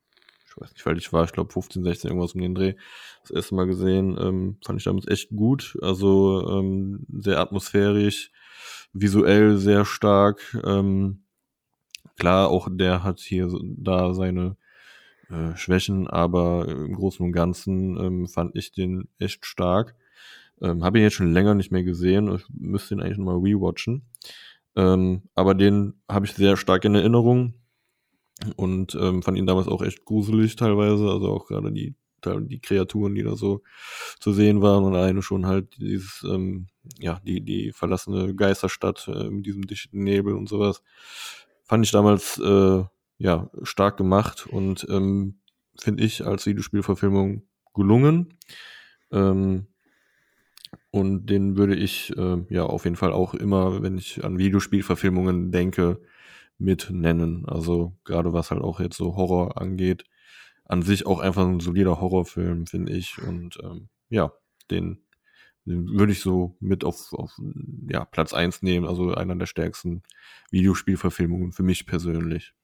ich 0.49 0.61
weiß 0.61 0.73
nicht, 0.73 0.87
weil 0.87 0.99
ich 0.99 1.13
war, 1.13 1.25
ich 1.25 1.33
glaube 1.33 1.53
15, 1.53 1.85
16 1.85 2.11
irgendwas 2.11 2.35
um 2.35 2.41
den 2.41 2.55
Dreh, 2.55 2.75
das 3.23 3.31
erste 3.31 3.55
Mal 3.55 3.67
gesehen, 3.67 4.17
ähm, 4.21 4.57
fand 4.65 4.79
ich 4.79 4.85
damals 4.85 5.07
echt 5.07 5.31
gut. 5.31 5.79
Also 5.83 6.49
ähm, 6.51 7.07
sehr 7.09 7.39
atmosphärisch, 7.39 8.33
visuell 8.93 9.57
sehr 9.59 9.85
stark. 9.85 10.57
Ähm, 10.65 11.23
klar, 12.17 12.49
auch 12.49 12.69
der 12.71 13.05
hat 13.05 13.21
hier 13.21 13.49
da 13.63 14.15
seine 14.15 14.57
äh, 15.31 15.57
Schwächen, 15.57 16.09
aber 16.09 16.67
im 16.69 16.95
Großen 16.95 17.25
und 17.25 17.33
Ganzen 17.33 17.97
ähm, 17.99 18.27
fand 18.27 18.57
ich 18.57 18.73
den 18.73 19.09
echt 19.19 19.47
stark. 19.47 19.95
Ähm, 20.63 20.85
Habe 20.85 20.99
ihn 20.99 21.05
jetzt 21.05 21.15
schon 21.15 21.33
länger 21.33 21.55
nicht 21.55 21.71
mehr 21.71 21.85
gesehen. 21.85 22.35
Ich 22.35 22.45
müsste 22.51 22.95
ihn 22.95 23.01
eigentlich 23.01 23.19
nochmal 23.19 23.39
rewatchen. 23.39 24.07
Ähm, 24.77 25.23
aber 25.35 25.55
den 25.55 25.95
habe 26.09 26.27
ich 26.27 26.33
sehr 26.35 26.57
stark 26.57 26.85
in 26.85 26.95
Erinnerung 26.95 27.55
und 28.57 28.95
ähm, 28.95 29.23
fand 29.23 29.37
ihn 29.37 29.47
damals 29.47 29.69
auch 29.69 29.83
echt 29.83 30.05
gruselig 30.05 30.57
teilweise. 30.57 31.11
Also 31.11 31.29
auch 31.31 31.47
gerade 31.47 31.73
die, 31.73 31.95
die 32.25 32.61
Kreaturen, 32.61 33.15
die 33.15 33.23
da 33.23 33.35
so 33.35 33.63
zu 34.21 34.33
sehen 34.33 34.63
waren 34.63 34.85
und 34.85 34.95
eine 34.95 35.23
schon 35.23 35.47
halt 35.47 35.77
dieses, 35.79 36.25
ähm, 36.29 36.69
ja, 36.99 37.21
die, 37.25 37.41
die 37.41 37.73
verlassene 37.73 38.35
Geisterstadt 38.35 39.09
äh, 39.09 39.31
mit 39.31 39.47
diesem 39.47 39.67
dichten 39.67 40.05
Nebel 40.05 40.35
und 40.35 40.49
sowas. 40.49 40.83
Fand 41.65 41.85
ich 41.85 41.91
damals 41.91 42.39
äh, 42.39 42.85
ja 43.19 43.51
stark 43.63 43.97
gemacht 43.97 44.47
und 44.47 44.87
ähm, 44.89 45.41
finde 45.77 46.05
ich 46.05 46.25
als 46.25 46.47
Videospielverfilmung 46.47 47.43
gelungen. 47.75 48.35
Ähm, 49.11 49.67
und 50.99 51.27
den 51.27 51.57
würde 51.57 51.75
ich 51.75 52.17
äh, 52.17 52.45
ja 52.51 52.65
auf 52.65 52.85
jeden 52.85 52.97
Fall 52.97 53.13
auch 53.13 53.35
immer, 53.35 53.83
wenn 53.83 53.99
ich 53.99 54.25
an 54.25 54.39
Videospielverfilmungen 54.39 55.53
denke, 55.53 56.01
mit 56.59 56.91
nennen. 56.91 57.47
Also 57.47 57.97
gerade 58.05 58.33
was 58.33 58.51
halt 58.51 58.63
auch 58.63 58.81
jetzt 58.81 58.97
so 58.97 59.17
Horror 59.17 59.61
angeht. 59.61 60.05
An 60.65 60.83
sich 60.83 61.07
auch 61.07 61.21
einfach 61.21 61.47
ein 61.47 61.61
solider 61.61 62.01
Horrorfilm, 62.01 62.67
finde 62.67 62.93
ich. 62.93 63.19
Und 63.23 63.59
ähm, 63.63 63.89
ja, 64.11 64.33
den, 64.71 64.99
den 65.65 65.89
würde 65.99 66.13
ich 66.13 66.21
so 66.21 66.57
mit 66.61 66.85
auf, 66.85 67.13
auf 67.13 67.39
ja, 67.89 68.05
Platz 68.05 68.35
eins 68.35 68.63
nehmen. 68.63 68.87
Also 68.87 69.15
einer 69.15 69.37
der 69.37 69.47
stärksten 69.47 70.03
Videospielverfilmungen 70.51 71.53
für 71.53 71.63
mich 71.63 71.87
persönlich. 71.87 72.55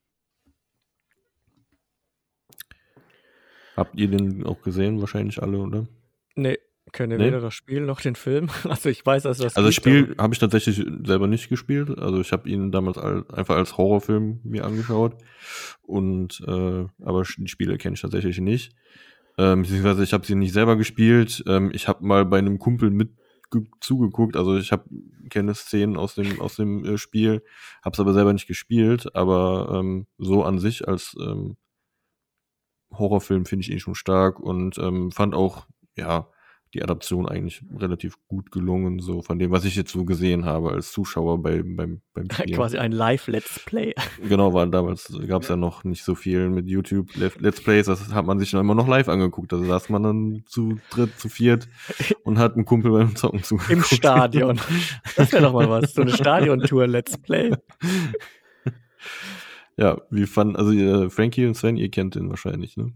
Habt 3.77 3.99
ihr 3.99 4.09
den 4.09 4.45
auch 4.45 4.61
gesehen, 4.63 5.01
wahrscheinlich 5.01 5.43
alle, 5.43 5.59
oder? 5.59 5.87
Nee, 6.37 6.59
kenne 6.95 7.19
nee? 7.19 7.27
weder 7.27 7.41
das 7.41 7.53
Spiel 7.53 7.83
noch 7.83 8.01
den 8.01 8.15
Film. 8.15 8.49
Also 8.65 8.89
ich 8.89 9.05
weiß, 9.05 9.25
dass 9.25 9.39
das. 9.39 9.57
Also 9.57 9.69
das 9.69 9.75
Spiel 9.75 10.15
habe 10.19 10.33
ich 10.33 10.41
tatsächlich 10.41 10.77
selber 11.05 11.27
nicht 11.27 11.51
gespielt. 11.51 11.99
Also 11.99 12.21
ich 12.21 12.33
habe 12.33 12.49
ihn 12.49 12.73
damals 12.73 12.97
all, 12.97 13.27
einfach 13.31 13.57
als 13.57 13.77
Horrorfilm 13.77 14.41
mir 14.45 14.65
angeschaut. 14.65 15.17
Und 15.83 16.41
äh, 16.47 16.87
aber 17.03 17.25
die 17.37 17.49
Spiele 17.49 17.77
kenne 17.77 17.95
ich 17.95 18.01
tatsächlich 18.01 18.39
nicht. 18.39 18.75
Ähm, 19.37 19.63
beziehungsweise 19.63 20.03
ich 20.03 20.13
habe 20.13 20.25
sie 20.25 20.35
nicht 20.35 20.55
selber 20.55 20.77
gespielt. 20.77 21.45
Ähm, 21.47 21.71
ich 21.75 21.89
habe 21.89 22.07
mal 22.07 22.25
bei 22.25 22.39
einem 22.39 22.59
Kumpel 22.59 22.91
mit 22.91 23.11
zugeguckt. 23.81 24.37
Also 24.37 24.57
ich 24.57 24.73
habe 24.73 24.85
kenne 25.31 25.55
Szenen 25.55 25.97
aus 25.97 26.15
dem 26.15 26.41
aus 26.41 26.57
dem 26.57 26.85
äh, 26.85 26.99
Spiel, 26.99 27.43
habe 27.85 27.95
es 27.95 28.01
aber 28.01 28.15
selber 28.15 28.33
nicht 28.33 28.47
gespielt. 28.47 29.15
Aber 29.15 29.79
ähm, 29.79 30.07
so 30.19 30.45
an 30.45 30.59
sich 30.59 30.89
als 30.89 31.15
ähm, 31.21 31.57
Horrorfilm 32.93 33.45
finde 33.45 33.63
ich 33.63 33.71
ihn 33.71 33.81
schon 33.81 33.95
stark 33.95 34.41
und 34.41 34.79
ähm, 34.79 35.11
fand 35.11 35.35
auch 35.35 35.67
ja 35.97 36.29
die 36.75 36.83
Adaption 36.83 37.29
eigentlich 37.29 37.63
relativ 37.77 38.17
gut 38.27 38.51
gelungen, 38.51 38.99
so 38.99 39.23
von 39.23 39.39
dem, 39.39 39.51
was 39.51 39.65
ich 39.65 39.77
jetzt 39.77 39.93
so 39.93 40.05
gesehen 40.05 40.45
habe 40.45 40.73
als 40.73 40.93
Zuschauer 40.93 41.43
bei, 41.43 41.63
beim, 41.63 42.03
beim 42.13 42.29
Spiel. 42.33 42.57
Quasi 42.57 42.79
ein 42.79 42.93
Live-Let's 42.93 43.61
Play. 43.65 43.95
Genau, 44.29 44.55
weil 44.55 44.71
damals 44.71 45.13
gab 45.29 45.43
es 45.43 45.49
ja 45.49 45.57
noch 45.57 45.85
nicht 45.85 46.03
so 46.03 46.15
viel 46.15 46.49
mit 46.49 46.69
YouTube 46.69 47.11
Let's 47.17 47.61
Plays, 47.61 47.87
das 47.87 48.13
hat 48.13 48.27
man 48.27 48.39
sich 48.39 48.51
dann 48.51 48.61
immer 48.61 48.75
noch 48.75 48.89
live 48.89 49.09
angeguckt. 49.09 49.53
Also 49.53 49.65
saß 49.65 49.89
man 49.91 50.03
dann 50.03 50.43
zu 50.47 50.79
dritt, 50.91 51.19
zu 51.19 51.29
viert 51.29 51.69
und 52.25 52.39
hat 52.39 52.55
einen 52.55 52.65
Kumpel 52.65 52.91
beim 52.91 53.15
Zocken 53.17 53.43
zugeguckt. 53.43 53.73
Im 53.73 53.83
Stadion. 53.83 54.61
Das 55.17 55.33
wäre 55.33 55.43
doch 55.43 55.53
mal 55.53 55.69
was, 55.69 55.95
so 55.95 56.03
eine 56.03 56.13
Stadiontour 56.13 56.87
Let's 56.87 57.19
Play. 57.19 57.53
Ja, 59.77 60.01
wie 60.11 60.27
fand, 60.27 60.57
also 60.57 60.73
äh, 60.73 61.11
Frankie 61.11 61.47
und 61.47 61.55
Sven, 61.55 61.77
ihr 61.77 61.91
kennt 61.91 62.15
den 62.15 62.31
wahrscheinlich, 62.31 62.77
ne? 62.77 62.93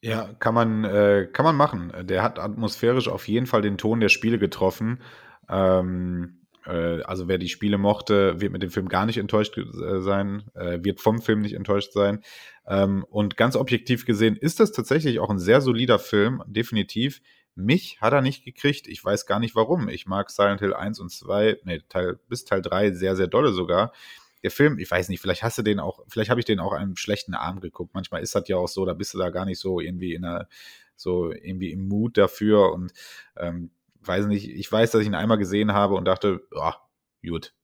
Ja, 0.00 0.32
kann 0.38 0.54
man, 0.54 0.84
äh, 0.84 1.28
kann 1.32 1.44
man 1.44 1.56
machen. 1.56 1.92
Der 2.02 2.22
hat 2.22 2.38
atmosphärisch 2.38 3.08
auf 3.08 3.26
jeden 3.26 3.46
Fall 3.46 3.62
den 3.62 3.78
Ton 3.78 3.98
der 4.00 4.08
Spiele 4.08 4.38
getroffen. 4.38 5.00
Ähm, 5.48 6.38
äh, 6.64 7.02
also 7.02 7.26
wer 7.26 7.38
die 7.38 7.48
Spiele 7.48 7.78
mochte, 7.78 8.40
wird 8.40 8.52
mit 8.52 8.62
dem 8.62 8.70
Film 8.70 8.88
gar 8.88 9.06
nicht 9.06 9.18
enttäuscht 9.18 9.58
äh, 9.58 10.00
sein, 10.00 10.44
äh, 10.54 10.78
wird 10.82 11.00
vom 11.00 11.20
Film 11.20 11.40
nicht 11.40 11.54
enttäuscht 11.54 11.92
sein. 11.92 12.20
Ähm, 12.66 13.04
und 13.10 13.36
ganz 13.36 13.56
objektiv 13.56 14.06
gesehen 14.06 14.36
ist 14.36 14.60
das 14.60 14.70
tatsächlich 14.70 15.18
auch 15.18 15.30
ein 15.30 15.40
sehr 15.40 15.60
solider 15.60 15.98
Film, 15.98 16.42
definitiv. 16.46 17.20
Mich 17.56 18.00
hat 18.00 18.12
er 18.12 18.22
nicht 18.22 18.44
gekriegt. 18.44 18.86
Ich 18.86 19.04
weiß 19.04 19.26
gar 19.26 19.40
nicht 19.40 19.56
warum. 19.56 19.88
Ich 19.88 20.06
mag 20.06 20.30
Silent 20.30 20.60
Hill 20.60 20.74
1 20.74 21.00
und 21.00 21.10
2, 21.10 21.58
nee, 21.64 21.80
Teil, 21.88 22.20
bis 22.28 22.44
Teil 22.44 22.62
3 22.62 22.92
sehr, 22.92 23.16
sehr 23.16 23.26
dolle 23.26 23.52
sogar 23.52 23.92
der 24.42 24.50
Film, 24.50 24.78
ich 24.78 24.90
weiß 24.90 25.08
nicht, 25.08 25.20
vielleicht 25.20 25.42
hast 25.42 25.58
du 25.58 25.62
den 25.62 25.80
auch, 25.80 26.00
vielleicht 26.08 26.30
habe 26.30 26.40
ich 26.40 26.46
den 26.46 26.60
auch 26.60 26.72
einem 26.72 26.96
schlechten 26.96 27.34
Abend 27.34 27.60
geguckt. 27.60 27.94
Manchmal 27.94 28.22
ist 28.22 28.34
das 28.34 28.48
ja 28.48 28.56
auch 28.56 28.68
so, 28.68 28.84
da 28.84 28.94
bist 28.94 29.14
du 29.14 29.18
da 29.18 29.30
gar 29.30 29.44
nicht 29.44 29.58
so 29.58 29.80
irgendwie 29.80 30.14
in 30.14 30.24
einer, 30.24 30.48
so 30.96 31.32
irgendwie 31.32 31.72
im 31.72 31.88
Mut 31.88 32.16
dafür 32.18 32.72
und 32.72 32.92
ähm, 33.36 33.70
weiß 34.02 34.26
nicht, 34.26 34.48
ich 34.48 34.70
weiß, 34.70 34.90
dass 34.90 35.00
ich 35.00 35.06
ihn 35.06 35.14
einmal 35.14 35.38
gesehen 35.38 35.72
habe 35.72 35.94
und 35.94 36.04
dachte, 36.04 36.40
oh, 36.52 36.72
gut, 37.26 37.54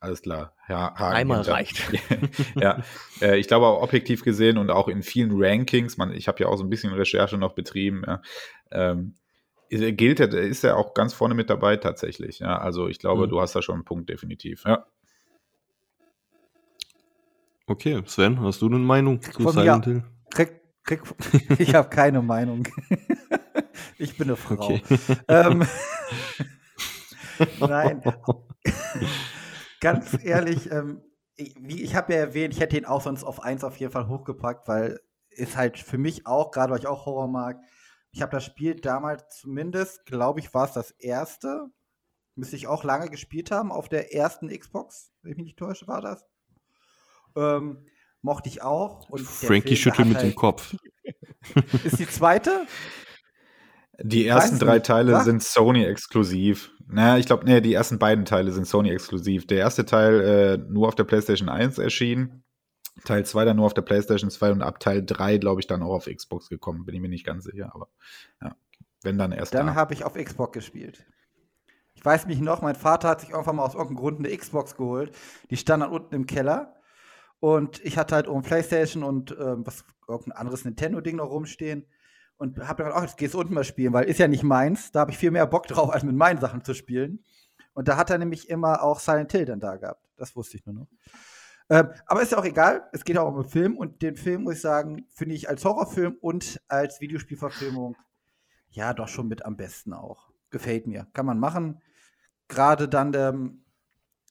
alles 0.00 0.22
klar. 0.22 0.54
Ja, 0.68 0.94
Haken 0.94 1.16
Einmal 1.16 1.38
hinter. 1.38 1.52
reicht. 1.52 1.82
ja, 2.54 2.82
äh, 3.20 3.38
ich 3.38 3.48
glaube 3.48 3.66
auch 3.66 3.82
objektiv 3.82 4.22
gesehen 4.22 4.56
und 4.56 4.70
auch 4.70 4.88
in 4.88 5.02
vielen 5.02 5.32
Rankings, 5.34 5.96
man, 5.98 6.12
ich 6.12 6.28
habe 6.28 6.40
ja 6.42 6.48
auch 6.48 6.56
so 6.56 6.64
ein 6.64 6.70
bisschen 6.70 6.92
Recherche 6.92 7.36
noch 7.36 7.54
betrieben, 7.54 8.02
ja, 8.06 8.22
ähm, 8.70 9.16
gilt 9.68 10.18
ist 10.18 10.64
er 10.64 10.76
auch 10.76 10.94
ganz 10.94 11.14
vorne 11.14 11.34
mit 11.34 11.48
dabei 11.48 11.76
tatsächlich. 11.76 12.40
Ja, 12.40 12.58
also 12.58 12.88
ich 12.88 12.98
glaube, 12.98 13.26
mhm. 13.26 13.30
du 13.30 13.40
hast 13.40 13.54
da 13.54 13.62
schon 13.62 13.76
einen 13.76 13.84
Punkt 13.84 14.08
definitiv. 14.08 14.64
Ja. 14.66 14.86
Okay, 17.70 18.02
Sven, 18.04 18.40
hast 18.40 18.62
du 18.62 18.66
eine 18.66 18.78
Meinung 18.78 19.22
zu 19.22 19.44
Von 19.44 19.52
Silent 19.52 19.84
Hill? 19.84 20.02
Krieg, 20.32 20.60
krieg, 20.82 21.02
ich 21.60 21.72
habe 21.72 21.88
keine 21.88 22.20
Meinung. 22.20 22.66
ich 23.96 24.18
bin 24.18 24.26
eine 24.26 24.36
Frau. 24.36 24.54
Okay. 24.54 24.82
Ähm, 25.28 25.64
nein. 27.60 28.02
Ganz 29.80 30.18
ehrlich, 30.20 30.68
ähm, 30.72 31.00
ich, 31.36 31.56
ich 31.56 31.94
habe 31.94 32.12
ja 32.12 32.18
erwähnt, 32.18 32.54
ich 32.54 32.60
hätte 32.60 32.76
ihn 32.76 32.86
auch 32.86 33.02
sonst 33.02 33.22
auf 33.22 33.40
1 33.40 33.62
auf 33.62 33.76
jeden 33.76 33.92
Fall 33.92 34.08
hochgepackt, 34.08 34.66
weil 34.66 34.98
ist 35.28 35.56
halt 35.56 35.78
für 35.78 35.96
mich 35.96 36.26
auch, 36.26 36.50
gerade 36.50 36.72
weil 36.72 36.80
ich 36.80 36.88
auch 36.88 37.06
Horror 37.06 37.28
mag, 37.28 37.56
ich 38.10 38.20
habe 38.20 38.32
das 38.32 38.44
Spiel 38.44 38.80
damals 38.80 39.28
zumindest, 39.38 40.06
glaube 40.06 40.40
ich, 40.40 40.52
war 40.52 40.64
es 40.64 40.72
das 40.72 40.90
erste. 40.90 41.68
Müsste 42.34 42.56
ich 42.56 42.66
auch 42.66 42.82
lange 42.82 43.10
gespielt 43.10 43.52
haben 43.52 43.70
auf 43.70 43.88
der 43.88 44.12
ersten 44.12 44.48
Xbox, 44.48 45.12
wenn 45.22 45.30
ich 45.30 45.38
mich 45.38 45.46
nicht 45.46 45.58
täusche, 45.60 45.86
war 45.86 46.00
das. 46.00 46.26
Ähm, 47.36 47.86
mochte 48.22 48.48
ich 48.48 48.62
auch. 48.62 49.08
Und 49.08 49.20
Frankie 49.20 49.76
schüttelt 49.76 50.08
mit 50.08 50.16
halt 50.18 50.26
dem 50.26 50.34
Kopf. 50.34 50.74
Ist 51.84 51.98
die 51.98 52.08
zweite? 52.08 52.66
Die 54.02 54.26
ersten 54.26 54.58
drei 54.58 54.74
nicht, 54.74 54.86
Teile 54.86 55.12
was? 55.12 55.24
sind 55.24 55.42
Sony 55.42 55.84
exklusiv. 55.84 56.72
Naja, 56.86 57.18
ich 57.18 57.26
glaube, 57.26 57.44
nee, 57.44 57.60
die 57.60 57.74
ersten 57.74 57.98
beiden 57.98 58.24
Teile 58.24 58.50
sind 58.50 58.66
Sony 58.66 58.90
exklusiv. 58.90 59.46
Der 59.46 59.58
erste 59.58 59.84
Teil 59.84 60.20
äh, 60.20 60.58
nur 60.70 60.88
auf 60.88 60.94
der 60.94 61.04
PlayStation 61.04 61.48
1 61.48 61.78
erschienen. 61.78 62.42
Teil 63.04 63.24
2 63.24 63.44
dann 63.44 63.56
nur 63.56 63.66
auf 63.66 63.74
der 63.74 63.82
PlayStation 63.82 64.30
2 64.30 64.52
und 64.52 64.62
ab 64.62 64.80
Teil 64.80 65.04
3, 65.04 65.38
glaube 65.38 65.60
ich, 65.60 65.66
dann 65.66 65.82
auch 65.82 65.92
auf 65.92 66.06
Xbox 66.06 66.48
gekommen. 66.48 66.84
Bin 66.84 66.94
ich 66.94 67.00
mir 67.00 67.08
nicht 67.08 67.26
ganz 67.26 67.44
sicher, 67.44 67.70
aber 67.74 67.88
ja, 68.42 68.54
wenn 69.02 69.18
dann 69.18 69.32
erst. 69.32 69.54
Dann 69.54 69.74
habe 69.74 69.94
ich 69.94 70.04
auf 70.04 70.14
Xbox 70.14 70.52
gespielt. 70.52 71.06
Ich 71.94 72.04
weiß 72.04 72.26
mich 72.26 72.40
noch, 72.40 72.62
mein 72.62 72.74
Vater 72.74 73.08
hat 73.08 73.20
sich 73.20 73.30
irgendwann 73.30 73.56
mal 73.56 73.64
aus 73.64 73.74
irgendeinem 73.74 73.98
Grund 73.98 74.18
eine 74.18 74.36
Xbox 74.36 74.76
geholt. 74.76 75.14
Die 75.50 75.56
stand 75.56 75.82
dann 75.82 75.90
unten 75.90 76.14
im 76.14 76.26
Keller. 76.26 76.79
Und 77.40 77.84
ich 77.84 77.96
hatte 77.96 78.14
halt 78.14 78.28
um 78.28 78.42
Playstation 78.42 79.02
und 79.02 79.32
ähm, 79.32 79.66
was 79.66 79.84
irgendein 80.06 80.38
anderes 80.38 80.64
Nintendo-Ding 80.64 81.16
noch 81.16 81.30
rumstehen. 81.30 81.86
Und 82.36 82.58
habe 82.66 82.84
gedacht, 82.84 82.96
ach, 82.96 83.02
jetzt 83.02 83.18
gehst 83.18 83.34
du 83.34 83.40
unten 83.40 83.52
mal 83.52 83.64
spielen, 83.64 83.92
weil 83.92 84.04
ist 84.04 84.18
ja 84.18 84.28
nicht 84.28 84.42
meins. 84.42 84.92
Da 84.92 85.00
habe 85.00 85.10
ich 85.10 85.18
viel 85.18 85.30
mehr 85.30 85.46
Bock 85.46 85.66
drauf, 85.66 85.90
als 85.90 86.04
mit 86.04 86.16
meinen 86.16 86.40
Sachen 86.40 86.64
zu 86.64 86.74
spielen. 86.74 87.24
Und 87.74 87.88
da 87.88 87.96
hat 87.96 88.10
er 88.10 88.18
nämlich 88.18 88.48
immer 88.48 88.82
auch 88.82 89.00
Silent 89.00 89.32
Hill 89.32 89.44
dann 89.44 89.60
da 89.60 89.76
gehabt. 89.76 90.06
Das 90.16 90.34
wusste 90.36 90.56
ich 90.56 90.64
nur 90.64 90.74
noch. 90.74 90.88
Ähm, 91.68 91.88
aber 92.06 92.22
ist 92.22 92.32
ja 92.32 92.38
auch 92.38 92.44
egal. 92.44 92.88
Es 92.92 93.04
geht 93.04 93.16
auch 93.16 93.28
um 93.28 93.42
den 93.42 93.48
Film. 93.48 93.76
Und 93.76 94.02
den 94.02 94.16
Film, 94.16 94.42
muss 94.42 94.54
ich 94.56 94.60
sagen, 94.60 95.06
finde 95.10 95.34
ich 95.34 95.48
als 95.48 95.64
Horrorfilm 95.64 96.16
und 96.20 96.60
als 96.68 97.00
Videospielverfilmung 97.00 97.96
ja 98.70 98.92
doch 98.94 99.08
schon 99.08 99.28
mit 99.28 99.44
am 99.44 99.56
besten 99.56 99.92
auch. 99.92 100.30
Gefällt 100.50 100.86
mir. 100.86 101.06
Kann 101.12 101.26
man 101.26 101.38
machen. 101.38 101.80
Gerade 102.48 102.88
dann 102.88 103.12
ähm, 103.14 103.64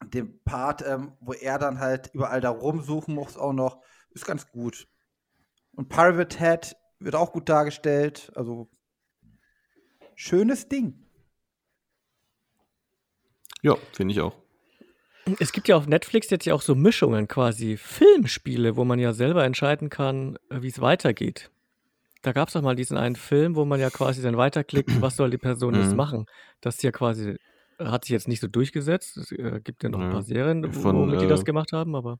dem 0.05 0.41
Part, 0.43 0.81
ähm, 0.85 1.13
wo 1.19 1.33
er 1.33 1.59
dann 1.59 1.79
halt 1.79 2.09
überall 2.13 2.41
da 2.41 2.49
rumsuchen 2.49 3.13
muss, 3.15 3.37
auch 3.37 3.53
noch, 3.53 3.81
ist 4.11 4.25
ganz 4.25 4.49
gut. 4.51 4.87
Und 5.73 5.89
Private 5.89 6.37
Head 6.37 6.75
wird 6.99 7.15
auch 7.15 7.31
gut 7.31 7.49
dargestellt. 7.49 8.31
Also 8.35 8.69
schönes 10.15 10.67
Ding. 10.67 11.05
Ja, 13.61 13.75
finde 13.93 14.13
ich 14.13 14.21
auch. 14.21 14.35
Es 15.39 15.51
gibt 15.51 15.67
ja 15.67 15.75
auf 15.75 15.85
Netflix 15.85 16.29
jetzt 16.29 16.45
ja 16.45 16.53
auch 16.53 16.61
so 16.61 16.75
Mischungen 16.75 17.27
quasi, 17.27 17.77
Filmspiele, 17.77 18.75
wo 18.75 18.83
man 18.83 18.99
ja 18.99 19.13
selber 19.13 19.43
entscheiden 19.43 19.89
kann, 19.89 20.37
äh, 20.49 20.61
wie 20.61 20.69
es 20.69 20.81
weitergeht. 20.81 21.51
Da 22.21 22.31
gab 22.31 22.47
es 22.47 22.53
doch 22.53 22.61
mal 22.61 22.75
diesen 22.75 22.97
einen 22.97 23.15
Film, 23.15 23.55
wo 23.55 23.63
man 23.63 23.79
ja 23.79 23.89
quasi 23.89 24.21
dann 24.21 24.37
weiterklickt, 24.37 25.01
was 25.01 25.15
soll 25.15 25.29
die 25.29 25.37
Person 25.37 25.75
jetzt 25.75 25.91
Mhm. 25.91 25.97
machen. 25.97 26.25
Das 26.61 26.75
ist 26.75 26.83
ja 26.83 26.91
quasi, 26.91 27.37
hat 27.79 28.05
sich 28.05 28.11
jetzt 28.11 28.27
nicht 28.27 28.39
so 28.41 28.47
durchgesetzt. 28.47 29.17
Es 29.17 29.31
äh, 29.31 29.59
gibt 29.63 29.83
ja 29.83 29.89
noch 29.89 29.99
ein 29.99 30.05
Ja. 30.05 30.11
paar 30.11 30.23
Serien, 30.23 30.71
Von, 30.71 30.97
womit 30.97 31.21
die 31.21 31.27
das 31.27 31.41
äh, 31.41 31.45
gemacht 31.45 31.71
haben, 31.73 31.95
aber 31.95 32.19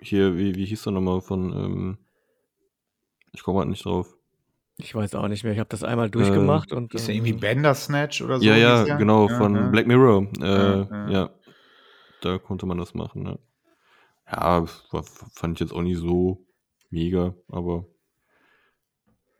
Hier, 0.00 0.36
wie, 0.36 0.54
wie 0.54 0.64
hieß 0.64 0.82
der 0.84 0.92
nochmal 0.92 1.20
von, 1.20 1.52
ähm, 1.52 1.98
ich 3.32 3.42
komme 3.42 3.58
halt 3.60 3.68
nicht 3.68 3.84
drauf. 3.84 4.14
ich 4.76 4.94
weiß 4.94 5.14
auch 5.16 5.28
nicht 5.28 5.42
mehr. 5.44 5.52
Ich 5.52 5.58
habe 5.58 5.68
das 5.70 5.82
einmal 5.82 6.08
durchgemacht 6.10 6.72
und 6.72 6.94
Ist 6.94 7.08
ja 7.08 7.14
ähm, 7.14 7.24
irgendwie 7.24 7.40
Bandersnatch 7.40 8.22
oder 8.22 8.38
so? 8.38 8.44
ja, 8.44 8.56
ja, 8.56 8.96
genau, 8.96 9.28
Ja, 9.28 9.36
von 9.36 9.54
ja. 9.54 9.68
Black 9.70 9.86
Mirror. 9.86 10.26
Äh, 10.40 10.44
Ja, 10.44 10.88
ja, 10.90 11.10
ja. 11.10 11.30
da 12.20 12.38
konnte 12.38 12.66
man 12.66 12.78
das 12.78 12.94
machen, 12.94 13.26
ja. 13.26 13.38
Ja, 14.30 14.66
war, 14.90 15.02
fand 15.04 15.56
ich 15.56 15.60
jetzt 15.60 15.72
auch 15.72 15.82
nicht 15.82 15.98
so 15.98 16.44
mega, 16.90 17.34
aber 17.48 17.86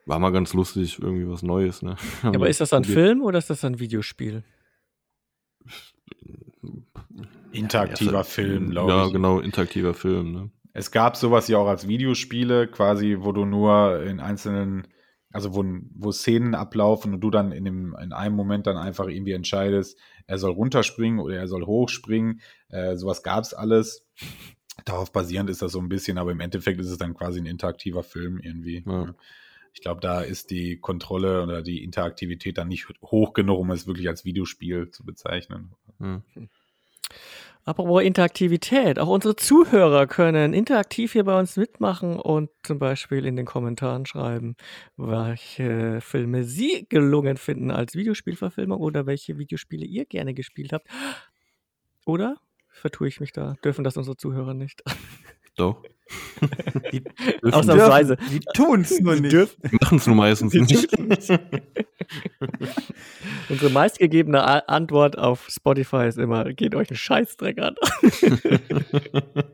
war 0.07 0.19
mal 0.19 0.31
ganz 0.33 0.55
lustig, 0.55 0.99
irgendwie 0.99 1.29
was 1.29 1.43
Neues, 1.43 1.83
ne? 1.83 1.97
Ja, 2.23 2.31
aber 2.31 2.49
ist 2.49 2.61
das 2.63 2.71
dann 2.71 2.85
Film 2.85 3.21
oder 3.23 3.39
ist 3.39 3.51
das 3.51 3.61
dann 3.61 3.79
Videospiel? 3.79 4.43
Interaktiver 7.53 8.13
Ja, 8.13 8.23
Film, 8.25 8.71
glaube 8.71 8.93
Ja, 8.93 9.07
ich. 9.07 9.13
genau, 9.13 9.41
interaktiver 9.41 9.95
Film, 9.95 10.33
ne? 10.33 10.51
Es 10.75 10.91
gab 10.91 11.17
sowas 11.17 11.49
ja 11.49 11.59
auch 11.59 11.67
als 11.67 11.89
Videospiele, 11.89 12.69
quasi, 12.69 13.17
wo 13.21 13.33
du 13.33 13.45
nur 13.45 14.03
in 14.03 14.21
einzelnen, 14.21 14.87
also 15.33 15.55
wo, 15.55 15.65
wo 15.95 16.13
Szenen 16.13 16.55
ablaufen 16.55 17.15
und 17.15 17.21
du 17.21 17.31
dann 17.31 17.53
in, 17.53 17.65
dem, 17.65 17.97
in 18.01 18.13
einem 18.13 18.37
Moment 18.37 18.67
dann 18.67 18.77
einfach 18.77 19.09
irgendwie 19.09 19.33
entscheidest, 19.33 19.99
er 20.27 20.39
soll 20.39 20.53
runterspringen 20.53 21.19
oder 21.19 21.37
er 21.37 21.49
soll 21.49 21.65
hochspringen. 21.65 22.41
Äh, 22.69 22.97
sowas 22.97 23.23
gab 23.23 23.43
es 23.45 23.55
alles. 23.55 24.07
Darauf 24.85 25.11
basierend 25.11 25.51
ist 25.51 25.63
das 25.63 25.73
so 25.73 25.81
ein 25.81 25.89
bisschen, 25.89 26.19
aber 26.19 26.31
im 26.33 26.41
Endeffekt 26.41 26.81
ist 26.81 26.91
es 26.91 26.99
dann 26.99 27.15
quasi 27.15 27.41
ein 27.41 27.47
interaktiver 27.47 28.05
Film 28.05 28.39
irgendwie. 28.39 28.85
Ja. 28.87 29.15
Ich 29.79 29.83
glaube, 29.83 30.01
da 30.01 30.23
ist 30.23 30.51
die 30.51 30.77
Kontrolle 30.81 31.41
oder 31.41 31.63
die 31.63 31.85
Interaktivität 31.85 32.59
dann 32.59 32.67
nicht 32.67 32.89
hoch 33.01 33.33
genug, 33.33 33.61
um 33.61 33.71
es 33.71 33.87
wirklich 33.87 34.09
als 34.09 34.25
Videospiel 34.25 34.91
zu 34.91 35.05
bezeichnen. 35.05 35.71
Hm. 36.01 36.25
Apropos 37.65 38.03
Interaktivität, 38.03 38.99
auch 38.99 39.07
unsere 39.07 39.37
Zuhörer 39.37 40.09
können 40.09 40.53
interaktiv 40.53 41.13
hier 41.13 41.23
bei 41.23 41.39
uns 41.39 41.57
mitmachen 41.57 42.19
und 42.19 42.51
zum 42.65 42.81
Beispiel 42.81 43.25
in 43.25 43.37
den 43.37 43.47
Kommentaren 43.47 44.05
schreiben, 44.05 44.57
welche 44.97 46.01
Filme 46.01 46.43
sie 46.43 46.87
gelungen 46.89 47.37
finden 47.37 47.71
als 47.71 47.95
Videospielverfilmung 47.95 48.81
oder 48.81 49.07
welche 49.07 49.39
Videospiele 49.39 49.87
ihr 49.87 50.07
gerne 50.07 50.35
gespielt 50.35 50.73
habt. 50.73 50.89
Oder 52.05 52.39
vertue 52.69 53.07
ich 53.07 53.21
mich 53.21 53.31
da? 53.31 53.55
Dürfen 53.63 53.85
das 53.85 53.97
unsere 53.97 54.17
Zuhörer 54.17 54.55
nicht? 54.55 54.83
Doch. 55.59 55.83
Die 56.93 57.03
Dürfen- 57.03 57.53
Ausnahmsweise. 57.53 58.17
Die 58.33 58.41
tun 58.55 58.81
es 58.81 58.99
nur 59.01 59.17
nicht. 59.17 59.33
Die 59.33 59.77
machen 59.79 59.99
es 59.99 60.07
nur 60.07 60.17
meistens 60.17 60.55
nicht. 60.55 60.89
Unsere 63.51 63.71
meistgegebene 63.71 64.43
A 64.43 64.61
Antwort 64.61 65.19
auf 65.19 65.47
Spotify 65.51 66.07
ist 66.09 66.17
immer, 66.17 66.51
geht 66.55 66.75
euch 66.75 66.89
einen 66.89 66.97
Scheißdreck 66.97 67.59
an. 67.59 67.75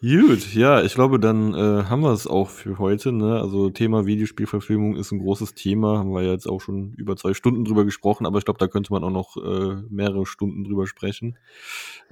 Gut, 0.00 0.54
ja, 0.54 0.82
ich 0.82 0.94
glaube, 0.94 1.20
dann 1.20 1.52
äh, 1.52 1.84
haben 1.84 2.00
wir 2.00 2.12
es 2.12 2.26
auch 2.26 2.48
für 2.48 2.78
heute. 2.78 3.12
Ne? 3.12 3.38
Also 3.38 3.68
Thema 3.68 4.06
Videospielverfilmung 4.06 4.96
ist 4.96 5.12
ein 5.12 5.18
großes 5.18 5.52
Thema, 5.52 5.98
haben 5.98 6.14
wir 6.14 6.22
jetzt 6.22 6.46
auch 6.46 6.62
schon 6.62 6.94
über 6.94 7.16
zwei 7.16 7.34
Stunden 7.34 7.66
drüber 7.66 7.84
gesprochen, 7.84 8.24
aber 8.24 8.38
ich 8.38 8.46
glaube, 8.46 8.58
da 8.58 8.66
könnte 8.66 8.94
man 8.94 9.04
auch 9.04 9.10
noch 9.10 9.36
äh, 9.36 9.82
mehrere 9.90 10.24
Stunden 10.24 10.64
drüber 10.64 10.86
sprechen. 10.86 11.36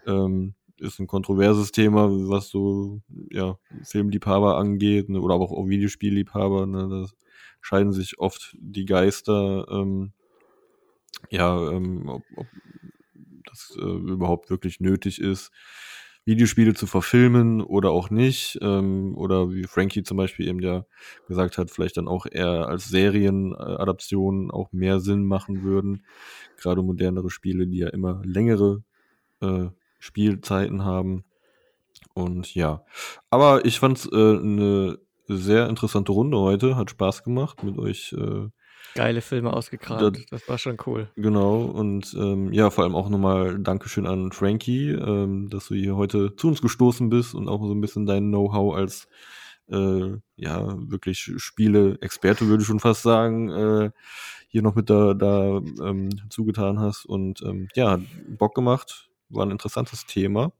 Ähm, 0.07 0.53
ist 0.81 0.99
ein 0.99 1.07
kontroverses 1.07 1.73
Thema, 1.73 2.09
was 2.11 2.49
so 2.49 3.01
ja, 3.31 3.59
Filmliebhaber 3.85 4.57
angeht, 4.57 5.09
ne? 5.09 5.21
oder 5.21 5.35
aber 5.35 5.45
auch 5.45 5.69
Videospielliebhaber. 5.69 6.67
Ne? 6.67 6.89
Da 6.89 7.07
scheiden 7.61 7.93
sich 7.93 8.19
oft 8.19 8.57
die 8.59 8.85
Geister. 8.85 9.67
Ähm, 9.71 10.13
ja, 11.31 11.71
ähm, 11.71 12.09
ob, 12.09 12.23
ob 12.37 12.47
das 13.47 13.77
äh, 13.77 13.83
überhaupt 13.83 14.51
wirklich 14.51 14.81
nötig 14.81 15.21
ist. 15.21 15.51
Videospiele 16.25 16.75
zu 16.75 16.87
verfilmen 16.87 17.63
oder 17.63 17.91
auch 17.91 18.11
nicht. 18.11 18.59
Ähm, 18.61 19.17
oder 19.17 19.51
wie 19.51 19.65
Frankie 19.65 20.03
zum 20.03 20.19
Beispiel 20.19 20.47
eben 20.47 20.61
ja 20.61 20.85
gesagt 21.27 21.57
hat, 21.57 21.71
vielleicht 21.71 21.97
dann 21.97 22.07
auch 22.07 22.27
eher 22.31 22.69
als 22.69 22.89
Serienadaptionen 22.89 24.51
auch 24.51 24.71
mehr 24.73 25.01
Sinn 25.01 25.25
machen 25.25 25.63
würden. 25.63 26.05
Gerade 26.59 26.83
modernere 26.83 27.31
Spiele, 27.31 27.67
die 27.67 27.79
ja 27.79 27.89
immer 27.89 28.21
längere 28.25 28.83
äh, 29.41 29.69
Spielzeiten 29.99 30.85
haben. 30.85 31.25
Und 32.15 32.55
ja, 32.55 32.85
aber 33.31 33.65
ich 33.65 33.79
fand 33.79 33.99
es 33.99 34.07
äh, 34.07 34.17
eine 34.17 34.99
sehr 35.29 35.69
interessante 35.69 36.13
Runde 36.13 36.39
heute. 36.39 36.77
Hat 36.77 36.91
Spaß 36.91 37.23
gemacht 37.25 37.63
mit 37.63 37.79
euch. 37.79 38.13
Äh, 38.19 38.49
Geile 38.95 39.21
Filme 39.21 39.53
ausgekramt. 39.53 40.01
Da- 40.17 40.21
Das 40.31 40.49
war 40.49 40.59
schon 40.59 40.79
cool. 40.87 41.11
Genau, 41.17 41.63
und 41.63 42.15
ähm, 42.19 42.53
ja, 42.53 42.71
vor 42.71 42.85
allem 42.85 42.95
auch 42.97 43.09
nochmal 43.11 43.59
Dankeschön 43.59 44.07
an 44.07 44.33
Frankie, 44.33 44.91
ähm, 44.91 45.49
dass 45.51 45.69
du 45.69 45.75
hier 45.75 45.95
heute 45.97 46.35
zu 46.37 46.49
uns 46.49 46.63
gestoßen 46.63 47.09
bist 47.11 47.35
und 47.35 47.49
auch 47.49 47.61
so 47.65 47.73
ein 47.75 47.81
bisschen 47.81 48.07
dein 48.07 48.29
Know-how 48.29 48.75
als 48.75 49.07
äh, 49.71 50.17
ja, 50.37 50.75
wirklich 50.91 51.31
Spiele-Experte, 51.37 52.47
würde 52.49 52.63
ich 52.63 52.67
schon 52.67 52.81
fast 52.81 53.03
sagen, 53.03 53.51
äh, 53.51 53.91
hier 54.49 54.63
noch 54.63 54.75
mit 54.75 54.89
da, 54.89 55.13
da 55.13 55.59
ähm, 55.83 56.09
zugetan 56.31 56.81
hast. 56.81 57.05
Und 57.05 57.43
ähm, 57.43 57.69
ja, 57.75 57.91
hat 57.93 58.01
Bock 58.39 58.55
gemacht, 58.55 59.08
war 59.31 59.45
ein 59.47 59.51
interessantes 59.51 60.07
Thema. 60.07 60.53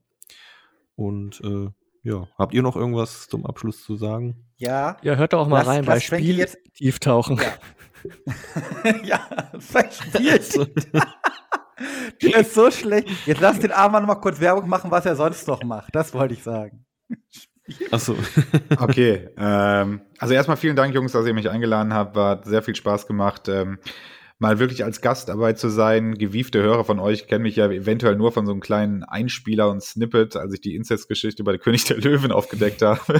Und 0.95 1.41
äh, 1.43 1.69
ja, 2.03 2.27
habt 2.37 2.53
ihr 2.53 2.61
noch 2.61 2.75
irgendwas 2.75 3.27
zum 3.27 3.45
Abschluss 3.45 3.83
zu 3.83 3.95
sagen? 3.95 4.45
Ja. 4.57 4.97
Ja, 5.01 5.15
hört 5.15 5.33
doch 5.33 5.39
auch 5.41 5.47
mal 5.47 5.59
Lass- 5.59 5.67
rein 5.67 5.85
bei 5.85 5.95
lass 5.95 6.03
Frankie 6.05 6.25
Spiel 6.25 6.37
jetzt- 6.39 6.57
tieftauchen. 6.75 7.37
Ja. 7.37 8.93
ja, 9.03 9.19
verspielt. 9.59 10.53
Der 12.21 12.39
ist 12.39 12.53
so 12.53 12.69
schlecht. 12.71 13.07
Jetzt 13.25 13.39
lass 13.41 13.59
den 13.59 13.71
Armen 13.71 14.05
mal 14.05 14.15
kurz 14.15 14.39
Werbung 14.39 14.67
machen, 14.67 14.91
was 14.91 15.05
er 15.05 15.15
sonst 15.15 15.47
noch 15.47 15.63
macht. 15.63 15.95
Das 15.95 16.13
wollte 16.13 16.33
ich 16.33 16.43
sagen. 16.43 16.85
Achso. 17.91 18.15
Okay, 18.79 19.29
ähm, 19.37 20.01
also 20.17 20.33
erstmal 20.33 20.57
vielen 20.57 20.75
Dank, 20.75 20.93
Jungs, 20.93 21.11
dass 21.13 21.25
ihr 21.25 21.33
mich 21.33 21.49
eingeladen 21.49 21.93
habt. 21.93 22.15
War 22.15 22.31
hat 22.31 22.45
sehr 22.45 22.63
viel 22.63 22.75
Spaß 22.75 23.07
gemacht. 23.07 23.47
Ähm, 23.47 23.77
mal 24.39 24.57
wirklich 24.57 24.83
als 24.85 25.01
Gast 25.01 25.29
dabei 25.29 25.53
zu 25.53 25.69
sein. 25.69 26.15
Gewiefte 26.15 26.61
Hörer 26.61 26.85
von 26.85 26.99
euch 26.99 27.27
kennen 27.27 27.43
mich 27.43 27.57
ja 27.57 27.69
eventuell 27.69 28.15
nur 28.15 28.31
von 28.31 28.45
so 28.45 28.53
einem 28.53 28.61
kleinen 28.61 29.03
Einspieler 29.03 29.69
und 29.69 29.83
Snippet, 29.83 30.37
als 30.37 30.53
ich 30.53 30.61
die 30.61 30.75
Inzestgeschichte 30.75 31.43
bei 31.43 31.51
der 31.51 31.59
König 31.59 31.83
der 31.83 31.97
Löwen 31.97 32.31
aufgedeckt 32.31 32.81
habe. 32.81 32.99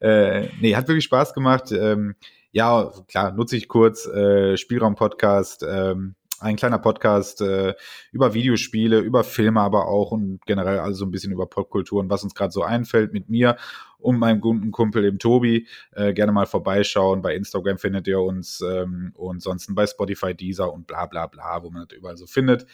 äh, 0.00 0.48
nee, 0.60 0.74
hat 0.74 0.88
wirklich 0.88 1.04
Spaß 1.04 1.34
gemacht. 1.34 1.70
Ähm, 1.70 2.16
ja, 2.50 2.92
klar, 3.06 3.32
nutze 3.32 3.56
ich 3.56 3.68
kurz. 3.68 4.06
Äh, 4.06 4.56
Spielraum-Podcast, 4.56 5.64
ähm, 5.68 6.16
ein 6.40 6.56
kleiner 6.56 6.78
Podcast 6.78 7.40
äh, 7.40 7.74
über 8.12 8.34
Videospiele, 8.34 8.98
über 9.00 9.24
Filme 9.24 9.60
aber 9.60 9.88
auch 9.88 10.12
und 10.12 10.40
generell 10.46 10.78
also 10.78 11.04
ein 11.04 11.10
bisschen 11.10 11.32
über 11.32 11.46
Popkultur 11.46 12.00
und 12.00 12.10
was 12.10 12.22
uns 12.22 12.34
gerade 12.34 12.52
so 12.52 12.62
einfällt 12.62 13.12
mit 13.12 13.28
mir 13.28 13.56
und 13.98 14.18
meinem 14.18 14.40
guten 14.40 14.70
Kumpel 14.70 15.02
dem 15.02 15.18
Tobi. 15.18 15.66
Äh, 15.92 16.12
gerne 16.12 16.32
mal 16.32 16.46
vorbeischauen. 16.46 17.22
Bei 17.22 17.34
Instagram 17.34 17.78
findet 17.78 18.06
ihr 18.06 18.20
uns 18.20 18.60
ähm, 18.60 19.12
und 19.14 19.42
sonst 19.42 19.74
bei 19.74 19.86
Spotify, 19.86 20.34
Deezer 20.34 20.72
und 20.72 20.86
bla 20.86 21.06
bla 21.06 21.26
bla, 21.26 21.62
wo 21.62 21.70
man 21.70 21.86
das 21.88 21.96
überall 21.96 22.16
so 22.16 22.26
findet. 22.26 22.66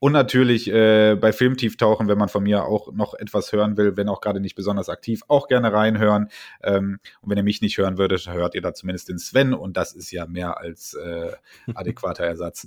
Und 0.00 0.12
natürlich 0.12 0.68
äh, 0.72 1.14
bei 1.14 1.32
Filmtieftauchen, 1.32 2.08
wenn 2.08 2.18
man 2.18 2.30
von 2.30 2.42
mir 2.42 2.64
auch 2.64 2.90
noch 2.92 3.14
etwas 3.14 3.52
hören 3.52 3.76
will, 3.76 3.96
wenn 3.98 4.08
auch 4.08 4.20
gerade 4.22 4.40
nicht 4.40 4.54
besonders 4.54 4.88
aktiv, 4.88 5.20
auch 5.28 5.46
gerne 5.46 5.72
reinhören. 5.72 6.28
Ähm, 6.62 6.98
und 7.20 7.30
wenn 7.30 7.36
ihr 7.36 7.44
mich 7.44 7.60
nicht 7.60 7.76
hören 7.78 7.98
würdet, 7.98 8.26
hört 8.32 8.54
ihr 8.54 8.62
da 8.62 8.72
zumindest 8.74 9.10
den 9.10 9.18
Sven 9.18 9.52
und 9.54 9.76
das 9.76 9.92
ist 9.92 10.10
ja 10.10 10.26
mehr 10.26 10.58
als 10.58 10.94
äh, 10.94 11.32
adäquater 11.74 12.24
Ersatz. 12.30 12.66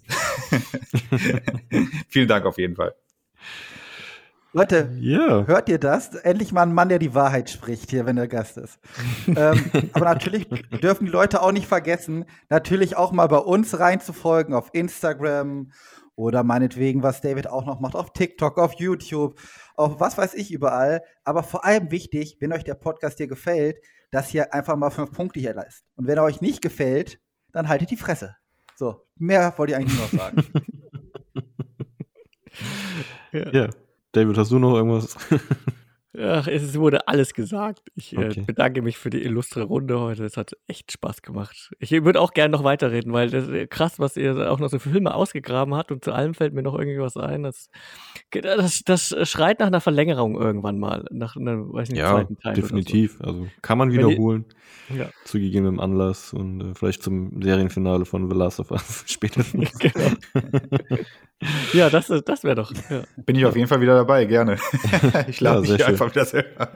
Vielen 2.07 2.27
Dank 2.27 2.45
auf 2.45 2.57
jeden 2.57 2.76
Fall. 2.76 2.93
Leute, 4.55 4.91
Ja. 4.99 5.47
hört 5.47 5.68
ihr 5.68 5.80
das? 5.80 6.14
Endlich 6.14 6.51
mal 6.51 6.61
ein 6.61 6.76
Mann, 6.76 6.88
der 6.88 6.99
die 6.99 7.15
Wahrheit 7.15 7.49
spricht 7.49 7.89
hier, 7.89 8.05
wenn 8.05 8.18
der 8.18 8.27
Gast 8.27 8.57
ist. 8.57 8.77
ähm, 9.27 9.65
aber 9.93 10.05
natürlich 10.05 10.47
dürfen 10.47 11.05
die 11.07 11.11
Leute 11.11 11.41
auch 11.41 11.51
nicht 11.51 11.65
vergessen, 11.65 12.26
natürlich 12.49 12.95
auch 12.95 13.11
mal 13.11 13.26
bei 13.26 13.38
uns 13.39 13.80
reinzufolgen 13.80 14.53
auf 14.53 14.69
Instagram 14.73 15.72
oder 16.15 16.44
meinetwegen, 16.44 17.03
was 17.03 17.22
David 17.22 17.48
auch 17.48 17.65
noch 17.65 17.80
macht, 17.80 17.95
auf 17.95 18.14
TikTok, 18.14 18.57
auf 18.60 18.73
YouTube, 18.73 19.40
auf 19.76 19.99
was 19.99 20.18
weiß 20.18 20.34
ich 20.35 20.52
überall. 20.52 21.02
Aber 21.23 21.44
vor 21.44 21.65
allem 21.65 21.91
wichtig, 21.91 22.38
wenn 22.40 22.53
euch 22.53 22.64
der 22.64 22.76
Podcast 22.76 23.18
hier 23.18 23.27
gefällt, 23.27 23.77
dass 24.11 24.34
ihr 24.34 24.53
einfach 24.53 24.76
mal 24.76 24.91
fünf 24.91 25.11
Punkte 25.11 25.40
hier 25.40 25.53
leistet. 25.53 25.85
Und 25.95 26.07
wenn 26.07 26.18
er 26.18 26.23
euch 26.23 26.41
nicht 26.41 26.61
gefällt, 26.61 27.19
dann 27.52 27.68
haltet 27.68 27.90
die 27.90 27.98
Fresse. 27.98 28.35
So, 28.76 29.06
mehr 29.15 29.53
wollte 29.57 29.73
ich 29.73 29.77
eigentlich 29.77 29.98
nur 29.98 30.07
noch 30.07 30.14
sagen. 30.14 30.44
Ja. 33.34 33.69
David, 34.11 34.38
hast 34.38 34.52
du 34.52 34.60
noch 34.60 34.76
irgendwas? 34.76 35.18
Ach, 36.15 36.48
es 36.48 36.77
wurde 36.77 37.07
alles 37.07 37.34
gesagt. 37.34 37.81
Ich 37.95 38.15
äh, 38.15 38.26
Okay. 38.27 38.44
bedanke 38.45 38.81
mich 38.84 38.98
für 38.99 39.10
die 39.10 39.23
illustre 39.23 39.64
Runde 39.64 39.99
heute. 39.99 40.23
Es 40.26 40.38
hat 40.38 40.56
echt 40.68 40.91
Spaß 40.91 41.23
gemacht. 41.23 41.72
Ich 41.80 41.91
würde 41.91 42.22
auch 42.22 42.34
gerne 42.34 42.52
noch 42.52 42.64
weiterreden, 42.64 43.14
weil 43.14 43.31
das 43.31 43.48
ist 43.48 43.72
krass, 43.72 43.99
was 43.99 44.15
ihr 44.15 44.52
auch 44.52 44.60
noch 44.60 44.69
so 44.69 44.77
für 44.77 44.91
Filme 44.91 45.15
ausgegraben 45.15 45.73
habt 45.73 45.91
und 45.91 46.03
zu 46.03 46.11
allem 46.11 46.35
fällt 46.35 46.53
mir 46.53 46.61
noch 46.61 46.77
irgendwie 46.77 46.99
was 46.99 47.18
ein. 47.18 47.41
Das, 47.44 47.69
das, 48.31 48.84
das 48.84 49.15
schreit 49.30 49.60
nach 49.60 49.68
einer 49.68 49.81
Verlängerung 49.81 50.40
irgendwann 50.40 50.77
mal, 50.77 51.03
nach 51.10 51.35
einem, 51.35 51.73
weiß 51.73 51.90
nicht, 51.90 51.98
Ja, 51.99 52.11
zweiten 52.11 52.38
Teil. 52.38 52.53
definitiv. 52.53 53.19
Also 53.19 53.48
kann 53.64 53.80
man 53.80 53.90
die- 53.90 53.98
wiederholen, 53.98 54.45
so. 54.90 54.95
Ja. 54.95 55.10
zu 55.26 55.40
gegebenem 55.40 55.80
Anlass 55.80 56.34
und 56.34 56.61
äh, 56.61 56.76
vielleicht 56.76 57.02
zum 57.02 57.41
Serienfinale 57.41 58.06
von 58.06 58.30
The 58.30 58.35
Last 58.38 58.60
of 58.60 58.69
Us 58.69 59.03
spätestens. 59.07 59.72
Genau. 59.80 60.99
ja, 61.73 61.90
das, 61.90 62.07
das 62.26 62.44
wäre 62.44 62.56
doch. 62.56 62.72
Ja. 62.90 63.03
Bin 63.18 63.35
ich 63.35 63.45
auf 63.45 63.56
jeden 63.56 63.68
Fall 63.68 63.81
wieder 63.81 63.95
dabei, 63.95 64.26
gerne. 64.26 64.56
ich 65.27 65.41
Ja, 65.41 65.56
lade 65.56 65.65
hier 65.68 65.77
schön. 65.80 65.85
Einfach 66.03 66.15
wieder 66.15 66.25
selber. 66.25 66.69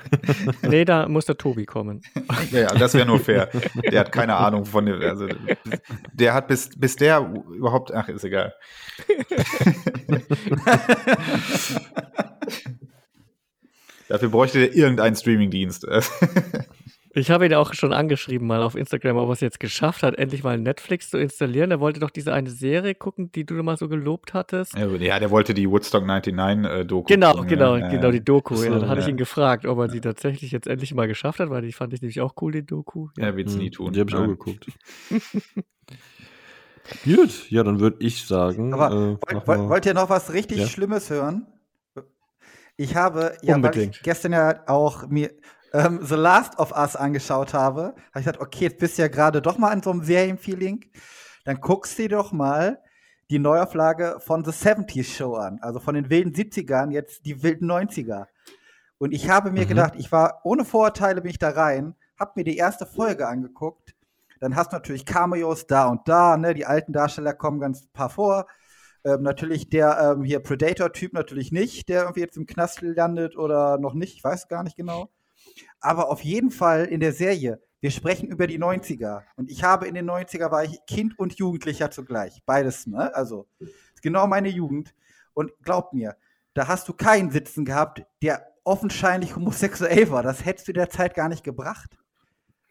Nee, 0.70 0.86
da 0.86 1.08
muss 1.08 1.26
der 1.26 1.38
Tobi 1.38 1.66
kommen. 1.66 2.02
Ja, 2.52 2.62
ja, 2.62 2.68
das 2.74 2.94
wäre 2.94 3.06
nur 3.06 3.20
fair. 3.20 3.49
Der 3.91 3.99
hat 4.02 4.12
keine 4.12 4.36
Ahnung 4.36 4.66
von 4.66 4.86
dem, 4.86 5.02
also 5.02 5.28
der 6.14 6.34
hat 6.34 6.48
bis, 6.48 6.70
bis 6.76 6.95
der 6.95 7.20
überhaupt, 7.54 7.94
ach, 7.94 8.10
ist 8.10 8.24
egal. 8.24 8.56
Dafür 14.08 14.30
bräuchte 14.30 14.60
der 14.60 14.74
irgendeinen 14.76 15.16
Streamingdienst. 15.16 15.86
Ich 17.18 17.31
habe 17.31 17.48
ihn 17.48 17.53
auch 17.56 17.73
schon 17.73 17.94
angeschrieben 17.94 18.45
mal 18.45 18.61
auf 18.61 18.76
Instagram, 18.76 19.18
ob 19.18 19.30
er 19.30 19.34
es 19.34 19.39
jetzt 19.39 19.60
geschafft 19.60 20.03
hat, 20.03 20.15
endlich 20.19 20.44
mal 20.44 20.60
Netflix 20.60 21.10
zu 21.10 21.18
installieren. 21.18 21.72
Er 21.72 21.80
wollte 21.80 21.99
doch 21.99 22.11
diese 22.11 22.31
eine 22.31 22.52
Serie 22.52 22.94
gucken, 22.94 23.31
die 23.31 23.44
du 23.44 23.56
mal 23.56 23.76
so 23.76 23.89
gelobt 23.89 24.35
hattest. 24.35 24.77
Ja, 24.77 25.18
der 25.19 25.31
wollte 25.31 25.56
die 25.56 25.68
Woodstock 25.68 26.06
99 26.06 26.72
äh, 26.72 26.85
Doku. 26.85 27.07
Genau, 27.07 27.31
gucken, 27.31 27.48
genau, 27.48 27.76
ja. 27.76 27.88
genau, 27.88 28.11
die 28.11 28.23
Doku. 28.23 28.56
So, 28.56 28.65
ja, 28.65 28.69
dann 28.69 28.88
hatte 28.88 28.99
ich 28.99 29.07
ja. 29.07 29.11
ihn 29.14 29.18
gefragt, 29.18 29.65
ob 29.65 29.80
er 29.80 29.89
sie 29.89 29.99
tatsächlich 29.99 30.52
jetzt 30.52 30.68
endlich 30.68 30.94
mal 30.94 31.07
geschafft 31.07 31.39
hat, 31.39 31.49
weil 31.49 31.64
die 31.64 31.73
fand 31.73 31.91
ich 31.94 32.03
nämlich 32.03 32.22
auch 32.22 32.35
cool, 32.39 32.52
die 32.52 32.64
Doku. 32.64 33.07
Er 33.18 33.35
wird 33.35 33.48
es 33.48 33.56
nie 33.56 33.65
Hm, 33.65 33.72
tun. 33.72 33.94
Die 33.94 33.99
habe 33.99 34.11
ich 34.11 34.15
auch 34.15 34.27
geguckt. 34.27 34.68
Gut, 37.03 37.49
ja, 37.49 37.64
dann 37.64 37.80
würde 37.80 37.98
ich 37.99 38.27
sagen. 38.27 38.76
Aber 38.76 38.91
äh, 38.91 39.18
wollt, 39.48 39.69
wollt, 39.69 39.85
ihr 39.88 39.95
noch 39.95 40.11
was 40.11 40.31
richtig 40.34 40.60
Ja. 40.60 40.68
Schlimmes 40.68 41.10
hören? 41.10 41.48
Ich 42.77 42.95
habe, 42.95 43.35
ja, 43.41 43.60
weil 43.61 43.76
ich 43.76 44.03
gestern 44.03 44.34
ja 44.34 44.61
auch 44.68 45.07
mir 45.07 45.31
ähm, 45.73 45.99
The 46.03 46.15
Last 46.15 46.57
of 46.60 46.72
Us 46.72 46.95
angeschaut 46.95 47.53
habe, 47.53 47.81
habe 47.84 47.95
ich 48.15 48.26
gesagt, 48.26 48.39
okay, 48.39 48.65
jetzt 48.65 48.80
bist 48.80 48.98
du 48.98 49.03
ja 49.03 49.07
gerade 49.07 49.41
doch 49.41 49.57
mal 49.57 49.73
in 49.73 49.81
so 49.84 49.91
einem 49.91 50.03
Serienfeeling. 50.03 50.85
Dann 51.45 51.60
guckst 51.61 51.98
du 51.98 52.03
dir 52.03 52.10
doch 52.18 52.31
mal 52.31 52.81
die 53.30 53.39
Neuauflage 53.39 54.18
von 54.19 54.44
The 54.45 54.52
70s 54.52 55.15
Show 55.15 55.35
an. 55.35 55.60
Also 55.61 55.80
von 55.80 55.95
den 55.95 56.10
wilden 56.10 56.34
70ern, 56.34 56.91
jetzt 56.91 57.26
die 57.26 57.44
wilden 57.44 57.65
90er. 57.69 58.27
Und 58.98 59.11
ich 59.14 59.30
habe 59.30 59.52
mir 59.52 59.65
Mhm. 59.65 59.69
gedacht, 59.69 59.94
ich 59.98 60.11
war 60.11 60.41
ohne 60.44 60.65
Vorurteile 60.65 61.22
bin 61.22 61.31
ich 61.31 61.39
da 61.39 61.49
rein, 61.49 61.95
habe 62.19 62.31
mir 62.35 62.44
die 62.44 62.57
erste 62.57 62.85
Folge 62.85 63.27
angeguckt. 63.27 63.95
Dann 64.39 64.56
hast 64.56 64.72
du 64.72 64.76
natürlich 64.77 65.06
Cameos 65.06 65.68
da 65.68 65.88
und 65.88 66.07
da, 66.07 66.38
ne? 66.38 66.53
Die 66.53 66.65
alten 66.65 66.94
Darsteller 66.94 67.34
kommen 67.34 67.60
ganz 67.60 67.88
paar 67.88 68.10
vor. 68.10 68.48
Ähm, 69.03 69.22
natürlich 69.23 69.69
der 69.69 70.15
ähm, 70.18 70.23
hier 70.23 70.39
Predator-Typ 70.39 71.14
natürlich 71.14 71.52
nicht, 71.52 71.89
der 71.89 72.02
irgendwie 72.03 72.22
jetzt 72.22 72.38
im 72.38 72.45
Knast 72.45 72.81
landet 72.81 73.38
oder 73.38 73.77
noch 73.77 73.94
nicht, 73.94 74.15
ich 74.15 74.23
weiß 74.23 74.48
gar 74.48 74.64
nicht 74.64 74.76
genau. 74.77 75.10
Aber 75.80 76.10
auf 76.10 76.22
jeden 76.22 76.52
Fall 76.52 76.86
in 76.86 77.00
der 77.00 77.14
Serie, 77.14 77.62
wir 77.80 77.92
sprechen 77.92 78.30
über 78.30 78.48
die 78.48 78.60
90er. 78.60 79.24
Und 79.36 79.52
ich 79.52 79.64
habe 79.64 79.88
in 79.88 79.96
den 79.96 80.10
90er 80.10 80.52
war 80.52 80.64
ich 80.64 80.80
Kind 80.88 81.18
und 81.20 81.36
Jugendlicher 81.36 81.92
zugleich. 81.92 82.42
Beides, 82.46 82.88
ne? 82.88 83.14
Also, 83.14 83.48
genau 84.02 84.28
meine 84.28 84.50
Jugend. 84.50 84.96
Und 85.34 85.52
glaub 85.62 85.94
mir, 85.94 86.18
da 86.54 86.68
hast 86.68 86.88
du 86.88 86.94
keinen 86.94 87.30
Sitzen 87.30 87.66
gehabt, 87.66 88.04
der 88.24 88.48
offensichtlich 88.64 89.36
homosexuell 89.36 90.10
war. 90.10 90.24
Das 90.24 90.44
hättest 90.44 90.68
du 90.68 90.74
der 90.74 90.90
Zeit 90.90 91.14
gar 91.14 91.30
nicht 91.30 91.44
gebracht. 91.44 91.98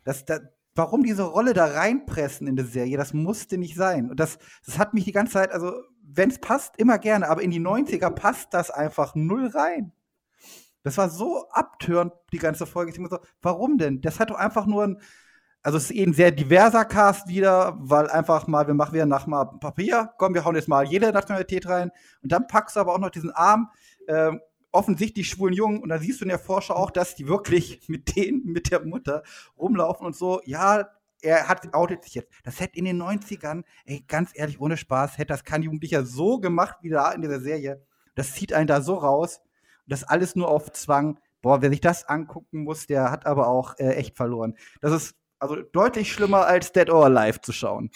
Das, 0.05 0.25
da, 0.25 0.41
warum 0.75 1.03
diese 1.03 1.23
Rolle 1.23 1.55
da 1.55 1.67
reinpressen 1.67 2.47
in 2.47 2.57
die 2.57 2.65
Serie, 2.65 2.97
das 2.97 3.15
musste 3.15 3.59
nicht 3.59 3.77
sein. 3.77 4.11
Und 4.11 4.21
das, 4.21 4.39
das 4.65 4.79
hat 4.79 4.93
mich 4.93 5.05
die 5.05 5.13
ganze 5.13 5.35
Zeit, 5.35 5.53
also, 5.53 5.73
wenn 6.03 6.31
es 6.31 6.41
passt, 6.41 6.77
immer 6.79 6.99
gerne, 6.99 7.29
aber 7.29 7.43
in 7.43 7.51
die 7.51 7.61
90er 7.61 8.11
passt 8.11 8.55
das 8.55 8.71
einfach 8.71 9.15
null 9.15 9.49
rein. 9.49 9.93
Das 10.87 10.99
war 10.99 11.11
so 11.11 11.49
abtörend, 11.49 12.13
die 12.33 12.39
ganze 12.39 12.65
Folge. 12.65 12.93
Ich 12.93 13.11
so, 13.11 13.19
warum 13.43 13.77
denn? 13.77 14.01
Das 14.03 14.21
hat 14.21 14.31
doch 14.31 14.37
einfach 14.37 14.67
nur 14.67 14.85
ein, 14.85 15.01
also 15.61 15.79
es 15.79 15.91
ist 15.91 15.97
eh 15.97 16.05
ein 16.05 16.13
sehr 16.13 16.31
diverser 16.31 16.85
Cast 16.85 17.27
wieder, 17.27 17.77
weil 17.81 18.09
einfach 18.09 18.47
mal, 18.47 18.69
wir 18.69 18.75
machen 18.75 18.95
wieder 18.95 19.05
nach 19.05 19.27
mal 19.27 19.47
Papier, 19.59 20.13
komm, 20.17 20.35
wir 20.35 20.45
hauen 20.45 20.55
jetzt 20.55 20.69
mal 20.69 20.87
jede 20.87 21.11
Nationalität 21.11 21.67
rein 21.67 21.91
und 22.23 22.31
dann 22.31 22.47
packst 22.47 22.77
du 22.77 22.81
aber 22.81 22.95
auch 22.95 23.01
noch 23.01 23.11
diesen 23.11 23.33
arm, 23.33 23.69
ähm, 24.07 24.41
offensichtlich 24.71 25.29
schwulen 25.29 25.55
Jungen 25.55 25.83
und 25.83 25.89
dann 25.89 26.01
siehst 26.01 26.21
du 26.21 26.25
in 26.25 26.29
der 26.29 26.39
Vorschau 26.39 26.75
auch, 26.75 26.93
dass 26.93 27.17
die 27.17 27.27
wirklich 27.27 27.89
mit 27.89 28.15
denen, 28.15 28.45
mit 28.45 28.71
der 28.71 28.85
Mutter 28.85 29.25
rumlaufen 29.59 30.07
und 30.07 30.15
so, 30.15 30.41
ja, 30.45 30.89
er 31.21 31.49
hat 31.49 31.75
outet 31.75 32.05
sich 32.05 32.15
jetzt. 32.15 32.31
Das 32.45 32.61
hätte 32.61 32.79
in 32.79 32.85
den 32.85 33.03
90ern, 33.03 33.65
ey, 33.87 34.05
ganz 34.07 34.31
ehrlich, 34.35 34.61
ohne 34.61 34.77
Spaß, 34.77 35.19
hätte 35.19 35.33
das 35.33 35.43
kein 35.43 35.65
Jugendlicher 35.65 36.07
so 36.07 36.39
gemacht 36.39 36.77
wie 36.83 36.91
da 36.91 37.11
in 37.11 37.23
dieser 37.23 37.41
Serie. 37.41 37.85
Das 38.15 38.35
zieht 38.35 38.53
einen 38.53 38.69
da 38.69 38.81
so 38.81 38.95
raus. 38.95 39.41
Und 39.87 39.93
das 39.93 40.05
alles 40.05 40.37
nur 40.37 40.49
auf 40.49 40.73
Zwang. 40.73 41.19
Boah, 41.43 41.63
wer 41.63 41.71
sich 41.71 41.81
das 41.81 42.05
angucken 42.09 42.65
muss, 42.65 42.87
der 42.87 43.11
hat 43.11 43.25
aber 43.25 43.47
auch 43.47 43.79
äh, 43.79 43.95
echt 43.95 44.17
verloren. 44.17 44.57
Das 44.81 44.93
ist 44.93 45.15
also 45.39 45.57
deutlich 45.57 46.13
schlimmer 46.13 46.47
als 46.47 46.73
Dead 46.73 46.91
or 46.91 47.05
Alive 47.05 47.41
zu 47.41 47.53
schauen. 47.53 47.91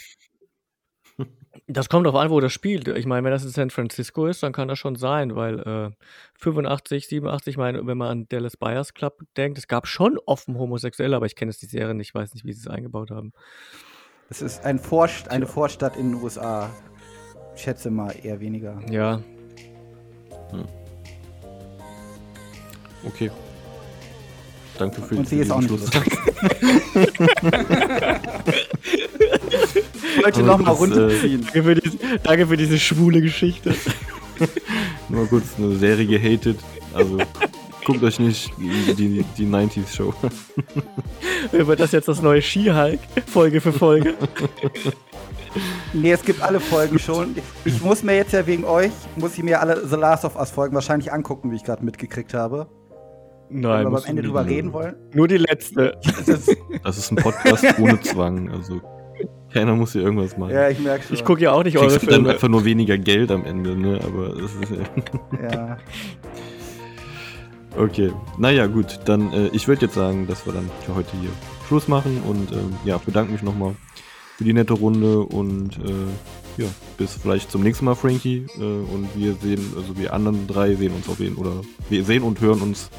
Das 1.66 1.88
kommt 1.88 2.06
auf 2.06 2.14
an, 2.14 2.30
wo 2.30 2.38
das 2.40 2.52
spielt. 2.52 2.86
Ich 2.86 3.06
meine, 3.06 3.24
wenn 3.24 3.32
das 3.32 3.44
in 3.44 3.50
San 3.50 3.70
Francisco 3.70 4.26
ist, 4.26 4.42
dann 4.42 4.52
kann 4.52 4.68
das 4.68 4.78
schon 4.78 4.94
sein, 4.94 5.34
weil 5.34 5.58
äh, 5.60 5.90
85, 6.38 7.08
87, 7.08 7.52
ich 7.52 7.56
meine, 7.58 7.84
wenn 7.86 7.98
man 7.98 8.08
an 8.08 8.28
Dallas 8.28 8.56
Buyers 8.56 8.94
Club 8.94 9.22
denkt, 9.36 9.58
es 9.58 9.66
gab 9.66 9.88
schon 9.88 10.18
offen 10.26 10.58
Homosexuelle, 10.58 11.16
aber 11.16 11.26
ich 11.26 11.34
kenne 11.34 11.50
jetzt 11.50 11.62
die 11.62 11.66
Serie 11.66 11.94
nicht, 11.94 12.08
ich 12.08 12.14
weiß 12.14 12.34
nicht, 12.34 12.44
wie 12.44 12.52
sie 12.52 12.60
es 12.60 12.66
eingebaut 12.68 13.10
haben. 13.10 13.32
Das 14.28 14.42
ist 14.42 14.64
ein 14.64 14.78
Vorst 14.78 15.28
eine 15.28 15.46
Vorstadt 15.46 15.96
in 15.96 16.12
den 16.12 16.22
USA. 16.22 16.70
Ich 17.56 17.62
schätze 17.62 17.90
mal 17.90 18.14
eher 18.22 18.38
weniger. 18.38 18.80
Ja, 18.88 19.20
Okay. 23.04 23.30
Danke 24.78 25.02
für 25.02 25.16
Und 25.16 25.28
sie 25.28 25.40
ist 25.40 25.50
auch 25.50 25.60
nicht. 25.60 25.70
Ich 30.16 30.24
wollte 30.24 30.40
Aber 30.40 30.46
noch 30.46 30.58
mal 30.58 30.64
das, 30.64 30.74
äh, 30.74 30.82
runterziehen. 30.82 31.40
danke 31.42 31.62
für, 31.62 31.74
diese, 31.74 31.98
danke 32.22 32.46
für 32.46 32.56
diese 32.56 32.78
schwule 32.78 33.20
Geschichte. 33.22 33.74
Nur 35.08 35.26
kurz 35.28 35.44
eine 35.58 35.76
Serie 35.76 36.06
gehatet. 36.06 36.58
Also 36.92 37.18
guckt 37.84 38.02
euch 38.02 38.18
nicht 38.18 38.50
die, 38.58 38.94
die, 38.94 39.24
die 39.36 39.46
90s 39.46 39.94
Show. 39.94 40.14
Wird 41.52 41.80
das 41.80 41.92
jetzt 41.92 42.08
das 42.08 42.22
neue 42.22 42.42
Ski-Hulk, 42.42 43.00
Folge 43.26 43.60
für 43.60 43.72
Folge? 43.72 44.14
Nee, 45.92 46.12
es 46.12 46.22
gibt 46.22 46.42
alle 46.42 46.60
Folgen 46.60 46.98
schon. 46.98 47.36
Ich 47.64 47.80
muss 47.82 48.02
mir 48.02 48.16
jetzt 48.16 48.32
ja 48.32 48.46
wegen 48.46 48.64
euch, 48.64 48.92
muss 49.16 49.36
ich 49.36 49.42
mir 49.42 49.60
alle 49.60 49.86
The 49.86 49.96
Last 49.96 50.24
of 50.24 50.36
Us 50.36 50.50
Folgen 50.50 50.74
wahrscheinlich 50.74 51.12
angucken, 51.12 51.50
wie 51.50 51.56
ich 51.56 51.64
gerade 51.64 51.84
mitgekriegt 51.84 52.34
habe. 52.34 52.68
Wenn 53.50 53.60
Nein, 53.60 53.90
wir 53.90 53.98
am 53.98 54.04
Ende 54.04 54.22
drüber 54.22 54.46
reden 54.46 54.72
wollen. 54.72 54.94
nur 55.12 55.26
die 55.28 55.38
letzte. 55.38 55.98
Das 56.04 56.28
ist, 56.28 56.56
Das 56.84 56.98
ist 56.98 57.10
ein 57.10 57.16
Podcast 57.16 57.64
ohne 57.80 58.00
Zwang. 58.00 58.48
Also 58.50 58.80
keiner 59.52 59.74
muss 59.74 59.92
hier 59.92 60.02
irgendwas 60.02 60.36
machen. 60.38 60.52
ja, 60.52 60.68
ich 60.68 60.78
merke 60.78 61.04
schon. 61.04 61.14
Ich 61.16 61.24
gucke 61.24 61.42
ja 61.42 61.52
auch 61.52 61.64
nicht 61.64 61.74
Du 61.76 61.80
eure 61.80 61.90
kriegst 61.90 62.06
dann 62.06 62.14
Filme. 62.20 62.30
einfach 62.30 62.48
nur 62.48 62.64
weniger 62.64 62.96
Geld 62.96 63.30
am 63.32 63.44
Ende, 63.44 63.76
ne? 63.76 64.00
Aber 64.04 64.28
das 64.28 64.52
ist 64.54 64.70
ja. 64.70 65.50
Ja. 65.50 65.76
Okay. 67.76 68.10
Naja, 68.36 68.66
gut. 68.66 68.98
Dann, 69.04 69.32
äh, 69.32 69.46
ich 69.52 69.68
würde 69.68 69.82
jetzt 69.86 69.94
sagen, 69.94 70.26
dass 70.26 70.44
wir 70.44 70.52
dann 70.52 70.68
für 70.84 70.94
heute 70.96 71.10
hier 71.20 71.30
Schluss 71.68 71.86
machen 71.86 72.20
und 72.28 72.50
ähm, 72.52 72.74
ja, 72.84 72.98
bedanke 72.98 73.30
mich 73.32 73.42
nochmal 73.42 73.76
für 74.36 74.42
die 74.44 74.52
nette 74.52 74.72
Runde 74.72 75.20
und 75.20 75.76
äh, 75.78 75.92
ja, 76.56 76.66
bis 76.96 77.14
vielleicht 77.14 77.50
zum 77.50 77.62
nächsten 77.62 77.84
Mal, 77.84 77.94
Frankie. 77.94 78.46
Äh, 78.58 78.60
und 78.60 79.08
wir 79.14 79.34
sehen, 79.40 79.72
also 79.76 79.96
wir 79.96 80.12
anderen 80.12 80.46
drei 80.46 80.74
sehen 80.74 80.94
uns 80.94 81.08
auf 81.08 81.20
jeden 81.20 81.36
oder 81.36 81.62
wir 81.88 82.04
sehen 82.04 82.22
und 82.22 82.40
hören 82.40 82.60
uns 82.60 82.90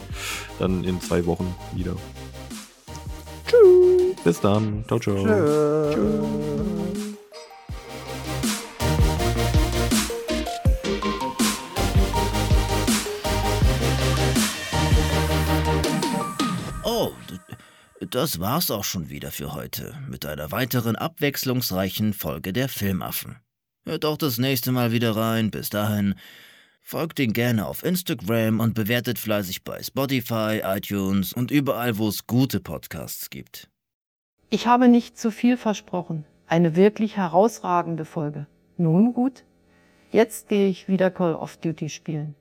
dann 0.59 0.83
in 0.83 1.01
zwei 1.01 1.25
Wochen 1.25 1.55
wieder. 1.73 1.95
Tschüss. 3.47 4.15
Bis 4.23 4.39
dann. 4.39 4.83
Ciao, 4.87 4.99
ciao. 4.99 5.15
Tschö. 5.15 6.21
Oh, 6.21 7.10
d- 18.13 18.17
das 18.17 18.39
war's 18.39 18.71
auch 18.71 18.83
schon 18.83 19.09
wieder 19.09 19.31
für 19.31 19.53
heute 19.53 19.97
mit 20.07 20.25
einer 20.25 20.51
weiteren 20.51 20.95
abwechslungsreichen 20.95 22.13
Folge 22.13 22.53
der 22.53 22.69
Filmaffen. 22.69 23.37
Hört 23.85 24.05
auch 24.05 24.17
das 24.17 24.37
nächste 24.37 24.71
Mal 24.71 24.91
wieder 24.91 25.15
rein. 25.15 25.49
Bis 25.51 25.69
dahin, 25.69 26.15
folgt 26.81 27.19
ihn 27.19 27.33
gerne 27.33 27.65
auf 27.65 27.83
Instagram 27.83 28.59
und 28.59 28.73
bewertet 28.73 29.17
fleißig 29.19 29.63
bei 29.63 29.81
Spotify, 29.81 30.61
iTunes 30.63 31.33
und 31.33 31.51
überall, 31.51 31.97
wo 31.97 32.07
es 32.07 32.27
gute 32.27 32.59
Podcasts 32.59 33.29
gibt. 33.29 33.69
Ich 34.49 34.67
habe 34.67 34.87
nicht 34.87 35.17
zu 35.17 35.31
viel 35.31 35.57
versprochen. 35.57 36.25
Eine 36.47 36.75
wirklich 36.75 37.17
herausragende 37.17 38.05
Folge. 38.05 38.47
Nun 38.77 39.13
gut, 39.13 39.45
jetzt 40.11 40.49
gehe 40.49 40.67
ich 40.67 40.87
wieder 40.87 41.09
Call 41.09 41.35
of 41.35 41.57
Duty 41.57 41.89
spielen. 41.89 42.35